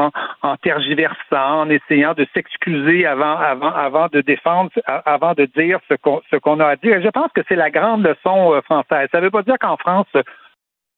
en, 0.42 0.56
tergiversant, 0.62 1.60
en 1.60 1.70
essayant 1.70 2.14
de 2.14 2.26
s'excuser 2.34 3.06
avant 3.06 3.36
avant 3.36 3.72
avant 3.72 4.06
de 4.12 4.20
défendre, 4.20 4.70
avant 4.86 5.34
de 5.34 5.44
dire 5.44 5.78
ce 5.88 6.36
qu'on 6.36 6.60
a 6.60 6.66
à 6.66 6.76
dire. 6.76 7.00
Je 7.02 7.08
pense 7.08 7.30
que 7.34 7.42
c'est 7.48 7.56
la 7.56 7.70
grande 7.70 8.02
leçon 8.02 8.54
euh, 8.54 8.60
française. 8.62 9.08
Ça 9.12 9.18
ne 9.18 9.24
veut 9.24 9.30
pas 9.30 9.42
dire 9.42 9.58
qu'en 9.60 9.76
France 9.76 10.06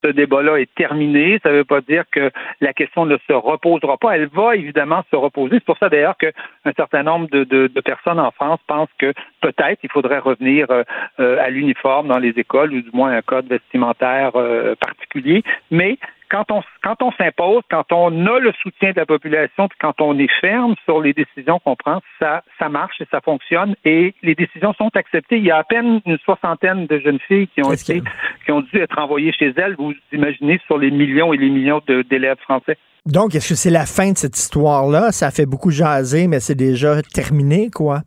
ce 0.04 0.10
débat-là 0.10 0.56
est 0.56 0.74
terminé. 0.74 1.38
Ça 1.42 1.50
ne 1.50 1.58
veut 1.58 1.64
pas 1.64 1.80
dire 1.80 2.04
que 2.10 2.30
la 2.60 2.72
question 2.72 3.06
ne 3.06 3.16
se 3.26 3.32
reposera 3.32 3.96
pas. 3.96 4.16
Elle 4.16 4.28
va 4.28 4.56
évidemment 4.56 5.02
se 5.10 5.16
reposer. 5.16 5.56
C'est 5.56 5.64
pour 5.64 5.78
ça 5.78 5.88
d'ailleurs 5.88 6.16
qu'un 6.16 6.72
certain 6.76 7.02
nombre 7.02 7.28
de, 7.30 7.80
personnes 7.80 8.20
en 8.20 8.30
France 8.30 8.60
pensent 8.66 8.90
que 8.98 9.12
peut-être 9.40 9.80
il 9.82 9.90
faudrait 9.90 10.18
revenir 10.18 10.66
euh, 10.70 10.84
à 11.18 11.48
l'uniforme 11.50 12.08
dans 12.08 12.18
les 12.18 12.30
écoles 12.36 12.72
ou 12.72 12.82
du 12.82 12.90
moins 12.92 13.12
un 13.12 13.22
code 13.22 13.46
vestimentaire 13.48 14.32
euh, 14.36 14.74
particulier. 14.76 15.42
Mais 15.70 15.98
quand 16.30 16.50
on 16.50 16.62
quand 16.82 17.02
on 17.02 17.12
s'impose, 17.12 17.62
quand 17.70 17.92
on 17.92 18.26
a 18.26 18.38
le 18.38 18.52
soutien 18.62 18.92
de 18.92 18.96
la 18.96 19.06
population, 19.06 19.68
puis 19.68 19.78
quand 19.80 20.00
on 20.00 20.18
est 20.18 20.30
ferme 20.40 20.74
sur 20.84 21.00
les 21.00 21.12
décisions 21.12 21.58
qu'on 21.58 21.76
prend, 21.76 22.00
ça 22.18 22.42
ça 22.58 22.68
marche 22.68 23.00
et 23.00 23.06
ça 23.10 23.20
fonctionne 23.20 23.74
et 23.84 24.14
les 24.22 24.34
décisions 24.34 24.72
sont 24.74 24.90
acceptées. 24.94 25.38
Il 25.38 25.44
y 25.44 25.50
a 25.50 25.58
à 25.58 25.64
peine 25.64 26.00
une 26.06 26.18
soixantaine 26.18 26.86
de 26.86 26.98
jeunes 26.98 27.20
filles 27.26 27.48
qui 27.48 27.62
ont 27.62 27.72
été 27.72 28.02
qui 28.44 28.52
ont 28.52 28.60
dû 28.60 28.78
être 28.78 28.98
envoyées 28.98 29.32
chez 29.32 29.52
elles. 29.56 29.74
Vous 29.76 29.92
imaginez 30.12 30.60
sur 30.66 30.78
les 30.78 30.90
millions 30.90 31.32
et 31.32 31.36
les 31.36 31.50
millions 31.50 31.82
d'élèves 32.08 32.38
français. 32.38 32.78
Donc, 33.06 33.34
est-ce 33.34 33.48
que 33.48 33.54
c'est 33.54 33.70
la 33.70 33.86
fin 33.86 34.12
de 34.12 34.18
cette 34.18 34.36
histoire-là? 34.36 35.10
Ça 35.10 35.30
fait 35.30 35.46
beaucoup 35.46 35.70
jaser, 35.70 36.28
mais 36.28 36.38
c'est 36.38 36.54
déjà 36.54 37.00
terminé, 37.02 37.70
quoi? 37.70 38.02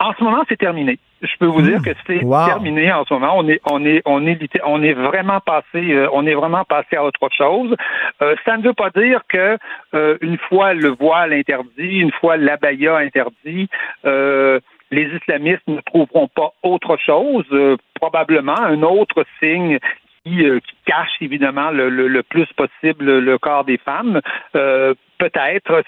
En 0.00 0.12
ce 0.12 0.24
moment, 0.24 0.42
c'est 0.48 0.58
terminé. 0.58 0.98
Je 1.24 1.36
peux 1.38 1.46
vous 1.46 1.62
dire 1.62 1.80
que 1.82 1.90
c'est 2.06 2.20
terminé 2.20 2.92
en 2.92 3.04
ce 3.04 3.14
moment. 3.14 3.34
On 3.36 3.48
est, 3.48 3.60
on 3.70 3.84
est, 3.84 4.02
on 4.04 4.26
est, 4.26 4.38
on 4.64 4.82
est 4.82 4.92
vraiment 4.92 5.40
passé, 5.40 5.92
euh, 5.92 6.08
on 6.12 6.26
est 6.26 6.34
vraiment 6.34 6.64
passé 6.64 6.96
à 6.96 7.04
autre 7.04 7.28
chose. 7.36 7.74
Euh, 8.22 8.34
ça 8.44 8.56
ne 8.56 8.62
veut 8.62 8.74
pas 8.74 8.90
dire 8.90 9.22
que 9.28 9.56
euh, 9.94 10.18
une 10.20 10.38
fois 10.38 10.74
le 10.74 10.88
voile 10.88 11.32
interdit, 11.32 11.98
une 11.98 12.12
fois 12.12 12.36
l'abaya 12.36 12.96
interdit, 12.96 13.68
les 14.04 15.10
islamistes 15.16 15.66
ne 15.66 15.80
trouveront 15.80 16.28
pas 16.28 16.52
autre 16.62 16.96
chose, 16.98 17.46
probablement 17.94 18.60
un 18.60 18.82
autre 18.82 19.24
signe 19.40 19.78
qui, 20.24 20.36
qui, 20.36 20.76
cache 20.86 21.16
évidemment 21.20 21.70
le, 21.70 21.88
le, 21.88 22.06
le, 22.06 22.22
plus 22.22 22.46
possible 22.56 23.18
le 23.18 23.38
corps 23.38 23.64
des 23.64 23.78
femmes. 23.78 24.20
Peut-être 24.52 25.82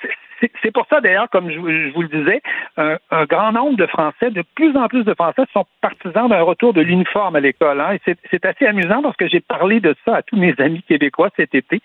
c'est 0.62 0.70
pour 0.72 0.86
ça, 0.88 1.00
d'ailleurs, 1.00 1.28
comme 1.30 1.50
je, 1.50 1.58
vous 1.58 2.02
le 2.02 2.08
disais, 2.08 2.42
un, 2.76 3.24
grand 3.26 3.52
nombre 3.52 3.76
de 3.76 3.86
Français, 3.86 4.30
de 4.30 4.42
plus 4.54 4.76
en 4.76 4.88
plus 4.88 5.04
de 5.04 5.14
Français 5.14 5.42
sont 5.52 5.66
partisans 5.80 6.28
d'un 6.28 6.42
retour 6.42 6.72
de 6.72 6.80
l'uniforme 6.80 7.36
à 7.36 7.40
l'école. 7.40 7.80
Hein, 7.80 7.96
c'est 8.30 8.44
assez 8.44 8.66
amusant 8.66 9.02
parce 9.02 9.16
que 9.16 9.28
j'ai 9.28 9.40
parlé 9.40 9.80
de 9.80 9.94
ça 10.04 10.16
à 10.16 10.22
tous 10.22 10.36
mes 10.36 10.54
amis 10.58 10.82
québécois 10.82 11.30
cet 11.36 11.54
été, 11.54 11.80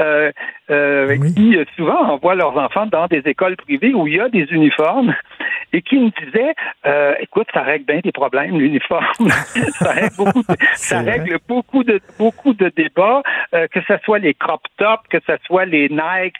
euh, 0.00 0.30
euh, 0.70 1.16
qui 1.34 1.56
euh, 1.56 1.64
souvent 1.76 2.12
envoient 2.12 2.34
leurs 2.34 2.56
enfants 2.56 2.86
dans 2.86 3.06
des 3.06 3.22
écoles 3.24 3.56
privées 3.56 3.94
où 3.94 4.06
il 4.06 4.14
y 4.14 4.20
a 4.20 4.28
des 4.28 4.46
uniformes 4.50 5.14
et 5.72 5.82
qui 5.82 5.98
me 5.98 6.10
disaient, 6.24 6.54
euh, 6.86 7.14
écoute, 7.20 7.48
ça 7.52 7.62
règle 7.62 7.84
bien 7.84 8.00
des 8.02 8.12
problèmes, 8.12 8.58
l'uniforme. 8.58 9.04
ça 9.28 9.92
règle 9.92 10.16
beaucoup, 10.16 10.42
de, 10.42 10.56
ça 10.74 11.00
règle 11.00 11.38
beaucoup 11.48 11.84
de 11.84 12.00
beaucoup 12.18 12.54
de 12.54 12.70
débats, 12.74 13.22
euh, 13.54 13.66
que 13.68 13.80
ce 13.86 13.94
soit 14.04 14.18
les 14.18 14.34
crop 14.34 14.62
tops, 14.78 15.06
que 15.10 15.18
ce 15.26 15.32
soit 15.46 15.64
les 15.64 15.88
Nike 15.88 16.36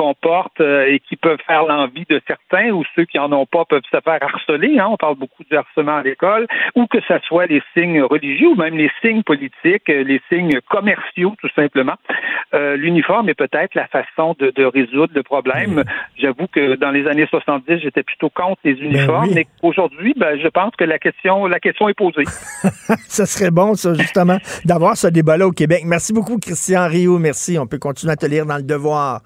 comportent 0.00 0.62
euh, 0.62 0.86
et 0.86 0.98
qui 0.98 1.16
peuvent 1.16 1.42
faire 1.46 1.64
l'envie 1.64 2.06
de 2.08 2.22
certains 2.26 2.70
ou 2.70 2.82
ceux 2.96 3.04
qui 3.04 3.18
en 3.18 3.30
ont 3.32 3.44
pas 3.44 3.66
peuvent 3.66 3.82
se 3.92 4.00
faire 4.00 4.18
harceler. 4.22 4.78
Hein, 4.78 4.86
on 4.88 4.96
parle 4.96 5.16
beaucoup 5.16 5.44
de 5.50 5.54
harcèlement 5.54 5.96
à 5.96 6.02
l'école, 6.02 6.46
ou 6.74 6.86
que 6.86 6.98
ce 7.06 7.18
soit 7.26 7.44
les 7.44 7.60
signes 7.74 8.02
religieux 8.02 8.48
ou 8.48 8.54
même 8.54 8.78
les 8.78 8.90
signes 9.02 9.22
politiques, 9.22 9.90
euh, 9.90 10.02
les 10.02 10.22
signes 10.32 10.58
commerciaux 10.70 11.34
tout 11.38 11.50
simplement. 11.54 11.96
Euh, 12.54 12.76
l'uniforme 12.76 13.28
est 13.28 13.34
peut-être 13.34 13.74
la 13.74 13.88
façon 13.88 14.34
de, 14.38 14.64
résoudre 14.64 15.12
le 15.14 15.22
problème. 15.22 15.84
J'avoue 16.16 16.46
que 16.46 16.76
dans 16.76 16.90
les 16.90 17.06
années 17.06 17.26
70, 17.28 17.80
j'étais 17.82 18.02
plutôt 18.02 18.30
contre 18.30 18.60
les 18.64 18.74
ben 18.74 18.84
uniformes, 18.84 19.30
mais 19.34 19.46
aujourd'hui, 19.62 20.14
ben, 20.16 20.38
je 20.42 20.48
pense 20.48 20.74
que 20.76 20.84
la 20.84 20.98
question, 20.98 21.46
la 21.46 21.60
question 21.60 21.88
est 21.90 21.94
posée. 21.94 22.24
ça 23.06 23.26
serait 23.26 23.50
bon, 23.50 23.74
ça, 23.74 23.92
justement, 23.94 24.38
d'avoir 24.64 24.96
ce 24.96 25.08
débat-là 25.08 25.46
au 25.46 25.52
Québec. 25.52 25.82
Merci 25.84 26.14
beaucoup, 26.14 26.38
Christian 26.38 26.88
Rio. 26.88 27.18
Merci. 27.18 27.58
On 27.58 27.66
peut 27.66 27.78
continuer 27.78 28.12
à 28.12 28.16
te 28.16 28.26
lire 28.26 28.46
dans 28.46 28.56
le 28.56 28.62
devoir. 28.62 29.20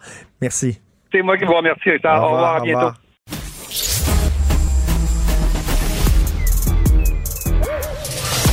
Merci. 0.45 0.79
C'est 1.11 1.23
moi 1.23 1.39
qui 1.39 1.47
vous 1.47 1.55
remercie, 1.55 1.89
Richard. 1.89 2.23
Au 2.23 2.33
revoir, 2.33 2.57
à 2.57 2.61
bientôt. 2.61 2.91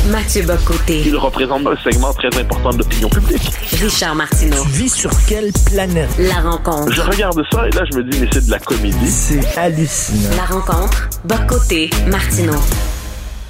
Mathieu 0.09 0.43
Bocoté. 0.43 1.01
Il 1.05 1.17
représente 1.17 1.67
un 1.67 1.75
segment 1.83 2.13
très 2.13 2.29
important 2.39 2.69
de 2.69 2.77
l'opinion 2.77 3.09
publique. 3.09 3.41
Richard 3.81 4.15
Martineau. 4.15 4.63
Tu 4.63 4.69
vis 4.69 4.89
sur 4.89 5.11
quelle 5.27 5.51
planète? 5.69 6.09
La 6.17 6.39
rencontre. 6.49 6.93
Je 6.93 7.01
regarde 7.01 7.43
ça 7.51 7.67
et 7.67 7.71
là, 7.71 7.83
je 7.91 7.97
me 7.97 8.03
dis, 8.05 8.21
mais 8.21 8.27
c'est 8.31 8.45
de 8.45 8.51
la 8.51 8.59
comédie. 8.59 9.07
C'est 9.09 9.57
hallucinant. 9.57 10.37
La 10.37 10.45
rencontre. 10.45 11.09
Bocoté. 11.25 11.89
Martineau. 12.07 12.55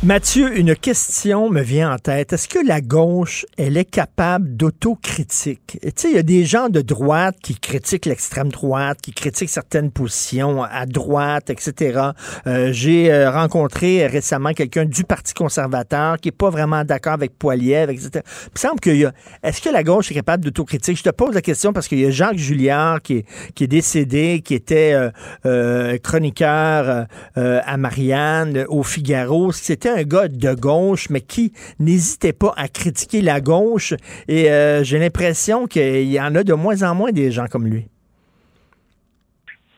Mathieu, 0.04 0.58
une 0.58 0.76
question 0.76 1.52
me 1.52 1.62
vient 1.62 1.94
en 1.94 2.00
tête. 2.00 2.34
Est-ce 2.34 2.48
que 2.48 2.58
la 2.58 2.82
gauche, 2.82 3.46
elle 3.56 3.78
est 3.78 3.86
capable 3.86 4.58
d'autocritique? 4.58 5.78
Tu 5.80 5.92
sais, 5.96 6.10
il 6.10 6.16
y 6.16 6.18
a 6.18 6.24
des 6.24 6.44
gens 6.44 6.70
de 6.70 6.82
droite 6.82 7.36
qui 7.44 7.54
critiquent 7.54 8.08
l'extrême 8.08 8.50
droite, 8.50 8.98
qui 9.00 9.12
critiquent 9.12 9.52
certaines 9.52 9.92
positions 9.92 10.64
à 10.64 10.88
droite, 10.88 11.52
etc. 11.52 12.00
Euh, 12.48 12.74
J'ai 12.74 13.14
euh, 13.14 13.30
rencontré 13.30 14.08
récemment 14.08 14.54
quelqu'un 14.54 14.86
du 14.86 15.04
Parti 15.04 15.36
conservateur 15.36 16.18
qui 16.18 16.30
est 16.30 16.36
pas 16.36 16.50
vraiment 16.50 16.84
d'accord 16.84 17.14
avec 17.14 17.38
Poiliev, 17.38 17.92
etc. 17.92 18.10
Il 18.16 18.54
me 18.56 18.60
semble 18.60 18.80
qu'il 18.80 18.98
y 18.98 19.06
a... 19.06 19.14
Est-ce 19.44 19.62
que 19.62 19.70
la 19.70 19.84
gauche 19.84 20.10
est 20.10 20.16
capable 20.16 20.44
d'autocritique? 20.44 20.98
Je 20.98 21.04
te 21.04 21.12
pose 21.12 21.36
la 21.36 21.44
question 21.44 21.74
parce 21.74 21.88
qu'il 21.88 22.00
y 22.00 22.08
a 22.08 22.10
Jacques 22.10 22.40
Julliard 22.40 23.04
qui 23.04 23.18
est, 23.18 23.26
qui 23.54 23.66
est 23.66 23.68
décédé, 23.68 24.42
qui 24.44 24.56
était 24.56 24.98
euh, 25.46 25.98
chroniqueur 26.00 27.06
à 27.36 27.78
Marianne, 27.78 28.66
au 28.68 28.82
Figaro. 28.82 29.52
C'était 29.52 29.91
un 29.96 30.04
gars 30.04 30.28
de 30.28 30.54
gauche, 30.54 31.10
mais 31.10 31.22
qui 31.22 31.54
n'hésitait 31.80 32.34
pas 32.34 32.54
à 32.58 32.68
critiquer 32.68 33.22
la 33.22 33.42
gauche. 33.42 33.94
Et 34.28 34.52
euh, 34.52 34.84
j'ai 34.84 35.00
l'impression 35.00 35.68
qu'il 35.68 36.12
y 36.12 36.20
en 36.20 36.36
a 36.36 36.44
de 36.44 36.54
moins 36.54 36.84
en 36.84 36.96
moins 36.96 37.12
des 37.12 37.32
gens 37.32 37.46
comme 37.48 37.68
lui. 37.68 37.86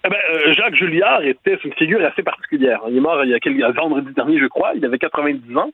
Eh 0.06 0.10
ben, 0.10 0.18
euh, 0.34 0.54
Jacques 0.54 0.76
Julliard 0.76 1.24
était 1.24 1.58
une 1.64 1.74
figure 1.74 2.04
assez 2.06 2.24
particulière. 2.24 2.82
Il 2.90 2.98
est 2.98 3.00
mort 3.00 3.24
il 3.24 3.32
y 3.32 3.64
a 3.64 3.72
vendredi 3.72 4.14
dernier, 4.14 4.38
je 4.38 4.48
crois. 4.48 4.74
Il 4.76 4.84
avait 4.86 4.98
90 4.98 5.56
ans. 5.56 5.72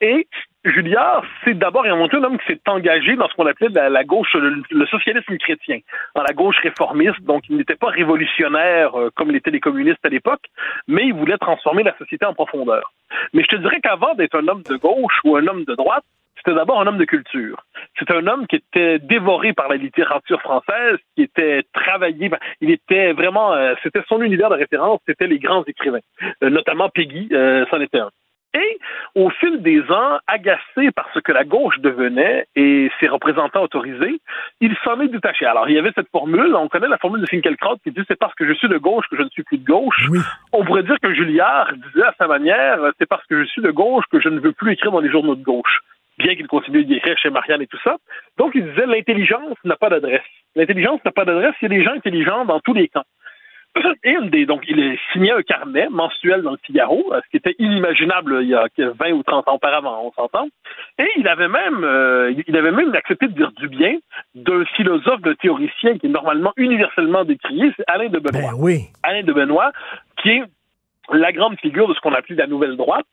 Et 0.00 0.28
Julliard, 0.64 1.24
c'est 1.44 1.54
d'abord 1.54 1.86
et 1.86 1.90
avant 1.90 2.06
tout 2.08 2.18
un 2.18 2.24
homme 2.24 2.38
qui 2.38 2.46
s'est 2.46 2.60
engagé 2.68 3.16
dans 3.16 3.28
ce 3.28 3.34
qu'on 3.34 3.46
appelait 3.46 3.68
la, 3.68 4.04
gauche, 4.04 4.34
le, 4.34 4.86
socialisme 4.86 5.36
chrétien, 5.38 5.80
dans 6.14 6.22
la 6.22 6.32
gauche 6.32 6.56
réformiste. 6.62 7.20
Donc, 7.22 7.42
il 7.48 7.56
n'était 7.56 7.74
pas 7.74 7.88
révolutionnaire 7.88 8.98
euh, 8.98 9.10
comme 9.16 9.32
l'étaient 9.32 9.50
les 9.50 9.60
communistes 9.60 10.04
à 10.04 10.08
l'époque, 10.08 10.44
mais 10.86 11.06
il 11.06 11.14
voulait 11.14 11.38
transformer 11.38 11.82
la 11.82 11.96
société 11.98 12.24
en 12.26 12.34
profondeur. 12.34 12.92
Mais 13.32 13.42
je 13.42 13.48
te 13.48 13.56
dirais 13.56 13.80
qu'avant 13.80 14.14
d'être 14.14 14.38
un 14.38 14.46
homme 14.46 14.62
de 14.62 14.76
gauche 14.76 15.18
ou 15.24 15.36
un 15.36 15.46
homme 15.46 15.64
de 15.64 15.74
droite, 15.74 16.04
c'était 16.36 16.56
d'abord 16.56 16.80
un 16.80 16.86
homme 16.86 16.98
de 16.98 17.04
culture. 17.04 17.64
C'était 17.98 18.14
un 18.14 18.26
homme 18.26 18.46
qui 18.46 18.56
était 18.56 18.98
dévoré 18.98 19.52
par 19.52 19.68
la 19.68 19.76
littérature 19.76 20.40
française, 20.40 20.98
qui 21.14 21.22
était 21.22 21.62
travaillé. 21.72 22.30
Il 22.60 22.70
était 22.70 23.12
vraiment, 23.12 23.52
euh, 23.52 23.74
c'était 23.82 24.02
son 24.08 24.22
univers 24.22 24.50
de 24.50 24.56
référence, 24.56 25.00
c'était 25.06 25.26
les 25.26 25.38
grands 25.38 25.64
écrivains, 25.64 26.00
euh, 26.42 26.50
notamment 26.50 26.88
Peggy, 26.88 27.28
euh, 27.32 27.64
c'en 27.70 27.80
était 27.80 28.00
un. 28.00 28.10
Et 28.54 28.78
au 29.14 29.30
fil 29.30 29.62
des 29.62 29.80
ans, 29.90 30.18
agacé 30.26 30.90
par 30.94 31.08
ce 31.14 31.20
que 31.20 31.32
la 31.32 31.44
gauche 31.44 31.78
devenait 31.78 32.46
et 32.54 32.90
ses 33.00 33.08
représentants 33.08 33.62
autorisés, 33.62 34.20
il 34.60 34.76
s'en 34.84 35.00
est 35.00 35.08
détaché. 35.08 35.46
Alors, 35.46 35.68
il 35.68 35.74
y 35.74 35.78
avait 35.78 35.92
cette 35.94 36.10
formule, 36.10 36.54
on 36.54 36.68
connaît 36.68 36.88
la 36.88 36.98
formule 36.98 37.22
de 37.22 37.26
Finkielkraut 37.26 37.78
qui 37.82 37.92
dit 37.92 38.02
c'est 38.08 38.18
parce 38.18 38.34
que 38.34 38.46
je 38.46 38.52
suis 38.52 38.68
de 38.68 38.78
gauche 38.78 39.06
que 39.10 39.16
je 39.16 39.22
ne 39.22 39.30
suis 39.30 39.42
plus 39.42 39.58
de 39.58 39.64
gauche. 39.64 40.06
On 40.52 40.64
pourrait 40.64 40.82
dire 40.82 40.98
que 41.02 41.14
Julliard 41.14 41.72
disait 41.72 42.06
à 42.06 42.14
sa 42.18 42.26
manière 42.26 42.78
c'est 42.98 43.08
parce 43.08 43.24
que 43.26 43.42
je 43.42 43.48
suis 43.48 43.62
de 43.62 43.70
gauche 43.70 44.04
que 44.10 44.20
je 44.20 44.28
ne 44.28 44.38
veux 44.40 44.52
plus 44.52 44.72
écrire 44.72 44.92
dans 44.92 45.00
les 45.00 45.10
journaux 45.10 45.34
de 45.34 45.42
gauche 45.42 45.80
bien 46.18 46.34
qu'il 46.34 46.46
continue 46.46 46.84
d'écrire 46.84 47.16
chez 47.18 47.30
Marianne 47.30 47.62
et 47.62 47.66
tout 47.66 47.78
ça. 47.82 47.96
Donc, 48.38 48.52
il 48.54 48.64
disait 48.64 48.86
l'intelligence 48.86 49.56
n'a 49.64 49.76
pas 49.76 49.88
d'adresse. 49.88 50.22
L'intelligence 50.54 51.00
n'a 51.04 51.10
pas 51.10 51.24
d'adresse. 51.24 51.54
Il 51.62 51.64
y 51.64 51.74
a 51.74 51.78
des 51.78 51.84
gens 51.84 51.92
intelligents 51.92 52.44
dans 52.44 52.60
tous 52.60 52.74
les 52.74 52.88
camps. 52.88 53.04
Et 54.04 54.16
des, 54.28 54.46
donc, 54.46 54.62
il 54.68 54.80
a 54.80 54.94
signé 55.12 55.32
un 55.32 55.42
carnet 55.42 55.88
mensuel 55.90 56.42
dans 56.42 56.52
le 56.52 56.58
Figaro, 56.64 57.12
euh, 57.12 57.20
ce 57.24 57.30
qui 57.30 57.36
était 57.36 57.54
inimaginable 57.58 58.38
il 58.42 58.48
y 58.48 58.54
a 58.54 58.66
20 58.78 59.12
ou 59.12 59.22
30 59.22 59.48
ans 59.48 59.54
auparavant, 59.54 60.02
on 60.04 60.12
s'entend. 60.12 60.48
Et 60.98 61.08
il 61.16 61.26
avait 61.28 61.48
même, 61.48 61.84
euh, 61.84 62.34
il 62.46 62.56
avait 62.56 62.72
même 62.72 62.94
accepté 62.94 63.28
de 63.28 63.32
dire 63.32 63.52
du 63.52 63.68
bien 63.68 63.96
d'un 64.34 64.64
philosophe, 64.76 65.20
d'un 65.22 65.34
théoricien 65.34 65.98
qui 65.98 66.06
est 66.06 66.10
normalement 66.10 66.52
universellement 66.56 67.24
décrié, 67.24 67.72
c'est 67.76 67.84
Alain 67.86 68.08
de 68.08 68.18
Benoît. 68.18 68.50
Ben 68.52 68.56
oui. 68.58 68.86
Alain 69.02 69.22
de 69.22 69.32
Benoît, 69.32 69.72
qui 70.22 70.30
est 70.30 70.42
la 71.10 71.32
grande 71.32 71.58
figure 71.58 71.88
de 71.88 71.94
ce 71.94 72.00
qu'on 72.00 72.12
appelle 72.12 72.36
la 72.36 72.46
nouvelle 72.46 72.76
droite, 72.76 73.06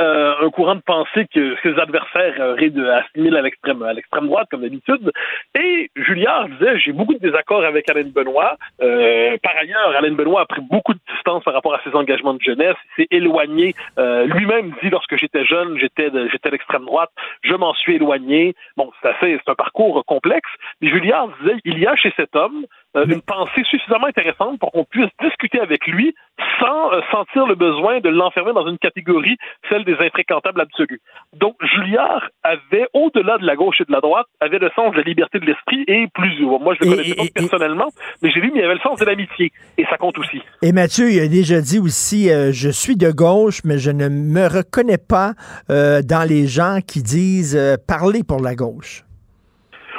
euh, 0.00 0.34
un 0.42 0.50
courant 0.50 0.74
de 0.74 0.80
pensée 0.80 1.26
que 1.32 1.56
ses 1.62 1.78
adversaires 1.78 2.34
euh, 2.38 3.00
assimilent 3.00 3.36
à 3.36 3.42
l'extrême 3.42 3.82
à 3.82 3.92
l'extrême 3.92 4.26
droite 4.26 4.48
comme 4.50 4.62
d'habitude. 4.62 5.10
Et 5.58 5.90
Julliard 5.96 6.48
disait 6.48 6.78
j'ai 6.78 6.92
beaucoup 6.92 7.14
de 7.14 7.18
désaccords 7.18 7.64
avec 7.64 7.88
Alain 7.88 8.10
Benoît. 8.14 8.56
Euh, 8.82 9.36
par 9.42 9.56
ailleurs, 9.56 9.96
Alain 9.96 10.12
Benoît 10.12 10.42
a 10.42 10.46
pris 10.46 10.60
beaucoup 10.60 10.92
de 10.92 11.00
distance 11.14 11.44
par 11.44 11.54
rapport 11.54 11.74
à 11.74 11.80
ses 11.84 11.94
engagements 11.94 12.34
de 12.34 12.42
jeunesse. 12.42 12.76
Il 12.98 13.02
s'est 13.02 13.08
éloigné. 13.10 13.74
Euh, 13.98 14.26
lui-même 14.26 14.74
dit 14.82 14.90
lorsque 14.90 15.16
j'étais 15.16 15.44
jeune, 15.44 15.78
j'étais 15.78 16.10
j'étais 16.30 16.50
l'extrême 16.50 16.84
droite. 16.84 17.10
Je 17.42 17.54
m'en 17.54 17.72
suis 17.74 17.94
éloigné. 17.94 18.54
Bon, 18.76 18.90
c'est 19.00 19.08
assez, 19.08 19.40
c'est 19.42 19.50
un 19.50 19.54
parcours 19.54 20.04
complexe. 20.04 20.50
Mais 20.80 20.90
Julliard 20.90 21.28
disait 21.40 21.56
il 21.64 21.78
y 21.78 21.86
a 21.86 21.96
chez 21.96 22.12
cet 22.16 22.36
homme 22.36 22.66
une 22.96 23.22
pensée 23.22 23.62
suffisamment 23.64 24.06
intéressante 24.06 24.58
pour 24.58 24.72
qu'on 24.72 24.84
puisse 24.84 25.10
discuter 25.22 25.60
avec 25.60 25.86
lui 25.86 26.14
sans 26.60 26.90
sentir 27.10 27.46
le 27.46 27.54
besoin 27.54 28.00
de 28.00 28.08
l'enfermer 28.08 28.52
dans 28.52 28.66
une 28.66 28.78
catégorie, 28.78 29.36
celle 29.68 29.84
des 29.84 29.94
infréquentables 29.94 30.60
absolus. 30.60 31.00
Donc, 31.34 31.56
Julliard 31.62 32.28
avait, 32.42 32.86
au-delà 32.92 33.38
de 33.38 33.46
la 33.46 33.56
gauche 33.56 33.80
et 33.80 33.84
de 33.84 33.92
la 33.92 34.00
droite, 34.00 34.26
avait 34.40 34.58
le 34.58 34.70
sens 34.74 34.92
de 34.92 34.98
la 34.98 35.02
liberté 35.02 35.38
de 35.38 35.46
l'esprit 35.46 35.84
et 35.86 36.08
plus. 36.14 36.40
Moi, 36.42 36.74
je 36.80 36.88
le 36.88 36.96
connaissais 36.96 37.14
pas 37.14 37.24
personnellement, 37.34 37.88
mais 38.22 38.30
j'ai 38.30 38.40
vu, 38.40 38.50
mais 38.52 38.60
il 38.60 38.64
avait 38.64 38.74
le 38.74 38.80
sens 38.80 38.98
de 38.98 39.04
l'amitié. 39.04 39.52
Et 39.78 39.84
ça 39.86 39.96
compte 39.96 40.18
aussi. 40.18 40.42
Et 40.62 40.72
Mathieu, 40.72 41.10
il 41.10 41.20
a 41.20 41.28
déjà 41.28 41.60
dit 41.60 41.78
aussi, 41.78 42.30
euh, 42.30 42.52
je 42.52 42.68
suis 42.68 42.96
de 42.96 43.10
gauche, 43.10 43.60
mais 43.64 43.78
je 43.78 43.90
ne 43.90 44.08
me 44.08 44.46
reconnais 44.46 44.98
pas 44.98 45.34
euh, 45.70 46.02
dans 46.02 46.26
les 46.28 46.46
gens 46.46 46.78
qui 46.86 47.02
disent 47.02 47.56
euh, 47.56 47.76
parler 47.86 48.22
pour 48.26 48.40
la 48.40 48.54
gauche. 48.54 49.05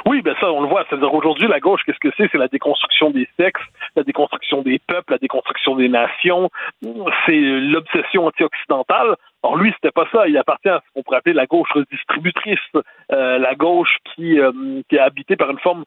Oui, 0.08 0.22
ben 0.22 0.34
ça, 0.40 0.50
on 0.50 0.62
le 0.62 0.68
voit. 0.68 0.86
C'est-à-dire 0.88 1.12
aujourd'hui, 1.12 1.46
la 1.48 1.60
gauche, 1.60 1.82
qu'est-ce 1.84 1.98
que 1.98 2.08
c'est? 2.16 2.30
C'est 2.32 2.38
la 2.38 2.48
déconstruction 2.48 3.10
des 3.10 3.28
sexes, 3.38 3.60
la 3.94 4.04
déconstruction 4.04 4.62
des 4.62 4.78
peuples, 4.78 5.12
la 5.12 5.18
déconstruction 5.18 5.76
des 5.76 5.90
nations. 5.90 6.48
C'est 7.26 7.38
l'obsession 7.38 8.24
anti-occidentale. 8.24 9.16
Or, 9.42 9.58
lui, 9.58 9.70
c'était 9.74 9.90
pas 9.90 10.08
ça. 10.10 10.26
Il 10.26 10.38
appartient 10.38 10.70
à 10.70 10.80
ce 10.80 10.92
qu'on 10.94 11.02
pourrait 11.02 11.18
appeler 11.18 11.34
la 11.34 11.44
gauche 11.44 11.68
redistributrice, 11.74 12.58
euh, 13.12 13.36
la 13.36 13.54
gauche 13.54 13.98
qui, 14.14 14.40
euh, 14.40 14.80
qui 14.88 14.96
est 14.96 14.98
habitée 14.98 15.36
par 15.36 15.50
une 15.50 15.58
forme 15.58 15.84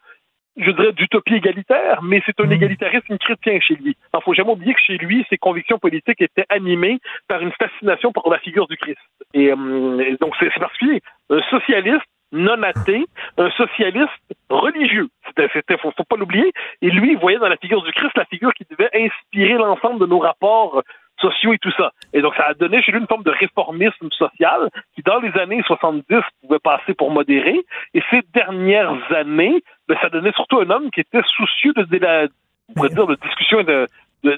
je 0.57 0.69
dirais, 0.69 0.91
d'utopie 0.91 1.35
égalitaire, 1.35 2.01
mais 2.03 2.21
c'est 2.25 2.37
un 2.41 2.45
mmh. 2.45 2.51
égalitarisme 2.51 3.17
chrétien 3.17 3.57
chez 3.61 3.75
lui. 3.75 3.95
Il 4.13 4.17
ne 4.17 4.21
faut 4.21 4.33
jamais 4.33 4.51
oublier 4.51 4.73
que 4.73 4.81
chez 4.81 4.97
lui, 4.97 5.25
ses 5.29 5.37
convictions 5.37 5.79
politiques 5.79 6.21
étaient 6.21 6.45
animées 6.49 6.99
par 7.29 7.41
une 7.41 7.53
fascination 7.53 8.11
pour 8.11 8.29
la 8.29 8.37
figure 8.37 8.67
du 8.67 8.75
Christ. 8.75 8.99
Et, 9.33 9.49
euh, 9.49 9.99
et 9.99 10.17
donc, 10.17 10.35
c'est 10.39 10.53
particulier. 10.59 11.01
Un 11.29 11.41
socialiste 11.49 12.05
non 12.31 12.61
athée, 12.63 13.05
un 13.37 13.49
socialiste 13.51 14.09
religieux. 14.49 15.07
C'était, 15.25 15.77
faut, 15.77 15.91
faut 15.91 16.03
pas 16.03 16.17
l'oublier. 16.17 16.51
Et 16.81 16.89
lui, 16.89 17.11
il 17.11 17.17
voyait 17.17 17.39
dans 17.39 17.49
la 17.49 17.57
figure 17.57 17.81
du 17.83 17.91
Christ 17.91 18.11
la 18.15 18.25
figure 18.25 18.53
qui 18.53 18.65
devait 18.69 18.89
inspirer 18.93 19.53
l'ensemble 19.53 19.99
de 19.99 20.05
nos 20.05 20.19
rapports 20.19 20.81
sociaux 21.19 21.53
et 21.53 21.57
tout 21.59 21.71
ça. 21.77 21.91
Et 22.13 22.21
donc, 22.21 22.35
ça 22.35 22.47
a 22.47 22.53
donné 22.53 22.81
chez 22.81 22.91
lui 22.91 22.99
une 22.99 23.07
forme 23.07 23.23
de 23.23 23.31
réformisme 23.31 24.09
social 24.11 24.69
qui, 24.95 25.03
dans 25.03 25.19
les 25.19 25.31
années 25.39 25.61
70, 25.65 26.03
pouvait 26.41 26.59
passer 26.59 26.93
pour 26.93 27.11
modéré. 27.11 27.59
Et 27.93 28.01
ces 28.09 28.21
dernières 28.33 29.11
années, 29.13 29.63
ben, 29.87 29.97
ça 30.01 30.09
donnait 30.09 30.33
surtout 30.33 30.59
un 30.59 30.69
homme 30.69 30.89
qui 30.91 31.01
était 31.01 31.21
soucieux 31.35 31.73
de, 31.73 31.83
de 31.83 31.97
la, 31.97 32.27
on 32.77 32.85
dire, 32.87 33.07
de 33.07 33.15
discussion 33.15 33.63
de, 33.63 33.87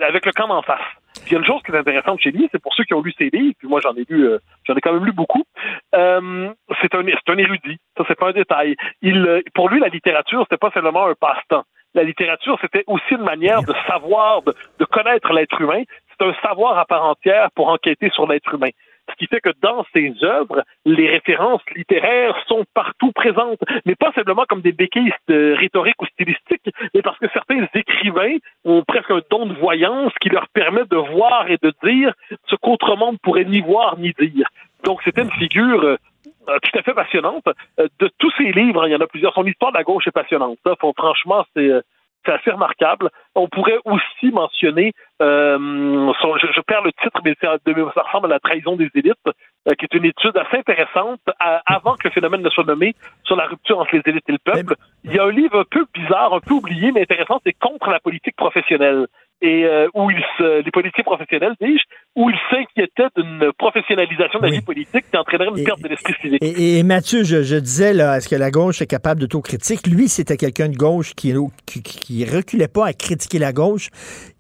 avec 0.02 0.26
le 0.26 0.32
camp 0.32 0.48
d'en 0.48 0.62
face. 0.62 0.82
Il 1.26 1.32
y 1.32 1.36
a 1.36 1.40
une 1.40 1.46
chose 1.46 1.62
qui 1.64 1.72
est 1.72 1.78
intéressante 1.78 2.20
chez 2.22 2.32
lui, 2.32 2.48
c'est 2.52 2.62
pour 2.62 2.74
ceux 2.74 2.84
qui 2.84 2.94
ont 2.94 3.02
lu 3.02 3.14
ses 3.18 3.30
livres, 3.30 3.56
puis 3.58 3.68
moi 3.68 3.80
j'en 3.82 3.96
ai 3.96 4.06
lu, 4.08 4.28
euh, 4.28 4.40
j'en 4.66 4.76
ai 4.76 4.82
quand 4.82 4.94
même 4.94 5.06
lu 5.06 5.12
beaucoup. 5.12 5.44
Euh, 5.96 6.50
c'est 6.82 6.94
un, 6.96 7.00
un 7.02 7.38
érudit. 7.38 7.78
Ça 7.98 8.04
c'est 8.08 8.18
pas 8.18 8.30
un 8.30 8.34
détail. 8.34 8.76
Il, 9.02 9.26
euh, 9.26 9.42
pour 9.54 9.70
lui, 9.70 9.80
la 9.80 9.88
littérature 9.88 10.44
c'était 10.44 10.58
pas 10.58 10.72
seulement 10.72 11.08
un 11.08 11.16
passe-temps. 11.16 11.64
La 11.94 12.04
littérature 12.04 12.58
c'était 12.62 12.84
aussi 12.88 13.14
une 13.14 13.24
manière 13.24 13.64
de 13.64 13.74
savoir, 13.88 14.42
de, 14.44 14.54
de 14.80 14.86
connaître 14.86 15.32
l'être 15.34 15.60
humain. 15.62 15.84
C'est 16.10 16.26
un 16.26 16.34
savoir 16.42 16.78
à 16.78 16.86
part 16.86 17.06
entière 17.06 17.50
pour 17.56 17.70
enquêter 17.70 18.10
sur 18.12 18.28
l'être 18.28 18.54
humain 18.54 18.70
ce 19.10 19.16
qui 19.16 19.28
fait 19.28 19.42
que 19.42 19.52
dans 19.62 19.86
ses 19.94 20.14
œuvres, 20.24 20.64
les 20.86 21.10
références 21.10 21.62
littéraires 21.76 22.36
sont 22.48 22.64
partout 22.74 23.12
présentes, 23.12 23.60
mais 23.86 23.96
pas 23.96 24.12
simplement 24.14 24.46
comme 24.48 24.62
des 24.62 24.72
béquilles 24.72 25.14
rhétoriques 25.28 26.02
ou 26.02 26.06
stylistiques, 26.08 26.70
mais 26.94 27.02
parce 27.02 27.18
que 27.20 27.28
certains 27.34 27.66
écrivains 27.74 28.38
ont 28.66 28.84
presque 28.84 29.12
un 29.12 29.22
don 29.30 29.46
de 29.46 29.54
voyance 29.54 30.14
qui 30.22 30.30
leur 30.30 30.48
permet 30.50 30.86
de 30.86 30.98
voir 30.98 31.50
et 31.50 31.58
de 31.62 31.74
dire 31.84 32.14
ce 32.48 32.56
qu'autrement 32.56 33.12
ne 33.12 33.18
pourrait 33.18 33.46
ni 33.46 33.62
voir 33.62 33.98
ni 33.98 34.14
dire. 34.20 34.48
Donc 34.84 35.02
c'était 35.04 35.22
une 35.22 35.32
figure 35.32 35.98
euh, 36.50 36.58
tout 36.62 36.78
à 36.78 36.82
fait 36.82 36.94
passionnante. 36.94 37.46
Euh, 37.80 37.88
de 38.00 38.10
tous 38.18 38.32
ses 38.38 38.52
livres, 38.52 38.86
il 38.88 38.92
y 38.92 38.96
en 38.96 39.02
a 39.02 39.08
plusieurs. 39.08 39.34
Son 39.34 39.46
histoire 39.46 39.72
de 39.72 39.78
la 39.78 39.84
gauche 39.84 40.08
est 40.08 40.12
passionnante. 40.12 40.58
Ça, 40.66 40.76
franchement, 40.98 41.46
c'est 41.56 41.70
euh, 41.70 41.82
c'est 42.26 42.32
assez 42.32 42.52
remarquable. 42.52 43.10
On 43.36 43.48
pourrait 43.48 43.80
aussi 43.86 44.32
mentionner, 44.32 44.94
euh, 45.22 45.58
je, 45.58 46.62
perds 46.62 46.84
le 46.84 46.92
titre, 46.94 47.20
mais 47.24 47.36
ça, 47.42 47.58
ressemble 48.04 48.28
à 48.28 48.30
la 48.30 48.40
trahison 48.40 48.76
des 48.76 48.90
élites, 48.96 49.16
euh, 49.28 49.74
qui 49.78 49.86
est 49.86 49.94
une 49.94 50.06
étude 50.06 50.38
assez 50.38 50.58
intéressante 50.58 51.22
avant 51.66 51.96
que 51.96 52.08
le 52.08 52.12
phénomène 52.12 52.42
ne 52.42 52.50
soit 52.50 52.66
nommé 52.66 52.96
sur 53.24 53.36
la 53.36 53.46
rupture 53.46 53.80
entre 53.80 53.96
les 53.96 54.02
élites 54.06 54.28
et 54.28 54.34
le 54.34 54.38
peuple. 54.38 54.76
Il 55.04 55.14
y 55.14 55.20
a 55.20 55.24
un 55.24 55.32
livre 55.32 55.60
un 55.60 55.66
peu 55.70 55.86
bizarre, 55.94 56.34
un 56.34 56.40
peu 56.40 56.54
oublié, 56.54 56.92
mais 56.92 57.02
intéressant, 57.02 57.40
c'est 57.46 57.54
Contre 57.54 57.90
la 57.90 58.00
politique 58.00 58.36
professionnelle 58.36 59.08
et 59.44 59.66
euh, 59.66 59.88
où 59.94 60.10
ils 60.10 60.24
les 60.40 60.72
politiciens 60.72 61.04
professionnels, 61.04 61.54
dis-je, 61.62 61.84
où 62.16 62.30
ils 62.30 62.38
s'inquiétaient 62.50 63.10
d'une 63.16 63.52
professionnalisation 63.58 64.40
de 64.40 64.46
la 64.46 64.52
vie 64.52 64.62
politique 64.62 65.06
qui 65.12 65.18
entraînerait 65.18 65.50
une 65.56 65.64
perte 65.64 65.82
de 65.82 65.90
l'esprit 65.90 66.14
civique. 66.22 66.40
Et, 66.42 66.82
Mathieu, 66.84 67.24
je, 67.24 67.56
disais, 67.58 67.94
là, 67.94 68.18
est-ce 68.18 68.30
que 68.30 68.36
la 68.36 68.52
gauche 68.52 68.82
est 68.82 68.88
capable 68.88 69.20
d'autocritique? 69.20 69.86
Lui, 69.88 70.08
c'était 70.08 70.38
quelqu'un 70.38 70.70
de 70.70 70.78
gauche 70.78 71.14
qui, 71.14 71.34
qui, 71.66 72.26
reculait 72.26 72.70
pas 72.70 72.88
à 72.88 72.94
critiquer 72.94 73.38
la 73.38 73.52
gauche. 73.52 73.90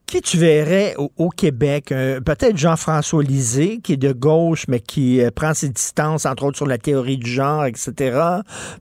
Qui 0.05 0.21
tu 0.21 0.37
verrais 0.37 0.95
au, 1.17 1.29
Québec? 1.29 1.85
Peut-être 1.87 2.57
Jean-François 2.57 3.23
Lisée, 3.23 3.79
qui 3.83 3.93
est 3.93 3.97
de 3.97 4.11
gauche, 4.13 4.65
mais 4.67 4.79
qui 4.79 5.21
euh, 5.21 5.31
prend 5.31 5.53
ses 5.53 5.69
distances, 5.69 6.25
entre 6.25 6.43
autres, 6.43 6.57
sur 6.57 6.67
la 6.67 6.77
théorie 6.77 7.17
du 7.17 7.29
genre, 7.29 7.65
etc. 7.65 8.19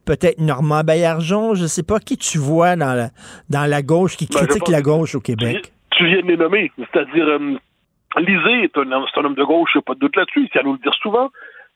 Peut-être 0.05 0.39
Normand 0.39 0.83
Baillargeon, 0.83 1.55
je 1.55 1.65
sais 1.65 1.83
pas. 1.83 1.99
Qui 1.99 2.17
tu 2.17 2.37
vois 2.37 2.75
dans 2.75 2.93
la, 2.93 3.09
dans 3.49 3.65
la 3.65 3.81
gauche, 3.81 4.15
qui 4.15 4.27
ben, 4.27 4.45
critique 4.45 4.67
la 4.67 4.81
gauche 4.81 5.15
au 5.15 5.21
Québec? 5.21 5.73
Tu 6.03 6.09
viens 6.09 6.21
de 6.21 6.27
les 6.27 6.37
nommer. 6.37 6.71
C'est-à-dire, 6.77 7.27
euh, 7.27 7.57
Lisée 8.17 8.63
est 8.63 8.77
un, 8.77 8.91
un, 8.91 9.25
homme 9.25 9.35
de 9.35 9.43
gauche, 9.43 9.71
il 9.73 9.77
n'y 9.77 9.79
a 9.79 9.83
pas 9.83 9.93
de 9.95 9.99
doute 9.99 10.15
là-dessus, 10.15 10.49
il 10.53 10.59
à 10.59 10.63
nous 10.63 10.73
le 10.73 10.79
dire 10.79 10.93
souvent, 10.95 11.29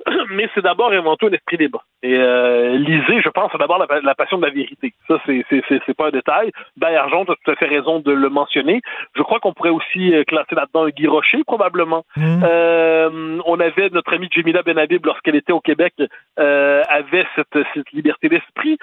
mais 0.32 0.50
c'est 0.54 0.62
d'abord 0.62 0.94
et 0.94 0.98
avant 0.98 1.16
tout 1.16 1.28
un 1.28 1.32
esprit 1.32 1.58
libre. 1.58 1.86
Et 2.04 2.16
euh, 2.16 2.78
Lisée, 2.78 3.22
je 3.24 3.30
pense, 3.30 3.52
c'est 3.52 3.58
d'abord 3.58 3.80
la, 3.80 4.16
passion 4.16 4.38
de 4.38 4.46
la 4.46 4.52
vérité. 4.52 4.94
Ça, 5.08 5.20
c'est, 5.26 5.94
pas 5.96 6.08
un 6.08 6.12
détail. 6.12 6.52
Argent, 6.82 7.26
tu 7.26 7.32
as 7.32 7.36
tout 7.44 7.52
à 7.52 7.56
fait 7.56 7.66
raison 7.66 8.00
de 8.00 8.12
le 8.12 8.30
mentionner. 8.30 8.82
Je 9.16 9.22
crois 9.24 9.40
qu'on 9.40 9.54
pourrait 9.54 9.70
aussi 9.70 10.14
euh, 10.14 10.24
classer 10.24 10.56
là-dedans 10.56 10.86
un 10.86 10.90
Guy 10.90 11.08
Rocher, 11.08 11.44
probablement. 11.46 12.04
Mmh. 12.16 12.44
Euh, 12.44 13.40
on 13.46 13.60
avait 13.60 13.90
notre 13.90 14.14
amie 14.14 14.30
Jemila 14.32 14.62
Benhabib, 14.62 15.06
lorsqu'elle 15.06 15.36
était 15.36 15.54
au 15.54 15.62
Québec, 15.62 15.94
euh, 16.40 16.84
avait 16.90 17.26
cette, 17.36 17.66
cette 17.74 17.92
liberté 17.92 18.30
d'esprit. 18.30 18.78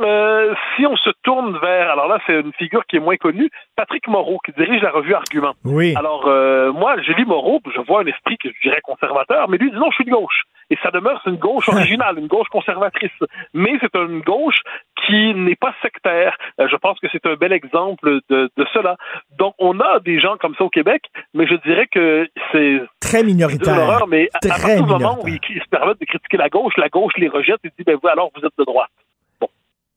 Euh, 0.00 0.54
si 0.74 0.86
on 0.86 0.96
se 0.96 1.10
tourne 1.22 1.56
vers, 1.58 1.90
alors 1.90 2.08
là, 2.08 2.18
c'est 2.26 2.40
une 2.40 2.52
figure 2.54 2.84
qui 2.86 2.96
est 2.96 3.00
moins 3.00 3.16
connue, 3.16 3.48
Patrick 3.76 4.08
Moreau, 4.08 4.38
qui 4.44 4.52
dirige 4.52 4.82
la 4.82 4.90
revue 4.90 5.14
Argument. 5.14 5.54
Oui. 5.64 5.94
Alors, 5.96 6.26
euh, 6.26 6.72
moi, 6.72 6.96
j'ai 7.02 7.14
lu 7.14 7.24
Moreau, 7.24 7.60
je 7.72 7.80
vois 7.80 8.00
un 8.00 8.06
esprit 8.06 8.36
que 8.38 8.48
je 8.48 8.68
dirais 8.68 8.80
conservateur, 8.82 9.48
mais 9.48 9.56
lui 9.56 9.70
dit 9.70 9.76
non, 9.76 9.90
je 9.90 9.96
suis 9.96 10.04
de 10.04 10.10
gauche. 10.10 10.42
Et 10.70 10.78
ça 10.82 10.90
demeure, 10.90 11.20
c'est 11.22 11.30
une 11.30 11.36
gauche 11.36 11.68
originale, 11.72 12.18
une 12.18 12.26
gauche 12.26 12.48
conservatrice. 12.48 13.12
Mais 13.52 13.74
c'est 13.80 13.94
une 13.94 14.20
gauche 14.20 14.60
qui 15.06 15.34
n'est 15.34 15.56
pas 15.56 15.74
sectaire. 15.80 16.36
Euh, 16.60 16.66
je 16.68 16.76
pense 16.76 16.98
que 16.98 17.06
c'est 17.12 17.24
un 17.26 17.34
bel 17.34 17.52
exemple 17.52 18.20
de, 18.28 18.50
de, 18.56 18.66
cela. 18.72 18.96
Donc, 19.38 19.54
on 19.58 19.78
a 19.78 20.00
des 20.00 20.18
gens 20.18 20.36
comme 20.38 20.56
ça 20.56 20.64
au 20.64 20.70
Québec, 20.70 21.02
mais 21.34 21.46
je 21.46 21.54
dirais 21.66 21.86
que 21.86 22.26
c'est... 22.50 22.80
Très 23.00 23.22
minoritaire. 23.22 24.06
mais 24.08 24.28
à, 24.34 24.48
partir 24.48 24.82
du 24.82 24.88
moment 24.88 25.18
où 25.22 25.28
ils, 25.28 25.38
se 25.38 25.68
permettent 25.70 26.00
de 26.00 26.06
critiquer 26.06 26.36
la 26.36 26.48
gauche, 26.48 26.76
la 26.78 26.88
gauche 26.88 27.12
les 27.16 27.28
rejette 27.28 27.60
et 27.62 27.68
dit, 27.78 27.84
ben 27.84 27.96
vous, 28.02 28.08
alors 28.08 28.30
vous 28.34 28.44
êtes 28.44 28.58
de 28.58 28.64
droite. 28.64 28.90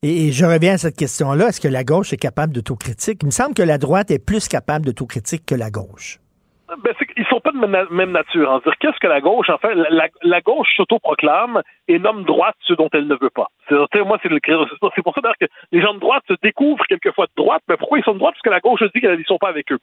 Et, 0.08 0.32
je 0.32 0.46
reviens 0.46 0.76
à 0.76 0.78
cette 0.78 0.96
question-là. 0.96 1.50
Est-ce 1.50 1.60
que 1.60 1.68
la 1.68 1.84
gauche 1.84 2.14
est 2.14 2.18
capable 2.18 2.54
d'autocritique? 2.54 3.20
Il 3.24 3.26
me 3.26 3.32
semble 3.32 3.54
que 3.54 3.62
la 3.62 3.78
droite 3.78 4.10
est 4.10 4.24
plus 4.26 4.48
capable 4.48 4.86
d'autocritique 4.86 5.46
que 5.46 5.56
la 5.56 5.70
gauche. 5.70 6.20
Ben, 6.82 6.94
ils 7.18 7.26
sont 7.26 7.42
pas 7.42 7.52
de 7.52 7.58
même, 7.58 8.12
nature. 8.12 8.52
Hein. 8.52 8.62
Qu'est-ce 8.80 9.00
que 9.02 9.08
la 9.08 9.20
gauche? 9.20 9.50
En 9.50 9.58
fait, 9.58 9.74
la, 9.76 10.42
gauche 10.42 10.68
s'autoproclame 10.78 11.62
et 11.90 12.00
nomme 12.00 12.24
droite 12.24 12.56
ce 12.62 12.74
dont 12.74 12.90
elle 12.94 13.08
ne 13.08 13.16
veut 13.16 13.30
pas. 13.30 13.48
C'est, 13.68 13.76
pour 13.76 15.14
ça 15.16 15.34
que 15.40 15.46
les 15.72 15.82
gens 15.82 15.94
de 15.94 16.00
droite 16.00 16.24
se 16.28 16.36
découvrent 16.42 16.86
quelquefois 16.88 17.26
de 17.26 17.32
droite. 17.36 17.64
Mais 17.68 17.76
pourquoi 17.76 18.00
ils 18.00 18.04
sont 18.04 18.14
de 18.14 18.20
droite? 18.20 18.36
Parce 18.36 18.44
que 18.44 18.50
la 18.50 18.60
gauche 18.62 18.84
dit 18.94 19.02
qu'ils 19.02 19.10
ne 19.12 19.24
sont 19.24 19.38
pas 19.38 19.50
avec 19.50 19.72
eux. 19.74 19.80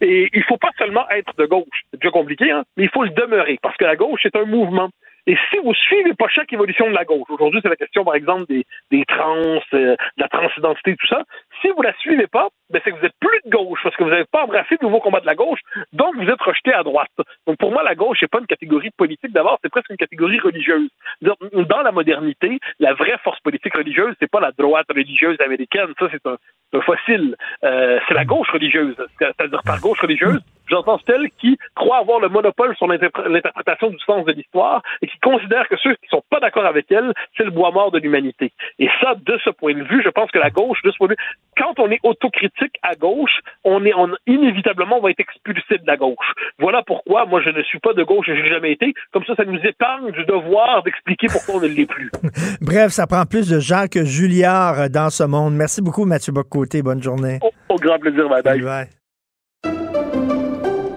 Et 0.00 0.30
il 0.32 0.42
faut 0.44 0.56
pas 0.56 0.70
seulement 0.78 1.08
être 1.10 1.32
de 1.36 1.46
gauche. 1.46 1.84
C'est 1.92 2.00
déjà 2.00 2.10
compliqué, 2.10 2.50
hein? 2.50 2.64
mais 2.76 2.84
il 2.84 2.90
faut 2.90 3.04
le 3.04 3.10
demeurer. 3.10 3.58
Parce 3.62 3.76
que 3.76 3.84
la 3.84 3.96
gauche, 3.96 4.20
c'est 4.22 4.36
un 4.36 4.46
mouvement. 4.46 4.90
Et 5.30 5.36
si 5.48 5.58
vous 5.62 5.72
suivez 5.74 6.12
pas 6.14 6.26
chaque 6.26 6.52
évolution 6.52 6.90
de 6.90 6.92
la 6.92 7.04
gauche, 7.04 7.28
aujourd'hui 7.28 7.60
c'est 7.62 7.68
la 7.68 7.76
question 7.76 8.04
par 8.04 8.16
exemple 8.16 8.46
des, 8.48 9.04
trans, 9.04 9.60
euh, 9.74 9.94
de 9.94 9.96
la 10.16 10.26
transidentité, 10.26 10.96
tout 10.96 11.06
ça, 11.06 11.22
si 11.62 11.68
vous 11.68 11.82
la 11.82 11.92
suivez 11.98 12.26
pas, 12.26 12.48
ben 12.68 12.82
c'est 12.82 12.90
que 12.90 12.98
vous 12.98 13.06
êtes 13.06 13.14
plus 13.20 13.38
de 13.44 13.50
gauche 13.50 13.78
parce 13.84 13.94
que 13.94 14.02
vous 14.02 14.10
n'avez 14.10 14.24
pas 14.24 14.42
embrassé 14.42 14.76
le 14.80 14.84
nouveau 14.84 14.98
combat 14.98 15.20
de 15.20 15.26
la 15.26 15.36
gauche, 15.36 15.60
donc 15.92 16.16
vous 16.16 16.28
êtes 16.28 16.42
rejeté 16.42 16.74
à 16.74 16.82
droite. 16.82 17.12
Donc 17.46 17.58
pour 17.58 17.70
moi, 17.70 17.84
la 17.84 17.94
gauche 17.94 18.20
n'est 18.20 18.26
pas 18.26 18.40
une 18.40 18.48
catégorie 18.48 18.90
politique 18.90 19.32
d'abord, 19.32 19.60
c'est 19.62 19.70
presque 19.70 19.90
une 19.90 19.98
catégorie 19.98 20.40
religieuse. 20.40 20.90
Dans 21.20 21.82
la 21.84 21.92
modernité, 21.92 22.58
la 22.80 22.94
vraie 22.94 23.18
force 23.22 23.38
politique 23.38 23.76
religieuse, 23.76 24.16
c'est 24.18 24.30
pas 24.30 24.40
la 24.40 24.50
droite 24.50 24.86
religieuse 24.88 25.40
américaine, 25.40 25.92
ça 25.96 26.08
c'est 26.10 26.26
un, 26.26 26.38
un, 26.72 26.80
fossile. 26.80 27.36
Euh, 27.62 28.00
c'est 28.08 28.14
la 28.14 28.24
gauche 28.24 28.50
religieuse. 28.50 28.96
C'est-à-dire 29.16 29.62
par 29.64 29.80
gauche 29.80 30.00
religieuse, 30.00 30.40
j'entends 30.70 30.98
celle 31.06 31.28
qui 31.40 31.58
croit 31.74 31.98
avoir 31.98 32.20
le 32.20 32.28
monopole 32.28 32.76
sur 32.76 32.86
l'interprétation 32.86 33.90
du 33.90 33.98
sens 33.98 34.24
de 34.24 34.32
l'histoire 34.32 34.82
et 35.02 35.06
qui 35.06 35.18
considère 35.20 35.68
que 35.68 35.76
ceux 35.76 35.94
qui 35.96 36.08
sont 36.08 36.22
pas 36.30 36.40
d'accord 36.40 36.66
avec 36.66 36.90
elle, 36.90 37.12
c'est 37.36 37.44
le 37.44 37.50
bois 37.50 37.70
mort 37.70 37.90
de 37.90 37.98
l'humanité. 37.98 38.52
Et 38.78 38.88
ça, 39.00 39.14
de 39.14 39.38
ce 39.44 39.50
point 39.50 39.74
de 39.74 39.82
vue, 39.82 40.02
je 40.04 40.08
pense 40.08 40.30
que 40.30 40.38
la 40.38 40.50
gauche, 40.50 40.78
de 40.82 40.90
ce 40.90 40.96
point 40.96 41.08
de 41.08 41.12
vue, 41.12 41.18
quand 41.56 41.78
on 41.78 41.90
est 41.90 42.00
autocritique 42.02 42.76
à 42.82 42.94
gauche, 42.94 43.40
on 43.64 43.84
est 43.84 43.94
on, 43.94 44.10
inévitablement 44.26 44.98
on 44.98 45.02
va 45.02 45.10
être 45.10 45.20
expulsé 45.20 45.78
de 45.78 45.86
la 45.86 45.96
gauche. 45.96 46.32
Voilà 46.58 46.82
pourquoi 46.82 47.26
moi 47.26 47.40
je 47.44 47.50
ne 47.50 47.62
suis 47.62 47.78
pas 47.78 47.92
de 47.92 48.02
gauche 48.02 48.28
et 48.28 48.36
je 48.36 48.42
n'ai 48.42 48.48
jamais 48.48 48.72
été. 48.72 48.94
Comme 49.12 49.24
ça, 49.24 49.34
ça 49.34 49.44
nous 49.44 49.60
épargne 49.62 50.10
du 50.12 50.24
devoir 50.24 50.82
d'expliquer 50.82 51.26
pourquoi 51.28 51.56
on 51.56 51.60
ne 51.60 51.68
l'est 51.68 51.86
plus. 51.86 52.10
Bref, 52.60 52.92
ça 52.92 53.06
prend 53.06 53.24
plus 53.24 53.48
de 53.48 53.60
gens 53.60 53.86
que 53.90 54.04
Julliard 54.04 54.90
dans 54.90 55.10
ce 55.10 55.24
monde. 55.24 55.54
Merci 55.54 55.82
beaucoup, 55.82 56.04
Mathieu 56.04 56.32
Bocoté. 56.32 56.82
Bonne 56.82 57.02
journée. 57.02 57.38
Au, 57.68 57.76
grand 57.76 57.98
plaisir, 57.98 58.28
madame. 58.28 58.60
bye. 58.60 58.99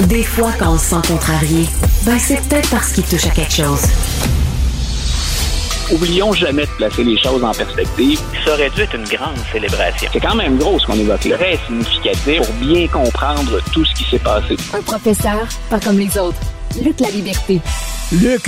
Des 0.00 0.22
fois, 0.22 0.50
quand 0.58 0.74
on 0.74 0.78
se 0.78 0.86
sent 0.86 1.06
contrarié, 1.06 1.68
ben 2.04 2.18
c'est 2.18 2.40
peut-être 2.48 2.68
parce 2.70 2.92
qu'il 2.92 3.04
touche 3.04 3.26
à 3.26 3.30
quelque 3.30 3.52
chose. 3.52 3.82
Oublions 5.92 6.32
jamais 6.32 6.62
de 6.64 6.70
placer 6.70 7.04
les 7.04 7.18
choses 7.18 7.44
en 7.44 7.52
perspective. 7.52 8.18
Ça 8.44 8.54
aurait 8.54 8.70
dû 8.70 8.80
être 8.80 8.94
une 8.94 9.04
grande 9.04 9.36
célébration. 9.52 10.08
C'est 10.12 10.20
quand 10.20 10.34
même 10.34 10.56
gros 10.56 10.78
ce 10.78 10.86
qu'on 10.86 10.98
évoque 10.98 11.24
là. 11.26 11.36
Très 11.36 11.58
significatif 11.66 12.38
pour 12.38 12.54
bien 12.54 12.88
comprendre 12.88 13.60
tout 13.72 13.84
ce 13.84 13.94
qui 13.94 14.04
s'est 14.10 14.18
passé. 14.18 14.56
Un 14.74 14.82
professeur, 14.82 15.46
pas 15.68 15.78
comme 15.78 15.98
les 15.98 16.16
autres. 16.18 16.40
Luc 16.80 17.00
la 17.00 17.10
liberté. 17.10 17.60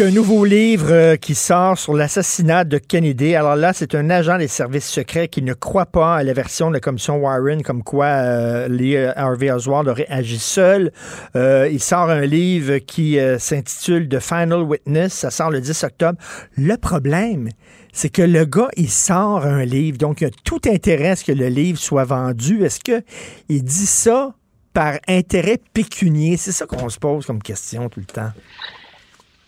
Un 0.01 0.11
nouveau 0.11 0.45
livre 0.45 0.89
euh, 0.91 1.17
qui 1.17 1.35
sort 1.35 1.79
sur 1.79 1.95
l'assassinat 1.95 2.65
de 2.65 2.79
Kennedy. 2.79 3.35
Alors 3.35 3.57
là, 3.57 3.73
c'est 3.73 3.95
un 3.95 4.09
agent 4.09 4.39
des 4.39 4.49
services 4.49 4.89
secrets 4.89 5.29
qui 5.29 5.43
ne 5.43 5.53
croit 5.53 5.87
pas 5.87 6.17
à 6.17 6.23
la 6.23 6.33
version 6.33 6.69
de 6.69 6.75
la 6.75 6.81
commission 6.81 7.17
Warren 7.17 7.63
comme 7.63 7.83
quoi 7.83 8.07
euh, 8.07 8.69
Lee 8.69 8.97
Harvey 8.97 9.51
Oswald 9.51 9.89
aurait 9.89 10.07
agi 10.09 10.39
seul. 10.39 10.93
Euh, 11.37 11.69
il 11.71 11.81
sort 11.81 12.11
un 12.11 12.23
livre 12.23 12.79
qui 12.79 13.19
euh, 13.19 13.39
s'intitule 13.39 14.09
The 14.09 14.21
Final 14.21 14.63
Witness. 14.63 15.13
Ça 15.13 15.31
sort 15.31 15.51
le 15.51 15.61
10 15.61 15.85
octobre. 15.85 16.19
Le 16.57 16.77
problème, 16.77 17.49
c'est 17.93 18.11
que 18.11 18.23
le 18.23 18.45
gars, 18.45 18.69
il 18.77 18.91
sort 18.91 19.45
un 19.45 19.65
livre. 19.65 19.99
Donc, 19.99 20.21
il 20.21 20.27
a 20.27 20.31
tout 20.45 20.61
intérêt 20.67 21.11
à 21.11 21.17
ce 21.17 21.25
que 21.25 21.33
le 21.33 21.49
livre 21.49 21.79
soit 21.79 22.05
vendu. 22.05 22.65
Est-ce 22.65 22.81
que 22.81 23.05
il 23.49 23.65
dit 23.65 23.87
ça 23.87 24.35
par 24.75 24.99
intérêt 25.09 25.59
pécunier? 25.73 26.37
C'est 26.37 26.53
ça 26.53 26.67
qu'on 26.67 26.91
se 26.91 26.99
pose 26.99 27.25
comme 27.25 27.43
question 27.43 27.89
tout 27.89 28.01
le 28.01 28.07
temps. 28.07 28.33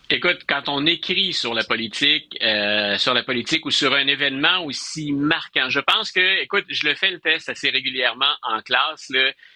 Écoute, 0.09 0.43
quand 0.47 0.69
on 0.69 0.87
écrit 0.87 1.33
sur 1.33 1.53
la 1.53 1.65
politique, 1.65 2.39
euh, 2.41 2.97
sur 2.97 3.13
la 3.13 3.25
politique 3.25 3.67
ou 3.67 3.73
sur 3.73 3.93
un 3.93 4.07
événement 4.07 4.65
aussi 4.65 5.11
marquant, 5.11 5.69
je 5.69 5.81
pense 5.81 6.13
que, 6.13 6.43
écoute, 6.43 6.65
je 6.69 6.87
le 6.87 6.95
fais 6.95 7.11
le 7.11 7.19
test 7.19 7.49
assez 7.49 7.71
régulièrement 7.71 8.33
en 8.45 8.63
classe. 8.63 9.11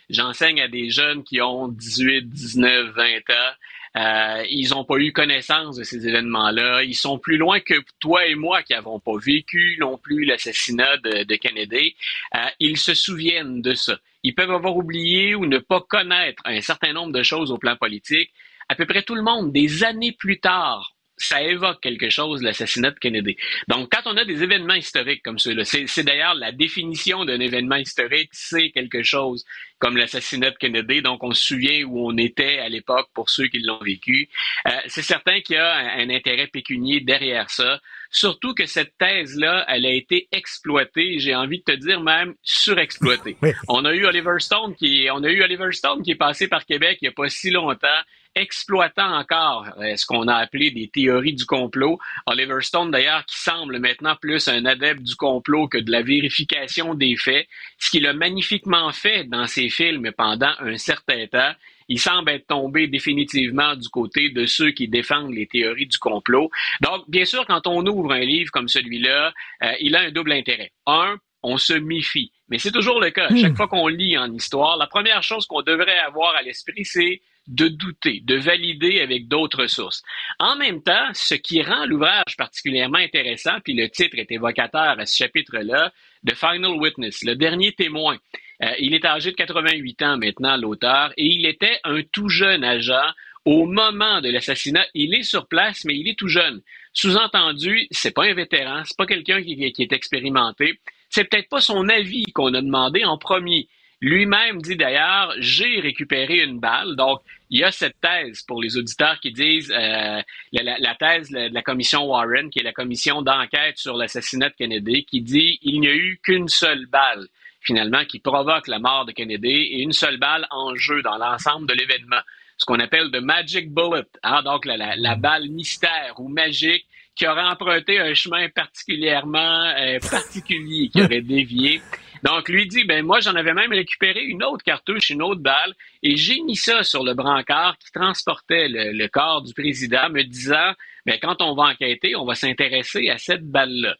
J'enseigne 0.08 0.60
à 0.60 0.66
des 0.66 0.90
jeunes 0.90 1.22
qui 1.22 1.40
ont 1.40 1.68
18, 1.68 2.28
19, 2.28 2.88
20 2.96 3.04
ans. 3.30 3.52
Euh, 3.96 4.44
ils 4.48 4.70
n'ont 4.70 4.84
pas 4.84 4.96
eu 4.98 5.12
connaissance 5.12 5.76
de 5.76 5.82
ces 5.82 6.06
événements-là. 6.06 6.84
Ils 6.84 6.94
sont 6.94 7.18
plus 7.18 7.36
loin 7.36 7.60
que 7.60 7.74
toi 7.98 8.26
et 8.26 8.36
moi 8.36 8.62
qui 8.62 8.72
n'avons 8.72 9.00
pas 9.00 9.16
vécu 9.18 9.76
non 9.80 9.98
plus 9.98 10.24
l'assassinat 10.24 10.96
de, 10.98 11.24
de, 11.24 11.34
Kennedy. 11.36 11.96
Euh, 12.36 12.46
ils 12.60 12.78
se 12.78 12.94
souviennent 12.94 13.62
de 13.62 13.74
ça. 13.74 13.98
Ils 14.22 14.34
peuvent 14.34 14.52
avoir 14.52 14.76
oublié 14.76 15.34
ou 15.34 15.46
ne 15.46 15.58
pas 15.58 15.80
connaître 15.80 16.42
un 16.44 16.60
certain 16.60 16.92
nombre 16.92 17.12
de 17.12 17.22
choses 17.22 17.50
au 17.50 17.58
plan 17.58 17.76
politique 17.76 18.30
à 18.70 18.76
peu 18.76 18.86
près 18.86 19.02
tout 19.02 19.16
le 19.16 19.22
monde, 19.22 19.52
des 19.52 19.82
années 19.82 20.12
plus 20.12 20.38
tard, 20.38 20.94
ça 21.20 21.42
évoque 21.42 21.80
quelque 21.80 22.10
chose, 22.10 22.42
l'assassinat 22.42 22.90
de 22.90 22.98
Kennedy. 22.98 23.36
Donc, 23.68 23.90
quand 23.92 24.10
on 24.10 24.16
a 24.16 24.24
des 24.24 24.42
événements 24.42 24.74
historiques 24.74 25.22
comme 25.22 25.38
ceux-là, 25.38 25.64
c'est 25.64 26.02
d'ailleurs 26.02 26.34
la 26.34 26.52
définition 26.52 27.24
d'un 27.24 27.40
événement 27.40 27.76
historique, 27.76 28.30
c'est 28.32 28.70
quelque 28.70 29.02
chose 29.02 29.44
comme 29.78 29.96
l'assassinat 29.96 30.50
de 30.50 30.56
Kennedy. 30.56 31.02
Donc, 31.02 31.22
on 31.22 31.32
se 31.32 31.42
souvient 31.42 31.84
où 31.84 32.06
on 32.10 32.16
était 32.16 32.58
à 32.58 32.68
l'époque 32.68 33.08
pour 33.14 33.30
ceux 33.30 33.48
qui 33.48 33.60
l'ont 33.60 33.82
vécu. 33.82 34.28
Euh, 34.66 34.70
c'est 34.86 35.02
certain 35.02 35.40
qu'il 35.40 35.56
y 35.56 35.58
a 35.58 35.74
un, 35.74 36.08
un, 36.08 36.10
intérêt 36.10 36.46
pécunier 36.46 37.00
derrière 37.00 37.50
ça. 37.50 37.80
Surtout 38.10 38.54
que 38.54 38.66
cette 38.66 38.96
thèse-là, 38.98 39.64
elle 39.68 39.86
a 39.86 39.92
été 39.92 40.28
exploitée, 40.32 41.18
j'ai 41.18 41.34
envie 41.34 41.58
de 41.58 41.64
te 41.64 41.76
dire 41.76 42.00
même 42.00 42.34
surexploitée. 42.42 43.36
Oui. 43.42 43.52
On 43.68 43.84
a 43.84 43.94
eu 43.94 44.04
Oliver 44.04 44.38
Stone 44.38 44.74
qui, 44.74 45.08
on 45.12 45.22
a 45.24 45.30
eu 45.30 45.42
Oliver 45.42 45.72
Stone 45.72 46.02
qui 46.02 46.12
est 46.12 46.16
passé 46.16 46.48
par 46.48 46.66
Québec 46.66 46.98
il 47.00 47.04
n'y 47.04 47.08
a 47.08 47.12
pas 47.12 47.28
si 47.28 47.50
longtemps 47.50 47.88
exploitant 48.34 49.18
encore 49.18 49.68
euh, 49.78 49.96
ce 49.96 50.06
qu'on 50.06 50.28
a 50.28 50.34
appelé 50.34 50.70
des 50.70 50.88
théories 50.88 51.34
du 51.34 51.44
complot. 51.44 51.98
Oliver 52.26 52.60
Stone, 52.60 52.90
d'ailleurs, 52.90 53.24
qui 53.26 53.38
semble 53.38 53.78
maintenant 53.78 54.16
plus 54.16 54.48
un 54.48 54.64
adepte 54.64 55.02
du 55.02 55.16
complot 55.16 55.68
que 55.68 55.78
de 55.78 55.90
la 55.90 56.02
vérification 56.02 56.94
des 56.94 57.16
faits, 57.16 57.46
ce 57.78 57.90
qu'il 57.90 58.06
a 58.06 58.12
magnifiquement 58.12 58.92
fait 58.92 59.24
dans 59.24 59.46
ses 59.46 59.68
films 59.68 60.10
pendant 60.16 60.52
un 60.60 60.76
certain 60.76 61.26
temps. 61.26 61.52
Il 61.88 61.98
semble 61.98 62.30
être 62.30 62.46
tombé 62.46 62.86
définitivement 62.86 63.74
du 63.74 63.88
côté 63.88 64.30
de 64.30 64.46
ceux 64.46 64.70
qui 64.70 64.86
défendent 64.86 65.34
les 65.34 65.48
théories 65.48 65.88
du 65.88 65.98
complot. 65.98 66.48
Donc, 66.80 67.02
bien 67.08 67.24
sûr, 67.24 67.44
quand 67.46 67.66
on 67.66 67.84
ouvre 67.84 68.12
un 68.12 68.20
livre 68.20 68.52
comme 68.52 68.68
celui-là, 68.68 69.32
euh, 69.64 69.72
il 69.80 69.96
a 69.96 70.02
un 70.02 70.10
double 70.12 70.32
intérêt. 70.32 70.70
Un, 70.86 71.16
on 71.42 71.58
se 71.58 71.72
méfie. 71.72 72.30
Mais 72.48 72.58
c'est 72.58 72.70
toujours 72.70 73.00
le 73.00 73.10
cas. 73.10 73.34
Chaque 73.34 73.56
fois 73.56 73.66
qu'on 73.66 73.88
lit 73.88 74.16
en 74.16 74.32
histoire, 74.32 74.76
la 74.76 74.86
première 74.86 75.22
chose 75.22 75.46
qu'on 75.46 75.62
devrait 75.62 75.98
avoir 75.98 76.34
à 76.36 76.42
l'esprit, 76.42 76.84
c'est 76.84 77.22
de 77.46 77.68
douter, 77.68 78.20
de 78.24 78.36
valider 78.36 79.00
avec 79.00 79.28
d'autres 79.28 79.66
sources. 79.66 80.02
En 80.38 80.56
même 80.56 80.82
temps, 80.82 81.08
ce 81.14 81.34
qui 81.34 81.62
rend 81.62 81.86
l'ouvrage 81.86 82.36
particulièrement 82.36 82.98
intéressant, 82.98 83.60
puis 83.64 83.74
le 83.74 83.88
titre 83.88 84.18
est 84.18 84.30
évocateur 84.30 84.98
à 84.98 85.06
ce 85.06 85.16
chapitre-là, 85.16 85.92
The 86.26 86.34
Final 86.34 86.78
Witness, 86.78 87.22
le 87.24 87.34
dernier 87.34 87.72
témoin. 87.72 88.18
Euh, 88.62 88.72
il 88.78 88.94
est 88.94 89.04
âgé 89.04 89.30
de 89.30 89.36
88 89.36 90.02
ans 90.02 90.18
maintenant, 90.18 90.56
l'auteur, 90.56 91.12
et 91.16 91.26
il 91.26 91.46
était 91.46 91.80
un 91.84 92.02
tout 92.12 92.28
jeune 92.28 92.62
agent 92.62 93.10
au 93.44 93.64
moment 93.64 94.20
de 94.20 94.28
l'assassinat. 94.28 94.84
Il 94.94 95.14
est 95.14 95.22
sur 95.22 95.48
place, 95.48 95.84
mais 95.84 95.96
il 95.96 96.08
est 96.08 96.18
tout 96.18 96.28
jeune. 96.28 96.60
Sous-entendu, 96.92 97.86
c'est 97.90 98.14
pas 98.14 98.24
un 98.24 98.34
vétéran, 98.34 98.82
c'est 98.84 98.96
pas 98.96 99.06
quelqu'un 99.06 99.42
qui, 99.42 99.72
qui 99.72 99.82
est 99.82 99.92
expérimenté. 99.92 100.78
C'est 101.08 101.24
peut-être 101.24 101.48
pas 101.48 101.60
son 101.60 101.88
avis 101.88 102.24
qu'on 102.32 102.54
a 102.54 102.60
demandé 102.60 103.04
en 103.04 103.18
premier. 103.18 103.68
Lui-même 104.00 104.62
dit 104.62 104.76
d'ailleurs, 104.76 105.34
j'ai 105.38 105.80
récupéré 105.80 106.42
une 106.42 106.58
balle. 106.58 106.96
Donc, 106.96 107.20
il 107.50 107.60
y 107.60 107.64
a 107.64 107.70
cette 107.70 108.00
thèse 108.00 108.42
pour 108.42 108.62
les 108.62 108.76
auditeurs 108.78 109.20
qui 109.20 109.32
disent 109.32 109.72
euh, 109.76 110.22
la, 110.52 110.94
thèse 110.94 111.30
de 111.30 111.52
la 111.52 111.62
commission 111.62 112.06
Warren, 112.06 112.48
qui 112.48 112.60
est 112.60 112.64
la 112.64 112.72
commission 112.72 113.20
d'enquête 113.20 113.76
sur 113.76 113.96
l'assassinat 113.96 114.48
de 114.50 114.54
Kennedy, 114.54 115.04
qui 115.04 115.20
dit 115.20 115.58
il 115.62 115.80
n'y 115.80 115.88
a 115.88 115.94
eu 115.94 116.18
qu'une 116.22 116.48
seule 116.48 116.86
balle 116.86 117.26
finalement 117.60 118.04
qui 118.06 118.20
provoque 118.20 118.68
la 118.68 118.78
mort 118.78 119.04
de 119.04 119.12
Kennedy 119.12 119.48
et 119.48 119.82
une 119.82 119.92
seule 119.92 120.16
balle 120.16 120.46
en 120.50 120.74
jeu 120.76 121.02
dans 121.02 121.18
l'ensemble 121.18 121.66
de 121.66 121.74
l'événement. 121.74 122.20
Ce 122.56 122.64
qu'on 122.64 122.80
appelle 122.80 123.10
de 123.10 123.18
magic 123.18 123.70
bullet, 123.72 124.06
hein, 124.22 124.42
donc 124.42 124.64
la, 124.64 124.78
la, 124.78 124.96
la, 124.96 125.14
balle 125.14 125.48
mystère 125.48 126.14
ou 126.18 126.28
magique 126.28 126.86
qui 127.14 127.26
aurait 127.26 127.42
emprunté 127.42 127.98
un 127.98 128.14
chemin 128.14 128.48
particulièrement 128.48 129.74
euh, 129.78 129.98
particulier, 130.10 130.88
qui 130.88 131.02
aurait 131.02 131.20
dévié. 131.20 131.82
Donc, 132.22 132.48
lui 132.48 132.66
dit, 132.66 132.84
ben 132.84 133.04
moi, 133.04 133.20
j'en 133.20 133.34
avais 133.34 133.54
même 133.54 133.72
récupéré 133.72 134.22
une 134.24 134.42
autre 134.44 134.62
cartouche, 134.62 135.10
une 135.10 135.22
autre 135.22 135.40
balle, 135.40 135.74
et 136.02 136.16
j'ai 136.16 136.40
mis 136.42 136.56
ça 136.56 136.82
sur 136.82 137.02
le 137.02 137.14
brancard 137.14 137.78
qui 137.78 137.90
transportait 137.92 138.68
le, 138.68 139.06
corps 139.08 139.42
du 139.42 139.54
président, 139.54 140.10
me 140.10 140.22
disant, 140.22 140.72
ben 141.06 141.18
quand 141.20 141.40
on 141.40 141.54
va 141.54 141.64
enquêter, 141.64 142.14
on 142.16 142.26
va 142.26 142.34
s'intéresser 142.34 143.08
à 143.08 143.18
cette 143.18 143.44
balle-là. 143.44 143.96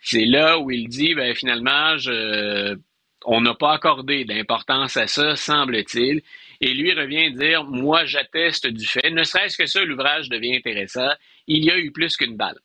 C'est 0.00 0.24
là 0.24 0.58
où 0.58 0.70
il 0.70 0.88
dit, 0.88 1.14
ben 1.14 1.34
finalement, 1.34 1.96
on 3.24 3.40
n'a 3.40 3.54
pas 3.54 3.72
accordé 3.72 4.24
d'importance 4.24 4.96
à 4.96 5.06
ça, 5.06 5.34
semble-t-il. 5.34 6.22
Et 6.60 6.74
lui 6.74 6.92
revient 6.92 7.32
dire, 7.32 7.64
moi, 7.64 8.04
j'atteste 8.04 8.66
du 8.66 8.86
fait, 8.86 9.10
ne 9.10 9.24
serait-ce 9.24 9.58
que 9.58 9.66
ça, 9.66 9.84
l'ouvrage 9.84 10.28
devient 10.28 10.56
intéressant, 10.56 11.10
il 11.46 11.64
y 11.64 11.70
a 11.70 11.78
eu 11.78 11.90
plus 11.90 12.16
qu'une 12.16 12.36
balle 12.36 12.58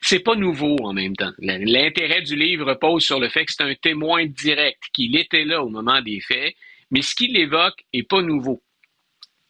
c'est 0.00 0.20
pas 0.20 0.34
nouveau 0.34 0.76
en 0.82 0.92
même 0.92 1.14
temps. 1.14 1.32
L'intérêt 1.38 2.22
du 2.22 2.36
livre 2.36 2.66
repose 2.66 3.04
sur 3.04 3.20
le 3.20 3.28
fait 3.28 3.44
que 3.44 3.52
c'est 3.52 3.62
un 3.62 3.74
témoin 3.74 4.24
direct, 4.26 4.82
qu'il 4.94 5.16
était 5.16 5.44
là 5.44 5.62
au 5.62 5.68
moment 5.68 6.00
des 6.00 6.20
faits, 6.20 6.54
mais 6.90 7.02
ce 7.02 7.14
qu'il 7.14 7.36
évoque 7.36 7.84
est 7.92 8.08
pas 8.08 8.22
nouveau. 8.22 8.62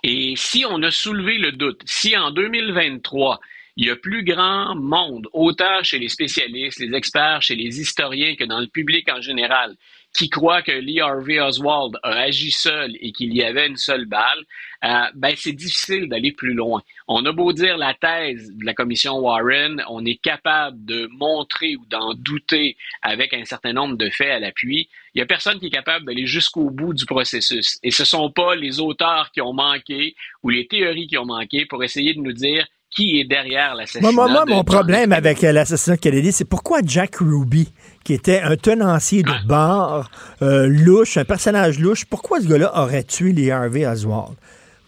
Et 0.03 0.35
si 0.37 0.65
on 0.69 0.83
a 0.83 0.91
soulevé 0.91 1.39
le 1.39 1.53
doute, 1.53 1.83
si 1.85 2.17
en 2.17 2.31
2023, 2.31 3.39
il 3.77 3.87
y 3.87 3.91
a 3.91 3.97
plus 3.97 4.25
grand 4.25 4.75
monde, 4.75 5.29
autant 5.33 5.83
chez 5.83 5.99
les 5.99 6.09
spécialistes, 6.09 6.81
les 6.81 6.95
experts, 6.95 7.43
chez 7.43 7.55
les 7.55 7.81
historiens 7.81 8.35
que 8.35 8.45
dans 8.45 8.61
le 8.61 8.67
public 8.67 9.09
en 9.11 9.21
général, 9.21 9.77
qui 10.13 10.29
croit 10.29 10.63
que 10.63 10.73
Lee 10.73 11.01
Harvey 11.01 11.41
Oswald 11.41 11.97
a 12.03 12.11
agi 12.11 12.51
seul 12.51 12.97
et 13.01 13.13
qu'il 13.13 13.35
y 13.35 13.43
avait 13.43 13.69
une 13.69 13.77
seule 13.77 14.07
balle, 14.07 14.45
euh, 14.85 15.05
ben 15.15 15.35
c'est 15.37 15.53
difficile 15.53 16.09
d'aller 16.09 16.33
plus 16.33 16.55
loin. 16.55 16.83
On 17.07 17.25
a 17.27 17.33
beau 17.33 17.53
dire 17.53 17.77
la 17.77 17.95
thèse 17.95 18.51
de 18.57 18.65
la 18.65 18.75
commission 18.75 19.19
Warren, 19.19 19.83
on 19.89 20.05
est 20.05 20.21
capable 20.21 20.85
de 20.85 21.09
montrer 21.13 21.77
ou 21.77 21.85
d'en 21.87 22.15
douter 22.15 22.77
avec 23.03 23.35
un 23.35 23.45
certain 23.45 23.73
nombre 23.73 23.97
de 23.97 24.11
faits 24.11 24.31
à 24.31 24.39
l'appui. 24.41 24.89
Il 25.15 25.19
n'y 25.19 25.23
a 25.23 25.27
personne 25.27 25.59
qui 25.59 25.67
est 25.67 25.71
capable 25.71 26.07
d'aller 26.07 26.27
jusqu'au 26.27 26.71
bout 26.71 26.95
du 26.95 27.05
processus. 27.05 27.79
Et 27.83 27.91
ce 27.91 28.03
ne 28.03 28.07
sont 28.07 28.31
pas 28.31 28.55
les 28.55 28.81
auteurs 28.81 29.31
qui 29.33 29.41
ont 29.41 29.53
manqué 29.53 30.15
ou 30.43 30.49
les 30.49 30.67
théories 30.67 31.07
qui 31.07 31.19
ont 31.19 31.27
manqué 31.27 31.67
pour 31.67 31.85
essayer 31.85 32.15
de 32.15 32.21
nous 32.21 32.33
dire 32.33 32.67
qui 32.91 33.21
est 33.21 33.25
derrière 33.25 33.75
l'assassinat. 33.75 34.13
Moi, 34.13 34.29
moi, 34.29 34.45
de 34.45 34.51
mon 34.51 34.65
problème 34.65 35.13
avec 35.13 35.45
euh, 35.45 35.53
l'assassinat 35.53 35.97
de 35.97 36.01
Kennedy, 36.01 36.33
c'est 36.33 36.45
pourquoi 36.45 36.81
Jack 36.85 37.17
Ruby, 37.17 37.69
qui 38.11 38.15
était 38.15 38.41
un 38.41 38.57
tenancier 38.57 39.23
de 39.23 39.47
bar, 39.47 40.11
euh, 40.43 40.67
louche, 40.67 41.17
un 41.17 41.25
personnage 41.25 41.79
louche, 41.79 42.05
pourquoi 42.05 42.41
ce 42.41 42.49
gars-là 42.49 42.77
aurait 42.83 43.05
tué 43.05 43.31
les 43.33 43.53
Harvey 43.53 43.87
Oswald? 43.87 44.35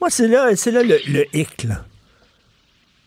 Moi, 0.00 0.10
c'est 0.10 0.26
là, 0.26 0.56
c'est 0.56 0.72
là 0.72 0.82
le, 0.82 0.98
le 1.06 1.24
hic, 1.32 1.62
là. 1.62 1.84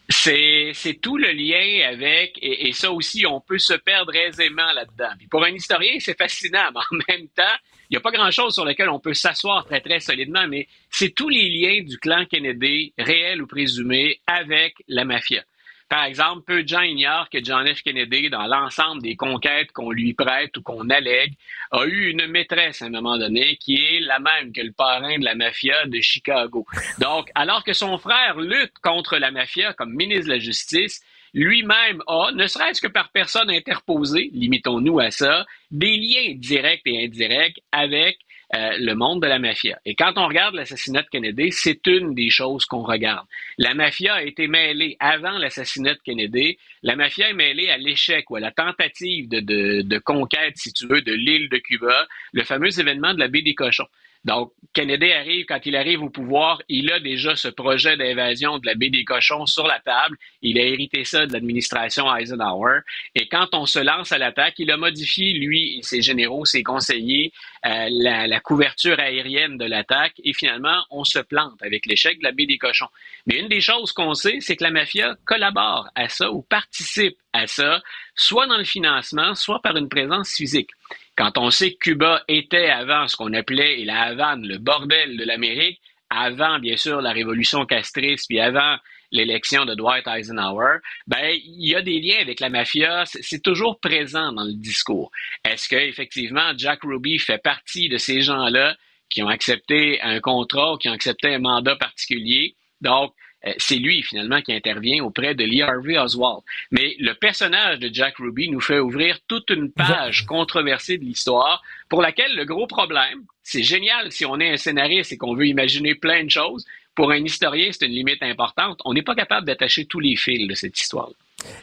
C'est, 0.08 0.72
c'est 0.74 0.94
tout 1.02 1.18
le 1.18 1.34
lien 1.34 1.90
avec, 1.90 2.38
et, 2.42 2.70
et 2.70 2.72
ça 2.72 2.94
aussi, 2.94 3.26
on 3.26 3.42
peut 3.42 3.58
se 3.58 3.74
perdre 3.74 4.16
aisément 4.16 4.72
là-dedans. 4.74 5.10
Puis 5.18 5.28
pour 5.28 5.44
un 5.44 5.50
historien, 5.50 5.92
c'est 6.00 6.18
fascinant, 6.18 6.64
mais 6.74 6.80
en 6.80 6.96
même 7.10 7.28
temps, 7.36 7.58
il 7.90 7.96
n'y 7.96 7.98
a 7.98 8.00
pas 8.00 8.12
grand-chose 8.12 8.54
sur 8.54 8.64
lequel 8.64 8.88
on 8.88 9.02
peut 9.02 9.14
s'asseoir 9.14 9.66
très, 9.66 9.82
très 9.82 10.00
solidement, 10.00 10.48
mais 10.48 10.70
c'est 10.90 11.10
tous 11.10 11.28
les 11.28 11.50
liens 11.50 11.84
du 11.84 11.98
clan 11.98 12.24
Kennedy, 12.24 12.94
réel 12.98 13.42
ou 13.42 13.48
présumé, 13.48 14.22
avec 14.28 14.76
la 14.88 15.04
mafia. 15.04 15.44
Par 15.88 16.06
exemple, 16.06 16.44
peu 16.46 16.64
de 16.64 16.68
gens 16.68 16.82
ignorent 16.82 17.30
que 17.30 17.44
John 17.44 17.68
F. 17.68 17.84
Kennedy, 17.84 18.30
dans 18.30 18.48
l'ensemble 18.48 19.04
des 19.04 19.16
conquêtes 19.16 19.72
qu'on 19.72 19.92
lui 19.92 20.14
prête 20.14 20.58
ou 20.58 20.64
qu'on 20.64 20.90
allègue, 20.90 21.34
a 21.72 21.86
eu 21.86 22.10
une 22.10 22.26
maîtresse 22.28 22.82
à 22.82 22.86
un 22.86 22.90
moment 22.90 23.18
donné 23.18 23.58
qui 23.58 23.76
est 23.76 24.00
la 24.00 24.20
même 24.20 24.52
que 24.52 24.62
le 24.62 24.72
parrain 24.72 25.20
de 25.20 25.24
la 25.24 25.36
mafia 25.36 25.86
de 25.86 26.02
Chicago. 26.02 26.66
Donc, 27.00 27.30
alors 27.36 27.64
que 27.64 27.74
son 27.74 27.98
frère 28.00 28.40
lutte 28.40 28.74
contre 28.82 29.18
la 29.18 29.30
mafia 29.30 29.74
comme 29.74 29.94
ministre 29.94 30.26
de 30.26 30.34
la 30.34 30.40
Justice, 30.40 31.04
lui-même 31.36 32.02
a, 32.08 32.32
ne 32.34 32.48
serait-ce 32.48 32.82
que 32.82 32.88
par 32.88 33.12
personne 33.12 33.52
interposée, 33.52 34.32
limitons-nous 34.34 35.00
à 35.00 35.12
ça, 35.12 35.46
des 35.70 35.98
liens 35.98 36.34
directs 36.36 36.82
et 36.86 37.06
indirects 37.06 37.62
avec 37.72 38.18
euh, 38.54 38.78
le 38.80 38.94
monde 38.94 39.22
de 39.22 39.28
la 39.28 39.40
mafia. 39.40 39.80
Et 39.86 39.96
quand 39.96 40.14
on 40.18 40.28
regarde 40.28 40.56
l'assassinat 40.56 41.02
de 41.02 41.08
Kennedy, 41.08 41.52
c'est 41.52 41.86
une 41.88 42.14
des 42.14 42.30
choses 42.30 42.66
qu'on 42.66 42.84
regarde. 42.84 43.26
La 43.58 43.74
mafia 43.74 44.16
a 44.16 44.22
été 44.22 44.48
mêlée 44.48 44.98
avant 45.00 45.38
l'assassinat 45.38 45.96
de 45.96 46.00
Kennedy. 46.06 46.58
La 46.84 46.96
mafia 46.96 47.30
est 47.30 47.34
mêlée 47.34 47.70
à 47.70 47.78
l'échec 47.78 48.30
ou 48.30 48.36
à 48.36 48.40
la 48.40 48.52
tentative 48.52 49.28
de, 49.30 49.40
de, 49.40 49.82
de 49.82 49.98
conquête, 49.98 50.58
si 50.58 50.72
tu 50.74 50.86
veux, 50.88 51.02
de 51.02 51.14
l'île 51.14 51.50
de 51.50 51.58
Cuba, 51.58 52.08
le 52.34 52.44
fameux 52.44 52.80
événement 52.80 53.14
de 53.14 53.20
la 53.20 53.28
baie 53.28 53.42
des 53.42 53.56
cochons. 53.56 53.88
Donc, 54.26 54.52
Kennedy 54.74 55.14
arrive, 55.14 55.46
quand 55.46 55.66
il 55.66 55.76
arrive 55.76 56.02
au 56.02 56.10
pouvoir, 56.10 56.62
il 56.68 56.92
a 56.92 57.00
déjà 57.00 57.36
ce 57.36 57.48
projet 57.48 57.96
d'invasion 57.96 58.58
de 58.58 58.66
la 58.66 58.74
baie 58.74 58.90
des 58.90 59.06
cochons 59.06 59.46
sur 59.46 59.68
la 59.68 59.80
table. 59.80 60.18
Il 60.42 60.60
a 60.60 60.64
hérité 60.64 61.06
ça 61.06 61.26
de 61.26 61.32
l'administration 61.32 62.14
Eisenhower. 62.14 62.80
Et 63.14 63.28
quand 63.30 63.54
on 63.54 63.66
se 63.66 63.80
lance 63.80 64.12
à 64.12 64.18
l'attaque, 64.18 64.56
il 64.58 64.72
a 64.72 64.78
modifié, 64.78 65.34
lui 65.34 65.80
ses 65.84 66.02
généraux, 66.02 66.44
ses 66.44 66.64
conseillers, 66.64 67.32
euh, 67.66 67.88
la 67.90 68.40
couverture 68.40 69.00
aérienne 69.00 69.58
de 69.58 69.66
l'attaque. 69.66 70.16
Et 70.24 70.34
finalement, 70.34 70.84
on 70.90 71.04
se 71.04 71.20
plante 71.20 71.62
avec 71.62 71.86
l'échec 71.86 72.18
de 72.20 72.24
la 72.24 72.32
baie 72.32 72.48
des 72.48 72.58
cochons. 72.58 72.90
Mais 73.28 73.40
une 73.40 73.48
des 73.48 73.62
choses 73.62 73.94
qu'on 73.94 74.14
sait, 74.16 74.40
c'est 74.42 74.56
que 74.56 74.64
la 74.64 74.72
mafia 74.72 75.16
collabore 75.26 75.88
à 75.96 76.10
ça 76.10 76.32
ou 76.32 76.42
participe 76.42 77.18
à 77.32 77.48
ça, 77.48 77.82
soit 78.16 78.48
dans 78.48 78.58
le 78.58 78.64
financement, 78.64 79.36
soit 79.36 79.62
par 79.62 79.76
une 79.78 79.90
présence 79.90 80.34
physique. 80.34 80.72
Quand 81.16 81.38
on 81.38 81.50
sait 81.50 81.74
que 81.74 81.80
Cuba 81.80 82.24
était 82.28 82.70
avant 82.70 83.08
ce 83.08 83.16
qu'on 83.16 83.34
appelait, 83.34 83.84
la 83.86 84.02
Havane, 84.04 84.46
le 84.46 84.58
bordel 84.58 85.18
de 85.18 85.24
l'Amérique, 85.24 85.80
avant, 86.10 86.60
bien 86.60 86.78
sûr, 86.78 87.02
la 87.02 87.12
révolution 87.12 87.66
castriste, 87.66 88.28
puis 88.28 88.40
avant 88.40 88.78
l'élection 89.12 89.66
de 89.66 89.76
Dwight 89.76 90.08
Eisenhower, 90.08 90.80
ben, 91.08 91.36
il 91.44 91.70
y 91.70 91.76
a 91.76 91.82
des 91.82 92.00
liens 92.00 92.20
avec 92.20 92.40
la 92.40 92.50
mafia, 92.50 93.04
c'est 93.06 93.42
toujours 93.42 93.80
présent 93.80 94.34
dans 94.34 94.44
le 94.44 94.54
discours. 94.54 95.12
Est-ce 95.44 95.70
que, 95.70 95.76
effectivement, 95.76 96.52
Jack 96.58 96.82
Ruby 96.84 97.18
fait 97.20 97.42
partie 97.42 97.88
de 97.90 97.98
ces 97.98 98.22
gens-là 98.22 98.76
qui 99.10 99.24
ont 99.24 99.30
accepté 99.30 100.02
un 100.02 100.20
contrat 100.20 100.74
ou 100.74 100.78
qui 100.78 100.90
ont 100.90 100.94
accepté 100.94 101.34
un 101.34 101.40
mandat 101.40 101.76
particulier? 101.76 102.56
Donc, 102.82 103.14
c'est 103.58 103.78
lui 103.78 104.02
finalement 104.02 104.42
qui 104.42 104.54
intervient 104.54 105.04
auprès 105.04 105.36
de 105.36 105.44
Lee 105.44 105.62
Harvey 105.62 105.98
Oswald. 105.98 106.42
Mais 106.72 106.96
le 107.00 107.14
personnage 107.14 107.80
de 107.80 107.90
Jack 107.94 108.18
Ruby 108.18 108.50
nous 108.50 108.62
fait 108.62 108.80
ouvrir 108.80 109.20
toute 109.28 109.50
une 109.50 109.72
page 109.72 110.26
controversée 110.26 110.98
de 110.98 111.04
l'histoire 111.04 111.62
pour 111.90 112.02
laquelle 112.02 112.36
le 112.36 112.46
gros 112.46 112.68
problème, 112.68 113.24
c'est 113.44 113.64
génial 113.64 114.12
si 114.12 114.26
on 114.26 114.40
est 114.40 114.52
un 114.52 114.58
scénariste 114.58 115.12
et 115.12 115.18
qu'on 115.18 115.36
veut 115.36 115.48
imaginer 115.48 115.96
plein 115.96 116.24
de 116.24 116.30
choses. 116.30 116.66
Pour 116.96 117.12
un 117.12 117.24
historien, 117.24 117.70
c'est 117.72 117.86
une 117.86 117.92
limite 117.92 118.24
importante. 118.24 118.80
On 118.86 118.94
n'est 118.94 119.04
pas 119.04 119.16
capable 119.16 119.46
d'attacher 119.46 119.86
tous 119.86 120.00
les 120.00 120.16
fils 120.16 120.48
de 120.48 120.56
cette 120.56 120.80
histoire. 120.80 121.10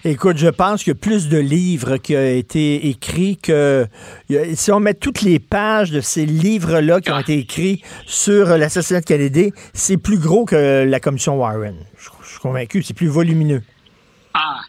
Écoute, 0.04 0.36
je 0.36 0.48
pense 0.48 0.82
qu'il 0.82 0.92
y 0.92 0.96
a 0.96 0.98
plus 0.98 1.28
de 1.28 1.38
livres 1.38 1.96
qui 1.96 2.16
ont 2.16 2.36
été 2.36 2.88
écrits 2.88 3.36
que. 3.36 3.86
Si 4.54 4.70
on 4.72 4.80
met 4.80 4.94
toutes 4.94 5.22
les 5.22 5.38
pages 5.38 5.90
de 5.90 6.00
ces 6.00 6.26
livres-là 6.26 7.00
qui 7.00 7.10
ont 7.10 7.18
été 7.18 7.38
écrits 7.38 7.82
sur 8.06 8.56
l'assassinat 8.56 9.00
de 9.00 9.06
Kennedy, 9.06 9.52
c'est 9.74 9.96
plus 9.96 10.18
gros 10.18 10.44
que 10.44 10.84
la 10.84 11.00
commission 11.00 11.36
Warren. 11.36 11.76
Je, 11.98 12.08
je 12.22 12.28
suis 12.30 12.40
convaincu, 12.40 12.82
c'est 12.82 12.94
plus 12.94 13.08
volumineux. 13.08 13.62
Ah, 14.34 14.60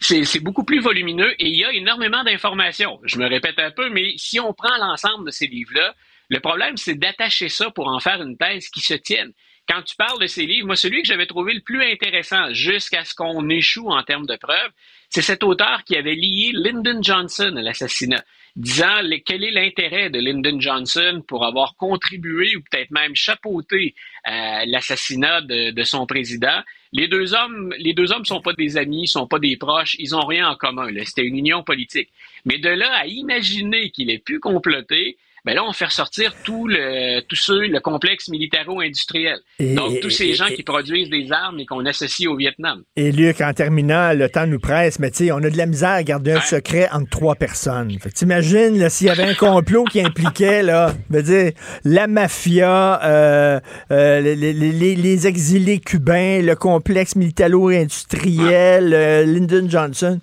c'est 0.00 0.42
beaucoup 0.42 0.64
plus 0.64 0.80
volumineux 0.80 1.32
et 1.38 1.46
il 1.46 1.56
y 1.56 1.64
a 1.64 1.72
énormément 1.72 2.24
d'informations. 2.24 2.98
Je 3.04 3.18
me 3.18 3.28
répète 3.28 3.58
un 3.58 3.70
peu, 3.70 3.90
mais 3.90 4.14
si 4.16 4.40
on 4.40 4.52
prend 4.52 4.76
l'ensemble 4.78 5.26
de 5.26 5.30
ces 5.30 5.46
livres-là, 5.46 5.94
le 6.30 6.40
problème, 6.40 6.76
c'est 6.76 6.94
d'attacher 6.94 7.48
ça 7.48 7.70
pour 7.70 7.88
en 7.88 8.00
faire 8.00 8.22
une 8.22 8.36
thèse 8.36 8.68
qui 8.68 8.80
se 8.80 8.94
tienne. 8.94 9.32
Quand 9.70 9.82
tu 9.82 9.94
parles 9.94 10.20
de 10.20 10.26
ces 10.26 10.46
livres, 10.46 10.66
moi, 10.66 10.74
celui 10.74 11.02
que 11.02 11.06
j'avais 11.06 11.26
trouvé 11.26 11.54
le 11.54 11.60
plus 11.60 11.80
intéressant 11.84 12.52
jusqu'à 12.52 13.04
ce 13.04 13.14
qu'on 13.14 13.48
échoue 13.50 13.88
en 13.88 14.02
termes 14.02 14.26
de 14.26 14.34
preuves, 14.34 14.72
c'est 15.08 15.22
cet 15.22 15.44
auteur 15.44 15.84
qui 15.84 15.94
avait 15.96 16.16
lié 16.16 16.50
Lyndon 16.54 17.00
Johnson 17.00 17.54
à 17.56 17.62
l'assassinat, 17.62 18.24
disant 18.56 19.00
quel 19.24 19.44
est 19.44 19.52
l'intérêt 19.52 20.10
de 20.10 20.18
Lyndon 20.18 20.58
Johnson 20.58 21.22
pour 21.28 21.44
avoir 21.44 21.76
contribué 21.76 22.56
ou 22.56 22.62
peut-être 22.68 22.90
même 22.90 23.14
chapeauté 23.14 23.94
euh, 24.26 24.64
l'assassinat 24.66 25.42
de, 25.42 25.70
de 25.70 25.82
son 25.84 26.04
président. 26.04 26.62
Les 26.92 27.06
deux 27.06 27.32
hommes, 27.34 27.72
les 27.78 27.94
sont 28.24 28.40
pas 28.40 28.54
des 28.54 28.76
amis, 28.76 29.06
sont 29.06 29.28
pas 29.28 29.38
des 29.38 29.56
proches, 29.56 29.94
ils 30.00 30.16
ont 30.16 30.26
rien 30.26 30.48
en 30.48 30.56
commun. 30.56 30.88
C'était 31.04 31.24
une 31.24 31.38
union 31.38 31.62
politique. 31.62 32.08
Mais 32.44 32.58
de 32.58 32.70
là 32.70 32.92
à 32.92 33.06
imaginer 33.06 33.90
qu'il 33.90 34.10
ait 34.10 34.18
pu 34.18 34.40
comploter, 34.40 35.16
ben 35.44 35.54
là, 35.54 35.64
on 35.64 35.72
fait 35.72 35.86
ressortir 35.86 36.34
tout 36.44 36.66
le, 36.68 37.20
tout 37.22 37.36
ceux, 37.36 37.66
le 37.66 37.80
complexe 37.80 38.28
militaro-industriel. 38.28 39.38
Donc, 39.58 40.00
tous 40.00 40.10
ces 40.10 40.26
et- 40.28 40.34
gens 40.34 40.46
et- 40.46 40.54
qui 40.54 40.62
produisent 40.62 41.10
des 41.10 41.32
armes 41.32 41.58
et 41.60 41.66
qu'on 41.66 41.84
associe 41.86 42.28
au 42.28 42.36
Vietnam. 42.36 42.82
Et 42.96 43.10
Luc, 43.12 43.40
en 43.40 43.52
terminant, 43.52 44.12
le 44.12 44.28
temps 44.28 44.46
nous 44.46 44.58
presse, 44.60 44.98
mais 44.98 45.10
tu 45.10 45.24
sais, 45.26 45.32
on 45.32 45.38
a 45.38 45.50
de 45.50 45.56
la 45.56 45.66
misère 45.66 45.90
à 45.90 46.02
garder 46.02 46.32
un 46.32 46.40
secret 46.40 46.88
entre 46.92 47.08
trois 47.10 47.34
personnes. 47.34 47.90
Fait 48.00 48.10
que 48.10 48.14
t'imagines, 48.14 48.78
là, 48.78 48.90
s'il 48.90 49.06
y 49.06 49.10
avait 49.10 49.24
un 49.24 49.34
complot 49.34 49.84
qui 49.84 50.00
impliquait, 50.00 50.62
là, 50.62 50.94
veux 51.08 51.22
dire, 51.22 51.52
la 51.84 52.06
mafia, 52.06 53.00
euh, 53.04 53.60
euh, 53.90 54.20
les, 54.20 54.36
les- 54.36 54.52
les- 54.52 54.96
les 54.96 55.26
exilés 55.26 55.80
cubains, 55.80 56.42
le 56.42 56.54
complexe 56.54 57.16
militaro-industriel, 57.16 58.92
euh, 58.94 59.24
Lyndon 59.24 59.68
Johnson, 59.68 60.20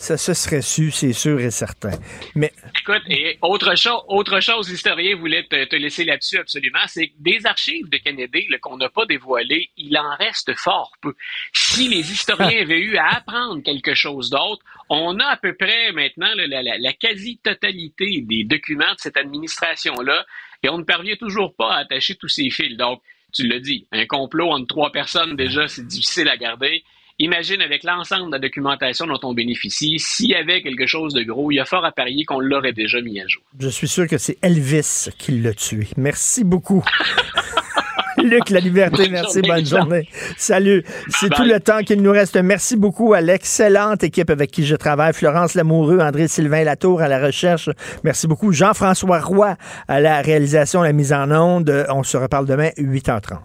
ça 0.00 0.16
se 0.16 0.32
serait 0.32 0.62
su, 0.62 0.90
c'est 0.92 1.12
sûr 1.12 1.40
et 1.40 1.50
certain. 1.50 1.90
Mais 2.36 2.52
Écoute, 2.80 3.02
et 3.08 3.36
autre 3.42 3.74
chose, 3.76 4.00
autre 4.06 4.38
chose, 4.40 4.70
l'historien 4.70 5.16
voulait 5.16 5.42
te, 5.42 5.64
te 5.64 5.74
laisser 5.76 6.04
là-dessus 6.04 6.38
absolument, 6.38 6.78
c'est 6.86 7.08
que 7.08 7.14
des 7.18 7.44
archives 7.44 7.88
de 7.88 7.96
Kennedy 7.98 8.46
qu'on 8.60 8.76
n'a 8.76 8.88
pas 8.88 9.06
dévoilées, 9.06 9.70
il 9.76 9.98
en 9.98 10.14
reste 10.16 10.54
fort 10.56 10.92
peu. 11.02 11.14
Si 11.52 11.88
les 11.88 12.12
historiens 12.12 12.62
avaient 12.62 12.78
eu 12.80 12.96
à 12.96 13.16
apprendre 13.16 13.60
quelque 13.62 13.94
chose 13.94 14.30
d'autre, 14.30 14.62
on 14.88 15.18
a 15.18 15.26
à 15.26 15.36
peu 15.36 15.54
près 15.54 15.90
maintenant 15.92 16.32
là, 16.36 16.46
la, 16.46 16.62
la- 16.62 16.78
la 16.78 16.92
quasi-totalité 16.92 18.20
des 18.22 18.44
documents 18.44 18.92
de 18.94 18.98
cette 19.00 19.16
administration-là, 19.16 20.24
et 20.62 20.68
on 20.68 20.78
ne 20.78 20.84
parvient 20.84 21.16
toujours 21.16 21.54
pas 21.54 21.74
à 21.74 21.78
attacher 21.78 22.14
tous 22.14 22.28
ces 22.28 22.50
fils. 22.50 22.76
Donc, 22.76 23.00
tu 23.34 23.46
l'as 23.46 23.60
dit, 23.60 23.86
un 23.92 24.06
complot 24.06 24.50
entre 24.50 24.66
trois 24.68 24.90
personnes, 24.92 25.36
déjà, 25.36 25.68
c'est 25.68 25.86
difficile 25.86 26.28
à 26.28 26.36
garder. 26.36 26.82
Imagine 27.20 27.60
avec 27.62 27.82
l'ensemble 27.82 28.26
de 28.26 28.32
la 28.32 28.38
documentation 28.38 29.04
dont 29.06 29.18
on 29.24 29.34
bénéficie, 29.34 29.98
s'il 29.98 30.30
y 30.30 30.36
avait 30.36 30.62
quelque 30.62 30.86
chose 30.86 31.14
de 31.14 31.24
gros, 31.24 31.50
il 31.50 31.56
y 31.56 31.60
a 31.60 31.64
fort 31.64 31.84
à 31.84 31.90
parier 31.90 32.24
qu'on 32.24 32.38
l'aurait 32.38 32.72
déjà 32.72 33.00
mis 33.00 33.20
à 33.20 33.26
jour. 33.26 33.42
je 33.58 33.68
suis 33.68 33.88
sûr 33.88 34.06
que 34.06 34.18
c'est 34.18 34.38
Elvis 34.40 35.08
qui 35.18 35.32
l'a 35.32 35.52
tué. 35.52 35.88
Merci 35.96 36.44
beaucoup. 36.44 36.84
Luc, 38.22 38.50
la 38.50 38.60
liberté, 38.60 39.04
Bonne 39.04 39.12
merci, 39.12 39.40
journée, 39.42 39.48
bonne 39.48 39.66
journée. 39.66 40.08
Salut. 40.36 40.84
C'est 41.08 41.30
tout 41.30 41.44
le 41.44 41.58
temps 41.60 41.82
qu'il 41.82 42.02
nous 42.02 42.10
reste. 42.12 42.36
Merci 42.36 42.76
beaucoup 42.76 43.12
à 43.14 43.20
l'excellente 43.20 44.02
équipe 44.04 44.30
avec 44.30 44.50
qui 44.50 44.64
je 44.64 44.76
travaille. 44.76 45.12
Florence 45.12 45.54
Lamoureux, 45.54 46.00
André-Sylvain 46.00 46.64
Latour 46.64 47.00
à 47.00 47.08
la 47.08 47.24
recherche. 47.24 47.70
Merci 48.04 48.26
beaucoup. 48.26 48.52
Jean-François 48.52 49.20
Roy 49.20 49.56
à 49.86 50.00
la 50.00 50.20
réalisation, 50.20 50.82
la 50.82 50.92
mise 50.92 51.12
en 51.12 51.30
onde. 51.30 51.86
On 51.90 52.02
se 52.02 52.16
reparle 52.16 52.46
demain, 52.46 52.70
8h30. 52.76 53.38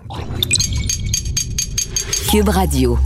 Cube 2.31 2.49
Radio. 2.49 2.97